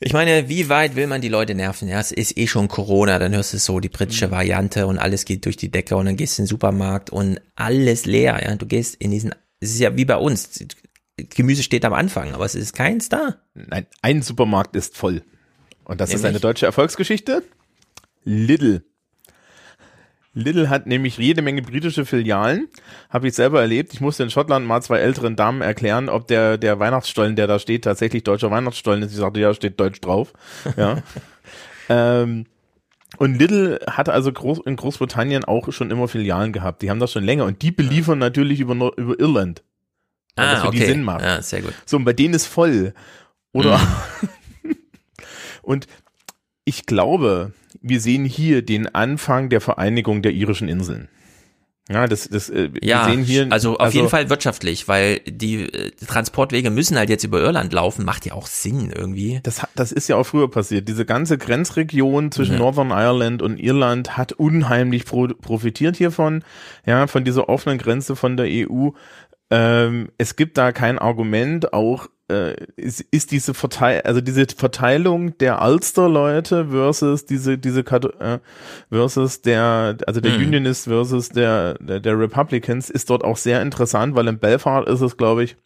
Ich 0.00 0.12
meine, 0.12 0.48
wie 0.48 0.68
weit 0.68 0.94
will 0.94 1.08
man 1.08 1.20
die 1.20 1.28
Leute 1.28 1.56
nerven? 1.56 1.88
Ja, 1.88 1.98
es 1.98 2.12
ist 2.12 2.38
eh 2.38 2.46
schon 2.46 2.68
Corona, 2.68 3.18
dann 3.18 3.34
hörst 3.34 3.52
du 3.52 3.58
so 3.58 3.80
die 3.80 3.88
britische 3.88 4.30
Variante 4.30 4.86
und 4.86 4.98
alles 4.98 5.24
geht 5.24 5.44
durch 5.44 5.56
die 5.56 5.72
Decke 5.72 5.96
und 5.96 6.06
dann 6.06 6.16
gehst 6.16 6.38
du 6.38 6.42
in 6.42 6.44
den 6.44 6.50
Supermarkt 6.50 7.10
und 7.10 7.40
alles 7.56 8.06
leer. 8.06 8.40
Ja, 8.42 8.54
du 8.54 8.66
gehst 8.66 8.94
in 8.94 9.10
diesen, 9.10 9.34
es 9.58 9.70
ist 9.70 9.80
ja 9.80 9.96
wie 9.96 10.04
bei 10.04 10.16
uns. 10.16 10.64
Gemüse 11.16 11.64
steht 11.64 11.84
am 11.84 11.94
Anfang, 11.94 12.32
aber 12.32 12.44
es 12.44 12.54
ist 12.54 12.74
keins 12.74 13.08
da. 13.08 13.38
Nein, 13.54 13.86
ein 14.00 14.22
Supermarkt 14.22 14.76
ist 14.76 14.96
voll. 14.96 15.24
Und 15.84 16.00
das 16.00 16.10
ist 16.10 16.16
Nämlich? 16.16 16.28
eine 16.28 16.40
deutsche 16.40 16.66
Erfolgsgeschichte. 16.66 17.42
Lidl. 18.22 18.84
Lidl 20.38 20.68
hat 20.68 20.86
nämlich 20.86 21.18
jede 21.18 21.42
Menge 21.42 21.62
britische 21.62 22.04
Filialen. 22.06 22.68
Habe 23.10 23.28
ich 23.28 23.34
selber 23.34 23.60
erlebt. 23.60 23.92
Ich 23.92 24.00
musste 24.00 24.22
in 24.22 24.30
Schottland 24.30 24.66
mal 24.66 24.80
zwei 24.82 24.98
älteren 24.98 25.36
Damen 25.36 25.60
erklären, 25.62 26.08
ob 26.08 26.28
der, 26.28 26.58
der 26.58 26.78
Weihnachtsstollen, 26.78 27.36
der 27.36 27.46
da 27.46 27.58
steht, 27.58 27.84
tatsächlich 27.84 28.22
deutscher 28.24 28.50
Weihnachtsstollen 28.50 29.02
ist. 29.02 29.10
Ich 29.12 29.18
sagte, 29.18 29.40
ja, 29.40 29.52
steht 29.54 29.78
deutsch 29.80 30.00
drauf. 30.00 30.32
Ja. 30.76 31.02
ähm, 31.88 32.46
und 33.16 33.38
Lidl 33.38 33.80
hat 33.90 34.08
also 34.08 34.32
Groß, 34.32 34.60
in 34.66 34.76
Großbritannien 34.76 35.44
auch 35.44 35.72
schon 35.72 35.90
immer 35.90 36.08
Filialen 36.08 36.52
gehabt. 36.52 36.82
Die 36.82 36.90
haben 36.90 37.00
das 37.00 37.10
schon 37.12 37.24
länger. 37.24 37.44
Und 37.44 37.62
die 37.62 37.70
beliefern 37.70 38.18
natürlich 38.18 38.60
über, 38.60 38.74
Nord- 38.74 38.98
über 38.98 39.18
Irland. 39.18 39.62
Weil 40.36 40.46
Ah, 40.46 40.52
das 40.52 40.62
für 40.64 40.70
die 40.70 40.78
okay. 40.78 40.86
Sinn 40.92 41.02
macht. 41.02 41.22
Ja, 41.24 41.42
sehr 41.42 41.62
gut. 41.62 41.74
So, 41.84 41.96
und 41.96 42.04
bei 42.04 42.12
denen 42.12 42.34
ist 42.34 42.46
voll. 42.46 42.94
Oder? 43.52 43.78
Mhm. 44.62 44.76
und 45.62 45.86
ich 46.64 46.86
glaube, 46.86 47.52
wir 47.80 48.00
sehen 48.00 48.24
hier 48.24 48.62
den 48.62 48.92
Anfang 48.94 49.48
der 49.48 49.60
Vereinigung 49.60 50.22
der 50.22 50.32
irischen 50.32 50.68
Inseln. 50.68 51.08
Ja, 51.90 52.06
das, 52.06 52.28
das, 52.28 52.50
äh, 52.50 52.68
Ja, 52.82 53.06
wir 53.06 53.14
sehen 53.14 53.24
hier. 53.24 53.46
also 53.50 53.78
auf 53.78 53.94
jeden 53.94 54.10
Fall 54.10 54.28
wirtschaftlich, 54.28 54.88
weil 54.88 55.20
die 55.20 55.62
äh, 55.62 55.90
Transportwege 55.92 56.68
müssen 56.70 56.98
halt 56.98 57.08
jetzt 57.08 57.24
über 57.24 57.40
Irland 57.40 57.72
laufen, 57.72 58.04
macht 58.04 58.26
ja 58.26 58.34
auch 58.34 58.46
Sinn 58.46 58.92
irgendwie. 58.94 59.40
Das, 59.42 59.62
hat- 59.62 59.70
das 59.74 59.90
ist 59.92 60.06
ja 60.06 60.16
auch 60.16 60.24
früher 60.24 60.50
passiert. 60.50 60.86
Diese 60.86 61.06
ganze 61.06 61.38
Grenzregion 61.38 62.30
zwischen 62.30 62.52
Ja. 62.54 62.58
Northern 62.58 62.90
Ireland 62.90 63.40
und 63.40 63.58
Irland 63.58 64.18
hat 64.18 64.32
unheimlich 64.32 65.06
pro, 65.06 65.28
profitiert 65.28 65.96
hiervon, 65.96 66.44
ja, 66.84 67.06
von 67.06 67.24
dieser 67.24 67.48
offenen 67.48 67.78
Grenze 67.78 68.16
von 68.16 68.36
der 68.36 68.46
EU. 68.50 68.90
Ähm, 69.50 70.10
es 70.18 70.36
gibt 70.36 70.58
da 70.58 70.72
kein 70.72 70.98
Argument, 70.98 71.72
auch 71.72 72.08
ist, 72.76 73.00
ist 73.10 73.30
diese 73.30 73.54
Verteil 73.54 74.02
also 74.02 74.20
diese 74.20 74.46
Verteilung 74.54 75.36
der 75.38 75.62
Ulster-Leute 75.62 76.66
versus 76.70 77.24
diese 77.24 77.56
diese 77.58 77.84
Kato 77.84 78.10
äh, 78.20 78.38
versus 78.90 79.40
der 79.42 79.96
also 80.06 80.20
der 80.20 80.32
Mhm. 80.38 80.46
Unionist 80.46 80.84
versus 80.84 81.30
der, 81.30 81.74
der 81.80 82.00
der 82.00 82.18
Republicans 82.18 82.90
ist 82.90 83.08
dort 83.10 83.24
auch 83.24 83.36
sehr 83.38 83.62
interessant, 83.62 84.14
weil 84.14 84.28
in 84.28 84.38
Belfast 84.38 84.86
ist 84.88 85.00
es 85.00 85.16
glaube 85.16 85.44
ich 85.44 85.56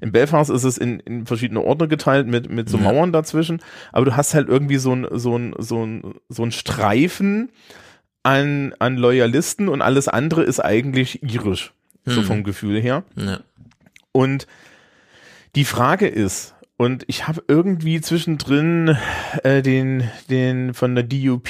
in 0.00 0.10
Belfast 0.12 0.50
ist 0.50 0.64
es 0.64 0.76
in, 0.78 0.98
in 1.00 1.26
verschiedene 1.26 1.60
Orte 1.62 1.86
geteilt 1.88 2.26
mit, 2.26 2.50
mit 2.50 2.68
so. 2.68 2.76
Mauern 2.78 3.12
dazwischen, 3.12 3.62
aber 3.92 4.04
du 4.04 4.16
hast 4.16 4.34
halt 4.34 4.48
irgendwie 4.48 4.76
so 4.78 4.92
ein, 4.94 5.06
so 5.12 5.38
ein, 5.38 5.54
so 5.58 5.84
ein, 5.86 6.14
so 6.28 6.42
ein 6.42 6.52
Streifen 6.52 7.50
an, 8.22 8.74
an 8.80 8.96
Loyalisten 8.96 9.68
und 9.68 9.82
alles 9.82 10.08
andere 10.08 10.42
ist 10.42 10.60
eigentlich 10.60 11.22
irisch, 11.22 11.72
so 12.04 12.20
Hm. 12.20 12.24
vom 12.26 12.44
Gefühl 12.44 12.80
her. 12.80 13.04
Ja. 13.16 13.40
Und 14.12 14.46
die 15.54 15.64
Frage 15.64 16.06
ist, 16.08 16.54
und 16.76 17.04
ich 17.06 17.28
habe 17.28 17.40
irgendwie 17.46 18.00
zwischendrin 18.00 18.96
äh, 19.44 19.62
den, 19.62 20.02
den 20.28 20.74
von 20.74 20.96
der 20.96 21.04
DUP, 21.04 21.48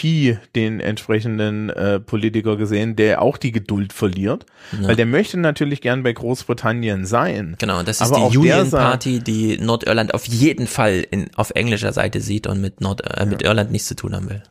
den 0.55 0.81
entsprechenden 0.81 1.71
äh, 1.71 1.99
Politiker 1.99 2.57
gesehen, 2.59 2.95
der 2.95 3.23
auch 3.23 3.39
die 3.39 3.51
Geduld 3.51 3.95
verliert, 3.95 4.45
Ja. 4.79 4.89
weil 4.89 4.97
der 4.97 5.07
möchte 5.07 5.39
natürlich 5.39 5.81
gern 5.81 6.03
bei 6.03 6.13
Großbritannien 6.13 7.07
sein. 7.07 7.57
Genau, 7.59 7.83
das 7.83 8.03
ist 8.03 8.15
die 8.15 8.37
Union 8.37 8.71
Party, 8.71 9.21
die 9.21 9.57
Nordirland 9.57 10.13
auf 10.13 10.27
jeden 10.27 10.67
Fall 10.67 11.07
in, 11.11 11.31
auf 11.37 11.53
englischer 11.55 11.95
Seite 11.95 12.21
sieht 12.21 12.47
und 12.47 12.61
mit 12.61 12.83
Nord, 12.83 13.01
äh, 13.19 13.25
mit 13.25 13.41
Irland 13.41 13.73
nichts 13.73 13.89
zu 13.89 13.97
tun 13.97 14.15
haben 14.15 14.29
will. 14.29 14.43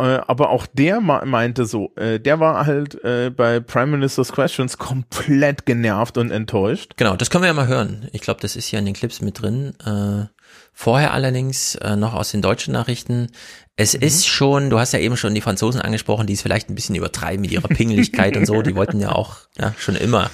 Äh, 0.00 0.20
aber 0.26 0.50
auch 0.50 0.66
der 0.66 1.00
meinte 1.00 1.66
so, 1.66 1.92
äh, 1.96 2.18
der 2.18 2.40
war 2.40 2.66
halt 2.66 3.02
äh, 3.04 3.30
bei 3.30 3.60
Prime 3.60 3.86
Minister's 3.92 4.32
Questions 4.32 4.78
komplett 4.78 5.66
genervt 5.66 6.16
und 6.18 6.30
enttäuscht. 6.30 6.92
Genau, 6.96 7.16
das 7.16 7.30
können 7.30 7.42
wir 7.42 7.48
ja 7.48 7.54
mal 7.54 7.66
hören. 7.68 8.08
Ich 8.12 8.20
glaube, 8.22 8.40
das 8.40 8.56
ist 8.56 8.66
hier 8.66 8.78
in 8.78 8.84
den 8.86 8.94
Clips 8.94 9.20
mit 9.20 9.40
drin. 9.42 9.74
Äh, 9.84 10.26
vorher 10.72 11.12
allerdings 11.12 11.74
äh, 11.76 11.96
noch 11.96 12.14
aus 12.14 12.30
den 12.30 12.42
deutschen 12.42 12.72
Nachrichten. 12.72 13.28
Es 13.76 13.94
Mhm. 13.94 14.02
ist 14.02 14.26
schon, 14.26 14.70
du 14.70 14.78
hast 14.78 14.92
ja 14.92 14.98
eben 14.98 15.16
schon 15.16 15.34
die 15.34 15.40
Franzosen 15.40 15.80
angesprochen, 15.80 16.26
die 16.26 16.32
es 16.34 16.42
vielleicht 16.42 16.68
ein 16.70 16.74
bisschen 16.74 16.94
übertreiben 16.94 17.40
mit 17.42 17.50
ihrer 17.50 17.68
Pingeligkeit 17.68 18.36
und 18.36 18.46
so. 18.46 18.62
Die 18.62 18.74
wollten 18.76 19.00
ja 19.00 19.12
auch 19.12 19.36
ja, 19.58 19.74
schon 19.78 19.96
immer 19.96 20.30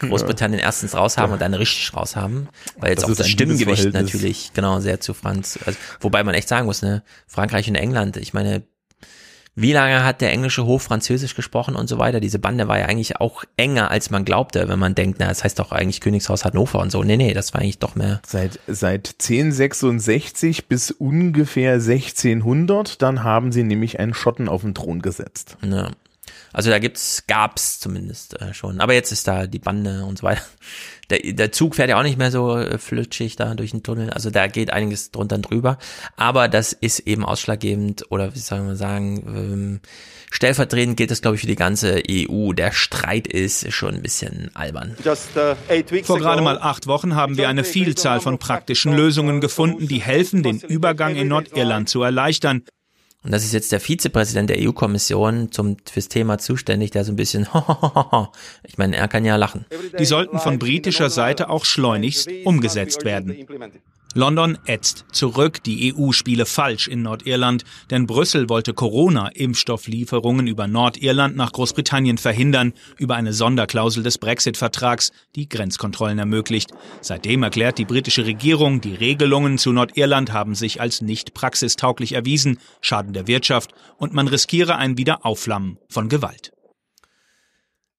Großbritannien 0.00 0.60
erstens 0.60 0.94
raushaben 0.94 1.32
und 1.32 1.42
dann 1.42 1.54
richtig 1.54 1.92
raushaben, 1.94 2.48
weil 2.78 2.90
jetzt 2.90 3.02
Das 3.02 3.10
auch 3.10 3.16
das 3.16 3.26
Liebesverhältnis. 3.28 3.92
natürlich 3.94 4.52
genau 4.54 4.78
sehr 4.80 5.00
zu 5.00 5.12
Franz. 5.12 5.58
Also, 5.66 5.76
wobei 6.00 6.22
man 6.22 6.34
echt 6.34 6.48
sagen 6.48 6.66
muss, 6.66 6.82
ne, 6.82 7.02
Frankreich 7.26 7.68
und 7.68 7.74
England, 7.74 8.16
ich 8.16 8.32
meine, 8.32 8.62
wie 9.60 9.72
lange 9.72 10.04
hat 10.04 10.20
der 10.20 10.30
englische 10.30 10.64
Hof 10.66 10.84
Französisch 10.84 11.34
gesprochen 11.34 11.74
und 11.74 11.88
so 11.88 11.98
weiter. 11.98 12.20
Diese 12.20 12.38
Bande 12.38 12.68
war 12.68 12.78
ja 12.78 12.86
eigentlich 12.86 13.16
auch 13.16 13.42
enger, 13.56 13.90
als 13.90 14.10
man 14.10 14.24
glaubte, 14.24 14.68
wenn 14.68 14.78
man 14.78 14.94
denkt, 14.94 15.18
na, 15.18 15.26
das 15.26 15.42
heißt 15.42 15.58
doch 15.58 15.72
eigentlich 15.72 16.00
Königshaus 16.00 16.44
Hannover 16.44 16.78
und 16.78 16.92
so. 16.92 17.02
Nee, 17.02 17.16
nee, 17.16 17.34
das 17.34 17.52
war 17.54 17.60
eigentlich 17.60 17.80
doch 17.80 17.96
mehr. 17.96 18.20
Seit, 18.24 18.60
seit 18.68 19.16
1066 19.20 20.68
bis 20.68 20.92
ungefähr 20.92 21.74
1600, 21.74 23.02
dann 23.02 23.24
haben 23.24 23.50
sie 23.50 23.64
nämlich 23.64 23.98
einen 23.98 24.14
Schotten 24.14 24.48
auf 24.48 24.62
den 24.62 24.74
Thron 24.74 25.02
gesetzt. 25.02 25.56
Ja. 25.62 25.90
Also 26.52 26.70
da 26.70 26.78
gibt's, 26.78 27.24
gab's 27.26 27.80
zumindest 27.80 28.40
äh, 28.40 28.54
schon. 28.54 28.80
Aber 28.80 28.94
jetzt 28.94 29.12
ist 29.12 29.26
da 29.26 29.46
die 29.46 29.58
Bande 29.58 30.04
und 30.04 30.18
so 30.18 30.24
weiter. 30.24 30.42
Der, 31.10 31.20
der 31.32 31.52
Zug 31.52 31.74
fährt 31.74 31.88
ja 31.88 31.98
auch 31.98 32.02
nicht 32.02 32.18
mehr 32.18 32.30
so 32.30 32.56
äh, 32.56 32.78
flutschig 32.78 33.36
da 33.36 33.54
durch 33.54 33.70
den 33.70 33.82
Tunnel. 33.82 34.10
Also 34.10 34.30
da 34.30 34.46
geht 34.46 34.72
einiges 34.72 35.10
drunter 35.10 35.36
und 35.36 35.42
drüber. 35.42 35.78
Aber 36.16 36.48
das 36.48 36.72
ist 36.72 37.00
eben 37.00 37.24
ausschlaggebend 37.24 38.04
oder 38.10 38.34
wie 38.34 38.38
soll 38.38 38.60
man 38.60 38.76
sagen, 38.76 39.22
ähm, 39.26 39.80
stellvertretend 40.30 40.96
gilt 40.96 41.10
das 41.10 41.22
glaube 41.22 41.36
ich 41.36 41.40
für 41.40 41.46
die 41.46 41.56
ganze 41.56 42.02
EU. 42.08 42.52
Der 42.52 42.72
Streit 42.72 43.26
ist 43.26 43.72
schon 43.72 43.94
ein 43.94 44.02
bisschen 44.02 44.50
albern. 44.54 44.96
Vor 46.04 46.18
gerade 46.18 46.42
mal 46.42 46.58
acht 46.58 46.86
Wochen 46.86 47.14
haben 47.14 47.36
wir 47.36 47.48
eine 47.48 47.64
Vielzahl 47.64 48.20
von 48.20 48.38
praktischen 48.38 48.94
Lösungen 48.94 49.40
gefunden, 49.40 49.88
die 49.88 50.00
helfen, 50.00 50.42
den 50.42 50.60
Übergang 50.60 51.16
in 51.16 51.28
Nordirland 51.28 51.88
zu 51.88 52.02
erleichtern. 52.02 52.64
Und 53.24 53.32
das 53.32 53.44
ist 53.44 53.52
jetzt 53.52 53.72
der 53.72 53.80
Vizepräsident 53.80 54.48
der 54.48 54.58
EU-Kommission 54.60 55.50
zum 55.50 55.76
fürs 55.90 56.08
Thema 56.08 56.38
zuständig, 56.38 56.92
der 56.92 57.04
so 57.04 57.12
ein 57.12 57.16
bisschen, 57.16 57.48
ich 58.62 58.78
meine, 58.78 58.96
er 58.96 59.08
kann 59.08 59.24
ja 59.24 59.34
lachen. 59.36 59.66
Die 59.98 60.04
sollten 60.04 60.38
von 60.38 60.58
britischer 60.58 61.10
Seite 61.10 61.50
auch 61.50 61.64
schleunigst 61.64 62.30
umgesetzt 62.44 63.04
werden. 63.04 63.36
London 64.18 64.58
ätzt 64.66 65.04
zurück, 65.12 65.62
die 65.62 65.94
EU 65.94 66.10
spiele 66.10 66.44
falsch 66.44 66.88
in 66.88 67.02
Nordirland, 67.02 67.64
denn 67.88 68.08
Brüssel 68.08 68.48
wollte 68.48 68.74
Corona-Impfstofflieferungen 68.74 70.48
über 70.48 70.66
Nordirland 70.66 71.36
nach 71.36 71.52
Großbritannien 71.52 72.18
verhindern, 72.18 72.72
über 72.96 73.14
eine 73.14 73.32
Sonderklausel 73.32 74.02
des 74.02 74.18
Brexit-Vertrags, 74.18 75.12
die 75.36 75.48
Grenzkontrollen 75.48 76.18
ermöglicht. 76.18 76.72
Seitdem 77.00 77.44
erklärt 77.44 77.78
die 77.78 77.84
britische 77.84 78.26
Regierung, 78.26 78.80
die 78.80 78.96
Regelungen 78.96 79.56
zu 79.56 79.70
Nordirland 79.70 80.32
haben 80.32 80.56
sich 80.56 80.80
als 80.80 81.00
nicht 81.00 81.32
praxistauglich 81.32 82.14
erwiesen, 82.14 82.58
schaden 82.80 83.12
der 83.12 83.28
Wirtschaft 83.28 83.70
und 83.98 84.14
man 84.14 84.26
riskiere 84.26 84.74
ein 84.74 84.98
Wiederaufflammen 84.98 85.78
von 85.88 86.08
Gewalt. 86.08 86.50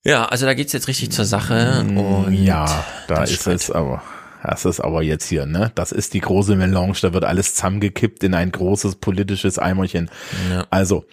Ja, 0.04 0.26
also 0.26 0.46
da 0.46 0.54
geht's 0.54 0.74
jetzt 0.74 0.90
richtig 0.90 1.12
zur 1.12 1.24
Sache. 1.24 1.80
Und 1.80 2.34
ja, 2.34 2.86
da 3.08 3.24
ist 3.24 3.48
es 3.48 3.72
aber. 3.72 4.04
Das 4.44 4.66
ist 4.66 4.80
aber 4.80 5.04
jetzt 5.04 5.28
hier, 5.28 5.46
ne? 5.46 5.72
Das 5.76 5.92
ist 5.92 6.14
die 6.14 6.22
große 6.22 6.56
Melange, 6.56 6.96
da 7.02 7.14
wird 7.14 7.26
alles 7.26 7.56
zusammengekippt 7.56 8.24
in 8.24 8.34
ein 8.34 8.52
großes 8.52 8.96
politisches 8.96 9.60
Eimerchen. 9.60 10.10
Ja. 10.50 10.66
Also, 10.70 11.06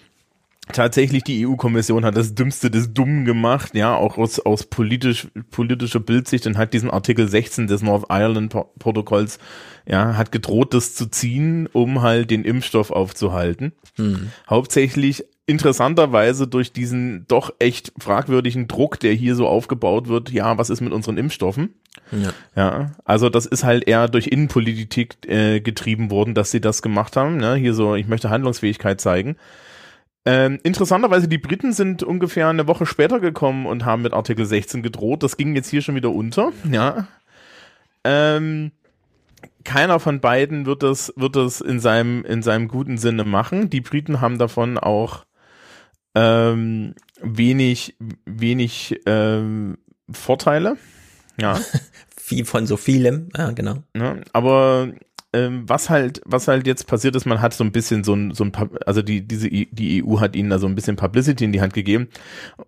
tatsächlich 0.71 1.23
die 1.23 1.45
EU-Kommission 1.45 2.05
hat 2.05 2.15
das 2.15 2.35
Dümmste 2.35 2.71
des 2.71 2.93
Dummen 2.93 3.25
gemacht, 3.25 3.75
ja, 3.75 3.95
auch 3.95 4.17
aus, 4.17 4.39
aus 4.39 4.63
politisch, 4.63 5.27
politischer 5.51 5.99
Bildsicht 5.99 6.47
und 6.47 6.57
hat 6.57 6.73
diesen 6.73 6.89
Artikel 6.89 7.27
16 7.27 7.67
des 7.67 7.81
North 7.81 8.05
Ireland 8.09 8.55
Protokolls, 8.79 9.39
ja, 9.87 10.17
hat 10.17 10.31
gedroht, 10.31 10.73
das 10.73 10.95
zu 10.95 11.07
ziehen, 11.07 11.67
um 11.71 12.01
halt 12.01 12.29
den 12.29 12.43
Impfstoff 12.43 12.91
aufzuhalten. 12.91 13.71
Hm. 13.95 14.31
Hauptsächlich 14.49 15.25
interessanterweise 15.45 16.45
durch 16.45 16.73
diesen 16.73 17.25
doch 17.27 17.53
echt 17.59 17.93
fragwürdigen 17.97 18.67
Druck, 18.67 18.99
der 18.99 19.13
hier 19.13 19.33
so 19.33 19.47
aufgebaut 19.47 20.09
wird, 20.09 20.29
ja, 20.29 20.57
was 20.57 20.69
ist 20.69 20.81
mit 20.81 20.91
unseren 20.91 21.17
Impfstoffen? 21.17 21.73
Ja. 22.11 22.33
Ja, 22.55 22.91
also 23.05 23.29
das 23.29 23.45
ist 23.45 23.63
halt 23.63 23.87
eher 23.87 24.09
durch 24.09 24.27
Innenpolitik 24.27 25.17
äh, 25.25 25.61
getrieben 25.61 26.11
worden, 26.11 26.35
dass 26.35 26.51
sie 26.51 26.61
das 26.61 26.81
gemacht 26.81 27.15
haben. 27.15 27.37
Ne? 27.37 27.55
Hier 27.55 27.73
so, 27.73 27.95
ich 27.95 28.07
möchte 28.07 28.29
Handlungsfähigkeit 28.29 28.99
zeigen. 28.99 29.37
Ähm, 30.25 30.59
interessanterweise, 30.63 31.29
die 31.29 31.37
Briten 31.37 31.71
sind 31.71 32.03
ungefähr 32.03 32.49
eine 32.49 32.67
Woche 32.67 32.85
später 32.85 33.21
gekommen 33.21 33.65
und 33.65 33.85
haben 33.85 34.01
mit 34.01 34.11
Artikel 34.11 34.45
16 34.45 34.83
gedroht. 34.83 35.23
Das 35.23 35.37
ging 35.37 35.55
jetzt 35.55 35.69
hier 35.69 35.81
schon 35.81 35.95
wieder 35.95 36.11
unter. 36.11 36.51
Ja. 36.69 37.07
Ähm, 38.03 38.71
keiner 39.67 39.99
von 39.99 40.21
beiden 40.21 40.65
wird 40.65 40.81
das, 40.81 41.13
wird 41.17 41.35
das 41.35 41.59
in 41.59 41.81
seinem, 41.81 42.23
in 42.23 42.41
seinem 42.41 42.69
guten 42.69 42.97
Sinne 42.97 43.25
machen. 43.25 43.69
Die 43.69 43.81
Briten 43.81 44.21
haben 44.21 44.37
davon 44.37 44.77
auch 44.77 45.25
ähm, 46.15 46.95
wenig, 47.21 47.97
wenig 48.25 49.01
ähm, 49.05 49.77
Vorteile. 50.09 50.77
Ja. 51.39 51.59
Wie 52.29 52.45
von 52.45 52.65
so 52.65 52.77
vielem, 52.77 53.29
ja, 53.37 53.51
genau. 53.51 53.83
Ja, 53.95 54.15
aber 54.31 54.93
ähm, 55.37 55.63
was 55.67 55.89
halt, 55.89 56.21
was 56.25 56.47
halt 56.47 56.65
jetzt 56.67 56.87
passiert 56.87 57.15
ist, 57.15 57.25
man 57.25 57.41
hat 57.41 57.53
so 57.53 57.63
ein 57.63 57.71
bisschen 57.71 58.03
so 58.03 58.13
ein, 58.13 58.33
so 58.33 58.43
ein 58.43 58.51
also 58.85 59.01
die, 59.01 59.21
diese, 59.27 59.49
die 59.49 60.03
EU 60.03 60.19
hat 60.19 60.35
ihnen 60.35 60.49
da 60.49 60.59
so 60.59 60.67
ein 60.67 60.75
bisschen 60.75 60.95
Publicity 60.95 61.43
in 61.45 61.51
die 61.51 61.61
Hand 61.61 61.73
gegeben. 61.73 62.07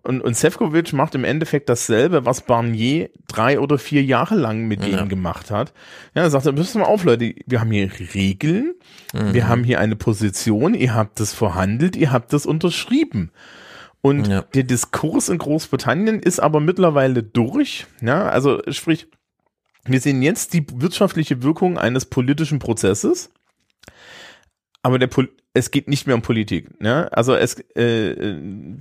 Und, 0.02 0.20
und 0.20 0.36
Sefcovic 0.36 0.92
macht 0.92 1.14
im 1.14 1.24
Endeffekt 1.24 1.68
dasselbe, 1.68 2.24
was 2.24 2.42
Barnier 2.42 3.10
drei 3.28 3.58
oder 3.58 3.78
vier 3.78 4.02
Jahre 4.02 4.34
lang 4.36 4.68
mit 4.68 4.80
Ja. 4.84 4.96
denen 4.96 5.08
gemacht 5.08 5.50
hat. 5.50 5.72
Ja, 6.14 6.22
er 6.22 6.30
sagt, 6.30 6.46
er, 6.46 6.52
müssen 6.52 6.80
mal 6.80 6.86
auf, 6.86 7.04
Leute, 7.04 7.34
wir 7.46 7.60
haben 7.60 7.70
hier 7.70 7.90
Regeln, 8.14 8.74
Mhm. 9.12 9.34
wir 9.34 9.48
haben 9.48 9.64
hier 9.64 9.80
eine 9.80 9.96
Position, 9.96 10.74
ihr 10.74 10.94
habt 10.94 11.18
das 11.18 11.34
verhandelt, 11.34 11.96
ihr 11.96 12.12
habt 12.12 12.32
das 12.32 12.46
unterschrieben. 12.46 13.30
Und 14.02 14.28
der 14.54 14.62
Diskurs 14.62 15.28
in 15.28 15.36
Großbritannien 15.38 16.20
ist 16.20 16.40
aber 16.40 16.60
mittlerweile 16.60 17.22
durch. 17.22 17.86
Ja, 18.00 18.28
also 18.28 18.62
sprich, 18.68 19.08
wir 19.90 20.00
sehen 20.00 20.22
jetzt 20.22 20.54
die 20.54 20.64
wirtschaftliche 20.74 21.42
Wirkung 21.42 21.78
eines 21.78 22.04
politischen 22.06 22.58
Prozesses, 22.58 23.30
aber 24.82 24.98
der 24.98 25.08
Pol 25.08 25.28
es 25.52 25.72
geht 25.72 25.88
nicht 25.88 26.06
mehr 26.06 26.14
um 26.14 26.22
Politik. 26.22 26.80
Ne? 26.80 27.08
Also 27.12 27.34
es 27.34 27.58
äh, 27.74 28.36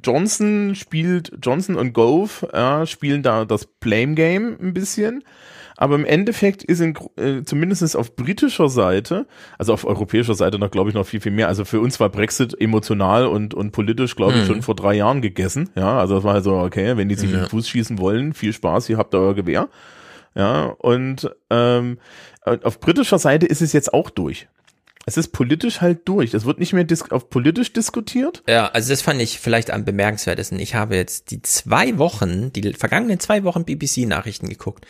Johnson 0.06 0.76
spielt 0.76 1.32
Johnson 1.42 1.76
und 1.76 1.94
Gove 1.94 2.48
ja, 2.54 2.86
spielen 2.86 3.24
da 3.24 3.44
das 3.46 3.66
Blame 3.66 4.14
Game 4.14 4.56
ein 4.62 4.74
bisschen. 4.76 5.24
Aber 5.78 5.96
im 5.96 6.06
Endeffekt 6.06 6.62
ist 6.64 6.80
in, 6.80 6.94
äh, 7.16 7.42
zumindest 7.44 7.96
auf 7.96 8.16
britischer 8.16 8.70
Seite, 8.70 9.26
also 9.58 9.74
auf 9.74 9.84
europäischer 9.84 10.36
Seite 10.36 10.60
noch, 10.60 10.70
glaube 10.70 10.90
ich, 10.90 10.96
noch 10.96 11.08
viel, 11.08 11.22
viel 11.22 11.32
mehr. 11.32 11.48
Also 11.48 11.66
für 11.66 11.80
uns 11.80 12.00
war 12.00 12.10
Brexit 12.10 12.60
emotional 12.62 13.26
und, 13.26 13.56
und 13.56 13.72
politisch, 13.72 14.16
glaube 14.16 14.34
ich, 14.36 14.42
Mhm. 14.44 14.46
schon 14.46 14.62
vor 14.62 14.76
drei 14.76 14.94
Jahren 14.94 15.22
gegessen. 15.22 15.70
Ja, 15.76 15.98
also 15.98 16.16
das 16.16 16.24
war 16.24 16.34
halt 16.36 16.44
so, 16.44 16.56
okay, 16.58 16.98
wenn 16.98 17.10
die 17.10 17.16
sich 17.16 17.30
in 17.32 17.36
Ja. 17.36 17.46
den 17.46 17.50
Fuß 17.50 17.68
schießen 17.68 17.98
wollen, 17.98 18.34
viel 18.34 18.54
Spaß, 18.54 18.90
ihr 18.90 18.98
habt 18.98 19.14
da 19.16 19.18
euer 19.20 19.34
Gewehr. 19.34 19.70
Ja, 20.36 20.66
und 20.66 21.30
ähm, 21.50 22.00
auf 22.44 22.80
britischer 22.80 23.20
Seite 23.20 23.46
ist 23.46 23.62
es 23.62 23.74
jetzt 23.74 23.94
auch 23.94 24.10
durch. 24.10 24.48
Es 25.06 25.18
ist 25.18 25.30
politisch 25.30 25.82
halt 25.82 26.08
durch. 26.08 26.34
Es 26.34 26.46
wird 26.46 26.60
nicht 26.60 26.74
mehr 26.74 26.86
auf 27.10 27.30
politisch 27.30 27.74
diskutiert. 27.74 28.44
Ja, 28.48 28.68
also 28.68 28.90
das 28.90 29.02
fand 29.02 29.22
ich 29.22 29.40
vielleicht 29.40 29.72
am 29.72 29.86
bemerkenswertesten. 29.86 30.60
Ich 30.60 30.76
habe 30.76 30.96
jetzt 30.96 31.32
die 31.32 31.42
zwei 31.42 31.98
Wochen, 31.98 32.54
die 32.54 32.74
vergangenen 32.74 33.20
zwei 33.20 33.44
Wochen 33.44 33.66
BBC-Nachrichten 33.66 34.48
geguckt. 34.48 34.86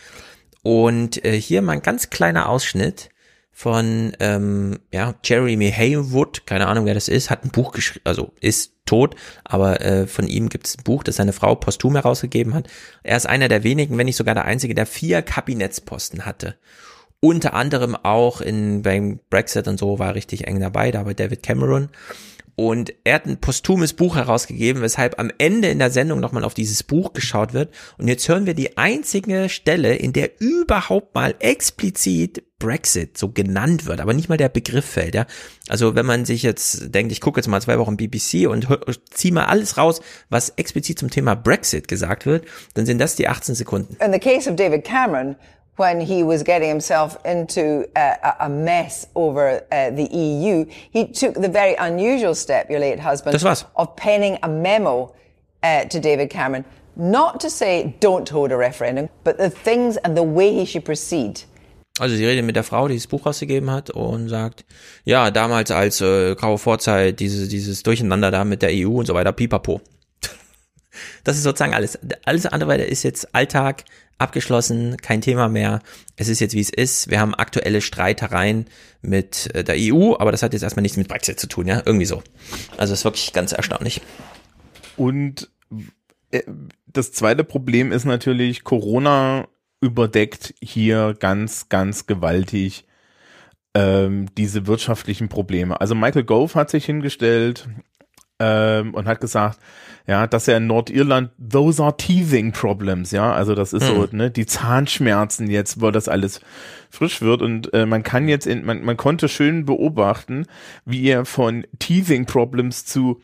Und 0.62 1.24
äh, 1.24 1.40
hier 1.40 1.62
mal 1.62 1.72
ein 1.72 1.82
ganz 1.82 2.10
kleiner 2.10 2.48
Ausschnitt 2.48 3.08
von 3.52 4.12
ähm, 4.20 4.80
ja, 4.92 5.14
Jeremy 5.22 5.70
Haywood, 5.70 6.46
keine 6.46 6.66
Ahnung 6.66 6.86
wer 6.86 6.94
das 6.94 7.08
ist, 7.08 7.30
hat 7.30 7.44
ein 7.44 7.50
Buch 7.50 7.72
geschrieben, 7.72 8.04
also 8.04 8.32
ist 8.40 8.72
tot, 8.86 9.16
aber 9.44 9.80
äh, 9.80 10.06
von 10.06 10.26
ihm 10.26 10.48
gibt 10.48 10.66
es 10.66 10.78
ein 10.78 10.84
Buch, 10.84 11.02
das 11.02 11.16
seine 11.16 11.32
Frau 11.32 11.54
posthum 11.54 11.94
herausgegeben 11.94 12.54
hat. 12.54 12.68
Er 13.02 13.16
ist 13.16 13.26
einer 13.26 13.48
der 13.48 13.62
wenigen, 13.62 13.98
wenn 13.98 14.06
nicht 14.06 14.16
sogar 14.16 14.34
der 14.34 14.46
einzige, 14.46 14.74
der 14.74 14.86
vier 14.86 15.22
Kabinettsposten 15.22 16.26
hatte. 16.26 16.56
Unter 17.20 17.52
anderem 17.52 17.96
auch 17.96 18.40
in 18.40 18.82
beim 18.82 19.20
Brexit 19.28 19.68
und 19.68 19.78
so 19.78 19.98
war 19.98 20.08
er 20.08 20.14
richtig 20.14 20.46
eng 20.46 20.58
dabei, 20.58 20.90
da 20.90 21.02
bei 21.02 21.12
David 21.12 21.42
Cameron. 21.42 21.90
Und 22.62 22.92
er 23.04 23.14
hat 23.14 23.24
ein 23.24 23.40
posthumes 23.40 23.94
Buch 23.94 24.16
herausgegeben, 24.16 24.82
weshalb 24.82 25.18
am 25.18 25.30
Ende 25.38 25.68
in 25.68 25.78
der 25.78 25.90
Sendung 25.90 26.20
nochmal 26.20 26.44
auf 26.44 26.52
dieses 26.52 26.82
Buch 26.82 27.14
geschaut 27.14 27.54
wird. 27.54 27.72
Und 27.96 28.06
jetzt 28.06 28.28
hören 28.28 28.44
wir 28.44 28.52
die 28.52 28.76
einzige 28.76 29.48
Stelle, 29.48 29.94
in 29.94 30.12
der 30.12 30.42
überhaupt 30.42 31.14
mal 31.14 31.34
explizit 31.38 32.42
Brexit 32.58 33.16
so 33.16 33.30
genannt 33.30 33.86
wird, 33.86 33.98
aber 34.02 34.12
nicht 34.12 34.28
mal 34.28 34.36
der 34.36 34.50
Begriff 34.50 34.84
fällt, 34.84 35.14
ja. 35.14 35.24
Also 35.70 35.94
wenn 35.94 36.04
man 36.04 36.26
sich 36.26 36.42
jetzt 36.42 36.94
denkt, 36.94 37.12
ich 37.12 37.22
gucke 37.22 37.40
jetzt 37.40 37.46
mal 37.46 37.62
zwei 37.62 37.78
Wochen 37.78 37.96
BBC 37.96 38.46
und 38.46 38.68
hör- 38.68 38.80
zieh 39.10 39.30
mal 39.30 39.46
alles 39.46 39.78
raus, 39.78 40.02
was 40.28 40.50
explizit 40.50 40.98
zum 40.98 41.08
Thema 41.08 41.36
Brexit 41.36 41.88
gesagt 41.88 42.26
wird, 42.26 42.44
dann 42.74 42.84
sind 42.84 42.98
das 42.98 43.16
die 43.16 43.26
18 43.28 43.54
Sekunden. 43.54 43.96
In 44.04 44.12
the 44.12 44.18
case 44.18 44.50
of 44.50 44.56
David 44.56 44.84
Cameron, 44.84 45.36
when 45.80 45.98
he 45.98 46.22
was 46.22 46.42
getting 46.42 46.68
himself 46.68 47.16
into 47.24 47.88
uh, 47.96 48.34
a, 48.38 48.48
mess 48.50 49.06
over 49.14 49.62
uh, 49.72 49.90
the 49.90 50.04
EU, 50.12 50.66
he 50.90 51.06
took 51.06 51.34
the 51.34 51.48
very 51.48 51.74
unusual 51.76 52.34
step, 52.34 52.70
your 52.70 52.80
late 52.80 53.00
husband, 53.00 53.32
Das 53.32 53.42
war's. 53.42 53.64
of 53.76 53.96
penning 53.96 54.38
a 54.42 54.48
memo 54.48 55.14
uh, 55.62 55.84
to 55.86 55.98
David 55.98 56.28
Cameron, 56.28 56.66
not 56.96 57.40
to 57.40 57.48
say 57.48 57.96
don't 58.00 58.28
hold 58.28 58.52
a 58.52 58.58
referendum, 58.58 59.08
but 59.24 59.38
the 59.38 59.48
things 59.48 59.96
and 60.04 60.14
the 60.14 60.22
way 60.22 60.52
he 60.52 60.66
should 60.66 60.84
proceed. 60.84 61.44
Also 61.98 62.14
sie 62.14 62.26
redet 62.26 62.44
mit 62.44 62.56
der 62.56 62.64
Frau, 62.64 62.86
die 62.86 62.96
das 62.96 63.06
Buch 63.06 63.24
rausgegeben 63.24 63.70
hat 63.70 63.88
und 63.90 64.28
sagt, 64.28 64.64
ja, 65.04 65.30
damals 65.30 65.70
als 65.70 66.02
äh, 66.02 66.34
graue 66.34 66.58
Vorzeit, 66.58 67.20
diese, 67.20 67.48
dieses 67.48 67.82
Durcheinander 67.82 68.30
da 68.30 68.44
mit 68.44 68.60
der 68.60 68.70
EU 68.72 68.98
und 68.98 69.06
so 69.06 69.14
weiter, 69.14 69.32
pipapo. 69.32 69.80
Das 71.24 71.36
ist 71.36 71.44
sozusagen 71.44 71.74
alles. 71.74 71.98
Alles 72.24 72.46
andere 72.46 72.76
ist 72.76 73.02
jetzt 73.02 73.34
Alltag, 73.34 73.84
abgeschlossen, 74.20 74.96
kein 74.98 75.20
Thema 75.20 75.48
mehr. 75.48 75.80
Es 76.16 76.28
ist 76.28 76.40
jetzt 76.40 76.54
wie 76.54 76.60
es 76.60 76.70
ist. 76.70 77.10
Wir 77.10 77.20
haben 77.20 77.34
aktuelle 77.34 77.80
Streitereien 77.80 78.66
mit 79.02 79.54
äh, 79.54 79.64
der 79.64 79.76
EU, 79.78 80.14
aber 80.18 80.32
das 80.32 80.42
hat 80.42 80.52
jetzt 80.52 80.62
erstmal 80.62 80.82
nichts 80.82 80.98
mit 80.98 81.08
Brexit 81.08 81.40
zu 81.40 81.46
tun, 81.46 81.66
ja, 81.66 81.82
irgendwie 81.84 82.06
so. 82.06 82.22
Also 82.76 82.92
ist 82.92 83.04
wirklich 83.04 83.32
ganz 83.32 83.52
erstaunlich. 83.52 84.00
Und 84.96 85.50
äh, 86.30 86.42
das 86.86 87.12
zweite 87.12 87.44
Problem 87.44 87.92
ist 87.92 88.04
natürlich, 88.04 88.64
Corona 88.64 89.48
überdeckt 89.80 90.54
hier 90.60 91.14
ganz, 91.18 91.68
ganz 91.68 92.06
gewaltig 92.06 92.84
ähm, 93.74 94.26
diese 94.36 94.66
wirtschaftlichen 94.66 95.28
Probleme. 95.28 95.80
Also 95.80 95.94
Michael 95.94 96.24
Gove 96.24 96.54
hat 96.54 96.70
sich 96.70 96.84
hingestellt 96.84 97.68
ähm, 98.40 98.94
und 98.94 99.06
hat 99.06 99.20
gesagt, 99.20 99.58
ja, 100.06 100.26
dass 100.26 100.48
er 100.48 100.56
in 100.56 100.66
Nordirland, 100.66 101.30
those 101.38 101.80
are 101.82 101.96
teething 101.96 102.50
problems, 102.52 103.12
ja, 103.12 103.32
also 103.32 103.54
das 103.54 103.72
ist 103.72 103.88
hm. 103.88 103.96
so, 103.96 104.08
ne, 104.10 104.30
die 104.30 104.46
Zahnschmerzen 104.46 105.48
jetzt, 105.48 105.80
wo 105.80 105.90
das 105.90 106.08
alles 106.08 106.40
frisch 106.90 107.22
wird. 107.22 107.42
Und 107.42 107.72
äh, 107.74 107.86
man 107.86 108.02
kann 108.02 108.26
jetzt, 108.26 108.46
in, 108.46 108.64
man, 108.64 108.82
man 108.82 108.96
konnte 108.96 109.28
schön 109.28 109.66
beobachten, 109.66 110.46
wie 110.84 111.06
er 111.06 111.24
von 111.24 111.64
teething 111.78 112.26
problems 112.26 112.84
zu 112.84 113.20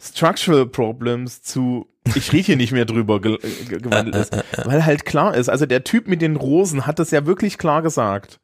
structural 0.00 0.66
problems 0.66 1.42
zu 1.42 1.88
ich 2.16 2.32
rede 2.32 2.46
hier 2.46 2.56
nicht 2.56 2.72
mehr 2.72 2.84
drüber 2.84 3.20
ge 3.20 3.38
gewandelt 3.68 4.16
ist, 4.16 4.36
weil 4.64 4.84
halt 4.84 5.04
klar 5.04 5.36
ist, 5.36 5.48
also 5.48 5.66
der 5.66 5.84
Typ 5.84 6.08
mit 6.08 6.20
den 6.20 6.34
Rosen 6.34 6.86
hat 6.86 6.98
das 6.98 7.12
ja 7.12 7.26
wirklich 7.26 7.58
klar 7.58 7.82
gesagt 7.82 8.40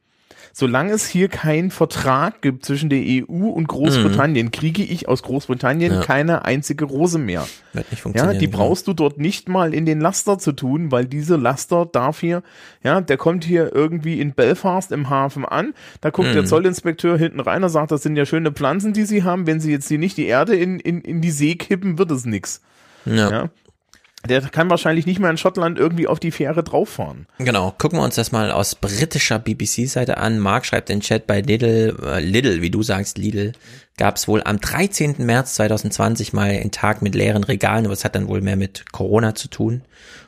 solange 0.52 0.92
es 0.92 1.06
hier 1.06 1.28
keinen 1.28 1.70
Vertrag 1.70 2.42
gibt 2.42 2.64
zwischen 2.64 2.90
der 2.90 3.00
EU 3.00 3.48
und 3.48 3.68
Großbritannien, 3.68 4.46
mhm. 4.46 4.50
kriege 4.50 4.82
ich 4.82 5.08
aus 5.08 5.22
Großbritannien 5.22 5.94
ja. 5.94 6.00
keine 6.00 6.44
einzige 6.44 6.84
Rose 6.84 7.18
mehr. 7.18 7.46
Wird 7.72 7.90
nicht 7.90 8.02
funktionieren. 8.02 8.34
Ja, 8.34 8.40
die 8.40 8.46
brauchst 8.46 8.86
du 8.88 8.92
dort 8.92 9.18
nicht 9.18 9.48
mal 9.48 9.74
in 9.74 9.86
den 9.86 10.00
Laster 10.00 10.38
zu 10.38 10.52
tun, 10.52 10.90
weil 10.90 11.06
diese 11.06 11.36
Laster 11.36 11.86
darf 11.86 12.20
hier, 12.20 12.42
ja, 12.82 13.00
der 13.00 13.16
kommt 13.16 13.44
hier 13.44 13.74
irgendwie 13.74 14.20
in 14.20 14.32
Belfast 14.32 14.92
im 14.92 15.10
Hafen 15.10 15.44
an, 15.44 15.74
da 16.00 16.10
guckt 16.10 16.28
mhm. 16.28 16.34
der 16.34 16.44
Zollinspekteur 16.44 17.18
hinten 17.18 17.40
rein 17.40 17.62
und 17.62 17.70
sagt, 17.70 17.90
das 17.90 18.02
sind 18.02 18.16
ja 18.16 18.26
schöne 18.26 18.52
Pflanzen, 18.52 18.92
die 18.92 19.04
sie 19.04 19.24
haben, 19.24 19.46
wenn 19.46 19.60
sie 19.60 19.70
jetzt 19.70 19.88
hier 19.88 19.98
nicht 19.98 20.16
die 20.16 20.26
Erde 20.26 20.56
in, 20.56 20.80
in, 20.80 21.00
in 21.00 21.20
die 21.20 21.30
See 21.30 21.54
kippen, 21.54 21.98
wird 21.98 22.10
es 22.10 22.24
nix. 22.24 22.62
Ja. 23.04 23.30
ja 23.30 23.50
der 24.28 24.42
kann 24.42 24.70
wahrscheinlich 24.70 25.06
nicht 25.06 25.18
mehr 25.18 25.30
in 25.30 25.36
Schottland 25.36 25.78
irgendwie 25.78 26.06
auf 26.06 26.20
die 26.20 26.30
Fähre 26.30 26.62
drauffahren. 26.62 27.26
Genau, 27.38 27.74
gucken 27.76 27.98
wir 27.98 28.04
uns 28.04 28.14
das 28.14 28.32
mal 28.32 28.50
aus 28.50 28.74
britischer 28.74 29.38
BBC-Seite 29.38 30.18
an. 30.18 30.38
Mark 30.38 30.66
schreibt 30.66 30.90
in 30.90 31.00
Chat 31.00 31.26
bei 31.26 31.40
Lidl, 31.40 31.96
äh, 32.04 32.20
Lidl, 32.20 32.62
wie 32.62 32.70
du 32.70 32.82
sagst, 32.82 33.18
Lidl, 33.18 33.52
gab 33.96 34.16
es 34.16 34.28
wohl 34.28 34.42
am 34.44 34.60
13. 34.60 35.16
März 35.18 35.54
2020 35.54 36.32
mal 36.32 36.50
einen 36.50 36.70
Tag 36.70 37.02
mit 37.02 37.14
leeren 37.14 37.44
Regalen, 37.44 37.84
aber 37.84 37.94
es 37.94 38.04
hat 38.04 38.14
dann 38.14 38.28
wohl 38.28 38.40
mehr 38.40 38.56
mit 38.56 38.92
Corona 38.92 39.34
zu 39.34 39.48
tun. 39.48 39.82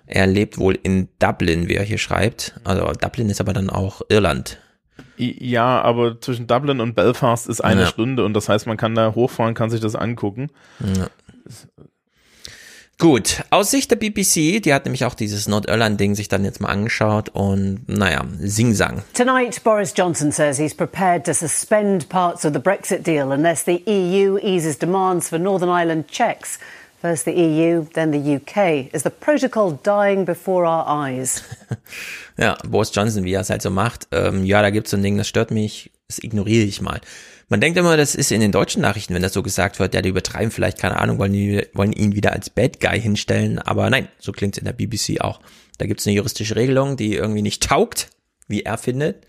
Er 0.07 0.27
lebt 0.27 0.59
wohl 0.59 0.77
in 0.83 1.09
Dublin, 1.21 1.69
wie 1.69 1.77
er 1.77 1.85
hier 1.85 1.99
schreibt. 1.99 2.55
Also 2.65 2.91
Dublin 2.93 3.31
ist 3.31 3.41
aber 3.41 3.53
dann 3.53 3.71
auch 3.71 4.03
Irland. 4.09 4.59
Ja, 5.17 5.81
aber 5.83 6.21
zwischen 6.21 6.47
Dublin 6.47 6.81
und 6.81 6.95
Belfast 6.95 7.49
ist 7.49 7.61
eine 7.61 7.83
ja. 7.83 7.87
Stunde 7.87 8.25
und 8.25 8.35
das 8.35 8.49
heißt, 8.49 8.67
man 8.67 8.77
kann 8.77 8.95
da 8.95 9.15
hochfahren, 9.15 9.55
kann 9.55 9.71
sich 9.71 9.81
das 9.81 9.95
angucken. 9.95 10.49
Ja. 10.81 11.09
Gut, 13.01 13.43
aus 13.49 13.71
Sicht 13.71 13.91
der 13.91 13.97
BBC, 13.97 14.61
die 14.61 14.75
hat 14.75 14.85
nämlich 14.85 15.07
auch 15.07 15.15
dieses 15.15 15.49
Nordirland-Ding 15.49 16.15
sich 16.15 16.29
dann 16.29 16.45
jetzt 16.45 16.61
mal 16.61 16.69
angeschaut 16.69 17.31
und 17.31 17.81
naja, 17.89 18.27
Sing-Sang. 18.39 19.03
Tonight, 19.15 19.65
Boris 19.65 19.95
Johnson 19.97 20.31
says 20.31 20.59
he's 20.59 20.75
prepared 20.75 21.25
to 21.25 21.33
suspend 21.33 22.11
parts 22.11 22.45
of 22.45 22.53
the 22.53 22.59
Brexit 22.59 23.03
deal 23.03 23.33
unless 23.33 23.65
the 23.65 23.83
EU 23.87 24.37
eases 24.43 24.79
demands 24.79 25.31
for 25.31 25.39
Northern 25.39 25.71
Ireland 25.71 26.09
checks. 26.09 26.59
First 27.01 27.25
the 27.25 27.33
EU, 27.33 27.87
then 27.95 28.13
the 28.13 28.37
UK. 28.37 28.93
Is 28.93 29.03
the 29.03 29.11
protocol 29.11 29.81
dying 29.83 30.27
before 30.27 30.67
our 30.67 30.87
eyes? 30.87 31.43
ja, 32.37 32.59
Boris 32.69 32.91
Johnson, 32.95 33.25
wie 33.25 33.33
er 33.33 33.41
es 33.41 33.49
halt 33.49 33.63
so 33.63 33.71
macht. 33.71 34.09
Ähm, 34.13 34.45
ja, 34.45 34.61
da 34.61 34.69
gibt's 34.69 34.91
so 34.91 34.99
ein 34.99 35.03
Ding, 35.03 35.17
das 35.17 35.27
stört 35.27 35.53
mich, 35.53 35.91
das 36.07 36.19
ignoriere 36.19 36.67
ich 36.67 36.83
mal. 36.83 37.01
Man 37.51 37.61
denkt 37.61 37.77
immer, 37.77 37.97
das 37.97 38.15
ist 38.15 38.31
in 38.31 38.41
den 38.41 38.53
deutschen 38.53 38.81
Nachrichten, 38.81 39.13
wenn 39.13 39.23
das 39.23 39.33
so 39.33 39.43
gesagt 39.43 39.81
wird, 39.81 39.93
ja, 39.93 40.03
die 40.03 40.09
übertreiben 40.11 40.53
vielleicht, 40.53 40.79
keine 40.79 41.01
Ahnung, 41.01 41.19
wollen, 41.19 41.33
die, 41.33 41.67
wollen 41.75 41.93
ihn 41.93 42.15
wieder 42.15 42.33
als 42.33 42.49
Bad 42.49 42.79
Guy 42.79 43.01
hinstellen, 43.01 43.59
aber 43.59 43.91
nein, 43.91 44.07
so 44.21 44.31
klingt's 44.31 44.57
in 44.57 44.67
der 44.67 44.73
BBC 44.73 45.21
auch. 45.21 45.41
Da 45.77 45.87
gibt's 45.87 46.07
eine 46.07 46.15
juristische 46.15 46.55
Regelung, 46.55 46.97
die 46.97 47.17
irgendwie 47.17 47.43
nicht 47.43 47.65
taugt, 47.65 48.11
wie 48.47 48.63
er 48.63 48.79
findet. 48.79 49.27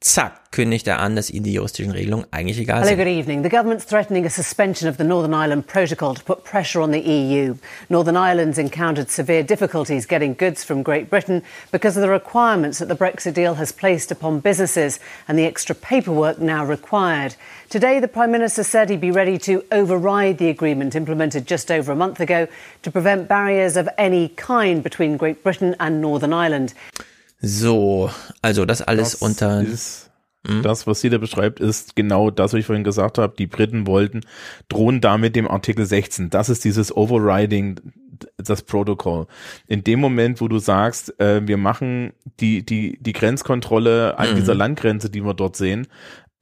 Zack, 0.00 0.52
kündigt 0.52 0.86
er 0.86 1.00
an, 1.00 1.16
dass 1.16 1.28
ihnen 1.28 1.42
die 1.42 1.54
juristischen 1.54 1.90
Regelungen 1.90 2.24
eigentlich 2.30 2.60
egal 2.60 2.84
sind. 2.84 2.96
Hello, 2.96 3.04
good 3.04 3.12
evening. 3.12 3.42
The 3.42 3.48
government's 3.48 3.84
threatening 3.84 4.24
a 4.24 4.30
suspension 4.30 4.88
of 4.88 4.96
the 4.96 5.02
Northern 5.02 5.34
Ireland 5.34 5.66
Protocol 5.66 6.14
to 6.14 6.22
put 6.22 6.44
pressure 6.44 6.80
on 6.80 6.92
the 6.92 7.00
EU. 7.00 7.56
Northern 7.88 8.16
Ireland's 8.16 8.58
encountered 8.58 9.10
severe 9.10 9.42
difficulties 9.42 10.06
getting 10.06 10.34
goods 10.34 10.62
from 10.62 10.84
Great 10.84 11.10
Britain 11.10 11.42
because 11.72 11.96
of 11.96 12.02
the 12.02 12.08
requirements 12.08 12.78
that 12.78 12.86
the 12.86 12.94
Brexit 12.94 13.34
deal 13.34 13.54
has 13.54 13.72
placed 13.72 14.12
upon 14.12 14.38
businesses 14.38 15.00
and 15.26 15.36
the 15.36 15.46
extra 15.46 15.74
paperwork 15.74 16.38
now 16.38 16.64
required. 16.64 17.34
Today, 17.68 17.98
the 17.98 18.06
Prime 18.06 18.30
Minister 18.30 18.62
said 18.62 18.90
he'd 18.90 19.00
be 19.00 19.10
ready 19.10 19.36
to 19.38 19.64
override 19.72 20.38
the 20.38 20.48
agreement 20.48 20.94
implemented 20.94 21.44
just 21.44 21.72
over 21.72 21.90
a 21.90 21.96
month 21.96 22.20
ago 22.20 22.46
to 22.82 22.90
prevent 22.92 23.26
barriers 23.26 23.76
of 23.76 23.88
any 23.98 24.28
kind 24.28 24.80
between 24.80 25.16
Great 25.16 25.42
Britain 25.42 25.74
and 25.80 26.00
Northern 26.00 26.32
Ireland. 26.32 26.72
So, 27.40 28.10
also 28.42 28.64
das 28.64 28.82
alles 28.82 29.12
das 29.12 29.22
unter. 29.22 29.62
Ist, 29.62 30.10
hm? 30.46 30.62
Das, 30.62 30.86
was 30.86 31.00
sie 31.00 31.10
da 31.10 31.18
beschreibt, 31.18 31.60
ist 31.60 31.96
genau 31.96 32.30
das, 32.30 32.52
was 32.52 32.60
ich 32.60 32.66
vorhin 32.66 32.84
gesagt 32.84 33.18
habe. 33.18 33.34
Die 33.36 33.46
Briten 33.46 33.86
wollten, 33.86 34.20
drohen 34.68 35.00
damit 35.00 35.36
dem 35.36 35.48
Artikel 35.48 35.84
16. 35.84 36.30
Das 36.30 36.48
ist 36.48 36.64
dieses 36.64 36.96
Overriding, 36.96 37.80
das 38.36 38.62
Protokoll. 38.62 39.26
In 39.66 39.84
dem 39.84 40.00
Moment, 40.00 40.40
wo 40.40 40.48
du 40.48 40.58
sagst, 40.58 41.18
äh, 41.20 41.46
wir 41.46 41.56
machen 41.56 42.12
die, 42.40 42.64
die, 42.64 42.98
die 43.00 43.12
Grenzkontrolle 43.12 44.18
an 44.18 44.32
mhm. 44.32 44.36
dieser 44.36 44.54
Landgrenze, 44.54 45.10
die 45.10 45.24
wir 45.24 45.34
dort 45.34 45.56
sehen, 45.56 45.86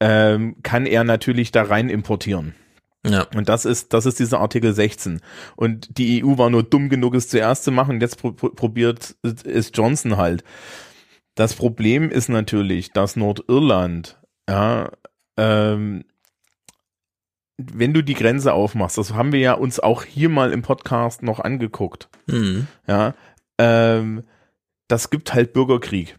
ähm, 0.01 0.56
kann 0.62 0.86
er 0.86 1.05
natürlich 1.05 1.52
da 1.52 1.62
rein 1.62 1.89
importieren. 1.89 2.55
Ja. 3.06 3.27
Und 3.35 3.48
das 3.48 3.64
ist, 3.64 3.93
das 3.93 4.05
ist 4.05 4.18
dieser 4.18 4.40
Artikel 4.40 4.74
16. 4.74 5.20
Und 5.55 5.97
die 5.97 6.24
EU 6.24 6.39
war 6.39 6.51
nur 6.51 6.64
dumm 6.64 6.89
genug, 6.89 7.14
es 7.14 7.28
zuerst 7.28 7.64
zu 7.64 7.70
machen. 7.70 8.01
Jetzt 8.01 8.18
pro 8.20 8.32
probiert 8.32 9.16
es 9.23 9.70
Johnson 9.73 10.16
halt. 10.16 10.43
Das 11.37 11.55
Problem 11.55 12.11
ist 12.11 12.29
natürlich, 12.31 12.93
dass 12.93 13.15
Nordirland, 13.15 14.19
ja, 14.49 14.91
ähm, 15.37 16.05
wenn 17.59 17.93
du 17.93 18.03
die 18.03 18.15
Grenze 18.15 18.55
aufmachst, 18.55 18.97
das 18.97 19.13
haben 19.13 19.33
wir 19.33 19.41
ja 19.41 19.53
uns 19.53 19.79
auch 19.79 20.03
hier 20.03 20.31
mal 20.31 20.51
im 20.51 20.63
Podcast 20.63 21.23
noch 21.23 21.39
angeguckt, 21.39 22.09
mhm. 22.27 22.67
ja, 22.89 23.15
ähm, 23.59 24.25
das 24.89 25.11
gibt 25.11 25.35
halt 25.35 25.53
Bürgerkrieg. 25.53 26.19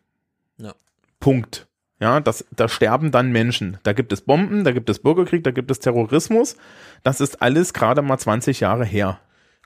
Ja. 0.59 0.75
Punkt. 1.19 1.67
Ja, 1.99 2.19
das, 2.19 2.45
da 2.51 2.69
sterben 2.69 3.11
dann 3.11 3.31
Menschen. 3.31 3.79
Da 3.81 3.93
gibt 3.93 4.13
es 4.13 4.21
Bomben, 4.21 4.63
da 4.63 4.71
gibt 4.71 4.87
es 4.87 4.99
Bürgerkrieg, 4.99 5.43
da 5.43 5.49
gibt 5.49 5.71
es 5.71 5.79
Terrorismus. 5.79 6.55
Das 7.01 7.21
ist 7.21 7.41
alles 7.41 7.73
gerade 7.73 8.03
mal 8.03 8.19
20 8.19 8.59
Jahre 8.59 8.85
her. 8.85 9.19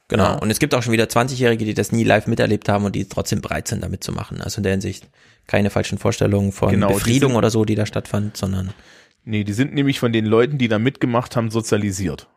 Genau. 0.07 0.23
Ja. 0.23 0.34
Und 0.36 0.49
es 0.49 0.60
gibt 0.60 0.73
auch 0.73 0.84
schon 0.84 0.94
wieder 0.94 1.06
20-Jährige, 1.06 1.65
die 1.65 1.73
das 1.73 1.91
nie 1.91 2.06
live 2.06 2.28
miterlebt 2.28 2.69
haben 2.69 2.86
und 2.86 2.95
die 2.95 3.07
trotzdem 3.07 3.41
bereit 3.41 3.68
sind, 3.68 3.84
damit 3.84 4.03
zu 4.03 4.14
machen. 4.14 4.41
Also 4.41 4.57
in 4.60 4.64
der 4.64 4.73
Hinsicht 4.73 5.10
keine 5.52 5.69
falschen 5.69 5.98
Vorstellungen 5.98 6.53
von 6.53 6.72
genau, 6.72 6.88
Befriedung 6.88 7.32
sind, 7.32 7.38
oder 7.38 7.49
so, 7.49 7.65
die 7.65 7.76
da 7.76 7.86
stattfand, 7.86 8.38
sondern. 8.38 8.73
Nee, 9.26 9.44
die 9.44 9.52
sind 9.52 9.73
nämlich 9.73 9.99
von 9.99 10.14
den 10.14 10.26
Leuten, 10.26 10.57
die 10.57 10.69
da 10.69 10.80
mitgemacht 10.80 11.36
haben, 11.36 11.52
sozialisiert. 11.52 12.30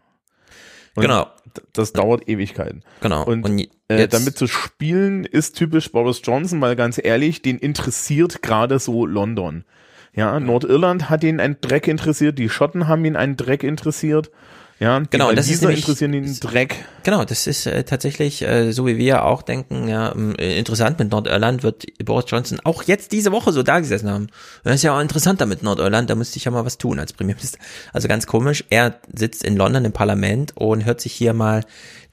Und 0.97 1.03
genau. 1.03 1.29
Das 1.73 1.93
dauert 1.93 2.29
Ewigkeiten. 2.29 2.83
Genau. 3.01 3.25
Und, 3.25 3.45
und 3.45 3.69
äh, 3.87 4.09
damit 4.09 4.37
zu 4.37 4.49
spielen 4.49 5.25
ist 5.25 5.57
typisch 5.57 5.93
Boris 5.93 6.23
Johnson, 6.25 6.61
weil 6.61 6.75
ganz 6.75 7.01
ehrlich, 7.03 7.41
den 7.41 7.59
interessiert 7.59 8.43
gerade 8.43 8.81
so 8.81 9.07
London. 9.07 9.65
Ja, 10.13 10.41
Nordirland 10.41 11.09
hat 11.09 11.23
ihn 11.23 11.39
ein 11.39 11.59
Dreck 11.61 11.87
interessiert, 11.87 12.39
die 12.39 12.49
Schotten 12.49 12.89
haben 12.89 13.05
ihn 13.05 13.15
einen 13.15 13.37
Dreck 13.37 13.63
interessiert. 13.63 14.33
Ja, 14.81 14.99
genau, 14.99 15.33
das 15.33 15.49
ist 15.49 15.63
nämlich, 15.63 15.81
interessieren 15.81 16.13
den 16.13 16.41
Dreck. 16.41 16.85
Genau, 17.05 17.25
das 17.25 17.47
ist 17.47 17.67
äh, 17.67 17.85
tatsächlich, 17.85 18.43
äh, 18.43 18.73
so 18.73 18.87
wie 18.87 18.97
wir 18.97 19.25
auch 19.25 19.43
denken, 19.43 19.89
ja, 19.89 20.15
äh, 20.39 20.59
interessant 20.59 20.99
mit 20.99 21.11
Nordirland 21.11 21.63
wird 21.63 21.85
Boris 22.03 22.25
Johnson 22.29 22.59
auch 22.65 22.83
jetzt 22.83 23.13
diese 23.13 23.31
Woche 23.31 23.53
so 23.53 23.63
da 23.63 23.79
gesessen 23.79 24.11
haben. 24.11 24.29
Das 24.65 24.77
ist 24.77 24.83
ja 24.83 24.97
auch 24.97 25.01
interessanter 25.01 25.45
mit 25.45 25.63
Nordirland, 25.63 26.09
da 26.09 26.15
müsste 26.15 26.39
ich 26.39 26.47
ja 26.47 26.51
mal 26.51 26.65
was 26.65 26.79
tun 26.79 26.99
als 26.99 27.13
Premierminister. 27.13 27.59
Also 27.93 28.09
ganz 28.09 28.27
komisch, 28.27 28.65
er 28.71 28.99
sitzt 29.15 29.45
in 29.45 29.57
London 29.57 29.85
im 29.85 29.93
Parlament 29.93 30.57
und 30.57 30.87
hört 30.87 31.03
sich 31.03 31.13
hier 31.13 31.35
mal 31.35 31.65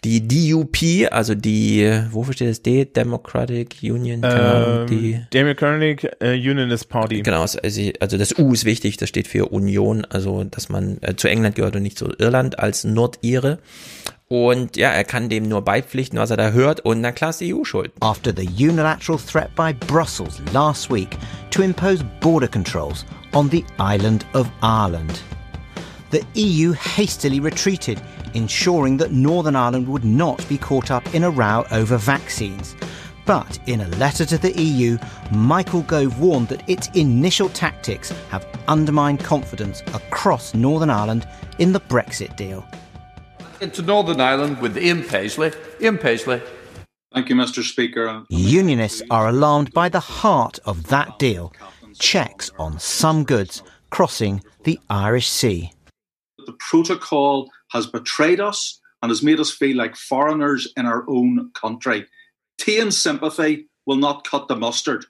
die 0.03 0.27
DUP, 0.27 1.09
also 1.11 1.35
die, 1.35 1.89
wofür 2.09 2.34
steht 2.34 2.49
das 2.49 2.61
D? 2.61 2.85
Democratic 2.85 3.77
Union? 3.84 4.22
Ähm, 4.23 4.88
die 4.88 5.22
Democratic 5.32 6.03
uh, 6.22 6.27
Unionist 6.27 6.90
Party. 6.90 7.22
Genau, 7.22 7.41
also, 7.41 7.59
also 7.61 8.17
das 8.17 8.38
U 8.38 8.51
ist 8.51 8.66
wichtig, 8.66 8.98
das 8.98 9.09
steht 9.09 9.27
für 9.27 9.51
Union, 9.51 10.06
also 10.06 10.43
dass 10.43 10.69
man 10.69 10.98
äh, 11.01 11.16
zu 11.16 11.30
England 11.30 11.56
gehört 11.56 11.75
und 11.75 11.83
nicht 11.83 11.98
zu 11.99 12.09
Irland 12.17 12.57
als 12.59 12.83
Nordire. 12.83 13.59
Und 14.32 14.77
ja, 14.77 14.88
er 14.88 15.03
kann 15.03 15.27
dem 15.27 15.50
nur 15.50 15.61
beipflichten, 15.61 16.18
was 16.18 16.32
er 16.32 16.38
da 16.38 16.51
hört. 16.51 16.80
Und 16.85 17.01
na 17.01 17.11
klar 17.11 17.32
ist 17.32 17.42
die 17.42 17.53
EU 17.53 17.66
schuld. 17.66 17.92
After 18.00 18.34
the 18.34 18.48
unilateral 18.48 19.19
threat 19.19 19.53
by 19.58 19.74
Brussels 19.88 20.42
last 20.53 20.90
week 20.90 21.18
to 21.50 21.61
impose 21.61 22.01
border 22.22 22.48
controls 22.48 23.06
on 23.34 23.50
the 23.50 23.66
island 23.77 24.26
of 24.34 24.50
Ireland. 24.61 25.19
The 26.11 26.24
EU 26.35 26.72
hastily 26.72 27.42
retreated 27.42 28.01
ensuring 28.34 28.98
that 29.00 29.11
Northern 29.11 29.58
Ireland 29.58 29.90
would 29.90 30.06
not 30.06 30.48
be 30.48 30.58
caught 30.58 30.92
up 30.92 31.14
in 31.14 31.26
a 31.26 31.30
row 31.30 31.66
over 31.69 31.98
vaccines. 31.98 32.74
But 33.26 33.60
in 33.68 33.82
a 33.82 33.90
letter 33.98 34.26
to 34.26 34.38
the 34.38 34.53
EU, 34.53 34.98
Michael 35.32 35.82
Gove 35.82 36.22
warned 36.22 36.48
that 36.48 36.64
its 36.69 36.88
initial 36.93 37.50
tactics 37.50 38.14
have 38.30 38.48
undermined 38.69 39.19
confidence 39.19 39.82
across 39.93 40.53
Northern 40.53 40.90
Ireland 40.90 41.27
in 41.60 41.74
the 41.74 41.82
Brexit 41.82 42.38
deal. 42.38 42.66
Into 43.61 43.83
Northern 43.83 44.19
Ireland 44.19 44.59
with 44.59 44.75
Ian 44.75 45.03
Paisley. 45.03 45.51
Ian 45.80 45.99
Paisley. 45.99 46.41
Thank 47.14 47.30
you, 47.30 47.35
Mr. 47.35 47.61
Speaker. 47.61 48.23
Unionists 48.30 49.03
are 49.11 49.27
alarmed 49.27 49.72
by 49.72 49.88
the 49.88 49.99
heart 49.99 50.57
of 50.65 50.88
that 50.88 51.19
deal 51.19 51.53
checks 51.99 52.49
on 52.57 52.80
some 52.80 53.23
goods 53.23 53.61
crossing 53.91 54.41
the 54.64 54.80
Irish 54.90 55.30
Sea. 55.30 55.72
The 56.48 56.53
protocol 56.53 57.51
has 57.69 57.85
betrayed 57.85 58.40
us 58.40 58.80
and 59.03 59.11
has 59.11 59.22
made 59.22 59.40
us 59.40 59.51
feel 59.51 59.77
like 59.77 59.95
foreigners 59.95 60.67
in 60.75 60.88
our 60.88 61.07
own 61.07 61.51
country. 61.53 62.07
Tea 62.57 62.80
and 62.80 62.93
sympathy 62.93 63.67
will 63.85 63.98
not 63.98 64.27
cut 64.27 64.48
the 64.48 64.56
mustard. 64.56 65.06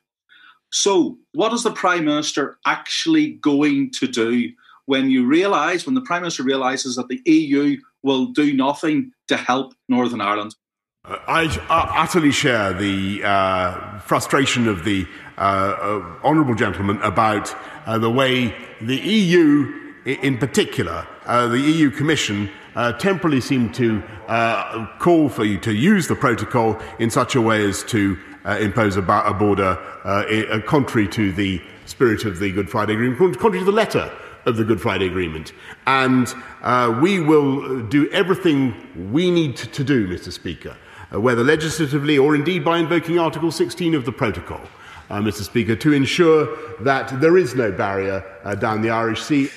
So, 0.72 1.18
what 1.34 1.54
is 1.54 1.64
the 1.64 1.72
Prime 1.72 2.06
Minister 2.06 2.58
actually 2.66 3.34
going 3.34 3.92
to 3.92 4.08
do 4.08 4.52
when 4.86 5.10
you 5.10 5.26
realise, 5.26 5.86
when 5.86 5.96
the 5.96 6.02
Prime 6.02 6.22
Minister 6.22 6.44
realises 6.44 6.96
that 6.96 7.08
the 7.08 7.22
EU 7.26 7.78
will 8.04 8.28
do 8.28 8.54
nothing 8.54 9.12
to 9.28 9.38
help 9.38 9.74
Northern 9.88 10.22
Ireland? 10.22 10.56
Uh, 11.04 11.18
I, 11.28 11.44
I, 11.70 12.04
utterly 12.04 12.32
share 12.32 12.74
the 12.74 13.24
uh, 13.24 14.00
frustration 14.00 14.68
of 14.68 14.84
the 14.84 15.08
uh, 15.38 15.42
uh 15.42 16.16
honourable 16.24 16.54
gentleman 16.54 17.02
about 17.02 17.56
uh, 17.88 17.98
the 17.98 18.12
way 18.12 18.54
the 18.82 18.98
EU, 18.98 19.94
in 20.06 20.38
particular, 20.38 21.08
uh, 21.26 21.48
the 21.48 21.60
EU 21.60 21.90
Commission, 21.90 22.50
temporarily 23.00 23.42
seemed 23.42 23.74
to 23.74 24.02
call 25.00 25.28
for 25.28 25.44
you 25.44 25.58
to 25.60 25.74
use 25.74 26.08
the 26.08 26.16
protocol 26.16 26.80
in 27.00 27.10
such 27.10 27.36
a 27.36 27.42
way 27.42 27.68
as 27.68 27.84
to 27.84 28.18
impose 28.60 28.96
a, 28.96 29.02
a 29.02 29.34
border 29.34 29.76
contrary 30.68 31.08
to 31.08 31.32
the 31.34 31.62
spirit 31.86 32.26
of 32.26 32.40
the 32.40 32.52
Good 32.52 32.70
Friday 32.70 32.94
Agreement, 32.94 33.40
contrary 33.40 33.60
to 33.60 33.66
the 33.66 33.72
letter 33.72 34.12
of 34.46 34.58
the 34.58 34.64
Good 34.64 34.82
Friday 34.82 35.08
Agreement. 35.08 35.54
And 35.88 36.34
uh, 36.62 37.00
we 37.02 37.20
will 37.20 37.82
do 37.84 38.10
everything 38.12 39.12
we 39.12 39.32
need 39.32 39.58
to 39.58 39.84
do, 39.84 40.08
Mr. 40.08 40.32
Speaker, 40.32 40.76
uh, 41.14 41.20
whether 41.20 41.44
legislatively 41.44 42.18
or 42.18 42.36
indeed 42.36 42.64
by 42.64 42.80
invoking 42.80 43.20
Article 43.20 43.52
16 43.52 43.96
of 43.96 44.06
the 44.06 44.12
Protocol, 44.12 44.62
uh, 45.10 45.20
Mr. 45.20 45.44
Speaker, 45.44 45.76
to 45.76 45.94
ensure 45.94 46.58
that 46.84 47.20
there 47.22 47.38
is 47.38 47.56
no 47.56 47.72
barrier 47.72 48.24
uh, 48.44 48.56
down 48.56 48.82
the 48.82 48.90
Irish 48.90 49.22
Sea. 49.22 49.50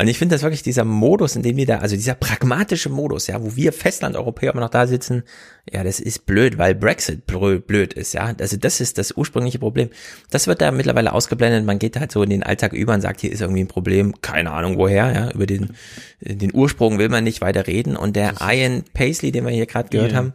Und 0.00 0.08
ich 0.08 0.16
finde 0.16 0.34
das 0.34 0.42
wirklich 0.42 0.62
dieser 0.62 0.84
Modus, 0.84 1.36
in 1.36 1.42
dem 1.42 1.58
wir 1.58 1.66
da, 1.66 1.78
also 1.78 1.94
dieser 1.94 2.14
pragmatische 2.14 2.88
Modus, 2.88 3.26
ja, 3.26 3.42
wo 3.42 3.54
wir 3.54 3.70
Festland-Europäer 3.70 4.52
immer 4.52 4.62
noch 4.62 4.70
da 4.70 4.86
sitzen, 4.86 5.24
ja, 5.70 5.84
das 5.84 6.00
ist 6.00 6.24
blöd, 6.24 6.56
weil 6.56 6.74
Brexit 6.74 7.26
blöd 7.26 7.92
ist, 7.92 8.14
ja. 8.14 8.32
Also 8.40 8.56
das 8.56 8.80
ist 8.80 8.96
das 8.96 9.12
ursprüngliche 9.12 9.58
Problem. 9.58 9.90
Das 10.30 10.46
wird 10.46 10.62
da 10.62 10.70
mittlerweile 10.70 11.12
ausgeblendet. 11.12 11.66
Man 11.66 11.78
geht 11.78 12.00
halt 12.00 12.12
so 12.12 12.22
in 12.22 12.30
den 12.30 12.42
Alltag 12.42 12.72
über 12.72 12.94
und 12.94 13.02
sagt, 13.02 13.20
hier 13.20 13.30
ist 13.30 13.42
irgendwie 13.42 13.60
ein 13.60 13.68
Problem, 13.68 14.14
keine 14.22 14.52
Ahnung 14.52 14.78
woher, 14.78 15.12
ja. 15.12 15.30
Über 15.32 15.44
den, 15.44 15.74
den 16.22 16.54
Ursprung 16.54 16.98
will 16.98 17.10
man 17.10 17.22
nicht 17.22 17.42
weiter 17.42 17.66
reden. 17.66 17.94
Und 17.94 18.16
der 18.16 18.36
Ian 18.40 18.84
Paisley, 18.94 19.32
den 19.32 19.44
wir 19.44 19.52
hier 19.52 19.66
gerade 19.66 19.90
gehört 19.90 20.12
yeah. 20.12 20.18
haben, 20.18 20.32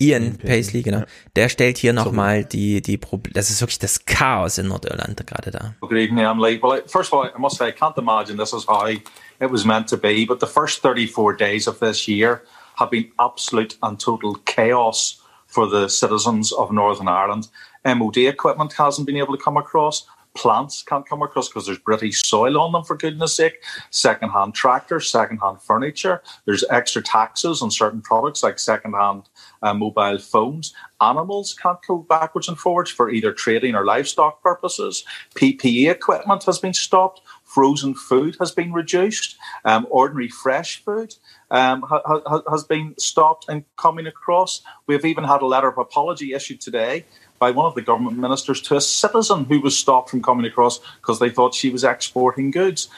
Ian 0.00 0.38
Paisley, 0.38 0.82
genau. 0.82 1.02
Der 1.34 1.48
stellt 1.48 1.76
hier 1.78 1.92
nochmal 1.92 2.44
die, 2.44 2.80
die 2.80 2.96
Probleme. 2.96 3.34
Das 3.34 3.50
ist 3.50 3.60
wirklich 3.60 3.80
das 3.80 4.04
Chaos 4.04 4.58
in 4.58 4.68
Nordirland 4.68 5.26
gerade 5.26 5.50
da. 5.50 5.74
Good 5.80 5.92
evening, 5.92 6.24
I'm 6.24 6.40
Lee. 6.40 6.60
Well, 6.62 6.82
first 6.86 7.12
of 7.12 7.18
all, 7.18 7.30
I 7.34 7.38
must 7.38 7.56
say, 7.56 7.68
I 7.68 7.72
can't 7.72 7.98
imagine 7.98 8.38
this 8.38 8.52
is 8.52 8.64
how 8.68 8.86
it 8.86 9.50
was 9.50 9.64
meant 9.64 9.88
to 9.88 9.96
be. 9.96 10.24
But 10.24 10.38
the 10.38 10.46
first 10.46 10.82
34 10.82 11.34
days 11.36 11.66
of 11.66 11.80
this 11.80 12.06
year 12.06 12.42
have 12.76 12.90
been 12.90 13.10
absolute 13.18 13.76
and 13.82 13.98
total 13.98 14.36
chaos 14.44 15.20
for 15.46 15.66
the 15.66 15.88
citizens 15.88 16.52
of 16.52 16.70
Northern 16.70 17.08
Ireland. 17.08 17.48
MOD 17.84 18.18
equipment 18.18 18.74
hasn't 18.74 19.06
been 19.06 19.16
able 19.16 19.36
to 19.36 19.42
come 19.42 19.56
across 19.56 20.06
plants 20.38 20.82
can't 20.82 21.08
come 21.08 21.22
across 21.22 21.48
because 21.48 21.66
there's 21.66 21.78
British 21.78 22.22
soil 22.22 22.58
on 22.58 22.72
them, 22.72 22.84
for 22.84 22.96
goodness 22.96 23.34
sake. 23.34 23.62
Second-hand 23.90 24.54
tractors, 24.54 25.10
second-hand 25.10 25.60
furniture. 25.60 26.22
There's 26.44 26.64
extra 26.70 27.02
taxes 27.02 27.60
on 27.60 27.70
certain 27.70 28.00
products 28.00 28.42
like 28.42 28.58
second-hand 28.58 29.28
uh, 29.62 29.74
mobile 29.74 30.18
phones. 30.18 30.74
Animals 31.00 31.54
can't 31.54 31.78
go 31.86 31.98
backwards 31.98 32.48
and 32.48 32.58
forwards 32.58 32.90
for 32.90 33.10
either 33.10 33.32
trading 33.32 33.74
or 33.74 33.84
livestock 33.84 34.42
purposes. 34.42 35.04
PPE 35.34 35.90
equipment 35.90 36.44
has 36.44 36.58
been 36.58 36.74
stopped. 36.74 37.20
Frozen 37.44 37.94
food 37.94 38.36
has 38.40 38.52
been 38.52 38.72
reduced. 38.72 39.36
Um, 39.64 39.86
ordinary 39.90 40.28
fresh 40.28 40.82
food 40.84 41.14
um, 41.50 41.82
ha- 41.82 42.02
ha- 42.04 42.42
has 42.50 42.64
been 42.64 42.94
stopped 42.98 43.46
and 43.48 43.64
coming 43.76 44.06
across. 44.06 44.62
We've 44.86 45.04
even 45.04 45.24
had 45.24 45.42
a 45.42 45.46
letter 45.46 45.68
of 45.68 45.78
apology 45.78 46.32
issued 46.34 46.60
today 46.60 47.04
by 47.38 47.50
one 47.50 47.66
of 47.66 47.74
the 47.74 47.82
government 47.82 48.18
ministers 48.18 48.60
to 48.62 48.76
a 48.76 48.80
citizen 48.80 49.44
who 49.44 49.60
was 49.60 49.76
stopped 49.76 50.10
from 50.10 50.22
coming 50.22 50.44
across 50.44 50.80
because 51.00 51.18
they 51.18 51.30
thought 51.30 51.54
she 51.54 51.70
was 51.70 51.84
exporting 51.84 52.50
goods. 52.50 52.88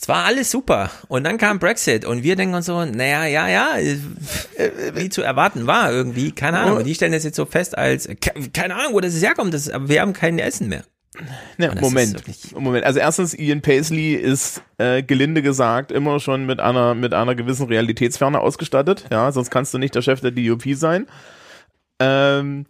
Es 0.00 0.08
war 0.08 0.24
alles 0.24 0.50
super. 0.50 0.90
Und 1.08 1.24
dann 1.24 1.38
kam 1.38 1.58
Brexit 1.58 2.04
und 2.04 2.22
wir 2.22 2.36
denken 2.36 2.54
uns 2.54 2.66
so, 2.66 2.84
naja, 2.84 3.24
ja, 3.26 3.48
ja, 3.48 3.68
wie 4.94 5.08
zu 5.08 5.22
erwarten 5.22 5.66
war 5.66 5.92
irgendwie, 5.92 6.32
keine 6.32 6.60
Ahnung. 6.60 6.78
Und 6.78 6.84
die 6.84 6.94
stellen 6.94 7.12
das 7.12 7.24
jetzt 7.24 7.36
so 7.36 7.46
fest 7.46 7.76
als, 7.76 8.08
keine 8.52 8.76
Ahnung, 8.76 8.94
wo 8.94 9.00
das 9.00 9.20
herkommt, 9.20 9.54
das, 9.54 9.68
aber 9.68 9.88
wir 9.88 10.00
haben 10.00 10.12
kein 10.12 10.38
Essen 10.38 10.68
mehr. 10.68 10.84
Ja, 11.56 11.74
Moment, 11.74 12.22
Moment. 12.54 12.84
Also 12.84 13.00
erstens, 13.00 13.34
Ian 13.34 13.60
Paisley 13.60 14.14
ist 14.14 14.62
äh, 14.76 15.02
gelinde 15.02 15.42
gesagt 15.42 15.90
immer 15.90 16.20
schon 16.20 16.46
mit 16.46 16.60
einer 16.60 16.94
mit 16.94 17.12
einer 17.12 17.34
gewissen 17.34 17.66
Realitätsferne 17.66 18.38
ausgestattet. 18.38 19.06
Ja, 19.10 19.32
sonst 19.32 19.50
kannst 19.50 19.74
du 19.74 19.78
nicht 19.78 19.96
der 19.96 20.02
Chef 20.02 20.20
der 20.20 20.30
DUP 20.30 20.62
sein. 20.74 21.06
Ähm, 21.98 22.66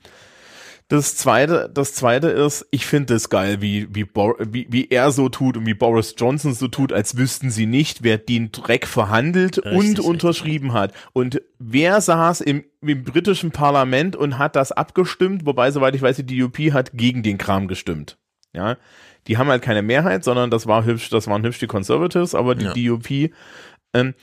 das 0.89 1.17
zweite, 1.17 1.71
das 1.73 1.93
zweite 1.93 2.29
ist, 2.29 2.67
ich 2.71 2.87
finde 2.87 3.15
es 3.15 3.29
geil, 3.29 3.61
wie, 3.61 3.95
wie, 3.95 4.07
wie, 4.07 4.67
wie 4.71 4.89
er 4.89 5.11
so 5.11 5.29
tut 5.29 5.59
und 5.59 5.67
wie 5.67 5.75
Boris 5.75 6.15
Johnson 6.17 6.55
so 6.55 6.67
tut, 6.67 6.95
als 6.95 7.19
wüssten 7.19 7.51
sie 7.51 7.67
nicht, 7.67 8.03
wer 8.03 8.17
den 8.17 8.53
Dreck 8.53 8.87
verhandelt 8.87 9.59
richtig, 9.59 9.77
und 9.77 10.01
unterschrieben 10.01 10.73
hat. 10.73 10.95
Und 11.13 11.43
wer 11.59 12.01
saß 12.01 12.41
im, 12.41 12.65
im 12.81 13.05
britischen 13.05 13.51
Parlament 13.51 14.17
und 14.17 14.39
hat 14.39 14.57
das 14.57 14.73
abgestimmt, 14.73 15.45
wobei, 15.45 15.71
soweit 15.71 15.95
ich 15.95 16.01
weiß, 16.01 16.17
die 16.25 16.39
DUP 16.39 16.73
hat 16.73 16.93
gegen 16.95 17.23
den 17.23 17.37
Kram 17.37 17.69
gestimmt. 17.69 18.17
Ja. 18.55 18.79
Die 19.27 19.37
haben 19.37 19.49
halt 19.49 19.61
keine 19.61 19.83
Mehrheit, 19.83 20.25
sondern 20.25 20.51
das 20.51 20.67
war 20.67 20.87
hübsch, 20.87 21.11
das 21.11 21.27
waren 21.27 21.45
hübsch 21.45 21.59
die 21.59 21.67
Conservatives, 21.67 22.35
aber 22.35 22.55
die 22.55 22.65
ja. 22.83 22.97
DUP, 22.97 23.31
ähm, 23.93 24.15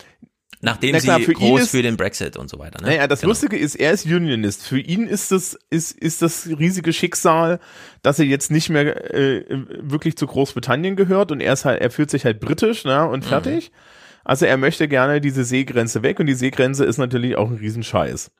Nachdem 0.65 0.95
klar, 0.95 1.19
sie 1.19 1.25
für 1.25 1.33
groß 1.33 1.61
ist, 1.61 1.69
für 1.69 1.83
den 1.83 1.95
Brexit 1.95 2.37
und 2.37 2.49
so 2.49 2.57
weiter. 2.57 2.81
Ne? 2.81 2.87
Naja, 2.87 3.07
das 3.07 3.21
genau. 3.21 3.29
Lustige 3.29 3.55
ist, 3.55 3.75
er 3.75 3.91
ist 3.91 4.07
Unionist. 4.07 4.65
Für 4.65 4.79
ihn 4.79 5.05
ist 5.05 5.31
das, 5.31 5.59
ist, 5.69 5.91
ist 5.91 6.23
das 6.23 6.47
riesige 6.47 6.91
Schicksal, 6.91 7.59
dass 8.01 8.17
er 8.17 8.25
jetzt 8.25 8.49
nicht 8.49 8.71
mehr 8.71 9.13
äh, 9.13 9.45
wirklich 9.79 10.17
zu 10.17 10.25
Großbritannien 10.25 10.95
gehört 10.95 11.31
und 11.31 11.39
er 11.39 11.53
ist 11.53 11.65
halt, 11.65 11.81
er 11.81 11.91
fühlt 11.91 12.09
sich 12.09 12.25
halt 12.25 12.39
britisch, 12.39 12.83
ne, 12.83 13.07
und 13.07 13.23
mhm. 13.23 13.29
fertig. 13.29 13.69
Mhm. 13.69 13.75
Also 14.23 14.47
er 14.47 14.57
möchte 14.57 14.87
gerne 14.87 15.21
diese 15.21 15.43
Seegrenze 15.43 16.01
weg 16.01 16.19
und 16.19 16.25
die 16.25 16.33
Seegrenze 16.33 16.83
ist 16.83 16.97
natürlich 16.97 17.35
auch 17.35 17.51
ein 17.51 17.57
Riesenscheiß. 17.57 18.31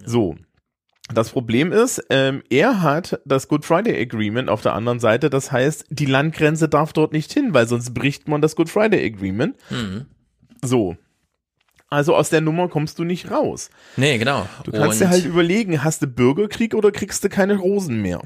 Ja. 0.00 0.08
So. 0.08 0.36
Das 1.12 1.28
Problem 1.28 1.72
ist, 1.72 2.02
ähm, 2.08 2.42
er 2.48 2.80
hat 2.80 3.20
das 3.26 3.48
Good 3.48 3.66
Friday 3.66 4.00
Agreement 4.00 4.48
auf 4.48 4.62
der 4.62 4.72
anderen 4.72 4.98
Seite. 4.98 5.28
Das 5.28 5.52
heißt, 5.52 5.84
die 5.90 6.06
Landgrenze 6.06 6.70
darf 6.70 6.94
dort 6.94 7.12
nicht 7.12 7.32
hin, 7.34 7.52
weil 7.52 7.68
sonst 7.68 7.92
bricht 7.92 8.28
man 8.28 8.40
das 8.40 8.56
Good 8.56 8.70
Friday 8.70 9.04
Agreement. 9.04 9.56
Mhm. 9.68 10.06
So. 10.64 10.96
Also 11.88 12.16
aus 12.16 12.30
der 12.30 12.40
Nummer 12.40 12.68
kommst 12.68 12.98
du 12.98 13.04
nicht 13.04 13.30
raus. 13.30 13.70
Nee, 13.96 14.18
genau. 14.18 14.46
Du 14.64 14.72
kannst 14.72 15.00
und 15.00 15.06
dir 15.06 15.10
halt 15.10 15.24
überlegen, 15.24 15.84
hast 15.84 16.02
du 16.02 16.06
Bürgerkrieg 16.08 16.74
oder 16.74 16.90
kriegst 16.90 17.22
du 17.22 17.28
keine 17.28 17.56
Rosen 17.56 18.02
mehr? 18.02 18.22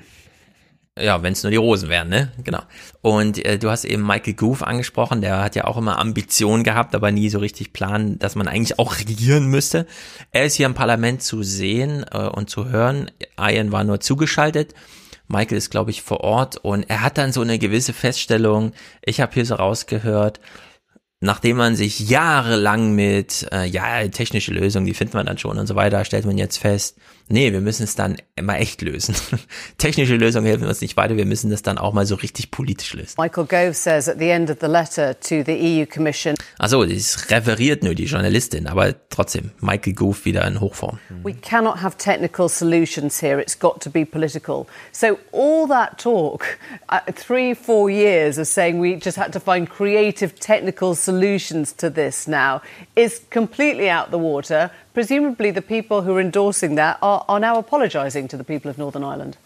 Ja, 0.99 1.23
wenn 1.23 1.33
es 1.33 1.43
nur 1.43 1.51
die 1.51 1.57
Rosen 1.57 1.89
wären, 1.89 2.09
ne? 2.09 2.33
Genau. 2.43 2.63
Und 3.01 3.45
äh, 3.45 3.59
du 3.59 3.71
hast 3.71 3.85
eben 3.85 4.07
Michael 4.07 4.35
Gove 4.35 4.67
angesprochen, 4.67 5.21
der 5.21 5.43
hat 5.43 5.55
ja 5.55 5.65
auch 5.65 5.77
immer 5.77 5.99
Ambitionen 5.99 6.65
gehabt, 6.65 6.95
aber 6.95 7.11
nie 7.11 7.29
so 7.29 7.39
richtig 7.39 7.73
planen, 7.73 8.19
dass 8.19 8.35
man 8.35 8.49
eigentlich 8.49 8.79
auch 8.79 8.99
regieren 8.99 9.47
müsste. 9.47 9.87
Er 10.33 10.45
ist 10.45 10.55
hier 10.55 10.67
im 10.67 10.75
Parlament 10.75 11.23
zu 11.23 11.43
sehen 11.43 12.05
äh, 12.11 12.19
und 12.19 12.51
zu 12.51 12.69
hören. 12.69 13.11
Ian 13.39 13.73
war 13.73 13.85
nur 13.85 14.01
zugeschaltet. 14.01 14.75
Michael 15.29 15.59
ist, 15.59 15.71
glaube 15.71 15.93
ich, 15.93 16.03
vor 16.03 16.21
Ort 16.21 16.57
und 16.57 16.91
er 16.91 17.03
hat 17.03 17.17
dann 17.17 17.33
so 17.33 17.41
eine 17.41 17.59
gewisse 17.59 17.93
Feststellung. 17.93 18.73
Ich 19.05 19.21
habe 19.21 19.33
hier 19.33 19.47
so 19.47 19.55
rausgehört, 19.55 20.41
nachdem 21.21 21.59
man 21.59 21.77
sich 21.77 22.01
jahrelang 22.01 22.95
mit, 22.95 23.47
äh, 23.53 23.67
ja, 23.67 24.09
technische 24.09 24.53
Lösungen, 24.53 24.87
die 24.87 24.95
findet 24.95 25.15
man 25.15 25.27
dann 25.27 25.39
schon 25.39 25.59
und 25.59 25.67
so 25.67 25.75
weiter, 25.75 26.05
stellt 26.05 26.25
man 26.25 26.39
jetzt 26.39 26.57
fest, 26.57 26.97
nee, 27.31 27.53
wir 27.53 27.61
müssen 27.61 27.85
es 27.85 27.95
dann 27.95 28.17
mal 28.41 28.57
echt 28.57 28.83
lösen. 28.83 29.15
Technische 29.79 30.17
Lösungen 30.17 30.47
helfen 30.47 30.67
uns 30.67 30.81
nicht 30.81 30.97
weiter, 30.97 31.17
wir 31.17 31.25
müssen 31.25 31.51
das 31.51 31.63
dann 31.63 31.79
auch 31.79 31.93
mal 31.93 32.05
so 32.05 32.17
richtig 32.17 32.51
politisch 32.51 32.93
lösen. 32.95 33.15
Michael 33.19 33.47
Gove 33.47 33.75
says 33.75 34.09
at 34.09 34.19
the 34.19 34.29
end 34.29 34.51
of 34.51 34.59
the 34.61 34.67
letter 34.67 35.19
to 35.19 35.43
the 35.45 35.83
EU 35.83 35.87
Commission. 35.87 36.35
Also, 36.59 36.85
das 36.85 37.31
referiert 37.31 37.83
nur 37.83 37.95
die 37.95 38.05
Journalistin, 38.05 38.67
aber 38.67 38.95
trotzdem, 39.09 39.53
Michael 39.61 39.95
Gove 39.95 40.25
wieder 40.25 40.47
in 40.47 40.61
Hochform. 40.61 40.99
We 41.23 41.35
cannot 41.35 41.81
have 41.81 41.97
technical 41.97 42.49
solutions 42.49 43.23
here, 43.23 43.41
it's 43.41 43.59
got 43.59 43.81
to 43.81 43.91
be 43.91 44.05
political. 44.05 44.67
So 44.93 45.19
all 45.33 45.69
that 45.69 45.99
talk, 45.99 46.59
uh, 46.89 47.01
three, 47.15 47.55
four 47.55 47.91
years 47.91 48.39
of 48.39 48.47
saying 48.47 48.81
we 48.81 48.97
just 48.97 49.17
had 49.17 49.33
to 49.33 49.41
find 49.41 49.69
creative 49.69 50.39
technical 50.41 50.95
solutions 50.95 51.73
to 51.77 51.91
this 51.91 52.27
now 52.27 52.63
is 52.97 53.21
completely 53.31 53.89
out 53.89 54.11
the 54.11 54.19
water. 54.19 54.71
Presumably 54.93 55.53
the 55.53 55.61
people 55.61 56.03
who 56.03 56.17
are 56.17 56.21
endorsing 56.21 56.77
that 56.77 56.99
are, 57.01 57.25
are 57.29 57.41
now 57.41 57.59
apologising 57.59 58.29
to 58.29 58.37
the 58.37 58.45
people 58.45 58.71
of 58.71 58.79
Northern 58.79 59.05
Ireland. 59.05 59.37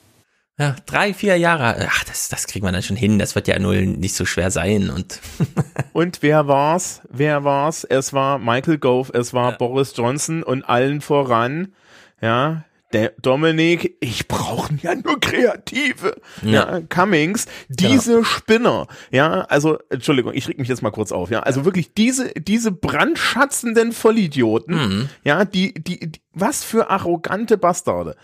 Ja, 0.56 0.76
drei, 0.86 1.12
vier 1.12 1.36
Jahre, 1.36 1.88
ach, 1.88 2.04
das, 2.04 2.28
das 2.28 2.46
kriegt 2.46 2.62
man 2.62 2.72
dann 2.72 2.82
schon 2.84 2.96
hin, 2.96 3.18
das 3.18 3.34
wird 3.34 3.48
ja 3.48 3.58
null 3.58 3.86
nicht 3.86 4.14
so 4.14 4.24
schwer 4.24 4.52
sein 4.52 4.88
und. 4.88 5.18
und 5.92 6.22
wer 6.22 6.46
war's? 6.46 7.00
Wer 7.10 7.42
war's? 7.42 7.82
Es 7.82 8.12
war 8.12 8.38
Michael 8.38 8.78
Gove, 8.78 9.12
es 9.12 9.34
war 9.34 9.50
ja. 9.50 9.56
Boris 9.56 9.94
Johnson 9.96 10.44
und 10.44 10.62
allen 10.62 11.00
voran, 11.00 11.74
ja, 12.20 12.64
der 12.94 13.12
Dominik, 13.20 13.96
ich 14.00 14.28
brauche 14.28 14.72
ja 14.82 14.94
nur 14.94 15.20
Kreative. 15.20 16.16
Ja, 16.42 16.78
ja 16.78 16.80
Cummings, 16.88 17.46
diese 17.68 18.12
genau. 18.12 18.24
Spinner, 18.24 18.86
ja, 19.10 19.40
also 19.42 19.78
Entschuldigung, 19.90 20.32
ich 20.32 20.48
reg 20.48 20.58
mich 20.58 20.68
jetzt 20.68 20.82
mal 20.82 20.90
kurz 20.90 21.12
auf, 21.12 21.30
ja, 21.30 21.40
also 21.40 21.64
wirklich 21.64 21.92
diese 21.92 22.32
diese 22.34 22.70
brandschatzenden 22.70 23.92
Vollidioten, 23.92 24.74
mhm. 24.74 25.08
ja, 25.24 25.44
die, 25.44 25.74
die 25.74 26.10
die 26.10 26.20
was 26.32 26.64
für 26.64 26.90
arrogante 26.90 27.58
Bastarde. 27.58 28.16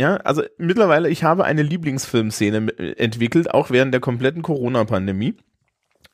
Ja, 0.00 0.16
also 0.16 0.42
mittlerweile, 0.58 1.08
ich 1.08 1.22
habe 1.22 1.44
eine 1.44 1.62
Lieblingsfilmszene 1.62 2.96
entwickelt, 2.98 3.52
auch 3.52 3.70
während 3.70 3.94
der 3.94 4.00
kompletten 4.00 4.42
Corona-Pandemie. 4.42 5.36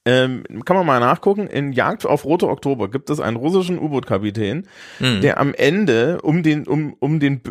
Ähm, 0.08 0.42
kann 0.64 0.74
man 0.74 0.86
mal 0.86 1.00
nachgucken. 1.00 1.48
In 1.48 1.72
Jagd 1.72 2.06
auf 2.06 2.24
Rote 2.24 2.48
Oktober 2.48 2.90
gibt 2.90 3.10
es 3.10 3.20
einen 3.20 3.36
russischen 3.36 3.78
U-Boot-Kapitän, 3.78 4.66
mhm. 5.00 5.20
der 5.20 5.38
am 5.38 5.52
Ende, 5.52 6.22
um 6.22 6.42
den, 6.42 6.66
um, 6.66 6.94
um 6.98 7.20
den, 7.20 7.42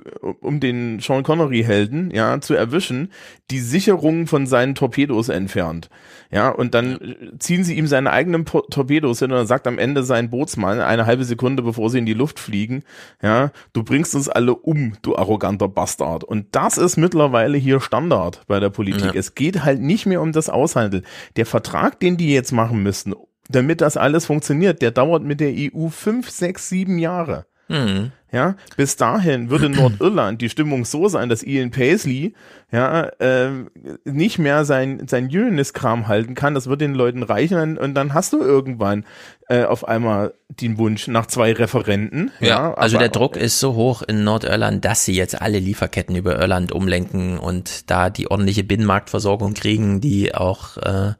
um 0.41 0.59
den 0.59 0.99
Sean 0.99 1.21
Connery-Helden, 1.21 2.09
ja, 2.09 2.41
zu 2.41 2.55
erwischen, 2.55 3.11
die 3.51 3.59
Sicherungen 3.59 4.25
von 4.25 4.47
seinen 4.47 4.73
Torpedos 4.73 5.29
entfernt. 5.29 5.91
Ja, 6.31 6.49
und 6.49 6.73
dann 6.73 7.15
ziehen 7.37 7.63
sie 7.63 7.75
ihm 7.75 7.85
seine 7.85 8.11
eigenen 8.11 8.43
Torpedos 8.45 9.19
hin 9.19 9.31
und 9.31 9.37
dann 9.37 9.47
sagt 9.47 9.67
am 9.67 9.77
Ende 9.77 10.03
sein 10.03 10.29
Bootsmann, 10.29 10.81
eine 10.81 11.05
halbe 11.05 11.23
Sekunde 11.23 11.61
bevor 11.61 11.89
sie 11.89 11.99
in 11.99 12.05
die 12.05 12.13
Luft 12.13 12.39
fliegen, 12.39 12.83
ja, 13.21 13.51
du 13.73 13.83
bringst 13.83 14.15
uns 14.15 14.27
alle 14.27 14.55
um, 14.55 14.93
du 15.03 15.15
arroganter 15.15 15.69
Bastard. 15.69 16.23
Und 16.23 16.47
das 16.51 16.77
ist 16.77 16.97
mittlerweile 16.97 17.57
hier 17.57 17.79
Standard 17.79 18.41
bei 18.47 18.59
der 18.59 18.69
Politik. 18.69 19.13
Ja. 19.13 19.19
Es 19.19 19.35
geht 19.35 19.63
halt 19.63 19.79
nicht 19.79 20.05
mehr 20.05 20.21
um 20.21 20.31
das 20.31 20.49
Aushandeln. 20.49 21.05
Der 21.35 21.45
Vertrag, 21.45 21.99
den 21.99 22.17
die 22.17 22.33
jetzt 22.33 22.46
machen 22.51 22.83
müssen, 22.83 23.13
damit 23.49 23.81
das 23.81 23.97
alles 23.97 24.25
funktioniert, 24.25 24.81
der 24.81 24.91
dauert 24.91 25.23
mit 25.23 25.39
der 25.39 25.53
EU 25.55 25.89
fünf, 25.89 26.29
sechs, 26.29 26.69
sieben 26.69 26.97
Jahre. 26.97 27.45
Mhm. 27.69 28.11
Ja, 28.29 28.55
bis 28.75 28.97
dahin 28.97 29.49
würde 29.49 29.69
Nordirland 29.69 30.41
die 30.41 30.49
Stimmung 30.49 30.83
so 30.83 31.07
sein, 31.07 31.29
dass 31.29 31.43
Ian 31.43 31.71
Paisley 31.71 32.33
ja 32.71 33.03
äh, 33.19 33.51
nicht 34.03 34.37
mehr 34.37 34.65
sein 34.65 35.07
sein 35.07 35.25
Unionist-Kram 35.25 36.09
halten 36.09 36.35
kann. 36.35 36.53
Das 36.53 36.67
wird 36.67 36.81
den 36.81 36.93
Leuten 36.93 37.23
reichen 37.23 37.77
und 37.77 37.93
dann 37.93 38.13
hast 38.13 38.33
du 38.33 38.41
irgendwann 38.41 39.05
äh, 39.47 39.63
auf 39.63 39.87
einmal 39.87 40.33
den 40.49 40.77
Wunsch 40.77 41.07
nach 41.07 41.27
zwei 41.27 41.53
Referenten. 41.53 42.31
Ja, 42.41 42.47
ja 42.47 42.73
also 42.73 42.97
der 42.97 43.09
Druck 43.09 43.37
ist 43.37 43.61
so 43.61 43.75
hoch 43.75 44.01
in 44.01 44.25
Nordirland, 44.25 44.83
dass 44.83 45.05
sie 45.05 45.15
jetzt 45.15 45.41
alle 45.41 45.59
Lieferketten 45.59 46.15
über 46.15 46.37
Irland 46.37 46.73
umlenken 46.73 47.37
und 47.37 47.89
da 47.89 48.09
die 48.09 48.29
ordentliche 48.29 48.65
Binnenmarktversorgung 48.65 49.53
kriegen, 49.53 50.01
die 50.01 50.35
auch 50.35 50.75
äh, 50.77 51.13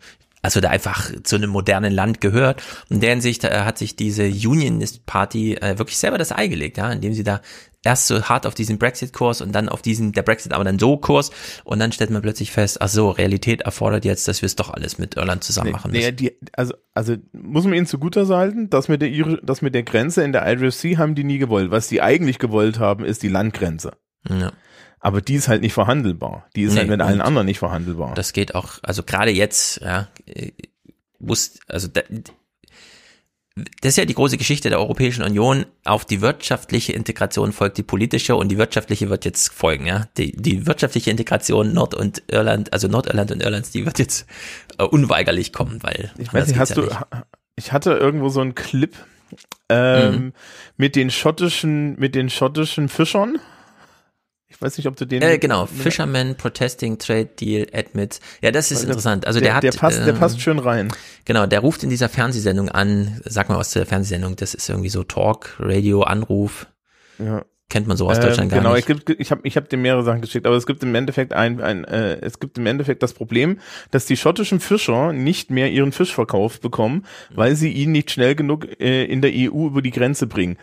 also 0.48 0.62
da 0.62 0.70
einfach 0.70 1.12
zu 1.24 1.36
einem 1.36 1.50
modernen 1.50 1.92
Land 1.92 2.22
gehört. 2.22 2.64
Und 2.90 2.96
in 2.96 3.02
der 3.02 3.10
Hinsicht 3.10 3.44
äh, 3.44 3.50
hat 3.50 3.78
sich 3.78 3.98
diese 3.98 4.24
Unionist 4.24 5.06
Party 5.06 5.56
äh, 5.56 5.78
wirklich 5.78 5.98
selber 5.98 6.18
das 6.18 6.32
Ei 6.32 6.48
gelegt, 6.48 6.78
ja, 6.78 6.90
indem 6.90 7.12
sie 7.12 7.26
da 7.26 7.42
erst 7.84 8.08
so 8.08 8.24
hart 8.24 8.48
auf 8.48 8.54
diesen 8.54 8.78
Brexit-Kurs 8.78 9.42
und 9.42 9.52
dann 9.52 9.68
auf 9.68 9.82
diesen, 9.82 10.14
der 10.14 10.22
Brexit 10.22 10.54
aber 10.54 10.64
dann 10.64 10.80
so 10.80 10.96
Kurs 10.96 11.32
und 11.66 11.80
dann 11.80 11.92
stellt 11.92 12.12
man 12.12 12.22
plötzlich 12.22 12.54
fest, 12.54 12.82
ach 12.82 12.88
so, 12.88 13.10
Realität 13.10 13.64
erfordert 13.64 14.06
jetzt, 14.06 14.26
dass 14.30 14.42
wir 14.42 14.46
es 14.46 14.56
doch 14.56 14.70
alles 14.70 14.98
mit 14.98 15.18
Irland 15.18 15.44
zusammen 15.44 15.72
machen 15.72 15.92
müssen. 15.92 16.06
Nee, 16.06 16.12
die, 16.14 16.38
also, 16.54 16.74
also 16.94 17.18
muss 17.34 17.66
man 17.66 17.74
ihnen 17.74 17.86
zugute 17.86 18.26
halten, 18.30 18.70
dass 18.70 18.88
mit 18.88 19.02
der, 19.02 19.10
das 19.44 19.62
mit 19.62 19.76
der 19.76 19.84
Grenze 19.84 20.24
in 20.24 20.32
der 20.32 20.50
Irish 20.50 20.76
Sea 20.76 20.98
haben 20.98 21.14
die 21.14 21.26
nie 21.26 21.40
gewollt. 21.40 21.72
Was 21.72 21.90
die 21.90 22.02
eigentlich 22.02 22.40
gewollt 22.40 22.80
haben, 22.80 23.04
ist 23.04 23.22
die 23.22 23.28
Landgrenze. 23.28 23.98
Ja. 24.30 24.54
Aber 25.00 25.22
die 25.22 25.36
ist 25.36 25.48
halt 25.48 25.62
nicht 25.62 25.74
verhandelbar. 25.74 26.48
Die 26.56 26.64
ist 26.64 26.74
nee, 26.74 26.80
halt 26.80 26.90
mit 26.90 27.02
allen 27.02 27.22
anderen 27.22 27.46
nicht 27.46 27.60
verhandelbar. 27.60 28.14
Das 28.16 28.34
geht 28.34 28.56
auch, 28.56 28.80
also 28.82 29.04
gerade 29.04 29.32
jetzt, 29.32 29.82
ja, 29.82 30.08
muss, 31.20 31.60
also 31.68 31.88
da, 31.88 32.02
das 33.82 33.90
ist 33.90 33.98
ja 33.98 34.06
die 34.06 34.14
große 34.14 34.38
Geschichte 34.38 34.70
der 34.70 34.80
Europäischen 34.80 35.24
Union. 35.24 35.66
Auf 35.84 36.06
die 36.06 36.22
wirtschaftliche 36.22 36.94
Integration 36.94 37.52
folgt 37.52 37.78
die 37.78 37.84
politische 37.84 38.36
und 38.36 38.50
die 38.50 38.58
wirtschaftliche 38.58 39.10
wird 39.10 39.26
jetzt 39.26 39.54
folgen, 39.54 39.86
ja. 39.86 40.08
Die, 40.18 40.32
die 40.36 40.68
wirtschaftliche 40.68 41.10
Integration 41.10 41.74
Nord- 41.74 41.96
und 41.96 42.24
Irland, 42.28 42.74
also 42.74 42.88
Nordirland 42.88 43.32
und 43.32 43.42
Irlands, 43.42 43.72
die 43.72 43.86
wird 43.86 44.00
jetzt 44.00 44.28
äh, 44.78 44.84
unweigerlich 44.84 45.54
kommen, 45.54 45.82
weil. 45.82 46.12
Ich 46.18 46.34
weiß 46.34 46.48
nicht, 46.48 46.60
hast 46.60 46.70
ja 46.70 46.76
du, 46.76 46.82
nicht. 46.84 46.98
ich 47.56 47.72
hatte 47.72 47.94
irgendwo 47.94 48.30
so 48.30 48.42
einen 48.42 48.56
Clip 48.56 48.96
ähm, 49.70 50.12
mhm. 50.12 50.34
mit 50.78 50.96
den 50.96 51.10
schottischen, 51.10 52.00
mit 52.00 52.16
den 52.16 52.30
schottischen 52.30 52.90
Fischern. 52.90 53.40
Ich 54.50 54.62
weiß 54.62 54.78
nicht, 54.78 54.88
ob 54.88 54.96
du 54.96 55.06
den. 55.06 55.22
Äh, 55.22 55.40
genau, 55.40 55.66
Fisherman 55.66 56.36
Protesting 56.36 56.98
Trade 56.98 57.26
Deal 57.26 57.68
Admit. 57.74 58.20
Ja, 58.42 58.52
das 58.52 58.72
ist 58.72 58.84
der, 58.84 58.90
interessant. 58.90 59.28
Also 59.28 59.40
der, 59.40 59.50
der 59.50 59.56
hat. 59.56 59.64
Der 59.64 59.72
passt, 59.72 60.00
äh, 60.00 60.06
der 60.06 60.14
passt 60.14 60.42
schön 60.42 60.60
rein. 60.60 60.88
Genau, 61.26 61.46
der 61.46 61.60
ruft 61.60 61.84
in 61.84 61.90
dieser 61.90 62.08
Fernsehsendung 62.08 62.70
an. 62.70 63.20
Sag 63.26 63.50
mal 63.50 63.58
was 63.58 63.72
zur 63.72 63.86
Fernsehsendung. 63.86 64.38
Das 64.38 64.54
ist 64.54 64.70
irgendwie 64.70 64.90
so 64.90 65.04
Talk, 65.04 65.58
Radio, 65.60 66.04
Anruf. 66.04 66.68
Ja. 67.20 67.44
Kennt 67.70 67.86
man 67.86 67.98
so 67.98 68.10
aus 68.10 68.22
Deutschland 68.22 68.44
ähm, 68.44 68.50
gar 68.50 68.60
genau, 68.60 68.76
nicht. 68.76 68.88
Genau, 68.88 69.02
ich 69.20 69.30
habe 69.30 69.42
ich 69.44 69.58
hab 69.58 69.68
dir 69.68 69.76
mehrere 69.76 70.02
Sachen 70.02 70.22
geschickt, 70.22 70.48
aber 70.48 70.56
es 70.56 70.66
gibt 70.66 70.82
im 70.84 70.96
Endeffekt 70.96 71.34
ein, 71.34 71.60
ein 71.60 71.84
äh, 71.84 72.18
es 72.22 72.40
gibt 72.40 72.58
im 72.58 72.66
Endeffekt 72.66 73.04
das 73.04 73.12
Problem, 73.12 73.60
dass 73.92 74.06
die 74.06 74.16
schottischen 74.16 74.62
Fischer 74.62 75.12
nicht 75.12 75.52
mehr 75.52 75.70
ihren 75.70 75.92
Fisch 75.92 76.14
verkauft 76.14 76.62
bekommen, 76.62 77.06
weil 77.36 77.58
sie 77.58 77.74
ihn 77.74 77.92
nicht 77.92 78.10
schnell 78.10 78.36
genug 78.36 78.80
äh, 78.80 79.04
in 79.04 79.22
der 79.22 79.32
EU 79.34 79.68
über 79.68 79.82
die 79.82 79.92
Grenze 79.92 80.28
bringen. 80.28 80.58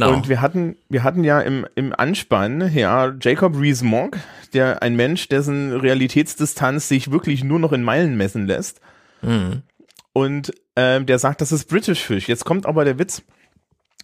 Genau. 0.00 0.12
Und 0.12 0.28
wir 0.28 0.42
hatten, 0.42 0.76
wir 0.90 1.02
hatten 1.02 1.24
ja 1.24 1.40
im, 1.40 1.66
im 1.74 1.94
Anspann, 1.94 2.70
ja, 2.74 3.14
Jacob 3.18 3.58
Rees-Mogg, 3.58 4.18
der 4.52 4.82
ein 4.82 4.94
Mensch, 4.94 5.28
dessen 5.28 5.72
Realitätsdistanz 5.72 6.88
sich 6.88 7.10
wirklich 7.10 7.42
nur 7.42 7.58
noch 7.58 7.72
in 7.72 7.82
Meilen 7.82 8.14
messen 8.16 8.46
lässt. 8.46 8.80
Mhm. 9.22 9.62
Und 10.12 10.52
ähm, 10.76 11.06
der 11.06 11.18
sagt, 11.18 11.40
das 11.40 11.50
ist 11.50 11.68
British 11.68 12.02
Fish. 12.02 12.28
Jetzt 12.28 12.44
kommt 12.44 12.66
aber 12.66 12.84
der 12.84 12.98
Witz. 12.98 13.22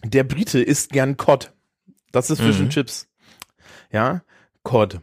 Der 0.03 0.23
Brite 0.23 0.61
isst 0.61 0.91
gern 0.91 1.15
Cod. 1.15 1.51
Das 2.11 2.31
ist 2.31 2.41
Fish 2.41 2.57
mhm. 2.57 2.63
and 2.63 2.73
Chips. 2.73 3.07
Ja, 3.91 4.23
Cod. 4.63 4.99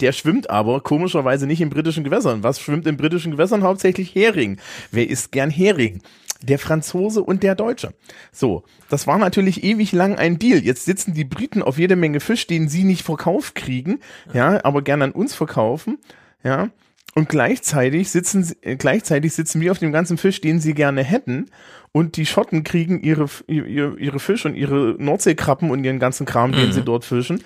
Der 0.00 0.12
schwimmt 0.12 0.48
aber 0.48 0.80
komischerweise 0.80 1.48
nicht 1.48 1.60
in 1.60 1.70
britischen 1.70 2.04
Gewässern. 2.04 2.44
Was 2.44 2.60
schwimmt 2.60 2.86
in 2.86 2.96
britischen 2.96 3.32
Gewässern? 3.32 3.64
Hauptsächlich 3.64 4.14
Hering. 4.14 4.60
Wer 4.92 5.10
isst 5.10 5.32
gern 5.32 5.50
Hering? 5.50 6.02
Der 6.42 6.58
Franzose 6.58 7.22
und 7.22 7.42
der 7.42 7.54
Deutsche. 7.54 7.94
So, 8.32 8.64
das 8.88 9.06
war 9.06 9.18
natürlich 9.18 9.64
ewig 9.64 9.92
lang 9.92 10.16
ein 10.16 10.38
Deal. 10.38 10.58
Jetzt 10.58 10.84
sitzen 10.84 11.14
die 11.14 11.24
Briten 11.24 11.62
auf 11.62 11.78
jede 11.78 11.96
Menge 11.96 12.20
Fisch, 12.20 12.46
den 12.46 12.68
sie 12.68 12.84
nicht 12.84 13.02
verkauft 13.02 13.54
kriegen, 13.54 14.00
ja, 14.32 14.64
aber 14.64 14.82
gerne 14.82 15.04
an 15.04 15.12
uns 15.12 15.34
verkaufen, 15.34 15.98
ja. 16.44 16.70
Und 17.14 17.28
gleichzeitig 17.28 18.10
sitzen, 18.10 18.54
äh, 18.60 18.76
gleichzeitig 18.76 19.32
sitzen 19.32 19.60
wir 19.60 19.72
auf 19.72 19.78
dem 19.78 19.90
ganzen 19.90 20.18
Fisch, 20.18 20.40
den 20.40 20.60
sie 20.60 20.74
gerne 20.74 21.02
hätten. 21.02 21.46
Und 21.90 22.16
die 22.16 22.26
Schotten 22.26 22.62
kriegen 22.62 23.00
ihre, 23.00 23.28
ihre, 23.48 23.98
ihre 23.98 24.20
Fisch 24.20 24.44
und 24.44 24.54
ihre 24.54 24.94
Nordseekrabben 24.98 25.70
und 25.70 25.82
ihren 25.82 25.98
ganzen 25.98 26.26
Kram, 26.26 26.52
den 26.52 26.68
mhm. 26.68 26.72
sie 26.72 26.82
dort 26.82 27.04
fischen, 27.04 27.42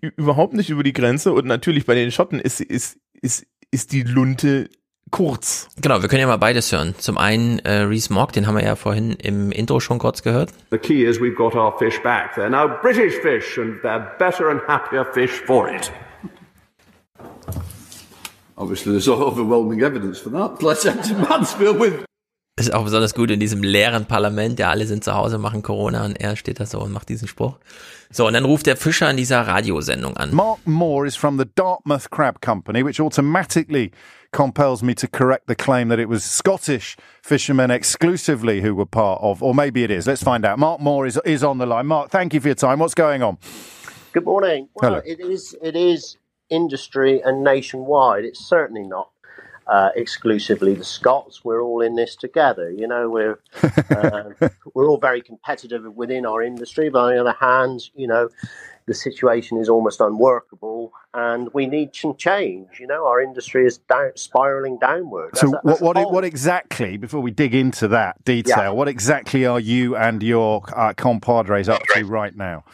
überhaupt 0.00 0.52
nicht 0.52 0.68
über 0.68 0.82
die 0.82 0.92
Grenze. 0.92 1.32
Und 1.32 1.46
natürlich 1.46 1.86
bei 1.86 1.94
den 1.94 2.10
Schotten 2.10 2.38
ist, 2.38 2.60
ist, 2.60 2.98
ist, 3.22 3.46
ist 3.70 3.92
die 3.92 4.02
Lunte 4.02 4.68
kurz. 5.10 5.68
Genau, 5.80 6.02
wir 6.02 6.08
können 6.08 6.20
ja 6.20 6.26
mal 6.26 6.38
beides 6.38 6.72
hören. 6.72 6.94
Zum 6.98 7.18
einen 7.18 7.58
äh, 7.60 7.82
Reese 7.82 8.12
Mogg, 8.12 8.32
den 8.32 8.46
haben 8.46 8.56
wir 8.56 8.64
ja 8.64 8.76
vorhin 8.76 9.12
im 9.12 9.52
Intro 9.52 9.80
schon 9.80 9.98
kurz 9.98 10.22
gehört. 10.22 10.50
The 10.70 10.78
key 10.78 11.04
is 11.04 11.20
we've 11.20 11.36
got 11.36 11.54
our 11.54 11.76
fish 11.78 12.00
back. 12.02 12.34
They're 12.34 12.48
now 12.48 12.68
British 12.80 13.14
fish 13.14 13.58
and 13.58 13.80
they're 13.82 14.16
better 14.18 14.50
and 14.50 14.60
happier 14.66 15.04
fish 15.04 15.42
for 15.46 15.68
it. 15.68 15.92
Obviously 18.56 18.92
there's 18.92 19.08
overwhelming 19.08 19.80
evidence 19.80 20.18
for 20.18 20.30
that. 20.30 20.62
Let's 20.62 20.82
to 20.82 21.14
Mansfield 21.14 21.78
with 21.78 22.04
ist 22.56 22.72
auch 22.72 22.84
besonders 22.84 23.14
gut 23.14 23.32
in 23.32 23.40
diesem 23.40 23.64
leeren 23.64 24.06
Parlament, 24.06 24.60
ja, 24.60 24.70
alle 24.70 24.86
sind 24.86 25.02
zu 25.02 25.12
Hause, 25.14 25.38
machen 25.38 25.62
Corona 25.62 26.04
und 26.04 26.20
er 26.20 26.36
steht 26.36 26.60
da 26.60 26.66
so 26.66 26.80
und 26.80 26.92
macht 26.92 27.08
diesen 27.08 27.26
Spruch. 27.26 27.58
So, 28.10 28.28
und 28.28 28.34
dann 28.34 28.44
ruft 28.44 28.66
der 28.66 28.76
Fischer 28.76 29.10
in 29.10 29.16
dieser 29.16 29.40
Radiosendung 29.40 30.16
an. 30.16 30.32
Mark 30.32 30.60
Moore 30.64 31.08
is 31.08 31.16
from 31.16 31.36
the 31.36 31.46
Dartmouth 31.56 32.10
Crab 32.10 32.40
Company, 32.40 32.84
which 32.84 33.00
automatically 33.00 33.90
compels 34.34 34.82
me 34.82 34.94
to 34.96 35.08
correct 35.08 35.46
the 35.46 35.54
claim 35.54 35.88
that 35.88 35.98
it 35.98 36.08
was 36.08 36.24
Scottish 36.24 36.96
fishermen 37.22 37.70
exclusively 37.70 38.60
who 38.60 38.74
were 38.74 38.84
part 38.84 39.22
of, 39.22 39.42
or 39.42 39.54
maybe 39.54 39.84
it 39.84 39.90
is. 39.90 40.06
Let's 40.06 40.22
find 40.22 40.44
out. 40.44 40.58
Mark 40.58 40.80
Moore 40.80 41.06
is, 41.06 41.18
is 41.24 41.42
on 41.42 41.56
the 41.56 41.66
line. 41.66 41.86
Mark, 41.86 42.10
thank 42.10 42.34
you 42.34 42.40
for 42.40 42.48
your 42.48 42.56
time. 42.56 42.80
What's 42.80 42.94
going 42.94 43.22
on? 43.22 43.38
Good 44.12 44.24
morning. 44.24 44.68
Well, 44.74 44.90
Hello. 44.90 45.02
it 45.06 45.20
is 45.20 45.56
it 45.62 45.74
is 45.74 46.18
industry 46.50 47.20
and 47.22 47.42
nationwide. 47.42 48.24
It's 48.24 48.44
certainly 48.44 48.82
not 48.82 49.10
uh, 49.66 49.90
exclusively 49.96 50.74
the 50.74 50.84
Scots. 50.84 51.44
We're 51.44 51.62
all 51.62 51.80
in 51.80 51.94
this 51.94 52.16
together. 52.16 52.70
You 52.70 52.86
know, 52.86 53.08
we're 53.08 53.38
uh, 53.62 54.30
we're 54.74 54.88
all 54.88 54.98
very 54.98 55.22
competitive 55.22 55.84
within 55.94 56.26
our 56.26 56.42
industry. 56.42 56.90
But 56.90 56.98
on 57.00 57.14
the 57.14 57.20
other 57.20 57.36
hand, 57.38 57.88
you 57.94 58.06
know, 58.06 58.28
the 58.86 58.94
situation 58.94 59.58
is 59.58 59.68
almost 59.68 60.00
unworkable, 60.00 60.92
and 61.14 61.48
we 61.54 61.66
need 61.66 61.94
some 61.94 62.14
change. 62.16 62.68
You 62.78 62.86
know, 62.86 63.06
our 63.06 63.20
industry 63.20 63.66
is 63.66 63.78
down, 63.78 64.12
spiraling 64.16 64.78
downward. 64.78 65.36
So, 65.36 65.46
As 65.48 65.52
a- 65.54 65.60
what 65.62 65.80
what, 65.96 66.12
what 66.12 66.24
exactly? 66.24 66.96
Before 66.96 67.20
we 67.20 67.30
dig 67.30 67.54
into 67.54 67.88
that 67.88 68.22
detail, 68.24 68.58
Yeah. 68.58 68.70
what 68.70 68.88
exactly 68.88 69.46
are 69.46 69.60
you 69.60 69.96
and 69.96 70.22
your 70.22 70.62
uh, 70.76 70.92
compadres 70.94 71.68
up 71.68 71.82
to 71.94 72.04
right 72.04 72.36
now? 72.36 72.64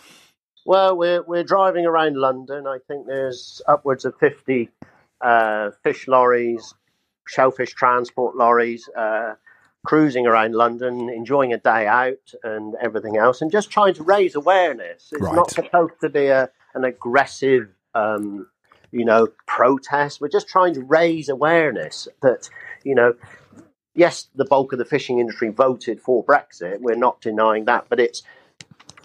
Well, 0.67 0.97
we're 0.97 1.23
we're 1.23 1.45
driving 1.45 1.87
around 1.87 2.17
London. 2.17 2.67
I 2.67 2.79
think 2.87 3.07
there's 3.07 3.63
upwards 3.69 4.05
of 4.05 4.17
fifty 4.19 4.69
uh, 5.21 5.71
fish 5.85 6.09
lorries, 6.09 6.75
shellfish 7.27 7.73
transport 7.75 8.37
lorries, 8.37 8.89
uh, 8.97 9.35
cruising 9.85 10.27
around 10.27 10.55
London, 10.55 11.09
enjoying 11.09 11.53
a 11.53 11.59
day 11.59 11.87
out 11.87 12.33
and 12.43 12.75
everything 12.81 13.17
else, 13.17 13.41
and 13.41 13.51
just 13.51 13.71
trying 13.71 13.95
to 13.95 14.03
raise 14.03 14.35
awareness. 14.35 15.09
It's 15.13 15.23
Right. 15.23 15.35
not 15.35 15.51
supposed 15.51 15.95
to 16.03 16.09
be 16.09 16.27
a 16.27 16.51
an 16.75 16.85
aggressive, 16.85 17.69
um, 17.97 18.47
you 18.93 19.05
know, 19.05 19.27
protest. 19.47 20.21
We're 20.21 20.29
just 20.29 20.49
trying 20.49 20.75
to 20.75 20.83
raise 20.83 21.29
awareness 21.29 22.07
that 22.23 22.49
you 22.85 22.95
know. 22.95 23.15
Yes, 23.93 24.29
the 24.37 24.45
bulk 24.45 24.73
of 24.73 24.79
the 24.79 24.85
fishing 24.85 25.19
industry 25.19 25.49
voted 25.49 26.01
for 26.01 26.25
Brexit. 26.25 26.79
We're 26.81 26.95
not 26.95 27.21
denying 27.21 27.65
that, 27.65 27.87
but 27.89 27.99
it's 27.99 28.23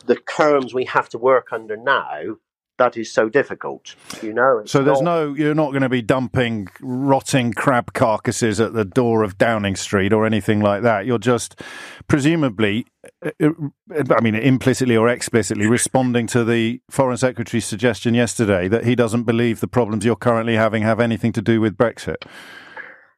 the 0.05 0.15
terms 0.15 0.75
we 0.75 0.85
have 0.85 1.09
to 1.09 1.17
work 1.17 1.47
under 1.51 1.75
now 1.75 2.37
that 2.77 2.97
is 2.97 3.11
so 3.11 3.29
difficult. 3.29 3.95
You 4.21 4.33
know, 4.33 4.63
So 4.65 4.83
there's 4.83 5.01
not- 5.01 5.15
no, 5.27 5.33
you're 5.33 5.55
not 5.55 5.71
going 5.71 5.81
to 5.83 5.89
be 5.89 6.01
dumping 6.01 6.67
rotting 6.81 7.53
crab 7.53 7.93
carcasses 7.93 8.59
at 8.59 8.73
the 8.73 8.85
door 8.85 9.23
of 9.23 9.37
Downing 9.37 9.75
Street 9.75 10.11
or 10.11 10.25
anything 10.25 10.59
like 10.59 10.81
that. 10.83 11.05
You're 11.05 11.17
just 11.17 11.61
presumably, 12.07 12.85
uh, 13.25 13.31
uh, 13.41 14.03
I 14.17 14.21
mean, 14.21 14.35
implicitly 14.35 14.97
or 14.97 15.07
explicitly 15.07 15.67
responding 15.67 16.27
to 16.27 16.43
the 16.43 16.81
Foreign 16.89 17.17
Secretary's 17.17 17.65
suggestion 17.65 18.13
yesterday 18.13 18.67
that 18.67 18.83
he 18.85 18.95
doesn't 18.95 19.23
believe 19.23 19.59
the 19.61 19.67
problems 19.67 20.03
you're 20.05 20.15
currently 20.15 20.55
having 20.55 20.83
have 20.83 20.99
anything 20.99 21.31
to 21.33 21.41
do 21.41 21.61
with 21.61 21.77
Brexit. 21.77 22.25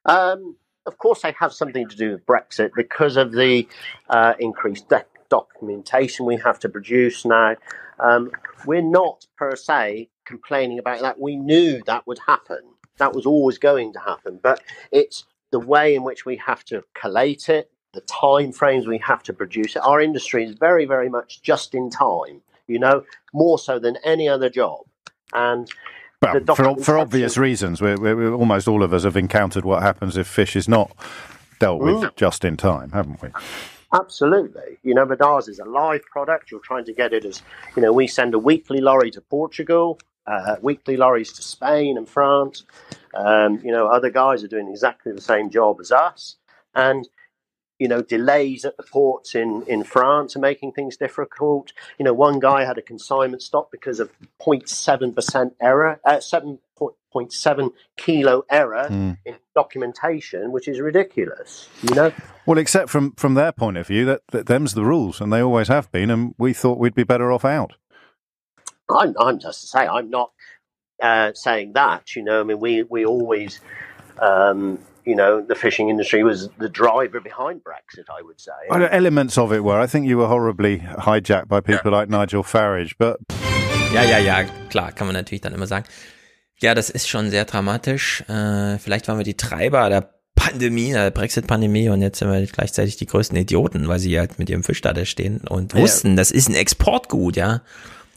Um, 0.05 0.55
of 0.85 0.97
course, 0.97 1.21
they 1.21 1.33
have 1.39 1.51
something 1.51 1.89
to 1.89 1.95
do 1.97 2.11
with 2.11 2.25
Brexit 2.25 2.69
because 2.75 3.17
of 3.17 3.31
the 3.33 3.67
uh, 4.09 4.33
increased 4.39 4.87
doc- 4.87 5.07
documentation 5.29 6.25
we 6.25 6.37
have 6.37 6.59
to 6.59 6.69
produce 6.69 7.25
now. 7.25 7.55
Um, 7.99 8.31
we're 8.65 8.81
not 8.81 9.25
per 9.37 9.55
se 9.55 10.09
complaining 10.25 10.79
about 10.79 11.01
that. 11.01 11.19
We 11.19 11.35
knew 11.35 11.81
that 11.85 12.05
would 12.07 12.19
happen. 12.27 12.59
That 12.97 13.13
was 13.13 13.25
always 13.25 13.57
going 13.57 13.93
to 13.93 13.99
happen. 13.99 14.39
But 14.41 14.61
it's 14.91 15.25
the 15.51 15.59
way 15.59 15.95
in 15.95 16.03
which 16.03 16.25
we 16.25 16.35
have 16.37 16.63
to 16.65 16.83
collate 16.93 17.49
it, 17.49 17.71
the 17.93 18.01
time 18.01 18.51
frames 18.51 18.85
we 18.87 18.97
have 18.99 19.23
to 19.23 19.33
produce 19.33 19.75
it. 19.75 19.79
Our 19.83 20.01
industry 20.01 20.43
is 20.43 20.55
very, 20.55 20.85
very 20.85 21.09
much 21.09 21.41
just 21.41 21.73
in 21.73 21.89
time. 21.89 22.41
You 22.67 22.79
know, 22.79 23.03
more 23.33 23.57
so 23.57 23.79
than 23.79 23.97
any 24.03 24.27
other 24.27 24.49
job. 24.49 24.79
And 25.33 25.69
Well, 26.21 26.41
for, 26.55 26.75
for 26.83 26.97
obvious 26.97 27.37
reasons, 27.37 27.81
we're, 27.81 27.95
we're, 27.95 28.15
we're- 28.15 28.31
almost 28.33 28.67
all 28.67 28.83
of 28.83 28.93
us 28.93 29.03
have 29.03 29.15
encountered 29.15 29.63
what 29.63 29.81
happens 29.83 30.17
if 30.17 30.27
fish 30.27 30.55
is 30.55 30.67
not 30.67 30.91
dealt 31.59 31.81
with 31.81 31.95
Mm. 31.95 32.15
just 32.17 32.43
in 32.43 32.57
time, 32.57 32.91
haven't 32.91 33.21
we? 33.21 33.29
Absolutely. 33.93 34.77
You 34.83 34.93
know, 34.93 35.05
but 35.05 35.21
ours 35.21 35.47
is 35.47 35.59
a 35.59 35.65
live 35.65 36.03
product. 36.03 36.51
You're 36.51 36.59
trying 36.59 36.85
to 36.85 36.93
get 36.93 37.13
it 37.13 37.23
as, 37.25 37.41
you 37.75 37.81
know, 37.81 37.93
we 37.93 38.07
send 38.07 38.33
a 38.33 38.39
weekly 38.39 38.81
lorry 38.81 39.11
to 39.11 39.21
Portugal, 39.21 39.99
uh, 40.25 40.57
weekly 40.61 40.97
lorries 40.97 41.31
to 41.33 41.41
Spain 41.41 41.97
and 41.97 42.07
France. 42.07 42.65
Um, 43.13 43.61
you 43.63 43.71
know, 43.71 43.87
other 43.87 44.09
guys 44.09 44.43
are 44.43 44.47
doing 44.49 44.67
exactly 44.69 45.13
the 45.13 45.21
same 45.21 45.49
job 45.49 45.77
as 45.79 45.91
us. 45.91 46.35
And, 46.75 47.07
you 47.79 47.87
know, 47.87 48.01
delays 48.01 48.65
at 48.65 48.77
the 48.77 48.83
ports 48.83 49.35
in, 49.35 49.63
in 49.67 49.83
France 49.83 50.35
are 50.35 50.39
making 50.39 50.71
things 50.71 50.97
difficult. 50.97 51.73
You 51.99 52.05
know, 52.05 52.13
one 52.13 52.39
guy 52.39 52.65
had 52.65 52.77
a 52.77 52.81
consignment 52.81 53.41
stop 53.41 53.71
because 53.71 53.99
of 53.99 54.11
0.7% 54.41 55.51
error, 55.61 55.99
uh, 56.03 56.17
7.7 56.17 57.71
kilo 57.95 58.43
error 58.49 58.87
Mm. 58.89 59.17
in 59.25 59.35
documentation, 59.55 60.51
which 60.51 60.67
is 60.67 60.79
ridiculous, 60.79 61.69
you 61.83 61.93
know? 61.95 62.11
Well, 62.45 62.57
except 62.57 62.89
from, 62.89 63.11
from 63.13 63.33
their 63.35 63.51
point 63.51 63.77
of 63.77 63.87
view, 63.87 64.05
that, 64.05 64.21
that 64.31 64.47
them's 64.47 64.73
the 64.73 64.85
rules, 64.85 65.19
and 65.21 65.31
they 65.31 65.41
always 65.41 65.67
have 65.67 65.91
been, 65.91 66.09
and 66.09 66.33
we 66.37 66.53
thought 66.53 66.79
we'd 66.79 66.95
be 66.95 67.03
better 67.03 67.31
off 67.31 67.45
out. 67.45 67.73
I'm, 68.89 69.15
I'm 69.19 69.39
just 69.39 69.61
to 69.61 69.67
say, 69.67 69.85
I'm 69.85 70.09
not 70.09 70.31
uh, 71.01 71.31
saying 71.33 71.73
that. 71.73 72.15
You 72.15 72.23
know, 72.23 72.39
I 72.39 72.43
mean, 72.43 72.59
we 72.59 72.83
we 72.83 73.05
always, 73.05 73.59
um, 74.19 74.79
you 75.07 75.15
know, 75.15 75.41
the 75.47 75.55
fishing 75.55 75.89
industry 75.89 76.23
was 76.23 76.49
the 76.59 76.69
driver 76.69 77.19
behind 77.21 77.63
Brexit. 77.63 78.05
I 78.09 78.21
would 78.23 78.39
say. 78.39 78.51
Well, 78.69 78.83
Elements 78.91 79.37
of 79.37 79.51
it 79.51 79.63
were. 79.63 79.79
I 79.83 79.87
think 79.87 80.05
you 80.05 80.17
were 80.17 80.27
horribly 80.27 80.79
hijacked 80.79 81.47
by 81.47 81.61
people 81.61 81.91
like 81.91 82.09
Nigel 82.09 82.43
Farage, 82.43 82.93
but 82.97 83.17
Ja, 83.93 84.03
ja, 84.03 84.17
ja, 84.19 84.43
klar, 84.69 84.91
kann 84.91 85.07
man 85.07 85.15
natürlich 85.15 85.41
dann 85.41 85.53
immer 85.53 85.65
sagen. 85.67 85.85
Ja, 86.59 86.75
das 86.75 86.89
ist 86.89 87.07
schon 87.07 87.29
sehr 87.29 87.45
dramatisch. 87.45 88.21
Äh, 88.27 88.77
vielleicht 88.79 89.07
waren 89.07 89.17
wir 89.17 89.23
die 89.23 89.37
Treiber 89.37 89.89
der 89.89 90.09
Pandemie, 90.35 90.91
der 90.91 91.09
Brexit-Pandemie 91.11 91.89
und 91.89 92.01
jetzt 92.01 92.19
sind 92.19 92.31
wir 92.31 92.45
gleichzeitig 92.47 92.97
die 92.97 93.05
größten 93.05 93.37
Idioten, 93.37 93.87
weil 93.87 93.99
sie 93.99 94.19
halt 94.19 94.39
mit 94.39 94.49
ihrem 94.49 94.63
Fisch 94.63 94.81
da 94.81 94.93
stehen 95.05 95.39
und 95.47 95.73
Ja. 95.73 95.79
wussten, 95.79 96.15
das 96.15 96.31
ist 96.31 96.49
ein 96.49 96.55
Exportgut, 96.55 97.37
ja. 97.37 97.61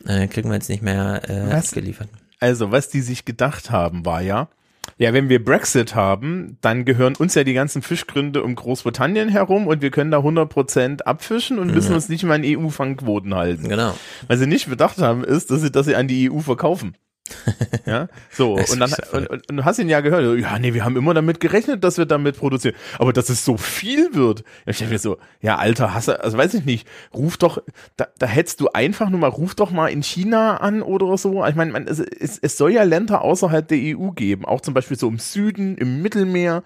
Äh, 0.06 0.26
kriegen 0.26 0.48
wir 0.48 0.54
jetzt 0.54 0.68
nicht 0.68 0.82
mehr 0.82 1.22
äh, 1.28 1.52
Was? 1.52 1.68
abgeliefert. 1.68 2.08
Also, 2.40 2.72
was 2.72 2.88
die 2.88 3.00
sich 3.02 3.24
gedacht 3.24 3.70
haben, 3.70 4.04
war 4.04 4.22
ja, 4.22 4.48
ja, 4.98 5.12
wenn 5.12 5.28
wir 5.28 5.44
Brexit 5.44 5.94
haben, 5.94 6.58
dann 6.60 6.84
gehören 6.84 7.16
uns 7.16 7.34
ja 7.34 7.44
die 7.44 7.52
ganzen 7.54 7.82
Fischgründe 7.82 8.42
um 8.42 8.54
Großbritannien 8.54 9.28
herum 9.28 9.66
und 9.66 9.82
wir 9.82 9.90
können 9.90 10.10
da 10.10 10.18
100% 10.18 11.02
abfischen 11.02 11.58
und 11.58 11.72
müssen 11.72 11.90
Ja. 11.90 11.94
uns 11.96 12.08
nicht 12.08 12.24
mal 12.24 12.34
an 12.34 12.42
EU-Fangquoten 12.44 13.34
halten. 13.34 13.68
Genau. 13.68 13.94
Was 14.28 14.38
sie 14.38 14.46
nicht 14.46 14.68
bedacht 14.68 14.98
haben, 14.98 15.24
ist, 15.24 15.50
dass 15.50 15.60
sie, 15.62 15.70
dass 15.70 15.86
sie 15.86 15.96
an 15.96 16.08
die 16.08 16.30
EU 16.30 16.40
verkaufen. 16.40 16.94
Ja, 17.86 18.08
so, 18.30 18.54
und 18.72 18.80
dann, 18.80 18.92
und, 19.12 19.26
und, 19.28 19.50
und 19.50 19.56
du 19.56 19.64
hast 19.64 19.78
ihn 19.78 19.88
ja 19.88 20.00
gehört, 20.00 20.38
ja, 20.40 20.58
nee, 20.58 20.74
wir 20.74 20.84
haben 20.84 20.96
immer 20.96 21.14
damit 21.14 21.40
gerechnet, 21.40 21.84
dass 21.84 21.98
wir 21.98 22.06
damit 22.06 22.38
produzieren, 22.38 22.74
aber 22.98 23.12
dass 23.12 23.28
es 23.28 23.44
so 23.44 23.56
viel 23.56 24.14
wird. 24.14 24.40
Ja, 24.66 24.70
ich 24.70 24.78
denke 24.78 24.92
mir 24.92 24.98
so, 24.98 25.18
ja, 25.40 25.56
Alter, 25.56 25.94
hast 25.94 26.08
du, 26.08 26.22
also 26.22 26.36
weiß 26.36 26.54
ich 26.54 26.64
nicht, 26.64 26.86
ruf 27.14 27.36
doch, 27.36 27.62
da, 27.96 28.08
da 28.18 28.26
hättest 28.26 28.60
du 28.60 28.68
einfach 28.68 29.10
nur 29.10 29.20
mal, 29.20 29.28
ruf 29.28 29.54
doch 29.54 29.70
mal 29.70 29.88
in 29.88 30.02
China 30.02 30.58
an 30.58 30.82
oder 30.82 31.16
so. 31.16 31.44
Ich 31.46 31.54
meine, 31.54 31.72
man, 31.72 31.86
es, 31.86 31.98
es, 31.98 32.38
es 32.38 32.56
soll 32.56 32.72
ja 32.72 32.82
Länder 32.82 33.22
außerhalb 33.22 33.66
der 33.66 33.78
EU 33.78 34.10
geben, 34.10 34.44
auch 34.44 34.60
zum 34.60 34.74
Beispiel 34.74 34.98
so 34.98 35.08
im 35.08 35.18
Süden, 35.18 35.76
im 35.76 36.02
Mittelmeer, 36.02 36.62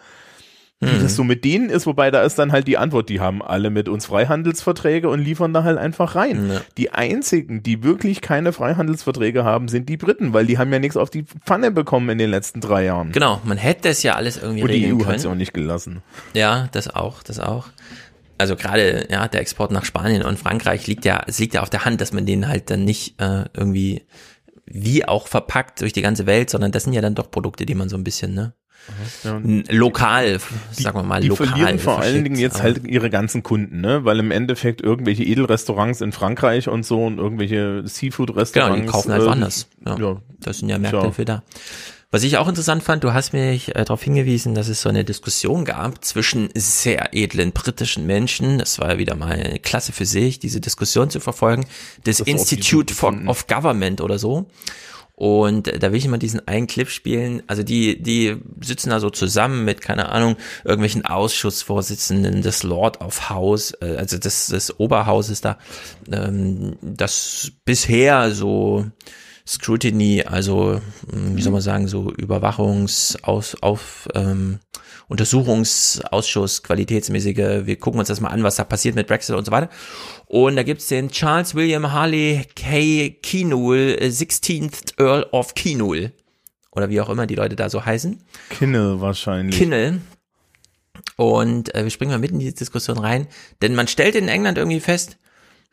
wie 0.80 0.86
Mhm. 0.98 1.02
das 1.02 1.16
so 1.16 1.24
mit 1.24 1.44
denen 1.44 1.70
ist, 1.70 1.86
wobei 1.86 2.10
da 2.10 2.22
ist 2.22 2.38
dann 2.38 2.52
halt 2.52 2.66
die 2.66 2.76
Antwort, 2.76 3.08
die 3.08 3.20
haben 3.20 3.42
alle 3.42 3.70
mit 3.70 3.88
uns 3.88 4.06
Freihandelsverträge 4.06 5.08
und 5.08 5.20
liefern 5.20 5.52
da 5.54 5.62
halt 5.64 5.78
einfach 5.78 6.14
rein. 6.14 6.50
Ja. 6.50 6.60
Die 6.76 6.90
einzigen, 6.92 7.62
die 7.62 7.82
wirklich 7.82 8.20
keine 8.20 8.52
Freihandelsverträge 8.52 9.44
haben, 9.44 9.68
sind 9.68 9.88
die 9.88 9.96
Briten, 9.96 10.32
weil 10.32 10.46
die 10.46 10.58
haben 10.58 10.72
ja 10.72 10.78
nichts 10.78 10.96
auf 10.96 11.10
die 11.10 11.24
Pfanne 11.46 11.70
bekommen 11.70 12.08
in 12.10 12.18
den 12.18 12.30
letzten 12.30 12.60
drei 12.60 12.84
Jahren. 12.84 13.12
Genau, 13.12 13.40
man 13.44 13.56
hätte 13.56 13.88
es 13.88 14.02
ja 14.02 14.14
alles 14.14 14.36
irgendwie 14.36 14.62
Und 14.62 14.68
die 14.72 14.74
regeln 14.78 14.94
EU 14.96 14.98
hat 15.00 15.04
können. 15.06 15.16
es 15.18 15.26
auch 15.26 15.34
nicht 15.34 15.54
gelassen. 15.54 16.02
Ja, 16.34 16.68
das 16.72 16.94
auch, 16.94 17.22
das 17.22 17.40
auch. 17.40 17.68
Also 18.36 18.56
gerade 18.56 19.06
ja, 19.10 19.28
der 19.28 19.40
Export 19.40 19.70
nach 19.70 19.84
Spanien 19.84 20.22
und 20.22 20.38
Frankreich 20.40 20.86
liegt 20.88 21.04
ja, 21.04 21.22
es 21.26 21.38
liegt 21.38 21.54
ja 21.54 21.62
auf 21.62 21.70
der 21.70 21.84
Hand, 21.84 22.00
dass 22.00 22.12
man 22.12 22.26
den 22.26 22.48
halt 22.48 22.68
dann 22.68 22.84
nicht 22.84 23.20
äh, 23.22 23.44
irgendwie 23.54 24.02
wie 24.66 25.06
auch 25.06 25.28
verpackt 25.28 25.80
durch 25.82 25.92
die 25.92 26.02
ganze 26.02 26.26
Welt, 26.26 26.50
sondern 26.50 26.72
das 26.72 26.82
sind 26.84 26.94
ja 26.94 27.00
dann 27.00 27.14
doch 27.14 27.30
Produkte, 27.30 27.64
die 27.64 27.74
man 27.76 27.88
so 27.88 27.96
ein 27.96 28.02
bisschen 28.04 28.34
ne 28.34 28.52
Ja. 29.22 29.40
lokal, 29.70 30.38
sagen 30.72 30.98
wir 30.98 31.02
mal 31.02 31.20
Die 31.22 31.28
lokal. 31.28 31.46
verlieren 31.46 31.78
vor 31.78 32.00
allen 32.00 32.22
Dingen 32.22 32.36
jetzt 32.38 32.62
halt 32.62 32.86
ihre 32.86 33.08
ganzen 33.08 33.42
Kunden, 33.42 33.80
ne? 33.80 34.04
Weil 34.04 34.18
im 34.18 34.30
Endeffekt 34.30 34.82
irgendwelche 34.82 35.24
Edelrestaurants 35.24 36.02
in 36.02 36.12
Frankreich 36.12 36.68
und 36.68 36.84
so 36.84 37.04
und 37.04 37.18
irgendwelche 37.18 37.82
Seafood-Restaurants. 37.86 38.74
Genau, 38.74 38.86
die 38.86 38.90
kaufen 38.92 39.12
halt 39.12 39.22
äh, 39.22 39.26
woanders. 39.26 39.68
Ja. 39.86 39.96
ja. 39.98 40.16
Das 40.40 40.58
sind 40.58 40.68
ja 40.68 40.78
Märkte 40.78 40.98
Tja. 40.98 41.06
dafür 41.06 41.24
da. 41.24 41.42
Was 42.10 42.22
ich 42.22 42.36
auch 42.36 42.46
interessant 42.46 42.84
fand, 42.84 43.02
du 43.02 43.12
hast 43.12 43.32
mich 43.32 43.74
äh, 43.74 43.84
darauf 43.84 44.02
hingewiesen, 44.02 44.54
dass 44.54 44.68
es 44.68 44.82
so 44.82 44.88
eine 44.88 45.02
Diskussion 45.02 45.64
gab 45.64 46.04
zwischen 46.04 46.48
sehr 46.54 47.08
edlen 47.12 47.50
britischen 47.50 48.06
Menschen. 48.06 48.58
Das 48.58 48.78
war 48.78 48.92
ja 48.92 48.98
wieder 48.98 49.16
mal 49.16 49.32
eine 49.32 49.58
Klasse 49.58 49.90
für 49.92 50.06
sich, 50.06 50.38
diese 50.38 50.60
Diskussion 50.60 51.10
zu 51.10 51.18
verfolgen. 51.18 51.66
Das, 52.04 52.18
Das 52.18 52.26
Institute 52.28 52.94
of 53.26 53.48
Government 53.48 54.00
oder 54.00 54.20
so. 54.20 54.46
Und 55.16 55.70
da 55.80 55.92
will 55.92 55.98
ich 55.98 56.08
mal 56.08 56.18
diesen 56.18 56.46
einen 56.48 56.66
Clip 56.66 56.88
spielen. 56.88 57.42
Also 57.46 57.62
die, 57.62 58.02
die 58.02 58.36
sitzen 58.60 58.90
da 58.90 58.98
so 58.98 59.10
zusammen 59.10 59.64
mit, 59.64 59.80
keine 59.80 60.08
Ahnung, 60.08 60.36
irgendwelchen 60.64 61.04
Ausschussvorsitzenden 61.04 62.42
des 62.42 62.64
Lord 62.64 63.00
of 63.00 63.30
House, 63.30 63.72
äh, 63.80 63.96
also 63.96 64.18
des, 64.18 64.48
des 64.48 64.78
Oberhauses 64.80 65.40
da, 65.40 65.58
ähm, 66.10 66.76
das 66.82 67.52
bisher 67.64 68.32
so 68.32 68.86
Scrutiny, 69.46 70.22
also 70.22 70.80
wie 71.12 71.42
soll 71.42 71.52
man 71.52 71.60
sagen, 71.60 71.86
so 71.86 72.10
Überwachungs, 72.10 73.18
aus, 73.22 73.56
auf, 73.60 74.08
ähm, 74.14 74.58
Untersuchungsausschuss, 75.08 76.62
qualitätsmäßige, 76.62 77.66
wir 77.66 77.76
gucken 77.76 77.98
uns 77.98 78.08
das 78.08 78.20
mal 78.20 78.28
an, 78.28 78.42
was 78.42 78.56
da 78.56 78.64
passiert 78.64 78.94
mit 78.94 79.06
Brexit 79.06 79.36
und 79.36 79.44
so 79.44 79.52
weiter. 79.52 79.68
Und 80.26 80.56
da 80.56 80.62
gibt's 80.62 80.88
den 80.88 81.10
Charles 81.10 81.54
William 81.54 81.92
Harley 81.92 82.46
K. 82.56 83.10
Kinul, 83.22 83.98
16th 84.00 84.98
Earl 84.98 85.26
of 85.32 85.54
Kinul. 85.54 86.12
Oder 86.70 86.88
wie 86.88 87.00
auch 87.00 87.08
immer 87.08 87.26
die 87.26 87.36
Leute 87.36 87.54
da 87.54 87.70
so 87.70 87.84
heißen. 87.84 88.20
Kinnel 88.50 89.00
wahrscheinlich. 89.00 89.56
Kinnel. 89.56 90.00
Und 91.16 91.74
äh, 91.74 91.84
wir 91.84 91.90
springen 91.90 92.10
mal 92.10 92.18
mitten 92.18 92.40
in 92.40 92.46
die 92.46 92.54
Diskussion 92.54 92.98
rein, 92.98 93.28
denn 93.62 93.74
man 93.74 93.86
stellt 93.86 94.16
in 94.16 94.28
England 94.28 94.58
irgendwie 94.58 94.80
fest, 94.80 95.18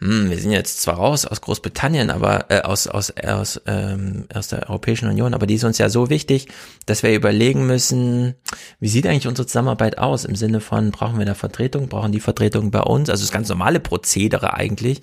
hm, 0.02 0.32
wir 0.32 0.38
sind 0.40 0.52
jetzt 0.52 0.82
zwar 0.82 0.96
raus 0.96 1.28
aus 1.28 1.42
Großbritannien, 1.42 2.10
aber 2.10 2.50
äh, 2.50 2.62
aus 2.62 2.88
aus 2.88 3.14
aus 3.24 3.62
ähm, 3.68 4.26
aus 4.34 4.48
der 4.48 4.68
Europäischen 4.68 5.08
Union, 5.08 5.36
aber 5.36 5.46
die 5.46 5.54
ist 5.54 5.64
uns 5.64 5.78
ja 5.78 5.90
so 5.90 6.10
wichtig, 6.10 6.48
dass 6.88 7.04
wir 7.04 7.14
überlegen 7.14 7.68
müssen, 7.68 8.34
wie 8.80 8.88
sieht 8.88 9.06
eigentlich 9.06 9.28
unsere 9.28 9.46
Zusammenarbeit 9.46 10.00
aus 10.00 10.26
im 10.26 10.36
Sinne 10.36 10.60
von 10.60 10.90
brauchen 10.90 11.20
wir 11.20 11.26
da 11.28 11.36
Vertretung, 11.36 11.88
brauchen 11.88 12.12
die 12.12 12.20
Vertretung 12.20 12.72
bei 12.72 12.82
uns, 12.82 13.12
also 13.12 13.24
das 13.24 13.32
ganz 13.32 13.48
normale 13.50 13.80
Prozedere 13.80 14.56
eigentlich 14.56 15.02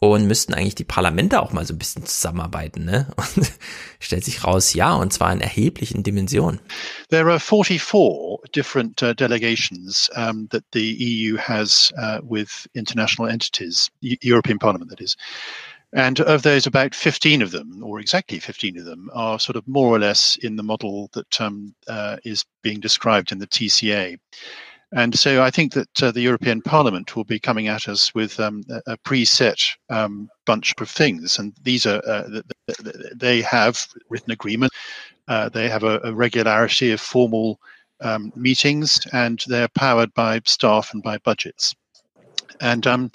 und 0.00 0.26
müssten 0.26 0.54
eigentlich 0.54 0.74
die 0.74 0.84
Parlamente 0.84 1.40
auch 1.40 1.52
mal 1.52 1.64
so 1.64 1.74
ein 1.74 1.78
bisschen 1.78 2.04
zusammenarbeiten, 2.04 2.84
ne? 2.84 3.06
Und 3.36 3.52
stellt 4.00 4.24
sich 4.24 4.44
raus, 4.44 4.74
ja, 4.74 4.92
und 4.94 5.12
zwar 5.12 5.32
in 5.32 5.40
erheblichen 5.40 6.02
Dimensionen. 6.02 6.60
There 7.08 7.30
are 7.30 7.40
44 7.40 8.38
different 8.52 9.02
uh, 9.02 9.14
delegations 9.14 10.10
um, 10.14 10.48
that 10.50 10.64
the 10.72 10.96
EU 10.98 11.38
has 11.38 11.92
uh, 11.96 12.20
with 12.22 12.68
international 12.74 13.30
entities, 13.30 13.90
European 14.00 14.58
Parliament 14.58 14.90
that 14.90 15.00
is. 15.00 15.16
And 15.94 16.20
of 16.20 16.42
those, 16.42 16.66
about 16.66 16.92
15 16.92 17.40
of 17.40 17.52
them, 17.52 17.80
or 17.82 18.00
exactly 18.00 18.40
15 18.40 18.78
of 18.78 18.84
them, 18.84 19.08
are 19.14 19.38
sort 19.38 19.54
of 19.54 19.66
more 19.68 19.94
or 19.94 20.00
less 20.00 20.36
in 20.42 20.56
the 20.56 20.62
model 20.64 21.08
that 21.12 21.40
um, 21.40 21.72
uh, 21.86 22.16
is 22.24 22.44
being 22.62 22.80
described 22.80 23.30
in 23.30 23.38
the 23.38 23.46
TCA. 23.46 24.18
And 24.94 25.18
so 25.18 25.42
I 25.42 25.50
think 25.50 25.72
that 25.72 26.02
uh, 26.02 26.12
the 26.12 26.20
European 26.20 26.62
Parliament 26.62 27.16
will 27.16 27.24
be 27.24 27.40
coming 27.40 27.66
at 27.66 27.88
us 27.88 28.14
with 28.14 28.38
um, 28.38 28.62
a, 28.70 28.92
a 28.92 28.96
preset 28.98 29.60
um, 29.90 30.30
bunch 30.46 30.72
of 30.78 30.88
things. 30.88 31.36
And 31.36 31.52
these 31.64 31.84
are, 31.84 32.00
uh, 32.06 32.42
they 33.12 33.42
have 33.42 33.86
written 34.08 34.30
agreement, 34.30 34.72
uh, 35.26 35.48
they 35.48 35.68
have 35.68 35.82
a, 35.82 36.00
a, 36.04 36.14
regularity 36.14 36.92
of 36.92 37.00
formal 37.00 37.58
um, 38.02 38.32
meetings, 38.36 39.00
and 39.12 39.42
they're 39.48 39.68
powered 39.68 40.14
by 40.14 40.40
staff 40.44 40.94
and 40.94 41.02
by 41.02 41.18
budgets. 41.18 41.74
And 42.60 42.86
um, 42.86 43.10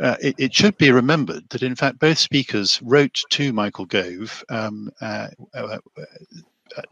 uh, 0.00 0.16
it, 0.20 0.34
it, 0.36 0.54
should 0.54 0.76
be 0.76 0.92
remembered 0.92 1.48
that, 1.48 1.62
in 1.62 1.74
fact, 1.74 1.98
both 1.98 2.18
speakers 2.18 2.78
wrote 2.82 3.22
to 3.30 3.54
Michael 3.54 3.86
Gove 3.86 4.44
um, 4.50 4.90
uh, 5.00 5.28
uh, 5.54 5.78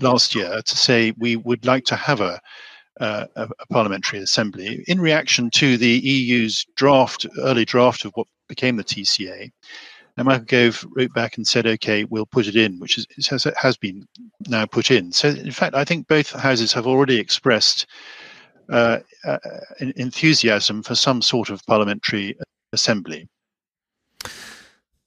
last 0.01 0.35
year 0.35 0.63
to 0.63 0.77
say 0.77 1.13
we 1.19 1.37
would 1.37 1.67
like 1.67 1.85
to 1.87 1.97
have 1.97 2.23
a 2.23 2.41
uh, 3.01 3.27
a, 3.35 3.49
a, 3.59 3.67
parliamentary 3.67 4.21
assembly 4.21 4.85
in 4.87 5.01
reaction 5.01 5.51
to 5.51 5.77
the 5.77 5.89
EU's 5.89 6.67
draft, 6.77 7.27
early 7.39 7.65
draft 7.65 8.05
of 8.05 8.13
what 8.15 8.27
became 8.49 8.77
the 8.77 8.85
TCA. 8.85 9.51
And 10.17 10.27
Michael 10.27 10.45
Gove 10.45 10.87
wrote 10.95 11.15
back 11.15 11.37
and 11.37 11.47
said, 11.47 11.67
"Okay, 11.67 12.05
we'll 12.05 12.27
put 12.27 12.47
it 12.47 12.57
in," 12.57 12.79
which 12.79 12.99
is, 12.99 13.27
has, 13.29 13.47
has 13.57 13.77
been 13.77 14.07
now 14.49 14.67
put 14.67 14.91
in. 14.91 15.13
So, 15.13 15.29
in 15.29 15.53
fact, 15.53 15.75
I 15.75 15.85
think 15.85 16.09
both 16.09 16.31
houses 16.31 16.73
have 16.75 16.87
already 16.87 17.19
expressed 17.19 17.87
uh, 18.69 18.99
uh, 19.25 19.39
enthusiasm 19.97 20.83
for 20.83 20.95
some 20.95 21.23
sort 21.23 21.49
of 21.49 21.65
parliamentary 21.67 22.37
assembly. 22.73 23.29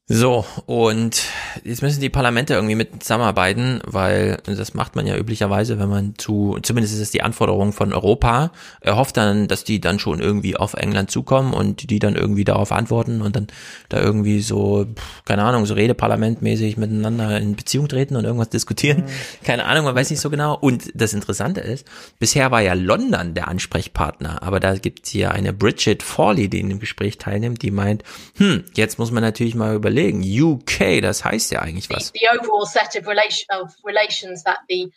So, 0.06 0.44
und 0.66 1.24
jetzt 1.64 1.82
müssen 1.82 2.02
die 2.02 2.10
Parlamente 2.10 2.56
irgendwie 2.56 2.76
mit 2.76 3.04
zusammenarbeiten, 3.04 3.80
weil 3.86 4.38
das 4.46 4.74
macht 4.74 4.98
man 4.98 5.08
ja 5.08 5.16
üblicherweise, 5.16 5.80
wenn 5.80 5.88
man 5.88 6.16
zu, 6.18 6.58
zumindest 6.62 6.94
ist 6.96 7.00
es 7.00 7.12
die 7.12 7.22
Anforderung 7.22 7.72
von 7.72 7.94
Europa, 7.94 8.52
er 8.82 8.98
hofft 8.98 9.16
dann, 9.16 9.48
dass 9.48 9.64
die 9.64 9.80
dann 9.80 10.00
schon 10.00 10.20
irgendwie 10.20 10.58
auf 10.58 10.74
England 10.74 11.10
zukommen 11.10 11.54
und 11.54 11.90
die 11.90 12.00
dann 12.00 12.18
irgendwie 12.18 12.44
darauf 12.44 12.74
antworten 12.74 13.22
und 13.22 13.38
dann 13.38 13.48
da 13.88 14.02
irgendwie 14.02 14.42
so, 14.42 14.88
keine 15.24 15.44
Ahnung, 15.44 15.66
so 15.66 15.74
Redeparlamentmäßig 15.74 16.76
miteinander 16.76 17.38
in 17.40 17.56
Beziehung 17.56 17.88
treten 17.88 18.18
und 18.18 18.26
irgendwas 18.26 18.50
diskutieren. 18.50 19.04
Mhm. 19.04 19.46
Keine 19.46 19.64
Ahnung, 19.64 19.86
man 19.86 19.96
weiß 19.96 20.10
nicht 20.10 20.20
so 20.20 20.30
genau. 20.30 20.58
Und 20.60 20.92
das 20.96 21.14
Interessante 21.14 21.62
ist, 21.62 21.88
bisher 22.20 22.52
war 22.52 22.60
ja 22.60 22.74
London 22.74 23.36
der 23.36 23.48
Ansprechpartner, 23.48 24.44
aber 24.44 24.60
da 24.60 24.76
gibt's 24.76 25.12
hier 25.12 25.32
eine 25.32 25.54
Bridget 25.54 26.04
Forley, 26.04 26.50
die 26.50 26.60
in 26.60 26.68
dem 26.68 26.80
Gespräch 26.80 27.20
teilnimmt, 27.20 27.62
die 27.62 27.72
meint, 27.72 28.04
hm, 28.36 28.66
jetzt 28.76 29.00
muss 29.00 29.10
man 29.10 29.24
natürlich 29.24 29.56
mal 29.56 29.74
überlegen, 29.74 29.93
überlegen. 29.94 30.24
UK, 30.24 31.02
das 31.02 31.24
heißt 31.24 31.52
ja 31.52 31.62
eigentlich 31.62 31.90
was. 31.90 32.12
The, 32.12 32.20
the 32.20 32.40
overall 32.40 32.66
set 32.66 32.96
of, 32.96 33.08
relation, 33.08 33.46
of 33.50 33.74
relations 33.86 34.44
that 34.44 34.60
the 34.70 34.92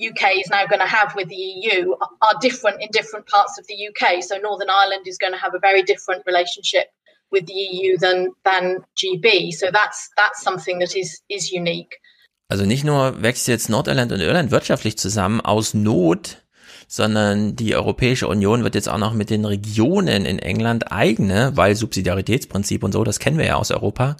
UK 0.00 0.36
is 0.40 0.50
now 0.50 0.66
going 0.66 0.80
to 0.80 0.86
have 0.86 1.14
with 1.14 1.28
the 1.28 1.36
EU 1.36 1.94
are 2.20 2.38
different 2.40 2.80
in 2.80 2.88
different 2.90 3.26
parts 3.26 3.58
of 3.58 3.66
the 3.66 3.76
UK. 3.88 4.22
So 4.22 4.36
Northern 4.38 4.70
Ireland 4.70 5.06
is 5.06 5.18
going 5.18 5.32
to 5.32 5.38
have 5.38 5.54
a 5.54 5.60
very 5.60 5.82
different 5.82 6.24
relationship 6.26 6.88
with 7.30 7.46
the 7.46 7.54
EU 7.54 7.96
than 7.98 8.32
than 8.44 8.84
GB. 8.96 9.52
So 9.52 9.70
that's 9.70 10.10
that's 10.16 10.42
something 10.42 10.80
that 10.80 10.96
is 10.96 11.22
is 11.28 11.52
unique. 11.52 12.00
Also 12.48 12.66
nicht 12.66 12.84
nur 12.84 13.22
wächst 13.22 13.48
jetzt 13.48 13.70
Nordirland 13.70 14.12
und 14.12 14.20
Irland 14.20 14.50
wirtschaftlich 14.50 14.98
zusammen 14.98 15.40
aus 15.40 15.72
Not, 15.72 16.41
sondern 16.92 17.56
die 17.56 17.74
Europäische 17.74 18.28
Union 18.28 18.64
wird 18.64 18.74
jetzt 18.74 18.90
auch 18.90 18.98
noch 18.98 19.14
mit 19.14 19.30
den 19.30 19.46
Regionen 19.46 20.26
in 20.26 20.38
England 20.38 20.92
eigene, 20.92 21.52
weil 21.54 21.74
Subsidiaritätsprinzip 21.74 22.84
und 22.84 22.92
so, 22.92 23.02
das 23.02 23.18
kennen 23.18 23.38
wir 23.38 23.46
ja 23.46 23.54
aus 23.54 23.70
Europa, 23.70 24.18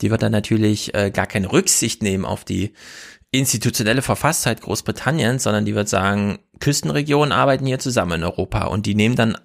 die 0.00 0.10
wird 0.10 0.22
dann 0.22 0.32
natürlich 0.32 0.94
äh, 0.94 1.10
gar 1.10 1.26
keine 1.26 1.52
Rücksicht 1.52 2.02
nehmen 2.02 2.24
auf 2.24 2.46
die 2.46 2.72
institutionelle 3.30 4.00
Verfasstheit 4.00 4.62
Großbritanniens, 4.62 5.42
sondern 5.42 5.66
die 5.66 5.74
wird 5.74 5.90
sagen, 5.90 6.38
Küstenregionen 6.60 7.30
arbeiten 7.30 7.66
hier 7.66 7.78
zusammen 7.78 8.22
in 8.22 8.24
Europa 8.24 8.68
und 8.68 8.86
die 8.86 8.94
nehmen 8.94 9.16
dann 9.16 9.36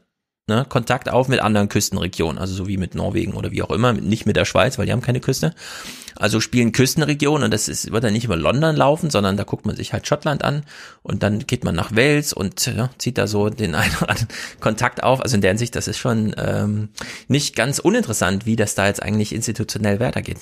ne, 0.49 0.65
Kontakt 0.67 1.09
auf 1.09 1.29
mit 1.29 1.39
anderen 1.39 1.69
Küstenregionen, 1.69 2.37
also 2.37 2.53
so 2.53 2.67
wie 2.67 2.75
mit 2.75 2.95
Norwegen 2.95 3.33
oder 3.33 3.51
wie 3.51 3.61
auch 3.61 3.71
immer, 3.71 3.93
nicht 3.93 4.25
mit 4.25 4.35
der 4.35 4.43
Schweiz, 4.43 4.77
weil 4.77 4.85
die 4.85 4.91
haben 4.91 5.01
keine 5.01 5.21
Küste. 5.21 5.53
Also 6.17 6.41
spielen 6.41 6.73
Küstenregionen 6.73 7.45
und 7.45 7.53
das 7.53 7.69
ist, 7.69 7.93
wird 7.93 8.03
dann 8.03 8.11
nicht 8.11 8.25
über 8.25 8.35
London 8.35 8.75
laufen, 8.75 9.09
sondern 9.09 9.37
da 9.37 9.43
guckt 9.43 9.65
man 9.65 9.77
sich 9.77 9.93
halt 9.93 10.05
Schottland 10.05 10.43
an 10.43 10.63
und 11.01 11.23
dann 11.23 11.39
geht 11.47 11.63
man 11.63 11.75
nach 11.75 11.95
Wales 11.95 12.33
und 12.33 12.65
ja, 12.65 12.89
zieht 12.97 13.17
da 13.17 13.27
so 13.27 13.49
den 13.49 13.73
einen 13.75 13.93
oder 14.01 14.09
anderen 14.09 14.27
Kontakt 14.59 15.01
auf. 15.01 15.21
Also 15.21 15.35
in 15.35 15.41
der 15.41 15.51
Hinsicht, 15.51 15.75
das 15.77 15.87
ist 15.87 15.97
schon 15.97 16.35
ähm, 16.37 16.89
nicht 17.29 17.55
ganz 17.55 17.79
uninteressant, 17.79 18.45
wie 18.45 18.57
das 18.57 18.75
da 18.75 18.87
jetzt 18.87 19.01
eigentlich 19.01 19.33
institutionell 19.33 20.01
weitergeht. 20.01 20.37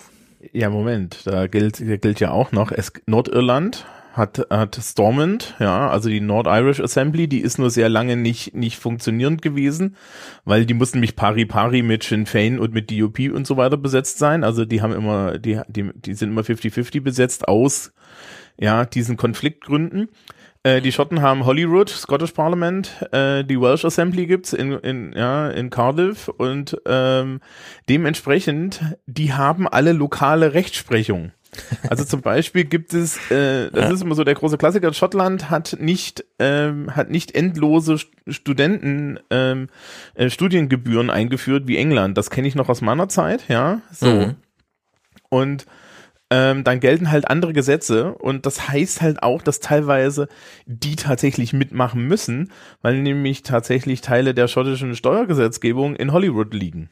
Ja, 0.53 0.69
Moment, 0.69 1.21
da 1.25 1.47
gilt, 1.47 1.77
gilt 1.77 2.19
ja 2.19 2.31
auch 2.31 2.51
noch, 2.51 2.71
es, 2.71 2.93
Nordirland 3.05 3.85
hat, 4.17 4.47
hat 4.49 4.75
Stormont, 4.81 5.55
ja, 5.59 5.89
also 5.89 6.09
die 6.09 6.19
Nord 6.19 6.47
Irish 6.47 6.79
Assembly, 6.79 7.27
die 7.27 7.39
ist 7.39 7.59
nur 7.59 7.69
sehr 7.69 7.89
lange 7.89 8.17
nicht, 8.17 8.55
nicht 8.55 8.77
funktionierend 8.77 9.41
gewesen, 9.41 9.95
weil 10.45 10.65
die 10.65 10.73
mussten 10.73 10.99
mich 10.99 11.15
pari 11.15 11.45
pari 11.45 11.83
mit 11.83 12.03
Sinn 12.03 12.25
Fein 12.25 12.59
und 12.59 12.73
mit 12.73 12.91
DUP 12.91 13.19
und 13.33 13.47
so 13.47 13.57
weiter 13.57 13.77
besetzt 13.77 14.17
sein. 14.17 14.43
Also 14.43 14.65
die 14.65 14.81
haben 14.81 14.93
immer, 14.93 15.37
die, 15.37 15.61
die, 15.67 15.91
die 15.93 16.13
sind 16.13 16.31
immer 16.31 16.41
50-50 16.41 17.01
besetzt 17.01 17.47
aus, 17.47 17.93
ja, 18.59 18.85
diesen 18.85 19.17
Konfliktgründen. 19.17 20.09
Äh, 20.63 20.81
die 20.81 20.91
Schotten 20.91 21.21
haben 21.21 21.45
Holyrood, 21.45 21.89
Scottish 21.89 22.31
Parliament, 22.31 22.91
äh, 23.11 23.43
die 23.43 23.61
Welsh 23.61 23.85
Assembly 23.85 24.25
gibt's 24.25 24.53
in, 24.53 24.73
in, 24.73 25.13
ja, 25.13 25.49
in 25.49 25.69
Cardiff 25.69 26.27
und 26.27 26.77
ähm, 26.85 27.39
dementsprechend, 27.87 28.81
die 29.05 29.33
haben 29.33 29.67
alle 29.67 29.93
lokale 29.93 30.53
Rechtsprechung. 30.53 31.31
Also 31.89 32.03
zum 32.03 32.21
Beispiel 32.21 32.65
gibt 32.65 32.93
es, 32.93 33.17
äh, 33.31 33.69
das 33.71 33.91
ist 33.91 34.01
immer 34.01 34.15
so 34.15 34.23
der 34.23 34.35
große 34.35 34.57
Klassiker, 34.57 34.93
Schottland 34.93 35.49
hat 35.49 35.77
nicht, 35.79 36.25
ähm, 36.39 36.95
hat 36.95 37.09
nicht 37.09 37.35
endlose 37.35 37.97
Studenten 38.27 39.19
ähm, 39.29 39.69
äh, 40.15 40.29
Studiengebühren 40.29 41.09
eingeführt 41.09 41.67
wie 41.67 41.77
England. 41.77 42.17
Das 42.17 42.29
kenne 42.29 42.47
ich 42.47 42.55
noch 42.55 42.69
aus 42.69 42.81
meiner 42.81 43.09
Zeit, 43.09 43.47
ja. 43.47 43.81
So. 43.91 44.07
Mhm. 44.07 44.35
Und 45.29 45.65
ähm, 46.29 46.63
dann 46.63 46.79
gelten 46.81 47.09
halt 47.09 47.29
andere 47.29 47.53
Gesetze 47.53 48.13
und 48.13 48.45
das 48.45 48.67
heißt 48.67 49.01
halt 49.01 49.23
auch, 49.23 49.41
dass 49.41 49.61
teilweise 49.61 50.27
die 50.65 50.97
tatsächlich 50.97 51.53
mitmachen 51.53 52.05
müssen, 52.05 52.51
weil 52.81 53.01
nämlich 53.01 53.43
tatsächlich 53.43 54.01
Teile 54.01 54.33
der 54.33 54.49
schottischen 54.49 54.95
Steuergesetzgebung 54.95 55.95
in 55.95 56.11
Hollywood 56.11 56.53
liegen. 56.53 56.89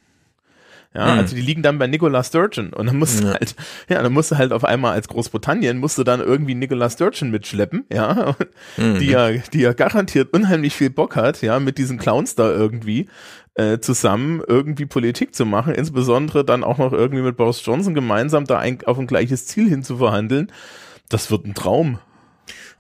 Ja, 0.95 1.13
mhm. 1.13 1.19
also 1.19 1.35
die 1.35 1.41
liegen 1.41 1.61
dann 1.61 1.77
bei 1.77 1.87
Nicola 1.87 2.23
Sturgeon 2.23 2.71
und 2.71 2.85
dann 2.85 2.97
musst 2.97 3.21
du 3.21 3.27
halt, 3.27 3.55
ja, 3.89 4.01
dann 4.01 4.13
musst 4.13 4.31
du 4.31 4.37
halt 4.37 4.53
auf 4.53 4.63
einmal 4.63 4.93
als 4.93 5.09
Großbritannien 5.09 5.77
musst 5.77 5.97
du 5.97 6.03
dann 6.05 6.21
irgendwie 6.21 6.55
Nicola 6.55 6.89
Sturgeon 6.89 7.31
mitschleppen, 7.31 7.83
ja, 7.91 8.35
mhm. 8.77 8.99
die 8.99 9.07
ja, 9.07 9.31
die 9.31 9.59
ja 9.59 9.73
garantiert 9.73 10.31
unheimlich 10.33 10.73
viel 10.73 10.89
Bock 10.89 11.17
hat, 11.17 11.41
ja, 11.41 11.59
mit 11.59 11.77
diesen 11.77 11.97
Clowns 11.97 12.35
da 12.35 12.49
irgendwie 12.49 13.07
äh, 13.55 13.79
zusammen 13.79 14.41
irgendwie 14.47 14.85
Politik 14.85 15.35
zu 15.35 15.45
machen, 15.45 15.73
insbesondere 15.75 16.45
dann 16.45 16.63
auch 16.63 16.77
noch 16.77 16.93
irgendwie 16.93 17.23
mit 17.23 17.35
Boris 17.35 17.65
Johnson 17.65 17.93
gemeinsam 17.93 18.45
da 18.45 18.59
ein, 18.59 18.79
auf 18.85 18.97
ein 18.97 19.07
gleiches 19.07 19.47
Ziel 19.47 19.67
hin 19.67 19.83
zu 19.83 19.97
verhandeln. 19.97 20.51
Das 21.09 21.29
wird 21.29 21.45
ein 21.45 21.53
Traum. 21.53 21.99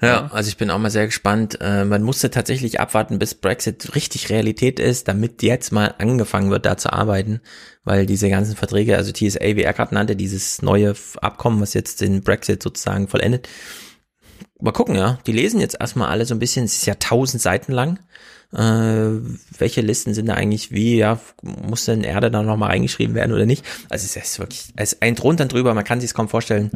Ja, 0.01 0.29
also 0.31 0.49
ich 0.49 0.57
bin 0.57 0.69
auch 0.69 0.77
mal 0.77 0.91
sehr 0.91 1.05
gespannt. 1.05 1.57
Äh, 1.61 1.85
man 1.85 2.03
musste 2.03 2.29
tatsächlich 2.29 2.79
abwarten, 2.79 3.17
bis 3.17 3.33
Brexit 3.33 3.95
richtig 3.95 4.29
Realität 4.29 4.79
ist, 4.79 5.07
damit 5.07 5.41
jetzt 5.41 5.71
mal 5.71 5.95
angefangen 5.97 6.51
wird, 6.51 6.65
da 6.65 6.75
zu 6.77 6.91
arbeiten, 6.91 7.41
weil 7.83 8.05
diese 8.05 8.29
ganzen 8.29 8.55
Verträge, 8.55 8.97
also 8.97 9.11
TSA, 9.11 9.55
wie 9.55 9.63
er 9.63 9.73
gerade 9.73 9.93
nannte, 9.93 10.15
dieses 10.15 10.61
neue 10.61 10.95
Abkommen, 11.21 11.61
was 11.61 11.73
jetzt 11.73 12.01
den 12.01 12.21
Brexit 12.21 12.61
sozusagen 12.61 13.07
vollendet. 13.07 13.47
Mal 14.59 14.71
gucken, 14.71 14.95
ja. 14.95 15.17
Die 15.25 15.31
lesen 15.31 15.59
jetzt 15.59 15.77
erstmal 15.79 16.09
alle 16.09 16.25
so 16.25 16.35
ein 16.35 16.39
bisschen, 16.39 16.65
es 16.65 16.75
ist 16.75 16.85
ja 16.85 16.95
tausend 16.95 17.41
Seiten 17.41 17.71
lang. 17.71 17.99
Äh, 18.55 19.19
welche 19.57 19.81
Listen 19.81 20.13
sind 20.13 20.27
da 20.27 20.33
eigentlich 20.33 20.71
wie, 20.71 20.97
ja, 20.97 21.19
muss 21.41 21.85
denn 21.85 22.03
Erde 22.03 22.31
da 22.31 22.41
nochmal 22.41 22.69
reingeschrieben 22.69 23.13
werden 23.13 23.33
oder 23.33 23.45
nicht? 23.45 23.65
Also 23.89 24.05
es 24.05 24.15
ist 24.15 24.39
wirklich, 24.39 24.67
es 24.75 24.93
ist 24.93 25.01
ein 25.01 25.15
drunter 25.15 25.45
drüber, 25.45 25.73
man 25.73 25.83
kann 25.83 25.99
sich 25.99 26.11
es 26.11 26.13
kaum 26.13 26.29
vorstellen. 26.29 26.71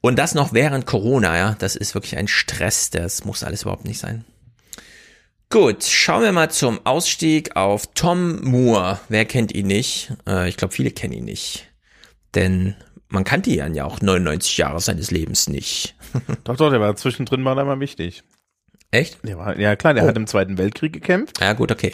Und 0.00 0.18
das 0.18 0.34
noch 0.34 0.52
während 0.52 0.86
Corona, 0.86 1.36
ja, 1.36 1.56
das 1.58 1.74
ist 1.74 1.94
wirklich 1.94 2.16
ein 2.16 2.28
Stress, 2.28 2.90
das 2.90 3.24
muss 3.24 3.42
alles 3.42 3.62
überhaupt 3.62 3.84
nicht 3.84 3.98
sein. 3.98 4.24
Gut, 5.48 5.84
schauen 5.84 6.22
wir 6.22 6.32
mal 6.32 6.50
zum 6.50 6.84
Ausstieg 6.84 7.54
auf 7.56 7.86
Tom 7.94 8.44
Moore. 8.44 9.00
Wer 9.08 9.24
kennt 9.24 9.52
ihn 9.52 9.68
nicht? 9.68 10.12
Äh, 10.28 10.48
ich 10.48 10.56
glaube, 10.56 10.74
viele 10.74 10.90
kennen 10.90 11.12
ihn 11.12 11.24
nicht. 11.24 11.68
Denn 12.34 12.74
man 13.08 13.24
kannte 13.24 13.50
ihn 13.50 13.74
ja 13.74 13.84
auch 13.84 14.00
99 14.00 14.58
Jahre 14.58 14.80
seines 14.80 15.10
Lebens 15.10 15.48
nicht. 15.48 15.94
doch, 16.44 16.56
doch, 16.56 16.70
der 16.70 16.80
war 16.80 16.96
zwischendrin 16.96 17.42
mal 17.42 17.80
wichtig. 17.80 18.24
Echt? 18.96 19.18
War, 19.36 19.58
ja 19.58 19.76
klar, 19.76 19.94
der 19.94 20.04
Oh. 20.04 20.08
hat 20.08 20.16
im 20.16 20.26
Zweiten 20.26 20.58
Weltkrieg 20.58 20.92
gekämpft. 20.92 21.40
Ja, 21.40 21.52
gut, 21.52 21.70
okay. 21.72 21.92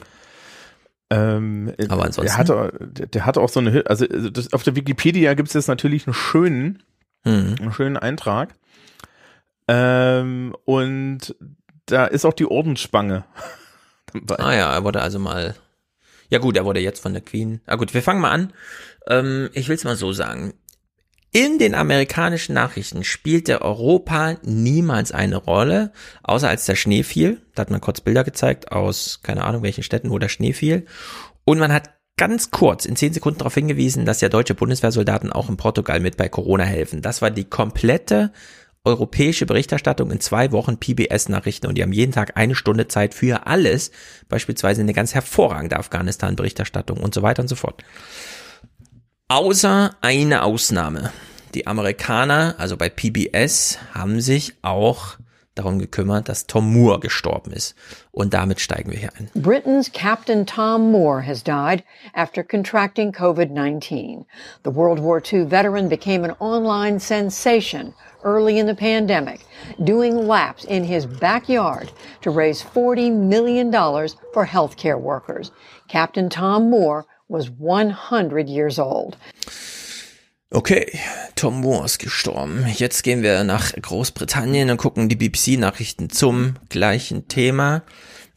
Ähm, 1.10 1.72
Aber 1.89 2.05
ansonsten? 2.05 2.22
Der 2.24 2.36
hatte, 2.39 2.72
der, 3.12 3.26
hatte 3.26 3.40
auch 3.40 3.48
so 3.50 3.60
eine, 3.60 3.84
also 3.86 4.06
also 4.06 4.31
das, 4.31 4.52
auf 4.52 4.62
der 4.62 4.76
Wikipedia 4.76 5.34
gibt 5.34 5.48
es 5.48 5.55
jetzt 5.55 5.68
natürlich 5.68 6.06
einen 6.06 6.14
schönen, 6.14 6.82
Mhm. 7.24 7.56
einen 7.60 7.72
schönen 7.72 7.97
Eintrag. 7.97 8.55
Ähm, 9.68 10.55
und 10.64 11.34
da 11.86 12.06
ist 12.06 12.24
auch 12.24 12.32
die 12.34 12.47
Ordensspange. 12.47 13.24
Ah 14.28 14.52
ja, 14.52 14.74
er 14.74 14.84
wurde 14.84 15.00
also 15.00 15.18
mal. 15.18 15.55
Ja 16.28 16.39
gut, 16.39 16.55
er 16.58 16.66
wurde 16.66 16.81
jetzt 16.81 17.00
von 17.00 17.14
der 17.14 17.22
Queen. 17.22 17.62
Ah 17.64 17.76
gut, 17.76 17.94
wir 17.94 18.02
fangen 18.02 18.20
mal 18.20 18.31
an. 18.31 18.52
Ähm, 19.06 19.48
ich 19.55 19.68
will 19.70 19.76
es 19.76 19.84
mal 19.84 19.97
so 19.97 20.12
sagen. 20.12 20.52
In 21.35 21.59
den 21.59 21.75
amerikanischen 21.75 22.52
Nachrichten 22.52 23.05
spielte 23.05 23.62
Europa 23.62 24.36
niemals 24.43 25.12
eine 25.12 25.36
Rolle, 25.36 25.93
außer 26.23 26.47
als 26.47 26.67
der 26.67 26.77
Schnee 26.77 27.02
fiel. 27.02 27.41
Da 27.55 27.62
hat 27.62 27.70
man 27.70 27.81
kurz 27.81 28.02
Bilder 28.02 28.23
gezeigt 28.23 28.70
aus, 28.70 29.20
keine 29.23 29.44
Ahnung, 29.44 29.62
welchen 29.62 29.83
Städten, 29.83 30.11
wo 30.11 30.19
der 30.19 30.28
Schnee 30.28 30.52
fiel. 30.52 30.85
Und 31.44 31.59
man 31.59 31.73
hat 31.73 31.94
ganz 32.19 32.51
kurz 32.51 32.85
in 32.85 32.97
zehn 32.97 33.15
Sekunden 33.15 33.39
darauf 33.39 33.55
hingewiesen, 33.55 34.05
dass 34.05 34.20
ja 34.20 34.28
deutsche 34.28 34.55
Bundeswehrsoldaten 34.55 35.33
auch 35.33 35.49
in 35.49 35.57
Portugal 35.57 36.01
mit 36.01 36.19
bei 36.19 36.28
Corona 36.28 36.65
helfen. 36.65 37.01
Das 37.01 37.23
war 37.23 37.31
die 37.31 37.44
komplette 37.44 38.31
europäische 38.85 39.47
Berichterstattung 39.47 40.11
in 40.11 40.20
zwei 40.20 40.52
Wochen 40.52 40.77
PBS-Nachrichten 40.77 41.67
und 41.67 41.78
die 41.78 41.83
haben 41.83 41.93
jeden 41.93 42.12
Tag 42.12 42.36
eine 42.36 42.55
Stunde 42.55 42.89
Zeit 42.89 43.15
für 43.15 43.47
alles, 43.47 43.91
beispielsweise 44.28 44.83
eine 44.83 44.93
ganz 44.93 45.15
hervorragende 45.15 45.78
Afghanistan-Berichterstattung 45.78 46.99
und 46.99 47.15
so 47.15 47.23
weiter 47.23 47.41
und 47.41 47.49
so 47.49 47.57
fort. 47.57 47.83
Außer 49.33 49.93
eine 50.02 50.43
Ausnahme. 50.43 51.11
Die 51.55 51.67
Amerikaner, 51.67 52.55
also 52.59 52.77
bei 52.77 52.91
PBS, 52.91 53.78
haben 53.94 54.20
sich 54.20 54.52
auch 54.61 55.17
darum 55.55 55.78
gekümmert, 55.78 56.28
dass 56.28 56.47
Tom 56.47 56.70
Moore 56.70 57.01
gestorben 57.01 57.51
ist. 57.51 57.75
Und 58.11 58.35
damit 58.35 58.61
steigen 58.61 58.91
wir 58.91 58.99
hier 58.99 59.09
ein. 59.17 59.31
Britain's 59.35 59.91
Captain 59.91 60.44
Tom 60.44 60.93
Moore 60.93 61.27
has 61.27 61.43
died 61.43 61.83
after 62.12 62.44
contracting 62.44 63.11
COVID-19. 63.11 64.27
The 64.65 64.75
World 64.75 65.02
War 65.02 65.23
II 65.25 65.51
veteran 65.51 65.89
became 65.89 66.25
an 66.25 66.35
online 66.39 67.01
sensation 67.01 67.94
early 68.25 68.59
in 68.59 68.67
the 68.67 68.75
pandemic, 68.75 69.47
doing 69.83 70.27
laps 70.27 70.67
in 70.67 70.85
his 70.85 71.07
backyard 71.07 71.91
to 72.20 72.31
raise 72.31 72.62
$40 72.62 73.11
million 73.11 73.73
for 74.35 74.47
healthcare 74.47 75.01
workers. 75.01 75.51
Captain 75.89 76.28
Tom 76.28 76.69
Moore 76.69 77.07
was 77.33 77.51
100 77.59 78.49
years 78.49 78.78
old. 78.78 79.17
Okay, 80.51 80.86
Tom 81.35 81.62
Moore 81.62 81.86
ist 81.86 81.99
gestorben. 81.99 82.67
Jetzt 82.77 83.02
gehen 83.02 83.23
wir 83.23 83.43
nach 83.43 83.73
Großbritannien 83.73 84.70
und 84.70 84.77
gucken 84.77 85.09
die 85.09 85.17
BBC-Nachrichten 85.17 86.11
zum 86.11 86.57
gleichen 86.69 87.27
Thema. 87.27 87.83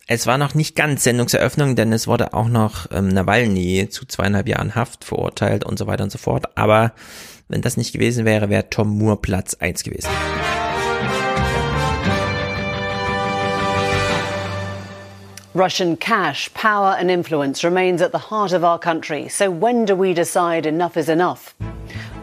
Es 0.08 0.26
war 0.26 0.38
noch 0.38 0.54
nicht 0.54 0.76
ganz 0.76 1.04
Sendungseröffnung, 1.04 1.76
denn 1.76 1.92
es 1.92 2.08
wurde 2.08 2.34
auch 2.34 2.48
noch 2.48 2.88
ähm, 2.92 3.10
Nawalny 3.10 3.90
zu 3.90 4.06
zweieinhalb 4.06 4.48
Jahren 4.48 4.76
Haft 4.76 5.04
verurteilt 5.04 5.66
und 5.66 5.78
so 5.78 5.88
weiter 5.88 6.04
und 6.04 6.12
so 6.12 6.18
fort. 6.18 6.58
Aber 6.58 6.94
wenn 7.50 7.62
das 7.62 7.76
nicht 7.76 7.92
gewesen 7.92 8.24
wäre, 8.24 8.50
wäre 8.50 8.70
Tom 8.70 8.98
Moore 8.98 9.18
Platz 9.18 9.56
eins 9.56 9.84
gewesen. 9.84 10.10
Russian 15.56 15.96
cash, 15.96 16.54
power, 16.54 16.98
and 17.00 17.10
influence 17.10 17.64
remains 17.64 18.02
at 18.02 18.12
the 18.12 18.18
heart 18.18 18.52
of 18.52 18.66
our 18.66 18.78
country. 18.78 19.30
So 19.30 19.50
when 19.50 19.86
do 19.86 19.96
we 19.96 20.14
decide 20.14 20.66
enough 20.66 20.98
is 20.98 21.08
enough? 21.08 21.56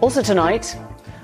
Also 0.02 0.20
tonight, 0.20 0.76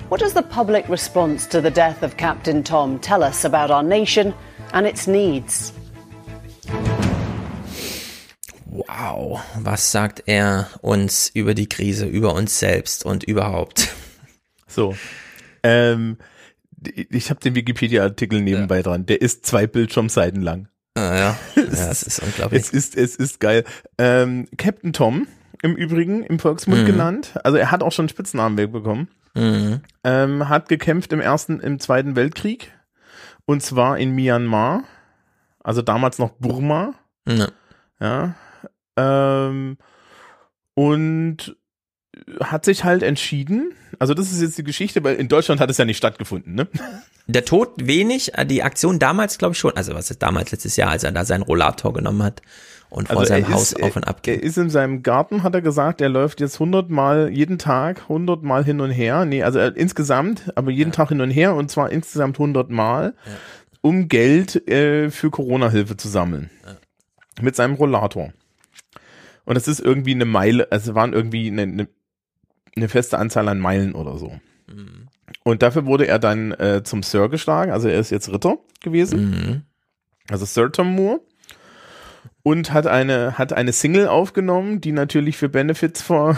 what 0.09 0.19
does 0.19 0.33
the 0.33 0.43
public 0.43 0.89
response 0.89 1.47
to 1.49 1.61
the 1.61 1.71
death 1.71 2.03
of 2.03 2.17
Captain 2.17 2.63
Tom 2.65 2.99
tell 2.99 3.23
us 3.23 3.45
about 3.45 3.71
our 3.71 3.83
nation 3.83 4.33
and 4.73 4.87
its 4.87 5.07
needs? 5.07 5.75
Wow, 8.65 9.43
was 9.61 9.93
sagt 9.93 10.23
er 10.27 10.71
uns 10.81 11.31
über 11.35 11.53
die 11.53 11.69
Krise, 11.69 12.07
über 12.07 12.33
uns 12.33 12.59
selbst 12.59 13.05
und 13.05 13.25
überhaupt? 13.25 13.93
So. 14.71 14.95
Ähm, 15.63 16.19
ich 16.95 17.31
habe 17.31 17.41
den 17.41 17.55
Wikipedia-Artikel 17.55 18.43
nebenbei 18.43 18.83
dran. 18.83 19.07
Der 19.07 19.23
ist 19.23 19.47
zwei 19.47 19.67
Bildschirmseiten 19.67 20.43
lang. 20.43 20.69
Ah, 20.99 21.17
ja. 21.17 21.39
ja, 21.57 21.91
es 21.91 22.03
ist 22.03 22.19
unglaublich. 22.23 22.61
Es 22.63 22.71
ist, 22.71 22.97
es 22.97 23.15
ist 23.17 23.39
geil. 23.41 23.65
Ähm, 23.99 24.49
Captain 24.57 24.93
Tom, 24.93 25.27
im 25.63 25.77
Übrigen, 25.77 26.25
im 26.25 26.39
Volksmund 26.39 26.83
Mhm. 26.83 26.87
genannt. 26.87 27.35
Also 27.45 27.57
er 27.59 27.71
hat 27.71 27.83
auch 27.83 27.93
schon 27.93 28.05
einen 28.05 28.09
Spitznamen 28.09 28.59
wegbekommen. 28.59 29.09
Mhm. 29.35 29.81
Ähm, 30.05 30.49
hat 30.49 30.69
gekämpft 30.69 31.13
im 31.13 31.21
ersten, 31.21 31.61
im 31.61 31.79
zweiten 31.79 32.17
Weltkrieg. 32.17 32.73
Und 33.47 33.63
zwar 33.63 33.99
in 33.99 34.11
Myanmar. 34.15 34.83
Also 35.63 35.83
damals 35.83 36.19
noch 36.19 36.31
Burma. 36.31 36.95
Ja. 37.29 37.49
Ja. 38.01 38.35
Ähm, 38.97 39.77
und 40.75 41.57
hat 42.43 42.65
sich 42.65 42.85
halt 42.85 43.03
entschieden, 43.03 43.73
also 43.99 44.15
das 44.15 44.33
ist 44.33 44.41
jetzt 44.41 44.59
die 44.59 44.65
Geschichte, 44.65 45.03
weil 45.05 45.17
in 45.17 45.29
Deutschland 45.29 45.61
hat 45.61 45.71
es 45.71 45.79
ja 45.79 45.85
nicht 45.85 45.97
stattgefunden, 45.97 46.55
ne? 46.55 46.69
Der 47.27 47.45
Tod 47.45 47.73
wenig, 47.77 48.37
äh, 48.39 48.47
die 48.47 48.63
Aktion 48.63 48.99
damals 48.99 49.39
glaube 49.39 49.53
ich 49.53 49.59
schon, 49.59 49.77
also 49.77 49.95
was 49.95 50.11
ist 50.11 50.23
damals 50.23 50.51
letztes 50.51 50.77
Jahr, 50.77 50.91
als 50.91 51.05
er 51.05 51.13
da 51.13 51.25
seinen 51.25 51.43
Rollator 51.43 51.93
genommen 51.93 52.23
hat 52.23 52.43
und 52.91 53.09
vor 53.09 53.19
Also 53.19 53.29
seinem 53.29 53.53
Haus 53.53 53.73
ist, 53.73 53.83
auf 53.83 53.97
und 53.97 54.09
ab 54.09 54.21
Er 54.27 54.43
ist 54.43 54.57
in 54.57 54.71
seinem 54.71 55.03
Garten, 55.03 55.43
hat 55.43 55.55
er 55.55 55.61
gesagt, 55.61 56.01
er 56.01 56.09
läuft 56.09 56.41
jetzt 56.41 56.55
100 56.55 56.89
Mal 56.89 57.31
jeden 57.31 57.59
Tag, 57.59 58.03
100 58.03 58.43
Mal 58.43 58.65
hin 58.65 58.81
und 58.81 58.91
her. 58.91 59.25
Nee, 59.25 59.43
also 59.43 59.59
er, 59.59 59.77
insgesamt, 59.77 60.53
aber 60.55 60.71
jeden 60.71 60.93
Tag 60.93 61.11
hin 61.11 61.21
und 61.21 61.31
her 61.31 61.55
und 61.55 61.71
zwar 61.71 61.91
insgesamt 61.91 62.37
100 62.37 62.71
Mal, 62.71 63.15
um 63.83 64.09
Geld 64.09 64.69
äh, 64.69 65.11
für 65.11 65.31
Corona-Hilfe 65.31 65.97
zu 65.97 66.09
sammeln. 66.09 66.51
Mit 67.41 67.57
seinem 67.57 67.75
Rollator. 67.75 68.33
Und 69.45 69.57
es 69.57 69.69
ist 69.69 69.81
irgendwie 69.81 70.15
eine 70.15 70.25
Meile, 70.25 70.71
also 70.71 70.91
es 70.91 70.95
waren 70.95 71.13
irgendwie 71.13 71.49
eine, 71.49 71.63
eine, 71.63 71.89
eine 72.79 72.89
feste 72.89 73.19
Anzahl 73.19 73.49
an 73.49 73.59
Meilen 73.59 73.95
oder 73.95 74.19
so. 74.19 74.39
Und 75.45 75.63
dafür 75.63 75.87
wurde 75.87 76.07
er 76.07 76.19
dann 76.19 76.53
äh, 76.53 76.83
zum 76.85 77.03
Sir 77.03 77.29
geschlagen, 77.29 77.73
also 77.73 77.89
er 77.89 77.99
ist 77.99 78.11
jetzt 78.11 78.31
Ritter 78.31 78.59
gewesen. 78.81 79.31
Mhm. 79.31 79.63
Also 80.31 80.45
Sir 80.45 80.71
Tom 80.71 80.95
Moore 80.95 81.21
und 82.43 82.73
hat 82.73 82.87
eine, 82.87 83.39
hat 83.39 83.53
eine 83.53 83.73
Single 83.73 84.09
aufgenommen, 84.09 84.81
die 84.81 84.93
natürlich 84.93 85.37
für 85.37 85.49
Benefits 85.49 86.03
vor, 86.03 86.37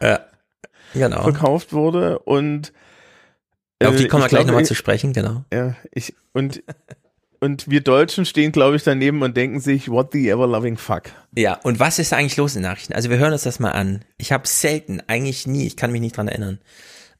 Ja, 0.00 0.20
genau. 0.92 1.22
verkauft 1.22 1.72
wurde 1.72 2.18
und 2.20 2.72
Auf 3.82 3.96
die 3.96 4.04
äh, 4.04 4.08
kommen 4.08 4.22
wir 4.22 4.26
ich 4.26 4.30
gleich 4.30 4.46
nochmal 4.46 4.64
zu 4.64 4.74
sprechen, 4.74 5.12
genau. 5.12 5.44
Ja, 5.52 5.74
ich, 5.92 6.14
und, 6.32 6.62
und 7.44 7.68
wir 7.68 7.82
Deutschen 7.82 8.24
stehen, 8.24 8.52
glaube 8.52 8.76
ich, 8.76 8.84
daneben 8.84 9.22
und 9.22 9.36
denken 9.36 9.60
sich, 9.60 9.90
what 9.90 10.12
the 10.12 10.30
ever 10.30 10.46
loving 10.46 10.78
fuck. 10.78 11.04
Ja, 11.36 11.60
und 11.62 11.78
was 11.78 11.98
ist 11.98 12.14
eigentlich 12.14 12.38
los 12.38 12.56
in 12.56 12.62
den 12.62 12.70
Nachrichten? 12.70 12.94
Also 12.94 13.10
wir 13.10 13.18
hören 13.18 13.34
uns 13.34 13.42
das 13.42 13.60
mal 13.60 13.72
an. 13.72 14.02
Ich 14.16 14.32
habe 14.32 14.48
selten, 14.48 15.02
eigentlich 15.06 15.46
nie, 15.46 15.66
ich 15.66 15.76
kann 15.76 15.92
mich 15.92 16.00
nicht 16.00 16.16
dran 16.16 16.28
erinnern, 16.28 16.58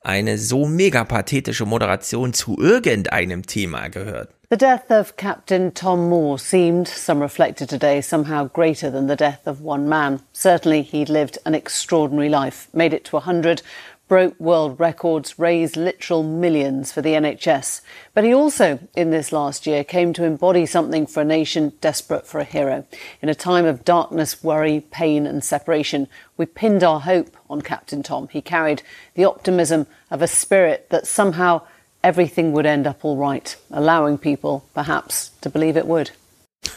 eine 0.00 0.38
so 0.38 0.66
mega 0.66 1.04
pathetische 1.04 1.66
Moderation 1.66 2.32
zu 2.32 2.58
irgendeinem 2.58 3.44
Thema 3.44 3.88
gehört. 3.88 4.30
The 4.50 4.58
death 4.58 4.90
of 4.90 5.16
Captain 5.16 5.74
Tom 5.74 6.08
Moore 6.08 6.38
seemed, 6.38 6.86
some 6.86 7.20
reflected 7.20 7.68
today, 7.68 8.00
somehow 8.00 8.46
greater 8.46 8.90
than 8.90 9.08
the 9.08 9.16
death 9.16 9.46
of 9.46 9.62
one 9.62 9.88
man. 9.88 10.20
Certainly, 10.32 10.82
he'd 10.82 11.08
lived 11.08 11.38
an 11.44 11.54
extraordinary 11.54 12.28
life, 12.28 12.68
made 12.72 12.94
it 12.94 13.04
to 13.06 13.16
100, 13.16 13.62
broke 14.08 14.38
world 14.38 14.78
records, 14.78 15.38
raised 15.38 15.76
literal 15.76 16.22
millions 16.22 16.92
for 16.92 17.02
the 17.02 17.14
NHS. 17.14 17.80
But 18.12 18.24
he 18.24 18.34
also, 18.34 18.78
in 18.94 19.10
this 19.10 19.32
last 19.32 19.66
year, 19.66 19.84
came 19.84 20.12
to 20.12 20.24
embody 20.24 20.66
something 20.66 21.06
for 21.06 21.22
a 21.22 21.24
nation 21.24 21.72
desperate 21.80 22.26
for 22.26 22.38
a 22.38 22.44
hero. 22.44 22.86
In 23.22 23.28
a 23.28 23.34
time 23.34 23.64
of 23.64 23.84
darkness, 23.84 24.42
worry, 24.44 24.80
pain, 24.90 25.26
and 25.26 25.42
separation, 25.42 26.08
we 26.36 26.46
pinned 26.46 26.84
our 26.84 27.00
hope 27.00 27.36
on 27.48 27.62
Captain 27.62 28.02
Tom. 28.02 28.28
He 28.28 28.42
carried 28.42 28.82
the 29.14 29.24
optimism 29.24 29.86
of 30.10 30.22
a 30.22 30.28
spirit 30.28 30.90
that 30.90 31.06
somehow 31.06 31.62
everything 32.02 32.52
would 32.52 32.66
end 32.66 32.86
up 32.86 33.04
all 33.04 33.16
right, 33.16 33.56
allowing 33.70 34.18
people 34.18 34.64
perhaps 34.74 35.30
to 35.40 35.48
believe 35.48 35.76
it 35.76 35.86
would. 35.86 36.12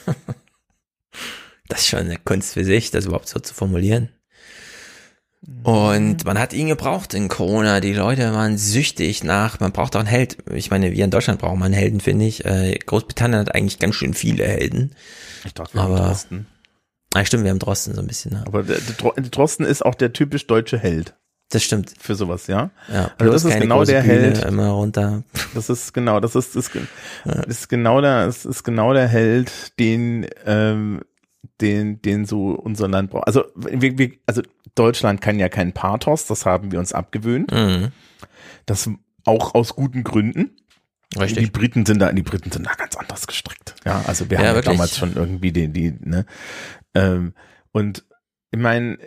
Das 1.70 1.82
ist 1.82 1.88
schon 1.88 2.00
eine 2.00 2.18
Kunst 2.18 2.54
für 2.54 2.64
sich, 2.64 2.92
das 2.92 3.06
überhaupt 3.06 3.28
so 3.28 3.40
zu 3.40 3.54
formulieren. 3.54 4.10
Und 5.64 6.26
man 6.26 6.40
hat 6.40 6.54
ihn 6.54 6.68
gebraucht 6.68 7.14
in 7.14 7.28
Corona. 7.28 7.80
Die 7.80 7.94
Leute 7.94 8.34
waren 8.34 8.58
süchtig 8.58 9.24
nach, 9.24 9.60
man 9.60 9.72
braucht 9.72 9.96
auch 9.96 10.00
einen 10.00 10.08
Held. 10.10 10.38
Ich 10.52 10.72
meine, 10.72 10.92
wir 10.92 11.04
in 11.06 11.12
Deutschland 11.12 11.40
brauchen 11.40 11.60
mal 11.60 11.66
einen 11.66 11.74
Helden, 11.76 12.00
finde 12.00 12.26
ich. 12.26 12.44
Äh, 12.46 12.78
Großbritannien 12.86 13.40
hat 13.40 13.54
eigentlich 13.56 13.80
ganz 13.80 13.96
schön 13.96 14.14
viele 14.14 14.46
Helden. 14.46 14.94
Ich 15.46 15.54
dachte, 15.54 15.76
wir 15.76 15.82
Aber- 15.82 16.00
haben 16.00 16.08
Drosten. 16.08 16.48
Ah, 17.14 17.24
stimmt, 17.24 17.44
wir 17.46 17.52
haben 17.52 17.60
Drosten 17.60 17.94
so 17.96 18.02
ein 18.02 18.08
bisschen. 18.08 18.34
Ne? 18.34 18.44
Aber 18.46 18.64
der, 18.64 18.78
der 18.80 18.96
Dro- 18.96 19.14
der 19.16 19.24
Drosten 19.30 19.66
ist 19.66 19.86
auch 19.86 19.96
der 19.96 20.12
typisch 20.12 20.46
deutsche 20.48 20.78
Held. 20.78 21.16
Das 21.50 21.64
stimmt. 21.64 21.94
Für 21.98 22.16
sowas, 22.16 22.48
ja. 22.48 22.72
Ja, 22.92 23.12
also 23.18 23.32
das 23.32 23.46
ist 23.46 23.60
genau 23.62 23.86
der 23.86 24.02
Bühne, 24.02 24.14
Held. 24.14 24.44
Immer 24.44 24.70
runter. 24.72 25.24
Das 25.56 25.70
ist 25.70 25.94
genau, 25.94 26.20
das 26.20 26.36
ist, 26.36 26.56
das, 26.58 26.70
das 27.24 27.46
ist 27.48 27.70
genau 27.70 28.02
der, 28.02 28.26
das 28.26 28.46
ist 28.46 28.64
genau 28.64 28.94
der 28.94 29.08
Held, 29.08 29.50
den, 29.80 30.28
ähm, 30.46 31.00
den, 31.62 32.02
den 32.02 32.26
so 32.26 32.50
unser 32.52 32.90
Land 32.90 33.12
braucht. 33.12 33.28
Also, 33.28 33.46
wir, 33.56 33.98
wir, 33.98 34.12
also 34.26 34.42
Deutschland 34.78 35.22
kann 35.22 35.40
ja 35.40 35.50
kein 35.50 35.74
Pathos, 35.74 36.26
das 36.26 36.46
haben 36.46 36.72
wir 36.72 36.80
uns 36.80 36.94
abgewöhnt. 36.94 37.52
Mhm. 37.52 37.92
Das 38.66 38.90
auch 39.26 39.56
aus 39.56 39.76
guten 39.76 40.04
Gründen. 40.04 40.52
Richtig. 41.18 41.46
Die 41.46 41.52
Briten 41.52 41.86
sind 41.86 42.00
da, 42.00 42.12
die 42.12 42.22
Briten 42.24 42.52
sind 42.52 42.66
da 42.68 42.74
ganz 42.74 42.96
anders 42.96 43.28
gestrickt. 43.28 43.76
Ja, 43.86 44.04
also 44.08 44.30
wir 44.30 44.40
Ja, 44.40 44.48
haben 44.48 44.56
ja 44.58 44.62
damals 44.62 44.98
schon 44.98 45.16
irgendwie 45.16 45.52
die, 45.52 45.70
die, 45.70 45.94
ne, 46.00 46.26
ähm, 46.94 47.34
und 47.72 48.04
ich 48.52 48.60
meine, 48.60 48.98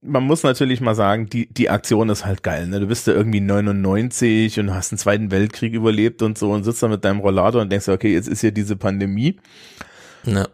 man 0.00 0.24
muss 0.24 0.42
natürlich 0.42 0.80
mal 0.80 0.94
sagen, 0.94 1.26
die, 1.28 1.52
die 1.52 1.70
Aktion 1.70 2.08
ist 2.08 2.24
halt 2.24 2.42
geil. 2.42 2.66
Ne? 2.66 2.80
Du 2.80 2.86
bist 2.88 3.06
da 3.06 3.12
irgendwie 3.12 3.40
99 3.40 4.58
und 4.58 4.74
hast 4.74 4.90
den 4.90 4.98
Zweiten 4.98 5.30
Weltkrieg 5.30 5.74
überlebt 5.74 6.22
und 6.22 6.36
so 6.36 6.50
und 6.50 6.64
sitzt 6.64 6.82
da 6.82 6.88
mit 6.88 7.04
deinem 7.04 7.20
Rollator 7.20 7.62
und 7.62 7.70
denkst, 7.70 7.88
okay, 7.88 8.12
jetzt 8.12 8.28
ist 8.28 8.40
hier 8.40 8.50
diese 8.52 8.76
Pandemie 8.76 9.38
Ja. 10.24 10.48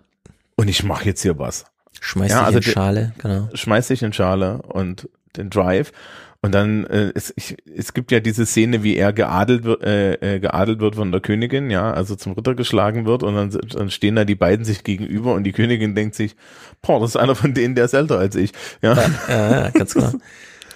und 0.57 0.68
ich 0.68 0.83
mache 0.84 1.07
jetzt 1.07 1.23
hier 1.23 1.39
was. 1.39 1.65
Schmeiß 2.01 2.31
Ja, 2.31 2.39
dich 2.39 2.47
also 2.47 2.59
in 2.59 2.62
Schale, 2.62 3.12
genau. 3.18 3.49
Schmeiß 3.55 3.89
dich 3.89 4.02
in 4.02 4.12
Schale 4.12 4.62
und 4.62 5.09
den 5.36 5.51
Drive. 5.51 5.93
Und 6.41 6.55
dann, 6.55 6.85
äh, 6.86 7.10
es, 7.17 7.33
ich, 7.36 7.57
es 7.77 7.94
gibt 7.94 8.12
ja 8.12 8.20
diese 8.20 8.47
Szene, 8.47 8.85
wie 8.85 8.97
er 8.97 9.12
geadelt 9.12 9.65
wird, 9.65 9.83
äh, 9.83 10.36
äh, 10.36 10.39
geadelt 10.39 10.78
wird 10.78 10.94
von 10.94 11.10
der 11.10 11.20
Königin, 11.20 11.68
ja, 11.68 11.91
also 11.93 12.15
zum 12.15 12.33
Ritter 12.35 12.55
geschlagen 12.55 13.07
wird 13.07 13.25
und 13.25 13.35
dann, 13.35 13.51
dann 13.51 13.91
stehen 13.91 14.15
da 14.15 14.25
die 14.25 14.36
beiden 14.36 14.65
sich 14.65 14.85
gegenüber 14.85 15.35
und 15.35 15.43
die 15.43 15.51
Königin 15.52 15.97
denkt 15.97 16.15
sich, 16.15 16.36
boah, 16.81 17.01
das 17.01 17.10
ist 17.10 17.17
einer 17.17 17.35
von 17.35 17.55
denen, 17.55 17.75
der 17.75 17.86
ist 17.86 17.93
älter 17.93 18.20
als 18.20 18.36
ich. 18.36 18.52
Ja, 18.83 18.94
Ja, 19.28 19.51
ja, 19.51 19.70
ganz 19.70 19.94
genau. 19.94 20.12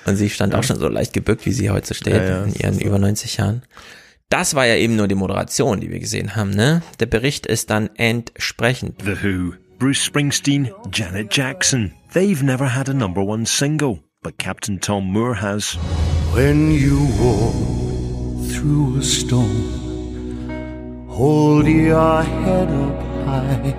Und 0.05 0.17
sie 0.17 0.31
stand 0.31 0.53
auch 0.57 0.65
schon 0.65 0.81
so 0.81 0.89
leicht 0.89 1.13
gebückt, 1.13 1.47
wie 1.47 1.53
sie 1.53 1.71
heute 1.71 1.95
steht, 1.95 2.15
Ja, 2.15 2.25
ja, 2.25 2.43
in 2.43 2.53
das 2.53 2.61
ihren 2.61 2.75
so. 2.75 2.81
über 2.81 2.99
90 2.99 3.37
Jahren. 3.37 3.63
Das 4.31 4.57
war 4.57 4.67
ja 4.67 4.75
eben 4.75 4.97
nur 4.97 5.07
die 5.07 5.15
Moderation, 5.15 5.81
die 5.81 5.91
wir 5.93 6.01
gesehen 6.01 6.35
haben, 6.35 6.51
ne? 6.51 6.83
Der 6.99 7.07
Bericht 7.07 7.47
ist 7.47 7.71
dann 7.71 7.89
entsprechend. 7.95 9.01
The 9.05 9.13
Who, 9.23 9.53
Bruce 9.83 10.09
Springsteen, 10.09 10.71
Janet 10.93 11.29
Jackson. 11.29 11.93
They've 12.13 12.41
never 12.41 12.67
had 12.67 12.89
a 12.89 12.95
number 12.95 13.21
one 13.21 13.47
single, 13.47 13.99
but 14.23 14.39
Captain 14.39 14.79
Tom 14.79 15.07
Moore 15.07 15.35
has. 15.35 15.73
When 16.35 16.71
you 16.71 17.01
walk 17.19 18.47
through 18.53 18.99
a 18.99 19.03
storm, 19.03 19.49
hold 21.09 21.67
your 21.67 22.23
head 22.23 22.69
up 22.69 23.03
high 23.27 23.75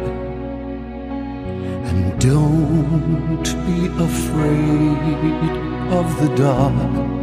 and 1.87 2.19
don't 2.19 3.43
be 3.65 3.87
afraid 4.03 4.97
of 5.93 6.19
the 6.19 6.35
dark. 6.35 7.13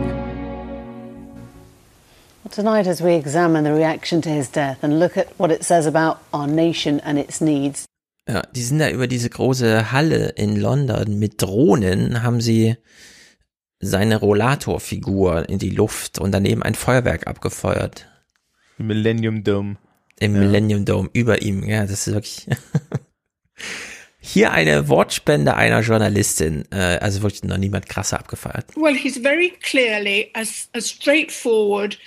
Tonight, 2.50 2.86
as 2.86 3.02
we 3.02 3.12
examine 3.12 3.64
the 3.64 3.74
reaction 3.74 4.22
to 4.22 4.30
his 4.30 4.48
death 4.48 4.82
and 4.82 4.98
look 4.98 5.18
at 5.18 5.38
what 5.38 5.52
it 5.52 5.66
says 5.66 5.84
about 5.84 6.22
our 6.32 6.46
nation 6.46 6.98
and 7.00 7.18
its 7.18 7.42
needs, 7.42 7.86
Ja, 8.30 8.42
die 8.54 8.62
sind 8.62 8.78
da 8.78 8.88
über 8.90 9.08
diese 9.08 9.28
große 9.28 9.90
Halle 9.90 10.28
in 10.36 10.54
London 10.54 11.18
mit 11.18 11.42
Drohnen, 11.42 12.22
haben 12.22 12.40
sie 12.40 12.76
seine 13.80 14.16
Rollatorfigur 14.16 15.48
in 15.48 15.58
die 15.58 15.70
Luft 15.70 16.18
und 16.20 16.30
daneben 16.32 16.62
ein 16.62 16.74
Feuerwerk 16.76 17.26
abgefeuert. 17.26 18.06
Millennium 18.78 19.42
Dome. 19.42 19.78
Im 20.20 20.34
Ja. 20.36 20.42
Millennium 20.42 20.84
Dome 20.84 21.10
über 21.12 21.42
ihm. 21.42 21.64
Ja, 21.64 21.82
das 21.86 22.06
ist 22.06 22.12
wirklich. 22.14 22.46
Hier 24.22 24.52
eine 24.52 24.88
Wortspende 24.88 25.54
einer 25.56 25.80
Journalistin. 25.80 26.64
Äh, 26.70 26.98
also 27.00 27.22
wirklich 27.22 27.42
noch 27.42 27.56
niemand 27.56 27.88
krasser 27.88 28.18
abgefeiert. 28.20 28.66
Well, 28.76 28.94
he's 28.94 29.16
very 29.18 29.54
clearly 29.62 30.30
a, 30.34 30.42
a 30.76 30.80
straightforward 30.80 31.98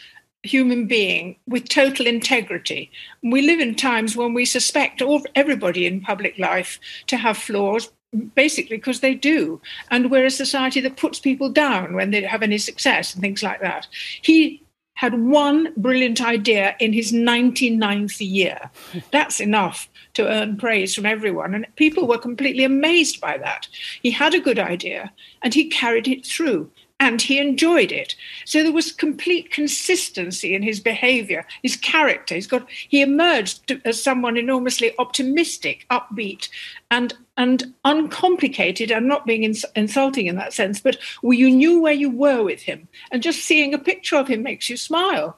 human 0.44 0.86
being 0.86 1.38
with 1.48 1.70
total 1.70 2.06
integrity. 2.06 2.92
We 3.24 3.42
live 3.42 3.60
in 3.60 3.76
times 3.76 4.16
when 4.16 4.34
we 4.34 4.46
suspect 4.46 5.02
all, 5.02 5.24
everybody 5.36 5.86
in 5.86 6.02
public 6.02 6.38
life 6.38 6.80
to 7.08 7.18
have 7.18 7.38
flaws, 7.38 7.92
basically 8.36 8.78
because 8.78 9.00
they 9.00 9.16
do. 9.16 9.62
And 9.90 10.12
we're 10.12 10.26
a 10.26 10.32
society 10.32 10.82
that 10.82 10.98
puts 10.98 11.20
people 11.20 11.50
down 11.50 11.94
when 11.94 12.12
they 12.12 12.22
have 12.22 12.44
any 12.44 12.58
success 12.58 13.14
and 13.14 13.22
things 13.22 13.42
like 13.42 13.62
that. 13.62 13.88
He 14.22 14.62
had 14.96 15.20
one 15.20 15.74
brilliant 15.76 16.22
idea 16.22 16.76
in 16.80 16.94
his 16.94 17.12
99th 17.12 18.18
year. 18.20 18.70
That's 19.12 19.40
enough 19.40 19.90
to 20.14 20.28
earn 20.28 20.58
praise 20.58 20.94
from 20.94 21.06
everyone. 21.06 21.56
And 21.56 21.66
people 21.78 22.08
were 22.08 22.18
completely 22.18 22.64
amazed 22.64 23.20
by 23.20 23.38
that. 23.40 23.68
He 24.02 24.12
had 24.12 24.36
a 24.36 24.40
good 24.40 24.60
idea 24.60 25.12
and 25.42 25.54
he 25.54 25.68
carried 25.68 26.08
it 26.08 26.26
through 26.26 26.70
and 27.00 27.22
he 27.22 27.38
enjoyed 27.38 27.92
it. 27.92 28.16
So 28.46 28.64
there 28.64 28.72
was 28.72 28.92
complete 28.92 29.52
consistency 29.52 30.56
in 30.56 30.64
his 30.64 30.80
behavior, 30.80 31.46
his 31.62 31.76
character. 31.76 32.36
He's 32.36 32.48
got, 32.48 32.68
he 32.70 33.02
emerged 33.02 33.80
as 33.84 34.02
someone 34.02 34.38
enormously 34.38 34.92
optimistic, 34.98 35.86
upbeat, 35.90 36.50
and 36.92 37.14
and 37.36 37.74
uncomplicated. 37.84 38.92
I'm 38.92 39.08
not 39.08 39.26
being 39.26 39.44
ins- 39.44 39.66
insulting 39.76 40.28
in 40.28 40.36
that 40.36 40.54
sense, 40.54 40.80
but 40.80 40.98
where 41.22 41.38
you 41.38 41.50
knew 41.50 41.82
where 41.82 41.94
you 41.94 42.10
were 42.10 42.44
with 42.44 42.62
him, 42.62 42.88
and 43.12 43.24
just 43.24 43.40
seeing 43.44 43.74
a 43.74 43.80
picture 43.80 44.18
of 44.18 44.28
him 44.28 44.44
makes 44.44 44.70
you 44.70 44.78
smile. 44.78 45.38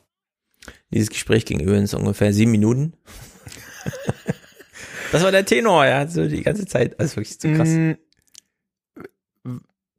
Dieses 0.92 1.09
Gespräch 1.09 1.45
ging 1.45 1.59
übrigens 1.59 1.93
ungefähr 1.93 2.34
sieben 2.34 2.51
Minuten. 2.51 2.93
das 5.11 5.24
war 5.24 5.32
der 5.32 5.45
Tenor, 5.45 5.85
ja, 5.85 6.08
so 6.08 6.27
die 6.27 6.42
ganze 6.43 6.66
Zeit. 6.66 7.00
Also 7.00 7.17
wirklich 7.17 7.40
zu 7.40 7.53
krass. 7.53 7.69
Mm, 7.69 7.93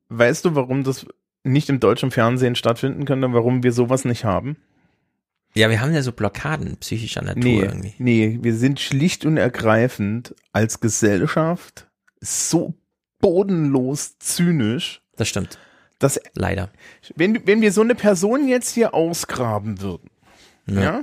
Weißt 0.09 0.45
du, 0.45 0.55
warum 0.55 0.85
das 0.85 1.05
nicht 1.47 1.69
im 1.69 1.81
deutschen 1.81 2.11
Fernsehen 2.11 2.55
stattfinden 2.57 3.05
könnte, 3.05 3.33
warum 3.33 3.63
wir 3.63 3.73
sowas 3.73 4.05
nicht 4.05 4.25
haben? 4.25 4.57
Ja, 5.55 5.71
wir 5.71 5.81
haben 5.81 5.95
ja 5.95 6.03
so 6.03 6.13
Blockaden 6.13 6.77
psychischer 6.79 7.23
Natur 7.23 7.43
Nee, 7.45 7.61
irgendwie. 7.63 7.95
nee, 7.99 8.39
wir 8.43 8.55
sind 8.55 8.79
schlicht 8.79 9.25
und 9.25 9.39
ergreifend 9.39 10.35
als 10.53 10.81
Gesellschaft 10.81 11.87
so 12.21 12.75
bodenlos 13.21 14.19
zynisch. 14.19 15.01
Das 15.17 15.29
stimmt. 15.29 15.59
Dass, 15.99 16.21
Leider. 16.35 16.71
Wenn, 17.15 17.47
wenn 17.47 17.63
wir 17.63 17.73
so 17.73 17.81
eine 17.81 17.95
Person 17.95 18.49
jetzt 18.49 18.75
hier 18.75 18.93
ausgraben 18.93 19.81
würden, 19.81 20.11
Ja. 20.67 20.81
ja, 20.83 21.03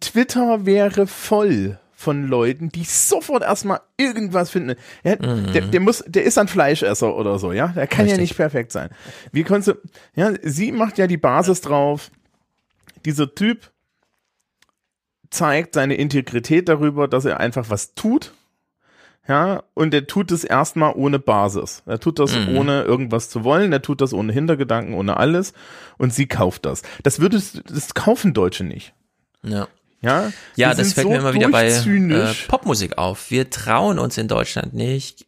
Twitter 0.00 0.66
wäre 0.66 1.06
voll 1.06 1.78
von 1.98 2.28
Leuten, 2.28 2.68
die 2.68 2.84
sofort 2.84 3.42
erstmal 3.42 3.80
irgendwas 3.96 4.50
finden. 4.50 4.76
Ja, 5.02 5.16
Mhm. 5.16 5.52
der, 5.54 5.62
der 5.62 5.80
muss, 5.80 6.04
der 6.06 6.24
ist 6.24 6.36
ein 6.36 6.46
Fleischesser 6.46 7.16
oder 7.16 7.38
so, 7.38 7.52
ja. 7.52 7.68
Der 7.68 7.86
kann 7.86 8.04
ja 8.06 8.12
Richtig. 8.12 8.20
nicht 8.30 8.36
perfekt 8.36 8.70
sein. 8.70 8.90
Wie 9.32 9.44
konntest 9.44 9.68
du, 9.68 9.88
ja, 10.20 10.32
sie 10.42 10.72
macht 10.72 10.98
ja 10.98 11.06
die 11.06 11.16
Basis 11.16 11.62
drauf. 11.62 12.10
Dieser 13.06 13.34
Typ 13.34 13.70
zeigt 15.30 15.74
seine 15.74 15.94
Integrität 15.94 16.68
darüber, 16.68 17.08
dass 17.08 17.24
er 17.24 17.40
einfach 17.40 17.70
was 17.70 17.94
tut. 17.94 18.32
Ja, 19.28 19.64
und 19.74 19.92
er 19.92 20.06
tut 20.06 20.30
es 20.30 20.44
erstmal 20.44 20.92
ohne 20.94 21.18
Basis. 21.18 21.82
Er 21.86 21.98
tut 21.98 22.20
das 22.20 22.36
Mhm. 22.36 22.56
ohne 22.58 22.82
irgendwas 22.82 23.28
zu 23.28 23.42
wollen, 23.42 23.72
er 23.72 23.82
tut 23.82 24.00
das 24.00 24.12
ohne 24.12 24.32
Hintergedanken, 24.32 24.94
ohne 24.94 25.16
alles 25.16 25.52
und 25.98 26.14
sie 26.14 26.26
kauft 26.28 26.64
das. 26.64 26.82
Das 27.02 27.18
würdest, 27.20 27.62
das 27.68 27.94
kaufen 27.94 28.34
Deutsche 28.34 28.62
nicht. 28.62 28.94
Ja. 29.42 29.66
Ja, 30.00 30.32
Ja, 30.56 30.74
das 30.74 30.92
fällt 30.92 31.06
so 31.06 31.10
mir 31.10 31.18
immer 31.18 31.34
wieder 31.34 31.48
bei 31.48 31.68
äh. 31.68 32.34
Popmusik 32.48 32.98
auf. 32.98 33.30
Wir 33.30 33.50
trauen 33.50 33.98
uns 33.98 34.18
in 34.18 34.28
Deutschland 34.28 34.74
nicht, 34.74 35.26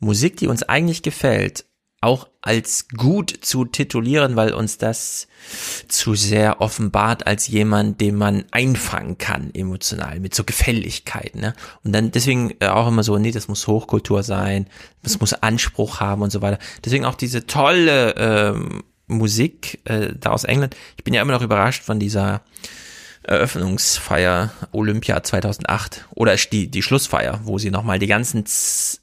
Musik, 0.00 0.36
die 0.36 0.48
uns 0.48 0.62
eigentlich 0.62 1.02
gefällt, 1.02 1.64
auch 2.00 2.28
als 2.42 2.88
gut 2.88 3.34
zu 3.40 3.64
titulieren, 3.64 4.36
weil 4.36 4.52
uns 4.52 4.78
das 4.78 5.26
zu 5.88 6.14
sehr 6.14 6.60
offenbart 6.60 7.26
als 7.26 7.48
jemand, 7.48 8.00
den 8.00 8.14
man 8.16 8.44
einfangen 8.52 9.18
kann 9.18 9.50
emotional 9.54 10.20
mit 10.20 10.34
so 10.34 10.44
Gefälligkeit. 10.44 11.34
Ne? 11.34 11.54
Und 11.82 11.92
dann 11.92 12.12
deswegen 12.12 12.54
äh, 12.60 12.68
auch 12.68 12.86
immer 12.86 13.02
so, 13.02 13.18
nee, 13.18 13.32
das 13.32 13.48
muss 13.48 13.66
Hochkultur 13.66 14.22
sein, 14.22 14.66
das 15.02 15.18
muss 15.18 15.32
Anspruch 15.32 16.00
haben 16.00 16.22
und 16.22 16.30
so 16.30 16.42
weiter. 16.42 16.58
Deswegen 16.84 17.06
auch 17.06 17.16
diese 17.16 17.46
tolle 17.46 18.14
ähm, 18.16 18.84
Musik 19.06 19.80
äh, 19.84 20.10
da 20.18 20.30
aus 20.30 20.44
England. 20.44 20.76
Ich 20.96 21.04
bin 21.04 21.14
ja 21.14 21.22
immer 21.22 21.32
noch 21.32 21.42
überrascht 21.42 21.82
von 21.82 21.98
dieser 21.98 22.42
Eröffnungsfeier 23.26 24.52
Olympia 24.72 25.22
2008 25.22 26.06
oder 26.14 26.36
die, 26.36 26.70
die 26.70 26.82
Schlussfeier, 26.82 27.40
wo 27.42 27.58
sie 27.58 27.70
nochmal 27.70 27.98
die 27.98 28.06
ganzen, 28.06 28.44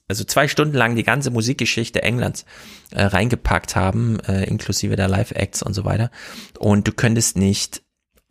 also 0.08 0.24
zwei 0.24 0.48
Stunden 0.48 0.76
lang 0.76 0.95
die 0.95 1.03
ganze 1.03 1.30
Musikgeschichte 1.30 2.02
Englands 2.02 2.45
äh, 2.92 3.03
reingepackt 3.03 3.76
haben, 3.76 4.19
äh, 4.22 4.45
inklusive 4.45 4.95
der 4.95 5.10
Live-Acts 5.10 5.61
und 5.61 5.74
so 5.74 5.84
weiter. 5.84 6.10
Und 6.58 6.88
du 6.88 6.93
könntest 6.93 7.38
nicht 7.38 7.84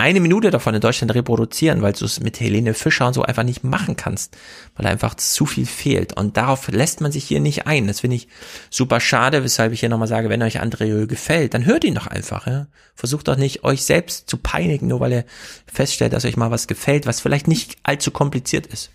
eine 0.02 0.18
Minute 0.18 0.50
davon 0.50 0.74
in 0.74 0.80
Deutschland 0.80 1.14
reproduzieren, 1.14 1.80
weil 1.80 1.92
du 1.92 2.04
es 2.04 2.18
mit 2.18 2.40
Helene 2.40 2.74
Fischer 2.74 3.06
und 3.06 3.14
so 3.14 3.22
einfach 3.22 3.44
nicht 3.44 3.62
machen 3.62 3.96
kannst, 3.96 4.36
weil 4.74 4.86
einfach 4.86 5.14
zu 5.14 5.46
viel 5.46 5.64
fehlt. 5.64 6.12
Und 6.12 6.36
darauf 6.36 6.66
lässt 6.68 7.00
man 7.00 7.12
sich 7.12 7.24
hier 7.24 7.38
nicht 7.38 7.68
ein. 7.68 7.86
Das 7.86 8.00
finde 8.00 8.16
ich 8.16 8.26
super 8.68 8.98
schade, 8.98 9.44
weshalb 9.44 9.72
ich 9.72 9.80
hier 9.80 9.88
nochmal 9.88 10.08
sage, 10.08 10.28
wenn 10.28 10.42
euch 10.42 10.60
André 10.60 11.06
gefällt, 11.06 11.54
dann 11.54 11.64
hört 11.64 11.84
ihn 11.84 11.94
doch 11.94 12.08
einfach. 12.08 12.48
Ja? 12.48 12.66
Versucht 12.96 13.28
doch 13.28 13.36
nicht, 13.36 13.62
euch 13.62 13.84
selbst 13.84 14.28
zu 14.28 14.38
peinigen, 14.38 14.88
nur 14.88 14.98
weil 14.98 15.12
ihr 15.12 15.24
feststellt, 15.72 16.12
dass 16.12 16.24
euch 16.24 16.36
mal 16.36 16.50
was 16.50 16.66
gefällt, 16.66 17.06
was 17.06 17.20
vielleicht 17.20 17.46
nicht 17.46 17.76
allzu 17.84 18.10
kompliziert 18.10 18.66
ist. 18.66 18.90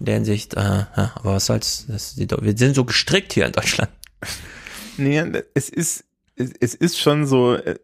In 0.00 0.06
der 0.06 0.14
Hinsicht, 0.16 0.52
äh, 0.54 0.60
ja, 0.60 1.12
aber 1.14 1.34
was 1.34 1.46
soll's, 1.46 1.86
das, 1.88 2.16
wir 2.18 2.56
sind 2.58 2.74
so 2.74 2.84
gestrickt 2.84 3.32
hier 3.32 3.46
in 3.46 3.52
Deutschland. 3.52 3.90
Nee, 4.98 5.24
es 5.54 5.70
ist, 5.70 6.04
es 6.60 6.74
ist 6.74 6.98
schon 6.98 7.26
so, 7.26 7.54
äh, 7.54 7.76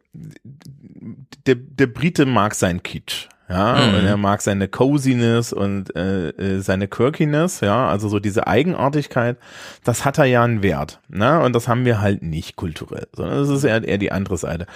der, 1.47 1.55
der 1.55 1.87
Brite 1.87 2.27
mag 2.27 2.55
sein 2.55 2.83
Kitsch. 2.83 3.28
Ja, 3.49 3.77
mhm. 3.77 3.95
und 3.95 4.05
er 4.05 4.19
mag 4.19 4.43
seine 4.43 4.69
Coziness 4.69 5.55
und 5.55 5.97
äh, 5.97 6.28
äh, 6.28 6.61
seine 6.61 6.87
Quirkiness, 6.87 7.61
ja, 7.61 7.89
also 7.89 8.11
so 8.11 8.19
diese 8.19 8.47
Eigenartigkeit, 8.47 9.39
das 9.85 10.05
hat 10.05 10.19
er 10.19 10.27
ja 10.27 10.45
einen 10.45 10.62
Wert, 10.62 11.01
ne? 11.09 11.41
Und 11.41 11.55
das 11.55 11.67
haben 11.67 11.87
wir 11.87 12.03
halt 12.03 12.23
nicht 12.23 12.57
kulturell, 12.57 13.07
sondern 13.15 13.39
das 13.39 13.49
ist 13.49 13.65
eher, 13.65 13.83
eher 13.83 13.97
die 13.97 14.12
andere 14.12 14.37
Seite. 14.37 14.67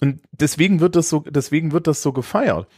Und 0.00 0.20
deswegen 0.32 0.80
wird 0.80 0.96
das 0.96 1.10
so, 1.10 1.22
deswegen 1.28 1.72
wird 1.72 1.86
das 1.86 2.00
so 2.00 2.14
gefeiert. 2.14 2.68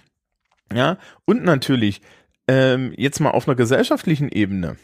Ja, 0.74 0.98
und 1.24 1.44
natürlich, 1.44 2.00
ähm, 2.48 2.92
jetzt 2.96 3.20
mal 3.20 3.30
auf 3.30 3.46
einer 3.46 3.54
gesellschaftlichen 3.54 4.30
Ebene 4.30 4.76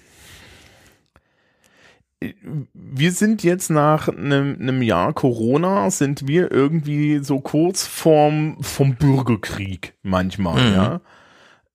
wir 2.74 3.12
sind 3.12 3.42
jetzt 3.42 3.70
nach 3.70 4.08
einem, 4.08 4.56
einem 4.60 4.82
Jahr 4.82 5.12
Corona, 5.14 5.90
sind 5.90 6.28
wir 6.28 6.52
irgendwie 6.52 7.20
so 7.20 7.40
kurz 7.40 7.86
vorm, 7.86 8.58
vom 8.60 8.96
Bürgerkrieg 8.96 9.94
manchmal, 10.02 10.68
mhm. 10.68 10.74
ja. 10.74 11.00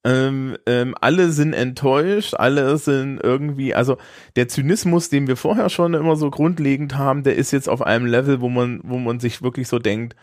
Ähm, 0.03 0.55
ähm, 0.67 0.93
alle 1.01 1.31
sind 1.31 1.53
enttäuscht, 1.53 2.35
alle 2.35 2.77
sind 2.77 3.19
irgendwie, 3.23 3.73
also 3.73 3.97
der 4.35 4.47
Zynismus, 4.47 5.09
den 5.09 5.25
wir 5.25 5.35
vorher 5.35 5.69
schon 5.69 5.95
immer 5.95 6.15
so 6.15 6.29
grundlegend 6.29 6.95
haben, 6.95 7.23
der 7.23 7.35
ist 7.35 7.49
jetzt 7.49 7.67
auf 7.67 7.81
einem 7.81 8.05
Level, 8.05 8.39
wo 8.39 8.49
man, 8.49 8.81
wo 8.83 8.99
man 8.99 9.19
sich 9.19 9.41
wirklich 9.41 9.67
so 9.67 9.79
denkt, 9.79 10.15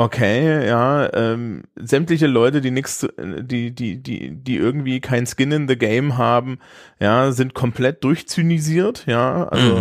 Okay, 0.00 0.64
ja, 0.64 1.12
ähm, 1.12 1.64
sämtliche 1.74 2.28
Leute, 2.28 2.60
die 2.60 2.70
nichts, 2.70 3.04
die, 3.18 3.72
die, 3.72 4.00
die, 4.00 4.30
die 4.30 4.56
irgendwie 4.56 5.00
kein 5.00 5.26
Skin 5.26 5.50
in 5.50 5.66
the 5.66 5.76
Game 5.76 6.16
haben, 6.16 6.60
ja, 7.00 7.32
sind 7.32 7.52
komplett 7.52 8.04
durchzynisiert, 8.04 9.06
ja, 9.08 9.48
also, 9.48 9.76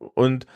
mhm. 0.00 0.08
und, 0.14 0.46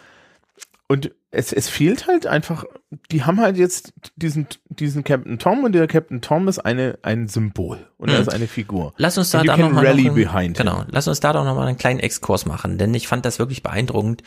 und 0.88 1.12
es, 1.30 1.52
es 1.52 1.68
fehlt 1.68 2.08
halt 2.08 2.26
einfach, 2.26 2.64
die 3.12 3.22
haben 3.22 3.40
halt 3.40 3.56
jetzt 3.56 3.92
diesen, 4.16 4.48
diesen 4.68 5.04
Captain 5.04 5.38
Tom 5.38 5.62
und 5.62 5.76
der 5.76 5.86
Captain 5.86 6.20
Tom 6.20 6.48
ist 6.48 6.58
eine, 6.58 6.98
ein 7.02 7.28
Symbol 7.28 7.86
und 7.98 8.08
er 8.08 8.16
mhm. 8.16 8.22
ist 8.22 8.34
eine 8.34 8.48
Figur. 8.48 8.94
Lass 8.96 9.16
uns 9.16 9.30
da, 9.30 9.44
da 9.44 9.56
noch 9.56 9.70
mal 9.70 9.94
noch 9.94 10.54
genau, 10.54 10.84
lass 10.88 11.06
uns 11.06 11.20
da 11.20 11.32
doch 11.32 11.44
noch 11.44 11.54
mal 11.54 11.68
einen 11.68 11.78
kleinen 11.78 12.00
Exkurs 12.00 12.46
machen, 12.46 12.78
denn 12.78 12.92
ich 12.94 13.06
fand 13.06 13.24
das 13.24 13.38
wirklich 13.38 13.62
beeindruckend, 13.62 14.24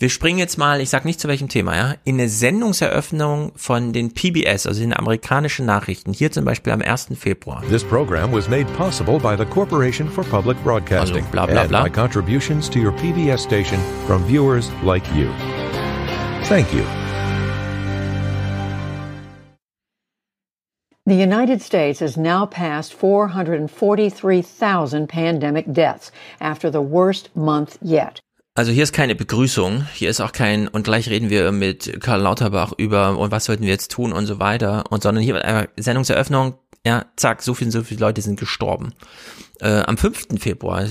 wir 0.00 0.10
springen 0.10 0.38
jetzt 0.38 0.58
mal, 0.58 0.80
ich 0.80 0.90
sag 0.90 1.04
nicht 1.04 1.18
zu 1.18 1.26
welchem 1.26 1.48
Thema, 1.48 1.76
ja, 1.76 1.94
in 2.04 2.14
eine 2.14 2.28
Sendungseröffnung 2.28 3.50
von 3.56 3.92
den 3.92 4.14
PBS, 4.14 4.64
also 4.66 4.80
den 4.80 4.96
amerikanischen 4.96 5.66
Nachrichten, 5.66 6.12
hier 6.12 6.30
zum 6.30 6.44
Beispiel 6.44 6.72
am 6.72 6.80
1. 6.80 7.08
Februar. 7.18 7.64
This 7.68 7.82
program 7.82 8.30
was 8.32 8.48
made 8.48 8.66
possible 8.76 9.18
by 9.18 9.36
the 9.36 9.44
Corporation 9.44 10.08
for 10.08 10.22
Public 10.24 10.56
Broadcasting 10.62 11.24
also 11.24 11.32
bla, 11.32 11.46
bla, 11.46 11.66
bla. 11.66 11.82
and 11.82 11.92
by 11.92 12.00
contributions 12.00 12.70
to 12.70 12.78
your 12.78 12.92
PBS 12.92 13.40
station 13.40 13.80
from 14.06 14.24
viewers 14.24 14.70
like 14.84 15.04
you. 15.14 15.28
Thank 16.44 16.72
you. 16.72 16.84
The 21.06 21.16
United 21.16 21.60
States 21.62 21.98
has 22.00 22.16
now 22.16 22.46
passed 22.46 22.94
443,000 22.94 25.08
pandemic 25.08 25.72
deaths 25.72 26.12
after 26.38 26.70
the 26.70 26.82
worst 26.82 27.34
month 27.34 27.78
yet. 27.80 28.20
Also 28.58 28.72
hier 28.72 28.82
ist 28.82 28.92
keine 28.92 29.14
Begrüßung, 29.14 29.86
hier 29.94 30.10
ist 30.10 30.20
auch 30.20 30.32
kein, 30.32 30.66
und 30.66 30.82
gleich 30.82 31.08
reden 31.08 31.30
wir 31.30 31.52
mit 31.52 32.00
Karl 32.00 32.22
Lauterbach 32.22 32.72
über, 32.76 33.16
und 33.16 33.30
was 33.30 33.44
sollten 33.44 33.62
wir 33.62 33.70
jetzt 33.70 33.92
tun 33.92 34.12
und 34.12 34.26
so 34.26 34.40
weiter, 34.40 34.82
und 34.90 35.04
sondern 35.04 35.22
hier 35.22 35.44
einfach 35.44 35.68
Sendungseröffnung, 35.76 36.54
ja, 36.84 37.04
zack, 37.14 37.40
so 37.40 37.54
viele, 37.54 37.70
so 37.70 37.84
viele 37.84 38.00
Leute 38.00 38.20
sind 38.20 38.36
gestorben. 38.36 38.94
Äh, 39.60 39.82
am 39.82 39.96
5. 39.96 40.40
Februar, 40.40 40.86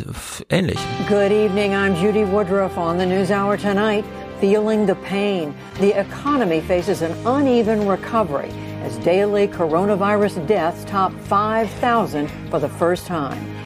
ähnlich. 0.50 0.80
Good 1.10 1.34
evening, 1.34 1.74
I'm 1.74 2.02
Judy 2.02 2.26
Woodruff 2.26 2.78
on 2.78 2.98
the 3.00 3.06
News 3.06 3.32
Hour 3.32 3.58
tonight. 3.58 4.06
Feeling 4.40 4.88
the 4.88 4.96
pain. 5.06 5.54
The 5.82 5.92
economy 5.92 6.62
faces 6.62 7.02
an 7.02 7.12
uneven 7.26 7.86
recovery 7.86 8.50
as 8.86 8.98
daily 9.00 9.46
coronavirus 9.50 10.48
deaths 10.48 10.86
top 10.86 11.12
5,000 11.28 12.30
for 12.50 12.62
the 12.62 12.70
first 12.70 13.08
time. 13.08 13.57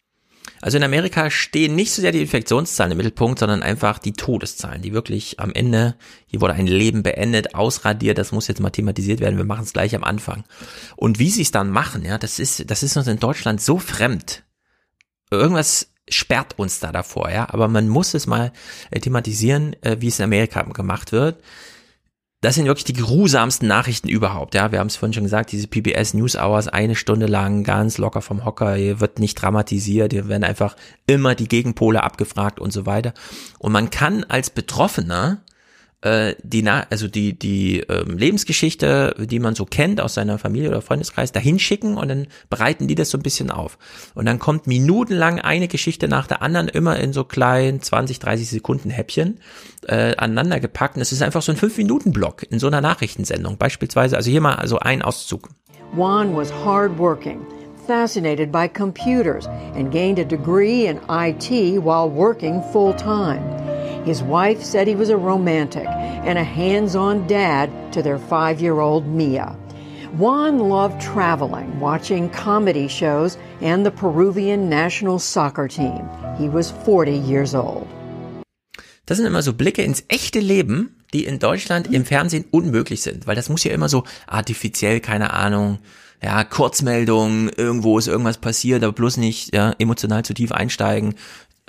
Also 0.61 0.77
in 0.77 0.83
Amerika 0.83 1.29
stehen 1.31 1.75
nicht 1.75 1.91
so 1.91 2.01
sehr 2.01 2.11
die 2.11 2.21
Infektionszahlen 2.21 2.91
im 2.91 2.97
Mittelpunkt, 2.97 3.39
sondern 3.39 3.63
einfach 3.63 3.97
die 3.97 4.13
Todeszahlen, 4.13 4.81
die 4.81 4.93
wirklich 4.93 5.39
am 5.39 5.51
Ende, 5.51 5.95
hier 6.27 6.39
wurde 6.39 6.53
ein 6.53 6.67
Leben 6.67 7.01
beendet, 7.01 7.55
ausradiert, 7.55 8.17
das 8.17 8.31
muss 8.31 8.47
jetzt 8.47 8.61
mal 8.61 8.69
thematisiert 8.69 9.19
werden, 9.19 9.37
wir 9.37 9.43
machen 9.43 9.63
es 9.63 9.73
gleich 9.73 9.95
am 9.95 10.03
Anfang. 10.03 10.43
Und 10.95 11.17
wie 11.17 11.31
sie 11.31 11.41
es 11.41 11.51
dann 11.51 11.71
machen, 11.71 12.05
ja, 12.05 12.17
das 12.17 12.37
ist, 12.37 12.69
das 12.69 12.83
ist 12.83 12.95
uns 12.95 13.07
in 13.07 13.19
Deutschland 13.19 13.59
so 13.59 13.79
fremd. 13.79 14.43
Irgendwas 15.31 15.91
sperrt 16.07 16.59
uns 16.59 16.79
da 16.79 16.91
davor, 16.91 17.31
ja, 17.31 17.49
aber 17.49 17.67
man 17.67 17.87
muss 17.87 18.13
es 18.13 18.27
mal 18.27 18.51
äh, 18.91 18.99
thematisieren, 18.99 19.75
äh, 19.81 19.97
wie 19.99 20.07
es 20.07 20.19
in 20.19 20.25
Amerika 20.25 20.61
gemacht 20.61 21.11
wird 21.11 21.41
das 22.41 22.55
sind 22.55 22.65
wirklich 22.65 22.85
die 22.85 22.93
grusamsten 22.93 23.67
Nachrichten 23.67 24.09
überhaupt. 24.09 24.55
Ja, 24.55 24.71
wir 24.71 24.79
haben 24.79 24.87
es 24.87 24.95
vorhin 24.95 25.13
schon 25.13 25.23
gesagt, 25.23 25.51
diese 25.51 25.67
PBS 25.67 26.15
News 26.15 26.35
Hours 26.35 26.67
eine 26.67 26.95
Stunde 26.95 27.27
lang 27.27 27.63
ganz 27.63 27.99
locker 27.99 28.21
vom 28.21 28.43
Hocker, 28.43 28.73
hier 28.73 28.99
wird 28.99 29.19
nicht 29.19 29.35
dramatisiert, 29.35 30.11
hier 30.11 30.27
werden 30.27 30.43
einfach 30.43 30.75
immer 31.05 31.35
die 31.35 31.47
Gegenpole 31.47 32.01
abgefragt 32.01 32.59
und 32.59 32.73
so 32.73 32.87
weiter. 32.87 33.13
Und 33.59 33.71
man 33.71 33.91
kann 33.91 34.23
als 34.23 34.49
Betroffener 34.49 35.43
äh, 36.01 36.35
die, 36.43 36.67
also 36.67 37.07
die, 37.07 37.37
die 37.37 37.79
ähm, 37.81 38.17
Lebensgeschichte, 38.17 39.15
die 39.19 39.39
man 39.39 39.55
so 39.55 39.65
kennt 39.65 40.01
aus 40.01 40.15
seiner 40.15 40.37
Familie 40.37 40.69
oder 40.69 40.81
Freundeskreis, 40.81 41.31
dahin 41.31 41.59
schicken 41.59 41.97
und 41.97 42.07
dann 42.07 42.27
bereiten 42.49 42.87
die 42.87 42.95
das 42.95 43.09
so 43.09 43.17
ein 43.17 43.23
bisschen 43.23 43.51
auf. 43.51 43.77
Und 44.15 44.25
dann 44.25 44.39
kommt 44.39 44.67
minutenlang 44.67 45.39
eine 45.39 45.67
Geschichte 45.67 46.07
nach 46.07 46.27
der 46.27 46.41
anderen, 46.41 46.67
immer 46.67 46.99
in 46.99 47.13
so 47.13 47.23
kleinen 47.23 47.81
20, 47.81 48.19
30 48.19 48.49
Sekunden 48.49 48.89
Häppchen 48.89 49.39
äh, 49.87 50.15
aneinander 50.15 50.59
gepackt. 50.59 50.95
Und 50.95 51.01
es 51.01 51.11
ist 51.11 51.21
einfach 51.21 51.41
so 51.41 51.51
ein 51.51 51.57
5-Minuten-Block 51.57 52.45
in 52.49 52.59
so 52.59 52.67
einer 52.67 52.81
Nachrichtensendung. 52.81 53.57
Beispielsweise, 53.57 54.17
also 54.17 54.31
hier 54.31 54.41
mal 54.41 54.55
also 54.55 54.79
ein 54.79 55.01
Auszug. 55.01 55.49
Juan 55.95 56.35
was 56.35 56.51
hardworking. 56.51 57.39
fascinated 57.87 58.51
by 58.51 58.67
computers 58.67 59.47
and 59.75 59.91
gained 59.91 60.19
a 60.19 60.23
degree 60.23 60.87
in 60.87 61.01
IT 61.09 61.79
while 61.79 62.09
working 62.09 62.61
full 62.71 62.93
time. 62.93 63.70
His 64.05 64.23
wife 64.23 64.63
said 64.63 64.87
he 64.87 64.95
was 64.95 65.09
a 65.09 65.17
romantic 65.17 65.87
and 66.25 66.37
a 66.39 66.43
hands 66.43 66.95
on 66.95 67.27
dad 67.27 67.69
to 67.93 68.01
their 68.01 68.17
five 68.17 68.59
year 68.59 68.79
old 68.79 69.05
Mia. 69.05 69.55
Juan 70.17 70.57
loved 70.57 70.99
traveling, 70.99 71.79
watching 71.79 72.29
comedy 72.29 72.87
shows, 72.87 73.37
and 73.61 73.85
the 73.85 73.91
Peruvian 73.91 74.69
national 74.69 75.19
soccer 75.19 75.67
team. 75.67 76.09
He 76.37 76.49
was 76.49 76.71
40 76.71 77.15
years 77.15 77.53
old. 77.53 77.87
Das 79.05 79.17
sind 79.17 79.27
immer 79.27 79.41
so 79.43 79.53
Blicke 79.53 79.83
ins 79.83 80.03
echte 80.07 80.39
Leben, 80.39 80.95
die 81.13 81.25
in 81.25 81.39
Deutschland 81.39 81.93
im 81.93 82.03
Fernsehen 82.05 82.45
unmöglich 82.51 83.01
sind, 83.01 83.27
weil 83.27 83.35
das 83.35 83.49
muss 83.49 83.63
ja 83.63 83.71
immer 83.71 83.89
so 83.89 84.03
artifiziell, 84.27 84.99
keine 84.99 85.33
Ahnung, 85.33 85.79
ja, 86.23 86.43
Kurzmeldung, 86.43 87.49
irgendwo 87.49 87.97
ist 87.97 88.07
irgendwas 88.07 88.37
passiert, 88.37 88.83
aber 88.83 88.93
bloß 88.93 89.17
nicht 89.17 89.55
ja, 89.55 89.73
emotional 89.79 90.23
zu 90.23 90.33
tief 90.33 90.51
einsteigen, 90.51 91.15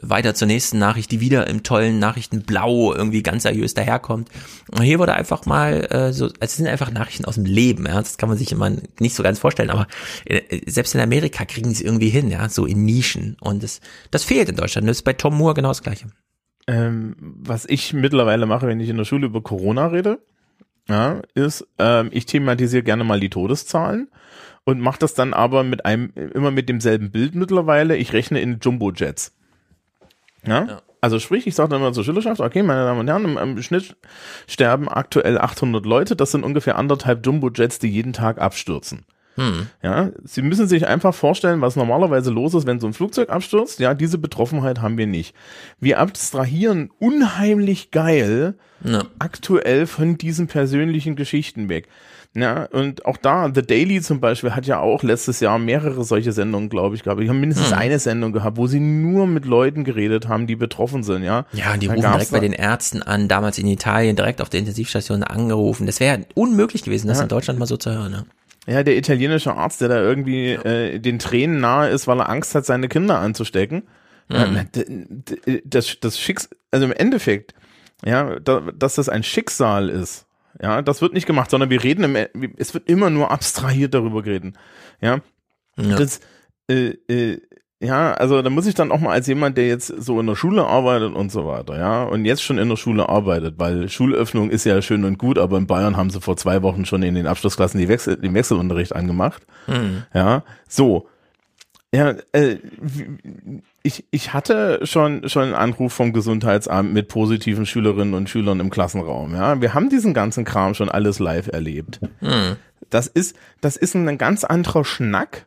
weiter 0.02 0.34
zur 0.34 0.46
nächsten 0.48 0.78
Nachricht, 0.78 1.10
die 1.10 1.20
wieder 1.20 1.46
im 1.46 1.62
tollen 1.62 1.98
Nachrichtenblau 1.98 2.94
irgendwie 2.94 3.22
ganz 3.22 3.44
seriös 3.44 3.74
daherkommt. 3.74 4.28
Und 4.70 4.82
hier 4.82 4.98
wurde 4.98 5.14
einfach 5.14 5.46
mal 5.46 5.86
äh, 5.90 6.12
so, 6.12 6.26
also 6.26 6.34
es 6.40 6.56
sind 6.56 6.66
einfach 6.66 6.90
Nachrichten 6.90 7.24
aus 7.24 7.36
dem 7.36 7.44
Leben, 7.44 7.86
ja, 7.86 7.94
das 7.94 8.18
kann 8.18 8.28
man 8.28 8.38
sich 8.38 8.52
immer 8.52 8.70
nicht 8.98 9.14
so 9.14 9.22
ganz 9.22 9.38
vorstellen, 9.38 9.70
aber 9.70 9.86
äh, 10.24 10.60
selbst 10.66 10.94
in 10.94 11.00
Amerika 11.00 11.44
kriegen 11.44 11.72
sie 11.72 11.84
irgendwie 11.84 12.10
hin, 12.10 12.30
ja, 12.30 12.48
so 12.48 12.66
in 12.66 12.84
Nischen 12.84 13.36
und 13.40 13.62
das, 13.62 13.80
das 14.10 14.24
fehlt 14.24 14.48
in 14.48 14.56
Deutschland. 14.56 14.88
Das 14.88 14.98
ist 14.98 15.02
bei 15.02 15.12
Tom 15.12 15.38
Moore 15.38 15.54
genau 15.54 15.68
das 15.68 15.82
Gleiche. 15.82 16.06
Ähm, 16.66 17.16
was 17.18 17.64
ich 17.66 17.92
mittlerweile 17.92 18.46
mache, 18.46 18.66
wenn 18.66 18.80
ich 18.80 18.88
in 18.88 18.96
der 18.96 19.04
Schule 19.04 19.26
über 19.26 19.42
Corona 19.42 19.86
rede, 19.88 20.18
ja, 20.88 21.22
ist, 21.34 21.66
ähm, 21.78 22.08
ich 22.12 22.26
thematisiere 22.26 22.82
gerne 22.82 23.04
mal 23.04 23.20
die 23.20 23.30
Todeszahlen 23.30 24.08
und 24.64 24.80
mache 24.80 24.98
das 24.98 25.14
dann 25.14 25.34
aber 25.34 25.64
mit 25.64 25.84
einem, 25.86 26.12
immer 26.34 26.50
mit 26.50 26.68
demselben 26.68 27.10
Bild 27.10 27.34
mittlerweile. 27.34 27.96
Ich 27.96 28.12
rechne 28.12 28.40
in 28.40 28.58
Jumbo-Jets. 28.60 29.32
Ja? 30.46 30.64
ja. 30.64 30.82
Also 31.00 31.18
sprich, 31.18 31.48
ich 31.48 31.56
sage 31.56 31.70
dann 31.70 31.80
immer 31.80 31.92
zur 31.92 32.04
Schülerschaft, 32.04 32.40
okay, 32.40 32.62
meine 32.62 32.84
Damen 32.84 33.00
und 33.00 33.08
Herren, 33.08 33.24
im, 33.24 33.36
im, 33.36 33.62
Schnitt 33.62 33.96
sterben 34.46 34.88
aktuell 34.88 35.36
800 35.36 35.84
Leute, 35.84 36.14
das 36.14 36.30
sind 36.30 36.44
ungefähr 36.44 36.76
anderthalb 36.76 37.26
Jumbo-Jets, 37.26 37.80
die 37.80 37.88
jeden 37.88 38.12
Tag 38.12 38.40
abstürzen. 38.40 39.04
Hm. 39.36 39.66
Ja, 39.82 40.10
Sie 40.24 40.42
müssen 40.42 40.68
sich 40.68 40.86
einfach 40.86 41.14
vorstellen, 41.14 41.60
was 41.60 41.74
normalerweise 41.74 42.30
los 42.30 42.54
ist, 42.54 42.66
wenn 42.66 42.80
so 42.80 42.86
ein 42.86 42.92
Flugzeug 42.92 43.30
abstürzt. 43.30 43.80
Ja, 43.80 43.94
diese 43.94 44.18
Betroffenheit 44.18 44.80
haben 44.80 44.98
wir 44.98 45.06
nicht. 45.06 45.34
Wir 45.80 45.98
abstrahieren 46.00 46.90
unheimlich 46.98 47.90
geil 47.90 48.54
Ja. 48.84 49.04
aktuell 49.18 49.86
von 49.86 50.18
diesen 50.18 50.48
persönlichen 50.48 51.16
Geschichten 51.16 51.68
weg. 51.68 51.88
Ja, 52.34 52.64
und 52.72 53.04
auch 53.04 53.18
da, 53.18 53.50
The 53.54 53.60
Daily 53.60 54.00
zum 54.00 54.18
Beispiel 54.20 54.54
hat 54.54 54.64
ja 54.66 54.78
auch 54.80 55.02
letztes 55.02 55.40
Jahr 55.40 55.58
mehrere 55.58 56.02
solche 56.02 56.32
Sendungen, 56.32 56.70
glaube 56.70 56.94
ich, 56.94 57.02
gehabt. 57.02 57.20
Die 57.20 57.28
haben 57.28 57.40
mindestens 57.40 57.72
Hm. 57.72 57.78
eine 57.78 57.98
Sendung 57.98 58.32
gehabt, 58.32 58.56
wo 58.56 58.66
sie 58.66 58.80
nur 58.80 59.26
mit 59.26 59.44
Leuten 59.44 59.84
geredet 59.84 60.28
haben, 60.28 60.46
die 60.46 60.56
betroffen 60.56 61.02
sind, 61.02 61.24
ja. 61.24 61.44
Ja, 61.52 61.74
und 61.74 61.82
die 61.82 61.88
Da 61.88 61.94
rufen 61.94 62.10
direkt 62.12 62.30
bei 62.30 62.38
da- 62.38 62.42
den 62.42 62.54
Ärzten 62.54 63.02
an, 63.02 63.28
damals 63.28 63.58
in 63.58 63.66
Italien, 63.66 64.16
direkt 64.16 64.40
auf 64.40 64.48
der 64.48 64.60
Intensivstation 64.60 65.22
angerufen. 65.22 65.84
Das 65.86 66.00
wäre 66.00 66.24
unmöglich 66.34 66.82
gewesen, 66.84 67.08
das 67.08 67.18
Ja. 67.18 67.24
in 67.24 67.28
Deutschland 67.28 67.58
mal 67.58 67.66
so 67.66 67.76
zu 67.76 67.90
hören. 67.92 68.12
Ne? 68.12 68.24
Ja, 68.66 68.82
der 68.82 68.96
italienische 68.96 69.52
Arzt, 69.54 69.82
der 69.82 69.88
da 69.88 70.00
irgendwie 70.00 70.52
äh, 70.52 70.98
den 71.00 71.18
Tränen 71.18 71.60
nahe 71.60 71.90
ist, 71.90 72.06
weil 72.06 72.18
er 72.20 72.30
Angst 72.30 72.54
hat, 72.54 72.64
seine 72.64 72.88
Kinder 72.88 73.18
anzustecken. 73.18 73.82
Ja, 74.30 74.46
Mhm. 74.46 75.22
das, 75.64 75.98
das 76.00 76.18
Schicks 76.18 76.48
also 76.70 76.86
im 76.86 76.92
Endeffekt, 76.92 77.52
ja, 78.04 78.38
da, 78.40 78.60
dass 78.74 78.94
das 78.94 79.10
ein 79.10 79.22
Schicksal 79.22 79.90
ist, 79.90 80.24
ja, 80.60 80.82
das 80.82 81.02
wird 81.02 81.14
nicht 81.14 81.26
gemacht, 81.26 81.50
sondern 81.50 81.70
wir 81.70 81.82
reden, 81.82 82.04
im, 82.04 82.54
es 82.56 82.74
wird 82.74 82.88
immer 82.88 83.10
nur 83.10 83.30
abstrahiert 83.30 83.94
darüber 83.94 84.24
reden, 84.24 84.58
ja. 85.00 85.20
Ja. 85.76 85.96
Das, 85.96 86.20
äh, 86.68 86.96
äh, 87.08 87.40
ja, 87.80 88.12
also 88.12 88.42
da 88.42 88.50
muss 88.50 88.66
ich 88.66 88.74
dann 88.74 88.92
auch 88.92 89.00
mal 89.00 89.12
als 89.12 89.26
jemand, 89.26 89.56
der 89.56 89.66
jetzt 89.66 89.88
so 89.88 90.20
in 90.20 90.26
der 90.26 90.36
Schule 90.36 90.64
arbeitet 90.64 91.14
und 91.14 91.32
so 91.32 91.46
weiter, 91.46 91.78
ja, 91.78 92.04
und 92.04 92.24
jetzt 92.24 92.42
schon 92.42 92.58
in 92.58 92.68
der 92.68 92.76
Schule 92.76 93.08
arbeitet, 93.08 93.54
weil 93.58 93.88
Schulöffnung 93.88 94.50
ist 94.50 94.64
ja 94.64 94.80
schön 94.82 95.04
und 95.04 95.18
gut, 95.18 95.38
aber 95.38 95.58
in 95.58 95.66
Bayern 95.66 95.96
haben 95.96 96.10
sie 96.10 96.20
vor 96.20 96.36
zwei 96.36 96.62
Wochen 96.62 96.84
schon 96.84 97.02
in 97.02 97.14
den 97.14 97.26
Abschlussklassen 97.26 97.80
die 97.80 97.88
Wechsel, 97.88 98.16
den 98.16 98.34
Wechselunterricht 98.34 98.94
angemacht. 98.94 99.42
Mhm. 99.66 100.04
Ja, 100.14 100.44
so. 100.68 101.08
Ja, 101.94 102.14
äh, 102.32 102.56
ich, 103.82 104.06
ich 104.10 104.32
hatte 104.32 104.80
schon, 104.84 105.28
schon 105.28 105.42
einen 105.44 105.54
Anruf 105.54 105.92
vom 105.92 106.14
Gesundheitsamt 106.14 106.92
mit 106.94 107.08
positiven 107.08 107.66
Schülerinnen 107.66 108.14
und 108.14 108.30
Schülern 108.30 108.60
im 108.60 108.70
Klassenraum. 108.70 109.34
Ja, 109.34 109.60
wir 109.60 109.74
haben 109.74 109.90
diesen 109.90 110.14
ganzen 110.14 110.44
Kram 110.44 110.72
schon 110.72 110.88
alles 110.88 111.18
live 111.18 111.48
erlebt. 111.48 112.00
Mhm. 112.20 112.56
Das 112.88 113.08
ist, 113.08 113.36
das 113.60 113.76
ist 113.76 113.94
ein 113.94 114.16
ganz 114.16 114.42
anderer 114.44 114.86
Schnack, 114.86 115.46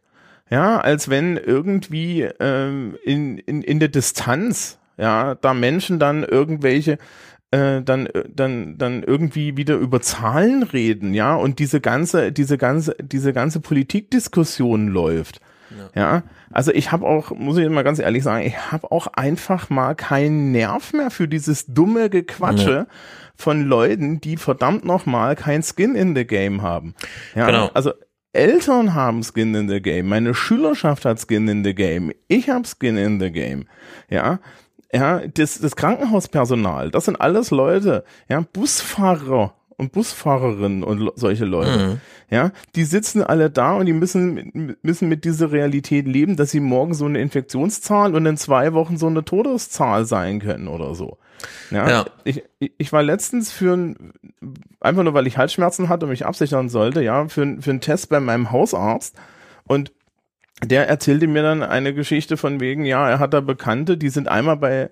ja, 0.52 0.80
als 0.80 1.10
wenn 1.10 1.38
irgendwie 1.38 2.30
ähm, 2.40 2.96
in, 3.04 3.40
in, 3.40 3.64
in 3.64 3.80
der 3.80 3.90
Distanz, 3.90 4.78
ja, 4.98 5.34
da 5.34 5.56
Menschen 5.56 5.98
dann 5.98 6.24
irgendwelche 6.24 7.00
äh, 7.52 7.82
dann 7.82 8.08
dann 8.34 8.78
dann 8.78 9.04
irgendwie 9.04 9.58
wieder 9.58 9.76
über 9.76 10.02
Zahlen 10.02 10.62
reden, 10.62 11.14
ja, 11.16 11.36
und 11.36 11.58
diese 11.58 11.82
ganze 11.82 12.32
diese 12.32 12.58
ganze 12.58 12.96
diese 13.02 13.34
ganze 13.34 13.60
Politikdiskussion 13.60 14.88
läuft. 14.88 15.42
Ja, 15.96 16.24
also 16.52 16.72
ich 16.72 16.92
habe 16.92 17.06
auch, 17.06 17.32
muss 17.32 17.58
ich 17.58 17.70
mal 17.70 17.84
ganz 17.84 18.00
ehrlich 18.00 18.24
sagen, 18.24 18.46
ich 18.46 18.72
habe 18.72 18.92
auch 18.92 19.08
einfach 19.08 19.70
mal 19.70 19.96
keinen 19.96 20.52
Nerv 20.52 20.94
mehr 20.94 21.12
für 21.12 21.28
dieses 21.28 21.66
dumme 21.68 22.10
Gequatsche 22.10 22.72
Ja. 22.72 22.88
von 23.36 23.64
Leuten, 23.66 24.22
die 24.22 24.38
verdammt 24.38 24.86
nochmal 24.86 25.36
kein 25.36 25.62
Skin 25.64 25.96
in 25.96 26.16
the 26.16 26.26
Game 26.26 26.62
haben. 26.62 26.96
Ja, 27.36 27.46
Genau. 27.48 27.70
also 27.74 27.92
Eltern 28.34 28.94
haben 28.94 29.24
Skin 29.24 29.56
in 29.56 29.70
the 29.70 29.82
Game, 29.82 30.08
meine 30.08 30.34
Schülerschaft 30.34 31.06
hat 31.06 31.20
Skin 31.20 31.48
in 31.48 31.64
the 31.64 31.74
Game, 31.74 32.12
ich 32.28 32.50
habe 32.50 32.66
Skin 32.68 32.98
in 32.98 33.20
the 33.20 33.32
Game. 33.32 33.66
Ja, 34.10 34.40
ja, 34.94 35.22
das, 35.28 35.60
das 35.60 35.76
Krankenhauspersonal, 35.76 36.92
das 36.92 37.06
sind 37.06 37.20
alles 37.20 37.52
Leute, 37.52 38.04
ja, 38.30 38.44
Busfahrer 38.52 39.54
und 39.78 39.92
Busfahrerinnen 39.92 40.84
und 40.84 41.12
solche 41.16 41.46
Leute, 41.46 41.78
Mhm. 41.78 42.02
ja, 42.30 42.52
die 42.76 42.84
sitzen 42.86 43.22
alle 43.24 43.50
da 43.50 43.74
und 43.74 43.86
die 43.86 43.94
müssen, 43.94 44.76
müssen 44.82 45.10
mit 45.10 45.26
dieser 45.26 45.52
Realität 45.52 46.08
leben, 46.08 46.36
dass 46.38 46.52
sie 46.52 46.60
morgen 46.60 46.94
so 46.94 47.06
eine 47.06 47.20
Infektionszahl 47.22 48.16
und 48.16 48.26
in 48.26 48.38
zwei 48.38 48.74
Wochen 48.74 48.98
so 48.98 49.08
eine 49.08 49.24
Todeszahl 49.26 50.06
sein 50.06 50.40
können 50.40 50.68
oder 50.68 50.96
so. 50.96 51.18
Ja, 51.72 51.90
Ja. 51.90 52.06
Ich, 52.24 52.44
ich 52.60 52.94
war 52.94 53.04
letztens 53.04 53.52
für 53.52 53.74
ein, 53.76 54.14
einfach 54.80 55.04
nur 55.04 55.14
weil 55.14 55.28
ich 55.28 55.38
Halsschmerzen 55.38 55.90
hatte 55.90 56.06
und 56.06 56.12
mich 56.12 56.26
absichern 56.26 56.70
sollte, 56.70 57.02
ja, 57.02 57.28
für, 57.28 57.58
für 57.62 57.70
einen 57.72 57.82
Test 57.82 58.10
bei 58.10 58.20
meinem 58.20 58.52
Hausarzt 58.52 59.16
und 59.66 59.92
der 60.64 60.88
erzählte 60.88 61.28
mir 61.28 61.44
dann 61.44 61.64
eine 61.64 61.94
Geschichte 61.94 62.38
von 62.38 62.62
wegen, 62.62 62.86
ja, 62.86 63.10
er 63.10 63.20
hat 63.20 63.34
da 63.34 63.42
Bekannte, 63.42 63.98
die 63.98 64.08
sind 64.08 64.30
einmal 64.30 64.56
bei 64.56 64.90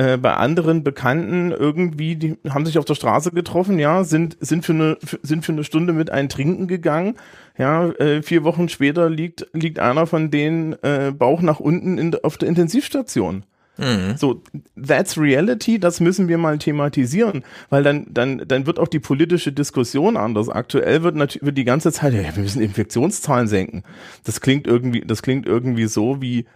äh, 0.00 0.16
bei 0.16 0.32
anderen 0.32 0.82
Bekannten 0.82 1.52
irgendwie, 1.52 2.16
die 2.16 2.38
haben 2.48 2.64
sich 2.64 2.78
auf 2.78 2.86
der 2.86 2.94
Straße 2.94 3.32
getroffen, 3.32 3.78
ja, 3.78 4.02
sind 4.02 4.38
sind 4.40 4.64
für 4.64 4.72
eine 4.72 4.96
sind 5.22 5.44
für 5.44 5.52
eine 5.52 5.62
Stunde 5.62 5.92
mit 5.92 6.08
ein 6.08 6.30
Trinken 6.30 6.68
gegangen, 6.68 7.16
ja, 7.58 7.86
äh, 7.86 8.22
vier 8.22 8.42
Wochen 8.42 8.70
später 8.70 9.10
liegt 9.10 9.46
liegt 9.52 9.78
einer 9.78 10.06
von 10.06 10.30
denen 10.30 10.72
äh, 10.82 11.12
Bauch 11.14 11.42
nach 11.42 11.60
unten 11.60 11.98
in, 11.98 12.14
auf 12.22 12.38
der 12.38 12.48
Intensivstation. 12.48 13.44
Mhm. 13.76 14.16
So, 14.16 14.42
that's 14.74 15.18
reality, 15.18 15.78
das 15.78 16.00
müssen 16.00 16.28
wir 16.28 16.38
mal 16.38 16.56
thematisieren, 16.56 17.44
weil 17.68 17.82
dann, 17.82 18.06
dann, 18.10 18.42
dann 18.46 18.66
wird 18.66 18.78
auch 18.78 18.88
die 18.88 19.00
politische 19.00 19.52
Diskussion 19.52 20.16
anders. 20.16 20.48
Aktuell 20.48 21.02
wird 21.02 21.16
natürlich, 21.16 21.44
wird 21.44 21.58
die 21.58 21.64
ganze 21.64 21.92
Zeit, 21.92 22.14
ja, 22.14 22.34
wir 22.34 22.42
müssen 22.42 22.62
Infektionszahlen 22.62 23.48
senken. 23.48 23.82
Das 24.24 24.40
klingt 24.40 24.66
irgendwie, 24.66 25.02
das 25.02 25.20
klingt 25.22 25.46
irgendwie 25.46 25.86
so 25.86 26.22
wie, 26.22 26.46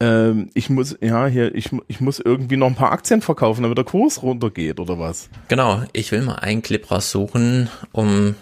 ähm, 0.00 0.50
ich 0.54 0.70
muss, 0.70 0.96
ja, 1.00 1.26
hier, 1.26 1.54
ich, 1.54 1.70
ich 1.88 2.00
muss 2.00 2.20
irgendwie 2.20 2.56
noch 2.56 2.68
ein 2.68 2.74
paar 2.74 2.92
Aktien 2.92 3.20
verkaufen, 3.22 3.62
damit 3.62 3.78
der 3.78 3.84
Kurs 3.84 4.22
runtergeht 4.22 4.78
oder 4.80 4.98
was. 4.98 5.28
Genau, 5.48 5.82
ich 5.92 6.12
will 6.12 6.22
mal 6.22 6.36
einen 6.36 6.62
Clip 6.62 6.88
raussuchen, 6.90 7.68
um 7.92 8.34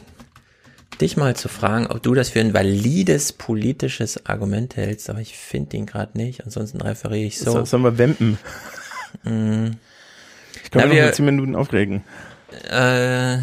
dich 1.01 1.17
mal 1.17 1.36
zu 1.36 1.49
fragen, 1.49 1.86
ob 1.89 2.02
du 2.02 2.15
das 2.15 2.31
für 2.31 2.41
ein 2.41 2.55
valides 2.55 3.33
politisches 3.33 4.26
Argument 4.26 4.76
hältst, 4.76 5.10
aber 5.10 5.20
ich 5.20 5.36
finde 5.36 5.70
den 5.70 5.86
gerade 5.86 6.17
nicht, 6.17 6.44
ansonsten 6.44 6.81
referiere 6.81 7.26
ich 7.26 7.39
so. 7.39 7.52
So. 7.52 7.65
Sollen 7.65 7.83
wir 7.85 7.99
wempen? 7.99 8.39
Mm. 9.25 9.73
Ich 10.65 10.70
kann 10.70 10.83
Na, 10.83 10.86
mich 10.86 10.89
noch 10.89 10.94
wir- 10.94 11.05
mal 11.05 11.15
zehn 11.15 11.25
Minuten 11.26 11.55
aufregen. 11.55 12.02
Äh, 12.70 13.39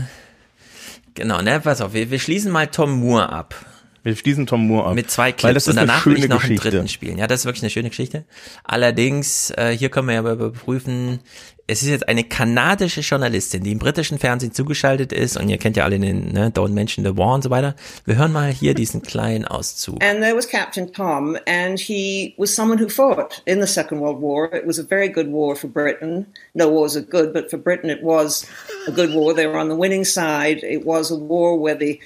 genau, 1.13 1.41
ne, 1.41 1.59
pass 1.59 1.81
auf, 1.81 1.93
wir, 1.93 2.09
wir 2.09 2.19
schließen 2.19 2.51
mal 2.51 2.67
Tom 2.67 2.99
Moore 2.99 3.29
ab. 3.29 3.55
Wir 4.03 4.15
schließen 4.15 4.45
Tom 4.45 4.67
Moore 4.67 4.89
ab. 4.89 4.95
Mit 4.95 5.09
zwei 5.09 5.31
Clips 5.31 5.43
Weil 5.43 5.53
das 5.53 5.67
und 5.67 5.71
ist 5.71 5.77
eine 5.77 5.87
danach 5.87 6.05
will 6.05 6.13
schöne 6.15 6.25
ich 6.25 6.29
noch 6.29 6.41
Geschichte. 6.41 6.63
einen 6.67 6.71
dritten 6.71 6.87
spielen. 6.89 7.17
Ja, 7.17 7.27
das 7.27 7.41
ist 7.41 7.45
wirklich 7.45 7.63
eine 7.63 7.69
schöne 7.69 7.89
Geschichte. 7.89 8.25
Allerdings, 8.65 9.51
äh, 9.51 9.75
hier 9.77 9.89
können 9.89 10.07
wir 10.07 10.15
ja 10.15 10.19
aber 10.19 10.33
überprüfen, 10.33 11.19
es 11.65 11.81
ist 11.81 11.87
jetzt 11.87 12.09
eine 12.09 12.25
kanadische 12.25 12.99
Journalistin, 12.99 13.63
die 13.63 13.71
im 13.71 13.79
britischen 13.79 14.19
Fernsehen 14.19 14.51
zugeschaltet 14.51 15.13
ist 15.13 15.37
und 15.37 15.47
ihr 15.47 15.57
kennt 15.57 15.77
ja 15.77 15.85
alle 15.85 15.97
den, 15.97 16.33
ne, 16.33 16.49
Don't 16.53 16.73
Mention 16.73 17.05
the 17.05 17.15
War 17.17 17.35
und 17.35 17.41
so 17.41 17.49
weiter. 17.49 17.75
Wir 18.03 18.17
hören 18.17 18.33
mal 18.33 18.51
hier 18.51 18.73
diesen 18.73 19.01
kleinen 19.03 19.45
Auszug. 19.45 20.03
And 20.03 20.21
there 20.21 20.35
was 20.35 20.45
Captain 20.45 20.91
Tom, 20.91 21.37
and 21.47 21.79
he 21.79 22.33
was 22.37 22.53
someone 22.53 22.83
who 22.83 22.89
fought 22.89 23.41
in 23.45 23.61
the 23.61 23.67
Second 23.67 24.01
World 24.01 24.19
War. 24.21 24.53
It 24.53 24.67
was 24.67 24.77
a 24.77 24.83
very 24.83 25.07
good 25.07 25.27
war 25.31 25.55
for 25.55 25.69
Britain. 25.69 26.25
No 26.53 26.69
wars 26.69 26.97
are 26.97 27.05
good, 27.05 27.31
but 27.31 27.49
for 27.49 27.57
Britain 27.57 27.89
it 27.89 28.03
was 28.03 28.45
a 28.85 28.91
good 28.91 29.13
war. 29.13 29.33
They 29.33 29.47
were 29.47 29.57
on 29.57 29.69
the 29.69 29.77
winning 29.77 30.03
side. 30.03 30.63
It 30.63 30.85
was 30.85 31.11
a 31.11 31.15
war 31.15 31.57
where 31.57 31.75
the 31.75 31.97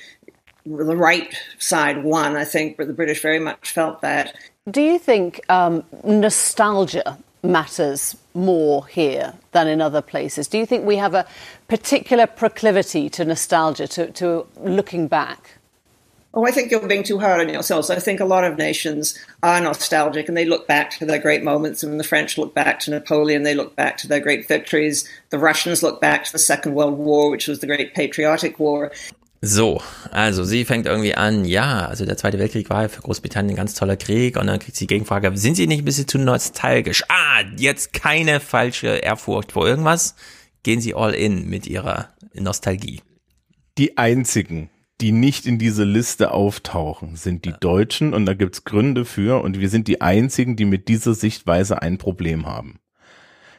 the 0.70 0.96
right 0.96 1.34
side 1.60 2.04
won. 2.04 2.36
I 2.36 2.46
think, 2.46 2.78
but 2.78 2.88
the 2.88 2.94
British 2.94 3.22
very 3.22 3.40
much 3.40 3.72
felt 3.72 4.02
that. 4.02 4.36
Do 4.70 4.82
you 4.82 5.00
think 5.00 5.42
um, 5.50 5.84
nostalgia 6.04 7.18
matters 7.44 8.18
more 8.34 8.86
here 8.88 9.34
than 9.52 9.68
in 9.68 9.82
other 9.82 10.02
places? 10.02 10.48
Do 10.48 10.58
you 10.58 10.66
think 10.66 10.86
we 10.86 10.98
have 10.98 11.14
a 11.14 11.26
particular 11.68 12.28
proclivity 12.28 13.10
to 13.12 13.26
nostalgia, 13.26 13.88
to, 13.88 14.12
to 14.12 14.46
looking 14.58 15.08
back? 15.08 15.52
Oh, 16.34 16.46
I 16.46 16.52
think 16.52 16.70
you're 16.70 16.88
being 16.88 17.04
too 17.04 17.18
hard 17.18 17.40
on 17.40 17.50
yourselves. 17.50 17.90
I 17.90 17.98
think 17.98 18.20
a 18.20 18.26
lot 18.26 18.44
of 18.44 18.58
nations 18.58 19.18
are 19.42 19.60
nostalgic 19.60 20.28
and 20.28 20.38
they 20.38 20.46
look 20.46 20.68
back 20.68 20.92
to 20.92 21.06
their 21.06 21.18
great 21.18 21.44
moments. 21.44 21.82
And 21.82 22.00
the 22.00 22.04
French 22.04 22.38
look 22.38 22.54
back 22.54 22.80
to 22.82 22.92
Napoleon, 22.92 23.44
they 23.44 23.56
look 23.56 23.76
back 23.76 23.98
to 24.00 24.08
their 24.08 24.20
great 24.20 24.48
victories. 24.48 25.10
The 25.30 25.40
Russians 25.40 25.82
look 25.82 26.00
back 26.00 26.26
to 26.26 26.32
the 26.32 26.38
Second 26.38 26.76
World 26.76 26.98
War, 26.98 27.32
which 27.32 27.48
was 27.48 27.60
the 27.60 27.66
great 27.68 27.96
patriotic 27.96 28.60
war. 28.60 28.92
So, 29.42 29.82
also 30.12 30.44
sie 30.44 30.66
fängt 30.66 30.88
irgendwie 30.88 31.14
an, 31.14 31.46
ja, 31.46 31.86
also 31.86 32.06
der 32.06 32.18
Zweite 32.18 32.40
Weltkrieg 32.40 32.70
war 32.72 32.84
ja 32.84 32.88
für 32.88 33.02
Großbritannien 33.02 33.54
ein 33.54 33.58
ganz 33.58 33.76
toller 33.76 33.96
Krieg 33.96 34.36
und 34.36 34.48
dann 34.48 34.58
kriegt 34.58 34.76
sie 34.76 34.86
die 34.86 34.94
Gegenfrage, 34.94 35.32
sind 35.38 35.56
Sie 35.56 35.68
nicht 35.68 35.80
ein 35.80 35.86
bisschen 35.86 36.08
zu 36.08 36.18
nostalgisch? 36.18 37.04
Ah, 37.08 37.44
jetzt 37.56 37.94
keine 37.94 38.40
falsche 38.40 38.88
Ehrfurcht 38.88 39.52
vor 39.52 39.68
irgendwas, 39.68 40.16
gehen 40.64 40.82
Sie 40.82 40.96
all 40.96 41.14
in 41.14 41.48
mit 41.48 41.68
Ihrer 41.68 42.10
Nostalgie. 42.34 43.02
Die 43.78 43.98
einzigen, 44.00 44.72
die 45.02 45.12
nicht 45.12 45.46
in 45.46 45.60
diese 45.60 45.84
Liste 45.84 46.32
auftauchen, 46.32 47.16
sind 47.16 47.46
die 47.46 47.54
Deutschen 47.60 48.16
und 48.16 48.26
da 48.26 48.34
gibt's 48.34 48.64
Gründe 48.64 49.06
für 49.06 49.44
und 49.44 49.60
wir 49.60 49.70
sind 49.70 49.88
die 49.88 50.02
einzigen, 50.02 50.56
die 50.56 50.66
mit 50.66 50.88
dieser 50.88 51.14
Sichtweise 51.14 51.84
ein 51.84 52.00
Problem 52.00 52.48
haben. 52.48 52.80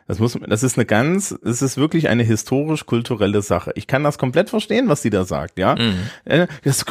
Das 0.08 0.18
muss, 0.18 0.36
das 0.48 0.62
ist 0.62 0.76
eine 0.78 0.86
ganz, 0.86 1.32
es 1.44 1.62
ist 1.62 1.76
wirklich 1.76 2.08
eine 2.08 2.22
historisch-kulturelle 2.24 3.42
Sache. 3.42 3.72
Ich 3.76 3.86
kann 3.86 4.02
das 4.02 4.16
komplett 4.18 4.48
verstehen, 4.50 4.88
was 4.88 5.02
sie 5.02 5.10
da 5.10 5.24
sagt, 5.24 5.58
ja. 5.58 5.76
Äh, 6.24 6.46
Das, 6.64 6.84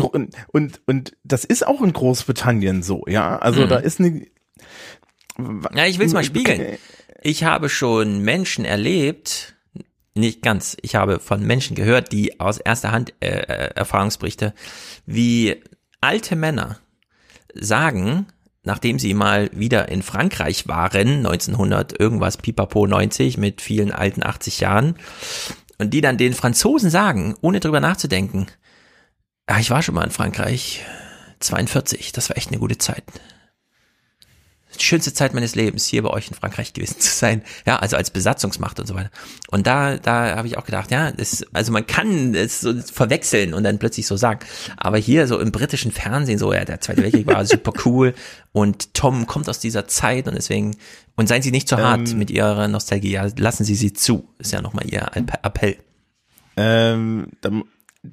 und, 0.49 0.81
und 0.85 1.13
das 1.23 1.43
ist 1.43 1.65
auch 1.67 1.81
in 1.81 1.91
Großbritannien 1.93 2.83
so, 2.83 3.03
ja. 3.07 3.37
Also 3.39 3.61
Mhm. 3.63 3.69
da 3.69 3.77
ist 3.77 3.99
eine, 3.99 4.27
Ja, 5.75 5.85
ich 5.85 5.99
will 5.99 6.05
es 6.07 6.13
mal 6.13 6.23
spiegeln. 6.23 6.77
Ich 7.21 7.43
habe 7.43 7.69
schon 7.69 8.21
Menschen 8.21 8.63
erlebt, 8.65 9.55
nicht 10.13 10.41
ganz, 10.41 10.77
ich 10.81 10.95
habe 10.95 11.19
von 11.19 11.43
Menschen 11.45 11.75
gehört, 11.75 12.11
die 12.11 12.39
aus 12.39 12.57
erster 12.59 12.91
Hand 12.91 13.13
äh, 13.19 13.27
äh, 13.29 13.71
Erfahrungsberichte, 13.75 14.53
wie 15.05 15.61
alte 16.01 16.35
Männer 16.35 16.79
sagen, 17.53 18.27
nachdem 18.67 18.99
sie 18.99 19.13
mal 19.13 19.49
wieder 19.53 19.89
in 19.89 20.03
Frankreich 20.03 20.67
waren, 20.67 21.25
1900 21.25 21.99
irgendwas 21.99 22.37
Pipapo 22.37 22.85
90 22.85 23.37
mit 23.37 23.61
vielen 23.61 23.91
alten 23.91 24.23
80 24.23 24.59
Jahren, 24.59 24.95
und 25.79 25.93
die 25.93 26.01
dann 26.01 26.17
den 26.17 26.33
Franzosen 26.33 26.89
sagen, 26.89 27.35
ohne 27.41 27.59
drüber 27.59 27.79
nachzudenken, 27.79 28.47
ja, 29.49 29.57
ich 29.57 29.69
war 29.69 29.81
schon 29.81 29.95
mal 29.95 30.03
in 30.03 30.11
Frankreich, 30.11 30.85
42, 31.39 32.11
das 32.11 32.29
war 32.29 32.37
echt 32.37 32.49
eine 32.49 32.59
gute 32.59 32.77
Zeit 32.77 33.03
schönste 34.83 35.13
Zeit 35.13 35.33
meines 35.33 35.55
Lebens, 35.55 35.85
hier 35.85 36.03
bei 36.03 36.09
euch 36.09 36.27
in 36.29 36.35
Frankreich 36.35 36.73
gewesen 36.73 36.99
zu 36.99 37.13
sein. 37.13 37.41
Ja, 37.65 37.77
also 37.77 37.97
als 37.97 38.11
Besatzungsmacht 38.11 38.79
und 38.79 38.87
so 38.87 38.95
weiter. 38.95 39.09
Und 39.49 39.67
da, 39.67 39.97
da 39.97 40.35
habe 40.35 40.47
ich 40.47 40.57
auch 40.57 40.65
gedacht, 40.65 40.91
ja, 40.91 41.11
das, 41.11 41.45
also 41.53 41.71
man 41.71 41.87
kann 41.87 42.35
es 42.35 42.61
so 42.61 42.73
verwechseln 42.81 43.53
und 43.53 43.63
dann 43.63 43.79
plötzlich 43.79 44.07
so 44.07 44.17
sagen. 44.17 44.39
Aber 44.77 44.97
hier 44.97 45.27
so 45.27 45.39
im 45.39 45.51
britischen 45.51 45.91
Fernsehen, 45.91 46.37
so, 46.37 46.53
ja, 46.53 46.65
der 46.65 46.81
Zweite 46.81 47.03
Weltkrieg 47.03 47.27
war 47.27 47.45
super 47.45 47.73
cool 47.85 48.13
und 48.51 48.93
Tom 48.93 49.27
kommt 49.27 49.49
aus 49.49 49.59
dieser 49.59 49.87
Zeit 49.87 50.27
und 50.27 50.35
deswegen, 50.35 50.75
und 51.15 51.27
seien 51.27 51.41
Sie 51.41 51.51
nicht 51.51 51.67
zu 51.67 51.77
hart 51.77 52.09
Ähm. 52.09 52.17
mit 52.17 52.31
Ihrer 52.31 52.67
Nostalgie, 52.67 53.11
ja, 53.11 53.27
lassen 53.37 53.63
Sie 53.63 53.75
sie 53.75 53.93
zu, 53.93 54.29
ist 54.39 54.53
ja 54.53 54.61
nochmal 54.61 54.85
Ihr 54.87 55.09
Appell. 55.13 55.77
Ähm, 56.55 57.27
da 57.41 57.51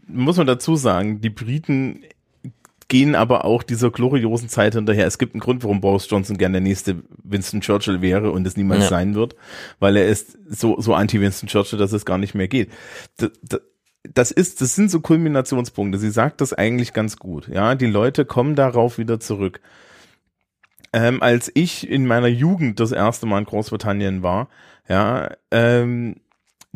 muss 0.07 0.37
man 0.37 0.47
dazu 0.47 0.77
sagen, 0.77 1.21
die 1.21 1.31
Briten 1.31 2.05
gehen 2.89 3.15
aber 3.15 3.45
auch 3.45 3.63
dieser 3.63 3.91
gloriosen 3.91 4.49
Zeit 4.49 4.75
hinterher. 4.75 5.07
Es 5.07 5.19
gibt 5.19 5.35
einen 5.35 5.41
Grund, 5.41 5.63
warum 5.65 5.81
Boris 5.81 6.09
Johnson 6.09 6.37
gerne 6.39 6.55
der 6.55 6.61
nächste 6.61 7.03
Winston 7.23 7.61
Churchill 7.61 8.01
wäre 8.01 8.31
und 8.31 8.47
es 8.47 8.57
niemals 8.57 8.85
Ja. 8.85 8.89
sein 8.91 9.15
wird, 9.15 9.37
weil 9.79 9.97
er 9.97 10.07
ist 10.07 10.39
so, 10.49 10.81
so 10.81 10.95
anti-Winston 10.95 11.49
Churchill, 11.49 11.79
dass 11.79 11.93
es 11.93 12.05
gar 12.05 12.19
nicht 12.19 12.35
mehr 12.35 12.49
geht. 12.49 12.71
D- 13.21 13.31
Das 14.13 14.31
ist, 14.31 14.61
das 14.61 14.75
sind 14.75 14.91
so 14.91 15.01
Kulminationspunkte. 15.01 15.99
Sie 15.99 16.11
sagt 16.11 16.41
das 16.43 16.53
eigentlich 16.53 16.93
ganz 16.93 17.17
gut. 17.17 17.49
Ja, 17.49 17.75
die 17.75 17.87
Leute 17.87 18.27
kommen 18.27 18.55
darauf 18.55 18.99
wieder 18.99 19.19
zurück. 19.19 19.61
Ähm, 20.93 21.23
als 21.23 21.51
ich 21.55 21.89
in 21.89 22.07
meiner 22.07 22.29
Jugend 22.29 22.79
das 22.81 22.93
erste 22.93 23.27
Mal 23.27 23.39
in 23.41 23.45
Großbritannien 23.47 24.23
war, 24.23 24.49
ja, 24.89 25.31
ähm, 25.51 26.17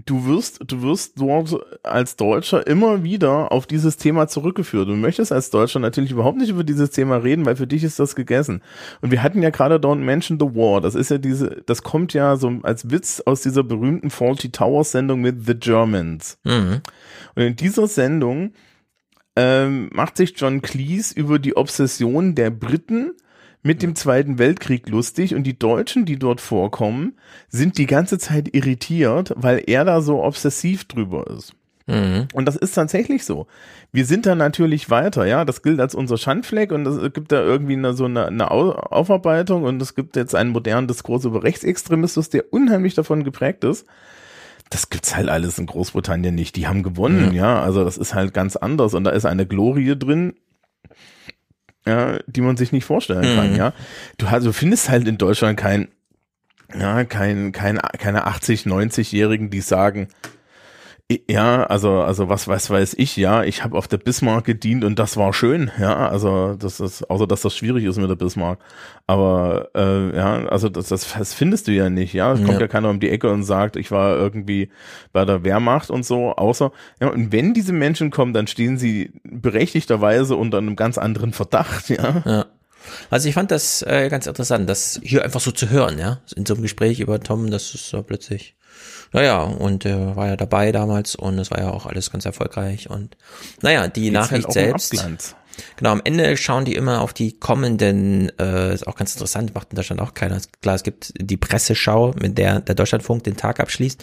du 0.07 0.27
wirst, 0.27 0.60
du 0.67 0.83
wirst 0.83 1.20
dort 1.20 1.57
als 1.83 2.17
Deutscher 2.17 2.67
immer 2.67 3.02
wieder 3.02 3.51
auf 3.51 3.67
dieses 3.67 3.97
Thema 3.97 4.28
zurückgeführt. 4.28 4.89
Du 4.89 4.94
möchtest 4.94 5.33
als 5.33 5.51
Deutscher 5.51 5.81
natürlich 5.81 6.12
überhaupt 6.12 6.39
nicht 6.39 6.51
über 6.51 6.65
dieses 6.65 6.91
Thema 6.91 7.17
reden, 7.17 7.47
weil 7.47 7.57
für 7.57 7.67
dich 7.67 7.83
ist 7.85 7.99
das 7.99 8.15
gegessen. 8.15 8.62
Und 9.01 9.10
wir 9.10 9.23
hatten 9.23 9.43
ja 9.43 9.51
gerade 9.51 9.77
Don't 9.77 9.97
Mention 9.97 10.39
the 10.39 10.55
War. 10.55 10.81
Das 10.81 10.94
ist 10.94 11.10
ja 11.10 11.18
diese, 11.18 11.62
das 11.67 11.83
kommt 11.83 12.15
ja 12.15 12.36
so 12.36 12.52
als 12.62 12.91
Witz 12.91 13.20
aus 13.27 13.43
dieser 13.43 13.65
berühmten 13.65 14.10
Faulty 14.10 14.51
Towers 14.51 14.93
Sendung 14.93 15.20
mit 15.20 15.47
The 15.47 15.55
Germans. 15.55 16.39
Mhm. 16.44 16.81
Und 17.35 17.43
in 17.43 17.57
dieser 17.57 17.89
Sendung 17.89 18.52
ähm, 19.36 19.91
macht 19.93 20.17
sich 20.17 20.35
John 20.36 20.62
Cleese 20.62 21.15
über 21.15 21.39
die 21.39 21.57
Obsession 21.57 22.35
der 22.35 22.51
Briten 22.51 23.12
mit 23.68 23.82
dem 23.82 23.94
Zweiten 23.94 24.38
Weltkrieg 24.38 24.88
lustig 24.88 25.34
und 25.34 25.44
die 25.44 25.58
Deutschen, 25.58 26.06
die 26.06 26.18
dort 26.18 26.40
vorkommen, 26.40 27.18
sind 27.50 27.76
die 27.76 27.84
ganze 27.84 28.16
Zeit 28.16 28.55
irritiert, 28.55 29.34
weil 29.36 29.62
er 29.66 29.84
da 29.84 30.00
so 30.00 30.24
obsessiv 30.24 30.86
drüber 30.86 31.26
ist. 31.26 31.52
Mhm. 31.86 32.28
Und 32.32 32.47
das 32.47 32.56
ist 32.56 32.72
tatsächlich 32.72 33.26
so. 33.26 33.47
Wir 33.92 34.06
sind 34.06 34.24
da 34.24 34.34
natürlich 34.34 34.88
weiter, 34.88 35.26
ja. 35.26 35.44
Das 35.44 35.60
gilt 35.60 35.80
als 35.80 35.94
unser 35.94 36.16
Schandfleck 36.16 36.72
und 36.72 36.86
es 36.86 37.12
gibt 37.12 37.30
da 37.30 37.42
irgendwie 37.42 37.74
eine, 37.74 37.92
so 37.92 38.06
eine, 38.06 38.26
eine 38.28 38.50
Au- 38.50 38.72
Aufarbeitung 38.72 39.64
und 39.64 39.82
es 39.82 39.94
gibt 39.94 40.16
jetzt 40.16 40.34
einen 40.34 40.48
modernen 40.48 40.88
Diskurs 40.88 41.26
über 41.26 41.42
Rechtsextremismus, 41.42 42.30
der 42.30 42.50
unheimlich 42.50 42.94
davon 42.94 43.22
geprägt 43.22 43.64
ist. 43.64 43.86
Das 44.70 44.88
gibt's 44.88 45.14
halt 45.14 45.28
alles 45.28 45.58
in 45.58 45.66
Großbritannien 45.66 46.34
nicht. 46.34 46.56
Die 46.56 46.66
haben 46.66 46.82
gewonnen, 46.82 47.34
ja. 47.34 47.60
Also 47.60 47.84
das 47.84 47.98
ist 47.98 48.14
halt 48.14 48.32
ganz 48.32 48.56
anders 48.56 48.94
und 48.94 49.05
da 49.05 49.10
ist 49.10 49.26
eine 49.26 49.47
Glorie 49.47 49.94
drin, 49.98 50.32
ja, 51.89 52.18
die 52.26 52.41
man 52.42 52.57
sich 52.57 52.70
nicht 52.73 52.84
vorstellen 52.84 53.36
kann, 53.36 53.50
Mhm. 53.52 53.57
ja. 53.57 53.73
Du, 54.18 54.26
du 54.26 54.52
findest 54.52 54.89
halt 54.89 55.08
in 55.08 55.18
Deutschland 55.18 55.58
kein, 55.58 55.89
ja, 56.78 57.05
kein, 57.05 57.52
kein, 57.52 57.78
keine 57.78 58.26
80, 58.26 58.67
90-Jährigen, 58.67 59.50
die 59.50 59.60
sagen, 59.62 60.08
ja, 61.26 61.64
also, 61.64 62.00
also 62.02 62.28
was, 62.28 62.48
was 62.48 62.68
weiß 62.68 62.94
ich, 62.98 63.16
ja, 63.16 63.42
ich 63.42 63.64
habe 63.64 63.78
auf 63.78 63.88
der 63.88 63.96
Bismarck 63.96 64.44
gedient 64.44 64.84
und 64.84 64.98
das 64.98 65.16
war 65.16 65.32
schön, 65.32 65.70
ja, 65.80 66.06
also 66.08 66.54
das 66.54 66.80
ist, 66.80 67.08
außer 67.08 67.26
dass 67.26 67.40
das 67.40 67.56
schwierig 67.56 67.84
ist 67.84 67.96
mit 67.96 68.10
der 68.10 68.14
Bismarck. 68.14 68.58
Aber 69.06 69.70
äh, 69.74 70.14
ja, 70.14 70.46
also 70.48 70.68
das, 70.68 70.88
das, 70.88 71.14
das 71.16 71.32
findest 71.32 71.66
du 71.66 71.72
ja 71.72 71.88
nicht, 71.88 72.12
ja. 72.12 72.34
Es 72.34 72.40
kommt 72.40 72.52
Ja. 72.54 72.60
ja 72.60 72.68
keiner 72.68 72.90
um 72.90 73.00
die 73.00 73.08
Ecke 73.08 73.30
und 73.30 73.42
sagt, 73.44 73.76
ich 73.76 73.90
war 73.90 74.16
irgendwie 74.16 74.70
bei 75.14 75.24
der 75.24 75.44
Wehrmacht 75.44 75.88
und 75.90 76.04
so, 76.04 76.32
außer, 76.32 76.72
ja, 77.00 77.08
und 77.08 77.32
wenn 77.32 77.54
diese 77.54 77.72
Menschen 77.72 78.10
kommen, 78.10 78.34
dann 78.34 78.46
stehen 78.46 78.76
sie 78.76 79.10
berechtigterweise 79.24 80.36
unter 80.36 80.58
einem 80.58 80.76
ganz 80.76 80.98
anderen 80.98 81.32
Verdacht, 81.32 81.88
ja. 81.88 82.22
Ja. 82.26 82.46
Also 83.08 83.28
ich 83.28 83.34
fand 83.34 83.50
das 83.50 83.80
äh, 83.82 84.08
ganz 84.10 84.26
interessant, 84.26 84.68
das 84.68 85.00
hier 85.02 85.24
einfach 85.24 85.40
so 85.40 85.52
zu 85.52 85.70
hören, 85.70 85.98
ja, 85.98 86.20
in 86.36 86.44
so 86.44 86.52
einem 86.52 86.62
Gespräch 86.62 87.00
über 87.00 87.18
Tom, 87.20 87.50
das 87.50 87.74
ist 87.74 87.88
so 87.88 88.02
plötzlich, 88.02 88.56
naja, 89.12 89.42
und 89.42 89.84
er 89.84 90.16
war 90.16 90.28
ja 90.28 90.36
dabei 90.36 90.72
damals 90.72 91.14
und 91.14 91.38
es 91.38 91.50
war 91.50 91.60
ja 91.60 91.70
auch 91.70 91.86
alles 91.86 92.10
ganz 92.10 92.24
erfolgreich 92.24 92.90
und 92.90 93.16
naja, 93.62 93.88
die 93.88 94.10
Nachricht 94.10 94.46
halt 94.46 94.46
um 94.46 94.52
selbst. 94.52 95.36
Genau, 95.76 95.90
am 95.92 96.00
Ende 96.04 96.36
schauen 96.36 96.64
die 96.64 96.74
immer 96.74 97.00
auf 97.00 97.12
die 97.12 97.38
kommenden, 97.38 98.30
äh, 98.38 98.74
ist 98.74 98.86
auch 98.86 98.96
ganz 98.96 99.14
interessant, 99.14 99.54
macht 99.54 99.68
in 99.70 99.76
Deutschland 99.76 100.00
auch 100.00 100.14
keiner. 100.14 100.38
Klar, 100.62 100.74
es 100.74 100.82
gibt 100.82 101.12
die 101.18 101.36
Presseschau, 101.36 102.14
mit 102.20 102.38
der 102.38 102.60
der 102.60 102.74
Deutschlandfunk 102.74 103.24
den 103.24 103.36
Tag 103.36 103.60
abschließt, 103.60 104.02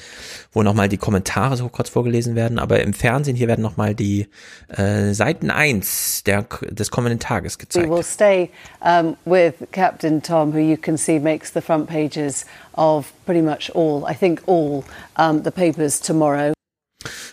wo 0.52 0.64
nochmal 0.64 0.90
die 0.90 0.98
Kommentare 0.98 1.58
so 1.58 1.70
kurz 1.70 1.90
vorgelesen 1.90 2.36
werden, 2.36 2.60
aber 2.60 2.82
im 2.82 2.94
Fernsehen 2.94 3.36
hier 3.36 3.48
werden 3.48 3.62
nochmal 3.62 3.96
die 3.96 4.28
äh, 4.70 5.14
Seiten 5.14 5.50
eins 5.52 6.24
der, 6.24 6.44
des 6.70 6.92
kommenden 6.92 7.20
Tages 7.20 7.56
We 7.56 7.60
gezeigt. 7.60 7.90
will 7.90 8.04
stay 8.04 8.50
um, 8.82 9.16
with 9.26 9.54
Captain 9.72 10.22
Tom, 10.22 10.54
who 10.54 10.60
you 10.60 10.78
can 10.78 10.98
see 10.98 11.20
makes 11.20 11.52
the 11.54 11.62
front 11.62 11.88
pages 11.88 12.46
of 12.74 13.12
pretty 13.26 13.42
much 13.42 13.72
all, 13.74 14.04
I 14.10 14.14
think 14.16 14.42
all, 14.48 14.84
um, 15.18 15.44
the 15.44 15.52
papers 15.52 16.00
tomorrow. 16.00 16.54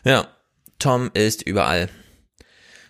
Ja, 0.04 0.26
Tom 0.78 1.10
ist 1.14 1.42
überall. 1.42 1.88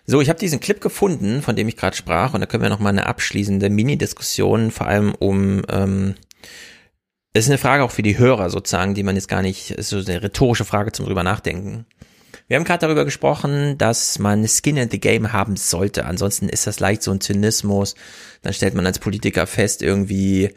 So, 0.05 0.19
ich 0.19 0.27
habe 0.29 0.39
diesen 0.39 0.59
Clip 0.59 0.81
gefunden, 0.81 1.41
von 1.41 1.55
dem 1.55 1.69
ich 1.69 1.77
gerade 1.77 1.95
sprach, 1.95 2.33
und 2.33 2.41
da 2.41 2.45
können 2.45 2.63
wir 2.63 2.69
noch 2.69 2.79
mal 2.79 2.89
eine 2.89 3.05
abschließende 3.05 3.69
Mini-Diskussion, 3.69 4.71
vor 4.71 4.87
allem 4.87 5.15
um, 5.15 5.61
ähm, 5.69 6.15
das 7.31 7.45
ist 7.45 7.49
eine 7.49 7.57
Frage 7.57 7.83
auch 7.83 7.91
für 7.91 8.03
die 8.03 8.17
Hörer 8.17 8.49
sozusagen, 8.49 8.95
die 8.95 9.03
man 9.03 9.15
jetzt 9.15 9.29
gar 9.29 9.41
nicht, 9.41 9.71
ist 9.71 9.89
so 9.89 9.97
eine 9.97 10.21
rhetorische 10.21 10.65
Frage 10.65 10.91
zum 10.91 11.05
drüber 11.05 11.23
nachdenken. 11.23 11.85
Wir 12.47 12.57
haben 12.57 12.65
gerade 12.65 12.81
darüber 12.85 13.05
gesprochen, 13.05 13.77
dass 13.77 14.19
man 14.19 14.45
Skin 14.47 14.77
in 14.77 14.89
the 14.89 14.99
Game 14.99 15.31
haben 15.31 15.55
sollte. 15.55 16.05
Ansonsten 16.05 16.49
ist 16.49 16.67
das 16.67 16.81
leicht 16.81 17.01
so 17.01 17.11
ein 17.11 17.21
Zynismus. 17.21 17.95
Dann 18.41 18.53
stellt 18.53 18.75
man 18.75 18.85
als 18.85 18.99
Politiker 18.99 19.47
fest, 19.47 19.81
irgendwie, 19.81 20.53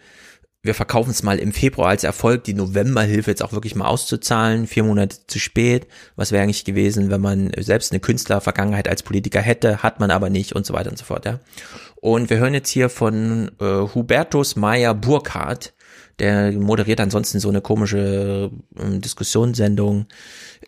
wir 0.66 0.74
verkaufen 0.74 1.10
es 1.10 1.22
mal 1.22 1.38
im 1.38 1.52
Februar 1.52 1.88
als 1.88 2.04
Erfolg, 2.04 2.44
die 2.44 2.54
Novemberhilfe 2.54 3.30
jetzt 3.30 3.42
auch 3.42 3.52
wirklich 3.52 3.74
mal 3.74 3.86
auszuzahlen, 3.86 4.66
vier 4.66 4.84
Monate 4.84 5.18
zu 5.26 5.38
spät. 5.38 5.86
Was 6.16 6.32
wäre 6.32 6.42
eigentlich 6.42 6.64
gewesen, 6.64 7.10
wenn 7.10 7.20
man 7.20 7.52
selbst 7.58 7.92
eine 7.92 8.00
Künstlervergangenheit 8.00 8.88
als 8.88 9.02
Politiker 9.02 9.40
hätte, 9.40 9.82
hat 9.82 10.00
man 10.00 10.10
aber 10.10 10.30
nicht 10.30 10.54
und 10.54 10.66
so 10.66 10.74
weiter 10.74 10.90
und 10.90 10.98
so 10.98 11.04
fort, 11.04 11.24
ja. 11.24 11.40
Und 11.96 12.30
wir 12.30 12.38
hören 12.38 12.54
jetzt 12.54 12.68
hier 12.68 12.88
von 12.88 13.50
äh, 13.60 13.64
Hubertus 13.64 14.54
Meyer 14.54 14.94
Burkhardt, 14.94 15.72
der 16.18 16.52
moderiert 16.52 17.00
ansonsten 17.00 17.40
so 17.40 17.48
eine 17.48 17.60
komische 17.60 18.50
ähm, 18.78 19.00
Diskussionssendung 19.00 20.06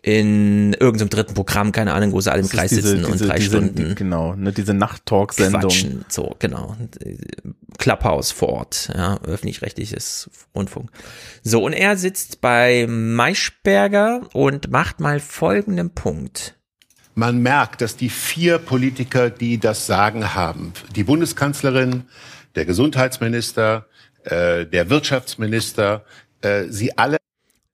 in 0.01 0.73
irgendeinem 0.73 1.09
dritten 1.09 1.33
Programm, 1.33 1.71
keine 1.71 1.93
Ahnung, 1.93 2.11
wo 2.13 2.21
sie 2.21 2.31
alle 2.31 2.41
im 2.41 2.49
Kreis 2.49 2.69
diese- 2.69 2.83
sitzen 2.83 3.05
und 3.05 3.13
diese- 3.15 3.27
drei 3.27 3.37
diese- 3.37 3.49
Stunden 3.57 3.95
Genau, 3.95 4.35
ne, 4.35 4.53
diese 4.53 4.73
Nacht-Talk-Sendung. 4.73 5.61
quatschen, 5.61 6.05
so, 6.07 6.35
genau. 6.39 6.75
Clubhouse 7.77 8.31
vor 8.31 8.49
Ort, 8.49 8.89
ja, 8.95 9.19
öffentlich-rechtliches 9.23 10.29
Rundfunk. 10.55 10.89
So, 11.43 11.63
und 11.63 11.73
er 11.73 11.97
sitzt 11.97 12.41
bei 12.41 12.85
Maischberger 12.87 14.21
und 14.33 14.69
macht 14.71 14.99
mal 14.99 15.19
folgenden 15.19 15.89
Punkt. 15.91 16.55
Man 17.15 17.39
merkt, 17.39 17.81
dass 17.81 17.97
die 17.97 18.09
vier 18.09 18.59
Politiker, 18.59 19.29
die 19.29 19.57
das 19.57 19.87
Sagen 19.87 20.35
haben, 20.35 20.73
die 20.95 21.03
Bundeskanzlerin, 21.03 22.03
der 22.55 22.65
Gesundheitsminister, 22.65 23.85
äh, 24.23 24.65
der 24.65 24.89
Wirtschaftsminister, 24.89 26.03
äh, 26.41 26.65
sie 26.69 26.97
alle 26.97 27.17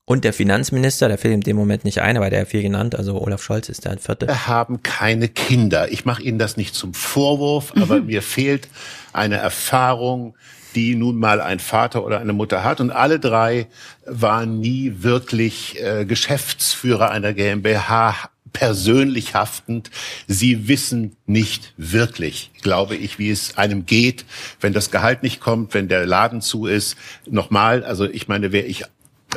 Und 0.05 0.23
der 0.23 0.33
Finanzminister, 0.33 1.07
der 1.07 1.17
fällt 1.17 1.33
in 1.33 1.41
dem 1.41 1.57
Moment 1.57 1.83
nicht 1.85 2.01
ein, 2.01 2.17
aber 2.17 2.29
der 2.29 2.45
viel 2.45 2.61
genannt, 2.61 2.95
also 2.95 3.19
Olaf 3.19 3.41
Scholz 3.41 3.69
ist 3.69 3.85
der 3.85 3.97
vierte. 3.97 4.27
haben 4.47 4.83
keine 4.83 5.27
Kinder. 5.27 5.91
Ich 5.91 6.05
mache 6.05 6.21
Ihnen 6.21 6.37
das 6.37 6.57
nicht 6.57 6.75
zum 6.75 6.93
Vorwurf, 6.93 7.73
aber 7.75 8.01
mir 8.01 8.21
fehlt 8.21 8.67
eine 9.13 9.37
Erfahrung, 9.37 10.35
die 10.75 10.95
nun 10.95 11.15
mal 11.15 11.41
ein 11.41 11.59
Vater 11.59 12.05
oder 12.05 12.19
eine 12.19 12.33
Mutter 12.33 12.63
hat. 12.63 12.81
Und 12.81 12.91
alle 12.91 13.19
drei 13.19 13.67
waren 14.05 14.59
nie 14.59 14.93
wirklich 14.99 15.81
äh, 15.81 16.05
Geschäftsführer 16.05 17.09
einer 17.09 17.33
GmbH 17.33 18.29
persönlich 18.55 19.35
haftend. 19.35 19.91
Sie 20.27 20.69
wissen 20.69 21.17
nicht 21.27 21.73
wirklich, 21.75 22.51
glaube 22.61 22.95
ich, 22.95 23.19
wie 23.19 23.29
es 23.29 23.57
einem 23.57 23.85
geht, 23.85 24.23
wenn 24.61 24.71
das 24.71 24.91
Gehalt 24.91 25.23
nicht 25.23 25.41
kommt, 25.41 25.73
wenn 25.73 25.89
der 25.89 26.05
Laden 26.05 26.39
zu 26.41 26.65
ist. 26.65 26.95
Nochmal, 27.29 27.83
also 27.83 28.05
ich 28.05 28.29
meine, 28.29 28.53
wäre 28.53 28.65
ich 28.65 28.83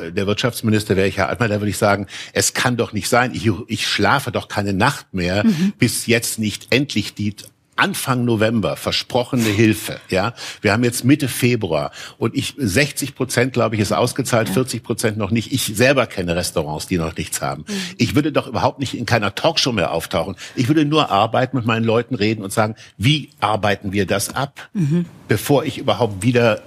äh, 0.00 0.12
der 0.12 0.28
Wirtschaftsminister 0.28 0.96
wäre 0.96 1.08
ich 1.08 1.16
Herr 1.16 1.28
Altmaier, 1.28 1.48
da 1.48 1.60
würde 1.60 1.70
ich 1.70 1.78
sagen, 1.78 2.06
es 2.32 2.54
kann 2.54 2.76
doch 2.76 2.92
nicht 2.92 3.08
sein, 3.08 3.34
ich, 3.34 3.50
ich 3.66 3.88
schlafe 3.88 4.30
doch 4.30 4.46
keine 4.46 4.72
Nacht 4.72 5.12
mehr, 5.12 5.44
bis 5.78 6.06
jetzt 6.06 6.38
nicht 6.38 6.68
endlich 6.70 7.14
die 7.14 7.34
Anfang 7.78 8.24
November 8.24 8.76
versprochene 8.76 9.44
Hilfe, 9.44 10.00
ja. 10.08 10.34
Wir 10.60 10.72
haben 10.72 10.82
jetzt 10.82 11.04
Mitte 11.04 11.28
Februar 11.28 11.92
und 12.18 12.34
ich 12.34 12.54
60 12.58 13.14
Prozent, 13.14 13.52
glaube 13.52 13.76
ich, 13.76 13.80
ist 13.80 13.92
ausgezahlt, 13.92 14.48
40 14.48 14.82
Prozent 14.82 15.16
noch 15.16 15.30
nicht. 15.30 15.52
Ich 15.52 15.64
selber 15.64 16.06
kenne 16.06 16.34
Restaurants, 16.34 16.88
die 16.88 16.98
noch 16.98 17.16
nichts 17.16 17.40
haben. 17.40 17.64
Mhm. 17.68 17.74
Ich 17.96 18.14
würde 18.16 18.32
doch 18.32 18.48
überhaupt 18.48 18.80
nicht 18.80 18.94
in 18.94 19.06
keiner 19.06 19.34
Talkshow 19.34 19.70
mehr 19.72 19.92
auftauchen. 19.92 20.34
Ich 20.56 20.66
würde 20.66 20.84
nur 20.84 21.10
arbeiten, 21.10 21.56
mit 21.56 21.66
meinen 21.66 21.84
Leuten 21.84 22.16
reden 22.16 22.42
und 22.42 22.52
sagen, 22.52 22.74
wie 22.96 23.30
arbeiten 23.40 23.92
wir 23.92 24.06
das 24.06 24.34
ab, 24.34 24.68
Mhm. 24.72 25.06
bevor 25.28 25.64
ich 25.64 25.78
überhaupt 25.78 26.22
wieder 26.22 26.62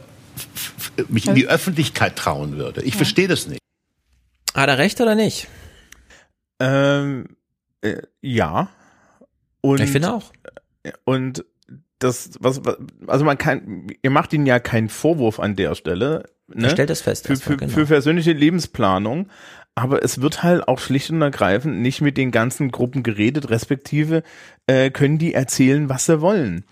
mich 1.09 1.27
in 1.27 1.35
die 1.35 1.47
Öffentlichkeit 1.47 2.15
trauen 2.15 2.57
würde. 2.57 2.81
Ich 2.83 2.95
verstehe 2.95 3.27
das 3.27 3.47
nicht. 3.47 3.59
Hat 4.55 4.69
er 4.69 4.77
recht 4.77 4.99
oder 5.01 5.15
nicht? 5.15 5.47
Ähm, 6.61 7.25
äh, 7.81 7.97
ja. 8.21 8.69
Und, 9.61 9.79
Ich 9.81 9.89
finde 9.91 10.13
auch. 10.13 10.31
Und 11.03 11.45
das, 11.99 12.31
was, 12.39 12.61
also 13.07 13.25
man 13.25 13.37
kann, 13.37 13.87
ihr 14.01 14.09
macht 14.09 14.33
ihnen 14.33 14.45
ja 14.45 14.59
keinen 14.59 14.89
Vorwurf 14.89 15.39
an 15.39 15.55
der 15.55 15.75
Stelle. 15.75 16.25
Ne? 16.47 16.69
Stellt 16.69 16.89
das 16.89 17.01
fest 17.01 17.27
Für, 17.27 17.35
für, 17.35 17.57
genau. 17.57 17.71
für 17.71 17.85
persönliche 17.85 18.33
Lebensplanung. 18.33 19.27
Aber 19.73 20.03
es 20.03 20.21
wird 20.21 20.43
halt 20.43 20.67
auch 20.67 20.79
schlicht 20.79 21.11
und 21.11 21.21
ergreifend 21.21 21.79
nicht 21.81 22.01
mit 22.01 22.17
den 22.17 22.31
ganzen 22.31 22.71
Gruppen 22.71 23.03
geredet, 23.03 23.49
respektive 23.49 24.23
äh, 24.67 24.89
können 24.89 25.17
die 25.17 25.33
erzählen, 25.33 25.87
was 25.87 26.05
sie 26.05 26.19
wollen. 26.19 26.65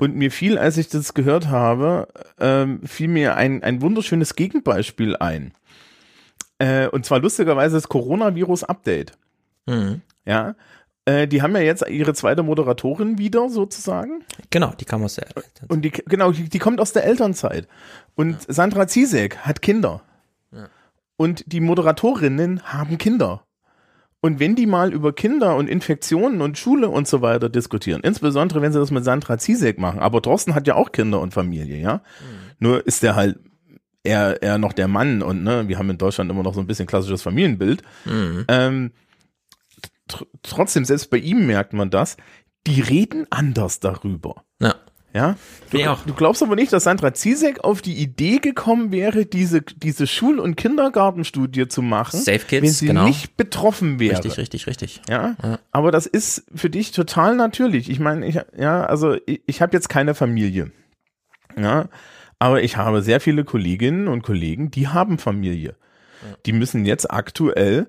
Und 0.00 0.16
mir 0.16 0.32
fiel, 0.32 0.58
als 0.58 0.76
ich 0.76 0.88
das 0.88 1.14
gehört 1.14 1.48
habe, 1.48 2.08
ähm, 2.40 2.80
fiel 2.84 3.08
mir 3.08 3.36
ein, 3.36 3.62
ein 3.62 3.80
wunderschönes 3.82 4.34
Gegenbeispiel 4.34 5.16
ein. 5.16 5.52
Äh, 6.58 6.88
und 6.88 7.04
zwar 7.04 7.20
lustigerweise 7.20 7.76
das 7.76 7.88
Coronavirus-Update. 7.88 9.12
Mhm. 9.66 10.00
Ja, 10.24 10.54
äh, 11.04 11.26
die 11.26 11.42
haben 11.42 11.54
ja 11.54 11.62
jetzt 11.62 11.86
ihre 11.88 12.14
zweite 12.14 12.42
Moderatorin 12.42 13.18
wieder 13.18 13.48
sozusagen. 13.48 14.24
Genau, 14.50 14.72
die 14.78 14.84
kam 14.84 15.02
aus 15.02 15.14
der 15.14 15.26
Und 15.68 15.82
die, 15.82 15.90
genau, 15.90 16.32
die, 16.32 16.48
die 16.48 16.58
kommt 16.58 16.80
aus 16.80 16.92
der 16.92 17.04
Elternzeit. 17.04 17.66
Und 18.14 18.38
Sandra 18.46 18.86
Zizek 18.86 19.38
hat 19.38 19.62
Kinder. 19.62 20.02
Ja. 20.52 20.68
Und 21.16 21.44
die 21.52 21.60
Moderatorinnen 21.60 22.62
haben 22.64 22.98
Kinder. 22.98 23.44
Und 24.20 24.38
wenn 24.38 24.54
die 24.54 24.66
mal 24.66 24.92
über 24.92 25.12
Kinder 25.12 25.56
und 25.56 25.68
Infektionen 25.68 26.40
und 26.40 26.56
Schule 26.56 26.88
und 26.88 27.08
so 27.08 27.22
weiter 27.22 27.48
diskutieren, 27.48 28.02
insbesondere 28.04 28.62
wenn 28.62 28.72
sie 28.72 28.78
das 28.78 28.92
mit 28.92 29.04
Sandra 29.04 29.36
Zizek 29.36 29.78
machen, 29.78 29.98
aber 29.98 30.22
Thorsten 30.22 30.54
hat 30.54 30.68
ja 30.68 30.76
auch 30.76 30.92
Kinder 30.92 31.20
und 31.20 31.34
Familie, 31.34 31.78
ja. 31.78 32.02
Nur 32.60 32.86
ist 32.86 33.02
der 33.02 33.16
halt 33.16 33.40
eher, 34.04 34.40
eher 34.40 34.58
noch 34.58 34.72
der 34.72 34.86
Mann 34.86 35.22
und 35.22 35.42
ne, 35.42 35.66
wir 35.66 35.76
haben 35.78 35.90
in 35.90 35.98
Deutschland 35.98 36.30
immer 36.30 36.44
noch 36.44 36.54
so 36.54 36.60
ein 36.60 36.68
bisschen 36.68 36.86
klassisches 36.86 37.22
Familienbild. 37.22 37.82
Mhm. 38.04 38.44
Ähm, 38.46 38.92
tr 40.08 40.26
trotzdem, 40.42 40.84
selbst 40.84 41.10
bei 41.10 41.18
ihm 41.18 41.46
merkt 41.46 41.72
man 41.72 41.90
das, 41.90 42.16
die 42.66 42.80
reden 42.80 43.26
anders 43.30 43.80
darüber. 43.80 44.44
Ja. 44.60 44.74
Ja? 45.14 45.36
Du, 45.70 45.78
du 46.06 46.14
glaubst 46.14 46.42
aber 46.42 46.56
nicht, 46.56 46.72
dass 46.72 46.84
Sandra 46.84 47.12
Zizek 47.12 47.62
auf 47.64 47.82
die 47.82 47.96
Idee 47.96 48.38
gekommen 48.38 48.92
wäre, 48.92 49.26
diese, 49.26 49.60
diese 49.60 50.06
Schul- 50.06 50.38
und 50.38 50.56
Kindergartenstudie 50.56 51.68
zu 51.68 51.82
machen, 51.82 52.18
Safe 52.18 52.38
Kids, 52.38 52.62
wenn 52.62 52.70
sie 52.70 52.86
genau. 52.86 53.04
nicht 53.04 53.36
betroffen 53.36 54.00
wäre. 54.00 54.14
Richtig, 54.14 54.38
richtig, 54.38 54.66
richtig. 54.66 55.02
Ja? 55.08 55.36
Aber 55.70 55.90
das 55.90 56.06
ist 56.06 56.46
für 56.54 56.70
dich 56.70 56.92
total 56.92 57.36
natürlich. 57.36 57.90
Ich 57.90 58.00
meine, 58.00 58.26
ich, 58.26 58.38
ja, 58.56 58.84
also 58.84 59.16
ich, 59.26 59.42
ich 59.46 59.60
habe 59.60 59.74
jetzt 59.74 59.88
keine 59.88 60.14
Familie. 60.14 60.72
Ja, 61.58 61.88
aber 62.38 62.62
ich 62.62 62.78
habe 62.78 63.02
sehr 63.02 63.20
viele 63.20 63.44
Kolleginnen 63.44 64.08
und 64.08 64.22
Kollegen, 64.22 64.70
die 64.70 64.88
haben 64.88 65.18
Familie. 65.18 65.76
Die 66.46 66.52
müssen 66.52 66.84
jetzt 66.84 67.10
aktuell, 67.10 67.88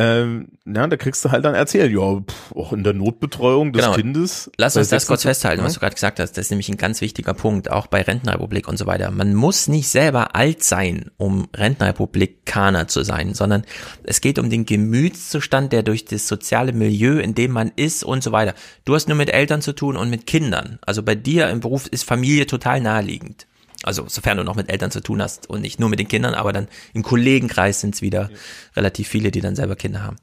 ähm, 0.00 0.48
ja, 0.64 0.86
da 0.86 0.96
kriegst 0.96 1.24
du 1.24 1.32
halt 1.32 1.44
dann 1.44 1.56
erzählt, 1.56 1.90
ja, 1.92 2.20
pff, 2.20 2.52
auch 2.54 2.72
in 2.72 2.84
der 2.84 2.92
Notbetreuung 2.92 3.72
des 3.72 3.84
Genau. 3.84 3.96
Kindes. 3.96 4.48
Lass 4.56 4.76
uns 4.76 4.90
das 4.90 5.08
kurz 5.08 5.22
26 5.22 5.28
festhalten, 5.28 5.64
was 5.64 5.74
du 5.74 5.80
gerade 5.80 5.94
gesagt 5.94 6.20
hast. 6.20 6.32
Das 6.38 6.46
ist 6.46 6.50
nämlich 6.50 6.68
ein 6.68 6.76
ganz 6.76 7.00
wichtiger 7.00 7.34
Punkt, 7.34 7.68
auch 7.68 7.88
bei 7.88 8.02
Rentenrepublik 8.02 8.68
und 8.68 8.76
so 8.76 8.86
weiter. 8.86 9.10
Man 9.10 9.34
muss 9.34 9.66
nicht 9.66 9.88
selber 9.88 10.36
alt 10.36 10.62
sein, 10.62 11.10
um 11.16 11.48
Rentenrepublikaner 11.56 12.86
zu 12.86 13.02
sein, 13.02 13.34
sondern 13.34 13.64
es 14.04 14.20
geht 14.20 14.38
um 14.38 14.50
den 14.50 14.66
Gemütszustand, 14.66 15.72
der 15.72 15.82
durch 15.82 16.04
das 16.04 16.28
soziale 16.28 16.72
Milieu, 16.72 17.18
in 17.18 17.34
dem 17.34 17.50
man 17.50 17.72
ist 17.74 18.04
und 18.04 18.22
so 18.22 18.30
weiter. 18.30 18.54
Du 18.84 18.94
hast 18.94 19.08
nur 19.08 19.16
mit 19.16 19.30
Eltern 19.30 19.62
zu 19.62 19.72
tun 19.72 19.96
und 19.96 20.10
mit 20.10 20.26
Kindern. 20.26 20.78
Also 20.86 21.02
bei 21.02 21.16
dir 21.16 21.48
im 21.50 21.58
Beruf 21.60 21.88
ist 21.88 22.04
Familie 22.04 22.46
total 22.46 22.80
naheliegend. 22.80 23.46
Also 23.84 24.08
sofern 24.08 24.38
du 24.38 24.44
noch 24.44 24.56
mit 24.56 24.70
Eltern 24.70 24.90
zu 24.90 25.00
tun 25.00 25.22
hast 25.22 25.48
und 25.48 25.60
nicht 25.60 25.78
nur 25.78 25.88
mit 25.88 26.00
den 26.00 26.08
Kindern, 26.08 26.34
aber 26.34 26.52
dann 26.52 26.66
im 26.94 27.04
Kollegenkreis 27.04 27.80
sind 27.80 27.94
es 27.94 28.02
wieder 28.02 28.28
relativ 28.74 29.06
viele, 29.06 29.30
die 29.30 29.40
dann 29.40 29.54
selber 29.54 29.76
Kinder 29.76 30.02
haben. 30.02 30.16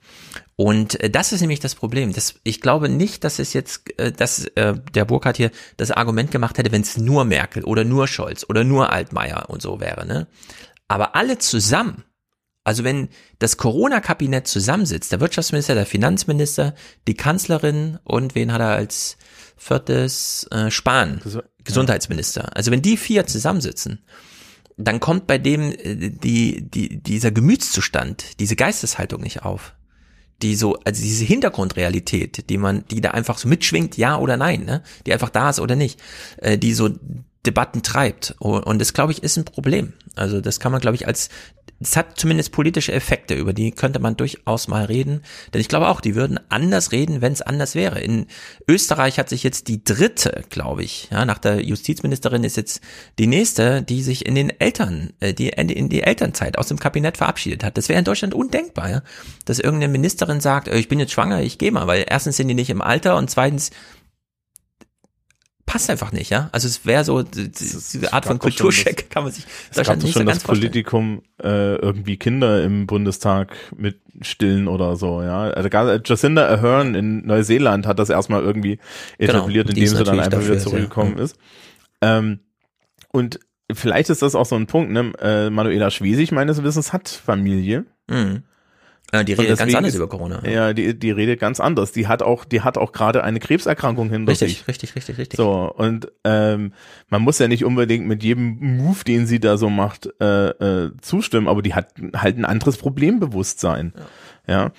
Und 0.58 1.00
äh, 1.02 1.10
das 1.10 1.32
ist 1.32 1.42
nämlich 1.42 1.62
das 1.62 1.76
Problem. 1.76 2.12
Das, 2.12 2.36
ich 2.44 2.60
glaube 2.60 2.90
nicht, 2.90 3.24
dass 3.24 3.40
es 3.40 3.54
jetzt, 3.54 3.98
äh, 3.98 4.12
dass 4.12 4.46
äh, 4.56 4.76
der 4.94 5.06
Burkhardt 5.06 5.38
hier 5.38 5.52
das 5.78 5.92
Argument 5.92 6.32
gemacht 6.32 6.58
hätte, 6.58 6.72
wenn 6.74 6.82
es 6.82 6.98
nur 6.98 7.24
Merkel 7.24 7.64
oder 7.64 7.86
nur 7.86 8.08
Scholz 8.08 8.46
oder 8.48 8.66
nur 8.66 8.92
Altmaier 8.92 9.50
und 9.50 9.62
so 9.62 9.80
wäre. 9.80 10.06
Ne? 10.06 10.28
Aber 10.90 11.16
alle 11.16 11.38
zusammen, 11.38 12.04
also 12.66 12.84
wenn 12.84 13.10
das 13.40 13.58
Corona-Kabinett 13.58 14.48
zusammensitzt, 14.48 15.12
der 15.12 15.22
Wirtschaftsminister, 15.22 15.76
der 15.76 15.86
Finanzminister, 15.86 16.76
die 17.08 17.14
Kanzlerin 17.14 18.00
und 18.04 18.36
wen 18.36 18.52
hat 18.52 18.60
er 18.60 18.72
als 18.72 19.18
viertes 19.56 20.48
äh, 20.52 20.70
Spahn, 20.72 21.22
Gesundheitsminister. 21.66 22.56
Also 22.56 22.72
wenn 22.72 22.82
die 22.82 22.98
vier 22.98 23.28
zusammensitzen, 23.28 24.00
dann 24.78 25.00
kommt 25.00 25.28
bei 25.28 25.38
dem 25.38 25.72
äh, 25.72 26.10
die, 26.10 26.70
die, 26.70 27.02
dieser 27.02 27.32
Gemütszustand, 27.32 28.40
diese 28.40 28.56
Geisteshaltung 28.56 29.22
nicht 29.22 29.44
auf. 29.44 29.74
Die 30.42 30.56
so, 30.56 30.76
also 30.84 31.02
diese 31.02 31.24
Hintergrundrealität, 31.24 32.50
die 32.50 32.58
man, 32.58 32.86
die 32.92 33.00
da 33.00 33.12
einfach 33.12 33.38
so 33.38 33.48
mitschwingt, 33.48 33.98
ja 33.98 34.18
oder 34.18 34.36
nein, 34.36 34.66
ne? 34.66 34.84
Die 35.06 35.14
einfach 35.14 35.30
da 35.30 35.50
ist 35.50 35.62
oder 35.62 35.78
nicht, 35.78 36.02
äh, 36.38 36.58
die 36.58 36.74
so 36.74 36.90
Debatten 37.46 37.84
treibt. 37.84 38.36
Und 38.40 38.64
und 38.64 38.80
das, 38.80 38.94
glaube 38.94 39.14
ich, 39.14 39.24
ist 39.24 39.38
ein 39.38 39.46
Problem. 39.46 39.94
Also 40.16 40.42
das 40.42 40.60
kann 40.60 40.74
man, 40.74 40.82
glaube 40.82 40.96
ich, 40.96 41.08
als 41.08 41.30
es 41.86 41.96
hat 41.96 42.20
zumindest 42.20 42.52
politische 42.52 42.92
Effekte, 42.92 43.36
über 43.36 43.54
die 43.54 43.72
könnte 43.72 44.00
man 44.00 44.18
durchaus 44.18 44.68
mal 44.68 44.86
reden. 44.86 45.22
Denn 45.54 45.62
ich 45.62 45.68
glaube 45.68 45.88
auch, 45.88 46.02
die 46.02 46.16
würden 46.16 46.40
anders 46.50 46.92
reden, 46.92 47.22
wenn 47.22 47.32
es 47.32 47.44
anders 47.44 47.76
wäre. 47.76 48.00
In 48.00 48.26
Österreich 48.68 49.20
hat 49.20 49.30
sich 49.30 49.44
jetzt 49.44 49.68
die 49.68 49.84
dritte, 49.84 50.44
glaube 50.50 50.84
ich, 50.84 51.10
ja, 51.12 51.26
nach 51.26 51.38
der 51.38 51.64
Justizministerin 51.64 52.44
ist 52.44 52.58
jetzt 52.58 52.82
die 53.20 53.28
nächste, 53.28 53.84
die 53.84 54.02
sich 54.02 54.26
in 54.26 54.34
den 54.34 54.50
Eltern, 54.60 55.14
äh, 55.20 55.34
die 55.34 55.50
in 55.50 55.90
die 55.90 56.02
Elternzeit 56.02 56.58
aus 56.58 56.70
dem 56.70 56.80
Kabinett 56.80 57.18
verabschiedet 57.18 57.64
hat. 57.64 57.78
Das 57.78 57.88
wäre 57.88 58.00
in 58.00 58.06
Deutschland 58.06 58.34
undenkbar, 58.34 58.90
ja, 58.90 59.02
dass 59.46 59.60
irgendeine 59.60 59.92
Ministerin 59.92 60.42
sagt, 60.42 60.68
äh, 60.68 60.78
ich 60.78 60.88
bin 60.88 61.00
jetzt 61.00 61.14
schwanger, 61.14 61.42
ich 61.44 61.60
gehe 61.60 61.72
mal, 61.72 61.86
weil 61.86 62.06
erstens 62.08 62.38
sind 62.38 62.48
die 62.48 62.56
nicht 62.56 62.72
im 62.72 62.82
Alter 62.82 63.16
und 63.16 63.30
zweitens 63.30 63.70
passt 65.66 65.90
einfach 65.90 66.12
nicht, 66.12 66.30
ja. 66.30 66.50
Also 66.52 66.68
es 66.68 66.86
wäre 66.86 67.04
so 67.04 67.24
die- 67.24 67.52
diese 67.52 68.14
Art 68.14 68.26
von 68.26 68.40
Kulturcheck 68.40 68.98
das- 68.98 69.10
kann 69.10 69.24
man 69.24 69.32
sich 69.32 69.46
Es 69.72 69.78
gab 69.86 69.98
nicht 69.98 70.14
so 70.14 70.20
schon 70.20 70.26
ganz 70.28 70.40
das. 70.40 70.48
Politikum 70.48 71.22
äh, 71.42 71.76
irgendwie 71.76 72.18
Kinder 72.18 72.64
im 72.64 72.86
Bundestag 72.88 73.56
mit 73.76 74.00
stillen 74.22 74.68
oder 74.68 74.96
so, 74.96 75.22
ja. 75.22 75.50
Also 75.50 75.70
Jacinda 75.70 76.48
Ahern 76.48 76.96
in 76.96 77.26
Neuseeland 77.26 77.88
hat 77.88 78.00
das 78.00 78.10
erstmal 78.10 78.44
irgendwie 78.44 78.80
Genau, 79.18 79.34
etabliert, 79.34 79.70
die 79.70 79.82
indem 79.82 79.98
sie 79.98 80.04
dann 80.04 80.20
einfach 80.20 80.44
wieder 80.44 80.60
zurückgekommen 80.60 81.18
ja. 81.18 81.24
ist. 81.24 81.38
Ähm, 82.02 82.40
und 83.12 83.40
vielleicht 83.74 84.10
ist 84.10 84.22
das 84.22 84.36
auch 84.36 84.46
so 84.46 84.56
ein 84.56 84.68
Punkt, 84.68 84.92
ne? 84.92 85.12
Äh, 85.20 85.50
Manuela 85.50 85.90
Schwesig 85.90 86.32
meines 86.32 86.62
Wissens 86.64 86.94
hat 86.94 87.10
Familie. 87.10 87.86
Mhm. 88.08 88.44
Ja, 89.14 89.24
die 89.24 89.34
redet 89.34 89.60
ganz 89.60 89.74
anders 89.76 89.94
ist- 89.94 89.98
über 89.98 90.08
Corona. 90.10 90.46
Ja, 90.48 90.74
die, 90.74 90.98
die 90.98 91.12
redet 91.12 91.40
ganz 91.40 91.60
anders. 91.60 91.92
Die 91.92 92.08
hat 92.08 92.22
auch, 92.24 92.44
die 92.44 92.62
hat 92.62 92.78
auch 92.78 92.92
gerade 92.92 93.24
eine 93.24 93.40
Krebserkrankung 93.40 94.10
hinter 94.10 94.32
Richtig, 94.32 94.58
sich. 94.58 94.68
richtig, 94.68 94.96
richtig, 94.96 95.18
richtig. 95.18 95.38
So, 95.38 95.72
und 95.74 96.12
ähm, 96.24 96.74
man 97.10 97.22
muss 97.22 97.40
ja 97.40 97.48
nicht 97.48 97.64
unbedingt 97.66 98.08
mit 98.08 98.24
jedem 98.24 98.58
Move, 98.78 99.04
den 99.06 99.28
sie 99.28 99.40
da 99.40 99.58
so 99.58 99.70
macht, 99.70 100.10
äh, 100.20 100.50
äh, 100.50 100.92
zustimmen, 101.02 101.48
aber 101.48 101.62
die 101.62 101.76
hat 101.76 101.94
halt 102.16 102.38
ein 102.38 102.46
anderes 102.46 102.78
Problembewusstsein. 102.78 103.94
Ja. 104.48 104.72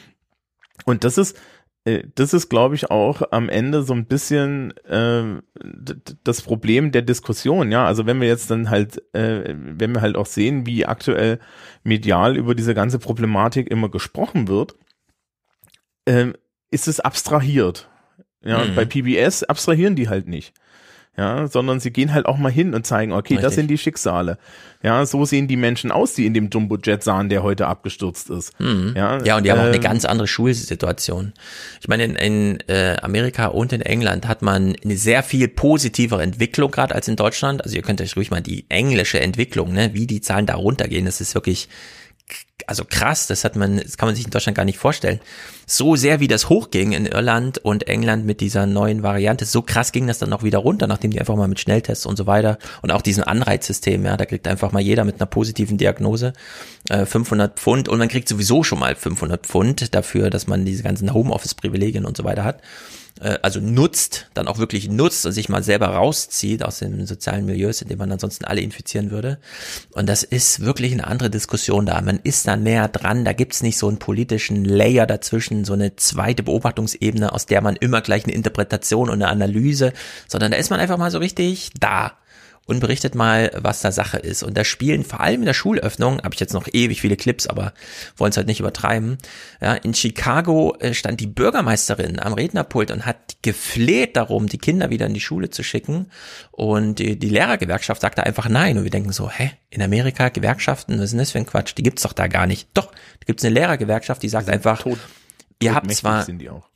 Und 0.84 1.04
das 1.04 1.18
ist, 1.18 1.38
äh, 1.84 2.02
das 2.16 2.34
ist, 2.34 2.48
glaube 2.48 2.74
ich, 2.74 2.90
auch 2.90 3.22
am 3.30 3.48
Ende 3.48 3.82
so 3.84 3.94
ein 3.94 4.06
bisschen 4.06 4.76
äh, 4.86 5.22
das 6.24 6.42
Problem 6.42 6.92
der 6.92 7.02
Diskussion, 7.02 7.70
ja. 7.72 7.86
Also 7.86 8.06
wenn 8.06 8.20
wir 8.20 8.28
jetzt 8.28 8.50
dann 8.50 8.70
halt, 8.70 9.02
äh, 9.14 9.54
wenn 9.56 9.94
wir 9.94 10.00
halt 10.02 10.16
auch 10.16 10.26
sehen, 10.26 10.66
wie 10.66 10.84
aktuell 10.84 11.38
medial 11.86 12.36
über 12.36 12.54
diese 12.54 12.74
ganze 12.74 12.98
Problematik 12.98 13.70
immer 13.70 13.88
gesprochen 13.88 14.48
wird, 14.48 14.74
ähm, 16.06 16.34
ist 16.70 16.88
es 16.88 17.00
abstrahiert. 17.00 17.88
Ja, 18.42 18.64
Mhm. 18.64 18.74
bei 18.74 18.84
PBS 18.84 19.44
abstrahieren 19.44 19.96
die 19.96 20.08
halt 20.08 20.28
nicht. 20.28 20.52
Ja, 21.16 21.46
sondern 21.46 21.80
sie 21.80 21.90
gehen 21.90 22.12
halt 22.12 22.26
auch 22.26 22.36
mal 22.36 22.52
hin 22.52 22.74
und 22.74 22.86
zeigen, 22.86 23.12
okay, 23.12 23.36
das 23.36 23.44
Richtig. 23.44 23.54
sind 23.56 23.68
die 23.68 23.78
Schicksale. 23.78 24.38
Ja, 24.82 25.06
so 25.06 25.24
sehen 25.24 25.48
die 25.48 25.56
Menschen 25.56 25.90
aus, 25.90 26.12
die 26.12 26.26
in 26.26 26.34
dem 26.34 26.50
Jumbo-Jet 26.50 27.02
sahen, 27.02 27.30
der 27.30 27.42
heute 27.42 27.66
abgestürzt 27.66 28.28
ist. 28.28 28.58
Mhm. 28.60 28.92
Ja, 28.94 29.22
Ja, 29.24 29.38
und 29.38 29.44
die 29.44 29.50
haben 29.50 29.60
auch 29.60 29.64
eine 29.64 29.76
ähm, 29.76 29.82
ganz 29.82 30.04
andere 30.04 30.28
Schulsituation. 30.28 31.32
Ich 31.80 31.88
meine, 31.88 32.04
in, 32.04 32.16
in 32.16 32.60
äh, 32.68 32.96
Amerika 33.00 33.46
und 33.46 33.72
in 33.72 33.80
England 33.80 34.28
hat 34.28 34.42
man 34.42 34.76
eine 34.84 34.96
sehr 34.96 35.22
viel 35.22 35.48
positivere 35.48 36.22
Entwicklung 36.22 36.70
gerade 36.70 36.94
als 36.94 37.08
in 37.08 37.16
Deutschland. 37.16 37.64
Also 37.64 37.76
ihr 37.76 37.82
könnt 37.82 38.02
euch 38.02 38.14
ruhig 38.14 38.30
mal 38.30 38.42
die 38.42 38.66
englische 38.68 39.18
Entwicklung, 39.18 39.72
ne, 39.72 39.94
wie 39.94 40.06
die 40.06 40.20
Zahlen 40.20 40.44
da 40.44 40.56
runtergehen, 40.56 41.06
das 41.06 41.22
ist 41.22 41.34
wirklich 41.34 41.68
also 42.66 42.84
krass, 42.84 43.26
das 43.26 43.44
hat 43.44 43.54
man, 43.56 43.78
das 43.78 43.96
kann 43.96 44.08
man 44.08 44.16
sich 44.16 44.24
in 44.24 44.30
Deutschland 44.30 44.56
gar 44.56 44.64
nicht 44.64 44.78
vorstellen. 44.78 45.20
So 45.66 45.94
sehr 45.96 46.20
wie 46.20 46.28
das 46.28 46.48
hochging 46.48 46.92
in 46.92 47.06
Irland 47.06 47.58
und 47.58 47.88
England 47.88 48.26
mit 48.26 48.40
dieser 48.40 48.66
neuen 48.66 49.02
Variante, 49.02 49.44
so 49.44 49.62
krass 49.62 49.92
ging 49.92 50.06
das 50.06 50.18
dann 50.18 50.32
auch 50.32 50.42
wieder 50.42 50.58
runter, 50.58 50.86
nachdem 50.86 51.12
die 51.12 51.20
einfach 51.20 51.36
mal 51.36 51.48
mit 51.48 51.60
Schnelltests 51.60 52.06
und 52.06 52.16
so 52.16 52.26
weiter 52.26 52.58
und 52.82 52.90
auch 52.90 53.02
diesen 53.02 53.22
Anreizsystem, 53.22 54.04
ja, 54.04 54.16
da 54.16 54.26
kriegt 54.26 54.48
einfach 54.48 54.72
mal 54.72 54.80
jeder 54.80 55.04
mit 55.04 55.20
einer 55.20 55.26
positiven 55.26 55.78
Diagnose 55.78 56.32
äh, 56.88 57.06
500 57.06 57.58
Pfund 57.58 57.88
und 57.88 57.98
man 57.98 58.08
kriegt 58.08 58.28
sowieso 58.28 58.64
schon 58.64 58.80
mal 58.80 58.96
500 58.96 59.46
Pfund 59.46 59.94
dafür, 59.94 60.30
dass 60.30 60.46
man 60.46 60.64
diese 60.64 60.82
ganzen 60.82 61.12
Homeoffice-Privilegien 61.12 62.04
und 62.04 62.16
so 62.16 62.24
weiter 62.24 62.44
hat 62.44 62.60
äh, 63.20 63.38
also 63.42 63.60
nutzt, 63.60 64.28
dann 64.34 64.48
auch 64.48 64.58
wirklich 64.58 64.88
nutzt 64.88 65.26
und 65.26 65.32
sich 65.32 65.48
mal 65.48 65.62
selber 65.62 65.88
rauszieht 65.88 66.64
aus 66.64 66.78
den 66.78 67.06
sozialen 67.06 67.46
Milieus, 67.46 67.82
in 67.82 67.88
denen 67.88 67.98
man 67.98 68.12
ansonsten 68.12 68.44
alle 68.44 68.60
infizieren 68.60 69.10
würde. 69.10 69.38
Und 69.92 70.08
das 70.08 70.22
ist 70.22 70.60
wirklich 70.60 70.92
eine 70.92 71.06
andere 71.06 71.30
Diskussion 71.30 71.86
da. 71.86 72.00
Man 72.00 72.20
ist 72.22 72.46
da 72.46 72.56
näher 72.56 72.88
dran, 72.88 73.24
da 73.24 73.32
gibt's 73.32 73.62
nicht 73.62 73.78
so 73.78 73.88
einen 73.88 73.98
politischen 73.98 74.64
Layer 74.64 75.06
dazwischen, 75.06 75.64
so 75.64 75.72
eine 75.72 75.96
zweite 75.96 76.42
Beobachtungsebene, 76.42 77.32
aus 77.32 77.46
der 77.46 77.62
man 77.62 77.76
immer 77.76 78.00
gleich 78.00 78.24
eine 78.24 78.34
Interpretation 78.34 79.08
und 79.08 79.22
eine 79.22 79.28
Analyse, 79.28 79.92
sondern 80.28 80.52
da 80.52 80.58
ist 80.58 80.70
man 80.70 80.80
einfach 80.80 80.98
mal 80.98 81.10
so 81.10 81.18
richtig 81.18 81.70
da 81.78 82.12
und 82.66 82.80
berichtet 82.80 83.14
mal, 83.14 83.50
was 83.54 83.80
da 83.80 83.92
Sache 83.92 84.18
ist. 84.18 84.42
Und 84.42 84.56
da 84.56 84.64
spielen 84.64 85.04
vor 85.04 85.20
allem 85.20 85.40
in 85.40 85.46
der 85.46 85.54
Schulöffnung, 85.54 86.18
habe 86.22 86.34
ich 86.34 86.40
jetzt 86.40 86.52
noch 86.52 86.66
ewig 86.72 87.00
viele 87.00 87.16
Clips, 87.16 87.46
aber 87.46 87.72
wollen 88.16 88.30
es 88.30 88.36
halt 88.36 88.48
nicht 88.48 88.60
übertreiben. 88.60 89.18
Ja, 89.60 89.74
in 89.74 89.94
Chicago 89.94 90.76
äh, 90.80 90.92
stand 90.92 91.20
die 91.20 91.28
Bürgermeisterin 91.28 92.18
am 92.18 92.32
Rednerpult 92.34 92.90
und 92.90 93.06
hat 93.06 93.36
gefleht 93.42 94.16
darum, 94.16 94.48
die 94.48 94.58
Kinder 94.58 94.90
wieder 94.90 95.06
in 95.06 95.14
die 95.14 95.20
Schule 95.20 95.50
zu 95.50 95.62
schicken. 95.62 96.10
Und 96.50 96.98
die, 96.98 97.18
die 97.18 97.28
Lehrergewerkschaft 97.28 98.00
sagte 98.00 98.24
einfach 98.24 98.48
nein. 98.48 98.76
Und 98.76 98.84
wir 98.84 98.90
denken 98.90 99.12
so, 99.12 99.30
hä, 99.30 99.52
in 99.70 99.80
Amerika 99.80 100.28
Gewerkschaften, 100.28 100.96
was 100.98 101.04
ist 101.04 101.10
denn 101.12 101.20
das 101.20 101.30
für 101.30 101.38
ein 101.38 101.46
Quatsch? 101.46 101.74
Die 101.78 101.84
gibt's 101.84 102.02
doch 102.02 102.12
da 102.12 102.26
gar 102.26 102.46
nicht. 102.46 102.68
Doch, 102.74 102.90
da 102.90 103.24
gibt's 103.26 103.44
eine 103.44 103.54
Lehrergewerkschaft, 103.54 104.22
die 104.22 104.28
sagt 104.28 104.48
einfach, 104.48 104.82
tot 104.82 104.98
ihr 105.60 105.74
habt 105.74 105.92
zwar, 105.92 106.26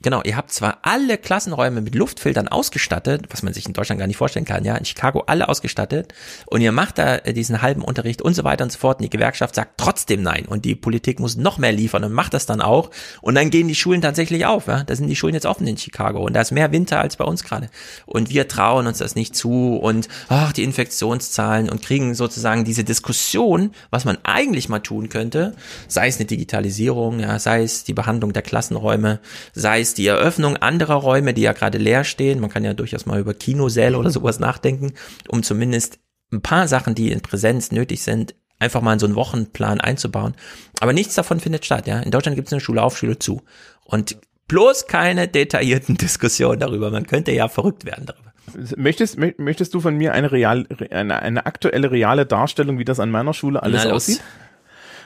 genau, 0.01 0.23
ihr 0.23 0.37
habt 0.37 0.53
zwar 0.53 0.79
alle 0.83 1.19
Klassenräume 1.19 1.83
mit 1.83 1.95
Luftfiltern 1.95 2.49
ausgestattet, 2.49 3.27
was 3.31 3.43
man 3.43 3.53
sich 3.53 3.67
in 3.67 3.75
Deutschland 3.75 3.99
gar 3.99 4.07
nicht 4.07 4.17
vorstellen 4.17 4.47
kann, 4.47 4.65
ja, 4.65 4.75
in 4.77 4.87
Chicago 4.87 5.25
alle 5.27 5.49
ausgestattet 5.49 6.15
und 6.47 6.63
ihr 6.63 6.73
macht 6.73 6.99
da 6.99 7.17
äh, 7.17 7.35
diesen 7.35 7.61
halben 7.61 7.83
Unterricht 7.83 8.23
und 8.23 8.35
so 8.35 8.43
weiter 8.45 8.65
und 8.65 8.73
so 8.73 8.79
fort 8.79 8.99
und 8.99 9.05
die 9.05 9.11
Gewerkschaft 9.11 9.55
sagt 9.55 9.73
trotzdem 9.77 10.23
nein 10.23 10.47
und 10.47 10.65
die 10.65 10.75
Politik 10.75 11.21
muss 11.21 11.37
noch 11.37 11.59
mehr 11.59 11.73
liefern 11.73 12.05
und 12.05 12.13
macht 12.13 12.33
das 12.33 12.47
dann 12.47 12.63
auch 12.63 12.91
und 13.21 13.35
dann 13.35 13.51
gehen 13.51 13.69
die 13.69 13.75
Schulen 13.75 14.01
tatsächlich 14.01 14.47
auf, 14.47 14.67
ja, 14.67 14.83
da 14.83 14.97
sind 14.97 15.09
die 15.09 15.17
Schulen 15.17 15.35
jetzt 15.35 15.47
offen 15.47 15.67
in 15.67 15.77
Chicago 15.77 16.21
und 16.21 16.33
da 16.33 16.41
ist 16.41 16.51
mehr 16.51 16.73
Winter 16.73 17.01
als 17.01 17.17
bei 17.17 17.25
uns 17.25 17.45
gerade. 17.45 17.69
Und 18.07 18.31
wir 18.31 18.49
trauen 18.49 18.87
uns 18.87 18.99
das 18.99 19.15
nicht 19.15 19.37
zu 19.37 19.77
und 19.77 20.09
ach, 20.29 20.53
die 20.53 20.65
Infektionszahlen 20.65 21.69
und 21.69 21.83
kriegen 21.83 22.15
sozusagen 22.15 22.65
diese 22.65 22.85
Diskussion, 22.85 23.73
was 23.91 24.05
man 24.05 24.19
eigentlich 24.23 24.69
mal 24.69 24.81
tun 24.81 25.09
könnte, 25.09 25.55
sei 25.89 26.09
es 26.09 26.17
eine 26.17 26.27
Digitalisierung, 26.27 27.21
ja, 27.21 27.39
sei 27.39 27.63
es 27.63 27.85
die 27.85 27.95
Behandlung 27.95 28.33
der 28.33 28.43
Klassen 28.43 28.70
Klassenräume, 28.71 29.21
sei 29.53 29.81
es 29.81 29.95
die 29.95 30.07
Eröffnung 30.07 30.57
anderer 30.57 30.95
Räume, 30.95 31.35
die 31.35 31.43
ja 31.43 31.53
gerade 31.53 31.79
leer 31.79 32.05
stehen. 32.05 32.41
Man 32.41 32.51
kann 32.51 32.65
ja 32.65 32.75
durchaus 32.75 33.07
mal 33.07 33.21
über 33.21 33.35
Kinosäle 33.35 33.99
oder 33.99 34.11
sowas 34.11 34.39
nachdenken, 34.39 34.93
um 35.29 35.43
zumindest 35.43 35.99
ein 36.33 36.43
paar 36.43 36.69
Sachen, 36.69 36.95
die 36.95 37.11
in 37.11 37.21
Präsenz 37.21 37.73
nötig 37.73 38.03
sind, 38.03 38.35
einfach 38.59 38.83
mal 38.83 38.93
in 38.95 38.99
so 38.99 39.07
einen 39.07 39.17
Wochenplan 39.17 39.81
einzubauen. 39.81 40.35
Aber 40.81 40.93
nichts 40.93 41.15
davon 41.15 41.41
findet 41.41 41.65
statt, 41.65 41.87
ja. 41.87 42.01
In 42.01 42.11
Deutschland 42.11 42.37
gibt 42.37 42.49
es 42.49 42.53
eine 42.53 42.61
Schule 42.61 42.83
auf, 42.83 42.97
Schule 42.97 43.19
zu. 43.19 43.43
Und 43.85 44.17
bloß 44.47 44.87
keine 44.87 45.27
detaillierten 45.27 45.97
Diskussionen 45.99 46.61
darüber. 46.61 46.91
Man 46.91 47.07
könnte 47.07 47.33
ja 47.33 47.49
verrückt 47.49 47.85
werden 47.85 48.07
darüber. 48.07 48.31
Möchtest, 48.77 49.17
möchtest 49.39 49.75
du 49.75 49.81
von 49.81 49.97
mir 49.97 50.13
eine 50.13 50.33
real, 50.33 50.67
eine, 50.91 51.23
eine 51.23 51.47
aktuelle 51.47 51.91
reale 51.91 52.27
Darstellung, 52.27 52.79
wie 52.79 52.85
das 52.85 52.99
an 52.99 53.11
meiner 53.11 53.33
Schule 53.33 53.63
alles 53.63 53.85
Na, 53.85 53.93
aussieht? 53.93 54.21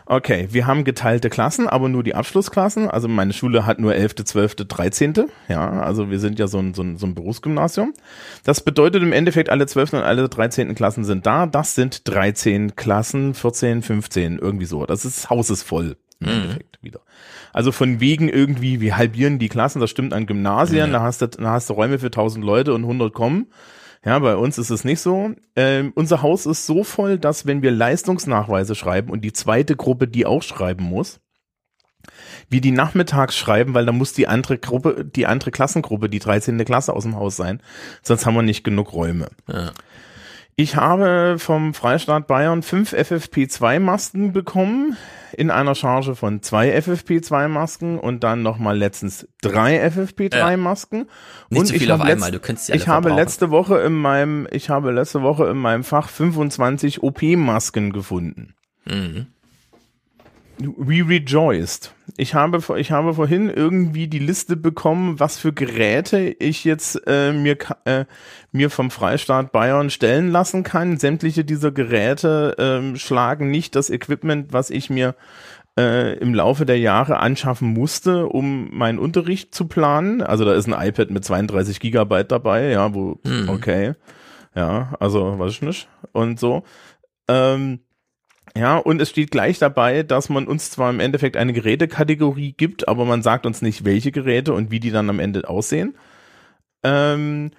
Okay, 0.06 0.48
wir 0.50 0.66
haben 0.66 0.84
geteilte 0.84 1.30
Klassen, 1.30 1.66
aber 1.66 1.88
nur 1.88 2.02
die 2.02 2.14
Abschlussklassen. 2.14 2.90
Also 2.90 3.08
meine 3.08 3.32
Schule 3.32 3.64
hat 3.64 3.78
nur 3.78 3.94
11., 3.94 4.16
12., 4.16 4.56
13. 4.56 5.14
Ja, 5.48 5.80
also 5.80 6.10
wir 6.10 6.18
sind 6.18 6.38
ja 6.38 6.46
so 6.46 6.58
ein, 6.58 6.74
so 6.74 6.82
ein, 6.82 6.98
so 6.98 7.06
ein 7.06 7.14
Berufsgymnasium. 7.14 7.94
Das 8.44 8.60
bedeutet 8.60 9.02
im 9.02 9.12
Endeffekt, 9.12 9.48
alle 9.48 9.66
12. 9.66 9.94
und 9.94 10.02
alle 10.02 10.28
13. 10.28 10.74
Klassen 10.74 11.04
sind 11.04 11.24
da. 11.24 11.46
Das 11.46 11.74
sind 11.74 12.06
13 12.08 12.76
Klassen, 12.76 13.32
14, 13.32 13.82
15, 13.82 14.38
irgendwie 14.38 14.66
so. 14.66 14.84
Das 14.84 15.06
ist, 15.06 15.30
Haus 15.30 15.48
ist 15.48 15.62
voll 15.62 15.96
im 16.20 16.26
mhm. 16.26 16.34
Endeffekt 16.34 16.78
wieder. 16.82 17.00
Also 17.52 17.72
von 17.72 18.00
wegen 18.00 18.28
irgendwie, 18.28 18.80
wir 18.80 18.96
halbieren 18.96 19.38
die 19.38 19.48
Klassen, 19.48 19.80
das 19.80 19.90
stimmt 19.90 20.12
an 20.12 20.26
Gymnasien, 20.26 20.88
mhm. 20.88 20.92
da, 20.92 21.00
hast 21.00 21.22
du, 21.22 21.28
da 21.28 21.52
hast 21.52 21.70
du 21.70 21.74
Räume 21.74 21.98
für 21.98 22.06
1000 22.06 22.44
Leute 22.44 22.74
und 22.74 22.82
100 22.82 23.12
kommen. 23.12 23.46
Ja, 24.04 24.18
bei 24.18 24.36
uns 24.36 24.58
ist 24.58 24.70
es 24.70 24.84
nicht 24.84 25.00
so. 25.00 25.32
Ähm, 25.56 25.92
unser 25.94 26.22
Haus 26.22 26.46
ist 26.46 26.66
so 26.66 26.84
voll, 26.84 27.18
dass 27.18 27.46
wenn 27.46 27.62
wir 27.62 27.70
Leistungsnachweise 27.70 28.74
schreiben 28.74 29.10
und 29.10 29.22
die 29.22 29.32
zweite 29.32 29.76
Gruppe 29.76 30.08
die 30.08 30.26
auch 30.26 30.42
schreiben 30.42 30.84
muss, 30.84 31.20
wir 32.50 32.60
die 32.60 32.70
nachmittags 32.70 33.36
schreiben, 33.36 33.72
weil 33.72 33.86
da 33.86 33.92
muss 33.92 34.12
die 34.12 34.28
andere 34.28 34.58
Gruppe, 34.58 35.04
die 35.04 35.26
andere 35.26 35.50
Klassengruppe, 35.50 36.10
die 36.10 36.18
13. 36.18 36.62
Klasse 36.64 36.92
aus 36.92 37.04
dem 37.04 37.16
Haus 37.16 37.36
sein. 37.36 37.62
Sonst 38.02 38.26
haben 38.26 38.34
wir 38.34 38.42
nicht 38.42 38.64
genug 38.64 38.92
Räume. 38.92 39.28
Ja. 39.48 39.72
Ich 40.56 40.76
habe 40.76 41.36
vom 41.38 41.74
Freistaat 41.74 42.28
Bayern 42.28 42.62
fünf 42.62 42.92
FFP2-Masken 42.92 44.32
bekommen 44.32 44.96
in 45.36 45.50
einer 45.50 45.74
Charge 45.74 46.14
von 46.14 46.42
zwei 46.42 46.76
FFP2-Masken 46.78 47.98
und 47.98 48.22
dann 48.22 48.42
nochmal 48.42 48.78
letztens 48.78 49.26
drei 49.42 49.84
FFP3-Masken. 49.84 50.98
Ja. 50.98 51.04
Nicht 51.50 51.60
und 51.60 51.66
zu 51.66 51.74
viel 51.74 51.90
auf 51.90 52.00
einmal, 52.00 52.30
du 52.30 52.38
könntest 52.38 52.68
ja 52.68 52.76
Ich 52.76 52.86
habe 52.86 53.10
letzte 53.10 53.50
Woche 53.50 53.80
in 53.80 53.94
meinem, 53.94 54.46
ich 54.52 54.70
habe 54.70 54.92
letzte 54.92 55.22
Woche 55.22 55.46
in 55.48 55.56
meinem 55.56 55.82
Fach 55.82 56.08
25 56.08 57.02
OP-Masken 57.02 57.92
gefunden. 57.92 58.54
Mhm. 58.84 59.26
We 60.58 61.06
rejoiced. 61.06 61.94
Ich 62.16 62.34
habe, 62.34 62.62
ich 62.78 62.92
habe 62.92 63.14
vorhin 63.14 63.50
irgendwie 63.50 64.06
die 64.06 64.20
Liste 64.20 64.56
bekommen, 64.56 65.18
was 65.18 65.38
für 65.38 65.52
Geräte 65.52 66.18
ich 66.38 66.64
jetzt 66.64 67.00
äh, 67.06 67.32
mir, 67.32 67.56
äh, 67.84 68.04
mir 68.52 68.70
vom 68.70 68.90
Freistaat 68.90 69.50
Bayern 69.50 69.90
stellen 69.90 70.30
lassen 70.30 70.62
kann. 70.62 70.98
Sämtliche 70.98 71.44
dieser 71.44 71.72
Geräte 71.72 72.56
äh, 72.58 72.96
schlagen 72.96 73.50
nicht 73.50 73.74
das 73.74 73.90
Equipment, 73.90 74.52
was 74.52 74.70
ich 74.70 74.90
mir 74.90 75.16
äh, 75.76 76.16
im 76.18 76.34
Laufe 76.34 76.66
der 76.66 76.78
Jahre 76.78 77.18
anschaffen 77.18 77.68
musste, 77.68 78.26
um 78.26 78.70
meinen 78.72 78.98
Unterricht 78.98 79.54
zu 79.54 79.66
planen. 79.66 80.22
Also 80.22 80.44
da 80.44 80.54
ist 80.54 80.68
ein 80.68 80.88
iPad 80.88 81.10
mit 81.10 81.24
32 81.24 81.80
Gigabyte 81.80 82.30
dabei, 82.30 82.68
ja, 82.68 82.94
wo, 82.94 83.18
mhm. 83.24 83.48
okay. 83.48 83.94
Ja, 84.54 84.94
also 85.00 85.36
weiß 85.38 85.50
ich 85.50 85.62
nicht. 85.62 85.88
Und 86.12 86.38
so. 86.38 86.62
Ähm, 87.26 87.80
ja, 88.56 88.76
und 88.76 89.00
es 89.00 89.10
steht 89.10 89.30
gleich 89.32 89.58
dabei, 89.58 90.02
dass 90.04 90.28
man 90.28 90.46
uns 90.46 90.70
zwar 90.70 90.90
im 90.90 91.00
Endeffekt 91.00 91.36
eine 91.36 91.52
Gerätekategorie 91.52 92.52
gibt, 92.52 92.86
aber 92.86 93.04
man 93.04 93.22
sagt 93.22 93.46
uns 93.46 93.62
nicht, 93.62 93.84
welche 93.84 94.12
Geräte 94.12 94.52
und 94.52 94.70
wie 94.70 94.80
die 94.80 94.92
dann 94.92 95.10
am 95.10 95.18
Ende 95.18 95.48
aussehen. 95.48 95.94
Ähm, 96.84 97.50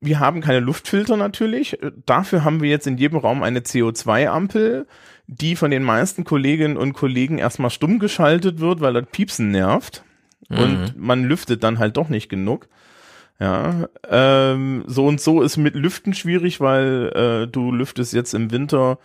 wir 0.00 0.20
haben 0.20 0.42
keine 0.42 0.60
Luftfilter 0.60 1.16
natürlich. 1.16 1.78
Dafür 2.04 2.44
haben 2.44 2.60
wir 2.60 2.68
jetzt 2.68 2.86
in 2.86 2.98
jedem 2.98 3.18
Raum 3.18 3.42
eine 3.42 3.60
CO2-Ampel, 3.60 4.86
die 5.26 5.56
von 5.56 5.70
den 5.70 5.82
meisten 5.82 6.24
Kolleginnen 6.24 6.76
und 6.76 6.92
Kollegen 6.92 7.38
erstmal 7.38 7.70
stumm 7.70 7.98
geschaltet 7.98 8.60
wird, 8.60 8.80
weil 8.80 8.92
das 8.92 9.06
Piepsen 9.10 9.50
nervt. 9.50 10.04
Mhm. 10.50 10.58
Und 10.58 10.92
man 10.96 11.24
lüftet 11.24 11.64
dann 11.64 11.78
halt 11.78 11.96
doch 11.96 12.10
nicht 12.10 12.28
genug. 12.28 12.68
Ja, 13.40 13.88
ähm, 14.08 14.84
so 14.86 15.06
und 15.06 15.20
so 15.20 15.42
ist 15.42 15.56
mit 15.56 15.74
Lüften 15.74 16.14
schwierig, 16.14 16.60
weil 16.60 17.12
äh, 17.14 17.46
du 17.50 17.72
lüftest 17.72 18.12
jetzt 18.12 18.34
im 18.34 18.50
Winter 18.50 18.98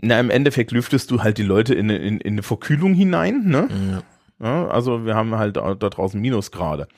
na, 0.00 0.18
im 0.18 0.30
Endeffekt 0.30 0.72
lüftest 0.72 1.10
du 1.10 1.22
halt 1.22 1.38
die 1.38 1.42
Leute 1.42 1.74
in, 1.74 1.90
in, 1.90 2.20
in 2.20 2.34
eine 2.34 2.42
Verkühlung 2.42 2.94
hinein, 2.94 3.44
ne? 3.44 3.68
Ja. 4.40 4.46
ja 4.46 4.68
also 4.68 5.04
wir 5.04 5.14
haben 5.14 5.34
halt 5.36 5.56
da 5.56 5.74
draußen 5.74 6.20
Minusgrade. 6.20 6.88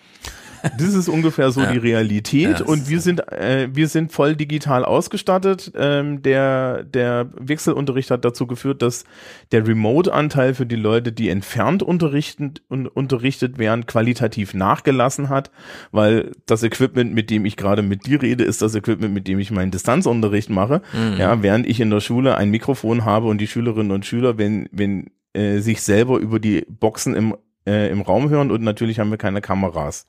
Das 0.79 0.95
ist 0.95 1.09
ungefähr 1.09 1.51
so 1.51 1.61
ja. 1.61 1.73
die 1.73 1.79
Realität 1.79 2.61
ja, 2.61 2.67
und 2.67 2.89
wir 2.89 3.01
sind 3.01 3.21
äh, 3.33 3.69
wir 3.73 3.89
sind 3.89 4.13
voll 4.13 4.37
digital 4.37 4.85
ausgestattet. 4.85 5.73
Ähm, 5.77 6.23
der 6.23 6.85
der 6.85 7.29
Wechselunterricht 7.39 8.11
hat 8.11 8.25
dazu 8.25 8.47
geführt, 8.47 8.83
dass 8.83 9.05
der 9.53 9.67
Remote-Anteil 9.67 10.55
für 10.55 10.67
die 10.67 10.77
Leute, 10.77 11.13
die 11.13 11.29
entfernt 11.29 11.83
unterrichtend 11.83 12.63
und 12.69 12.87
unterrichtet 12.89 13.59
werden, 13.59 13.87
qualitativ 13.87 14.55
nachgelassen 14.55 15.29
hat, 15.29 15.51
weil 15.93 16.33
das 16.47 16.63
Equipment, 16.63 17.15
mit 17.15 17.31
dem 17.31 17.45
ich 17.45 17.57
gerade 17.57 17.83
mit 17.83 18.07
dir 18.07 18.23
rede, 18.23 18.45
ist 18.45 18.63
das 18.63 18.75
Equipment, 18.75 19.13
mit 19.13 19.29
dem 19.29 19.39
ich 19.39 19.51
meinen 19.51 19.71
Distanzunterricht 19.71 20.51
mache. 20.51 20.83
Mhm. 20.93 21.19
Ja, 21.19 21.43
während 21.43 21.67
ich 21.67 21.81
in 21.81 21.91
der 21.91 22.01
Schule 22.01 22.37
ein 22.37 22.51
Mikrofon 22.51 23.05
habe 23.05 23.27
und 23.27 23.39
die 23.39 23.47
Schülerinnen 23.47 23.93
und 23.93 24.07
Schüler, 24.07 24.39
wenn 24.39 24.69
wenn 24.73 25.11
äh, 25.33 25.59
sich 25.59 25.83
selber 25.83 26.19
über 26.19 26.39
die 26.39 26.65
Boxen 26.69 27.15
im 27.15 27.37
äh, 27.67 27.91
im 27.91 28.03
Raum 28.03 28.29
hören 28.31 28.51
und 28.51 28.63
natürlich 28.63 28.99
haben 28.99 29.11
wir 29.11 29.19
keine 29.19 29.41
Kameras. 29.41 30.07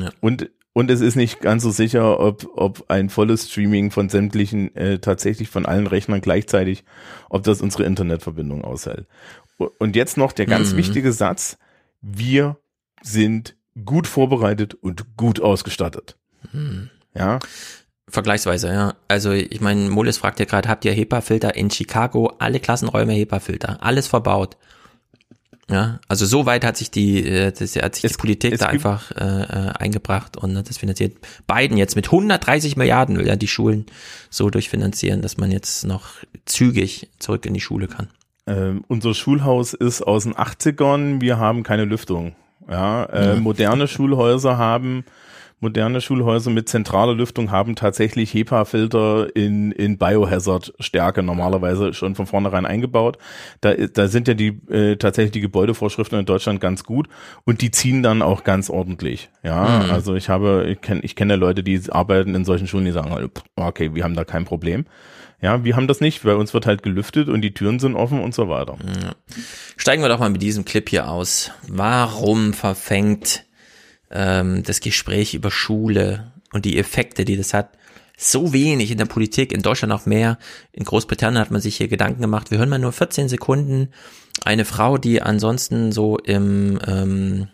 Ja. 0.00 0.10
Und 0.20 0.50
und 0.76 0.90
es 0.90 1.00
ist 1.00 1.14
nicht 1.14 1.40
ganz 1.40 1.62
so 1.62 1.70
sicher, 1.70 2.18
ob, 2.18 2.48
ob 2.56 2.90
ein 2.90 3.08
volles 3.08 3.48
Streaming 3.48 3.92
von 3.92 4.08
sämtlichen, 4.08 4.74
äh, 4.74 4.98
tatsächlich 4.98 5.48
von 5.48 5.66
allen 5.66 5.86
Rechnern 5.86 6.20
gleichzeitig, 6.20 6.82
ob 7.30 7.44
das 7.44 7.62
unsere 7.62 7.84
Internetverbindung 7.84 8.64
aushält. 8.64 9.06
Und 9.78 9.94
jetzt 9.94 10.16
noch 10.16 10.32
der 10.32 10.46
ganz 10.46 10.72
mhm. 10.72 10.78
wichtige 10.78 11.12
Satz. 11.12 11.58
Wir 12.02 12.56
sind 13.02 13.54
gut 13.84 14.08
vorbereitet 14.08 14.74
und 14.74 15.16
gut 15.16 15.40
ausgestattet. 15.40 16.16
Mhm. 16.52 16.90
Ja. 17.14 17.38
Vergleichsweise, 18.08 18.68
ja. 18.68 18.94
Also 19.06 19.30
ich 19.30 19.60
meine, 19.60 19.88
Molis 19.90 20.18
fragt 20.18 20.40
ja 20.40 20.44
gerade, 20.44 20.68
habt 20.68 20.84
ihr 20.84 20.92
HEPA-Filter 20.92 21.54
in 21.54 21.70
Chicago? 21.70 22.32
Alle 22.40 22.58
Klassenräume 22.58 23.12
HEPA-Filter, 23.12 23.78
alles 23.80 24.08
verbaut. 24.08 24.56
Ja, 25.70 25.98
also 26.08 26.26
so 26.26 26.44
weit 26.44 26.64
hat 26.64 26.76
sich 26.76 26.90
die, 26.90 27.26
äh, 27.26 27.50
das, 27.50 27.74
hat 27.76 27.94
sich 27.94 28.10
die 28.12 28.18
Politik 28.18 28.58
da 28.58 28.66
einfach 28.66 29.10
äh, 29.12 29.24
äh, 29.24 29.72
eingebracht 29.78 30.36
und 30.36 30.54
das 30.54 30.76
finanziert 30.76 31.16
Biden 31.46 31.78
jetzt 31.78 31.96
mit 31.96 32.06
130 32.06 32.76
Milliarden 32.76 33.16
will 33.16 33.26
ja 33.26 33.36
die 33.36 33.48
Schulen 33.48 33.86
so 34.28 34.50
durchfinanzieren, 34.50 35.22
dass 35.22 35.38
man 35.38 35.50
jetzt 35.50 35.84
noch 35.84 36.08
zügig 36.44 37.08
zurück 37.18 37.46
in 37.46 37.54
die 37.54 37.60
Schule 37.60 37.88
kann. 37.88 38.08
Ähm, 38.46 38.84
unser 38.88 39.14
Schulhaus 39.14 39.72
ist 39.72 40.02
aus 40.02 40.24
den 40.24 40.34
80ern, 40.34 41.22
wir 41.22 41.38
haben 41.38 41.62
keine 41.62 41.86
Lüftung. 41.86 42.36
Ja, 42.68 43.04
äh, 43.04 43.28
Ja. 43.28 43.36
moderne 43.36 43.88
Schulhäuser 43.88 44.58
haben 44.58 45.04
moderne 45.64 46.00
Schulhäuser 46.00 46.50
mit 46.50 46.68
zentraler 46.68 47.14
Lüftung 47.14 47.50
haben 47.50 47.74
tatsächlich 47.74 48.32
HEPA-Filter 48.34 49.34
in, 49.34 49.72
in 49.72 49.98
Biohazard-Stärke 49.98 51.22
normalerweise 51.22 51.92
schon 51.94 52.14
von 52.14 52.26
vornherein 52.26 52.66
eingebaut. 52.66 53.18
Da, 53.62 53.74
da 53.74 54.06
sind 54.08 54.28
ja 54.28 54.34
die 54.34 54.48
äh, 54.70 54.96
tatsächlich 54.96 55.32
die 55.32 55.40
Gebäudevorschriften 55.40 56.18
in 56.18 56.26
Deutschland 56.26 56.60
ganz 56.60 56.84
gut 56.84 57.08
und 57.44 57.62
die 57.62 57.70
ziehen 57.70 58.02
dann 58.02 58.22
auch 58.22 58.44
ganz 58.44 58.70
ordentlich. 58.70 59.30
Ja, 59.42 59.64
Mhm. 59.64 59.90
also 59.90 60.14
ich 60.14 60.28
habe, 60.28 60.66
ich 60.68 60.80
kenne 60.82 61.00
ich 61.02 61.16
kenne 61.16 61.36
Leute, 61.36 61.62
die 61.62 61.80
arbeiten 61.90 62.34
in 62.34 62.44
solchen 62.44 62.66
Schulen, 62.66 62.84
die 62.84 62.92
sagen, 62.92 63.10
halt, 63.10 63.30
okay, 63.56 63.94
wir 63.94 64.04
haben 64.04 64.14
da 64.14 64.24
kein 64.24 64.44
Problem. 64.44 64.84
Ja, 65.40 65.64
wir 65.64 65.76
haben 65.76 65.88
das 65.88 66.00
nicht, 66.00 66.22
bei 66.22 66.34
uns 66.34 66.54
wird 66.54 66.66
halt 66.66 66.82
gelüftet 66.82 67.28
und 67.28 67.40
die 67.42 67.52
Türen 67.54 67.78
sind 67.78 67.96
offen 67.96 68.20
und 68.20 68.34
so 68.34 68.48
weiter. 68.48 68.76
Steigen 69.76 70.02
wir 70.02 70.08
doch 70.08 70.18
mal 70.18 70.30
mit 70.30 70.42
diesem 70.42 70.64
Clip 70.64 70.88
hier 70.88 71.08
aus. 71.10 71.50
Warum 71.68 72.52
verfängt 72.52 73.44
ähm, 74.14 74.62
das 74.62 74.80
Gespräch 74.80 75.34
über 75.34 75.50
Schule 75.50 76.32
und 76.52 76.64
die 76.64 76.78
Effekte, 76.78 77.24
die 77.24 77.36
das 77.36 77.52
hat, 77.52 77.76
so 78.16 78.52
wenig 78.52 78.90
in 78.90 78.98
der 78.98 79.06
Politik, 79.06 79.52
in 79.52 79.62
Deutschland 79.62 79.92
auch 79.92 80.06
mehr. 80.06 80.38
In 80.72 80.84
Großbritannien 80.84 81.40
hat 81.40 81.50
man 81.50 81.60
sich 81.60 81.76
hier 81.76 81.88
Gedanken 81.88 82.22
gemacht. 82.22 82.50
Wir 82.50 82.58
hören 82.58 82.68
mal 82.68 82.78
nur 82.78 82.92
14 82.92 83.28
Sekunden. 83.28 83.88
Eine 84.44 84.64
Frau, 84.64 84.98
die 84.98 85.20
ansonsten 85.20 85.90
so 85.90 86.18
im 86.18 86.78
ähm, 86.86 87.48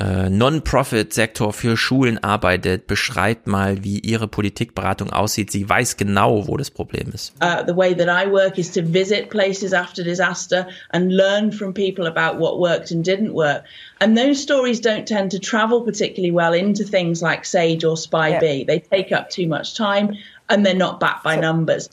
äh, 0.00 0.28
Non-Profit-Sektor 0.28 1.52
für 1.52 1.76
Schulen 1.76 2.22
arbeitet, 2.22 2.86
beschreibt 2.86 3.46
mal, 3.46 3.84
wie 3.84 4.00
ihre 4.00 4.26
Politikberatung 4.26 5.10
aussieht. 5.10 5.52
Sie 5.52 5.68
weiß 5.68 5.96
genau, 5.96 6.48
wo 6.48 6.56
das 6.56 6.70
Problem 6.70 7.12
ist. 7.12 7.32
Uh, 7.40 7.64
the 7.64 7.76
way 7.76 7.94
that 7.94 8.08
I 8.08 8.30
work 8.30 8.58
is 8.58 8.72
to 8.72 8.82
visit 8.82 9.30
places 9.30 9.72
after 9.72 10.02
disaster 10.02 10.66
and 10.90 11.12
learn 11.12 11.52
from 11.52 11.72
people 11.72 12.06
about 12.06 12.40
what 12.40 12.58
worked 12.58 12.90
and 12.90 13.04
didn't 13.06 13.32
work. 13.32 13.62
And 14.00 14.16
those 14.16 14.42
stories 14.42 14.80
don't 14.80 15.06
tend 15.06 15.30
to 15.30 15.38
travel 15.38 15.82
particularly 15.82 16.32
well 16.32 16.52
into 16.52 16.84
things 16.84 17.22
like 17.22 17.44
SAGE 17.44 17.84
or 17.84 17.96
SPY 17.96 18.38
B. 18.40 18.64
They 18.64 18.80
take 18.80 19.12
up 19.12 19.30
too 19.30 19.46
much 19.46 19.76
time 19.76 20.16
and 20.48 20.66
they're 20.66 20.74
not 20.74 20.98
backed 20.98 21.24
by 21.24 21.36
numbers. 21.36 21.88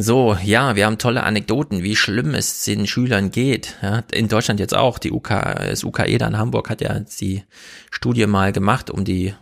So, 0.00 0.38
ja, 0.44 0.76
wir 0.76 0.86
haben 0.86 0.98
tolle 0.98 1.24
Anekdoten, 1.24 1.82
wie 1.82 1.96
schlimm 1.96 2.32
es 2.32 2.62
den 2.62 2.86
Schülern 2.86 3.32
geht. 3.32 3.78
Ja, 3.82 4.04
in 4.12 4.28
Deutschland 4.28 4.60
jetzt 4.60 4.76
auch. 4.76 4.96
Die 5.00 5.10
UK, 5.10 5.28
das 5.28 5.82
UKE 5.82 6.18
da 6.18 6.28
in 6.28 6.38
Hamburg 6.38 6.70
hat 6.70 6.80
ja 6.80 7.00
die 7.00 7.42
Studie 7.90 8.28
mal 8.28 8.52
gemacht, 8.52 8.90
um 8.90 9.04
die, 9.04 9.34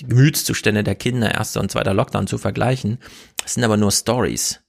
die 0.00 0.06
Gemütszustände 0.06 0.82
der 0.82 0.96
Kinder 0.96 1.32
erster 1.32 1.60
und 1.60 1.70
zweiter 1.70 1.94
Lockdown 1.94 2.26
zu 2.26 2.38
vergleichen. 2.38 2.98
Das 3.40 3.54
sind 3.54 3.62
aber 3.62 3.76
nur 3.76 3.92
Stories. 3.92 4.62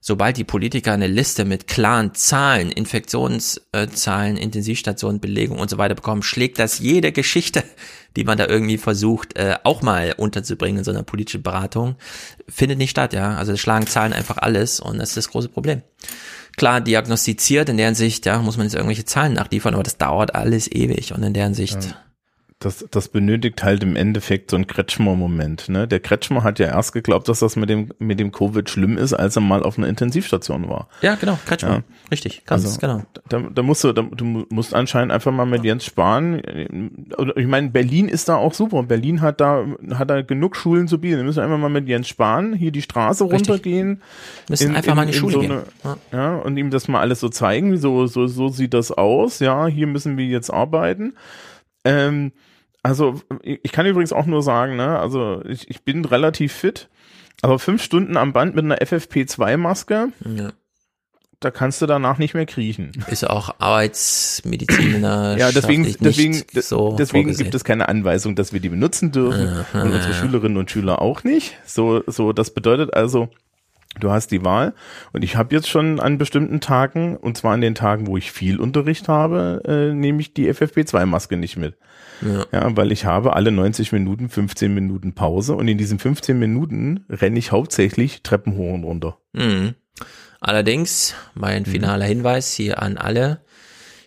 Sobald 0.00 0.38
die 0.38 0.44
Politiker 0.44 0.94
eine 0.94 1.08
Liste 1.08 1.44
mit 1.44 1.66
klaren 1.66 2.14
Zahlen, 2.14 2.72
Infektionszahlen, 2.72 4.38
Intensivstationen, 4.38 5.20
Belegung 5.20 5.58
und 5.58 5.68
so 5.68 5.76
weiter 5.76 5.94
bekommen, 5.94 6.22
schlägt 6.22 6.58
das 6.58 6.78
jede 6.78 7.12
Geschichte, 7.12 7.64
die 8.16 8.24
man 8.24 8.38
da 8.38 8.46
irgendwie 8.46 8.78
versucht, 8.78 9.36
äh, 9.36 9.56
auch 9.64 9.82
mal 9.82 10.14
unterzubringen 10.16 10.78
in 10.78 10.84
so 10.84 10.90
einer 10.90 11.02
politischen 11.02 11.42
Beratung, 11.42 11.96
findet 12.48 12.78
nicht 12.78 12.90
statt, 12.90 13.12
ja. 13.12 13.36
Also 13.36 13.56
schlagen 13.56 13.86
Zahlen 13.86 14.12
einfach 14.12 14.38
alles 14.38 14.80
und 14.80 14.98
das 14.98 15.10
ist 15.10 15.16
das 15.16 15.30
große 15.30 15.48
Problem. 15.48 15.82
Klar, 16.56 16.80
diagnostiziert, 16.80 17.68
in 17.68 17.76
deren 17.76 17.94
Sicht, 17.94 18.26
ja, 18.26 18.38
muss 18.38 18.56
man 18.56 18.66
jetzt 18.66 18.74
irgendwelche 18.74 19.04
Zahlen 19.04 19.34
nachliefern, 19.34 19.74
aber 19.74 19.82
das 19.82 19.98
dauert 19.98 20.34
alles 20.34 20.70
ewig 20.70 21.14
und 21.14 21.22
in 21.22 21.34
deren 21.34 21.54
Sicht. 21.54 21.84
Ja. 21.84 21.96
Das, 22.62 22.84
das 22.90 23.08
benötigt 23.08 23.62
halt 23.64 23.82
im 23.82 23.96
Endeffekt 23.96 24.50
so 24.50 24.56
einen 24.56 24.66
Kretschmer-Moment. 24.66 25.70
Ne? 25.70 25.88
Der 25.88 25.98
Kretschmer 25.98 26.44
hat 26.44 26.58
ja 26.58 26.66
erst 26.66 26.92
geglaubt, 26.92 27.26
dass 27.26 27.38
das 27.38 27.56
mit 27.56 27.70
dem, 27.70 27.88
mit 27.98 28.20
dem 28.20 28.32
Covid 28.32 28.68
schlimm 28.68 28.98
ist, 28.98 29.14
als 29.14 29.34
er 29.36 29.40
mal 29.40 29.62
auf 29.62 29.78
einer 29.78 29.88
Intensivstation 29.88 30.68
war. 30.68 30.86
Ja, 31.00 31.14
genau, 31.14 31.38
Kretschmer. 31.46 31.70
Ja. 31.76 31.82
Richtig, 32.10 32.44
ganz 32.44 32.66
Also, 32.66 32.78
genau. 32.78 33.02
Da, 33.30 33.38
da 33.54 33.62
musst 33.62 33.82
du, 33.82 33.92
da, 33.94 34.02
du 34.02 34.44
musst 34.50 34.74
anscheinend 34.74 35.10
einfach 35.10 35.32
mal 35.32 35.46
mit 35.46 35.64
Jens 35.64 35.86
sparen. 35.86 36.42
Oder 37.16 37.34
Ich 37.38 37.46
meine, 37.46 37.70
Berlin 37.70 38.08
ist 38.08 38.28
da 38.28 38.36
auch 38.36 38.52
super. 38.52 38.82
Berlin 38.82 39.22
hat 39.22 39.40
da, 39.40 39.64
hat 39.94 40.10
da 40.10 40.20
genug 40.20 40.54
Schulen 40.54 40.86
zu 40.86 41.00
bieten. 41.00 41.16
Wir 41.16 41.24
müssen 41.24 41.40
einfach 41.42 41.56
mal 41.56 41.70
mit 41.70 41.88
Jens 41.88 42.08
sparen, 42.08 42.52
hier 42.52 42.72
die 42.72 42.82
Straße 42.82 43.24
Richtig. 43.24 43.48
runtergehen. 43.48 44.02
Müssen 44.50 44.76
einfach 44.76 44.94
mal 44.94 45.04
in 45.04 45.08
die 45.12 45.14
Schule 45.14 45.32
so 45.32 45.40
gehen. 45.40 45.52
eine- 45.52 45.64
Ja. 45.82 45.96
ja, 46.12 46.36
und 46.36 46.58
ihm 46.58 46.68
das 46.70 46.88
mal 46.88 47.00
alles 47.00 47.20
so 47.20 47.30
zeigen, 47.30 47.78
so, 47.78 48.06
so, 48.06 48.26
so 48.26 48.48
sieht 48.48 48.74
das 48.74 48.92
aus, 48.92 49.38
ja, 49.38 49.66
hier 49.66 49.86
müssen 49.86 50.18
wir 50.18 50.26
jetzt 50.26 50.50
arbeiten. 50.50 51.14
Ähm, 51.86 52.32
also, 52.82 53.20
ich 53.42 53.72
kann 53.72 53.86
übrigens 53.86 54.12
auch 54.12 54.26
nur 54.26 54.42
sagen, 54.42 54.76
ne, 54.76 54.98
also 54.98 55.42
ich, 55.46 55.68
ich 55.70 55.82
bin 55.82 56.04
relativ 56.04 56.52
fit, 56.52 56.88
aber 57.42 57.58
fünf 57.58 57.82
Stunden 57.82 58.16
am 58.16 58.32
Band 58.32 58.54
mit 58.54 58.64
einer 58.64 58.78
FFP2-Maske, 58.78 60.08
Ja. 60.36 60.52
da 61.40 61.50
kannst 61.50 61.80
du 61.82 61.86
danach 61.86 62.18
nicht 62.18 62.34
mehr 62.34 62.46
kriechen. 62.46 62.92
Ist 63.08 63.28
auch 63.28 63.54
Arbeitsmediziner. 63.58 65.36
Ja, 65.38 65.52
deswegen, 65.52 65.84
deswegen, 66.00 66.34
so 66.60 66.96
deswegen 66.98 67.24
vorgesehen. 67.24 67.44
gibt 67.44 67.54
es 67.54 67.64
keine 67.64 67.88
Anweisung, 67.88 68.36
dass 68.36 68.52
wir 68.52 68.60
die 68.60 68.68
benutzen 68.68 69.12
dürfen 69.12 69.48
Aha. 69.48 69.82
und 69.82 69.92
unsere 69.92 70.14
Schülerinnen 70.14 70.56
und 70.58 70.70
Schüler 70.70 71.00
auch 71.00 71.24
nicht. 71.24 71.56
So, 71.66 72.02
so, 72.06 72.32
das 72.32 72.52
bedeutet 72.52 72.94
also, 72.94 73.28
du 73.98 74.10
hast 74.10 74.28
die 74.28 74.44
Wahl 74.44 74.74
und 75.12 75.24
ich 75.24 75.36
habe 75.36 75.54
jetzt 75.54 75.68
schon 75.68 76.00
an 76.00 76.18
bestimmten 76.18 76.60
Tagen, 76.60 77.16
und 77.16 77.36
zwar 77.36 77.54
an 77.54 77.60
den 77.60 77.74
Tagen, 77.74 78.06
wo 78.06 78.16
ich 78.16 78.30
viel 78.30 78.60
Unterricht 78.60 79.08
habe, 79.08 79.62
äh, 79.66 79.94
nehme 79.94 80.20
ich 80.20 80.32
die 80.32 80.52
FFP2-Maske 80.52 81.36
nicht 81.36 81.56
mit. 81.56 81.76
Ja. 82.22 82.46
Ja, 82.52 82.76
weil 82.76 82.92
ich 82.92 83.04
habe 83.04 83.34
alle 83.34 83.50
90 83.50 83.92
Minuten 83.92 84.28
15 84.28 84.72
Minuten 84.72 85.14
Pause 85.14 85.54
und 85.54 85.66
in 85.68 85.78
diesen 85.78 85.98
15 85.98 86.38
Minuten 86.38 87.04
renne 87.08 87.38
ich 87.38 87.50
hauptsächlich 87.52 88.22
Treppen 88.22 88.56
hoch 88.56 88.74
und 88.74 88.84
runter. 88.84 89.18
Mhm. 89.32 89.74
Allerdings, 90.40 91.14
mein 91.34 91.66
finaler 91.66 92.06
Hinweis 92.06 92.52
hier 92.52 92.82
an 92.82 92.96
alle. 92.96 93.42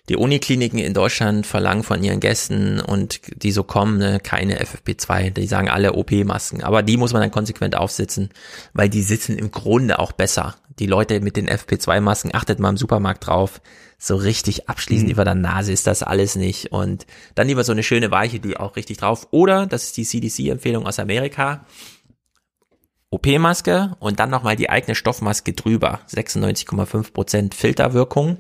Die 0.10 0.18
Unikliniken 0.18 0.80
in 0.80 0.94
Deutschland 0.94 1.48
verlangen 1.48 1.84
von 1.84 2.04
ihren 2.04 2.20
Gästen 2.20 2.82
und 2.82 3.22
die 3.42 3.54
so 3.54 3.64
kommen, 3.64 4.00
ne, 4.00 4.20
keine 4.22 4.62
FFP2. 4.62 5.30
Die 5.30 5.48
sagen 5.48 5.70
alle 5.70 5.94
OP-Masken. 5.94 6.62
Aber 6.62 6.84
die 6.84 6.98
muss 6.98 7.14
man 7.14 7.22
dann 7.22 7.32
konsequent 7.32 7.78
aufsitzen, 7.78 8.30
weil 8.74 8.90
die 8.90 9.02
sitzen 9.02 9.38
im 9.38 9.52
Grunde 9.52 10.00
auch 10.00 10.12
besser. 10.12 10.56
Die 10.80 10.88
Leute 10.88 11.22
mit 11.22 11.38
den 11.38 11.48
FFP2-Masken, 11.48 12.36
achtet 12.36 12.60
mal 12.60 12.70
im 12.70 12.78
Supermarkt 12.78 13.28
drauf. 13.28 13.62
So 13.98 14.18
richtig 14.18 14.68
abschließend 14.68 15.10
über 15.10 15.24
der 15.24 15.36
Nase 15.36 15.72
ist 15.72 15.88
das 15.88 16.04
alles 16.04 16.36
nicht. 16.36 16.74
Und 16.74 17.06
dann 17.36 17.48
lieber 17.48 17.64
so 17.64 17.72
eine 17.72 17.84
schöne 17.84 18.12
Weiche, 18.12 18.42
die 18.42 18.58
auch 18.58 18.76
richtig 18.76 18.98
drauf. 18.98 19.28
Oder, 19.32 19.68
das 19.68 19.84
ist 19.86 19.96
die 19.96 20.04
CDC-Empfehlung 20.04 20.86
aus 20.86 21.00
Amerika, 21.00 21.66
OP-Maske 23.14 23.96
und 24.00 24.20
dann 24.20 24.32
nochmal 24.32 24.56
die 24.56 24.72
eigene 24.72 24.96
Stoffmaske 24.96 25.54
drüber. 25.54 26.00
96,5% 26.10 27.54
Filterwirkung. 27.54 28.38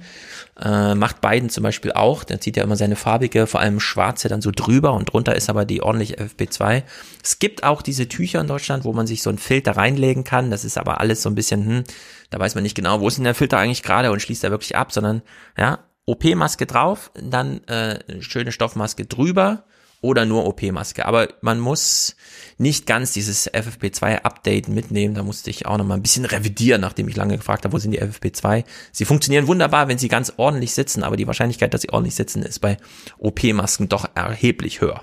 Äh, 0.59 0.95
macht 0.95 1.21
Biden 1.21 1.51
zum 1.51 1.63
Beispiel 1.63 1.91
auch. 1.91 2.23
Der 2.23 2.41
zieht 2.41 2.57
ja 2.57 2.63
immer 2.63 2.75
seine 2.75 2.95
farbige, 2.95 3.45
vor 3.45 3.59
allem 3.59 3.79
schwarze 3.79 4.29
dann 4.29 4.41
so 4.41 4.49
drüber 4.49 4.93
und 4.93 5.13
drunter 5.13 5.35
ist 5.35 5.47
aber 5.47 5.65
die 5.65 5.83
ordentliche 5.83 6.15
FFP2. 6.17 6.81
Es 7.23 7.37
gibt 7.37 7.63
auch 7.63 7.83
diese 7.83 8.07
Tücher 8.07 8.41
in 8.41 8.47
Deutschland, 8.47 8.83
wo 8.83 8.93
man 8.93 9.05
sich 9.05 9.21
so 9.21 9.29
einen 9.29 9.37
Filter 9.37 9.77
reinlegen 9.77 10.23
kann. 10.23 10.49
Das 10.49 10.65
ist 10.65 10.79
aber 10.79 10.99
alles 10.99 11.21
so 11.21 11.29
ein 11.29 11.35
bisschen, 11.35 11.65
hm, 11.65 11.83
da 12.31 12.39
weiß 12.39 12.55
man 12.55 12.63
nicht 12.63 12.75
genau, 12.75 12.99
wo 12.99 13.07
ist 13.07 13.17
denn 13.17 13.25
der 13.25 13.35
Filter 13.35 13.59
eigentlich 13.59 13.83
gerade 13.83 14.11
und 14.11 14.23
schließt 14.23 14.43
er 14.43 14.49
wirklich 14.49 14.75
ab, 14.75 14.91
sondern 14.91 15.21
ja, 15.55 15.79
OP-Maske 16.05 16.65
drauf, 16.65 17.11
dann 17.13 17.63
äh, 17.67 17.99
schöne 18.21 18.51
Stoffmaske 18.51 19.05
drüber 19.05 19.65
oder 20.03 20.25
nur 20.25 20.45
OP-Maske. 20.45 21.05
Aber 21.05 21.29
man 21.41 21.59
muss 21.59 22.15
nicht 22.57 22.85
ganz 22.85 23.13
dieses 23.13 23.51
FFP2-Update 23.51 24.67
mitnehmen. 24.67 25.15
Da 25.15 25.23
musste 25.23 25.49
ich 25.49 25.65
auch 25.65 25.77
noch 25.77 25.85
mal 25.85 25.95
ein 25.95 26.03
bisschen 26.03 26.25
revidieren, 26.25 26.81
nachdem 26.81 27.07
ich 27.07 27.15
lange 27.15 27.37
gefragt 27.37 27.63
habe, 27.63 27.73
wo 27.73 27.79
sind 27.79 27.91
die 27.91 28.01
FFP2. 28.01 28.65
Sie 28.91 29.05
funktionieren 29.05 29.47
wunderbar, 29.47 29.87
wenn 29.87 29.97
sie 29.97 30.09
ganz 30.09 30.33
ordentlich 30.37 30.73
sitzen, 30.73 31.03
aber 31.03 31.17
die 31.17 31.25
Wahrscheinlichkeit, 31.25 31.73
dass 31.73 31.81
sie 31.81 31.89
ordentlich 31.89 32.15
sitzen, 32.15 32.43
ist 32.43 32.59
bei 32.59 32.77
OP-Masken 33.17 33.89
doch 33.89 34.05
erheblich 34.13 34.81
höher. 34.81 35.01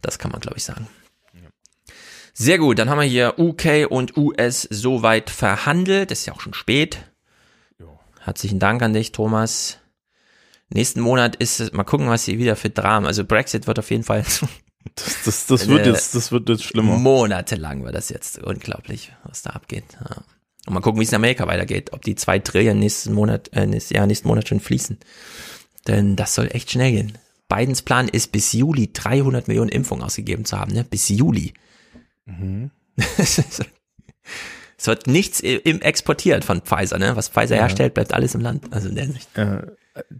Das 0.00 0.18
kann 0.18 0.32
man, 0.32 0.40
glaube 0.40 0.56
ich, 0.56 0.64
sagen. 0.64 0.88
Sehr 2.34 2.56
gut, 2.56 2.78
dann 2.78 2.88
haben 2.88 2.98
wir 2.98 3.06
hier 3.06 3.38
UK 3.38 3.86
und 3.90 4.16
US 4.16 4.66
soweit 4.70 5.28
verhandelt. 5.28 6.10
Das 6.10 6.20
ist 6.20 6.26
ja 6.26 6.32
auch 6.32 6.40
schon 6.40 6.54
spät. 6.54 6.98
Herzlichen 8.20 8.58
Dank 8.58 8.82
an 8.82 8.94
dich, 8.94 9.12
Thomas. 9.12 9.81
Nächsten 10.74 11.00
Monat 11.00 11.36
ist 11.36 11.60
es, 11.60 11.72
mal 11.72 11.84
gucken, 11.84 12.08
was 12.08 12.24
sie 12.24 12.38
wieder 12.38 12.56
für 12.56 12.70
Dramen. 12.70 13.06
Also 13.06 13.24
Brexit 13.24 13.66
wird 13.66 13.78
auf 13.78 13.90
jeden 13.90 14.04
Fall. 14.04 14.24
Das, 14.96 15.22
das, 15.24 15.46
das 15.46 15.68
wird 15.68 15.86
jetzt, 15.86 16.16
das 16.16 16.32
wird 16.32 16.48
jetzt 16.48 16.64
schlimmer. 16.64 16.96
Monatelang 16.98 17.84
wird 17.84 17.94
das 17.94 18.08
jetzt 18.08 18.42
unglaublich, 18.42 19.12
was 19.22 19.42
da 19.42 19.50
abgeht. 19.50 19.84
Ja. 20.00 20.24
Und 20.66 20.74
mal 20.74 20.80
gucken, 20.80 21.00
wie 21.00 21.04
es 21.04 21.10
in 21.10 21.16
Amerika 21.16 21.46
weitergeht. 21.46 21.92
Ob 21.92 22.02
die 22.02 22.16
zwei 22.16 22.40
Trillion 22.40 22.80
nächsten 22.80 23.12
Monat, 23.12 23.48
äh, 23.52 23.64
nächstes 23.64 23.96
Jahr, 23.96 24.08
nächsten 24.08 24.26
Monat 24.26 24.48
schon 24.48 24.58
fließen. 24.58 24.98
Denn 25.86 26.16
das 26.16 26.34
soll 26.34 26.48
echt 26.52 26.72
schnell 26.72 26.90
gehen. 26.90 27.18
Bidens 27.48 27.82
Plan 27.82 28.08
ist 28.08 28.32
bis 28.32 28.52
Juli 28.52 28.92
300 28.92 29.46
Millionen 29.46 29.70
Impfungen 29.70 30.04
ausgegeben 30.04 30.44
zu 30.44 30.58
haben, 30.58 30.72
ne? 30.72 30.84
Bis 30.84 31.08
Juli. 31.08 31.54
Mhm. 32.24 32.70
es 34.82 34.88
wird 34.88 35.06
nichts 35.06 35.38
im 35.38 35.80
exportiert 35.80 36.44
von 36.44 36.60
Pfizer, 36.60 36.98
ne? 36.98 37.12
Was 37.14 37.28
Pfizer 37.28 37.54
Ja. 37.54 37.62
herstellt, 37.62 37.94
bleibt 37.94 38.12
alles 38.12 38.34
im 38.34 38.40
Land. 38.40 38.64
Also 38.72 38.88
in 38.88 38.96
der 38.96 39.06
Sicht. 39.06 39.28
Äh, 39.38 39.58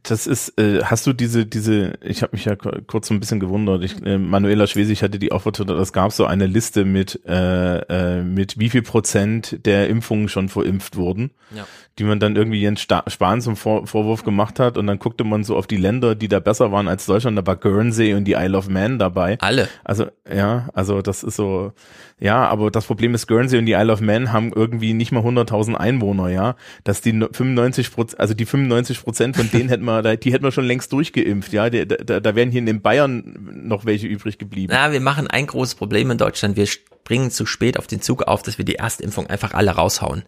das 0.04 0.26
ist, 0.28 0.56
äh, 0.60 0.84
hast 0.84 1.04
du 1.06 1.12
diese, 1.14 1.46
diese, 1.46 1.94
ich 2.02 2.22
habe 2.22 2.36
mich 2.36 2.44
ja 2.44 2.54
ku- 2.54 2.70
kurz 2.86 3.08
so 3.08 3.14
ein 3.14 3.18
bisschen 3.20 3.40
gewundert. 3.40 3.82
Ich, 3.82 4.00
äh, 4.04 4.18
Manuela 4.18 4.66
Schwesig 4.68 5.02
hatte 5.02 5.18
die 5.18 5.32
auch 5.32 5.42
vertwittert, 5.42 5.80
es 5.80 5.92
gab 5.92 6.12
so 6.12 6.26
eine 6.26 6.46
Liste 6.46 6.84
mit, 6.84 7.20
äh, 7.26 7.78
äh, 8.18 8.22
mit 8.22 8.58
wie 8.60 8.68
viel 8.68 8.82
Prozent 8.82 9.64
der 9.66 9.88
Impfungen 9.88 10.28
schon 10.28 10.48
verimpft 10.48 10.94
wurden, 10.96 11.30
Ja. 11.56 11.66
Die 11.98 12.04
man 12.04 12.20
dann 12.20 12.36
irgendwie 12.36 12.60
Jens 12.60 12.80
Spahn 12.80 13.40
zum 13.40 13.56
Vor 13.56 13.86
Vorwurf 13.86 14.24
gemacht 14.24 14.58
hat 14.58 14.78
und 14.78 14.86
dann 14.86 14.98
guckte 14.98 15.24
man 15.24 15.44
so 15.44 15.56
auf 15.56 15.66
die 15.66 15.76
Länder, 15.76 16.14
die 16.14 16.28
da 16.28 16.40
besser 16.40 16.72
waren 16.72 16.88
als 16.88 17.04
Deutschland, 17.06 17.36
da 17.36 17.46
war 17.46 17.56
Guernsey 17.56 18.14
und 18.14 18.24
die 18.24 18.32
Isle 18.32 18.56
of 18.56 18.68
Man 18.68 18.98
dabei. 18.98 19.38
Alle. 19.40 19.68
Also, 19.84 20.06
ja, 20.32 20.70
also 20.72 21.02
das 21.02 21.22
ist 21.22 21.36
so, 21.36 21.72
ja, 22.18 22.48
aber 22.48 22.70
das 22.70 22.86
Problem 22.86 23.14
ist, 23.14 23.26
Guernsey 23.26 23.58
und 23.58 23.66
die 23.66 23.72
Isle 23.72 23.92
of 23.92 24.00
Man 24.00 24.32
haben 24.32 24.52
irgendwie 24.54 24.94
nicht 24.94 25.12
mal 25.12 25.22
100.000 25.22 25.74
Einwohner, 25.74 26.28
ja, 26.28 26.56
dass 26.84 27.02
die 27.02 27.12
no- 27.12 27.28
95 27.30 27.92
Prozent, 27.92 28.20
also 28.20 28.32
die 28.32 28.46
95 28.46 29.02
Prozent 29.02 29.36
von 29.36 29.50
denen 29.50 29.68
hätten 29.68 29.84
wir, 29.84 30.16
die 30.16 30.32
hätten 30.32 30.44
wir 30.44 30.52
schon 30.52 30.64
längst 30.64 30.92
durchgeimpft, 30.92 31.52
ja, 31.52 31.68
da, 31.68 31.84
da, 31.84 32.20
da 32.20 32.34
wären 32.34 32.50
hier 32.50 32.60
in 32.60 32.66
den 32.66 32.80
Bayern 32.80 33.36
noch 33.64 33.84
welche 33.84 34.06
übrig 34.06 34.38
geblieben. 34.38 34.72
Na, 34.74 34.92
wir 34.92 35.00
machen 35.00 35.26
ein 35.26 35.46
großes 35.46 35.74
Problem 35.74 36.10
in 36.10 36.18
Deutschland. 36.18 36.56
Wir 36.56 36.66
springen 36.66 37.30
zu 37.30 37.44
spät 37.44 37.78
auf 37.78 37.86
den 37.86 38.00
Zug 38.00 38.22
auf, 38.22 38.42
dass 38.42 38.56
wir 38.56 38.64
die 38.64 38.76
Erstimpfung 38.76 39.26
einfach 39.26 39.52
alle 39.52 39.72
raushauen. 39.72 40.22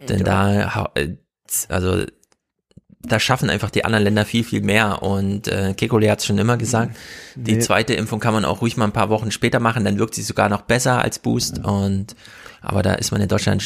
Denn 0.00 0.24
da, 0.24 0.90
äh, 0.94 1.16
also, 1.68 2.04
da 3.06 3.20
schaffen 3.20 3.50
einfach 3.50 3.70
die 3.70 3.84
anderen 3.84 4.04
Länder 4.04 4.24
viel, 4.24 4.44
viel 4.44 4.62
mehr. 4.62 5.02
Und 5.02 5.46
äh, 5.48 5.74
Kekulé 5.76 6.10
hat 6.10 6.20
es 6.20 6.26
schon 6.26 6.38
immer 6.38 6.56
gesagt, 6.56 6.96
die 7.34 7.52
Nee. 7.52 7.58
zweite 7.58 7.94
Impfung 7.94 8.18
kann 8.18 8.32
man 8.32 8.44
auch 8.46 8.62
ruhig 8.62 8.76
mal 8.76 8.86
ein 8.86 8.92
paar 8.92 9.10
Wochen 9.10 9.30
später 9.30 9.60
machen, 9.60 9.84
dann 9.84 9.98
wirkt 9.98 10.14
sie 10.14 10.22
sogar 10.22 10.48
noch 10.48 10.62
besser 10.62 11.02
als 11.02 11.18
Boost. 11.18 11.62
Und 11.64 12.16
aber 12.62 12.82
da 12.82 12.94
ist 12.94 13.12
man 13.12 13.20
in 13.20 13.28
Deutschland, 13.28 13.62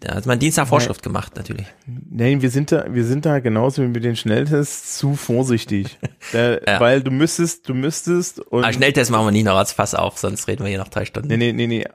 da 0.00 0.16
hat 0.16 0.26
man 0.26 0.38
Dienst 0.38 0.58
nach 0.58 0.66
Vorschrift 0.68 1.02
gemacht, 1.02 1.36
natürlich. 1.36 1.66
Nein, 1.86 2.42
wir 2.42 2.50
sind 2.50 2.70
da, 2.70 2.84
wir 2.90 3.06
sind 3.06 3.24
da 3.24 3.38
genauso 3.40 3.80
wie 3.82 3.86
mit 3.86 4.04
den 4.04 4.14
Schnelltests 4.14 4.98
zu 4.98 5.14
vorsichtig. 5.16 5.98
Da, 6.34 6.58
Weil 6.78 7.02
du 7.02 7.10
müsstest, 7.10 7.66
du 7.70 7.72
müsstest 7.74 8.40
und. 8.40 8.62
Aber 8.62 8.72
Schnelltest 8.74 9.10
machen 9.10 9.24
wir 9.26 9.30
nie 9.32 9.42
noch 9.42 9.56
als 9.56 9.72
Fass 9.72 9.94
auf, 9.94 10.18
sonst 10.18 10.48
reden 10.48 10.64
wir 10.64 10.68
hier 10.68 10.78
noch 10.78 10.88
drei 10.88 11.06
Stunden. 11.06 11.28
Nee, 11.28 11.38
nee, 11.38 11.52
nee, 11.54 11.66
nee. 11.66 11.86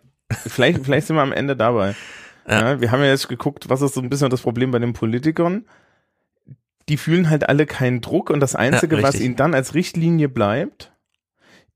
Vielleicht, 0.48 0.83
vielleicht 0.83 1.06
sind 1.06 1.16
wir 1.16 1.22
am 1.22 1.32
Ende 1.32 1.56
dabei. 1.56 1.93
Ja. 2.48 2.80
wir 2.82 2.92
haben 2.92 3.01
ja 3.01 3.08
jetzt 3.08 3.27
geguckt, 3.27 3.69
was 3.69 3.82
ist 3.82 3.93
so 3.93 4.01
ein 4.01 4.09
bisschen 4.09 4.30
das 4.30 4.42
Problem 4.42 4.72
bei 4.72 4.80
den 4.80 4.93
Politikern. 4.93 5.66
Die 6.90 6.98
fühlen 6.98 7.30
halt 7.30 7.50
alle 7.50 7.66
keinen 7.66 8.00
Druck 8.01 8.30
und 8.30 8.40
das 8.40 8.56
Einzige, 8.56 8.98
Ja, 8.98 9.03
was 9.03 9.19
ihnen 9.19 9.35
dann 9.35 9.53
als 9.53 9.74
Richtlinie 9.74 10.30
bleibt, 10.30 10.93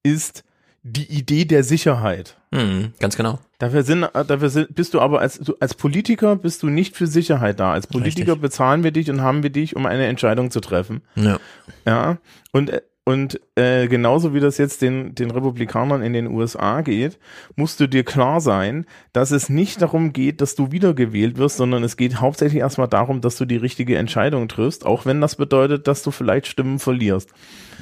ist 0.03 0.43
die 0.83 1.11
Idee 1.11 1.45
der 1.45 1.63
Sicherheit. 1.63 2.37
Mhm, 2.51 2.93
ganz 2.99 3.15
genau. 3.17 3.39
Dafür, 3.59 3.83
sind, 3.83 4.09
dafür 4.13 4.49
sind, 4.49 4.73
bist 4.73 4.93
du 4.93 4.99
aber 4.99 5.19
als, 5.19 5.39
als 5.59 5.75
Politiker 5.75 6.35
bist 6.35 6.63
du 6.63 6.67
nicht 6.69 6.95
für 6.95 7.05
Sicherheit 7.05 7.59
da. 7.59 7.73
Als 7.73 7.85
Politiker 7.85 8.33
Richtig. 8.33 8.41
bezahlen 8.41 8.83
wir 8.83 8.91
dich 8.91 9.11
und 9.11 9.21
haben 9.21 9.43
wir 9.43 9.51
dich, 9.51 9.75
um 9.75 9.85
eine 9.85 10.07
Entscheidung 10.07 10.49
zu 10.49 10.59
treffen. 10.59 11.01
Ja. 11.15 11.39
Ja, 11.85 12.17
und, 12.51 12.71
äh, 12.71 12.81
und 13.03 13.41
äh, 13.55 13.87
genauso 13.87 14.35
wie 14.35 14.39
das 14.39 14.59
jetzt 14.59 14.83
den, 14.83 15.15
den 15.15 15.31
Republikanern 15.31 16.03
in 16.03 16.13
den 16.13 16.27
USA 16.27 16.81
geht, 16.81 17.17
musst 17.55 17.79
du 17.79 17.87
dir 17.87 18.03
klar 18.03 18.41
sein, 18.41 18.85
dass 19.11 19.31
es 19.31 19.49
nicht 19.49 19.81
darum 19.81 20.13
geht, 20.13 20.39
dass 20.39 20.53
du 20.53 20.71
wiedergewählt 20.71 21.39
wirst, 21.39 21.57
sondern 21.57 21.83
es 21.83 21.97
geht 21.97 22.21
hauptsächlich 22.21 22.59
erstmal 22.59 22.87
darum, 22.87 23.19
dass 23.21 23.37
du 23.37 23.45
die 23.45 23.57
richtige 23.57 23.97
Entscheidung 23.97 24.47
triffst, 24.47 24.85
auch 24.85 25.07
wenn 25.07 25.19
das 25.19 25.35
bedeutet, 25.35 25.87
dass 25.87 26.03
du 26.03 26.11
vielleicht 26.11 26.45
Stimmen 26.45 26.77
verlierst. 26.77 27.31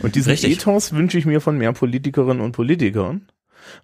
Und 0.02 0.16
diesen 0.16 0.32
Richtig. 0.32 0.54
Ethos 0.54 0.94
wünsche 0.94 1.18
ich 1.18 1.26
mir 1.26 1.42
von 1.42 1.58
mehr 1.58 1.74
Politikerinnen 1.74 2.42
und 2.42 2.54
Politikern, 2.54 3.28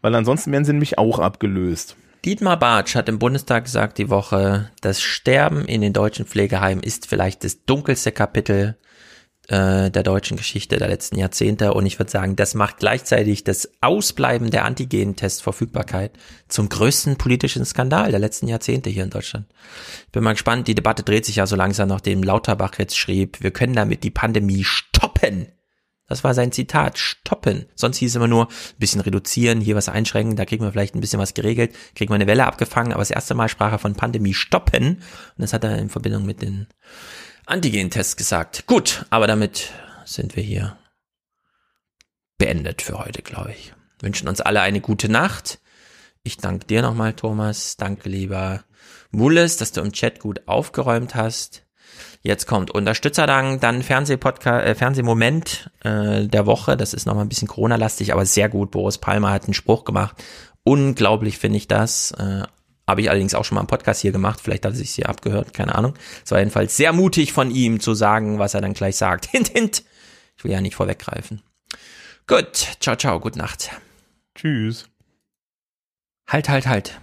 weil 0.02 0.16
ansonsten 0.16 0.54
werden 0.54 0.64
sie 0.64 0.72
nämlich 0.72 0.98
auch 0.98 1.20
abgelöst. 1.20 1.98
Dietmar 2.24 2.58
Bartsch 2.58 2.96
hat 2.96 3.10
im 3.10 3.20
Bundestag 3.20 3.66
gesagt 3.66 3.98
die 3.98 4.10
Woche, 4.10 4.72
das 4.80 5.02
Sterben 5.02 5.66
in 5.66 5.82
den 5.82 5.92
deutschen 5.92 6.26
Pflegeheimen 6.26 6.84
ist 6.84 7.08
vielleicht 7.08 7.44
das 7.44 7.66
dunkelste 7.66 8.14
Kapitel 8.14 8.78
äh, 9.48 9.92
der 9.92 10.04
deutschen 10.04 10.38
Geschichte 10.38 10.78
der 10.78 10.88
letzten 10.88 11.18
Jahrzehnte. 11.18 11.74
Und 11.74 11.86
ich 11.86 12.00
würde 12.00 12.12
sagen, 12.12 12.36
das 12.36 12.54
macht 12.54 12.78
gleichzeitig 12.78 13.44
das 13.44 13.70
Ausbleiben 13.82 14.50
der 14.50 14.66
Antigen-Testverfügbarkeit 14.66 16.12
zum 16.48 16.70
größten 16.70 17.18
politischen 17.18 17.66
Skandal 17.66 18.12
der 18.12 18.20
letzten 18.20 18.48
Jahrzehnte 18.48 18.90
hier 18.90 19.04
in 19.04 19.10
Deutschland. 19.10 19.46
Ich 20.06 20.12
bin 20.12 20.24
mal 20.24 20.34
gespannt, 20.34 20.68
die 20.68 20.76
Debatte 20.76 21.04
dreht 21.04 21.26
sich 21.26 21.38
ja 21.38 21.48
so 21.48 21.56
langsam, 21.56 21.90
nachdem 21.90 22.24
Lauterbach 22.24 22.74
jetzt 22.78 22.98
schrieb, 22.98 23.42
wir 23.42 23.52
können 23.52 23.74
damit 23.74 24.04
die 24.04 24.12
Pandemie 24.12 24.64
stoppen. 24.64 25.48
Das 26.08 26.24
war 26.24 26.36
sein 26.36 26.52
Zitat, 26.52 27.00
stoppen. 27.00 27.66
Sonst 27.74 27.98
hieß 27.98 28.12
es 28.12 28.16
immer 28.16 28.28
nur 28.28 28.48
ein 28.48 28.78
bisschen 28.78 29.02
reduzieren, 29.02 29.60
hier 29.60 29.76
was 29.76 29.90
einschränken, 29.90 30.36
da 30.36 30.46
kriegen 30.46 30.64
wir 30.64 30.72
vielleicht 30.72 30.94
ein 30.94 31.02
bisschen 31.02 31.20
was 31.20 31.34
geregelt, 31.34 31.76
kriegen 31.96 32.12
wir 32.12 32.16
eine 32.16 32.28
Welle 32.28 32.46
abgefangen, 32.46 32.94
aber 32.94 33.02
das 33.02 33.10
erste 33.10 33.34
Mal 33.34 33.50
sprach 33.50 33.72
er 33.72 33.80
von 33.80 33.96
Pandemie 33.96 34.36
stoppen 34.36 34.98
und 34.98 35.02
das 35.38 35.54
hat 35.54 35.64
er 35.64 35.80
in 35.80 35.90
Verbindung 35.90 36.26
mit 36.26 36.44
den 36.44 36.68
Antigen-Tests 37.46 38.18
gesagt. 38.18 38.66
Gut, 38.66 39.06
aber 39.10 39.28
damit 39.28 39.70
sind 40.06 40.36
wir 40.36 40.44
hier 40.44 40.78
beendet 42.38 42.82
für 42.82 42.98
heute, 43.00 43.22
glaube 43.22 43.52
ich. 43.52 43.74
Wünschen 44.02 44.28
uns 44.28 44.42
alle 44.42 44.62
eine 44.62 44.82
gute 44.82 45.10
Nacht. 45.10 45.60
Ich 46.24 46.38
danke 46.38 46.66
dir 46.66 46.82
nochmal, 46.82 47.14
Thomas. 47.14 47.78
Danke, 47.78 48.10
lieber 48.10 48.64
Mulles, 49.12 49.58
dass 49.58 49.72
du 49.72 49.82
im 49.82 49.94
Chat 49.94 50.20
gut 50.20 50.48
aufgeräumt 50.48 51.16
hast. 51.16 51.64
Jetzt 52.24 52.48
kommt 52.48 52.72
Unterstützerdank, 52.72 53.62
dann 53.62 53.84
Fernsehpodcast, 53.84 54.66
äh, 54.66 54.74
Fernsehmoment 54.74 55.70
äh, 55.84 56.26
der 56.26 56.48
Woche. 56.48 56.76
Das 56.76 56.96
ist 56.96 57.06
nochmal 57.06 57.26
ein 57.26 57.30
bisschen 57.30 57.48
Corona-lastig, 57.48 58.12
aber 58.12 58.26
sehr 58.26 58.50
gut. 58.50 58.72
Boris 58.72 58.98
Palmer 58.98 59.30
hat 59.30 59.44
einen 59.44 59.54
Spruch 59.54 59.86
gemacht. 59.86 60.24
Unglaublich 60.64 61.38
finde 61.38 61.58
ich 61.58 61.68
das. 61.68 62.12
Äh, 62.12 62.44
Habe 62.88 63.02
ich 63.02 63.10
allerdings 63.10 63.34
auch 63.34 63.46
schon 63.46 63.56
mal 63.56 63.62
im 63.62 63.68
Podcast 63.68 64.02
hier 64.02 64.12
gemacht. 64.12 64.40
Vielleicht 64.42 64.66
hat 64.66 64.74
er 64.74 64.78
sich 64.78 64.92
hier 64.92 65.10
abgehört, 65.10 65.54
keine 65.54 65.76
Ahnung. 65.76 65.96
Es 66.24 66.32
war 66.32 66.40
jedenfalls 66.40 66.78
sehr 66.78 66.94
mutig 66.94 67.34
von 67.34 67.52
ihm 67.52 67.80
zu 67.80 67.96
sagen, 67.96 68.38
was 68.38 68.54
er 68.54 68.62
dann 68.62 68.74
gleich 68.74 68.96
sagt. 68.96 69.26
Hint, 69.32 69.50
hint. 69.50 69.84
Ich 70.38 70.44
will 70.44 70.52
ja 70.52 70.62
nicht 70.62 70.76
vorweggreifen. 70.76 71.42
Gut, 72.28 72.78
ciao, 72.80 72.96
ciao, 72.96 73.20
gute 73.20 73.40
Nacht. 73.40 73.72
Tschüss. 74.36 74.90
Halt, 76.28 76.50
halt, 76.50 76.68
halt. 76.68 77.00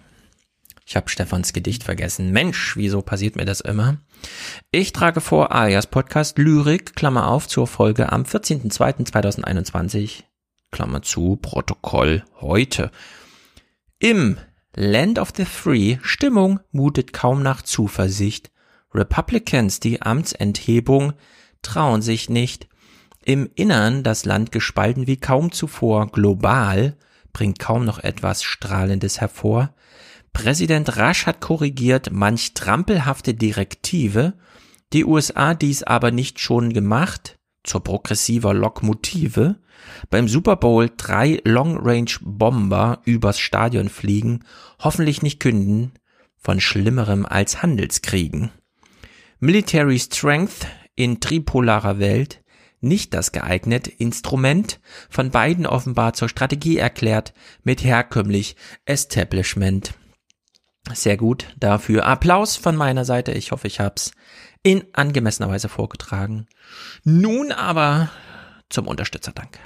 Ich 0.84 0.96
habe 0.96 1.08
Stefans 1.08 1.52
Gedicht 1.52 1.84
vergessen. 1.84 2.32
Mensch, 2.32 2.76
wieso 2.76 3.02
passiert 3.02 3.36
mir 3.36 3.44
das 3.44 3.60
immer? 3.60 3.98
Ich 4.70 4.92
trage 4.92 5.20
vor 5.20 5.52
alias 5.52 5.86
Podcast 5.86 6.38
Lyrik, 6.38 6.96
Klammer 6.96 7.28
auf, 7.28 7.48
zur 7.48 7.66
Folge 7.66 8.12
am 8.12 8.24
14.02.2021, 8.24 10.24
Klammer 10.70 11.02
zu, 11.02 11.36
Protokoll 11.36 12.24
heute. 12.40 12.90
Im 14.00 14.38
Land 14.74 15.18
of 15.18 15.32
the 15.36 15.44
Free 15.44 15.98
Stimmung 16.02 16.60
mutet 16.70 17.12
kaum 17.12 17.42
nach 17.42 17.60
Zuversicht. 17.60 18.50
Republicans 18.94 19.80
die 19.80 20.00
Amtsenthebung 20.00 21.12
trauen 21.60 22.00
sich 22.00 22.30
nicht. 22.30 22.68
Im 23.24 23.50
Innern 23.54 24.02
das 24.02 24.24
Land 24.24 24.50
gespalten 24.50 25.06
wie 25.06 25.18
kaum 25.18 25.52
zuvor. 25.52 26.10
Global 26.10 26.96
bringt 27.34 27.58
kaum 27.58 27.84
noch 27.84 27.98
etwas 27.98 28.42
Strahlendes 28.42 29.20
hervor. 29.20 29.74
Präsident 30.32 30.96
Rasch 30.96 31.26
hat 31.26 31.40
korrigiert 31.40 32.10
manch 32.10 32.54
trampelhafte 32.54 33.34
Direktive, 33.34 34.32
die 34.94 35.04
USA 35.04 35.52
dies 35.52 35.82
aber 35.82 36.10
nicht 36.10 36.40
schon 36.40 36.72
gemacht, 36.72 37.38
zur 37.62 37.84
progressiver 37.84 38.54
Lokmotive, 38.54 39.56
beim 40.10 40.28
Super 40.28 40.56
Bowl 40.56 40.90
drei 40.96 41.40
Long-Range-Bomber 41.44 43.00
übers 43.04 43.38
Stadion 43.38 43.88
fliegen, 43.88 44.44
hoffentlich 44.80 45.22
nicht 45.22 45.40
künden, 45.40 45.92
von 46.36 46.60
Schlimmerem 46.60 47.24
als 47.24 47.62
Handelskriegen. 47.62 48.50
Military 49.38 49.98
Strength 49.98 50.66
in 50.94 51.20
tripolarer 51.20 51.98
Welt, 51.98 52.42
nicht 52.80 53.14
das 53.14 53.32
geeignete 53.32 53.90
Instrument, 53.90 54.80
von 55.08 55.30
beiden 55.30 55.66
offenbar 55.66 56.14
zur 56.14 56.28
Strategie 56.28 56.78
erklärt, 56.78 57.32
mit 57.62 57.84
herkömmlich 57.84 58.56
Establishment. 58.84 59.94
Sehr 60.92 61.16
gut, 61.16 61.46
dafür 61.58 62.06
Applaus 62.06 62.56
von 62.56 62.74
meiner 62.74 63.04
Seite. 63.04 63.32
Ich 63.32 63.52
hoffe, 63.52 63.68
ich 63.68 63.78
hab's 63.78 64.10
in 64.64 64.84
angemessener 64.92 65.48
Weise 65.48 65.68
vorgetragen. 65.68 66.46
Nun 67.04 67.52
aber 67.52 68.10
zum 68.68 68.88
Unterstützerdank. 68.88 69.58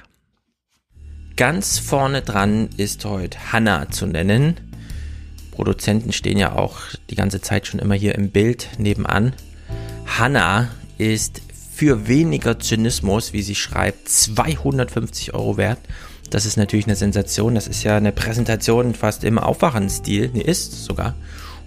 Ganz 1.37 1.77
vorne 1.77 2.23
dran 2.23 2.67
ist 2.77 3.05
heute 3.05 3.37
Hanna 3.53 3.91
zu 3.91 4.07
nennen. 4.07 4.55
Produzenten 5.51 6.11
stehen 6.11 6.39
ja 6.39 6.53
auch 6.53 6.79
die 7.11 7.15
ganze 7.15 7.41
Zeit 7.41 7.67
schon 7.67 7.79
immer 7.79 7.93
hier 7.93 8.15
im 8.15 8.31
Bild 8.31 8.69
nebenan. 8.79 9.33
Hanna 10.07 10.69
ist 10.97 11.43
für 11.71 12.07
weniger 12.07 12.59
Zynismus, 12.59 13.33
wie 13.33 13.43
sie 13.43 13.53
schreibt, 13.53 14.09
250 14.09 15.35
Euro 15.35 15.57
wert. 15.57 15.77
Das 16.31 16.47
ist 16.47 16.57
natürlich 16.57 16.87
eine 16.87 16.95
Sensation. 16.95 17.53
Das 17.53 17.67
ist 17.67 17.83
ja 17.83 17.97
eine 17.97 18.13
Präsentation 18.13 18.95
fast 18.95 19.23
im 19.23 19.37
Aufwachenstil. 19.37 20.31
Nee, 20.33 20.41
ist 20.41 20.85
sogar. 20.85 21.13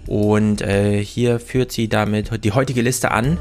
Und 0.05 0.61
äh, 0.61 1.01
hier 1.01 1.39
führt 1.39 1.71
sie 1.71 1.87
damit 1.87 2.43
die 2.43 2.51
heutige 2.51 2.81
Liste 2.81 3.11
an. 3.11 3.37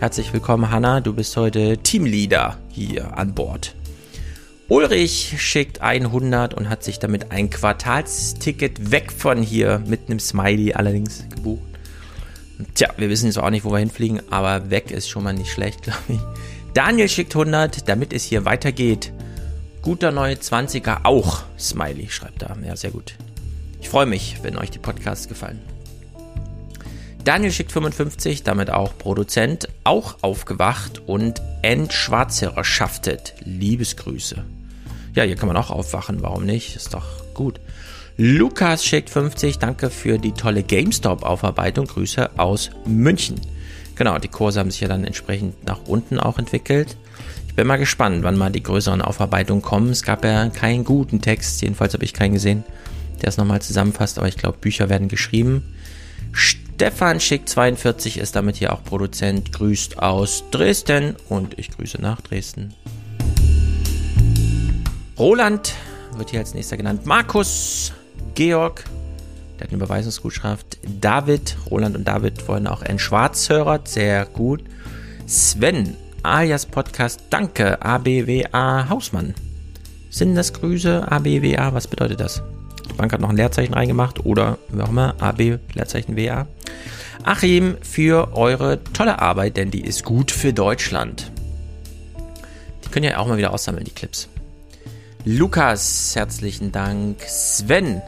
Herzlich 0.00 0.32
willkommen, 0.32 0.70
Hanna. 0.70 1.02
Du 1.02 1.12
bist 1.12 1.36
heute 1.36 1.76
Teamleader 1.76 2.56
hier 2.70 3.18
an 3.18 3.34
Bord. 3.34 3.74
Ulrich 4.68 5.34
schickt 5.38 5.82
100 5.82 6.54
und 6.54 6.70
hat 6.70 6.82
sich 6.82 6.98
damit 6.98 7.30
ein 7.30 7.50
Quartalsticket 7.50 8.90
weg 8.90 9.12
von 9.12 9.42
hier 9.42 9.82
mit 9.86 10.08
einem 10.08 10.18
Smiley 10.18 10.72
allerdings 10.72 11.24
gebucht. 11.34 11.62
Tja, 12.74 12.88
wir 12.96 13.10
wissen 13.10 13.26
jetzt 13.26 13.38
auch 13.38 13.50
nicht, 13.50 13.64
wo 13.64 13.72
wir 13.72 13.78
hinfliegen, 13.78 14.22
aber 14.30 14.70
weg 14.70 14.90
ist 14.90 15.08
schon 15.10 15.24
mal 15.24 15.34
nicht 15.34 15.50
schlecht, 15.50 15.82
glaube 15.82 16.00
ich. 16.08 16.20
Daniel 16.72 17.10
schickt 17.10 17.34
100, 17.34 17.88
damit 17.88 18.14
es 18.14 18.24
hier 18.24 18.46
weitergeht. 18.46 19.12
Guter 19.82 20.12
neue 20.12 20.36
20er 20.36 21.00
auch. 21.04 21.42
Smiley 21.58 22.08
schreibt 22.08 22.40
da. 22.40 22.56
Ja, 22.64 22.74
sehr 22.74 22.90
gut. 22.90 23.16
Ich 23.82 23.90
freue 23.90 24.06
mich, 24.06 24.38
wenn 24.42 24.56
euch 24.56 24.70
die 24.70 24.78
Podcasts 24.78 25.28
gefallen. 25.28 25.60
Daniel 27.22 27.52
schickt 27.52 27.70
55, 27.70 28.44
damit 28.44 28.70
auch 28.70 28.96
Produzent, 28.96 29.68
auch 29.84 30.16
aufgewacht 30.22 31.02
und 31.06 31.42
entschwarzerschaftet. 31.64 33.34
Liebesgrüße. 33.44 34.44
Ja, 35.14 35.22
hier 35.22 35.34
kann 35.34 35.48
man 35.48 35.56
auch 35.56 35.70
aufwachen, 35.70 36.18
warum 36.20 36.44
nicht? 36.44 36.76
Ist 36.76 36.92
doch 36.92 37.32
gut. 37.32 37.58
Lukas 38.18 38.84
schickt 38.84 39.08
50, 39.08 39.58
danke 39.58 39.88
für 39.88 40.18
die 40.18 40.32
tolle 40.32 40.62
GameStop-Aufarbeitung. 40.62 41.86
Grüße 41.86 42.38
aus 42.38 42.70
München. 42.84 43.40
Genau, 43.96 44.18
die 44.18 44.28
Kurse 44.28 44.60
haben 44.60 44.70
sich 44.70 44.82
ja 44.82 44.88
dann 44.88 45.04
entsprechend 45.04 45.64
nach 45.64 45.80
unten 45.86 46.20
auch 46.20 46.38
entwickelt. 46.38 46.98
Ich 47.48 47.54
bin 47.54 47.66
mal 47.66 47.78
gespannt, 47.78 48.24
wann 48.24 48.36
mal 48.36 48.52
die 48.52 48.62
größeren 48.62 49.00
Aufarbeitungen 49.00 49.62
kommen. 49.62 49.88
Es 49.88 50.02
gab 50.02 50.22
ja 50.22 50.48
keinen 50.50 50.84
guten 50.84 51.22
Text, 51.22 51.62
jedenfalls 51.62 51.94
habe 51.94 52.04
ich 52.04 52.12
keinen 52.12 52.34
gesehen, 52.34 52.62
der 53.22 53.30
es 53.30 53.38
nochmal 53.38 53.62
zusammenfasst, 53.62 54.18
aber 54.18 54.28
ich 54.28 54.36
glaube, 54.36 54.58
Bücher 54.60 54.90
werden 54.90 55.08
geschrieben. 55.08 55.62
Stefan 56.74 57.20
Schick 57.20 57.48
42 57.48 58.18
ist 58.18 58.34
damit 58.34 58.56
hier 58.56 58.72
auch 58.72 58.82
Produzent, 58.82 59.52
grüßt 59.52 60.00
aus 60.00 60.42
Dresden 60.50 61.14
und 61.28 61.56
ich 61.56 61.70
grüße 61.70 62.02
nach 62.02 62.20
Dresden. 62.20 62.74
Roland 65.16 65.72
wird 66.16 66.30
hier 66.30 66.40
als 66.40 66.52
nächster 66.52 66.76
genannt. 66.76 67.06
Markus, 67.06 67.92
Georg, 68.34 68.82
der 69.56 69.68
hat 69.68 69.72
eine 69.72 69.76
Überweisungsgutschrift. 69.76 70.78
David, 71.00 71.56
Roland 71.70 71.94
und 71.94 72.08
David 72.08 72.46
wollen 72.48 72.66
auch 72.66 72.82
ein 72.82 72.98
Schwarzhörer, 72.98 73.80
sehr 73.84 74.26
gut. 74.26 74.64
Sven, 75.26 75.96
alias 76.24 76.66
Podcast, 76.66 77.20
danke, 77.30 77.80
ABWA 77.82 78.88
Hausmann. 78.88 79.34
Sind 80.10 80.34
das 80.34 80.52
Grüße, 80.52 81.06
ABWA, 81.08 81.72
was 81.72 81.86
bedeutet 81.86 82.18
das? 82.18 82.42
Die 82.94 82.98
Bank 82.98 83.12
hat 83.12 83.20
noch 83.20 83.30
ein 83.30 83.36
Leerzeichen 83.36 83.74
reingemacht 83.74 84.24
oder 84.24 84.56
wie 84.68 84.80
auch 84.80 84.88
immer, 84.88 85.16
AB, 85.20 85.58
Leerzeichen 85.74 86.16
WA. 86.16 86.46
Achim, 87.24 87.76
für 87.82 88.36
eure 88.36 88.84
tolle 88.84 89.20
Arbeit, 89.20 89.56
denn 89.56 89.72
die 89.72 89.80
ist 89.80 90.04
gut 90.04 90.30
für 90.30 90.52
Deutschland. 90.52 91.32
Die 92.84 92.88
können 92.90 93.04
ja 93.04 93.18
auch 93.18 93.26
mal 93.26 93.36
wieder 93.36 93.52
aussammeln, 93.52 93.84
die 93.84 93.90
Clips. 93.90 94.28
Lukas, 95.24 96.14
herzlichen 96.14 96.70
Dank. 96.70 97.20
Sven. 97.26 98.00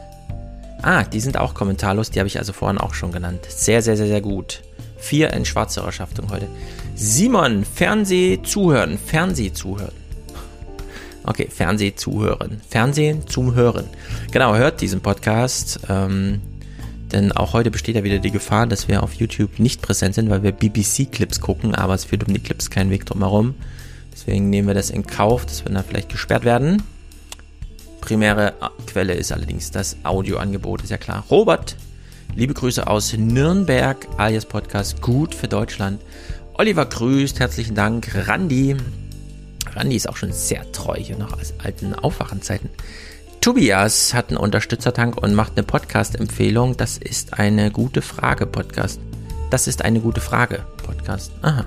Ah, 0.83 1.03
die 1.03 1.19
sind 1.19 1.35
auch 1.35 1.53
kommentarlos, 1.53 2.11
die 2.11 2.19
habe 2.19 2.27
ich 2.27 2.37
also 2.37 2.53
vorhin 2.53 2.77
auch 2.77 2.93
schon 2.93 3.11
genannt. 3.11 3.41
Sehr, 3.49 3.81
sehr, 3.81 3.97
sehr, 3.97 4.07
sehr 4.07 4.21
gut. 4.21 4.61
Vier 4.97 5.33
in 5.33 5.43
Schwarzhörerschaftung 5.43 6.29
heute. 6.31 6.47
Simon, 6.95 7.65
Fernseh 7.65 8.39
zuhören, 8.41 8.97
Fernseh 8.97 9.51
zuhören. 9.51 10.06
Okay, 11.27 11.49
Fernseh 11.49 11.93
zuhören. 11.93 12.61
Fernsehen 12.69 13.27
zum 13.27 13.53
Hören. 13.53 13.83
Genau, 14.31 14.55
hört 14.55 14.79
diesen 14.79 15.01
Podcast. 15.01 15.81
Ähm, 15.89 16.41
denn 17.11 17.33
auch 17.33 17.51
heute 17.51 17.69
besteht 17.69 17.97
ja 17.97 18.03
wieder 18.05 18.19
die 18.19 18.31
Gefahr, 18.31 18.65
dass 18.65 18.87
wir 18.87 19.03
auf 19.03 19.13
YouTube 19.13 19.59
nicht 19.59 19.81
präsent 19.81 20.15
sind, 20.15 20.29
weil 20.29 20.41
wir 20.41 20.53
BBC-Clips 20.53 21.41
gucken, 21.41 21.75
aber 21.75 21.93
es 21.93 22.05
führt 22.05 22.25
um 22.25 22.33
die 22.33 22.39
Clips 22.39 22.69
keinen 22.69 22.91
Weg 22.91 23.05
drumherum. 23.05 23.55
Deswegen 24.13 24.49
nehmen 24.49 24.69
wir 24.69 24.73
das 24.73 24.89
in 24.89 25.05
Kauf, 25.05 25.45
dass 25.45 25.65
wir 25.65 25.71
dann 25.71 25.83
vielleicht 25.83 26.09
gesperrt 26.09 26.45
werden. 26.45 26.81
Primäre 27.99 28.53
Quelle 28.85 29.13
ist 29.13 29.33
allerdings 29.33 29.69
das 29.69 29.97
Audioangebot, 30.03 30.81
ist 30.83 30.91
ja 30.91 30.97
klar. 30.97 31.25
Robert, 31.29 31.75
liebe 32.35 32.53
Grüße 32.53 32.87
aus 32.87 33.11
Nürnberg, 33.17 34.07
alias 34.17 34.45
Podcast 34.45 35.01
Gut 35.01 35.35
für 35.35 35.49
Deutschland. 35.49 36.01
Oliver 36.53 36.85
grüßt, 36.85 37.41
herzlichen 37.41 37.75
Dank. 37.75 38.15
Randy, 38.27 38.77
Randy 39.77 39.95
ist 39.95 40.09
auch 40.09 40.17
schon 40.17 40.31
sehr 40.31 40.69
treu 40.71 40.95
hier 40.97 41.17
noch 41.17 41.39
aus 41.39 41.53
alten 41.63 41.93
Aufwachenzeiten. 41.93 42.69
Tobias 43.41 44.13
hat 44.13 44.29
einen 44.29 44.37
Unterstützertank 44.37 45.17
und 45.21 45.35
macht 45.35 45.53
eine 45.55 45.63
Podcast-Empfehlung. 45.63 46.75
Das 46.75 46.97
ist 46.97 47.37
eine 47.39 47.69
gute 47.69 48.01
Frage, 48.01 48.47
Podcast. 48.47 48.99
Das 49.51 49.67
ist 49.67 49.85
eine 49.85 49.99
gute 49.99 50.19
Frage, 50.19 50.65
Podcast. 50.83 51.31
Aha. 51.43 51.65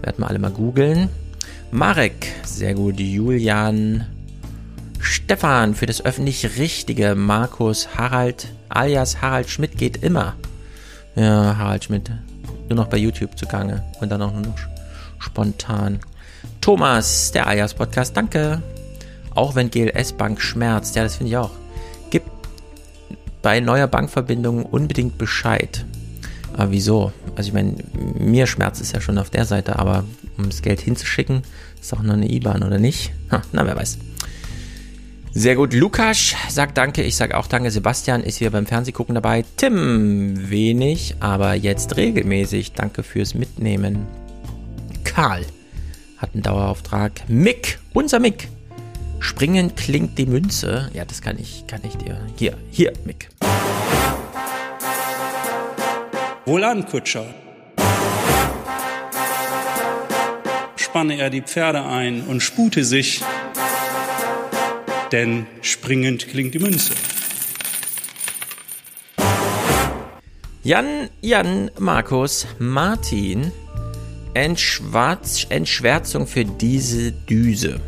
Werden 0.00 0.18
wir 0.18 0.28
alle 0.28 0.38
mal 0.38 0.52
googeln. 0.52 1.08
Marek, 1.72 2.28
sehr 2.44 2.74
gut. 2.74 3.00
Julian, 3.00 4.06
Stefan 5.00 5.74
für 5.74 5.86
das 5.86 6.04
öffentlich 6.04 6.58
Richtige. 6.58 7.16
Markus, 7.16 7.88
Harald, 7.96 8.48
alias 8.68 9.20
Harald 9.20 9.50
Schmidt 9.50 9.76
geht 9.76 10.02
immer. 10.02 10.36
Ja, 11.16 11.56
Harald 11.56 11.84
Schmidt. 11.84 12.10
Nur 12.68 12.76
noch 12.76 12.86
bei 12.86 12.98
YouTube 12.98 13.36
zugange. 13.36 13.82
Und 14.00 14.10
dann 14.10 14.22
auch 14.22 14.32
nur 14.32 14.42
noch 14.42 14.58
spontan. 15.18 15.98
Thomas, 16.62 17.32
der 17.32 17.48
alias 17.48 17.74
Podcast, 17.74 18.16
danke. 18.16 18.62
Auch 19.34 19.56
wenn 19.56 19.68
GLS 19.68 20.12
Bank 20.12 20.40
schmerzt. 20.40 20.94
Ja, 20.94 21.02
das 21.02 21.16
finde 21.16 21.30
ich 21.30 21.36
auch. 21.36 21.50
Gib 22.10 22.22
bei 23.42 23.58
neuer 23.58 23.88
Bankverbindung 23.88 24.64
unbedingt 24.64 25.18
Bescheid. 25.18 25.84
Aber 26.52 26.70
wieso? 26.70 27.12
Also 27.34 27.48
ich 27.48 27.52
meine, 27.52 27.74
mir 28.16 28.46
schmerzt 28.46 28.80
es 28.80 28.92
ja 28.92 29.00
schon 29.00 29.18
auf 29.18 29.28
der 29.28 29.44
Seite, 29.44 29.76
aber 29.80 30.04
um 30.38 30.48
das 30.48 30.62
Geld 30.62 30.80
hinzuschicken, 30.80 31.42
ist 31.80 31.92
auch 31.94 32.02
nur 32.02 32.14
eine 32.14 32.30
IBAN, 32.30 32.62
oder 32.62 32.78
nicht? 32.78 33.12
Ha, 33.32 33.42
na, 33.50 33.66
wer 33.66 33.74
weiß. 33.74 33.98
Sehr 35.32 35.56
gut. 35.56 35.72
Lukas 35.74 36.36
sagt 36.48 36.78
Danke. 36.78 37.02
Ich 37.02 37.16
sage 37.16 37.36
auch 37.36 37.48
Danke. 37.48 37.72
Sebastian 37.72 38.22
ist 38.22 38.36
hier 38.36 38.52
beim 38.52 38.66
Fernsehgucken 38.66 39.16
dabei. 39.16 39.44
Tim 39.56 40.48
wenig, 40.48 41.16
aber 41.18 41.54
jetzt 41.54 41.96
regelmäßig. 41.96 42.74
Danke 42.74 43.02
fürs 43.02 43.34
Mitnehmen. 43.34 44.06
Karl 45.02 45.44
hat 46.22 46.30
einen 46.32 46.42
Dauerauftrag. 46.42 47.28
Mick, 47.28 47.78
unser 47.92 48.20
Mick. 48.20 48.48
Springen 49.18 49.74
klingt 49.74 50.16
die 50.16 50.26
Münze. 50.26 50.90
Ja, 50.94 51.04
das 51.04 51.20
kann 51.20 51.38
ich, 51.38 51.66
kann 51.66 51.80
ich 51.84 51.96
dir. 51.96 52.18
Hier, 52.36 52.56
hier, 52.70 52.92
Mick. 53.04 53.28
Wohlan, 56.46 56.86
Kutscher. 56.86 57.26
Spanne 60.76 61.18
er 61.18 61.28
die 61.28 61.42
Pferde 61.42 61.84
ein 61.84 62.22
und 62.22 62.40
spute 62.40 62.84
sich 62.84 63.22
denn 65.12 65.46
springend 65.60 66.26
klingt 66.28 66.54
die 66.54 66.58
Münze. 66.58 66.94
Jan, 70.64 71.10
Jan, 71.20 71.70
Markus, 71.78 72.46
Martin, 72.58 73.52
Entschwarz, 74.34 75.46
Entschwärzung 75.48 76.26
für 76.26 76.44
diese 76.44 77.12
Düse. 77.12 77.80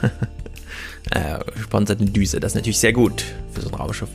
äh, 1.10 1.38
sponsert 1.60 2.00
Düse, 2.00 2.40
das 2.40 2.52
ist 2.52 2.56
natürlich 2.56 2.78
sehr 2.78 2.92
gut 2.92 3.24
für 3.52 3.60
so 3.60 3.68
ein 3.68 3.74
Raumschiff. 3.74 4.08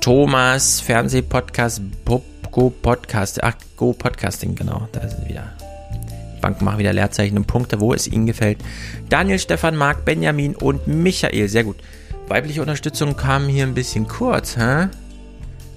Thomas, 0.00 0.80
Fernsehpodcast, 0.80 1.82
Go 2.50 2.70
Podcast, 2.70 3.42
ach, 3.42 3.54
Go 3.76 3.92
Podcasting, 3.92 4.54
genau, 4.54 4.88
da 4.92 5.06
sind 5.06 5.20
wir 5.22 5.28
wieder. 5.28 5.52
Bank 6.40 6.62
machen 6.62 6.78
wieder 6.78 6.92
Leerzeichen 6.92 7.36
und 7.36 7.46
Punkte, 7.46 7.80
wo 7.80 7.92
es 7.92 8.06
Ihnen 8.06 8.26
gefällt. 8.26 8.58
Daniel, 9.08 9.38
Stefan, 9.38 9.76
Marc, 9.76 10.04
Benjamin 10.04 10.54
und 10.54 10.86
Michael. 10.86 11.48
Sehr 11.48 11.64
gut. 11.64 11.76
Weibliche 12.28 12.60
Unterstützung 12.60 13.16
kam 13.16 13.48
hier 13.48 13.64
ein 13.64 13.74
bisschen 13.74 14.06
kurz, 14.06 14.56
hä? 14.56 14.88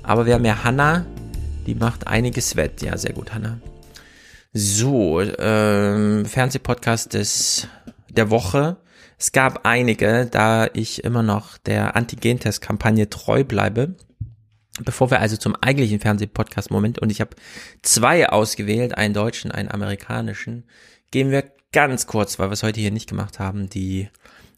Aber 0.04 0.26
wir 0.26 0.36
haben 0.36 0.46
ja 0.46 0.64
Hanna, 0.64 1.06
die 1.66 1.76
macht 1.76 2.08
einiges 2.08 2.56
wett. 2.56 2.82
Ja, 2.82 2.98
sehr 2.98 3.14
gut, 3.14 3.34
Hanna. 3.34 3.58
So, 4.54 5.22
ähm, 5.22 6.26
Fernsehpodcast 6.26 7.14
des, 7.14 7.68
der 8.10 8.30
Woche. 8.30 8.78
Es 9.18 9.32
gab 9.32 9.66
einige, 9.66 10.28
da 10.30 10.68
ich 10.74 11.06
immer 11.06 11.24
noch 11.24 11.58
der 11.58 11.96
Antigentest-Kampagne 11.96 13.10
treu 13.10 13.46
bleibe. 13.46 13.96
Bevor 14.84 15.10
wir 15.10 15.20
also 15.20 15.38
zum 15.38 15.56
eigentlichen 15.56 16.00
Fernsehpodcast-Moment 16.00 17.00
und 17.00 17.12
ich 17.12 17.22
habe 17.22 17.36
zwei 17.82 18.28
ausgewählt, 18.30 18.98
einen 18.98 19.14
deutschen, 19.14 19.52
einen 19.52 19.70
amerikanischen, 19.70 20.66
gehen 21.12 21.30
wir 21.30 21.44
ganz 21.72 22.08
kurz, 22.08 22.40
weil 22.40 22.50
wir 22.50 22.54
es 22.54 22.64
heute 22.64 22.80
hier 22.82 22.92
nicht 22.92 23.10
gemacht 23.10 23.40
haben, 23.40 23.70
die 23.70 24.10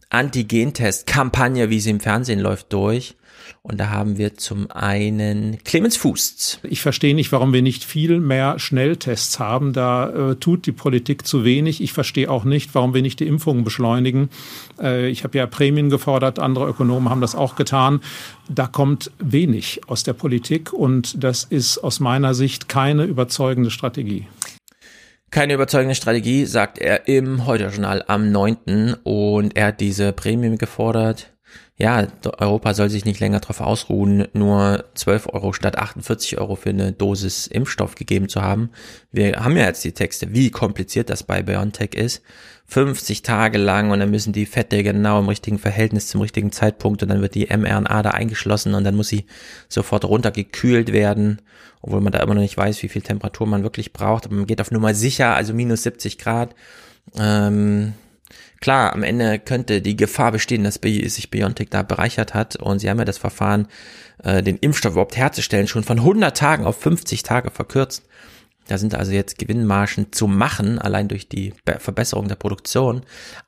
Antigentest-Kampagne, 0.10 1.70
wie 1.70 1.80
sie 1.80 1.90
im 1.92 2.00
Fernsehen 2.00 2.40
läuft, 2.40 2.74
durch. 2.74 3.16
Und 3.62 3.80
da 3.80 3.90
haben 3.90 4.18
wir 4.18 4.36
zum 4.36 4.70
einen 4.72 5.58
Clemens 5.64 5.98
Fuß. 5.98 6.60
Ich 6.64 6.82
verstehe 6.82 7.16
nicht, 7.16 7.32
warum 7.32 7.54
wir 7.54 7.62
nicht 7.62 7.84
viel 7.84 8.20
mehr 8.20 8.60
Schnelltests 8.60 9.40
haben. 9.40 9.74
Da 9.74 10.32
äh, 10.32 10.36
tut 10.36 10.66
die 10.66 10.72
Politik 10.72 11.26
zu 11.26 11.44
wenig. 11.44 11.82
Ich 11.82 11.94
verstehe 11.94 12.30
auch 12.30 12.44
nicht, 12.44 12.76
warum 12.76 12.94
wir 12.94 13.02
nicht 13.02 13.20
die 13.20 13.28
Impfungen 13.28 13.64
beschleunigen. 13.64 14.30
Äh, 14.82 15.08
ich 15.10 15.24
habe 15.24 15.38
ja 15.38 15.46
Prämien 15.46 15.90
gefordert, 15.90 16.40
andere 16.40 16.68
Ökonomen 16.68 17.10
haben 17.10 17.22
das 17.22 17.36
auch 17.36 17.56
getan. 17.56 18.02
Da 18.50 18.68
kommt 18.68 19.12
wenig 19.20 19.82
aus 19.88 20.04
der 20.04 20.14
Politik 20.14 20.74
und 20.74 21.24
das 21.24 21.44
ist 21.44 21.78
aus 21.78 22.00
meiner 22.00 22.34
Sicht 22.34 22.68
keine 22.68 23.04
überzeugende 23.04 23.72
Strategie. 23.72 24.28
Keine 25.34 25.56
überzeugende 25.56 25.96
Strategie, 25.96 26.46
sagt 26.46 26.78
er 26.78 27.08
im 27.08 27.48
Heute-Journal 27.48 28.04
am 28.08 28.32
9. 28.32 28.98
Und 29.04 29.58
er 29.58 29.68
hat 29.68 29.80
diese 29.80 30.14
Prämien 30.14 30.60
gefordert. 30.60 31.33
Ja, 31.76 32.06
Europa 32.38 32.76
soll 32.76 32.90
sich 32.92 33.04
nicht 33.04 33.20
länger 33.20 33.40
darauf 33.40 33.60
ausruhen, 33.60 34.28
nur 34.34 34.86
12 34.94 35.34
Euro 35.34 35.54
statt 35.54 35.76
48 35.76 36.38
Euro 36.38 36.56
für 36.56 36.70
eine 36.70 36.92
Dosis 36.92 37.48
Impfstoff 37.48 37.96
gegeben 37.96 38.30
zu 38.30 38.44
haben. 38.44 38.70
Wir 39.12 39.44
haben 39.44 39.58
ja 39.58 39.64
jetzt 39.64 39.84
die 39.84 39.92
Texte, 39.92 40.34
wie 40.34 40.52
kompliziert 40.52 41.10
das 41.10 41.24
bei 41.24 41.42
BioNTech 41.42 41.96
ist. 41.96 42.22
50 42.68 43.24
Tage 43.24 43.58
lang 43.58 43.90
und 43.90 44.00
dann 44.00 44.12
müssen 44.12 44.34
die 44.34 44.46
Fette 44.46 44.84
genau 44.84 45.20
im 45.20 45.28
richtigen 45.28 45.58
Verhältnis 45.58 46.08
zum 46.08 46.22
richtigen 46.22 46.52
Zeitpunkt 46.52 47.02
und 47.02 47.10
dann 47.10 47.22
wird 47.22 47.34
die 47.34 47.48
mRNA 47.48 48.04
da 48.04 48.12
eingeschlossen 48.12 48.76
und 48.76 48.84
dann 48.84 48.96
muss 48.96 49.08
sie 49.08 49.26
sofort 49.68 50.06
runtergekühlt 50.06 50.94
werden, 50.94 51.42
obwohl 51.82 52.02
man 52.02 52.14
da 52.14 52.20
immer 52.20 52.36
noch 52.36 52.42
nicht 52.42 52.56
weiß, 52.56 52.84
wie 52.84 52.90
viel 52.90 53.02
Temperatur 53.02 53.48
man 53.48 53.64
wirklich 53.64 53.94
braucht. 53.94 54.26
Aber 54.26 54.36
man 54.36 54.46
geht 54.46 54.62
auf 54.62 54.70
Nummer 54.70 54.94
sicher, 54.94 55.36
also 55.36 55.56
minus 55.56 55.84
70 55.84 56.20
Grad. 56.20 56.56
Ähm, 57.20 57.94
klar, 58.64 58.94
am 58.94 59.04
Ende 59.04 59.40
könnte 59.40 59.82
die 59.82 59.98
Gefahr 59.98 60.32
bestehen, 60.32 60.64
dass 60.64 60.76
sich 60.76 61.30
BioNTech 61.30 61.70
da 61.70 61.84
bereichert 61.84 62.34
hat 62.34 62.56
und 62.56 62.80
sie 62.80 62.90
haben 62.90 62.98
ja 62.98 63.04
das 63.04 63.18
Verfahren, 63.18 63.68
äh, 64.24 64.42
den 64.42 64.58
Impfstoff 64.58 64.94
überhaupt 64.94 65.18
herzustellen, 65.18 65.68
schon 65.68 65.84
von 65.84 66.00
100 66.00 66.36
Tagen 66.36 66.66
auf 66.66 66.80
50 66.80 67.24
Tage 67.24 67.52
verkürzt. 67.52 68.06
Da 68.70 68.78
sind 68.78 68.96
also 68.96 69.12
jetzt 69.12 69.38
Gewinnmargen 69.38 70.14
zu 70.14 70.28
machen, 70.28 70.80
allein 70.80 71.10
durch 71.10 71.28
die 71.28 71.54
Verbesserung 71.66 72.30
der 72.30 72.36
Produktion. 72.36 73.02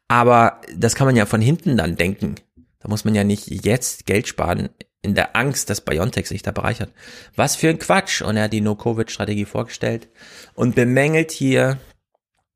Aber 0.10 0.60
das 0.76 0.96
kann 0.96 1.08
man 1.08 1.16
ja 1.16 1.26
von 1.26 1.40
hinten 1.40 1.78
dann 1.78 1.96
denken. 1.96 2.36
Da 2.82 2.90
muss 2.90 3.06
man 3.06 3.16
ja 3.16 3.24
nicht 3.24 3.48
jetzt 3.48 4.06
Geld 4.08 4.28
sparen 4.28 4.68
in 5.02 5.16
der 5.16 5.38
Angst, 5.38 5.70
dass 5.70 5.80
BioNTech 5.80 6.28
sich 6.28 6.42
da 6.42 6.52
bereichert. 6.52 6.92
Was 7.38 7.56
für 7.56 7.70
ein 7.70 7.80
Quatsch. 7.80 8.22
Und 8.22 8.36
er 8.36 8.44
hat 8.44 8.54
die 8.54 8.60
No-Covid-Strategie 8.60 9.46
vorgestellt 9.46 10.10
und 10.56 10.76
bemängelt 10.76 11.32
hier 11.32 11.78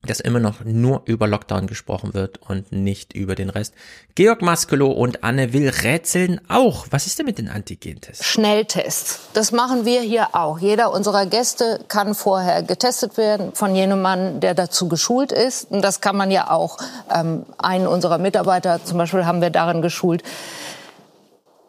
dass 0.05 0.21
immer 0.21 0.39
noch 0.39 0.63
nur 0.63 1.01
über 1.05 1.27
Lockdown 1.27 1.67
gesprochen 1.67 2.13
wird 2.13 2.39
und 2.47 2.71
nicht 2.71 3.13
über 3.13 3.35
den 3.35 3.49
Rest. 3.49 3.73
Georg 4.15 4.41
Maskelow 4.41 4.91
und 4.91 5.25
Anne 5.25 5.51
Will 5.51 5.67
rätseln 5.67 6.39
auch. 6.47 6.87
Was 6.89 7.05
ist 7.05 7.19
denn 7.19 7.25
mit 7.25 7.37
den 7.37 7.49
Antigentests? 7.49 8.25
Schnelltests. 8.25 9.19
Das 9.33 9.51
machen 9.51 9.83
wir 9.83 9.99
hier 9.99 10.29
auch. 10.33 10.59
Jeder 10.59 10.93
unserer 10.93 11.25
Gäste 11.25 11.83
kann 11.89 12.15
vorher 12.15 12.63
getestet 12.63 13.17
werden 13.17 13.53
von 13.53 13.75
jenem 13.75 14.01
Mann, 14.01 14.39
der 14.39 14.53
dazu 14.53 14.87
geschult 14.87 15.33
ist. 15.33 15.69
Und 15.69 15.81
das 15.81 15.99
kann 15.99 16.15
man 16.15 16.31
ja 16.31 16.49
auch. 16.49 16.77
Ähm, 17.13 17.45
einen 17.57 17.85
unserer 17.85 18.19
Mitarbeiter 18.19 18.83
zum 18.83 18.97
Beispiel 18.97 19.25
haben 19.25 19.41
wir 19.41 19.49
darin 19.49 19.81
geschult. 19.81 20.23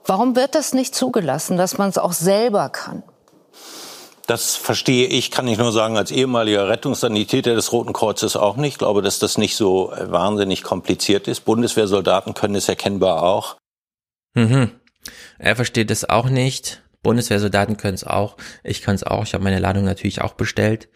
Warum 0.06 0.36
wird 0.36 0.54
das 0.54 0.72
nicht 0.72 0.94
zugelassen, 0.94 1.56
dass 1.56 1.78
man 1.78 1.88
es 1.88 1.98
auch 1.98 2.12
selber 2.12 2.68
kann? 2.68 3.02
Das 4.30 4.54
verstehe 4.54 5.08
ich, 5.08 5.32
kann 5.32 5.48
ich 5.48 5.58
nur 5.58 5.72
sagen, 5.72 5.96
als 5.96 6.12
ehemaliger 6.12 6.68
Rettungssanitäter 6.68 7.56
des 7.56 7.72
Roten 7.72 7.92
Kreuzes 7.92 8.36
auch 8.36 8.56
nicht. 8.56 8.74
Ich 8.74 8.78
glaube, 8.78 9.02
dass 9.02 9.18
das 9.18 9.38
nicht 9.38 9.56
so 9.56 9.92
wahnsinnig 9.98 10.62
kompliziert 10.62 11.26
ist. 11.26 11.40
Bundeswehrsoldaten 11.40 12.32
können 12.34 12.54
es 12.54 12.68
erkennbar 12.68 13.24
auch. 13.24 13.56
Mhm. 14.34 14.70
Er 15.40 15.56
versteht 15.56 15.90
es 15.90 16.08
auch 16.08 16.28
nicht. 16.28 16.80
Bundeswehrsoldaten 17.02 17.76
können 17.76 17.96
es 17.96 18.04
auch. 18.04 18.36
Ich 18.62 18.82
kann 18.82 18.94
es 18.94 19.02
auch. 19.02 19.24
Ich 19.24 19.34
habe 19.34 19.42
meine 19.42 19.58
Ladung 19.58 19.82
natürlich 19.82 20.20
auch 20.20 20.34
bestellt. 20.34 20.88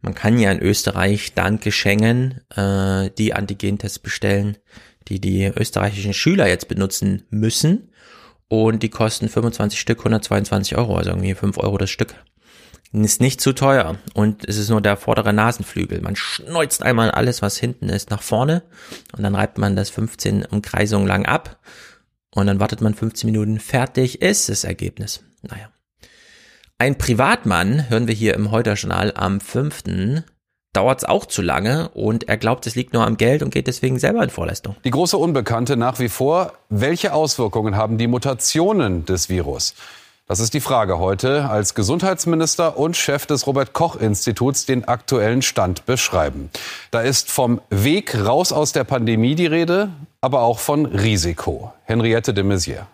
Man 0.00 0.16
kann 0.16 0.36
ja 0.36 0.50
in 0.50 0.58
Österreich 0.58 1.34
danke 1.34 1.70
Schengen 1.70 2.40
äh, 2.56 3.10
die 3.16 3.34
Antigentests 3.34 4.00
bestellen, 4.00 4.58
die 5.06 5.20
die 5.20 5.44
österreichischen 5.44 6.12
Schüler 6.12 6.48
jetzt 6.48 6.66
benutzen 6.66 7.22
müssen. 7.30 7.92
Und 8.48 8.82
die 8.82 8.90
kosten 8.90 9.28
25 9.28 9.78
Stück, 9.78 10.00
122 10.00 10.76
Euro, 10.76 10.96
also 10.96 11.10
irgendwie 11.10 11.36
5 11.36 11.56
Euro 11.58 11.78
das 11.78 11.90
Stück. 11.90 12.16
Ist 12.92 13.20
nicht 13.20 13.40
zu 13.40 13.52
teuer 13.52 13.98
und 14.14 14.48
es 14.48 14.56
ist 14.56 14.68
nur 14.68 14.80
der 14.80 14.96
vordere 14.96 15.32
Nasenflügel. 15.32 16.00
Man 16.00 16.16
schneuzt 16.16 16.82
einmal 16.82 17.12
alles, 17.12 17.40
was 17.40 17.56
hinten 17.56 17.88
ist, 17.88 18.10
nach 18.10 18.22
vorne 18.22 18.62
und 19.16 19.22
dann 19.22 19.36
reibt 19.36 19.58
man 19.58 19.76
das 19.76 19.90
15 19.90 20.44
Umkreisungen 20.46 21.06
lang 21.06 21.24
ab 21.24 21.60
und 22.34 22.46
dann 22.46 22.58
wartet 22.58 22.80
man 22.80 22.94
15 22.94 23.30
Minuten. 23.30 23.60
Fertig 23.60 24.22
ist 24.22 24.48
das 24.48 24.64
Ergebnis. 24.64 25.22
Naja. 25.42 25.70
Ein 26.78 26.98
Privatmann, 26.98 27.88
hören 27.90 28.08
wir 28.08 28.14
hier 28.14 28.34
im 28.34 28.50
Heute-Journal 28.50 29.12
am 29.14 29.40
5., 29.40 30.24
dauert 30.72 30.98
es 30.98 31.04
auch 31.04 31.26
zu 31.26 31.42
lange 31.42 31.90
und 31.90 32.28
er 32.28 32.36
glaubt, 32.38 32.66
es 32.66 32.74
liegt 32.74 32.92
nur 32.92 33.06
am 33.06 33.16
Geld 33.16 33.42
und 33.42 33.52
geht 33.52 33.66
deswegen 33.66 33.98
selber 33.98 34.22
in 34.22 34.30
Vorleistung. 34.30 34.76
Die 34.84 34.90
große 34.90 35.16
Unbekannte 35.16 35.76
nach 35.76 35.98
wie 35.98 36.08
vor, 36.08 36.54
welche 36.68 37.12
Auswirkungen 37.12 37.76
haben 37.76 37.98
die 37.98 38.06
Mutationen 38.06 39.04
des 39.04 39.28
Virus? 39.28 39.74
Das 40.30 40.38
ist 40.38 40.54
die 40.54 40.60
Frage 40.60 41.00
heute, 41.00 41.50
als 41.50 41.74
Gesundheitsminister 41.74 42.78
und 42.78 42.96
Chef 42.96 43.26
des 43.26 43.48
Robert 43.48 43.72
Koch 43.72 43.96
Instituts 43.96 44.64
den 44.64 44.84
aktuellen 44.84 45.42
Stand 45.42 45.86
beschreiben. 45.86 46.50
Da 46.92 47.00
ist 47.00 47.32
vom 47.32 47.60
Weg 47.68 48.14
raus 48.14 48.52
aus 48.52 48.70
der 48.70 48.84
Pandemie 48.84 49.34
die 49.34 49.46
Rede, 49.46 49.88
aber 50.20 50.42
auch 50.42 50.60
von 50.60 50.86
Risiko. 50.86 51.72
Henriette 51.82 52.32
de 52.32 52.44
Maizière. 52.44 52.86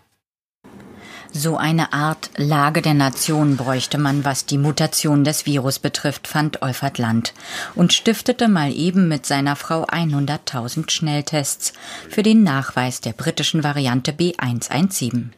So 1.30 1.58
eine 1.58 1.92
Art 1.92 2.30
Lage 2.38 2.80
der 2.80 2.94
Nation 2.94 3.58
bräuchte 3.58 3.98
man, 3.98 4.24
was 4.24 4.46
die 4.46 4.56
Mutation 4.56 5.22
des 5.22 5.44
Virus 5.44 5.78
betrifft, 5.78 6.28
fand 6.28 6.62
Olfert 6.62 6.96
Land 6.96 7.34
und 7.74 7.92
stiftete 7.92 8.48
mal 8.48 8.72
eben 8.72 9.08
mit 9.08 9.26
seiner 9.26 9.56
Frau 9.56 9.84
100.000 9.84 10.88
Schnelltests 10.90 11.74
für 12.08 12.22
den 12.22 12.44
Nachweis 12.44 13.02
der 13.02 13.12
britischen 13.12 13.62
Variante 13.62 14.12
B117. 14.12 15.32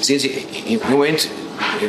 Sehen 0.00 0.18
Sie, 0.18 0.46
im 0.68 0.80
Moment 0.90 1.28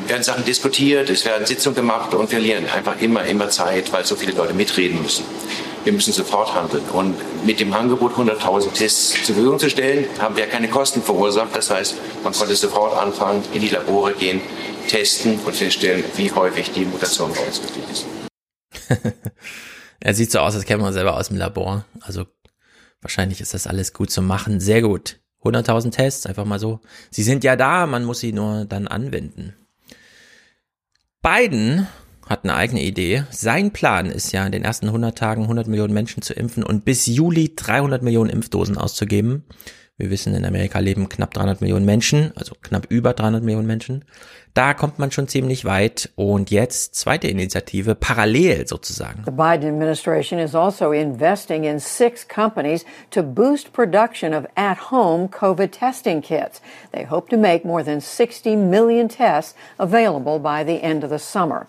werden 0.08 0.24
Sachen 0.24 0.46
diskutiert, 0.46 1.10
es 1.10 1.26
werden 1.26 1.46
Sitzungen 1.46 1.76
gemacht 1.76 2.14
und 2.14 2.32
wir 2.32 2.40
verlieren 2.40 2.66
einfach 2.70 3.00
immer, 3.02 3.26
immer 3.26 3.50
Zeit, 3.50 3.92
weil 3.92 4.06
so 4.06 4.16
viele 4.16 4.34
Leute 4.34 4.54
mitreden 4.54 5.02
müssen. 5.02 5.26
Wir 5.84 5.94
müssen 5.94 6.14
sofort 6.14 6.54
handeln. 6.54 6.84
Und 6.94 7.16
mit 7.46 7.60
dem 7.60 7.72
Angebot, 7.72 8.14
100.000 8.14 8.74
Tests 8.74 9.12
zur 9.24 9.36
Verfügung 9.36 9.60
zu 9.60 9.70
stellen, 9.70 10.06
haben 10.20 10.36
wir 10.36 10.48
keine 10.48 10.68
Kosten 10.68 11.04
verursacht. 11.04 11.56
Das 11.56 11.70
heißt, 11.70 11.96
man 12.24 12.34
konnte 12.34 12.56
sofort 12.56 12.98
anfangen, 12.98 13.44
in 13.54 13.62
die 13.62 13.70
Labore 13.70 14.14
gehen, 14.14 14.42
testen 14.88 15.40
und 15.46 15.56
feststellen, 15.56 16.04
wie 16.16 16.32
häufig 16.32 16.72
die 16.72 16.86
Mutation 16.86 17.32
bei 17.34 17.42
uns 17.42 17.62
wirklich 17.62 17.86
ist. 17.92 18.06
er 20.00 20.14
sieht 20.16 20.32
so 20.32 20.40
aus, 20.40 20.56
als 20.56 20.66
käme 20.66 20.82
man 20.82 20.94
selber 20.94 21.16
aus 21.16 21.28
dem 21.28 21.38
Labor. 21.38 21.86
Also 22.02 22.26
wahrscheinlich 23.02 23.40
ist 23.40 23.54
das 23.54 23.68
alles 23.68 23.94
gut 23.94 24.10
zu 24.10 24.24
machen. 24.24 24.60
Sehr 24.60 24.82
gut. 24.82 25.20
100.000 25.46 25.92
Tests, 25.92 26.26
einfach 26.26 26.46
mal 26.46 26.60
so. 26.60 26.80
Sie 27.12 27.24
sind 27.24 27.44
ja 27.44 27.56
da, 27.56 27.86
man 27.86 28.04
muss 28.04 28.20
sie 28.20 28.34
nur 28.34 28.66
dann 28.66 28.88
anwenden. 28.88 29.54
Biden 31.22 31.88
hat 32.28 32.44
eine 32.44 32.56
eigene 32.56 32.84
Idee. 32.84 33.24
Sein 33.30 33.72
Plan 33.72 34.08
ist 34.08 34.32
ja, 34.32 34.46
in 34.46 34.52
den 34.52 34.64
ersten 34.64 34.88
100 34.88 35.18
Tagen 35.18 35.44
100 35.44 35.68
Millionen 35.68 35.94
Menschen 35.94 36.22
zu 36.22 36.34
impfen 36.34 36.64
und 36.64 36.86
bis 36.86 37.06
Juli 37.06 37.56
300 37.56 38.02
Millionen 38.02 38.30
Impfdosen 38.30 38.78
auszugeben. 38.78 39.44
Wir 39.98 40.10
wissen, 40.10 40.36
in 40.36 40.44
Amerika 40.44 40.80
leben 40.80 41.08
knapp 41.08 41.34
300 41.34 41.62
Millionen 41.62 41.86
Menschen, 41.86 42.34
also 42.36 42.54
knapp 42.62 42.86
über 42.90 43.14
300 43.14 43.42
Millionen 43.42 43.66
Menschen. 43.66 44.04
Da 44.54 44.74
kommt 44.74 45.00
man 45.00 45.10
schon 45.12 45.30
ziemlich 45.30 45.64
weit. 45.64 46.12
Und 46.16 46.52
jetzt 46.52 46.96
zweite 46.96 47.30
Initiative, 47.30 47.96
parallel 47.96 48.68
sozusagen. 48.68 49.24
The 49.24 49.32
Biden 49.32 49.70
administration 49.70 50.38
is 50.38 50.54
also 50.54 50.92
investing 50.92 51.64
in 51.64 51.80
six 51.80 52.28
companies 52.28 52.84
to 53.12 53.24
boost 53.24 53.72
production 53.72 54.34
of 54.34 54.46
at-home 54.56 55.30
COVID 55.30 55.72
testing 55.72 56.22
kits. 56.22 56.62
They 56.92 57.06
hope 57.06 57.30
to 57.30 57.38
make 57.38 57.66
more 57.66 57.84
than 57.84 58.02
60 58.02 58.58
million 58.58 59.08
tests 59.08 59.56
available 59.78 60.40
by 60.40 60.66
the 60.66 60.84
end 60.84 61.06
of 61.06 61.10
the 61.10 61.20
summer. 61.20 61.68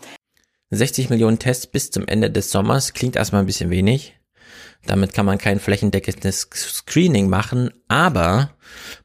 60 0.73 1.11
Millionen 1.11 1.39
Tests 1.39 1.69
bis 1.69 1.93
zum 1.93 2.09
Ende 2.09 2.29
des 2.29 2.51
Sommers 2.51 2.93
klingt 2.93 3.15
erstmal 3.15 3.43
ein 3.43 3.47
bisschen 3.47 3.71
wenig. 3.71 4.16
Damit 4.87 5.13
kann 5.13 5.27
man 5.27 5.39
kein 5.39 5.61
flächendeckendes 5.61 6.49
Screening 6.53 7.29
machen, 7.29 7.71
aber 7.89 8.51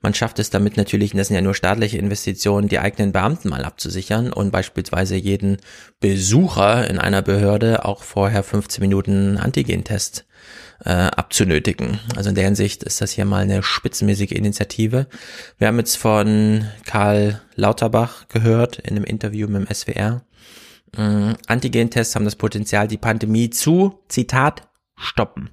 man 0.02 0.14
schafft 0.14 0.40
es 0.40 0.50
damit 0.50 0.78
natürlich, 0.78 1.14
und 1.14 1.18
das 1.18 1.28
sind 1.28 1.36
ja 1.36 1.42
nur 1.42 1.56
staatliche 1.56 1.98
Investitionen, 1.98 2.68
die 2.68 2.80
eigenen 2.80 3.12
Beamten 3.12 3.50
mal 3.50 3.64
abzusichern 3.64 4.32
und 4.32 4.52
beispielsweise 4.52 5.16
jeden 5.16 5.58
Besucher 6.00 6.90
in 6.90 7.00
einer 7.00 7.22
Behörde 7.22 7.86
auch 7.86 8.04
vorher 8.04 8.44
15 8.44 8.82
Minuten 8.82 9.38
Antigentest 9.38 10.26
äh, 10.84 10.90
abzunötigen. 10.90 12.00
Also 12.16 12.30
in 12.30 12.36
der 12.36 12.46
Hinsicht 12.46 12.84
ist 12.84 13.02
das 13.02 13.12
hier 13.12 13.26
mal 13.26 13.44
eine 13.44 13.64
spitzenmäßige 13.64 14.32
Initiative. 14.32 15.08
Wir 15.58 15.68
haben 15.68 15.78
jetzt 15.78 15.98
von 15.98 16.66
Karl 16.86 17.42
Lauterbach 17.56 18.28
gehört 18.30 18.80
in 18.80 18.96
einem 18.96 19.06
Interview 19.06 19.48
mit 19.48 19.68
dem 19.68 19.74
SWR. 19.74 20.24
Äh, 20.98 21.34
Antigentests 21.48 22.16
haben 22.16 22.26
das 22.26 22.36
Potenzial, 22.36 22.88
die 22.88 22.98
Pandemie 22.98 23.50
zu, 23.50 24.04
Zitat, 24.08 24.68
stoppen. 24.96 25.52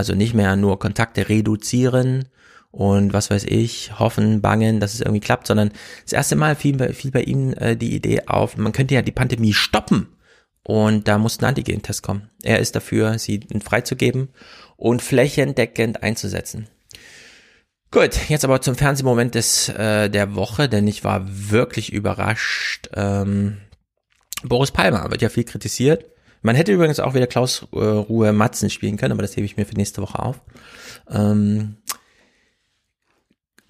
Also 0.00 0.14
nicht 0.14 0.32
mehr 0.32 0.56
nur 0.56 0.78
Kontakte 0.78 1.28
reduzieren 1.28 2.24
und 2.70 3.12
was 3.12 3.28
weiß 3.28 3.44
ich, 3.44 3.98
hoffen, 3.98 4.40
bangen, 4.40 4.80
dass 4.80 4.94
es 4.94 5.02
irgendwie 5.02 5.20
klappt, 5.20 5.46
sondern 5.46 5.72
das 6.04 6.14
erste 6.14 6.36
Mal 6.36 6.56
fiel 6.56 6.78
bei, 6.78 6.94
fiel 6.94 7.10
bei 7.10 7.20
ihm 7.20 7.52
äh, 7.52 7.76
die 7.76 7.94
Idee 7.94 8.22
auf, 8.26 8.56
man 8.56 8.72
könnte 8.72 8.94
ja 8.94 9.02
die 9.02 9.12
Pandemie 9.12 9.52
stoppen. 9.52 10.08
Und 10.62 11.06
da 11.06 11.18
muss 11.18 11.38
ein 11.38 11.44
Antigen-Test 11.44 12.02
kommen. 12.02 12.30
Er 12.42 12.60
ist 12.60 12.74
dafür, 12.74 13.18
sie 13.18 13.46
freizugeben 13.62 14.30
und 14.78 15.02
flächendeckend 15.02 16.02
einzusetzen. 16.02 16.66
Gut, 17.90 18.30
jetzt 18.30 18.46
aber 18.46 18.62
zum 18.62 18.76
Fernsehmoment 18.76 19.34
des 19.34 19.68
äh, 19.68 20.08
der 20.08 20.34
Woche, 20.34 20.70
denn 20.70 20.88
ich 20.88 21.04
war 21.04 21.26
wirklich 21.26 21.92
überrascht. 21.92 22.88
Ähm, 22.94 23.58
Boris 24.44 24.70
Palmer 24.70 25.10
wird 25.10 25.20
ja 25.20 25.28
viel 25.28 25.44
kritisiert 25.44 26.06
Man 26.42 26.56
hätte 26.56 26.72
übrigens 26.72 27.00
auch 27.00 27.14
wieder 27.14 27.26
Klaus 27.26 27.66
äh, 27.72 27.78
Ruhe 27.78 28.32
Matzen 28.32 28.70
spielen 28.70 28.96
können, 28.96 29.12
aber 29.12 29.22
das 29.22 29.36
hebe 29.36 29.44
ich 29.44 29.56
mir 29.56 29.66
für 29.66 29.74
nächste 29.74 30.02
Woche 30.02 30.18
auf. 30.18 30.40
Ähm, 31.10 31.76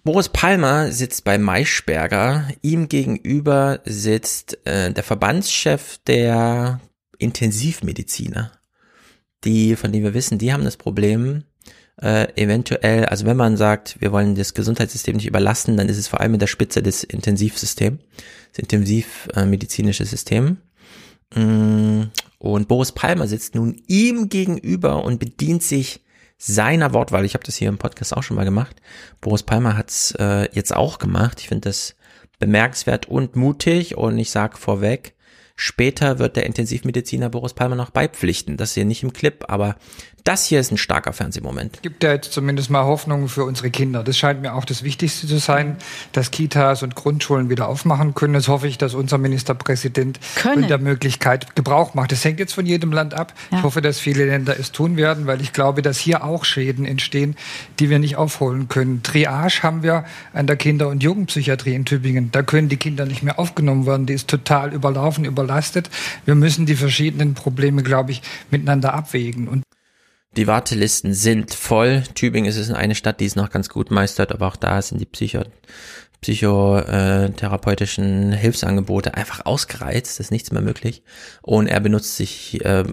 Boris 0.02 0.28
Palmer 0.28 0.92
sitzt 0.92 1.24
bei 1.24 1.36
Maischberger. 1.36 2.48
Ihm 2.62 2.88
gegenüber 2.88 3.80
sitzt 3.84 4.58
äh, 4.66 4.92
der 4.92 5.02
Verbandschef 5.02 5.98
der 6.06 6.80
Intensivmediziner. 7.18 8.52
Die, 9.44 9.76
von 9.76 9.92
denen 9.92 10.04
wir 10.04 10.14
wissen, 10.14 10.38
die 10.38 10.52
haben 10.52 10.64
das 10.64 10.76
Problem, 10.76 11.44
äh, 12.00 12.28
eventuell, 12.40 13.04
also 13.06 13.26
wenn 13.26 13.36
man 13.36 13.56
sagt, 13.56 14.00
wir 14.00 14.12
wollen 14.12 14.34
das 14.34 14.54
Gesundheitssystem 14.54 15.16
nicht 15.16 15.26
überlasten, 15.26 15.76
dann 15.76 15.88
ist 15.88 15.98
es 15.98 16.08
vor 16.08 16.20
allem 16.20 16.34
in 16.34 16.40
der 16.40 16.46
Spitze 16.46 16.82
des 16.82 17.04
Intensivsystems, 17.04 18.00
das 18.52 18.58
intensivmedizinische 18.58 20.06
System. 20.06 20.58
Mm, 21.34 22.04
und 22.40 22.68
Boris 22.68 22.92
Palmer 22.92 23.28
sitzt 23.28 23.54
nun 23.54 23.82
ihm 23.86 24.30
gegenüber 24.30 25.04
und 25.04 25.20
bedient 25.20 25.62
sich 25.62 26.00
seiner 26.38 26.94
Wortwahl. 26.94 27.26
Ich 27.26 27.34
habe 27.34 27.44
das 27.44 27.56
hier 27.56 27.68
im 27.68 27.76
Podcast 27.76 28.16
auch 28.16 28.22
schon 28.22 28.36
mal 28.36 28.46
gemacht. 28.46 28.76
Boris 29.20 29.42
Palmer 29.42 29.76
hat 29.76 29.90
es 29.90 30.12
äh, 30.18 30.48
jetzt 30.52 30.74
auch 30.74 30.98
gemacht. 30.98 31.40
Ich 31.40 31.48
finde 31.48 31.68
das 31.68 31.96
bemerkenswert 32.38 33.06
und 33.06 33.36
mutig 33.36 33.98
und 33.98 34.16
ich 34.18 34.30
sage 34.30 34.56
vorweg, 34.56 35.14
Später 35.62 36.18
wird 36.18 36.36
der 36.36 36.46
Intensivmediziner 36.46 37.28
Boris 37.28 37.52
Palmer 37.52 37.76
noch 37.76 37.90
beipflichten. 37.90 38.56
Das 38.56 38.72
hier 38.72 38.86
nicht 38.86 39.02
im 39.02 39.12
Clip, 39.12 39.44
aber 39.48 39.76
das 40.24 40.46
hier 40.46 40.60
ist 40.60 40.70
ein 40.70 40.78
starker 40.78 41.12
Fernsehmoment. 41.12 41.82
Gibt 41.82 42.02
ja 42.02 42.12
jetzt 42.12 42.32
zumindest 42.32 42.70
mal 42.70 42.84
Hoffnung 42.84 43.28
für 43.28 43.44
unsere 43.44 43.70
Kinder. 43.70 44.02
Das 44.02 44.16
scheint 44.18 44.42
mir 44.42 44.54
auch 44.54 44.64
das 44.64 44.82
Wichtigste 44.82 45.26
zu 45.26 45.38
sein, 45.38 45.76
dass 46.12 46.30
Kitas 46.30 46.82
und 46.82 46.94
Grundschulen 46.94 47.50
wieder 47.50 47.68
aufmachen 47.68 48.14
können. 48.14 48.34
Das 48.34 48.48
hoffe 48.48 48.68
ich, 48.68 48.78
dass 48.78 48.94
unser 48.94 49.18
Ministerpräsident 49.18 50.20
Können. 50.36 50.68
der 50.68 50.78
Möglichkeit 50.78 51.54
Gebrauch 51.56 51.94
macht. 51.94 52.12
Das 52.12 52.24
hängt 52.24 52.38
jetzt 52.38 52.52
von 52.52 52.66
jedem 52.66 52.92
Land 52.92 53.14
ab. 53.14 53.32
Ja. 53.50 53.58
Ich 53.58 53.62
hoffe, 53.64 53.80
dass 53.80 53.98
viele 53.98 54.26
Länder 54.26 54.58
es 54.58 54.72
tun 54.72 54.96
werden, 54.96 55.26
weil 55.26 55.40
ich 55.40 55.52
glaube, 55.52 55.82
dass 55.82 55.98
hier 55.98 56.24
auch 56.24 56.44
Schäden 56.44 56.84
entstehen, 56.84 57.36
die 57.78 57.90
wir 57.90 57.98
nicht 57.98 58.16
aufholen 58.16 58.68
können. 58.68 59.02
Triage 59.02 59.62
haben 59.62 59.82
wir 59.82 60.04
an 60.32 60.46
der 60.46 60.56
Kinder- 60.56 60.88
und 60.88 61.02
Jugendpsychiatrie 61.02 61.74
in 61.74 61.84
Tübingen. 61.84 62.30
Da 62.32 62.42
können 62.42 62.68
die 62.68 62.76
Kinder 62.76 63.06
nicht 63.06 63.22
mehr 63.22 63.38
aufgenommen 63.38 63.86
werden. 63.86 64.06
Die 64.06 64.14
ist 64.14 64.28
total 64.28 64.72
überlaufen, 64.72 65.24
überlastet. 65.24 65.90
Wir 66.24 66.34
müssen 66.34 66.66
die 66.66 66.76
verschiedenen 66.76 67.34
Probleme, 67.34 67.82
glaube 67.82 68.12
ich, 68.12 68.22
miteinander 68.50 68.94
abwägen. 68.94 69.48
Und 69.48 69.62
Die 70.36 70.46
Wartelisten 70.46 71.12
sind 71.12 71.54
voll. 71.54 72.04
Tübingen 72.14 72.48
ist 72.48 72.56
es 72.56 72.70
eine 72.70 72.94
Stadt, 72.94 73.20
die 73.20 73.26
es 73.26 73.34
noch 73.34 73.50
ganz 73.50 73.68
gut 73.68 73.90
meistert, 73.90 74.32
aber 74.32 74.46
auch 74.46 74.56
da 74.56 74.80
sind 74.80 75.00
die 75.00 75.06
Psycho 75.06 75.42
psychotherapeutischen 76.20 78.32
Hilfsangebote 78.32 79.14
einfach 79.14 79.46
ausgereizt, 79.46 80.20
ist 80.20 80.30
nichts 80.30 80.52
mehr 80.52 80.60
möglich. 80.60 81.02
Und 81.40 81.66
er 81.66 81.80
benutzt 81.80 82.16
sich, 82.16 82.62
äh, 82.62 82.84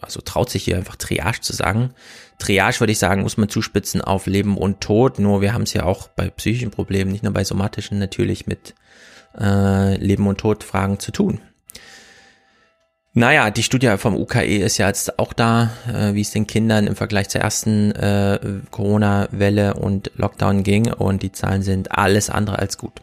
also 0.00 0.20
traut 0.20 0.50
sich 0.50 0.64
hier 0.64 0.76
einfach 0.76 0.96
Triage 0.96 1.40
zu 1.40 1.52
sagen. 1.52 1.94
Triage 2.38 2.80
würde 2.80 2.92
ich 2.92 2.98
sagen, 2.98 3.22
muss 3.22 3.36
man 3.36 3.48
zuspitzen 3.48 4.00
auf 4.00 4.26
Leben 4.26 4.58
und 4.58 4.80
Tod. 4.80 5.20
Nur 5.20 5.40
wir 5.40 5.54
haben 5.54 5.62
es 5.62 5.72
ja 5.72 5.84
auch 5.84 6.08
bei 6.08 6.30
psychischen 6.30 6.72
Problemen, 6.72 7.12
nicht 7.12 7.22
nur 7.22 7.32
bei 7.32 7.44
somatischen, 7.44 8.00
natürlich 8.00 8.48
mit 8.48 8.74
äh, 9.38 9.96
Leben 9.98 10.26
und 10.26 10.38
Tod 10.38 10.64
Fragen 10.64 10.98
zu 10.98 11.12
tun. 11.12 11.40
Naja, 13.14 13.50
die 13.50 13.62
Studie 13.62 13.94
vom 13.98 14.16
UKE 14.16 14.56
ist 14.56 14.78
ja 14.78 14.88
jetzt 14.88 15.18
auch 15.18 15.34
da, 15.34 15.70
äh, 15.86 16.14
wie 16.14 16.22
es 16.22 16.30
den 16.30 16.46
Kindern 16.46 16.86
im 16.86 16.96
Vergleich 16.96 17.28
zur 17.28 17.42
ersten 17.42 17.92
äh, 17.92 18.40
Corona-Welle 18.70 19.74
und 19.74 20.10
Lockdown 20.16 20.62
ging 20.62 20.90
und 20.90 21.22
die 21.22 21.30
Zahlen 21.30 21.62
sind 21.62 21.92
alles 21.92 22.30
andere 22.30 22.58
als 22.58 22.78
gut. 22.78 23.02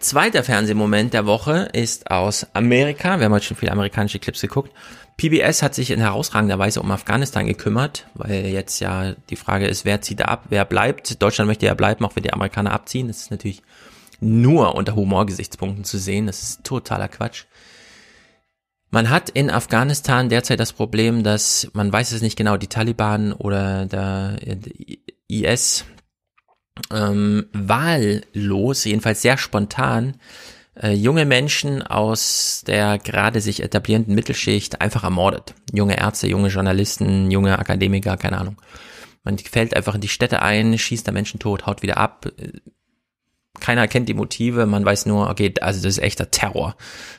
Zweiter 0.00 0.42
Fernsehmoment 0.42 1.14
der 1.14 1.26
Woche 1.26 1.68
ist 1.72 2.10
aus 2.10 2.44
Amerika. 2.52 3.20
Wir 3.20 3.26
haben 3.26 3.34
heute 3.34 3.44
schon 3.44 3.56
viele 3.56 3.70
amerikanische 3.70 4.18
Clips 4.18 4.40
geguckt. 4.40 4.72
PBS 5.16 5.62
hat 5.62 5.76
sich 5.76 5.92
in 5.92 6.00
herausragender 6.00 6.58
Weise 6.58 6.80
um 6.80 6.90
Afghanistan 6.90 7.46
gekümmert, 7.46 8.06
weil 8.14 8.46
jetzt 8.46 8.80
ja 8.80 9.12
die 9.28 9.36
Frage 9.36 9.68
ist, 9.68 9.84
wer 9.84 10.00
zieht 10.00 10.20
da 10.20 10.24
ab, 10.24 10.46
wer 10.48 10.64
bleibt. 10.64 11.22
Deutschland 11.22 11.46
möchte 11.46 11.66
ja 11.66 11.74
bleiben, 11.74 12.04
auch 12.04 12.16
wenn 12.16 12.24
die 12.24 12.32
Amerikaner 12.32 12.72
abziehen. 12.72 13.06
Das 13.06 13.18
ist 13.18 13.30
natürlich 13.30 13.62
nur 14.18 14.74
unter 14.74 14.96
Humorgesichtspunkten 14.96 15.84
zu 15.84 15.98
sehen. 15.98 16.26
Das 16.26 16.42
ist 16.42 16.64
totaler 16.64 17.08
Quatsch. 17.08 17.44
Man 18.90 19.08
hat 19.08 19.30
in 19.30 19.50
Afghanistan 19.50 20.28
derzeit 20.28 20.58
das 20.58 20.72
Problem, 20.72 21.22
dass 21.22 21.68
man 21.74 21.92
weiß 21.92 22.12
es 22.12 22.22
nicht 22.22 22.36
genau, 22.36 22.56
die 22.56 22.66
Taliban 22.66 23.32
oder 23.32 23.86
der, 23.86 24.36
der 24.38 24.58
IS 25.28 25.84
ähm, 26.92 27.46
wahllos, 27.52 28.84
jedenfalls 28.84 29.22
sehr 29.22 29.38
spontan, 29.38 30.16
äh, 30.74 30.92
junge 30.92 31.24
Menschen 31.24 31.82
aus 31.82 32.64
der 32.66 32.98
gerade 32.98 33.40
sich 33.40 33.62
etablierenden 33.62 34.14
Mittelschicht 34.14 34.80
einfach 34.80 35.04
ermordet. 35.04 35.54
Junge 35.72 35.98
Ärzte, 35.98 36.26
junge 36.26 36.48
Journalisten, 36.48 37.30
junge 37.30 37.58
Akademiker, 37.58 38.16
keine 38.16 38.38
Ahnung. 38.38 38.56
Man 39.22 39.38
fällt 39.38 39.76
einfach 39.76 39.94
in 39.94 40.00
die 40.00 40.08
Städte 40.08 40.42
ein, 40.42 40.78
schießt 40.78 41.06
da 41.06 41.12
Menschen 41.12 41.38
tot, 41.38 41.66
haut 41.66 41.82
wieder 41.82 41.98
ab. 41.98 42.26
Keiner 43.60 43.88
kennt 43.88 44.08
die 44.08 44.14
Motive, 44.14 44.66
man 44.66 44.84
weiß 44.84 45.06
nur, 45.06 45.28
okay, 45.28 45.54
also 45.60 45.80
das 45.82 45.96
ist 45.96 46.02
echter 46.02 46.30
Terror. 46.30 46.76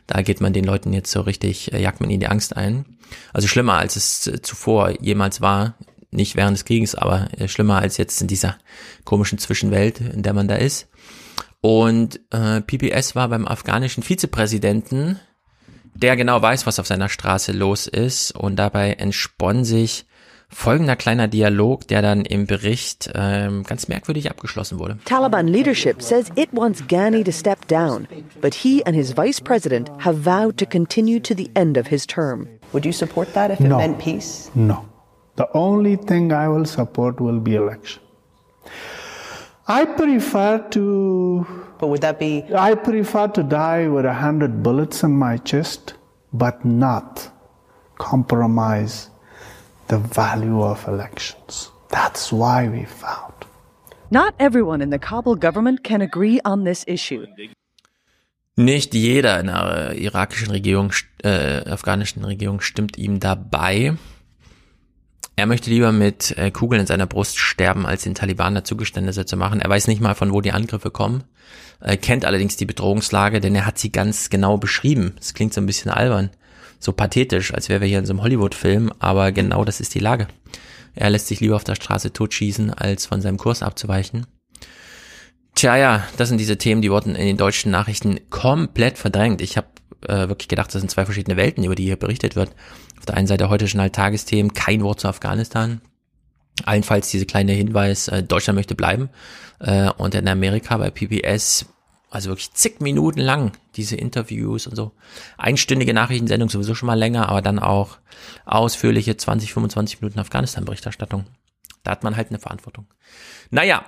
Da 0.08 0.22
geht 0.22 0.42
man 0.42 0.54
den 0.54 0.66
Leuten 0.66 0.94
jetzt 0.94 1.12
so 1.12 1.22
richtig, 1.22 1.74
äh, 1.74 1.82
jagt 1.82 2.02
man 2.02 2.10
ihnen 2.10 2.20
die 2.20 2.28
Angst 2.28 2.56
ein. 2.56 2.86
Also 3.34 3.48
schlimmer 3.48 3.76
als 3.76 3.96
es 3.96 4.28
äh, 4.28 4.42
zuvor 4.42 4.92
jemals 5.02 5.42
war, 5.42 5.76
nicht 6.12 6.36
während 6.36 6.58
des 6.58 6.66
Krieges, 6.66 6.96
aber 6.96 7.30
äh, 7.38 7.48
schlimmer 7.48 7.78
als 7.78 7.98
jetzt 7.98 8.22
in 8.22 8.28
dieser 8.28 8.58
komischen 9.06 9.38
Zwischenwelt, 9.38 10.02
in 10.02 10.24
der 10.24 10.34
man 10.34 10.48
da 10.48 10.56
ist. 10.56 10.88
Und 11.62 12.20
äh, 12.32 12.62
PBS 12.62 13.16
war 13.16 13.30
beim 13.30 13.48
afghanischen 13.48 14.04
Vizepräsidenten, 14.04 15.20
der 15.94 16.16
genau 16.16 16.42
weiß, 16.42 16.66
was 16.66 16.80
auf 16.80 16.88
seiner 16.88 17.10
Straße 17.10 17.52
los 17.52 17.88
ist. 17.88 18.32
Und 18.32 18.56
dabei 18.56 18.94
entspann 18.94 19.64
sich 19.64 20.06
folgender 20.54 20.96
kleiner 20.96 21.28
Dialog, 21.28 21.88
der 21.88 22.02
dann 22.02 22.22
im 22.26 22.46
Bericht 22.46 23.10
ähm, 23.16 23.64
ganz 23.64 23.88
merkwürdig 23.88 24.30
abgeschlossen 24.30 24.80
wurde. 24.80 24.98
Taliban 25.06 25.48
leadership 25.48 26.02
says 26.02 26.32
it 26.36 26.50
wants 26.54 26.84
Ghani 26.88 27.24
to 27.24 27.32
step 27.32 27.68
down, 27.68 28.08
but 28.42 28.54
he 28.54 28.86
and 28.86 28.96
his 28.96 29.14
vice 29.16 29.42
president 29.42 29.90
have 30.06 30.26
vowed 30.26 30.58
to 30.58 30.66
continue 30.66 31.20
to 31.20 31.34
the 31.34 31.50
end 31.56 31.78
of 31.78 31.88
his 31.88 32.06
term. 32.06 32.48
Would 32.74 32.86
you 32.86 32.94
support 32.94 33.34
that 33.34 33.52
if 33.52 33.60
it 33.60 33.68
No. 33.68 33.78
meant 33.78 34.00
peace? 34.00 34.52
No. 34.56 34.86
The 35.38 35.48
only 35.54 35.96
thing 35.96 36.32
I 36.32 36.48
will 36.50 36.66
support 36.66 37.20
will 37.22 37.40
be 37.40 37.56
election. 37.56 38.02
I 39.68 39.86
prefer 39.86 40.60
to. 40.72 41.46
But 41.80 41.88
would 41.88 42.02
that 42.02 42.20
be? 42.20 42.44
I 42.54 42.76
prefer 42.76 43.28
to 43.30 43.42
die 43.44 43.88
with 43.88 44.06
a 44.06 44.14
hundred 44.14 44.62
bullets 44.62 45.04
in 45.04 45.12
my 45.18 45.38
chest, 45.38 45.94
but 46.34 46.64
not 46.66 47.30
compromise 47.98 49.10
the 49.92 50.00
value 50.16 50.64
of 50.64 50.88
elections. 50.88 51.72
That's 51.90 52.32
why 52.32 52.70
we 52.70 52.86
found. 52.86 53.34
Not 54.10 54.34
everyone 54.40 54.82
in 54.82 54.90
the 54.90 55.00
Kabul 55.00 55.36
government 55.36 55.84
can 55.84 56.02
agree 56.02 56.40
on 56.44 56.64
this 56.66 56.84
issue. 56.88 57.28
Nicht 58.56 58.94
jeder 58.94 59.40
in 59.40 59.48
der 59.48 59.96
irakischen 59.96 60.52
Regierung, 60.52 60.92
äh, 61.24 61.70
afghanischen 61.70 62.24
Regierung 62.26 62.62
stimmt 62.62 62.98
ihm 62.98 63.20
dabei. 63.20 63.96
Er 65.38 65.46
möchte 65.46 65.70
lieber 65.70 65.92
mit 65.92 66.38
äh, 66.38 66.52
Kugeln 66.52 66.82
in 66.82 66.88
seiner 66.88 67.08
Brust 67.08 67.40
sterben, 67.40 67.86
als 67.86 68.04
den 68.04 68.16
Taliban 68.16 68.54
dazu 68.54 68.76
Geständnisse 68.76 69.26
zu 69.26 69.38
machen. 69.38 69.62
Er 69.62 69.70
weiß 69.70 69.88
nicht 69.88 70.02
mal, 70.02 70.16
von 70.16 70.34
wo 70.34 70.42
die 70.42 70.52
Angriffe 70.52 70.92
kommen, 70.92 71.24
äh, 71.80 71.96
kennt 71.98 72.26
allerdings 72.26 72.58
die 72.58 72.66
Bedrohungslage, 72.66 73.40
denn 73.40 73.56
er 73.56 73.66
hat 73.66 73.78
sie 73.78 73.92
ganz 73.92 74.30
genau 74.30 74.58
beschrieben. 74.58 75.16
Es 75.20 75.34
klingt 75.34 75.54
so 75.54 75.62
ein 75.62 75.66
bisschen 75.66 75.90
albern, 75.90 76.32
so 76.82 76.92
pathetisch, 76.92 77.54
als 77.54 77.70
wären 77.70 77.82
wir 77.82 77.88
hier 77.88 78.00
in 78.00 78.06
so 78.06 78.14
einem 78.14 78.24
Hollywood-Film, 78.24 78.92
aber 79.00 79.32
genau 79.32 79.64
das 79.64 79.80
ist 79.80 79.94
die 79.94 80.00
Lage. 80.00 80.28
Er 80.96 81.10
lässt 81.10 81.28
sich 81.28 81.40
lieber 81.40 81.56
auf 81.56 81.64
der 81.64 81.76
Straße 81.76 82.12
totschießen, 82.12 82.74
als 82.74 83.06
von 83.06 83.22
seinem 83.22 83.38
Kurs 83.38 83.64
abzuweichen. 83.64 84.26
Tja, 85.56 85.78
ja, 85.78 86.04
das 86.18 86.30
sind 86.30 86.40
diese 86.40 86.58
Themen, 86.58 86.82
die 86.82 86.92
wurden 86.92 87.16
in 87.16 87.26
den 87.26 87.38
deutschen 87.38 87.72
Nachrichten 87.72 88.20
komplett 88.30 88.98
verdrängt. 88.98 89.42
Ich 89.42 89.58
habe 89.58 89.68
äh, 90.08 90.28
wirklich 90.28 90.48
gedacht, 90.48 90.74
das 90.74 90.82
sind 90.82 90.90
zwei 90.90 91.06
verschiedene 91.06 91.38
Welten, 91.38 91.64
über 91.64 91.76
die 91.76 91.84
hier 91.84 91.98
berichtet 91.98 92.36
wird. 92.36 92.56
Auf 92.98 93.06
der 93.06 93.16
einen 93.16 93.28
Seite 93.28 93.50
heute 93.50 93.68
schon 93.68 93.82
halt 93.82 93.94
Tagesthemen, 93.94 94.54
kein 94.54 94.82
Wort 94.82 95.00
zu 95.00 95.08
Afghanistan. 95.08 95.82
Allenfalls 96.66 97.10
diese 97.10 97.26
kleine 97.26 97.54
Hinweis, 97.54 98.08
äh, 98.08 98.24
Deutschland 98.24 98.56
möchte 98.56 98.76
bleiben. 98.76 99.10
Äh, 99.60 99.92
und 99.92 100.16
in 100.16 100.28
Amerika 100.28 100.78
bei 100.78 100.90
PBS, 100.90 101.66
also 102.12 102.30
wirklich 102.30 102.54
zig 102.54 102.82
Minuten 102.82 103.22
lang 103.22 103.54
diese 103.76 103.96
Interviews 103.96 104.68
und 104.68 104.76
so. 104.76 104.92
Einstündige 105.38 105.94
Nachrichtensendung 105.94 106.50
sowieso 106.50 106.76
schon 106.76 106.88
mal 106.88 107.00
länger, 107.00 107.30
aber 107.30 107.42
dann 107.42 107.58
auch 107.58 107.98
ausführliche 108.46 109.18
20, 109.18 109.54
25 109.54 110.02
Minuten 110.02 110.20
Afghanistan-Berichterstattung. 110.20 111.26
Da 111.84 111.92
hat 111.92 112.04
man 112.04 112.18
halt 112.18 112.30
eine 112.30 112.40
Verantwortung. 112.40 112.86
Naja, 113.50 113.86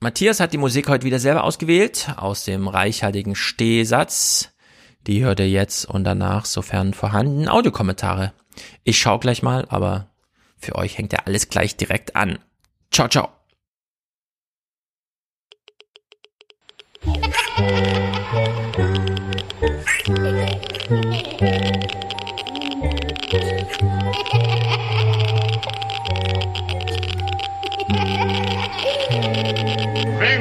Matthias 0.00 0.40
hat 0.40 0.52
die 0.52 0.58
Musik 0.58 0.88
heute 0.88 1.04
wieder 1.04 1.18
selber 1.20 1.44
ausgewählt, 1.44 2.12
aus 2.16 2.44
dem 2.44 2.66
reichhaltigen 2.66 3.34
Stehsatz. 3.34 4.50
Die 5.06 5.22
hört 5.22 5.38
ihr 5.40 5.48
jetzt 5.48 5.84
und 5.84 6.04
danach, 6.04 6.46
sofern 6.46 6.94
vorhanden, 6.94 7.46
Audiokommentare. 7.46 8.32
Ich 8.84 8.98
schau 8.98 9.18
gleich 9.18 9.42
mal, 9.42 9.66
aber 9.68 10.08
für 10.58 10.76
euch 10.76 10.98
hängt 10.98 11.12
ja 11.12 11.20
alles 11.26 11.50
gleich 11.50 11.76
direkt 11.76 12.16
an. 12.16 12.38
Ciao, 12.90 13.08
ciao. 13.08 13.35
Wenn 17.56 17.64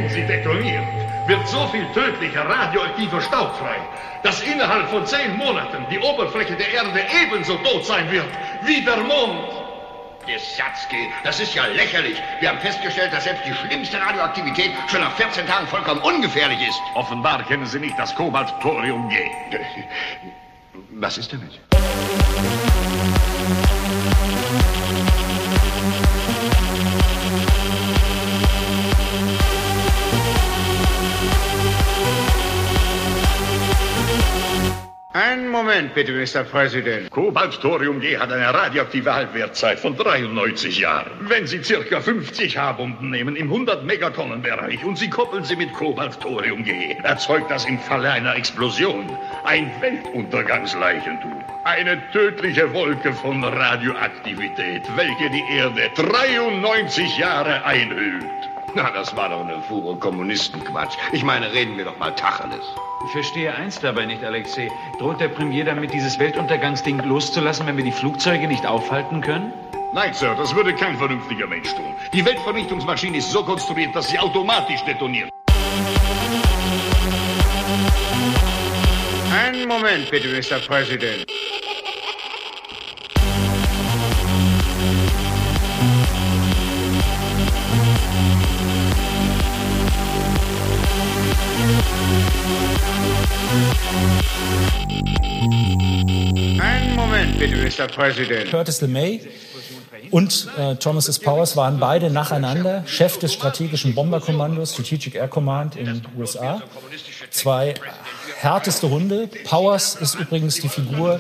sie 0.09 0.25
detoniert, 0.27 0.83
wird 1.27 1.47
so 1.47 1.67
viel 1.67 1.85
tödlicher 1.93 2.41
radioaktiver 2.49 3.21
Staub 3.21 3.55
frei, 3.55 3.77
dass 4.21 4.41
innerhalb 4.41 4.89
von 4.89 5.05
zehn 5.05 5.37
Monaten 5.37 5.85
die 5.89 5.99
Oberfläche 5.99 6.57
der 6.57 6.73
Erde 6.73 6.99
ebenso 7.23 7.55
tot 7.55 7.85
sein 7.85 8.11
wird 8.11 8.27
wie 8.63 8.83
der 8.83 8.97
Mond. 8.97 9.64
Desatzky, 10.27 11.09
das 11.23 11.39
ist 11.39 11.53
ja 11.55 11.65
lächerlich. 11.65 12.21
Wir 12.39 12.49
haben 12.49 12.59
festgestellt, 12.59 13.13
dass 13.13 13.23
selbst 13.23 13.43
die 13.45 13.53
schlimmste 13.53 13.99
Radioaktivität 13.99 14.71
schon 14.87 15.01
nach 15.01 15.15
14 15.15 15.45
Tagen 15.47 15.67
vollkommen 15.67 16.01
ungefährlich 16.01 16.59
ist. 16.67 16.79
Offenbar 16.95 17.43
kennen 17.43 17.65
Sie 17.65 17.79
nicht 17.79 17.97
das 17.97 18.13
Kobalt 18.15 18.53
Thorium 18.61 19.09
G. 19.09 19.17
Was 20.91 21.17
ist 21.17 21.33
damit? 21.33 21.59
Einen 35.15 35.47
Moment 35.47 35.93
bitte, 35.93 36.11
Mr. 36.11 36.43
President. 36.43 37.09
Kobalt 37.09 37.61
Thorium 37.61 38.01
G 38.01 38.17
hat 38.17 38.33
eine 38.33 38.53
radioaktive 38.53 39.15
Halbwertzeit 39.15 39.79
von 39.79 39.95
93 39.95 40.77
Jahren. 40.77 41.09
Wenn 41.21 41.47
Sie 41.47 41.63
circa 41.63 42.01
50 42.01 42.57
H-Bomben 42.57 43.11
nehmen 43.11 43.37
im 43.37 43.47
100 43.47 43.85
Megatonnenbereich 43.85 44.83
und 44.83 44.97
Sie 44.97 45.09
koppeln 45.09 45.45
sie 45.45 45.55
mit 45.55 45.71
Kobalt 45.71 46.19
Thorium 46.19 46.65
G, 46.65 46.97
erzeugt 47.03 47.49
das 47.49 47.63
im 47.63 47.79
Falle 47.79 48.11
einer 48.11 48.35
Explosion 48.35 49.09
ein 49.45 49.71
Weltuntergangsleichentum. 49.79 51.41
Eine 51.63 51.97
tödliche 52.11 52.73
Wolke 52.73 53.13
von 53.13 53.41
Radioaktivität, 53.41 54.83
welche 54.97 55.29
die 55.29 55.45
Erde 55.49 55.91
93 55.95 57.17
Jahre 57.17 57.63
einhüllt. 57.63 58.54
Na, 58.75 58.91
das 58.91 59.15
war 59.15 59.29
doch 59.29 59.39
eine 59.39 59.61
Fuhre 59.61 59.95
Kommunistenquatsch. 59.95 60.97
Ich 61.13 61.23
meine, 61.23 61.53
reden 61.53 61.77
wir 61.77 61.85
doch 61.85 61.97
mal 61.97 62.11
Tacheles. 62.11 62.65
Ich 63.05 63.11
verstehe 63.13 63.55
eins 63.55 63.79
dabei 63.79 64.05
nicht, 64.05 64.21
Alexei. 64.21 64.69
Droht 64.99 65.21
der 65.21 65.29
Premier 65.29 65.63
damit, 65.63 65.93
dieses 65.93 66.19
Weltuntergangsding 66.19 66.99
loszulassen, 66.99 67.65
wenn 67.67 67.77
wir 67.77 67.85
die 67.85 67.93
Flugzeuge 67.93 68.49
nicht 68.49 68.65
aufhalten 68.65 69.21
können? 69.21 69.53
Nein, 69.93 70.13
Sir, 70.13 70.35
das 70.35 70.53
würde 70.53 70.75
kein 70.75 70.97
vernünftiger 70.97 71.47
Mensch 71.47 71.73
tun. 71.73 71.85
Die 72.11 72.25
Weltvernichtungsmaschine 72.25 73.15
ist 73.15 73.31
so 73.31 73.43
konstruiert, 73.43 73.95
dass 73.95 74.09
sie 74.09 74.19
automatisch 74.19 74.81
detoniert. 74.81 75.29
Einen 79.31 79.69
Moment 79.69 80.11
bitte, 80.11 80.27
Mr. 80.27 80.59
President. 80.59 81.25
Einen 96.59 96.95
Moment 96.95 97.39
bitte, 97.39 97.55
Mr. 97.55 97.87
President. 97.87 98.49
Curtis 98.49 98.81
LeMay 98.81 99.21
und 100.11 100.47
äh, 100.57 100.75
Thomas 100.75 101.07
S. 101.07 101.19
Powers 101.19 101.55
waren 101.55 101.79
beide 101.79 102.09
nacheinander 102.09 102.83
Chef 102.85 103.17
des 103.17 103.33
strategischen 103.33 103.95
Bomberkommandos, 103.95 104.73
Strategic 104.73 105.15
Air 105.15 105.27
Command 105.27 105.75
in 105.75 105.85
den 105.85 106.01
USA. 106.17 106.61
Zwei 107.29 107.75
härteste 108.39 108.89
Hunde. 108.89 109.29
Powers 109.45 109.95
ist 109.95 110.15
übrigens 110.15 110.55
die 110.59 110.69
Figur 110.69 111.19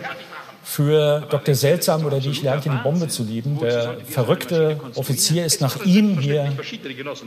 für 0.75 1.25
Dr. 1.29 1.55
Seltsam 1.55 2.05
oder 2.05 2.21
wie 2.21 2.31
ich 2.31 2.41
lernte, 2.41 2.69
die 2.69 2.83
Bombe 2.83 3.07
zu 3.07 3.23
lieben. 3.23 3.59
Der 3.59 3.97
verrückte 4.09 4.77
Offizier 4.95 5.45
ist 5.45 5.61
nach 5.61 5.85
ihm 5.85 6.19
hier 6.19 6.51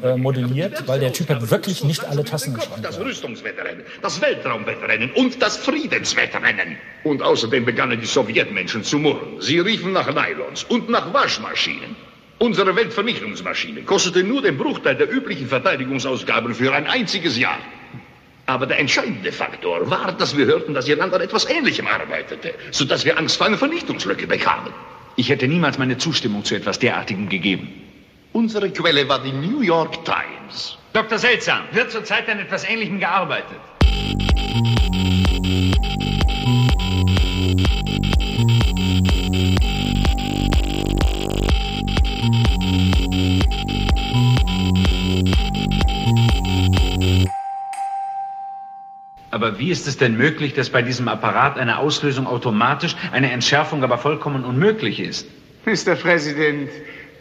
äh, 0.02 0.16
modelliert, 0.16 0.86
weil 0.86 1.00
der 1.00 1.14
Typ 1.14 1.30
hat 1.30 1.50
wirklich 1.50 1.82
nicht 1.82 2.04
alle 2.04 2.24
Tassen 2.24 2.60
Schrank. 2.60 2.82
Das 2.82 3.00
Rüstungswettrennen, 3.00 3.84
das 4.02 4.20
Weltraumwettrennen 4.20 5.12
und 5.12 5.40
das 5.40 5.56
Friedenswettrennen. 5.56 6.76
Und 7.04 7.22
außerdem 7.22 7.64
begannen 7.64 7.98
die 7.98 8.06
Sowjetmenschen 8.06 8.84
zu 8.84 8.98
murren. 8.98 9.40
Sie 9.40 9.58
riefen 9.58 9.92
nach 9.92 10.08
Nylons 10.08 10.64
und 10.64 10.90
nach 10.90 11.14
Waschmaschinen. 11.14 11.96
Unsere 12.38 12.76
Weltvernichtungsmaschine 12.76 13.82
kostete 13.82 14.22
nur 14.22 14.42
den 14.42 14.58
Bruchteil 14.58 14.94
der 14.94 15.10
üblichen 15.10 15.48
Verteidigungsausgaben 15.48 16.54
für 16.54 16.74
ein 16.74 16.86
einziges 16.86 17.38
Jahr. 17.38 17.58
Aber 18.48 18.64
der 18.64 18.78
entscheidende 18.78 19.30
Faktor 19.30 19.90
war, 19.90 20.10
dass 20.12 20.34
wir 20.34 20.46
hörten, 20.46 20.72
dass 20.72 20.88
ihr 20.88 20.96
Land 20.96 21.12
an 21.12 21.20
etwas 21.20 21.50
Ähnlichem 21.50 21.86
arbeitete, 21.86 22.54
sodass 22.70 23.04
wir 23.04 23.18
Angst 23.18 23.36
vor 23.36 23.46
einer 23.46 23.58
Vernichtungslücke 23.58 24.26
bekamen. 24.26 24.72
Ich 25.16 25.28
hätte 25.28 25.46
niemals 25.46 25.76
meine 25.76 25.98
Zustimmung 25.98 26.44
zu 26.44 26.54
etwas 26.54 26.78
derartigem 26.78 27.28
gegeben. 27.28 27.68
Unsere 28.32 28.70
Quelle 28.70 29.06
war 29.06 29.22
die 29.22 29.32
New 29.32 29.60
York 29.60 30.02
Times. 30.06 30.78
Dr. 30.94 31.18
Seltsam, 31.18 31.64
wird 31.72 31.90
zurzeit 31.90 32.26
an 32.30 32.38
etwas 32.38 32.66
Ähnlichem 32.66 32.98
gearbeitet? 32.98 33.58
Aber 49.38 49.60
wie 49.60 49.70
ist 49.70 49.86
es 49.86 49.96
denn 49.96 50.16
möglich, 50.16 50.54
dass 50.54 50.68
bei 50.68 50.82
diesem 50.82 51.06
Apparat 51.06 51.58
eine 51.58 51.78
Auslösung 51.78 52.26
automatisch, 52.26 52.96
eine 53.12 53.30
Entschärfung 53.30 53.84
aber 53.84 53.96
vollkommen 53.96 54.44
unmöglich 54.44 54.98
ist? 54.98 55.28
Mr. 55.64 55.94
Präsident, 55.94 56.68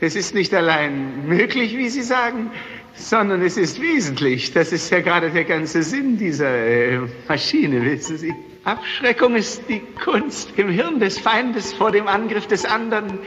es 0.01 0.15
ist 0.15 0.33
nicht 0.33 0.51
allein 0.51 1.27
möglich, 1.27 1.77
wie 1.77 1.89
Sie 1.89 2.01
sagen, 2.01 2.49
sondern 2.95 3.43
es 3.43 3.55
ist 3.55 3.79
wesentlich. 3.79 4.51
Das 4.51 4.73
ist 4.73 4.89
ja 4.89 5.01
gerade 5.01 5.29
der 5.29 5.43
ganze 5.43 5.83
Sinn 5.83 6.17
dieser 6.17 6.49
äh, 6.49 7.01
Maschine, 7.27 7.85
wissen 7.85 8.17
Sie. 8.17 8.33
Abschreckung 8.63 9.35
ist 9.35 9.69
die 9.69 9.83
Kunst, 10.03 10.53
im 10.57 10.69
Hirn 10.69 10.99
des 10.99 11.19
Feindes 11.19 11.71
vor 11.71 11.91
dem 11.91 12.07
Angriff 12.07 12.47
des 12.47 12.65
anderen 12.65 13.19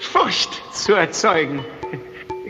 Furcht 0.00 0.60
zu 0.74 0.94
erzeugen. 0.94 1.64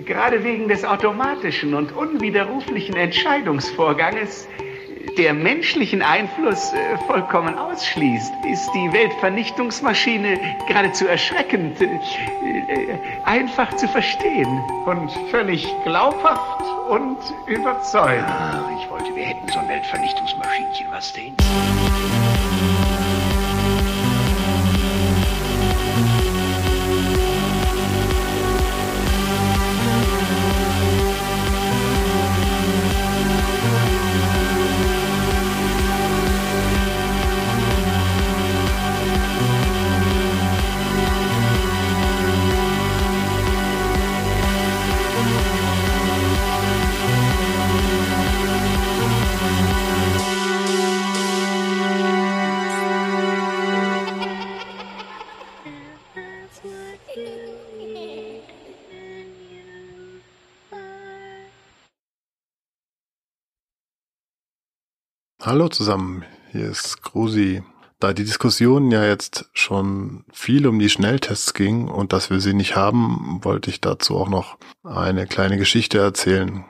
Gerade 0.07 0.45
wegen 0.45 0.69
des 0.69 0.87
automatischen 0.87 1.75
und 1.75 1.95
unwiderruflichen 1.95 2.97
Entscheidungsvorganges 2.97 4.49
der 5.17 5.35
menschlichen 5.35 6.03
Einfluss 6.03 6.73
äh, 6.73 6.97
vollkommen 7.07 7.57
ausschließt, 7.57 8.33
ist 8.51 8.71
die 8.75 8.93
Weltvernichtungsmaschine 8.93 10.39
geradezu 10.67 11.07
erschreckend, 11.07 11.81
äh, 11.81 11.87
äh, 11.87 12.99
einfach 13.25 13.75
zu 13.77 13.89
verstehen 13.89 14.61
und 14.87 15.11
völlig 15.31 15.67
glaubhaft 15.85 16.65
und 16.89 17.19
überzeugend. 17.47 18.27
Ah, 18.27 18.71
ich 18.81 18.91
wollte, 18.91 19.15
wir 19.15 19.25
hätten 19.25 19.49
so 19.49 19.59
ein 19.59 19.69
Weltvernichtungsmaschinchen, 19.69 20.87
was 20.91 21.13
denn? 21.13 21.35
Hallo 65.53 65.69
zusammen, 65.69 66.25
hier 66.51 66.71
ist 66.71 67.03
Grusi. 67.03 67.63
Da 68.01 68.15
die 68.15 68.25
Diskussion 68.25 68.91
ja 68.91 69.05
jetzt 69.05 69.51
schon 69.53 70.25
viel 70.33 70.67
um 70.67 70.79
die 70.79 70.89
Schnelltests 70.89 71.53
ging 71.53 71.89
und 71.89 72.15
dass 72.15 72.31
wir 72.31 72.41
sie 72.41 72.55
nicht 72.55 72.75
haben, 72.75 73.41
wollte 73.43 73.69
ich 73.69 73.83
dazu 73.83 74.17
auch 74.17 74.31
noch 74.31 74.57
eine 74.83 75.27
kleine 75.27 75.59
Geschichte 75.59 75.99
erzählen. 75.99 76.65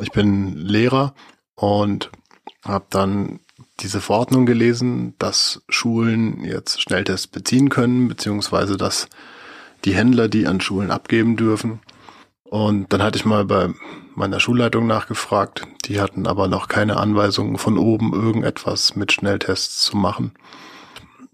Ich 0.00 0.10
bin 0.10 0.56
Lehrer 0.56 1.14
und 1.54 2.10
habe 2.64 2.86
dann 2.90 3.38
diese 3.78 4.00
Verordnung 4.00 4.44
gelesen, 4.44 5.14
dass 5.20 5.62
Schulen 5.68 6.42
jetzt 6.42 6.82
Schnelltests 6.82 7.28
beziehen 7.28 7.68
können, 7.68 8.08
beziehungsweise 8.08 8.76
dass 8.76 9.08
die 9.84 9.94
Händler 9.94 10.26
die 10.26 10.48
an 10.48 10.60
Schulen 10.60 10.90
abgeben 10.90 11.36
dürfen. 11.36 11.78
Und 12.42 12.92
dann 12.92 13.04
hatte 13.04 13.18
ich 13.18 13.24
mal 13.24 13.44
bei 13.44 13.72
meiner 14.16 14.40
Schulleitung 14.40 14.86
nachgefragt. 14.86 15.66
Die 15.84 16.00
hatten 16.00 16.26
aber 16.26 16.48
noch 16.48 16.68
keine 16.68 16.96
Anweisungen 16.96 17.58
von 17.58 17.78
oben, 17.78 18.12
irgendetwas 18.12 18.96
mit 18.96 19.12
Schnelltests 19.12 19.82
zu 19.82 19.96
machen. 19.96 20.32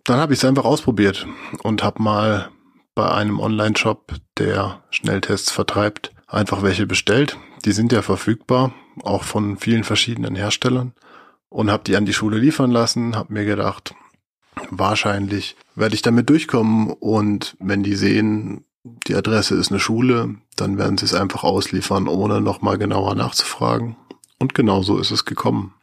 Dann 0.04 0.18
habe 0.18 0.32
ich 0.32 0.40
es 0.40 0.44
einfach 0.44 0.64
ausprobiert 0.64 1.26
und 1.62 1.82
habe 1.82 2.02
mal 2.02 2.50
bei 2.94 3.10
einem 3.10 3.40
Online-Shop, 3.40 4.12
der 4.38 4.82
Schnelltests 4.90 5.50
vertreibt, 5.50 6.12
einfach 6.26 6.62
welche 6.62 6.86
bestellt. 6.86 7.38
Die 7.64 7.72
sind 7.72 7.92
ja 7.92 8.02
verfügbar, 8.02 8.72
auch 9.02 9.22
von 9.22 9.56
vielen 9.56 9.84
verschiedenen 9.84 10.34
Herstellern. 10.34 10.92
und 11.52 11.70
habe 11.70 11.84
die 11.84 11.96
an 11.96 12.06
die 12.06 12.14
Schule 12.14 12.38
liefern 12.38 12.70
lassen, 12.70 13.14
habe 13.14 13.32
mir 13.32 13.44
gedacht, 13.44 13.94
wahrscheinlich 14.70 15.56
werde 15.74 15.94
ich 15.94 16.02
damit 16.02 16.28
durchkommen 16.30 16.90
und 16.90 17.56
wenn 17.60 17.82
die 17.82 17.94
sehen, 17.94 18.64
die 18.84 19.14
Adresse 19.14 19.54
ist 19.54 19.70
eine 19.70 19.80
Schule, 19.80 20.36
dann 20.56 20.78
werden 20.78 20.98
sie 20.98 21.04
es 21.04 21.14
einfach 21.14 21.44
ausliefern, 21.44 22.08
ohne 22.08 22.40
nochmal 22.40 22.78
genauer 22.78 23.14
nachzufragen. 23.14 23.96
Und 24.38 24.54
genau 24.54 24.82
so 24.82 24.98
ist 24.98 25.10
es 25.10 25.24
gekommen. 25.24 25.74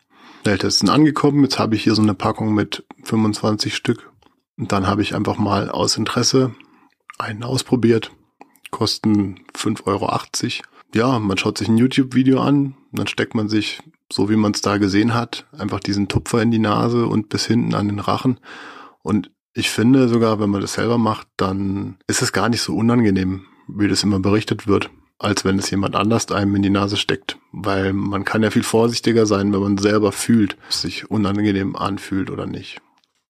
Sind 0.45 0.89
angekommen, 0.89 1.43
jetzt 1.43 1.59
habe 1.59 1.75
ich 1.75 1.83
hier 1.83 1.95
so 1.95 2.01
eine 2.01 2.13
Packung 2.13 2.53
mit 2.53 2.85
25 3.03 3.75
Stück. 3.75 4.11
Und 4.57 4.71
dann 4.71 4.87
habe 4.87 5.01
ich 5.01 5.15
einfach 5.15 5.37
mal 5.37 5.69
aus 5.69 5.97
Interesse 5.97 6.55
einen 7.17 7.43
ausprobiert. 7.43 8.11
Kosten 8.71 9.41
5,80 9.55 9.85
Euro. 9.85 10.09
Ja, 10.93 11.19
man 11.19 11.37
schaut 11.37 11.57
sich 11.57 11.67
ein 11.67 11.77
YouTube-Video 11.77 12.41
an, 12.41 12.75
dann 12.91 13.07
steckt 13.07 13.35
man 13.35 13.47
sich, 13.47 13.81
so 14.11 14.29
wie 14.29 14.35
man 14.35 14.53
es 14.53 14.61
da 14.61 14.77
gesehen 14.77 15.13
hat, 15.13 15.45
einfach 15.57 15.79
diesen 15.79 16.07
Tupfer 16.07 16.41
in 16.41 16.51
die 16.51 16.59
Nase 16.59 17.05
und 17.05 17.29
bis 17.29 17.45
hinten 17.45 17.75
an 17.75 17.87
den 17.87 17.99
Rachen. 17.99 18.39
Und 19.03 19.31
ich 19.59 19.69
finde 19.69 20.07
sogar, 20.07 20.39
wenn 20.39 20.49
man 20.49 20.61
das 20.61 20.73
selber 20.73 20.97
macht, 20.97 21.27
dann 21.37 21.97
ist 22.07 22.21
es 22.21 22.31
gar 22.31 22.49
nicht 22.49 22.61
so 22.61 22.75
unangenehm, 22.75 23.45
wie 23.67 23.87
das 23.87 24.03
immer 24.03 24.19
berichtet 24.19 24.67
wird, 24.67 24.89
als 25.19 25.45
wenn 25.45 25.59
es 25.59 25.69
jemand 25.69 25.95
anders 25.95 26.31
einem 26.31 26.55
in 26.55 26.61
die 26.61 26.69
Nase 26.69 26.97
steckt. 26.97 27.37
Weil 27.51 27.93
man 27.93 28.23
kann 28.25 28.41
ja 28.41 28.51
viel 28.51 28.63
vorsichtiger 28.63 29.25
sein, 29.25 29.53
wenn 29.53 29.61
man 29.61 29.77
selber 29.77 30.11
fühlt, 30.11 30.57
es 30.69 30.81
sich 30.81 31.11
unangenehm 31.11 31.75
anfühlt 31.75 32.31
oder 32.31 32.45
nicht. 32.45 32.81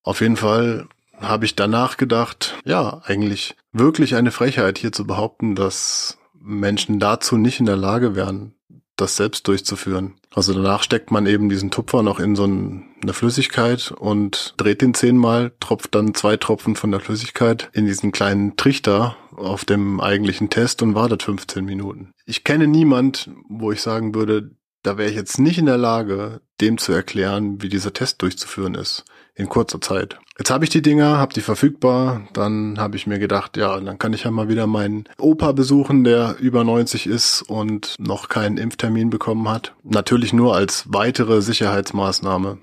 Auf 0.04 0.22
jeden 0.22 0.38
Fall 0.38 0.88
habe 1.20 1.46
ich 1.46 1.56
danach 1.56 1.98
gedacht, 1.98 2.56
ja, 2.64 3.02
eigentlich 3.04 3.56
wirklich 3.74 4.16
eine 4.16 4.32
Frechheit 4.32 4.78
hier 4.78 4.92
zu 4.92 5.06
behaupten, 5.06 5.56
dass 5.56 6.18
Menschen 6.34 7.00
dazu 7.00 7.38
nicht 7.38 7.60
in 7.60 7.66
der 7.66 7.76
Lage 7.76 8.16
wären, 8.16 8.54
das 9.02 9.16
selbst 9.16 9.48
durchzuführen. 9.48 10.16
Also 10.34 10.54
danach 10.54 10.84
steckt 10.84 11.12
man 11.12 11.26
eben 11.26 11.50
diesen 11.50 11.72
Tupfer 11.72 12.04
noch 12.04 12.20
in 12.20 12.36
so 12.36 12.44
eine 12.44 13.14
Flüssigkeit 13.14 13.92
und 13.92 14.54
dreht 14.58 14.82
den 14.82 14.94
zehnmal, 14.94 15.52
tropft 15.60 15.96
dann 15.96 16.14
zwei 16.14 16.38
Tropfen 16.38 16.76
von 16.76 16.92
der 16.92 17.00
Flüssigkeit 17.00 17.70
in 17.74 17.86
diesen 17.86 18.12
kleinen 18.12 18.56
Trichter 18.56 19.18
auf 19.36 19.66
dem 19.66 20.00
eigentlichen 20.00 20.50
Test 20.50 20.82
und 20.82 20.96
wartet 20.96 21.24
15 21.24 21.64
Minuten. 21.64 22.12
Ich 22.26 22.44
kenne 22.44 22.68
niemand, 22.68 23.32
wo 23.48 23.72
ich 23.72 23.82
sagen 23.82 24.14
würde, 24.14 24.52
da 24.84 24.98
wäre 24.98 25.10
ich 25.10 25.16
jetzt 25.16 25.40
nicht 25.40 25.58
in 25.58 25.66
der 25.66 25.78
Lage, 25.78 26.42
dem 26.62 26.78
zu 26.78 26.92
erklären, 26.94 27.62
wie 27.62 27.70
dieser 27.70 27.94
Test 27.94 28.22
durchzuführen 28.22 28.76
ist 28.76 29.06
in 29.40 29.50
kurzer 29.50 29.82
Zeit. 29.82 30.20
Jetzt 30.38 30.52
habe 30.52 30.64
ich 30.64 30.70
die 30.70 30.82
Dinger, 30.82 31.18
habe 31.18 31.34
die 31.34 31.42
verfügbar. 31.42 32.22
Dann 32.34 32.78
habe 32.80 32.96
ich 32.96 33.08
mir 33.08 33.20
gedacht, 33.20 33.58
ja, 33.58 33.80
dann 33.80 33.98
kann 33.98 34.14
ich 34.14 34.24
ja 34.24 34.32
mal 34.32 34.48
wieder 34.48 34.68
meinen 34.68 35.06
Opa 35.18 35.52
besuchen, 35.52 36.04
der 36.04 36.38
über 36.40 36.64
90 36.64 37.08
ist 37.08 37.42
und 37.42 37.96
noch 38.00 38.30
keinen 38.30 38.58
Impftermin 38.58 39.10
bekommen 39.10 39.50
hat. 39.50 39.74
Natürlich 39.84 40.32
nur 40.32 40.56
als 40.56 40.86
weitere 40.88 41.42
Sicherheitsmaßnahme. 41.42 42.58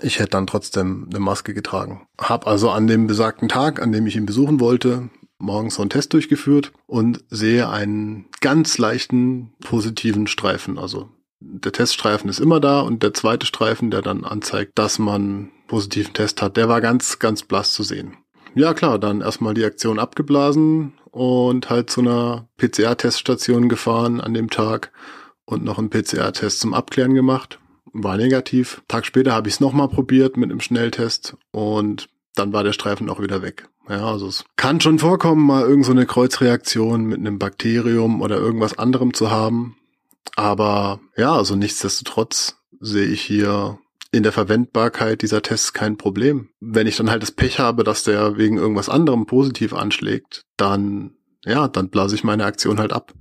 Ich 0.00 0.18
hätte 0.18 0.30
dann 0.30 0.46
trotzdem 0.46 1.08
eine 1.10 1.20
Maske 1.20 1.54
getragen. 1.54 2.06
Hab 2.18 2.46
also 2.46 2.70
an 2.70 2.86
dem 2.86 3.06
besagten 3.06 3.48
Tag, 3.48 3.80
an 3.80 3.92
dem 3.92 4.06
ich 4.06 4.16
ihn 4.16 4.26
besuchen 4.26 4.60
wollte, 4.60 5.10
morgens 5.38 5.74
so 5.74 5.82
einen 5.82 5.90
Test 5.90 6.12
durchgeführt 6.12 6.72
und 6.86 7.24
sehe 7.28 7.68
einen 7.68 8.26
ganz 8.40 8.78
leichten 8.78 9.52
positiven 9.60 10.26
Streifen. 10.26 10.78
Also 10.78 11.10
der 11.44 11.72
Teststreifen 11.72 12.30
ist 12.30 12.40
immer 12.40 12.60
da 12.60 12.80
und 12.80 13.02
der 13.02 13.14
zweite 13.14 13.46
Streifen, 13.46 13.90
der 13.90 14.02
dann 14.02 14.24
anzeigt, 14.24 14.72
dass 14.76 14.98
man 14.98 15.50
positiven 15.66 16.14
Test 16.14 16.42
hat, 16.42 16.56
der 16.56 16.68
war 16.68 16.80
ganz, 16.80 17.18
ganz 17.18 17.42
blass 17.42 17.72
zu 17.72 17.82
sehen. 17.82 18.16
Ja 18.54 18.74
klar, 18.74 18.98
dann 18.98 19.22
erstmal 19.22 19.54
die 19.54 19.64
Aktion 19.64 19.98
abgeblasen 19.98 20.92
und 21.10 21.70
halt 21.70 21.90
zu 21.90 22.00
einer 22.00 22.48
PCR-Teststation 22.58 23.68
gefahren 23.68 24.20
an 24.20 24.34
dem 24.34 24.50
Tag 24.50 24.92
und 25.44 25.64
noch 25.64 25.78
einen 25.78 25.90
PCR-Test 25.90 26.60
zum 26.60 26.74
Abklären 26.74 27.14
gemacht. 27.14 27.58
War 27.92 28.16
negativ. 28.16 28.82
Tag 28.88 29.06
später 29.06 29.32
habe 29.32 29.48
ich 29.48 29.54
es 29.54 29.60
nochmal 29.60 29.88
probiert 29.88 30.36
mit 30.36 30.50
einem 30.50 30.60
Schnelltest 30.60 31.36
und 31.50 32.08
dann 32.34 32.52
war 32.52 32.64
der 32.64 32.72
Streifen 32.72 33.10
auch 33.10 33.20
wieder 33.20 33.42
weg. 33.42 33.68
Ja, 33.88 34.06
also 34.06 34.28
es 34.28 34.44
kann 34.56 34.80
schon 34.80 34.98
vorkommen, 34.98 35.44
mal 35.44 35.62
irgendeine 35.62 36.02
so 36.02 36.06
Kreuzreaktion 36.06 37.04
mit 37.04 37.18
einem 37.18 37.38
Bakterium 37.38 38.22
oder 38.22 38.36
irgendwas 38.36 38.78
anderem 38.78 39.12
zu 39.12 39.30
haben. 39.30 39.76
Aber 40.36 41.00
ja, 41.16 41.34
also 41.34 41.56
nichtsdestotrotz 41.56 42.56
sehe 42.80 43.06
ich 43.06 43.22
hier 43.22 43.78
in 44.12 44.22
der 44.22 44.32
Verwendbarkeit 44.32 45.22
dieser 45.22 45.42
Tests 45.42 45.72
kein 45.72 45.96
Problem. 45.96 46.50
Wenn 46.60 46.86
ich 46.86 46.96
dann 46.96 47.10
halt 47.10 47.22
das 47.22 47.32
Pech 47.32 47.58
habe, 47.58 47.82
dass 47.82 48.04
der 48.04 48.36
wegen 48.36 48.58
irgendwas 48.58 48.88
anderem 48.88 49.26
positiv 49.26 49.72
anschlägt, 49.72 50.44
dann, 50.56 51.14
ja, 51.44 51.66
dann 51.68 51.88
blase 51.88 52.14
ich 52.14 52.24
meine 52.24 52.44
Aktion 52.44 52.78
halt 52.78 52.92
ab 52.92 53.14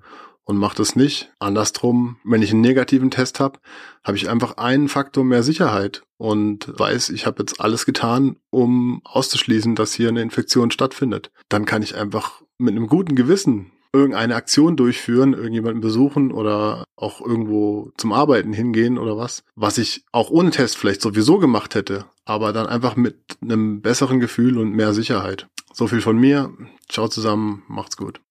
und 0.43 0.57
mache 0.57 0.75
das 0.75 0.95
nicht. 0.95 1.31
Andersrum, 1.39 2.17
wenn 2.25 2.41
ich 2.41 2.51
einen 2.51 2.61
negativen 2.61 3.09
Test 3.09 3.39
habe, 3.39 3.59
habe 4.03 4.17
ich 4.17 4.30
einfach 4.30 4.57
einen 4.57 4.89
Faktor 4.89 5.23
mehr 5.23 5.43
Sicherheit 5.43 6.03
und 6.17 6.77
weiß, 6.77 7.09
ich 7.09 7.25
habe 7.25 7.41
jetzt 7.41 7.61
alles 7.61 7.85
getan, 7.85 8.35
um 8.49 9.01
auszuschließen, 9.05 9.75
dass 9.75 9.93
hier 9.93 10.09
eine 10.09 10.21
Infektion 10.21 10.71
stattfindet. 10.71 11.31
Dann 11.47 11.65
kann 11.65 11.83
ich 11.83 11.95
einfach 11.95 12.41
mit 12.57 12.75
einem 12.75 12.88
guten 12.88 13.15
Gewissen 13.15 13.71
irgendeine 13.93 14.35
Aktion 14.35 14.77
durchführen, 14.77 15.33
irgendjemanden 15.33 15.81
besuchen 15.81 16.31
oder 16.31 16.85
auch 16.95 17.21
irgendwo 17.21 17.91
zum 17.97 18.13
Arbeiten 18.13 18.53
hingehen 18.53 18.97
oder 18.97 19.17
was, 19.17 19.43
was 19.55 19.77
ich 19.77 20.03
auch 20.11 20.29
ohne 20.29 20.51
Test 20.51 20.77
vielleicht 20.77 21.01
sowieso 21.01 21.39
gemacht 21.39 21.75
hätte, 21.75 22.05
aber 22.25 22.53
dann 22.53 22.67
einfach 22.67 22.95
mit 22.95 23.37
einem 23.41 23.81
besseren 23.81 24.19
Gefühl 24.19 24.57
und 24.57 24.73
mehr 24.73 24.93
Sicherheit. 24.93 25.47
So 25.73 25.87
viel 25.87 26.01
von 26.01 26.17
mir. 26.17 26.53
Ciao 26.89 27.07
zusammen, 27.07 27.63
macht's 27.67 27.97
gut. 27.97 28.21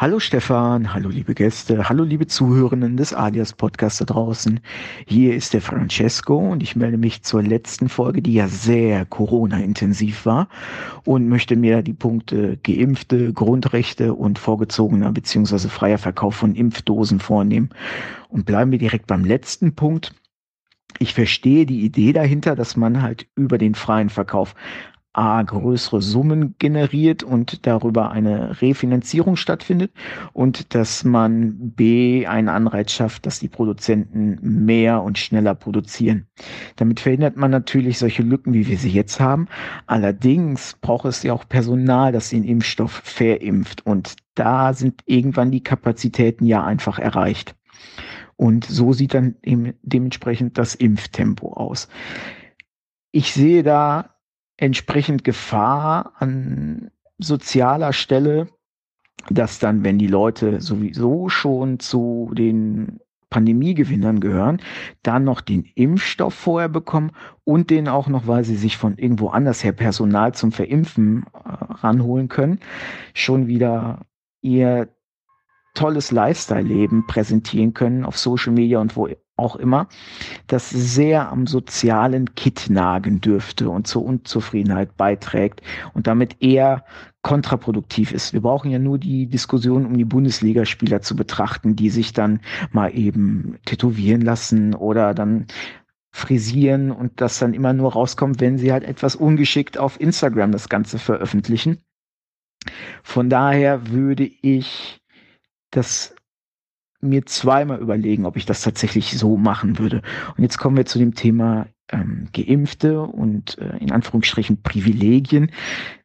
Hallo 0.00 0.18
Stefan, 0.18 0.94
hallo 0.94 1.10
liebe 1.10 1.34
Gäste, 1.34 1.90
hallo 1.90 2.04
liebe 2.04 2.26
Zuhörenden 2.26 2.96
des 2.96 3.12
Alias 3.12 3.52
Podcasts 3.52 3.98
da 3.98 4.06
draußen. 4.06 4.60
Hier 5.04 5.34
ist 5.34 5.52
der 5.52 5.60
Francesco 5.60 6.38
und 6.38 6.62
ich 6.62 6.74
melde 6.74 6.96
mich 6.96 7.22
zur 7.22 7.42
letzten 7.42 7.90
Folge, 7.90 8.22
die 8.22 8.32
ja 8.32 8.48
sehr 8.48 9.04
Corona-intensiv 9.04 10.24
war 10.24 10.48
und 11.04 11.28
möchte 11.28 11.54
mir 11.54 11.82
die 11.82 11.92
Punkte 11.92 12.56
Geimpfte, 12.62 13.34
Grundrechte 13.34 14.14
und 14.14 14.38
vorgezogener 14.38 15.12
bzw. 15.12 15.68
freier 15.68 15.98
Verkauf 15.98 16.34
von 16.34 16.54
Impfdosen 16.54 17.20
vornehmen. 17.20 17.68
Und 18.30 18.46
bleiben 18.46 18.70
wir 18.70 18.78
direkt 18.78 19.06
beim 19.06 19.26
letzten 19.26 19.74
Punkt. 19.74 20.14
Ich 20.98 21.12
verstehe 21.12 21.66
die 21.66 21.84
Idee 21.84 22.14
dahinter, 22.14 22.56
dass 22.56 22.74
man 22.74 23.02
halt 23.02 23.26
über 23.36 23.58
den 23.58 23.74
freien 23.74 24.08
Verkauf 24.08 24.54
A 25.12 25.42
größere 25.42 26.00
Summen 26.00 26.54
generiert 26.58 27.24
und 27.24 27.66
darüber 27.66 28.12
eine 28.12 28.62
Refinanzierung 28.62 29.34
stattfindet 29.34 29.92
und 30.32 30.74
dass 30.74 31.02
man 31.02 31.72
B 31.72 32.26
einen 32.26 32.48
Anreiz 32.48 32.92
schafft, 32.92 33.26
dass 33.26 33.40
die 33.40 33.48
Produzenten 33.48 34.38
mehr 34.40 35.02
und 35.02 35.18
schneller 35.18 35.56
produzieren. 35.56 36.28
Damit 36.76 37.00
verhindert 37.00 37.36
man 37.36 37.50
natürlich 37.50 37.98
solche 37.98 38.22
Lücken, 38.22 38.52
wie 38.52 38.68
wir 38.68 38.78
sie 38.78 38.90
jetzt 38.90 39.18
haben. 39.18 39.48
Allerdings 39.86 40.76
braucht 40.80 41.06
es 41.06 41.24
ja 41.24 41.32
auch 41.32 41.48
Personal, 41.48 42.12
das 42.12 42.30
den 42.30 42.44
Impfstoff 42.44 43.02
verimpft 43.04 43.84
und 43.84 44.14
da 44.36 44.72
sind 44.74 45.02
irgendwann 45.06 45.50
die 45.50 45.64
Kapazitäten 45.64 46.46
ja 46.46 46.64
einfach 46.64 47.00
erreicht. 47.00 47.56
Und 48.36 48.64
so 48.64 48.92
sieht 48.92 49.12
dann 49.12 49.34
dementsprechend 49.42 50.56
das 50.56 50.74
Impftempo 50.74 51.52
aus. 51.52 51.88
Ich 53.12 53.32
sehe 53.32 53.62
da 53.62 54.14
entsprechend 54.60 55.24
Gefahr 55.24 56.12
an 56.18 56.90
sozialer 57.18 57.92
Stelle, 57.92 58.48
dass 59.28 59.58
dann, 59.58 59.84
wenn 59.84 59.98
die 59.98 60.06
Leute 60.06 60.60
sowieso 60.60 61.28
schon 61.28 61.80
zu 61.80 62.30
den 62.34 63.00
Pandemiegewinnern 63.30 64.20
gehören, 64.20 64.60
dann 65.02 65.24
noch 65.24 65.40
den 65.40 65.64
Impfstoff 65.74 66.34
vorher 66.34 66.68
bekommen 66.68 67.12
und 67.44 67.70
den 67.70 67.88
auch 67.88 68.08
noch, 68.08 68.26
weil 68.26 68.44
sie 68.44 68.56
sich 68.56 68.76
von 68.76 68.98
irgendwo 68.98 69.28
anders 69.28 69.62
her 69.64 69.72
Personal 69.72 70.34
zum 70.34 70.52
Verimpfen 70.52 71.24
äh, 71.32 71.38
ranholen 71.44 72.28
können, 72.28 72.58
schon 73.14 73.46
wieder 73.46 74.06
ihr 74.42 74.88
tolles 75.74 76.10
Lifestyle-Leben 76.10 77.06
präsentieren 77.06 77.72
können 77.72 78.04
auf 78.04 78.18
Social 78.18 78.52
Media 78.52 78.80
und 78.80 78.96
wo 78.96 79.08
auch 79.40 79.56
immer, 79.56 79.88
das 80.46 80.70
sehr 80.70 81.30
am 81.30 81.46
sozialen 81.46 82.34
Kit 82.34 82.68
nagen 82.70 83.20
dürfte 83.20 83.68
und 83.68 83.86
zur 83.86 84.04
Unzufriedenheit 84.04 84.96
beiträgt 84.96 85.62
und 85.94 86.06
damit 86.06 86.36
eher 86.40 86.84
kontraproduktiv 87.22 88.12
ist. 88.12 88.32
Wir 88.32 88.40
brauchen 88.40 88.70
ja 88.70 88.78
nur 88.78 88.98
die 88.98 89.26
Diskussion 89.26 89.84
um 89.84 89.96
die 89.96 90.04
Bundesligaspieler 90.04 91.02
zu 91.02 91.16
betrachten, 91.16 91.76
die 91.76 91.90
sich 91.90 92.12
dann 92.12 92.40
mal 92.72 92.96
eben 92.96 93.58
tätowieren 93.66 94.22
lassen 94.22 94.74
oder 94.74 95.12
dann 95.14 95.46
frisieren 96.12 96.90
und 96.90 97.20
das 97.20 97.38
dann 97.38 97.54
immer 97.54 97.72
nur 97.72 97.92
rauskommt, 97.92 98.40
wenn 98.40 98.58
sie 98.58 98.72
halt 98.72 98.84
etwas 98.84 99.16
ungeschickt 99.16 99.78
auf 99.78 100.00
Instagram 100.00 100.52
das 100.52 100.68
Ganze 100.68 100.98
veröffentlichen. 100.98 101.78
Von 103.02 103.30
daher 103.30 103.88
würde 103.88 104.24
ich 104.24 105.00
das 105.70 106.14
mir 107.00 107.26
zweimal 107.26 107.80
überlegen, 107.80 108.26
ob 108.26 108.36
ich 108.36 108.46
das 108.46 108.62
tatsächlich 108.62 109.18
so 109.18 109.36
machen 109.36 109.78
würde. 109.78 110.02
Und 110.36 110.42
jetzt 110.42 110.58
kommen 110.58 110.76
wir 110.76 110.86
zu 110.86 110.98
dem 110.98 111.14
Thema 111.14 111.66
ähm, 111.92 112.28
Geimpfte 112.32 113.00
und 113.00 113.58
äh, 113.58 113.78
in 113.78 113.90
Anführungsstrichen 113.90 114.62
Privilegien, 114.62 115.50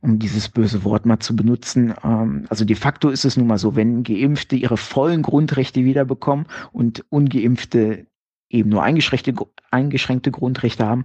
um 0.02 0.20
dieses 0.20 0.50
böse 0.50 0.84
Wort 0.84 1.06
mal 1.06 1.20
zu 1.20 1.36
benutzen. 1.36 1.94
Ähm, 2.04 2.46
also 2.50 2.66
de 2.66 2.76
facto 2.76 3.10
ist 3.10 3.26
es 3.26 3.38
nun 3.38 3.48
mal 3.48 3.58
so, 3.58 3.76
wenn 3.76 4.04
Geimpfte 4.04 4.56
ihre 4.56 4.78
vollen 4.78 5.22
Grundrechte 5.22 5.84
wiederbekommen 5.84 6.46
und 6.72 7.06
Ungeimpfte 7.10 8.08
eben 8.50 8.70
nur 8.70 8.84
eingeschränkte, 8.84 9.34
eingeschränkte 9.72 10.32
Grundrechte 10.32 10.86
haben, 10.86 11.04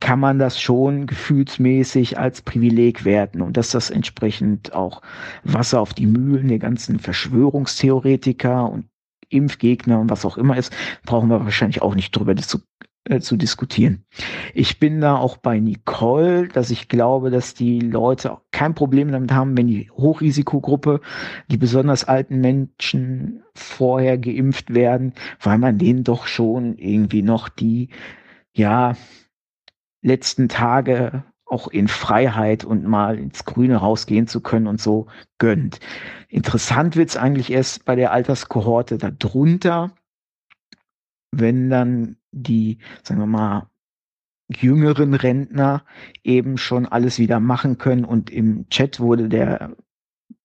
kann 0.00 0.20
man 0.20 0.38
das 0.38 0.60
schon 0.60 1.06
gefühlsmäßig 1.06 2.18
als 2.18 2.42
Privileg 2.42 3.04
werten 3.04 3.42
und 3.42 3.56
dass 3.56 3.70
das 3.70 3.90
entsprechend 3.90 4.72
auch 4.72 5.02
Wasser 5.42 5.80
auf 5.80 5.92
die 5.92 6.06
Mühlen 6.06 6.48
der 6.48 6.60
ganzen 6.60 7.00
Verschwörungstheoretiker 7.00 8.70
und 8.70 8.86
Impfgegner 9.28 10.00
und 10.00 10.10
was 10.10 10.24
auch 10.24 10.38
immer 10.38 10.56
ist, 10.56 10.74
brauchen 11.04 11.28
wir 11.28 11.44
wahrscheinlich 11.44 11.82
auch 11.82 11.94
nicht 11.94 12.12
drüber 12.12 12.34
zu, 12.36 12.60
äh, 13.04 13.20
zu 13.20 13.36
diskutieren. 13.36 14.04
Ich 14.54 14.78
bin 14.78 15.00
da 15.00 15.16
auch 15.16 15.36
bei 15.36 15.58
Nicole, 15.58 16.48
dass 16.48 16.70
ich 16.70 16.88
glaube, 16.88 17.30
dass 17.30 17.54
die 17.54 17.80
Leute 17.80 18.32
auch 18.32 18.42
kein 18.52 18.74
Problem 18.74 19.12
damit 19.12 19.32
haben, 19.32 19.56
wenn 19.58 19.66
die 19.66 19.90
Hochrisikogruppe, 19.90 21.00
die 21.50 21.58
besonders 21.58 22.04
alten 22.04 22.40
Menschen 22.40 23.42
vorher 23.54 24.16
geimpft 24.16 24.72
werden, 24.72 25.12
weil 25.40 25.58
man 25.58 25.76
denen 25.76 26.04
doch 26.04 26.26
schon 26.26 26.78
irgendwie 26.78 27.22
noch 27.22 27.48
die, 27.48 27.90
ja, 28.54 28.94
letzten 30.02 30.48
Tage 30.48 31.24
auch 31.44 31.68
in 31.68 31.88
Freiheit 31.88 32.64
und 32.64 32.84
mal 32.84 33.18
ins 33.18 33.44
Grüne 33.44 33.76
rausgehen 33.76 34.26
zu 34.26 34.40
können 34.40 34.66
und 34.66 34.80
so 34.80 35.06
gönnt. 35.38 35.80
Interessant 36.28 36.96
wird's 36.96 37.16
eigentlich 37.16 37.50
erst 37.50 37.84
bei 37.84 37.96
der 37.96 38.12
Alterskohorte 38.12 38.98
darunter, 38.98 39.90
wenn 41.30 41.70
dann 41.70 42.16
die, 42.32 42.78
sagen 43.02 43.20
wir 43.20 43.26
mal, 43.26 43.70
jüngeren 44.48 45.14
Rentner 45.14 45.84
eben 46.22 46.56
schon 46.58 46.86
alles 46.86 47.18
wieder 47.18 47.40
machen 47.40 47.78
können 47.78 48.04
und 48.04 48.30
im 48.30 48.68
Chat 48.70 49.00
wurde 49.00 49.28
der 49.28 49.76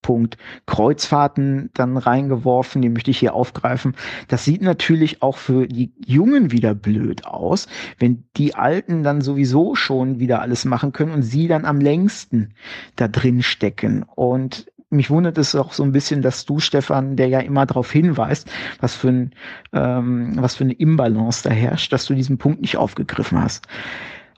Punkt 0.03 0.37
Kreuzfahrten 0.67 1.71
dann 1.73 1.97
reingeworfen, 1.97 2.83
den 2.83 2.93
möchte 2.93 3.09
ich 3.09 3.17
hier 3.17 3.33
aufgreifen. 3.33 3.95
Das 4.27 4.45
sieht 4.45 4.61
natürlich 4.61 5.23
auch 5.23 5.37
für 5.37 5.67
die 5.67 5.91
Jungen 6.05 6.51
wieder 6.51 6.75
blöd 6.75 7.25
aus, 7.25 7.67
wenn 7.97 8.25
die 8.37 8.53
Alten 8.53 9.01
dann 9.01 9.21
sowieso 9.21 9.73
schon 9.73 10.19
wieder 10.19 10.41
alles 10.41 10.65
machen 10.65 10.91
können 10.91 11.11
und 11.11 11.23
sie 11.23 11.47
dann 11.47 11.65
am 11.65 11.81
längsten 11.81 12.53
da 12.95 13.07
drin 13.07 13.41
stecken. 13.41 14.03
Und 14.03 14.67
mich 14.93 15.09
wundert 15.09 15.37
es 15.37 15.55
auch 15.55 15.73
so 15.73 15.83
ein 15.83 15.91
bisschen, 15.91 16.21
dass 16.21 16.45
du, 16.45 16.59
Stefan, 16.59 17.15
der 17.15 17.27
ja 17.27 17.39
immer 17.39 17.65
darauf 17.65 17.91
hinweist, 17.91 18.49
was 18.79 18.95
für, 18.95 19.09
ein, 19.09 19.31
ähm, 19.73 20.33
was 20.35 20.55
für 20.55 20.63
eine 20.63 20.73
Imbalance 20.73 21.43
da 21.43 21.49
herrscht, 21.49 21.91
dass 21.91 22.05
du 22.05 22.13
diesen 22.13 22.37
Punkt 22.37 22.61
nicht 22.61 22.77
aufgegriffen 22.77 23.41
hast. 23.41 23.67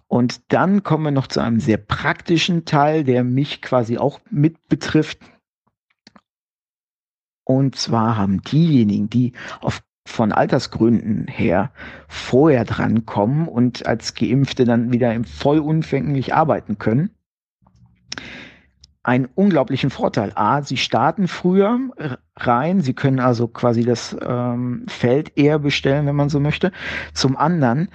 Und 0.07 0.53
dann 0.53 0.83
kommen 0.83 1.03
wir 1.03 1.11
noch 1.11 1.27
zu 1.27 1.41
einem 1.41 1.59
sehr 1.59 1.77
praktischen 1.77 2.65
Teil, 2.65 3.03
der 3.03 3.23
mich 3.23 3.61
quasi 3.61 3.97
auch 3.97 4.19
mit 4.29 4.69
betrifft. 4.69 5.19
Und 7.45 7.75
zwar 7.75 8.17
haben 8.17 8.41
diejenigen, 8.41 9.09
die 9.09 9.33
auf 9.61 9.81
von 10.07 10.31
Altersgründen 10.31 11.27
her 11.27 11.71
vorher 12.07 12.63
drankommen 12.63 13.47
und 13.47 13.87
als 13.87 14.13
Geimpfte 14.13 14.63
dann 14.63 14.93
wieder 14.93 15.15
vollumfänglich 15.23 16.35
arbeiten 16.35 16.77
können, 16.77 17.09
einen 19.01 19.27
unglaublichen 19.35 19.89
Vorteil. 19.89 20.31
A, 20.35 20.61
sie 20.61 20.77
starten 20.77 21.27
früher 21.27 21.79
rein, 22.35 22.81
sie 22.81 22.93
können 22.93 23.19
also 23.19 23.47
quasi 23.47 23.83
das 23.83 24.15
ähm, 24.21 24.85
Feld 24.87 25.37
eher 25.37 25.59
bestellen, 25.59 26.05
wenn 26.05 26.15
man 26.15 26.29
so 26.29 26.39
möchte. 26.39 26.71
Zum 27.13 27.37
anderen 27.37 27.89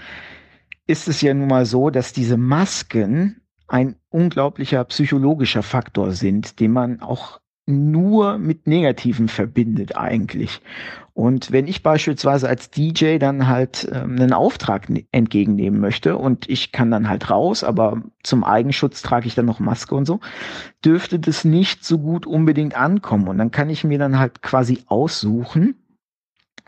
ist 0.87 1.09
es 1.09 1.21
ja 1.21 1.33
nun 1.35 1.49
mal 1.49 1.67
so, 1.67 1.91
dass 1.91 2.13
diese 2.13 2.37
Masken 2.37 3.41
ein 3.69 3.97
unglaublicher 4.09 4.85
psychologischer 4.85 5.63
Faktor 5.63 6.13
sind, 6.13 6.59
den 6.59 6.73
man 6.73 7.01
auch 7.01 7.41
nur 7.67 8.39
mit 8.39 8.67
Negativen 8.67 9.29
verbindet 9.29 9.97
eigentlich. 9.97 10.61
Und 11.13 11.53
wenn 11.53 11.67
ich 11.67 11.83
beispielsweise 11.83 12.49
als 12.49 12.71
DJ 12.71 13.19
dann 13.19 13.47
halt 13.47 13.89
ähm, 13.93 14.17
einen 14.17 14.33
Auftrag 14.33 14.89
ne-, 14.89 15.05
entgegennehmen 15.13 15.81
möchte 15.81 16.17
und 16.17 16.49
ich 16.49 16.73
kann 16.73 16.91
dann 16.91 17.09
halt 17.09 17.31
raus, 17.31 17.63
aber 17.63 18.03
zum 18.23 18.43
Eigenschutz 18.43 19.03
trage 19.03 19.27
ich 19.27 19.35
dann 19.35 19.47
noch 19.47 19.61
Maske 19.61 19.95
und 19.95 20.07
so, 20.07 20.21
dürfte 20.85 21.19
das 21.19 21.45
nicht 21.45 21.85
so 21.85 21.99
gut 21.99 22.27
unbedingt 22.27 22.75
ankommen. 22.75 23.29
Und 23.29 23.39
dann 23.39 23.51
kann 23.51 23.71
ich 23.71 23.85
mir 23.85 23.99
dann 23.99 24.19
halt 24.19 24.43
quasi 24.43 24.83
aussuchen, 24.87 25.75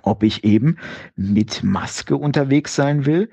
ob 0.03 0.23
ich 0.23 0.45
eben 0.45 0.77
mit 1.17 1.63
Maske 1.63 2.17
unterwegs 2.17 2.75
sein 2.75 3.07
will 3.07 3.31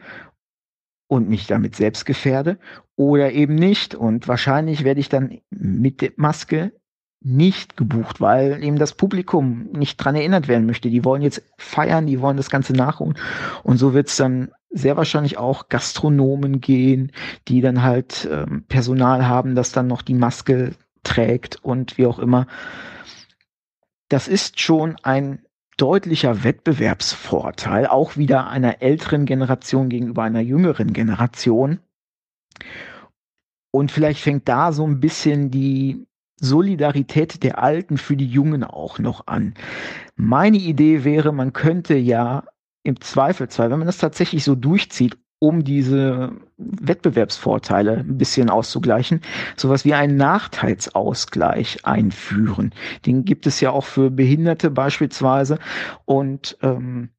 und 1.07 1.27
mich 1.27 1.47
damit 1.47 1.75
selbst 1.75 2.05
gefährde 2.05 2.59
oder 2.95 3.31
eben 3.31 3.55
nicht. 3.55 3.95
Und 3.95 4.27
wahrscheinlich 4.27 4.83
werde 4.83 4.99
ich 4.99 5.09
dann 5.09 5.39
mit 5.49 6.01
der 6.01 6.11
Maske 6.15 6.71
nicht 7.21 7.75
gebucht, 7.75 8.21
weil 8.21 8.63
eben 8.63 8.77
das 8.77 8.93
Publikum 8.93 9.69
nicht 9.73 9.97
dran 9.97 10.15
erinnert 10.15 10.47
werden 10.47 10.65
möchte. 10.65 10.89
Die 10.89 11.03
wollen 11.03 11.21
jetzt 11.21 11.43
feiern, 11.57 12.07
die 12.07 12.21
wollen 12.21 12.37
das 12.37 12.49
Ganze 12.49 12.73
nachholen. 12.73 13.17
Und 13.63 13.77
so 13.77 13.93
wird 13.93 14.07
es 14.07 14.15
dann 14.15 14.51
sehr 14.69 14.95
wahrscheinlich 14.95 15.37
auch 15.37 15.67
Gastronomen 15.67 16.61
gehen, 16.61 17.11
die 17.47 17.61
dann 17.61 17.83
halt 17.83 18.27
ähm, 18.31 18.63
Personal 18.67 19.27
haben, 19.27 19.55
das 19.55 19.71
dann 19.71 19.87
noch 19.87 20.01
die 20.01 20.13
Maske 20.13 20.75
trägt 21.03 21.57
und 21.63 21.97
wie 21.97 22.05
auch 22.05 22.19
immer. 22.19 22.47
Das 24.07 24.27
ist 24.27 24.59
schon 24.59 24.95
ein 25.03 25.43
deutlicher 25.77 26.43
Wettbewerbsvorteil, 26.43 27.87
auch 27.87 28.17
wieder 28.17 28.47
einer 28.47 28.81
älteren 28.81 29.25
Generation 29.25 29.89
gegenüber 29.89 30.23
einer 30.23 30.41
jüngeren 30.41 30.93
Generation. 30.93 31.79
Und 33.71 33.91
vielleicht 33.91 34.21
fängt 34.21 34.47
da 34.47 34.71
so 34.71 34.85
ein 34.85 34.99
bisschen 34.99 35.51
die 35.51 36.05
Solidarität 36.39 37.43
der 37.43 37.61
Alten 37.61 37.97
für 37.97 38.15
die 38.15 38.27
Jungen 38.27 38.63
auch 38.63 38.99
noch 38.99 39.27
an. 39.27 39.53
Meine 40.15 40.57
Idee 40.57 41.03
wäre, 41.03 41.33
man 41.33 41.53
könnte 41.53 41.95
ja 41.95 42.43
im 42.83 42.99
Zweifelsfall, 43.01 43.71
wenn 43.71 43.79
man 43.79 43.87
das 43.87 43.97
tatsächlich 43.97 44.43
so 44.43 44.55
durchzieht, 44.55 45.17
um 45.39 45.63
diese 45.63 46.33
Wettbewerbsvorteile 46.57 47.99
ein 47.99 48.17
bisschen 48.17 48.49
auszugleichen, 48.49 49.21
sowas 49.55 49.85
wie 49.85 49.93
einen 49.93 50.17
Nachteilsausgleich 50.17 51.85
einführen. 51.85 52.73
Den 53.05 53.23
gibt 53.23 53.47
es 53.47 53.61
ja 53.61 53.71
auch 53.71 53.85
für 53.85 54.11
Behinderte 54.11 54.69
beispielsweise. 54.69 55.59
Und 56.05 56.57
ähm, 56.61 57.09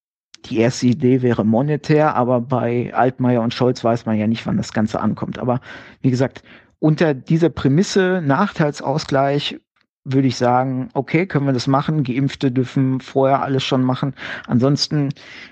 die 0.47 0.58
erste 0.58 0.86
Idee 0.86 1.23
wäre 1.23 1.44
monetär, 1.44 2.15
aber 2.15 2.40
bei 2.40 2.92
Altmaier 2.94 3.42
und 3.42 3.55
Scholz 3.55 3.82
weiß 3.82 4.05
man 4.07 4.18
ja 4.18 4.26
nicht, 4.26 4.47
wann 4.47 4.58
das 4.58 4.73
Ganze 4.73 5.00
ankommt. 5.00 5.39
Aber 5.39 5.60
wie 6.02 6.10
gesagt, 6.10 6.42
unter 6.81 7.15
dieser 7.15 7.50
Prämisse 7.50 8.23
Nachteilsausgleich 8.25 9.60
würde 10.05 10.28
ich 10.28 10.36
sagen, 10.36 10.89
okay, 10.94 11.26
können 11.26 11.47
wir 11.47 11.52
das 11.52 11.67
machen. 11.67 12.05
Geimpfte 12.05 12.50
dürfen 12.50 13.00
vorher 13.00 13.42
alles 13.42 13.62
schon 13.62 13.84
machen. 13.84 14.15
Ansonsten 14.47 15.10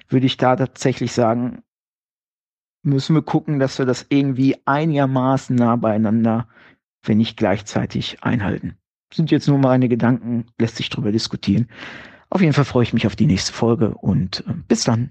würde 0.08 0.26
ich 0.26 0.38
da 0.38 0.56
tatsächlich 0.56 1.12
sagen, 1.12 1.62
müssen 2.82 3.14
wir 3.14 3.22
gucken, 3.22 3.58
dass 3.58 3.78
wir 3.78 3.86
das 3.86 4.06
irgendwie 4.08 4.56
einigermaßen 4.64 5.54
nah 5.54 5.76
beieinander, 5.76 6.48
wenn 7.02 7.18
nicht 7.18 7.36
gleichzeitig 7.36 8.22
einhalten. 8.22 8.76
Sind 9.12 9.30
jetzt 9.30 9.48
nur 9.48 9.58
meine 9.58 9.88
Gedanken, 9.88 10.46
lässt 10.58 10.76
sich 10.76 10.90
drüber 10.90 11.12
diskutieren. 11.12 11.68
Auf 12.30 12.40
jeden 12.40 12.52
Fall 12.52 12.64
freue 12.64 12.82
ich 12.82 12.92
mich 12.92 13.06
auf 13.06 13.16
die 13.16 13.26
nächste 13.26 13.52
Folge 13.52 13.90
und 13.94 14.44
äh, 14.46 14.54
bis 14.66 14.84
dann. 14.84 15.10